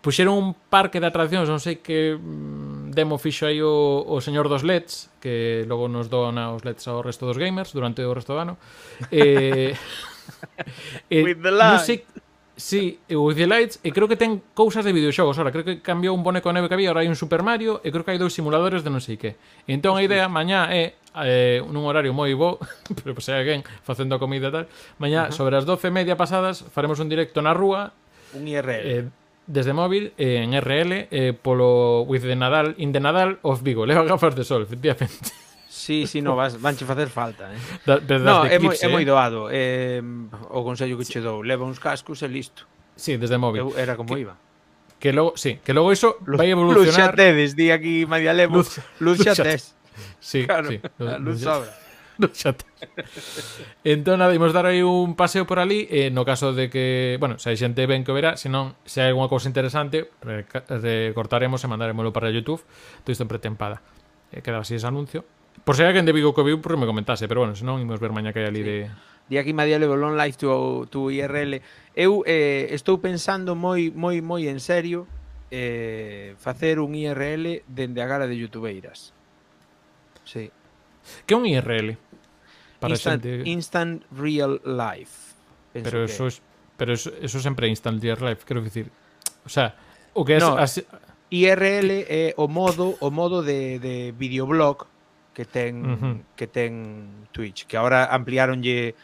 puxeron 0.05 0.37
un 0.37 0.53
parque 0.69 1.01
de 1.01 1.09
atraccións, 1.09 1.49
non 1.49 1.57
sei 1.57 1.81
que 1.81 2.13
mm, 2.13 2.93
demo 2.93 3.17
fixo 3.17 3.49
aí 3.49 3.57
o, 3.57 4.05
o 4.05 4.21
señor 4.21 4.45
dos 4.45 4.61
LEDs, 4.61 5.09
que 5.17 5.65
logo 5.65 5.89
nos 5.89 6.13
dona 6.13 6.53
os 6.53 6.61
LEDs 6.61 6.85
ao 6.85 7.01
resto 7.01 7.25
dos 7.25 7.41
gamers 7.41 7.73
durante 7.73 8.05
o 8.05 8.13
resto 8.13 8.37
do 8.37 8.39
ano. 8.45 8.53
eh, 9.09 9.73
eh, 11.09 11.25
non 11.41 11.81
sei, 11.81 12.05
Sí, 12.55 12.99
o 13.11 13.27
With 13.27 13.35
the 13.35 13.47
Lights, 13.47 13.79
e 13.83 13.91
creo 13.91 14.07
que 14.07 14.15
ten 14.15 14.39
cousas 14.55 14.87
de 14.87 14.95
videoxogos. 14.95 15.35
Ora, 15.35 15.51
creo 15.51 15.67
que 15.67 15.83
cambiou 15.83 16.15
un 16.15 16.23
boneco 16.23 16.47
neve 16.55 16.71
que 16.71 16.75
había, 16.79 16.95
ora 16.95 17.03
hai 17.03 17.11
un 17.11 17.19
Super 17.19 17.43
Mario, 17.43 17.83
e 17.83 17.91
creo 17.91 18.07
que 18.07 18.15
hai 18.15 18.19
dous 18.19 18.31
simuladores 18.31 18.79
de 18.79 18.89
non 18.89 19.03
sei 19.03 19.19
que. 19.19 19.35
E 19.67 19.75
entón 19.75 19.99
a 19.99 20.01
idea 20.01 20.31
mañá 20.31 20.71
é 20.71 20.95
eh, 21.19 21.59
nun 21.59 21.83
horario 21.83 22.15
moi 22.15 22.31
bo, 22.31 22.63
pero 23.03 23.11
pois 23.11 23.27
hai 23.27 23.43
alguén 23.43 23.67
facendo 23.83 24.15
a 24.15 24.19
comida 24.23 24.47
e 24.47 24.53
tal. 24.55 24.65
Mañá 25.03 25.27
uh 25.27 25.35
-huh. 25.35 25.35
sobre 25.35 25.59
as 25.59 25.67
12 25.67 25.91
media 25.91 26.15
pasadas 26.15 26.63
faremos 26.71 27.03
un 27.03 27.11
directo 27.11 27.43
na 27.43 27.51
rúa. 27.51 27.91
Un 28.31 28.47
IRL. 28.47 28.83
Eh, 28.87 29.03
desde 29.47 29.73
móvil 29.73 30.13
eh, 30.17 30.41
en 30.41 30.55
RL 30.55 31.07
eh, 31.11 31.33
polo 31.35 32.01
With 32.07 32.23
the 32.23 32.35
Nadal, 32.35 32.73
In 32.79 32.95
the 32.95 32.99
Nadal 33.03 33.39
of 33.43 33.63
Vigo. 33.63 33.85
Leva 33.89 34.07
gafas 34.07 34.35
de 34.35 34.43
sol, 34.43 34.63
efectivamente. 34.63 35.44
Sí, 35.75 36.07
sí, 36.07 36.21
no, 36.21 36.37
vas, 36.37 36.55
vanche 36.61 36.85
facer 36.85 37.09
falta, 37.09 37.51
eh. 37.53 37.59
Da, 37.85 37.99
das 37.99 38.21
no, 38.21 38.47
de 38.47 38.55
é, 38.55 38.59
moi, 38.63 38.75
eh? 38.79 38.85
é 38.85 38.87
moi 38.87 39.03
doado. 39.03 39.51
Eh, 39.51 39.99
o 40.55 40.63
consello 40.63 40.95
que 40.95 41.03
sí. 41.03 41.13
che 41.13 41.19
dou, 41.19 41.43
leva 41.43 41.67
uns 41.67 41.83
cascos 41.83 42.23
e 42.23 42.31
listo. 42.31 42.63
Sí, 42.95 43.19
desde 43.19 43.35
móvil. 43.35 43.67
Eu 43.67 43.69
era 43.75 43.99
como 43.99 44.15
que, 44.15 44.23
iba. 44.23 44.39
Que 45.03 45.11
logo, 45.11 45.35
sí, 45.35 45.59
que 45.59 45.75
logo 45.75 45.91
iso 45.91 46.15
luz, 46.23 46.39
vai 46.39 46.47
evolucionar. 46.47 46.87
Luz 46.87 46.95
xa 46.95 47.11
tedes, 47.11 47.59
di 47.59 47.75
aquí 47.75 48.07
María 48.07 48.31
Lemos. 48.31 48.79
Luz, 49.03 49.19
luz, 49.19 49.19
luz 49.19 49.27
xa 49.27 49.35
tes. 49.35 49.75
Sí, 50.23 50.47
claro, 50.47 50.71
sí. 50.71 50.79
Luz, 50.95 51.19
luz 51.19 51.37
sobra. 51.43 51.75
no 52.17 52.27
chat. 52.31 52.63
entón, 53.83 54.19
nada, 54.19 54.33
imos 54.33 54.53
dar 54.53 54.65
aí 54.65 54.81
un 54.81 55.15
paseo 55.15 55.43
por 55.45 55.59
ali 55.59 55.87
eh, 55.91 56.09
no 56.11 56.23
caso 56.23 56.53
de 56.53 56.69
que, 56.69 57.17
bueno, 57.19 57.35
se 57.39 57.51
hai 57.51 57.57
xente 57.59 57.83
ben 57.83 58.07
que 58.07 58.15
verá, 58.15 58.39
se 58.39 58.47
non, 58.47 58.79
se 58.87 59.03
hai 59.03 59.11
algunha 59.11 59.27
cousa 59.27 59.51
interesante 59.51 60.07
recortaremos 60.23 61.59
e 61.63 61.67
mandaremoslo 61.67 62.15
para 62.15 62.31
YouTube 62.31 62.63
todo 63.03 63.11
isto 63.11 63.27
en 63.27 63.31
pretempada 63.31 63.83
eh, 64.31 64.39
e 64.39 64.45
quedaba 64.45 64.63
así 64.63 64.79
ese 64.79 64.87
anuncio 64.87 65.27
Por 65.63 65.75
se 65.75 65.83
si 65.83 65.87
alguén 65.87 66.05
de 66.05 66.13
Vigo 66.13 66.35
que 66.35 66.43
viu, 66.43 66.61
por 66.61 66.77
me 66.77 66.85
comentase, 66.85 67.27
pero 67.27 67.41
bueno, 67.41 67.55
senón 67.55 67.81
imos 67.81 67.99
ver 67.99 68.11
mañá 68.11 68.33
que 68.33 68.43
hai 68.43 68.49
ali 68.51 68.61
sí. 68.61 68.69
de... 68.69 68.77
Di 69.25 69.37
aquí 69.41 69.53
Madia 69.53 69.79
Lebolón 69.79 70.17
Live 70.17 70.37
to, 70.37 70.85
to 70.91 71.09
IRL. 71.09 71.57
Eu 71.97 72.21
eh, 72.29 72.69
estou 72.69 73.01
pensando 73.01 73.57
moi 73.57 73.89
moi 73.89 74.21
moi 74.21 74.45
en 74.45 74.61
serio 74.61 75.09
eh, 75.49 76.37
facer 76.37 76.77
un 76.77 76.93
IRL 76.93 77.65
dende 77.65 78.03
a 78.03 78.07
gala 78.07 78.29
de 78.29 78.37
youtubeiras. 78.37 79.17
Sí. 80.25 80.53
Que 81.25 81.33
é 81.33 81.37
un 81.37 81.45
IRL? 81.49 81.97
Para 82.77 82.93
instant, 82.93 83.23
xente... 83.23 83.49
instant 83.49 83.93
Real 84.13 84.61
Life. 84.61 85.33
Penso 85.73 85.89
pero 85.89 86.03
eso 86.05 86.27
es, 86.27 86.41
pero 86.77 86.93
eso, 86.93 87.11
eso 87.21 87.39
sempre 87.39 87.67
é 87.67 87.69
Instant 87.69 88.01
Real 88.01 88.17
Life, 88.21 88.45
quero 88.45 88.61
dicir. 88.61 88.91
O 89.45 89.49
sea, 89.49 89.75
o 90.13 90.23
que 90.23 90.37
é 90.37 90.39
no, 90.39 90.57
as... 90.57 90.79
IRL 91.31 92.05
é 92.07 92.33
o 92.37 92.47
modo 92.47 92.95
o 93.01 93.09
modo 93.09 93.41
de, 93.41 93.79
de 93.79 94.13
videoblog 94.13 94.85
que 95.35 95.43
ten 95.43 95.83
uh 95.83 95.99
-huh. 95.99 96.15
que 96.39 96.47
ten 96.47 97.27
Twitch, 97.35 97.67
que 97.67 97.75
agora 97.75 98.07
ampliáronlle 98.07 98.95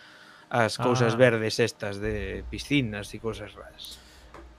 as 0.52 0.80
cousas 0.80 1.14
ah. 1.14 1.20
verdes 1.20 1.60
estas 1.60 1.99
de 1.99 2.44
piscinas 2.48 3.12
e 3.12 3.20
cousas 3.20 3.52
raras. 3.52 3.99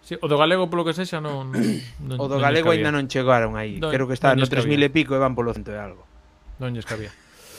Sí, 0.02 0.16
o 0.20 0.26
do 0.28 0.36
galego 0.36 0.68
polo 0.68 0.84
que 0.84 0.92
sexa 0.92 1.20
non, 1.24 1.52
non 1.52 2.16
O 2.20 2.28
do 2.28 2.36
non 2.36 2.44
galego 2.44 2.72
aínda 2.72 2.92
non 2.92 3.08
chegaron 3.08 3.56
aí. 3.56 3.80
Non, 3.80 3.88
Creo 3.88 4.04
que 4.04 4.16
está 4.16 4.36
no 4.36 4.44
3000 4.44 4.76
e 4.76 4.90
pico 4.92 5.16
e 5.16 5.20
van 5.20 5.32
polo 5.32 5.56
cento 5.56 5.72
e 5.72 5.78
algo. 5.80 6.04
Non 6.60 6.76
lles 6.76 6.84
cabía. 6.84 7.12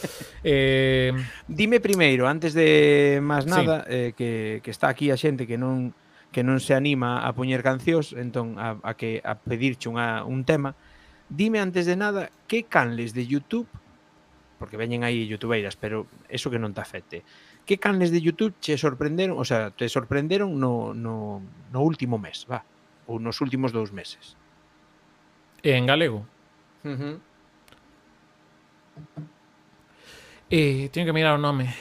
eh... 0.44 1.16
Dime 1.48 1.80
primeiro, 1.80 2.30
antes 2.30 2.54
de 2.54 3.22
máis 3.24 3.50
nada, 3.50 3.88
sí. 3.88 3.96
eh, 3.96 4.10
que, 4.14 4.60
que 4.62 4.72
está 4.74 4.90
aquí 4.90 5.10
a 5.10 5.18
xente 5.18 5.50
que 5.50 5.58
non 5.58 5.96
que 6.34 6.42
non 6.42 6.58
se 6.58 6.74
anima 6.74 7.22
a 7.22 7.30
poñer 7.38 7.62
cancións, 7.62 8.18
entón 8.18 8.58
a, 8.58 8.82
a 8.82 8.98
que 8.98 9.22
a 9.22 9.38
pedirche 9.38 9.88
unha, 9.88 10.26
un 10.26 10.44
tema. 10.44 10.74
Dime 11.30 11.62
antes 11.62 11.86
de 11.86 11.96
nada 11.96 12.34
que 12.50 12.66
canles 12.66 13.14
de 13.14 13.30
YouTube 13.30 13.70
porque 14.64 14.80
veñen 14.80 15.04
aí 15.04 15.28
youtubeiras, 15.28 15.76
pero 15.76 16.08
eso 16.32 16.48
que 16.48 16.56
non 16.56 16.72
te 16.72 16.80
afecte. 16.80 17.28
Que 17.68 17.76
canles 17.76 18.16
de 18.16 18.24
YouTube 18.24 18.56
che 18.64 18.80
sorprenderon, 18.80 19.36
o 19.36 19.44
sea, 19.44 19.76
te 19.76 19.92
sorprenderon 19.92 20.56
no, 20.56 20.96
no, 20.96 21.44
no 21.44 21.80
último 21.84 22.16
mes, 22.16 22.48
va, 22.48 22.64
ou 23.04 23.20
nos 23.20 23.44
últimos 23.44 23.76
dous 23.76 23.92
meses? 23.92 24.40
En 25.68 25.84
galego. 25.84 26.24
Uh 26.88 26.96
-huh. 26.96 27.16
Eh, 30.48 30.88
teño 30.96 31.12
que 31.12 31.12
mirar 31.12 31.36
o 31.36 31.44
nome, 31.44 31.76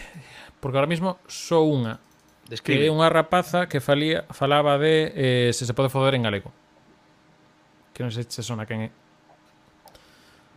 porque 0.58 0.74
ahora 0.82 0.90
mismo 0.90 1.22
só 1.30 1.62
unha. 1.62 2.02
Describe. 2.50 2.82
É 2.82 2.90
unha 2.90 3.06
rapaza 3.06 3.70
que 3.70 3.78
falía, 3.78 4.26
falaba 4.34 4.74
de 4.74 5.14
eh, 5.14 5.50
se 5.54 5.70
se 5.70 5.70
pode 5.70 5.86
foder 5.86 6.18
en 6.18 6.26
galego. 6.26 6.50
Que 7.94 8.02
non 8.02 8.10
sei 8.10 8.26
se 8.26 8.42
sona 8.42 8.66
quen 8.66 8.90
é 8.90 9.02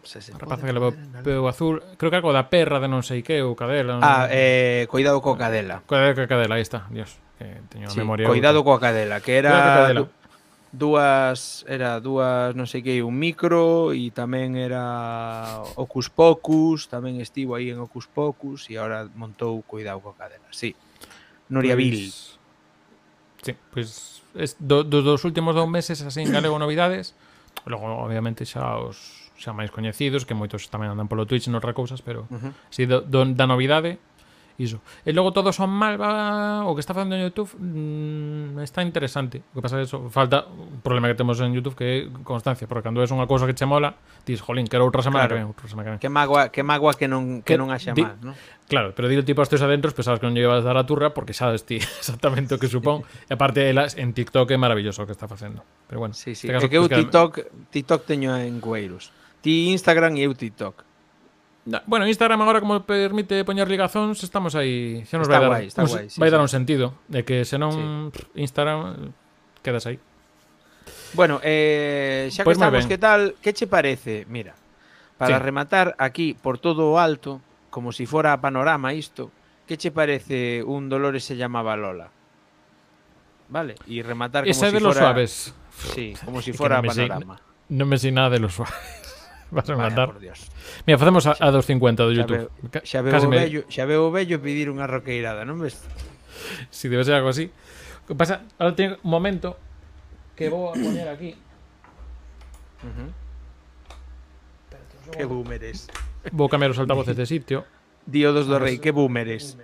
se 0.05 0.21
se 0.21 0.31
a 0.31 0.39
rapaza 0.39 0.63
que 0.63 0.71
levou 0.71 0.93
peo 1.25 1.49
azul 1.49 1.81
Creo 1.99 2.13
que 2.13 2.19
algo 2.21 2.31
da 2.31 2.47
perra 2.47 2.79
de 2.79 2.87
non 2.87 3.03
sei 3.03 3.25
que 3.25 3.41
ou 3.41 3.57
cadela 3.57 3.99
non... 3.99 4.05
Ah, 4.05 4.29
eh, 4.31 4.85
cuidado 4.87 5.19
co 5.19 5.35
cadela 5.35 5.83
Cadela, 5.83 6.13
eh, 6.13 6.15
co 6.15 6.29
cadela, 6.29 6.55
aí 6.55 6.63
está, 6.63 6.87
dios 6.93 7.25
que 7.37 7.61
teño 7.69 7.89
sí, 7.89 7.99
memoria 7.99 8.27
Cuidado 8.27 8.63
coa 8.63 8.79
cadela, 8.79 9.19
que 9.19 9.37
era 9.37 9.51
cadela. 9.51 10.07
dúas 10.71 11.65
era 11.67 11.99
dúas, 11.99 12.55
non 12.55 12.67
sei 12.67 12.83
que, 12.83 12.99
un 13.03 13.15
micro 13.15 13.91
e 13.95 14.11
tamén 14.11 14.59
era 14.59 15.63
Ocus 15.79 16.11
Pocus, 16.11 16.87
tamén 16.91 17.19
estivo 17.19 17.55
aí 17.55 17.71
en 17.71 17.79
Ocus 17.79 18.07
Pocus 18.07 18.67
e 18.71 18.79
agora 18.79 19.07
montou 19.15 19.59
Cuidado 19.63 19.99
coa 20.03 20.15
cadela. 20.15 20.47
Sí. 20.51 20.75
Nuria 21.51 21.75
pues, 21.75 21.83
Vil. 21.83 21.99
Sí, 23.43 23.53
pois 23.71 24.23
pues, 24.33 24.51
es, 24.51 24.51
do, 24.59 24.83
dos, 24.83 25.03
dos 25.03 25.21
últimos 25.23 25.55
dous 25.55 25.69
meses 25.69 26.03
así 26.03 26.23
en 26.23 26.31
galego 26.31 26.59
novidades. 26.63 27.15
Logo 27.63 27.87
obviamente 27.87 28.43
xa 28.43 28.79
os 28.79 29.24
xa 29.35 29.51
máis 29.51 29.69
coñecidos, 29.71 30.23
que 30.23 30.33
moitos 30.33 30.67
tamén 30.71 30.91
andan 30.91 31.07
polo 31.11 31.27
Twitch 31.27 31.47
e 31.47 31.51
noutra 31.51 31.75
cousas, 31.75 32.01
pero 32.01 32.27
uh 32.31 32.39
-huh. 32.39 32.51
si 32.71 32.87
do, 32.87 33.03
do, 33.03 33.23
da 33.35 33.45
novidade, 33.45 33.99
iso. 34.57 34.79
E 35.03 35.11
logo 35.11 35.35
todo 35.35 35.51
son 35.51 35.69
malva, 35.69 36.63
o 36.63 36.71
que 36.75 36.79
está 36.79 36.95
facendo 36.95 37.15
en 37.15 37.27
YouTube 37.27 37.51
mmm, 37.59 38.59
está 38.63 38.81
interesante. 38.81 39.43
O 39.51 39.59
que 39.59 39.61
pasa 39.61 39.79
é 39.79 39.83
eso, 39.83 40.07
falta 40.09 40.47
o 40.47 40.79
problema 40.79 41.11
que 41.11 41.15
temos 41.15 41.39
en 41.43 41.51
YouTube 41.51 41.75
que 41.75 41.85
é 41.85 42.23
constancia, 42.23 42.67
porque 42.67 42.87
cando 42.87 43.03
é 43.03 43.07
unha 43.07 43.27
cousa 43.27 43.43
que 43.43 43.55
che 43.55 43.67
mola, 43.67 43.99
dis, 44.23 44.39
jolín, 44.39 44.67
quero 44.67 44.87
outra 44.87 45.03
semana 45.03 45.27
claro. 45.27 45.35
que 45.35 45.39
ven, 45.43 45.47
outra 45.51 45.67
semana 45.67 45.83
que 45.85 45.91
ven. 45.97 46.01
Que 46.01 46.11
mágoa, 46.11 46.49
que 46.49 46.63
mágoa 46.63 46.95
que 46.95 47.07
non 47.11 47.43
que, 47.43 47.55
que 47.55 47.59
non 47.59 47.67
haxa 47.71 47.91
máis, 47.91 48.15
non? 48.23 48.35
Claro, 48.65 48.97
pero 48.97 49.11
dilo 49.11 49.21
tipo 49.21 49.43
estes 49.43 49.59
teus 49.59 49.67
adentros, 49.67 49.93
pensabas 49.93 50.23
que 50.23 50.25
non 50.25 50.33
lle 50.33 50.47
ibas 50.47 50.63
a 50.63 50.65
dar 50.65 50.79
a 50.79 50.87
turra 50.87 51.11
porque 51.11 51.35
sabes 51.35 51.67
ti 51.67 51.77
exactamente 52.01 52.55
o 52.55 52.57
que 52.57 52.71
supón. 52.71 53.03
e 53.27 53.35
aparte 53.35 53.67
elas 53.67 53.99
en 53.99 54.15
TikTok 54.15 54.47
é 54.55 54.57
maravilloso 54.57 55.03
o 55.03 55.05
que 55.05 55.13
está 55.13 55.27
facendo. 55.27 55.67
Pero 55.91 55.99
bueno, 55.99 56.15
sí, 56.15 56.33
sí. 56.33 56.47
Caso, 56.47 56.65
é 56.65 56.69
que 56.71 56.79
eu 56.79 56.87
pues, 56.87 56.95
TikTok, 56.95 57.31
TikTok 57.75 58.01
teño 58.07 58.31
en 58.39 58.63
Cueiros. 58.63 59.11
Ti 59.45 59.69
Instagram 59.77 60.17
e 60.17 60.25
eu 60.25 60.33
TikTok. 60.33 60.81
Bueno, 61.85 62.05
Instagram 62.09 62.41
agora 62.41 62.61
como 62.61 62.81
permite 62.81 63.45
poñer 63.45 63.69
ligazóns, 63.69 64.21
estamos 64.25 64.53
aí, 64.57 65.05
xa 65.05 65.17
nos 65.21 65.29
Está 65.29 65.37
vai 65.37 65.41
dar, 65.45 65.49
guai, 65.53 65.65
está 65.69 65.81
un, 65.85 65.89
guai, 65.89 66.05
sí, 66.09 66.17
vai 66.21 66.29
dar 66.33 66.41
sí. 66.41 66.45
un 66.45 66.49
sentido 66.49 66.85
de 67.09 67.21
que 67.25 67.45
senón 67.45 68.09
pff, 68.09 68.25
Instagram 68.37 69.13
quedas 69.61 69.85
aí. 69.85 69.97
Bueno, 71.13 71.41
eh, 71.45 72.29
xa 72.33 72.41
que 72.45 72.53
estamos, 72.57 72.85
que 72.89 72.97
tal? 72.97 73.33
Que 73.41 73.53
che 73.53 73.65
parece? 73.69 74.25
Mira, 74.29 74.53
para 75.17 75.37
Sí. 75.37 75.43
rematar 75.45 75.93
aquí 75.97 76.33
por 76.37 76.57
todo 76.61 76.89
o 76.93 76.97
alto, 77.01 77.41
como 77.73 77.89
si 77.93 78.05
fora 78.05 78.37
panorama 78.41 78.93
isto, 78.93 79.29
¿qué 79.65 79.77
te 79.77 79.89
parece 79.89 80.61
un 80.65 80.89
Dolores 80.89 81.23
se 81.25 81.33
llamaba 81.37 81.73
Lola? 81.77 82.09
Vale, 83.49 83.75
y 83.85 84.01
rematar 84.01 84.43
como 84.43 84.51
Esa 84.51 84.67
si 84.69 84.73
de 84.73 84.79
los 84.81 84.97
suaves. 84.97 85.53
Sí, 85.93 86.13
como 86.25 86.41
si 86.41 86.51
que 86.53 86.57
fuera 86.57 86.77
no 86.77 86.89
me 86.89 86.93
sé- 86.93 87.07
panorama. 87.07 87.41
No 87.69 87.85
me 87.85 87.97
sé 87.97 88.11
nada 88.11 88.29
de 88.29 88.39
los 88.39 88.53
suaves. 88.53 88.73
Vas 89.55 89.69
a 89.69 89.75
mandar. 89.79 90.19
Dios. 90.19 90.51
Mira, 90.85 90.99
facemos 90.99 91.23
a, 91.31 91.39
a 91.39 91.47
250 91.47 92.03
do 92.03 92.11
YouTube. 92.11 92.51
Xa 92.83 92.99
veo, 92.99 93.15
xa 93.15 93.23
veo, 93.23 93.31
vello, 93.31 93.61
xa 93.71 93.83
veo 93.87 94.01
o 94.07 94.11
vello 94.11 94.43
pedir 94.43 94.67
unha 94.67 94.83
roqueirada, 94.83 95.47
non 95.47 95.63
ves? 95.63 95.79
Si 96.75 96.91
debe 96.91 97.07
ser 97.07 97.15
algo 97.15 97.31
así. 97.31 97.47
O 98.03 98.11
Que 98.11 98.13
pasa, 98.19 98.43
ahora 98.59 98.75
tengo 98.75 98.99
un 98.99 99.09
momento 99.09 99.55
que 100.35 100.51
vou 100.51 100.69
a 100.69 100.73
poner 100.75 101.07
aquí. 101.07 101.39
Que 105.15 105.23
boomeres. 105.23 105.87
Vou 106.35 106.51
cambiar 106.51 106.75
os 106.75 106.79
altavoces 106.83 107.15
de 107.15 107.25
sitio. 107.25 107.63
Diodos 108.03 108.51
do 108.51 108.59
Rei, 108.59 108.83
que 108.83 108.91
boomeres. 108.91 109.55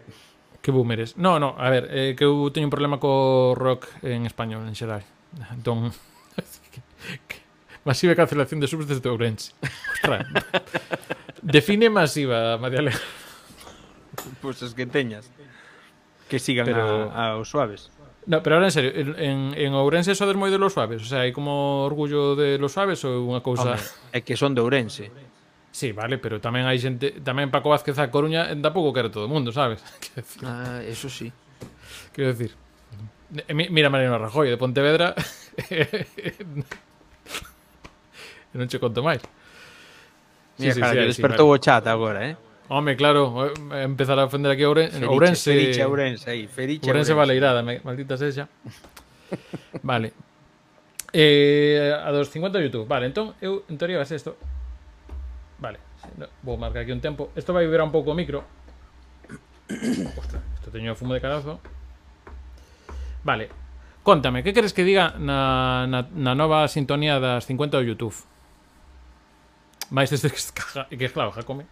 Que 0.64 0.72
boomeres. 0.72 1.20
No, 1.20 1.36
no, 1.36 1.54
a 1.60 1.68
ver, 1.68 1.92
eh, 1.92 2.16
que 2.16 2.24
eu 2.24 2.48
teño 2.56 2.72
un 2.72 2.74
problema 2.74 2.96
co 2.96 3.54
rock 3.60 3.92
en 4.08 4.24
español 4.24 4.64
en 4.64 4.74
xeral. 4.74 5.04
Entón, 5.52 5.92
que, 6.72 6.80
que 7.28 7.41
Masiva 7.84 8.14
cancelación 8.14 8.60
de 8.60 8.68
subs 8.68 8.88
desde 8.88 9.10
Ourense. 9.10 9.54
Ostras. 9.96 10.28
Define 11.42 11.90
masiva, 11.90 12.58
María 12.58 12.80
Alejandra. 12.80 13.10
Pois 14.42 14.58
pues 14.58 14.62
es 14.62 14.74
que 14.74 14.86
teñas. 14.86 15.32
Que 16.30 16.38
sigan 16.38 16.66
pero... 16.66 17.12
a, 17.12 17.34
aos 17.34 17.50
suaves. 17.50 17.90
No, 18.28 18.44
pero 18.44 18.56
ahora 18.56 18.68
en 18.68 18.72
serio, 18.72 18.92
en, 18.96 19.54
en 19.58 19.74
Ourense 19.74 20.14
sodes 20.14 20.38
moi 20.38 20.54
de 20.54 20.62
los 20.62 20.78
suaves? 20.78 21.02
O 21.02 21.08
sea, 21.10 21.26
hai 21.26 21.34
como 21.34 21.82
orgullo 21.82 22.38
de 22.38 22.62
los 22.62 22.78
suaves 22.78 23.02
ou 23.02 23.26
unha 23.26 23.42
cousa... 23.42 23.74
Home, 23.74 24.14
é 24.14 24.22
que 24.22 24.38
son 24.38 24.54
de 24.54 24.62
Ourense. 24.62 25.10
Sí, 25.74 25.90
vale, 25.90 26.22
pero 26.22 26.38
tamén 26.38 26.70
hai 26.70 26.78
xente... 26.78 27.18
Tamén 27.26 27.50
Paco 27.50 27.74
Vázquez 27.74 27.98
a 27.98 28.14
Coruña 28.14 28.54
tampouco 28.62 28.94
quere 28.94 29.10
todo 29.10 29.26
o 29.26 29.32
mundo, 29.32 29.50
sabes? 29.50 29.82
Decir? 30.14 30.46
Ah, 30.46 30.86
eso 30.86 31.10
sí. 31.10 31.34
Quero 32.14 32.30
decir... 32.38 32.54
Eh, 33.48 33.54
mira 33.56 33.90
Mariano 33.90 34.20
Rajoy 34.20 34.52
de 34.52 34.58
Pontevedra 34.60 35.16
e 38.54 38.58
non 38.58 38.68
che 38.68 38.80
conto 38.80 39.02
máis. 39.04 39.22
Sí, 40.58 40.68
Mira, 40.68 40.74
sí, 40.74 40.80
cara, 40.80 40.92
sí, 40.92 40.98
que 40.98 41.04
sí, 41.04 41.08
despertou 41.08 41.48
sí, 41.48 41.54
o 41.54 41.58
chat 41.58 41.88
agora, 41.88 42.28
eh? 42.28 42.36
Home, 42.68 42.96
claro, 42.96 43.52
eh, 43.52 43.84
empezar 43.84 44.18
a 44.20 44.26
ofender 44.26 44.52
aquí 44.52 44.64
a 44.64 44.70
Ourense. 44.70 45.00
Feriche, 45.00 45.08
Ourense, 45.08 45.44
Feriche, 45.44 45.84
Ourense, 45.84 46.30
aí, 46.30 46.48
Feriche, 46.48 46.88
Ourense. 46.88 47.12
Ourense 47.12 47.14
Valeirada, 47.14 47.64
maldita 47.84 48.16
sexa. 48.16 48.48
vale. 49.84 50.14
Eh, 51.12 51.92
a 51.92 52.12
dos 52.12 52.30
50 52.30 52.62
YouTube. 52.62 52.88
Vale, 52.88 53.08
entón, 53.08 53.36
eu, 53.42 53.66
en 53.68 53.78
teoría, 53.78 53.98
vai 53.98 54.06
ser 54.06 54.16
isto. 54.16 54.38
Vale, 55.60 55.80
vou 56.44 56.56
marcar 56.56 56.84
aquí 56.84 56.92
un 56.92 57.02
tempo. 57.02 57.32
Isto 57.36 57.52
vai 57.52 57.68
vibrar 57.68 57.84
un 57.84 57.92
pouco 57.92 58.12
o 58.12 58.16
micro. 58.16 58.44
Ostras, 60.16 60.44
isto 60.56 60.72
teño 60.72 60.96
fumo 60.96 61.14
de 61.14 61.20
carazo. 61.20 61.60
Vale, 63.24 63.50
contame, 64.02 64.44
que 64.44 64.54
queres 64.54 64.72
que 64.72 64.88
diga 64.88 65.14
na, 65.20 65.86
na, 65.92 66.08
na 66.16 66.34
nova 66.34 66.68
sintonía 66.72 67.20
das 67.20 67.46
50 67.46 67.78
do 67.78 67.84
YouTube? 67.84 68.16
Mais 69.92 70.10
desde 70.10 70.32
que, 70.32 70.40
que 70.98 71.08
claro, 71.12 71.36
Jacome. 71.36 71.68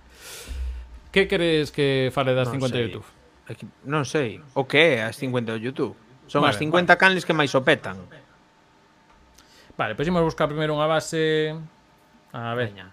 Que 1.11 1.25
queres 1.27 1.71
que 1.71 2.11
fale 2.13 2.35
das 2.35 2.51
non 2.51 2.59
50 2.59 2.75
sei. 2.75 2.83
YouTube? 2.85 3.07
Aquí, 3.47 3.63
non 3.87 4.03
sei. 4.03 4.43
O 4.53 4.67
que 4.67 4.99
é 4.99 5.07
as 5.07 5.15
50 5.15 5.55
de 5.55 5.63
YouTube? 5.63 5.95
Son 6.27 6.43
vale, 6.43 6.53
as 6.53 6.59
50 6.59 6.85
vale. 6.85 6.99
canles 6.99 7.23
que 7.23 7.31
máis 7.31 7.55
opetan. 7.55 7.97
Vale, 9.79 9.95
pois 9.95 10.03
pues 10.03 10.11
imos 10.11 10.21
buscar 10.21 10.51
primeiro 10.51 10.75
unha 10.75 10.85
base... 10.85 11.55
A 12.35 12.53
ver. 12.53 12.75
Veña. 12.75 12.91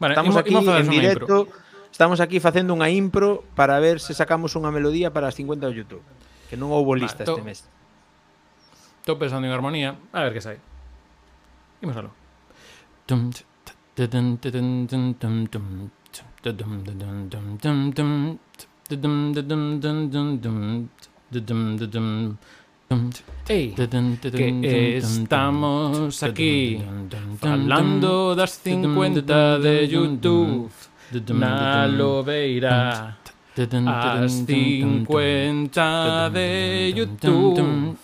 Bueno, 0.00 0.16
estamos 0.16 0.34
imo, 0.34 0.40
aquí 0.40 0.56
imo 0.56 0.74
en 0.74 0.88
directo, 0.88 1.46
estamos 1.92 2.18
aquí 2.18 2.40
facendo 2.40 2.74
unha 2.74 2.90
impro 2.90 3.46
para 3.54 3.78
ver 3.78 4.00
se 4.00 4.16
sacamos 4.16 4.56
unha 4.58 4.72
melodía 4.72 5.12
para 5.12 5.28
as 5.28 5.36
50 5.36 5.68
de 5.68 5.74
YouTube. 5.76 6.02
Que 6.48 6.56
non 6.56 6.72
houbo 6.72 6.96
lista 6.96 7.22
vale, 7.22 7.28
to, 7.28 7.34
este 7.36 7.44
mes. 7.44 7.60
Estou 9.04 9.20
pensando 9.20 9.44
en 9.44 9.52
armonía. 9.52 10.00
A 10.10 10.24
ver 10.24 10.32
que 10.32 10.40
sai. 10.40 10.56
Imos 11.84 11.94
a 11.94 12.08
lo. 12.08 12.10
Tum, 13.06 13.28
tum. 13.28 13.51
Ei, 23.48 23.74
que 23.74 24.96
estamos 24.96 26.22
aquí 26.22 26.80
falando 27.38 28.34
das 28.34 28.60
50 28.62 29.58
de 29.60 29.86
YouTube 29.86 30.70
na 31.34 31.86
lobeira 31.86 33.16
as 33.86 34.32
50 34.32 36.30
de 36.32 36.92
YouTube 36.96 37.96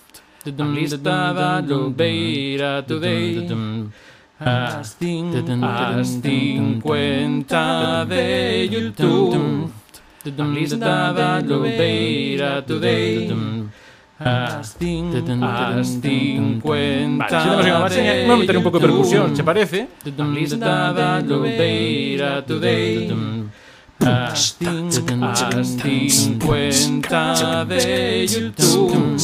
a 0.59 0.65
lista 0.65 0.99
da 0.99 1.61
lobeira 1.61 2.83
today 2.83 3.49
A 4.41 4.77
las 4.77 4.97
50 6.23 8.05
de 8.07 8.69
YouTube. 8.71 9.71
Listada 10.55 11.41
Lobeira 11.41 12.65
Today. 12.65 13.35
A 14.21 14.25
las 14.25 14.77
50 14.79 15.21
de 17.63 17.71
Vamos 17.71 17.97
a 17.97 18.37
meter 18.37 18.57
un 18.59 18.63
poco 18.63 18.79
de 18.79 18.87
percusión, 18.87 19.35
¿se 19.37 19.43
parece? 19.43 19.89
Listada 20.33 21.21
Lobeira 21.21 22.45
Today. 22.45 23.49
50 26.11 27.65
de 27.65 28.27
YouTube 28.27 29.17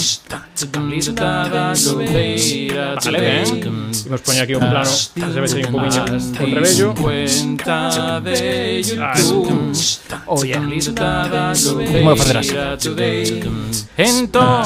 A 0.72 0.80
lista 0.80 1.48
da 1.48 1.72
lobeira 1.84 2.96
Vale, 3.04 3.20
ben 3.20 3.44
Imos 4.06 4.20
poñer 4.20 4.42
aquí 4.42 4.54
un 4.54 4.60
plano 4.60 4.90
un 5.16 5.72
poquinho 5.72 6.04
con 6.38 6.50
rebello 6.52 6.94
50 6.96 8.20
de 8.20 8.82
YouTube 8.82 9.72
Oh 10.26 10.44
yeah 10.44 10.60
lista 10.60 11.28
da 11.28 11.52
lobeira 11.64 12.16
facer 12.16 12.36
así 12.38 12.54
Entón, 13.96 14.64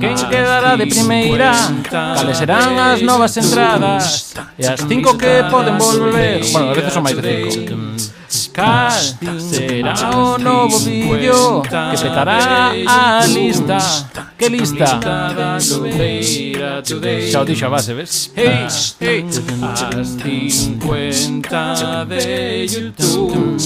quen 0.00 0.16
quedará 0.30 0.76
de 0.76 0.86
primeira? 0.86 1.52
Cales 1.90 2.38
serán 2.38 2.78
as 2.78 3.02
novas 3.02 3.36
entradas? 3.36 4.34
E 4.58 4.66
as 4.66 4.80
cinco 4.88 5.16
que 5.16 5.44
poden 5.50 5.76
volver 5.78 6.40
Bueno, 6.52 6.70
a 6.70 6.74
veces 6.74 6.92
son 6.92 7.02
máis 7.02 7.16
de 7.16 7.50
cinco 7.50 8.09
será 9.38 10.10
un 10.10 10.42
nuevo 10.42 10.78
vídeo 10.80 11.62
que 11.62 11.68
a 12.86 13.26
lista. 13.26 13.78
¡Qué 14.36 14.48
lista! 14.48 15.00
Chao, 17.30 17.44
dicho 17.44 17.70
base, 17.70 17.94
¿ves? 17.94 18.32
Hey, 18.34 18.66
hey, 19.00 19.24
haz 19.62 20.16
50 20.22 22.04
de 22.06 22.66
YouTube. 22.66 23.58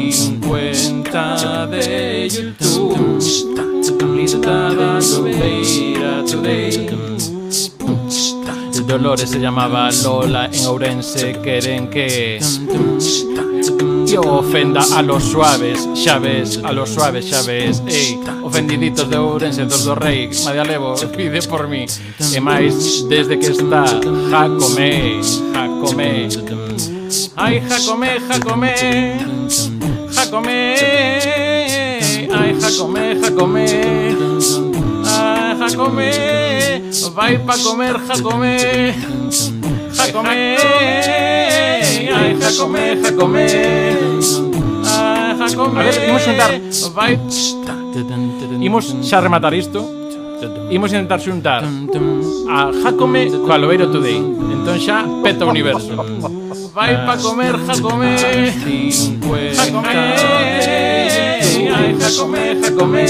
50 0.00 1.66
de 1.66 2.28
YouTube. 2.28 3.22
Dolores 8.92 9.30
se 9.30 9.38
llamaba 9.38 9.90
Lola 10.02 10.50
en 10.52 10.66
Ourense 10.66 11.40
Queren 11.42 11.88
que 11.88 12.38
yo 14.04 14.20
ofenda 14.20 14.82
a 14.94 15.00
los 15.00 15.24
suaves 15.24 15.88
Xa 15.94 16.18
ves, 16.18 16.60
a 16.62 16.72
los 16.72 16.90
suaves, 16.90 17.24
xa 17.30 17.40
ves. 17.40 17.82
Ey, 17.86 18.20
ofendiditos 18.42 19.08
de 19.08 19.16
Ourense, 19.16 19.64
dos 19.64 19.86
do 19.86 19.94
rei 19.94 20.28
Madia 20.44 20.64
Levo, 20.64 20.94
pide 21.16 21.40
por 21.40 21.68
mí. 21.68 21.86
E 22.34 22.40
máis, 22.40 23.08
desde 23.08 23.38
que 23.38 23.46
está 23.46 23.84
Jacome, 24.30 25.22
Jacome. 25.54 26.28
Ai, 27.36 27.62
Jacome, 27.66 28.20
Jacome 28.28 28.74
Jacome. 30.12 30.76
Ai, 32.30 32.60
Jacome, 32.60 33.16
Jacome. 33.22 33.66
Ai, 35.06 35.56
Jacome 35.56 36.51
vai 37.14 37.38
pa 37.38 37.56
comer, 37.58 38.00
Jacome. 38.06 38.56
Jacome. 39.92 40.56
Ai, 42.14 42.36
Jacome, 42.40 42.96
Jacome. 43.02 43.46
Ah, 44.86 45.36
Jacome. 45.38 45.80
A 45.80 45.82
ver, 45.84 46.08
imos 46.08 46.22
xuntar. 46.22 46.50
Vai. 46.94 47.18
Imos 48.60 48.96
xa 49.02 49.20
rematar 49.20 49.54
isto. 49.54 49.84
Imos 50.70 50.92
intentar 50.92 51.20
xuntar 51.20 51.62
a 52.50 52.72
Jacome 52.82 53.30
coa 53.44 53.56
Lobeiro 53.56 53.90
Today. 53.90 54.18
Entón 54.18 54.78
xa 54.80 55.04
peta 55.22 55.44
o 55.46 55.50
universo. 55.50 55.92
Vai 56.72 56.96
pa 57.04 57.16
comer, 57.20 57.54
Jacome. 57.68 58.16
Jacome. 59.52 59.88
Ai, 61.72 61.94
Jacome, 62.00 62.42
Jacome. 62.60 63.04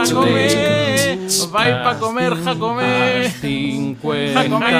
Jacome. 0.00 0.89
Vai 1.50 1.82
pa 1.82 1.94
comer 1.98 2.32
Jacome 2.46 3.26
Jacome 4.34 4.70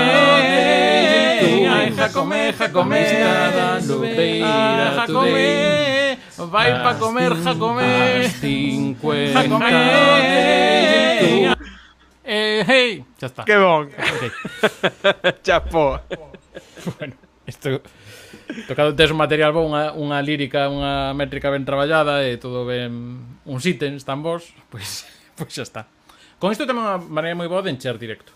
Ai, 1.71 1.91
Jacome, 1.91 2.53
Jacome, 2.53 3.03
Jacome, 4.97 6.19
vai 6.51 6.71
pa 6.83 6.95
comer 6.95 7.35
Jacome, 7.43 8.31
Jacome, 9.35 9.73
eh, 12.25 12.65
hey, 12.67 13.05
ya 13.19 13.27
está. 13.27 13.45
Que 13.45 13.59
bon. 13.59 13.89
Okay. 13.91 14.31
Chapó. 15.43 15.99
bueno, 16.99 17.15
isto 17.47 17.83
tocado 18.69 18.95
tes 18.95 19.11
un 19.11 19.19
material 19.19 19.51
bo, 19.53 19.67
unha, 19.67 19.91
unha 19.99 20.23
lírica, 20.23 20.71
unha 20.71 21.11
métrica 21.19 21.51
ben 21.51 21.67
traballada 21.67 22.23
e 22.23 22.39
todo 22.39 22.63
ben 22.63 23.27
uns 23.43 23.67
ítems 23.67 24.07
tan 24.07 24.23
vos, 24.23 24.55
pois, 24.71 25.07
pois 25.35 25.51
xa 25.51 25.67
está. 25.67 25.83
Con 26.41 26.49
isto 26.49 26.65
temos 26.65 26.89
unha 26.89 26.97
maneira 26.97 27.37
moi 27.37 27.45
boa 27.45 27.61
de 27.61 27.69
encher 27.69 28.01
directo. 28.01 28.33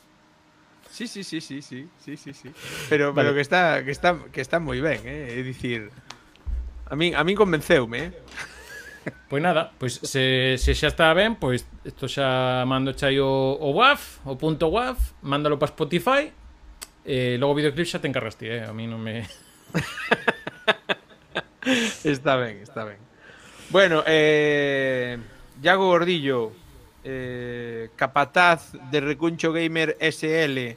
Sí, 0.93 1.09
sí, 1.09 1.25
sí, 1.25 1.41
sí, 1.41 1.65
sí, 1.65 1.89
sí, 1.99 2.15
sí, 2.21 2.37
sí. 2.37 2.53
Pero, 2.93 3.17
vale. 3.17 3.33
pero 3.33 3.35
que 3.35 3.41
está 3.41 3.81
que 3.81 3.91
está 3.91 4.21
que 4.29 4.45
está 4.45 4.61
moi 4.61 4.79
ben, 4.85 5.01
eh? 5.09 5.35
É 5.35 5.41
dicir, 5.41 5.89
a 6.85 6.95
min 6.95 7.17
a 7.17 7.25
min 7.25 7.35
convenceume, 7.35 7.99
eh? 7.99 8.13
Pois 9.29 9.43
nada, 9.43 9.73
pois 9.77 10.01
se, 10.01 10.57
se 10.57 10.73
xa 10.73 10.89
está 10.89 11.13
ben, 11.13 11.37
pois 11.37 11.65
isto 11.85 12.09
xa 12.09 12.65
mando 12.69 12.93
xa 12.93 13.09
o, 13.21 13.57
o 13.57 13.73
WAF, 13.73 14.21
o 14.29 14.37
punto 14.37 14.69
WAF, 14.69 15.17
mándalo 15.25 15.57
para 15.57 15.73
Spotify, 15.73 16.29
e 17.05 17.35
eh, 17.35 17.37
logo 17.41 17.53
o 17.53 17.57
videoclip 17.57 17.89
xa 17.89 18.01
te 18.01 18.09
encargas 18.09 18.37
ti, 18.37 18.49
eh? 18.49 18.65
A 18.65 18.73
mí 18.73 18.89
non 18.89 19.01
me... 19.01 19.25
está 22.05 22.37
ben, 22.37 22.65
está 22.65 22.85
ben. 22.85 23.01
Bueno, 23.69 24.05
eh, 24.09 25.21
Iago 25.61 25.89
Gordillo, 25.89 26.64
eh, 27.05 27.91
capataz 27.97 28.73
de 28.91 29.01
Recuncho 29.01 29.53
Gamer 29.53 29.97
SL. 30.01 30.77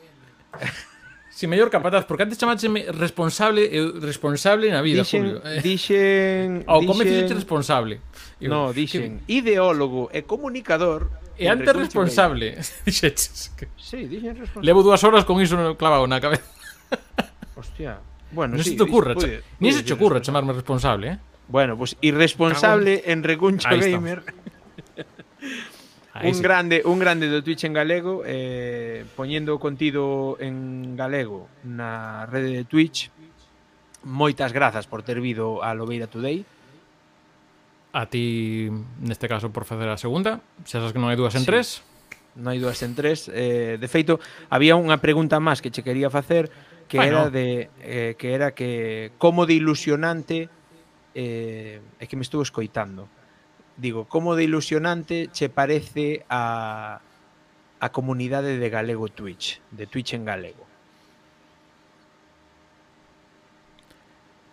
Si, 1.30 1.42
sí, 1.42 1.48
mellor 1.48 1.70
capataz, 1.70 2.06
porque 2.06 2.24
antes 2.24 2.38
chamácheme 2.38 2.86
responsable 2.92 3.66
eh, 3.72 3.92
responsable 4.02 4.70
na 4.70 4.82
vida, 4.82 5.02
dixen, 5.02 5.24
Julio. 5.24 5.42
Eh. 5.46 5.62
Dixen... 5.64 6.64
Ao 6.68 6.84
come 6.84 7.06
dixen, 7.06 7.32
responsable. 7.32 8.02
Eu, 8.42 8.50
no, 8.52 8.74
dixen 8.74 9.24
que... 9.24 9.40
ideólogo 9.40 10.12
e 10.12 10.22
comunicador 10.28 11.10
E 11.38 11.48
antes 11.48 11.70
responsable, 11.70 12.58
dixeches. 12.86 13.54
Que... 13.56 13.70
Sí, 13.78 14.10
dixen 14.10 14.36
responsable. 14.36 14.66
Levo 14.66 14.84
dúas 14.84 15.02
horas 15.06 15.24
con 15.24 15.40
iso 15.40 15.56
clavado 15.78 16.06
na 16.10 16.20
cabeza. 16.20 16.44
Hostia. 17.56 18.02
Bueno, 18.28 18.60
non 18.60 18.64
sí, 18.66 18.76
se 18.76 18.76
te 18.76 18.84
ocurra, 18.84 19.16
puede, 19.16 19.40
puede, 19.40 19.56
ni 19.64 19.72
se 19.72 19.88
te 19.88 19.96
ocurra 19.96 20.20
chamarme 20.20 20.52
responsable, 20.52 21.16
eh? 21.16 21.18
Bueno, 21.48 21.78
pues 21.78 21.96
irresponsable 22.02 23.04
en 23.06 23.24
Recuncho 23.24 23.70
Gamer. 23.70 24.20
Ahí 26.18 26.30
un 26.30 26.36
sí. 26.36 26.42
grande, 26.42 26.82
un 26.84 26.98
grande 26.98 27.30
do 27.30 27.46
Twitch 27.46 27.70
en 27.70 27.78
galego 27.78 28.26
eh, 28.26 29.06
poñendo 29.14 29.54
o 29.54 29.62
contido 29.62 30.34
en 30.42 30.98
galego 30.98 31.46
na 31.62 32.26
rede 32.26 32.58
de 32.58 32.66
Twitch. 32.66 33.14
Moitas 34.02 34.50
grazas 34.50 34.90
por 34.90 35.06
ter 35.06 35.22
vido 35.22 35.62
a 35.62 35.78
Lobeira 35.78 36.10
Today. 36.10 36.42
A 37.94 38.10
ti 38.10 38.74
neste 38.98 39.30
caso 39.30 39.54
por 39.54 39.70
facer 39.70 39.86
a 39.94 39.98
segunda, 40.02 40.42
se 40.66 40.82
sabes 40.82 40.90
que 40.90 40.98
non 40.98 41.14
hai 41.14 41.18
dúas 41.22 41.38
en 41.38 41.46
sí. 41.46 41.50
tres. 41.54 41.86
Non 42.34 42.50
hai 42.50 42.58
dúas 42.58 42.82
en 42.82 42.98
tres. 42.98 43.30
Eh, 43.30 43.78
de 43.78 43.86
feito, 43.86 44.18
había 44.50 44.74
unha 44.74 44.98
pregunta 44.98 45.38
máis 45.38 45.62
que 45.62 45.70
che 45.70 45.86
quería 45.86 46.10
facer 46.10 46.50
que 46.90 46.98
bueno. 46.98 47.30
era 47.30 47.30
de 47.30 47.70
eh, 47.86 48.18
que 48.18 48.34
era 48.34 48.58
que 48.58 49.14
como 49.22 49.46
de 49.46 49.54
ilusionante 49.54 50.50
eh, 51.14 51.78
é 52.02 52.06
que 52.10 52.18
me 52.18 52.26
estuvo 52.26 52.42
escoitando 52.42 53.06
digo, 53.78 54.06
como 54.06 54.36
de 54.36 54.44
ilusionante 54.44 55.30
che 55.32 55.50
parece 55.50 56.26
a, 56.30 57.00
a 57.80 57.88
comunidade 57.94 58.58
de 58.58 58.70
galego 58.70 59.08
Twitch, 59.08 59.62
de 59.72 59.86
Twitch 59.86 60.14
en 60.14 60.26
galego? 60.26 60.66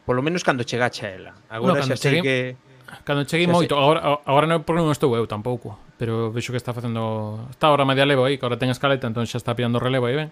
Por 0.04 0.16
lo 0.16 0.22
menos 0.22 0.44
cando 0.44 0.62
chegache 0.62 1.06
a 1.06 1.10
ela. 1.10 1.32
Agora 1.48 1.80
no, 1.80 1.88
xa 1.88 1.96
sei 1.96 2.20
que... 2.20 2.56
Cando 3.02 3.24
cheguei 3.24 3.48
moito, 3.48 3.74
agora, 3.74 4.20
agora 4.28 4.46
non, 4.46 4.60
porque 4.62 4.84
non 4.84 4.92
estou 4.92 5.16
eu 5.16 5.24
tampouco, 5.24 5.80
pero 5.96 6.28
vexo 6.28 6.52
que 6.52 6.60
está 6.60 6.76
facendo... 6.76 7.48
Está 7.48 7.72
ahora 7.72 7.88
media 7.88 8.04
levo 8.04 8.28
aí, 8.28 8.36
que 8.36 8.44
agora 8.44 8.60
ten 8.60 8.68
escaleta, 8.68 9.08
entón 9.08 9.24
xa 9.24 9.40
está 9.40 9.56
pillando 9.56 9.80
relevo 9.80 10.04
aí, 10.06 10.14
ben. 10.14 10.30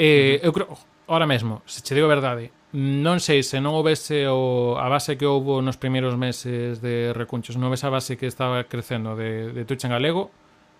Eh, 0.00 0.40
uh 0.40 0.48
-huh. 0.48 0.48
Eu 0.48 0.52
creo, 0.56 0.66
ahora 1.06 1.26
mesmo, 1.26 1.62
se 1.66 1.82
che 1.82 1.94
digo 1.94 2.06
a 2.06 2.14
verdade, 2.14 2.50
non 2.72 3.20
sei 3.20 3.44
se 3.44 3.60
non 3.60 3.76
houvese 3.76 4.24
o, 4.28 4.80
a 4.80 4.88
base 4.88 5.20
que 5.20 5.28
houbo 5.28 5.60
nos 5.60 5.76
primeiros 5.76 6.16
meses 6.16 6.80
de 6.80 7.12
recunchos, 7.12 7.60
non 7.60 7.68
houvese 7.68 7.84
a 7.84 7.92
base 7.92 8.16
que 8.16 8.24
estaba 8.24 8.64
crecendo 8.64 9.12
de, 9.12 9.52
de 9.52 9.62
Twitch 9.68 9.84
en 9.84 9.92
galego, 9.92 10.32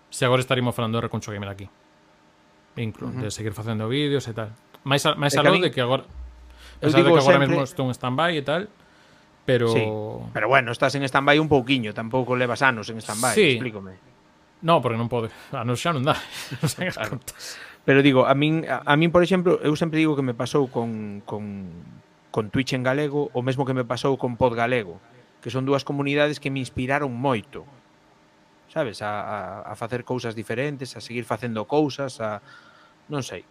se 0.09 0.25
agora 0.25 0.41
estaríamos 0.41 0.73
falando 0.73 0.97
de 0.97 1.05
recuncho 1.05 1.29
gamer 1.29 1.49
aquí. 1.49 1.69
Inclu, 2.77 3.07
uh 3.07 3.13
-huh. 3.13 3.21
de 3.21 3.29
seguir 3.29 3.53
facendo 3.53 3.85
vídeos 3.85 4.25
e 4.25 4.33
tal. 4.33 4.49
Mais, 4.83 5.05
a, 5.05 5.13
mais 5.13 5.37
algo 5.37 5.61
de 5.61 5.69
que 5.69 5.81
agora... 5.81 6.03
Pesar 6.81 7.05
de 7.05 7.11
que 7.13 7.19
agora 7.21 7.37
sempre... 7.37 7.47
mesmo 7.47 7.63
estou 7.63 7.85
en 7.85 7.93
stand-by 7.93 8.33
e 8.37 8.43
tal, 8.43 8.63
pero... 9.45 9.69
Sí, 9.69 9.85
pero 10.33 10.49
bueno, 10.49 10.73
estás 10.73 10.95
en 10.95 11.05
stand-by 11.05 11.37
un 11.37 11.47
pouquiño, 11.47 11.93
tampouco 11.93 12.35
levas 12.35 12.65
anos 12.65 12.89
en 12.89 12.97
stand-by, 12.99 13.35
sí. 13.37 13.55
explícome. 13.55 14.01
No, 14.63 14.81
porque 14.81 14.97
non 14.97 15.11
pode. 15.11 15.27
Anos 15.51 15.77
xa 15.77 15.91
non 15.91 16.07
dá. 16.07 16.15
Non 16.63 16.67
sei 16.71 16.87
claro. 16.89 17.19
contas. 17.19 17.59
Pero 17.83 18.01
digo, 18.01 18.25
a 18.25 18.33
min, 18.33 18.63
a, 18.67 18.83
a 18.87 18.95
min, 18.95 19.11
por 19.11 19.23
exemplo, 19.23 19.59
eu 19.59 19.75
sempre 19.75 19.99
digo 19.99 20.15
que 20.15 20.23
me 20.23 20.33
pasou 20.33 20.71
con, 20.71 21.19
con, 21.27 21.67
con 22.31 22.47
Twitch 22.47 22.71
en 22.71 22.83
galego 22.83 23.27
o 23.35 23.43
mesmo 23.43 23.67
que 23.67 23.75
me 23.75 23.83
pasou 23.83 24.15
con 24.15 24.39
Pod 24.39 24.55
Galego, 24.55 25.03
que 25.43 25.51
son 25.51 25.67
dúas 25.67 25.83
comunidades 25.83 26.39
que 26.39 26.47
me 26.47 26.63
inspiraron 26.63 27.11
moito. 27.11 27.67
Sabes, 28.71 29.03
a, 29.03 29.19
a, 29.21 29.37
a 29.67 29.73
facer 29.75 30.07
cousas 30.07 30.33
diferentes, 30.33 30.95
a 30.95 31.03
seguir 31.03 31.27
facendo 31.27 31.67
cousas, 31.67 32.23
a 32.23 32.39
non 33.11 33.19
sei, 33.19 33.43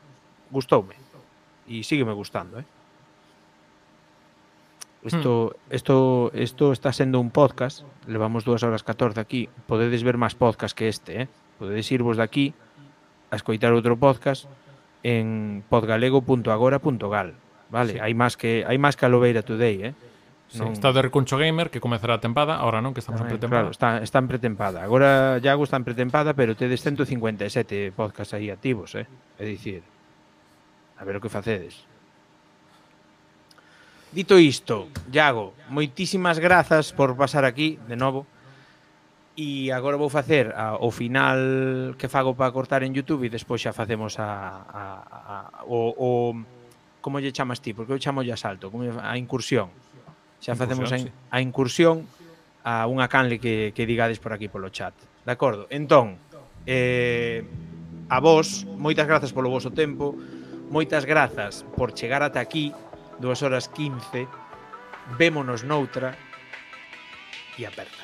gustoume 0.48 0.96
e 1.68 1.84
sigue 1.84 2.04
me 2.04 2.12
gustando, 2.12 2.58
eh. 2.58 2.66
Isto, 5.02 5.56
isto, 5.70 6.30
hmm. 6.30 6.38
isto 6.38 6.64
está 6.70 6.92
sendo 6.92 7.18
un 7.18 7.34
podcast, 7.34 7.82
levamos 8.06 8.44
2 8.44 8.62
horas 8.62 8.86
14 8.86 9.18
aquí, 9.18 9.48
podedes 9.66 10.06
ver 10.06 10.14
máis 10.14 10.38
podcast 10.38 10.78
que 10.78 10.86
este, 10.86 11.26
eh? 11.26 11.28
podedes 11.58 11.90
irvos 11.90 12.16
de 12.18 12.22
aquí 12.22 12.54
a 13.32 13.40
escoitar 13.40 13.72
outro 13.72 13.96
podcast 13.96 14.44
en 15.00 15.64
podgalego.agora.gal. 15.72 17.32
Vale, 17.72 17.92
sí. 17.96 17.98
hai 18.04 18.12
máis 18.12 18.36
que 18.36 18.60
hai 18.68 18.76
máis 18.76 19.00
que 19.00 19.08
a 19.08 19.10
Lobeira 19.10 19.40
Today, 19.40 19.76
eh? 19.88 19.92
Sí, 20.52 20.60
non... 20.60 20.76
Está 20.76 20.92
o 20.92 20.94
de 20.94 21.00
Recuncho 21.00 21.40
Gamer, 21.40 21.72
que 21.72 21.80
comezará 21.80 22.20
a 22.20 22.22
tempada, 22.22 22.60
ahora 22.60 22.84
non, 22.84 22.92
que 22.92 23.00
estamos 23.00 23.24
Tamén, 23.24 23.32
en 23.32 23.40
pretempada. 23.40 23.64
Claro, 23.64 23.72
está, 23.72 24.04
está 24.04 24.20
en 24.20 24.28
pretempada. 24.28 24.84
Agora, 24.84 25.40
Iago 25.40 25.64
está 25.64 25.80
en 25.80 25.88
pretempada, 25.88 26.36
pero 26.36 26.52
tedes 26.52 26.84
157 26.84 27.96
podcast 27.96 28.36
aí 28.36 28.52
activos, 28.52 28.92
eh? 29.00 29.08
É 29.40 29.48
dicir, 29.48 29.80
a 31.00 31.02
ver 31.08 31.16
o 31.16 31.24
que 31.24 31.32
facedes. 31.32 31.88
Dito 34.12 34.36
isto, 34.36 34.92
Iago, 35.08 35.56
moitísimas 35.72 36.36
grazas 36.36 36.92
por 36.92 37.16
pasar 37.16 37.48
aquí, 37.48 37.80
de 37.88 37.96
novo. 37.96 38.28
E 39.32 39.72
agora 39.72 39.96
vou 39.96 40.12
facer 40.12 40.52
a, 40.52 40.76
o 40.76 40.92
final 40.92 41.96
que 41.96 42.04
fago 42.04 42.36
para 42.36 42.52
cortar 42.52 42.84
en 42.84 42.92
Youtube 42.92 43.24
e 43.24 43.32
despois 43.32 43.64
xa 43.64 43.72
facemos 43.72 44.20
a, 44.20 44.28
a, 44.68 44.82
a, 45.08 45.36
o, 45.64 45.96
o 45.96 46.10
como 47.00 47.16
lle 47.16 47.32
chamas 47.32 47.64
ti? 47.64 47.72
Porque 47.72 47.96
eu 47.96 47.98
chamo 47.98 48.20
lle 48.20 48.36
asalto, 48.36 48.68
como 48.68 48.84
a 48.84 49.16
incursión. 49.16 49.72
Xa 50.36 50.52
facemos 50.52 50.92
a, 50.92 51.00
sí. 51.00 51.08
a 51.08 51.38
incursión 51.40 52.04
a 52.60 52.84
unha 52.86 53.08
canle 53.08 53.40
que, 53.40 53.72
que 53.72 53.88
digades 53.88 54.20
por 54.20 54.36
aquí 54.36 54.52
polo 54.52 54.68
chat. 54.68 54.92
De 55.24 55.32
acordo? 55.32 55.64
Entón, 55.72 56.20
eh, 56.68 57.40
a 58.12 58.20
vos, 58.20 58.68
moitas 58.76 59.08
grazas 59.08 59.32
polo 59.32 59.48
voso 59.48 59.72
tempo, 59.72 60.12
moitas 60.68 61.08
grazas 61.08 61.64
por 61.72 61.96
chegar 61.96 62.20
ata 62.20 62.38
aquí, 62.38 62.68
2 63.16 63.42
horas 63.48 63.72
15, 63.72 64.28
vémonos 65.16 65.64
noutra 65.64 66.14
e 67.58 67.64
aperta. 67.64 68.01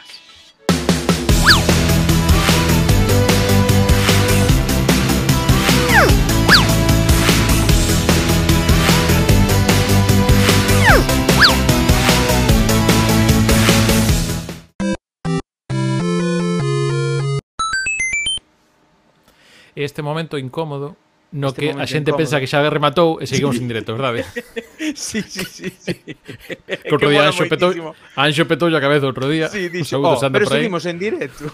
é 19.78 19.86
este 19.86 20.02
momento 20.02 20.34
incómodo 20.34 20.98
no 21.30 21.54
este 21.54 21.60
que 21.60 21.68
a 21.70 21.86
xente 21.86 22.10
incómodo. 22.10 22.26
pensa 22.26 22.40
que 22.42 22.50
xa 22.50 22.64
rematou 22.66 23.22
e 23.22 23.30
seguimos 23.30 23.60
en 23.62 23.70
directo, 23.70 23.94
verdade? 23.94 24.26
sí, 24.98 25.22
sí, 25.22 25.44
sí, 25.46 25.70
sí. 25.70 25.94
Que 26.66 26.90
outro 26.90 27.12
día 27.12 27.30
Anxo 27.30 27.46
petou, 27.46 27.70
Anxo 28.18 28.44
petou 28.50 28.66
a 28.74 28.80
cabeza 28.82 29.06
outro 29.06 29.30
día. 29.30 29.46
Sí, 29.46 29.70
dixo, 29.70 30.02
oh, 30.02 30.18
pero 30.32 30.50
seguimos 30.50 30.82
en 30.88 30.98
directo. 30.98 31.46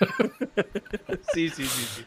sí, 1.32 1.48
sí, 1.48 1.64
sí, 1.64 1.84
sí. 1.94 2.02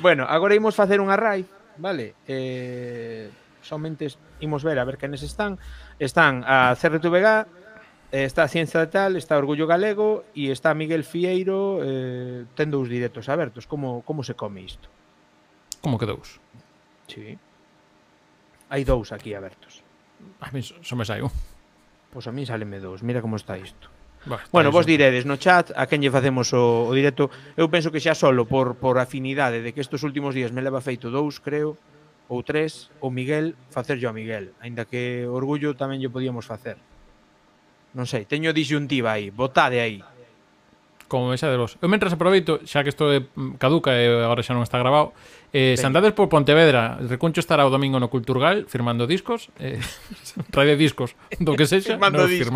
Bueno, 0.00 0.24
agora 0.24 0.54
imos 0.54 0.72
facer 0.78 1.02
unha 1.02 1.18
raid, 1.18 1.50
vale? 1.76 2.14
Eh, 2.24 3.28
somente 3.60 4.08
imos 4.40 4.62
ver 4.64 4.78
a 4.80 4.86
ver 4.86 4.96
quenes 4.96 5.26
están. 5.26 5.58
Están 5.98 6.46
a 6.46 6.78
CRTVG, 6.78 7.26
eh, 8.14 8.24
está 8.24 8.46
a 8.46 8.48
Ciencia 8.48 8.78
de 8.80 8.86
Tal, 8.86 9.18
está 9.18 9.34
Orgullo 9.36 9.66
Galego 9.66 10.24
e 10.30 10.54
está 10.54 10.72
Miguel 10.78 11.02
Fieiro 11.02 11.82
eh, 11.82 12.46
ten 12.54 12.70
dous 12.70 12.86
directos 12.86 13.26
abertos. 13.26 13.66
Como, 13.66 14.06
como 14.06 14.22
se 14.22 14.38
come 14.38 14.62
isto? 14.62 14.88
Como 15.80 15.98
que 15.98 16.06
dous? 16.06 16.40
Sí. 17.06 17.38
Hai 18.68 18.84
dous 18.84 19.12
aquí 19.12 19.32
abertos. 19.32 19.80
A 20.40 20.50
mí 20.50 20.60
só 20.62 20.94
me 20.96 21.04
sai 21.04 21.22
un. 21.22 21.32
Pois 22.12 22.26
a 22.26 22.32
mí 22.32 22.44
sáleme 22.44 22.80
dous. 22.80 23.02
Mira 23.02 23.22
como 23.22 23.36
está 23.36 23.56
isto. 23.56 23.88
Bah, 24.26 24.42
bueno, 24.50 24.72
vos 24.72 24.84
diredes 24.84 25.24
no 25.24 25.38
chat 25.38 25.70
a 25.78 25.86
quen 25.86 26.02
lle 26.02 26.10
facemos 26.10 26.50
o, 26.52 26.90
o 26.90 26.92
directo. 26.92 27.30
Eu 27.54 27.70
penso 27.70 27.94
que 27.94 28.02
xa 28.02 28.18
solo 28.18 28.44
por, 28.44 28.76
por 28.76 28.98
afinidade 28.98 29.62
de 29.62 29.70
que 29.72 29.80
estes 29.80 30.02
últimos 30.02 30.34
días 30.34 30.50
me 30.50 30.60
leva 30.60 30.82
feito 30.82 31.08
dous, 31.08 31.38
creo, 31.38 31.78
ou 32.28 32.42
tres, 32.44 32.90
o 33.00 33.08
Miguel, 33.08 33.56
facerllo 33.70 34.10
a 34.10 34.12
Miguel. 34.12 34.52
Ainda 34.60 34.84
que 34.84 35.24
orgullo 35.24 35.78
tamén 35.78 36.02
lle 36.02 36.12
podíamos 36.12 36.44
facer. 36.44 36.76
Non 37.96 38.04
sei, 38.04 38.28
teño 38.28 38.52
disyuntiva 38.52 39.16
aí, 39.16 39.32
votade 39.32 39.80
aí. 39.80 40.04
Como 41.08 41.32
esa 41.32 41.48
xa 41.48 41.54
de 41.54 41.56
vos. 41.56 41.72
Eu 41.80 41.88
mentras 41.88 42.12
aproveito, 42.12 42.60
xa 42.68 42.84
que 42.84 42.92
isto 42.92 43.08
é 43.08 43.24
mm, 43.24 43.56
caduca 43.56 43.96
e 43.96 44.04
agora 44.12 44.44
xa 44.44 44.52
non 44.52 44.66
está 44.66 44.76
grabado, 44.76 45.16
Eh, 45.52 45.74
ben. 45.74 45.78
Sandades 45.78 46.12
por 46.12 46.28
Pontevedra, 46.28 46.98
Recuncho 47.00 47.40
estará 47.40 47.64
o 47.64 47.70
domingo 47.72 47.96
no 47.96 48.12
Culturgal 48.12 48.68
firmando 48.68 49.08
discos, 49.08 49.48
eh, 49.56 49.80
trae 50.52 50.76
discos, 50.76 51.16
do 51.40 51.56
que 51.56 51.64
sexa, 51.64 51.96
nos 52.12 52.28
discos. 52.28 52.52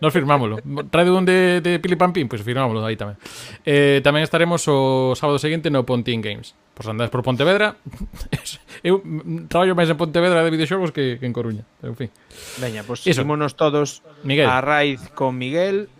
Nos 0.00 0.12
firmámolo. 0.12 0.56
Trae 0.88 1.08
un 1.12 1.28
de, 1.28 1.60
de 1.60 1.76
Pili 1.78 2.00
Pampín, 2.00 2.32
pois 2.32 2.40
pues 2.40 2.48
firmámolo 2.48 2.80
aí 2.80 2.96
tamén. 2.96 3.20
Eh, 3.68 4.00
tamén 4.00 4.24
estaremos 4.24 4.64
o 4.72 5.12
sábado 5.12 5.36
seguinte 5.36 5.68
no 5.68 5.84
Pontín 5.84 6.24
Games. 6.24 6.56
Pois 6.72 6.88
andades 6.88 7.12
por 7.12 7.20
Pontevedra. 7.20 7.76
Eu 8.80 9.04
mm, 9.04 9.52
traballo 9.52 9.76
máis 9.76 9.92
en 9.92 10.00
Pontevedra 10.00 10.40
de 10.40 10.48
videoxogos 10.48 10.96
que, 10.96 11.20
que 11.20 11.26
en 11.28 11.36
Coruña. 11.36 11.68
En 11.84 11.92
fin. 11.92 12.08
Veña, 12.56 12.80
pois 12.88 13.04
pues, 13.04 13.52
todos 13.52 14.00
Miguel. 14.24 14.48
a 14.48 14.64
Raiz 14.64 15.12
con 15.12 15.36
Miguel 15.36 15.92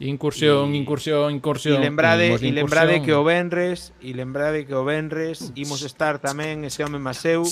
Incursión, 0.00 0.72
e... 0.72 0.76
incursión, 0.80 1.28
incursión. 1.34 1.76
E 1.76 1.84
lembrade, 1.84 2.32
e 2.32 2.52
lembrade 2.52 3.04
que 3.04 3.12
o 3.12 3.20
Benres, 3.20 3.92
e 4.00 4.16
lembrade 4.16 4.64
que 4.64 4.72
o 4.72 4.80
Benres 4.80 5.52
imos 5.52 5.84
estar 5.84 6.16
tamén 6.16 6.64
ese 6.64 6.80
home 6.80 6.96
Maseu 6.96 7.44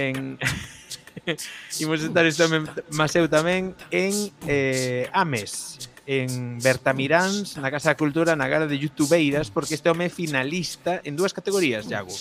en 0.00 0.40
imos 1.84 2.00
estar 2.00 2.24
ese 2.24 2.48
home 2.48 2.64
Maseu 2.96 3.28
tamén 3.28 3.76
en 3.92 4.32
eh, 4.48 5.12
Ames 5.12 5.84
en 6.08 6.62
Bertamiráns, 6.64 7.60
na 7.60 7.68
Casa 7.68 7.92
da 7.92 7.98
Cultura, 7.98 8.32
na 8.38 8.48
gala 8.48 8.64
de 8.64 8.78
Youtubeiras, 8.78 9.52
porque 9.52 9.76
este 9.76 9.90
home 9.90 10.06
é 10.06 10.10
finalista 10.10 11.04
en 11.04 11.12
dúas 11.18 11.34
categorías, 11.34 11.84
Iago. 11.90 12.14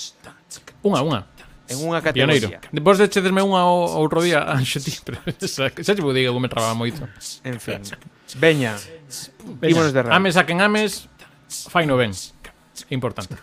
Unha, 0.84 1.00
unha 1.00 1.22
en 1.66 1.82
unha 1.82 2.02
categoría. 2.02 2.62
Pioneiro. 2.62 2.82
Vos 2.82 2.98
dechedesme 3.02 3.42
unha 3.42 3.66
outro 3.66 4.22
día, 4.22 4.46
Anxo, 4.54 4.78
ti, 4.82 4.94
pero 5.02 5.22
xa, 5.42 5.70
xa 5.74 5.92
che 5.96 6.04
vou 6.04 6.14
diga, 6.14 6.34
me 6.38 6.50
trababa 6.50 6.78
moito. 6.78 7.08
En 7.42 7.58
fin. 7.58 7.82
Veña, 8.38 8.78
Ímonos 9.62 9.94
de 9.94 10.02
rabo. 10.02 10.16
Ames 10.16 10.38
a 10.38 10.46
quen 10.46 10.62
ames, 10.62 11.08
fai 11.70 11.86
no 11.86 11.98
ben. 11.98 12.12
Importante. 12.90 13.36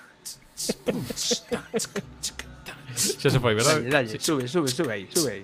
Xa 2.94 3.30
se 3.30 3.40
foi, 3.40 3.54
verdad? 3.54 3.80
Dalle, 3.80 3.90
dalle, 3.90 4.20
sube, 4.20 4.46
sube, 4.48 4.68
sube 4.68 4.92
aí, 4.92 5.08
sube 5.12 5.30
aí. 5.30 5.42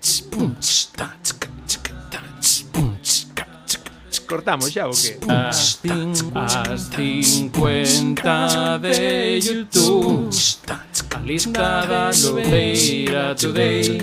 Cortamos 4.28 4.70
xa 4.70 4.86
o 4.86 4.90
que? 4.92 5.16
As, 5.26 5.80
cin, 5.80 6.12
as 6.34 6.90
50 6.92 8.78
de 8.78 9.40
YouTube 9.40 10.28
A 11.14 11.18
lista 11.20 11.86
da 11.86 12.10
Lobeira 12.22 13.34
Today 13.34 13.98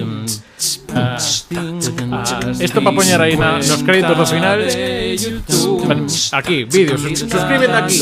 Esto 2.59 2.81
para 2.81 2.95
poñer 2.95 3.19
aí 3.21 3.35
na, 3.37 3.59
nos 3.59 3.83
créditos 3.83 4.17
do 4.17 4.25
final. 4.25 4.59
Aquí, 6.31 6.63
vídeos, 6.65 7.01
sus- 7.01 7.19
suscríbete 7.19 7.73
aquí. 7.73 7.99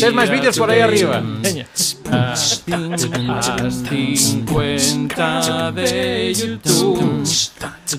Tes 0.00 0.12
máis 0.12 0.30
vídeos 0.30 0.56
por 0.58 0.70
aí 0.70 0.80
arriba. 0.80 1.20
Veña 1.42 1.66
As 2.12 2.60
cin, 2.66 2.92
as 3.30 3.74
50 3.88 5.72
de 5.72 6.32
YouTube. 6.34 7.00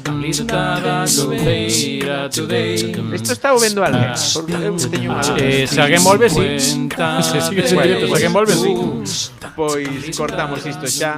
A 0.06 0.12
lista 0.22 0.44
da 0.46 1.06
Lobeira 1.06 2.30
Today. 2.30 2.94
Isto 3.14 3.34
está 3.34 3.54
o 3.54 3.60
vendo 3.60 3.82
alguén, 3.84 4.14
unha 5.10 5.22
Eh, 5.38 5.66
se 5.70 5.80
alguén 5.82 6.04
volve, 6.04 6.30
sí. 6.30 6.42
Se 7.24 7.42
sigue 7.42 7.66
sen 7.66 7.78
directo, 7.82 8.06
se 8.10 8.14
alguén 8.14 8.34
volve, 8.34 8.54
sí. 8.54 8.70
Pois 9.56 10.18
cortamos 10.18 10.62
isto 10.66 10.86
xa. 10.90 11.16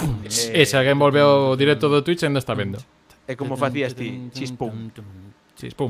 Eh, 0.52 0.64
se 0.68 0.76
alguén 0.80 1.00
volve 1.00 1.20
ao 1.24 1.56
directo 1.56 1.88
do 1.92 2.00
Twitch, 2.04 2.24
ainda 2.24 2.40
está 2.40 2.54
vendo. 2.56 2.80
É 3.28 3.36
como 3.36 3.58
facías 3.58 3.94
ti, 3.94 4.30
chispum. 4.34 4.90
Chispum. 5.56 5.90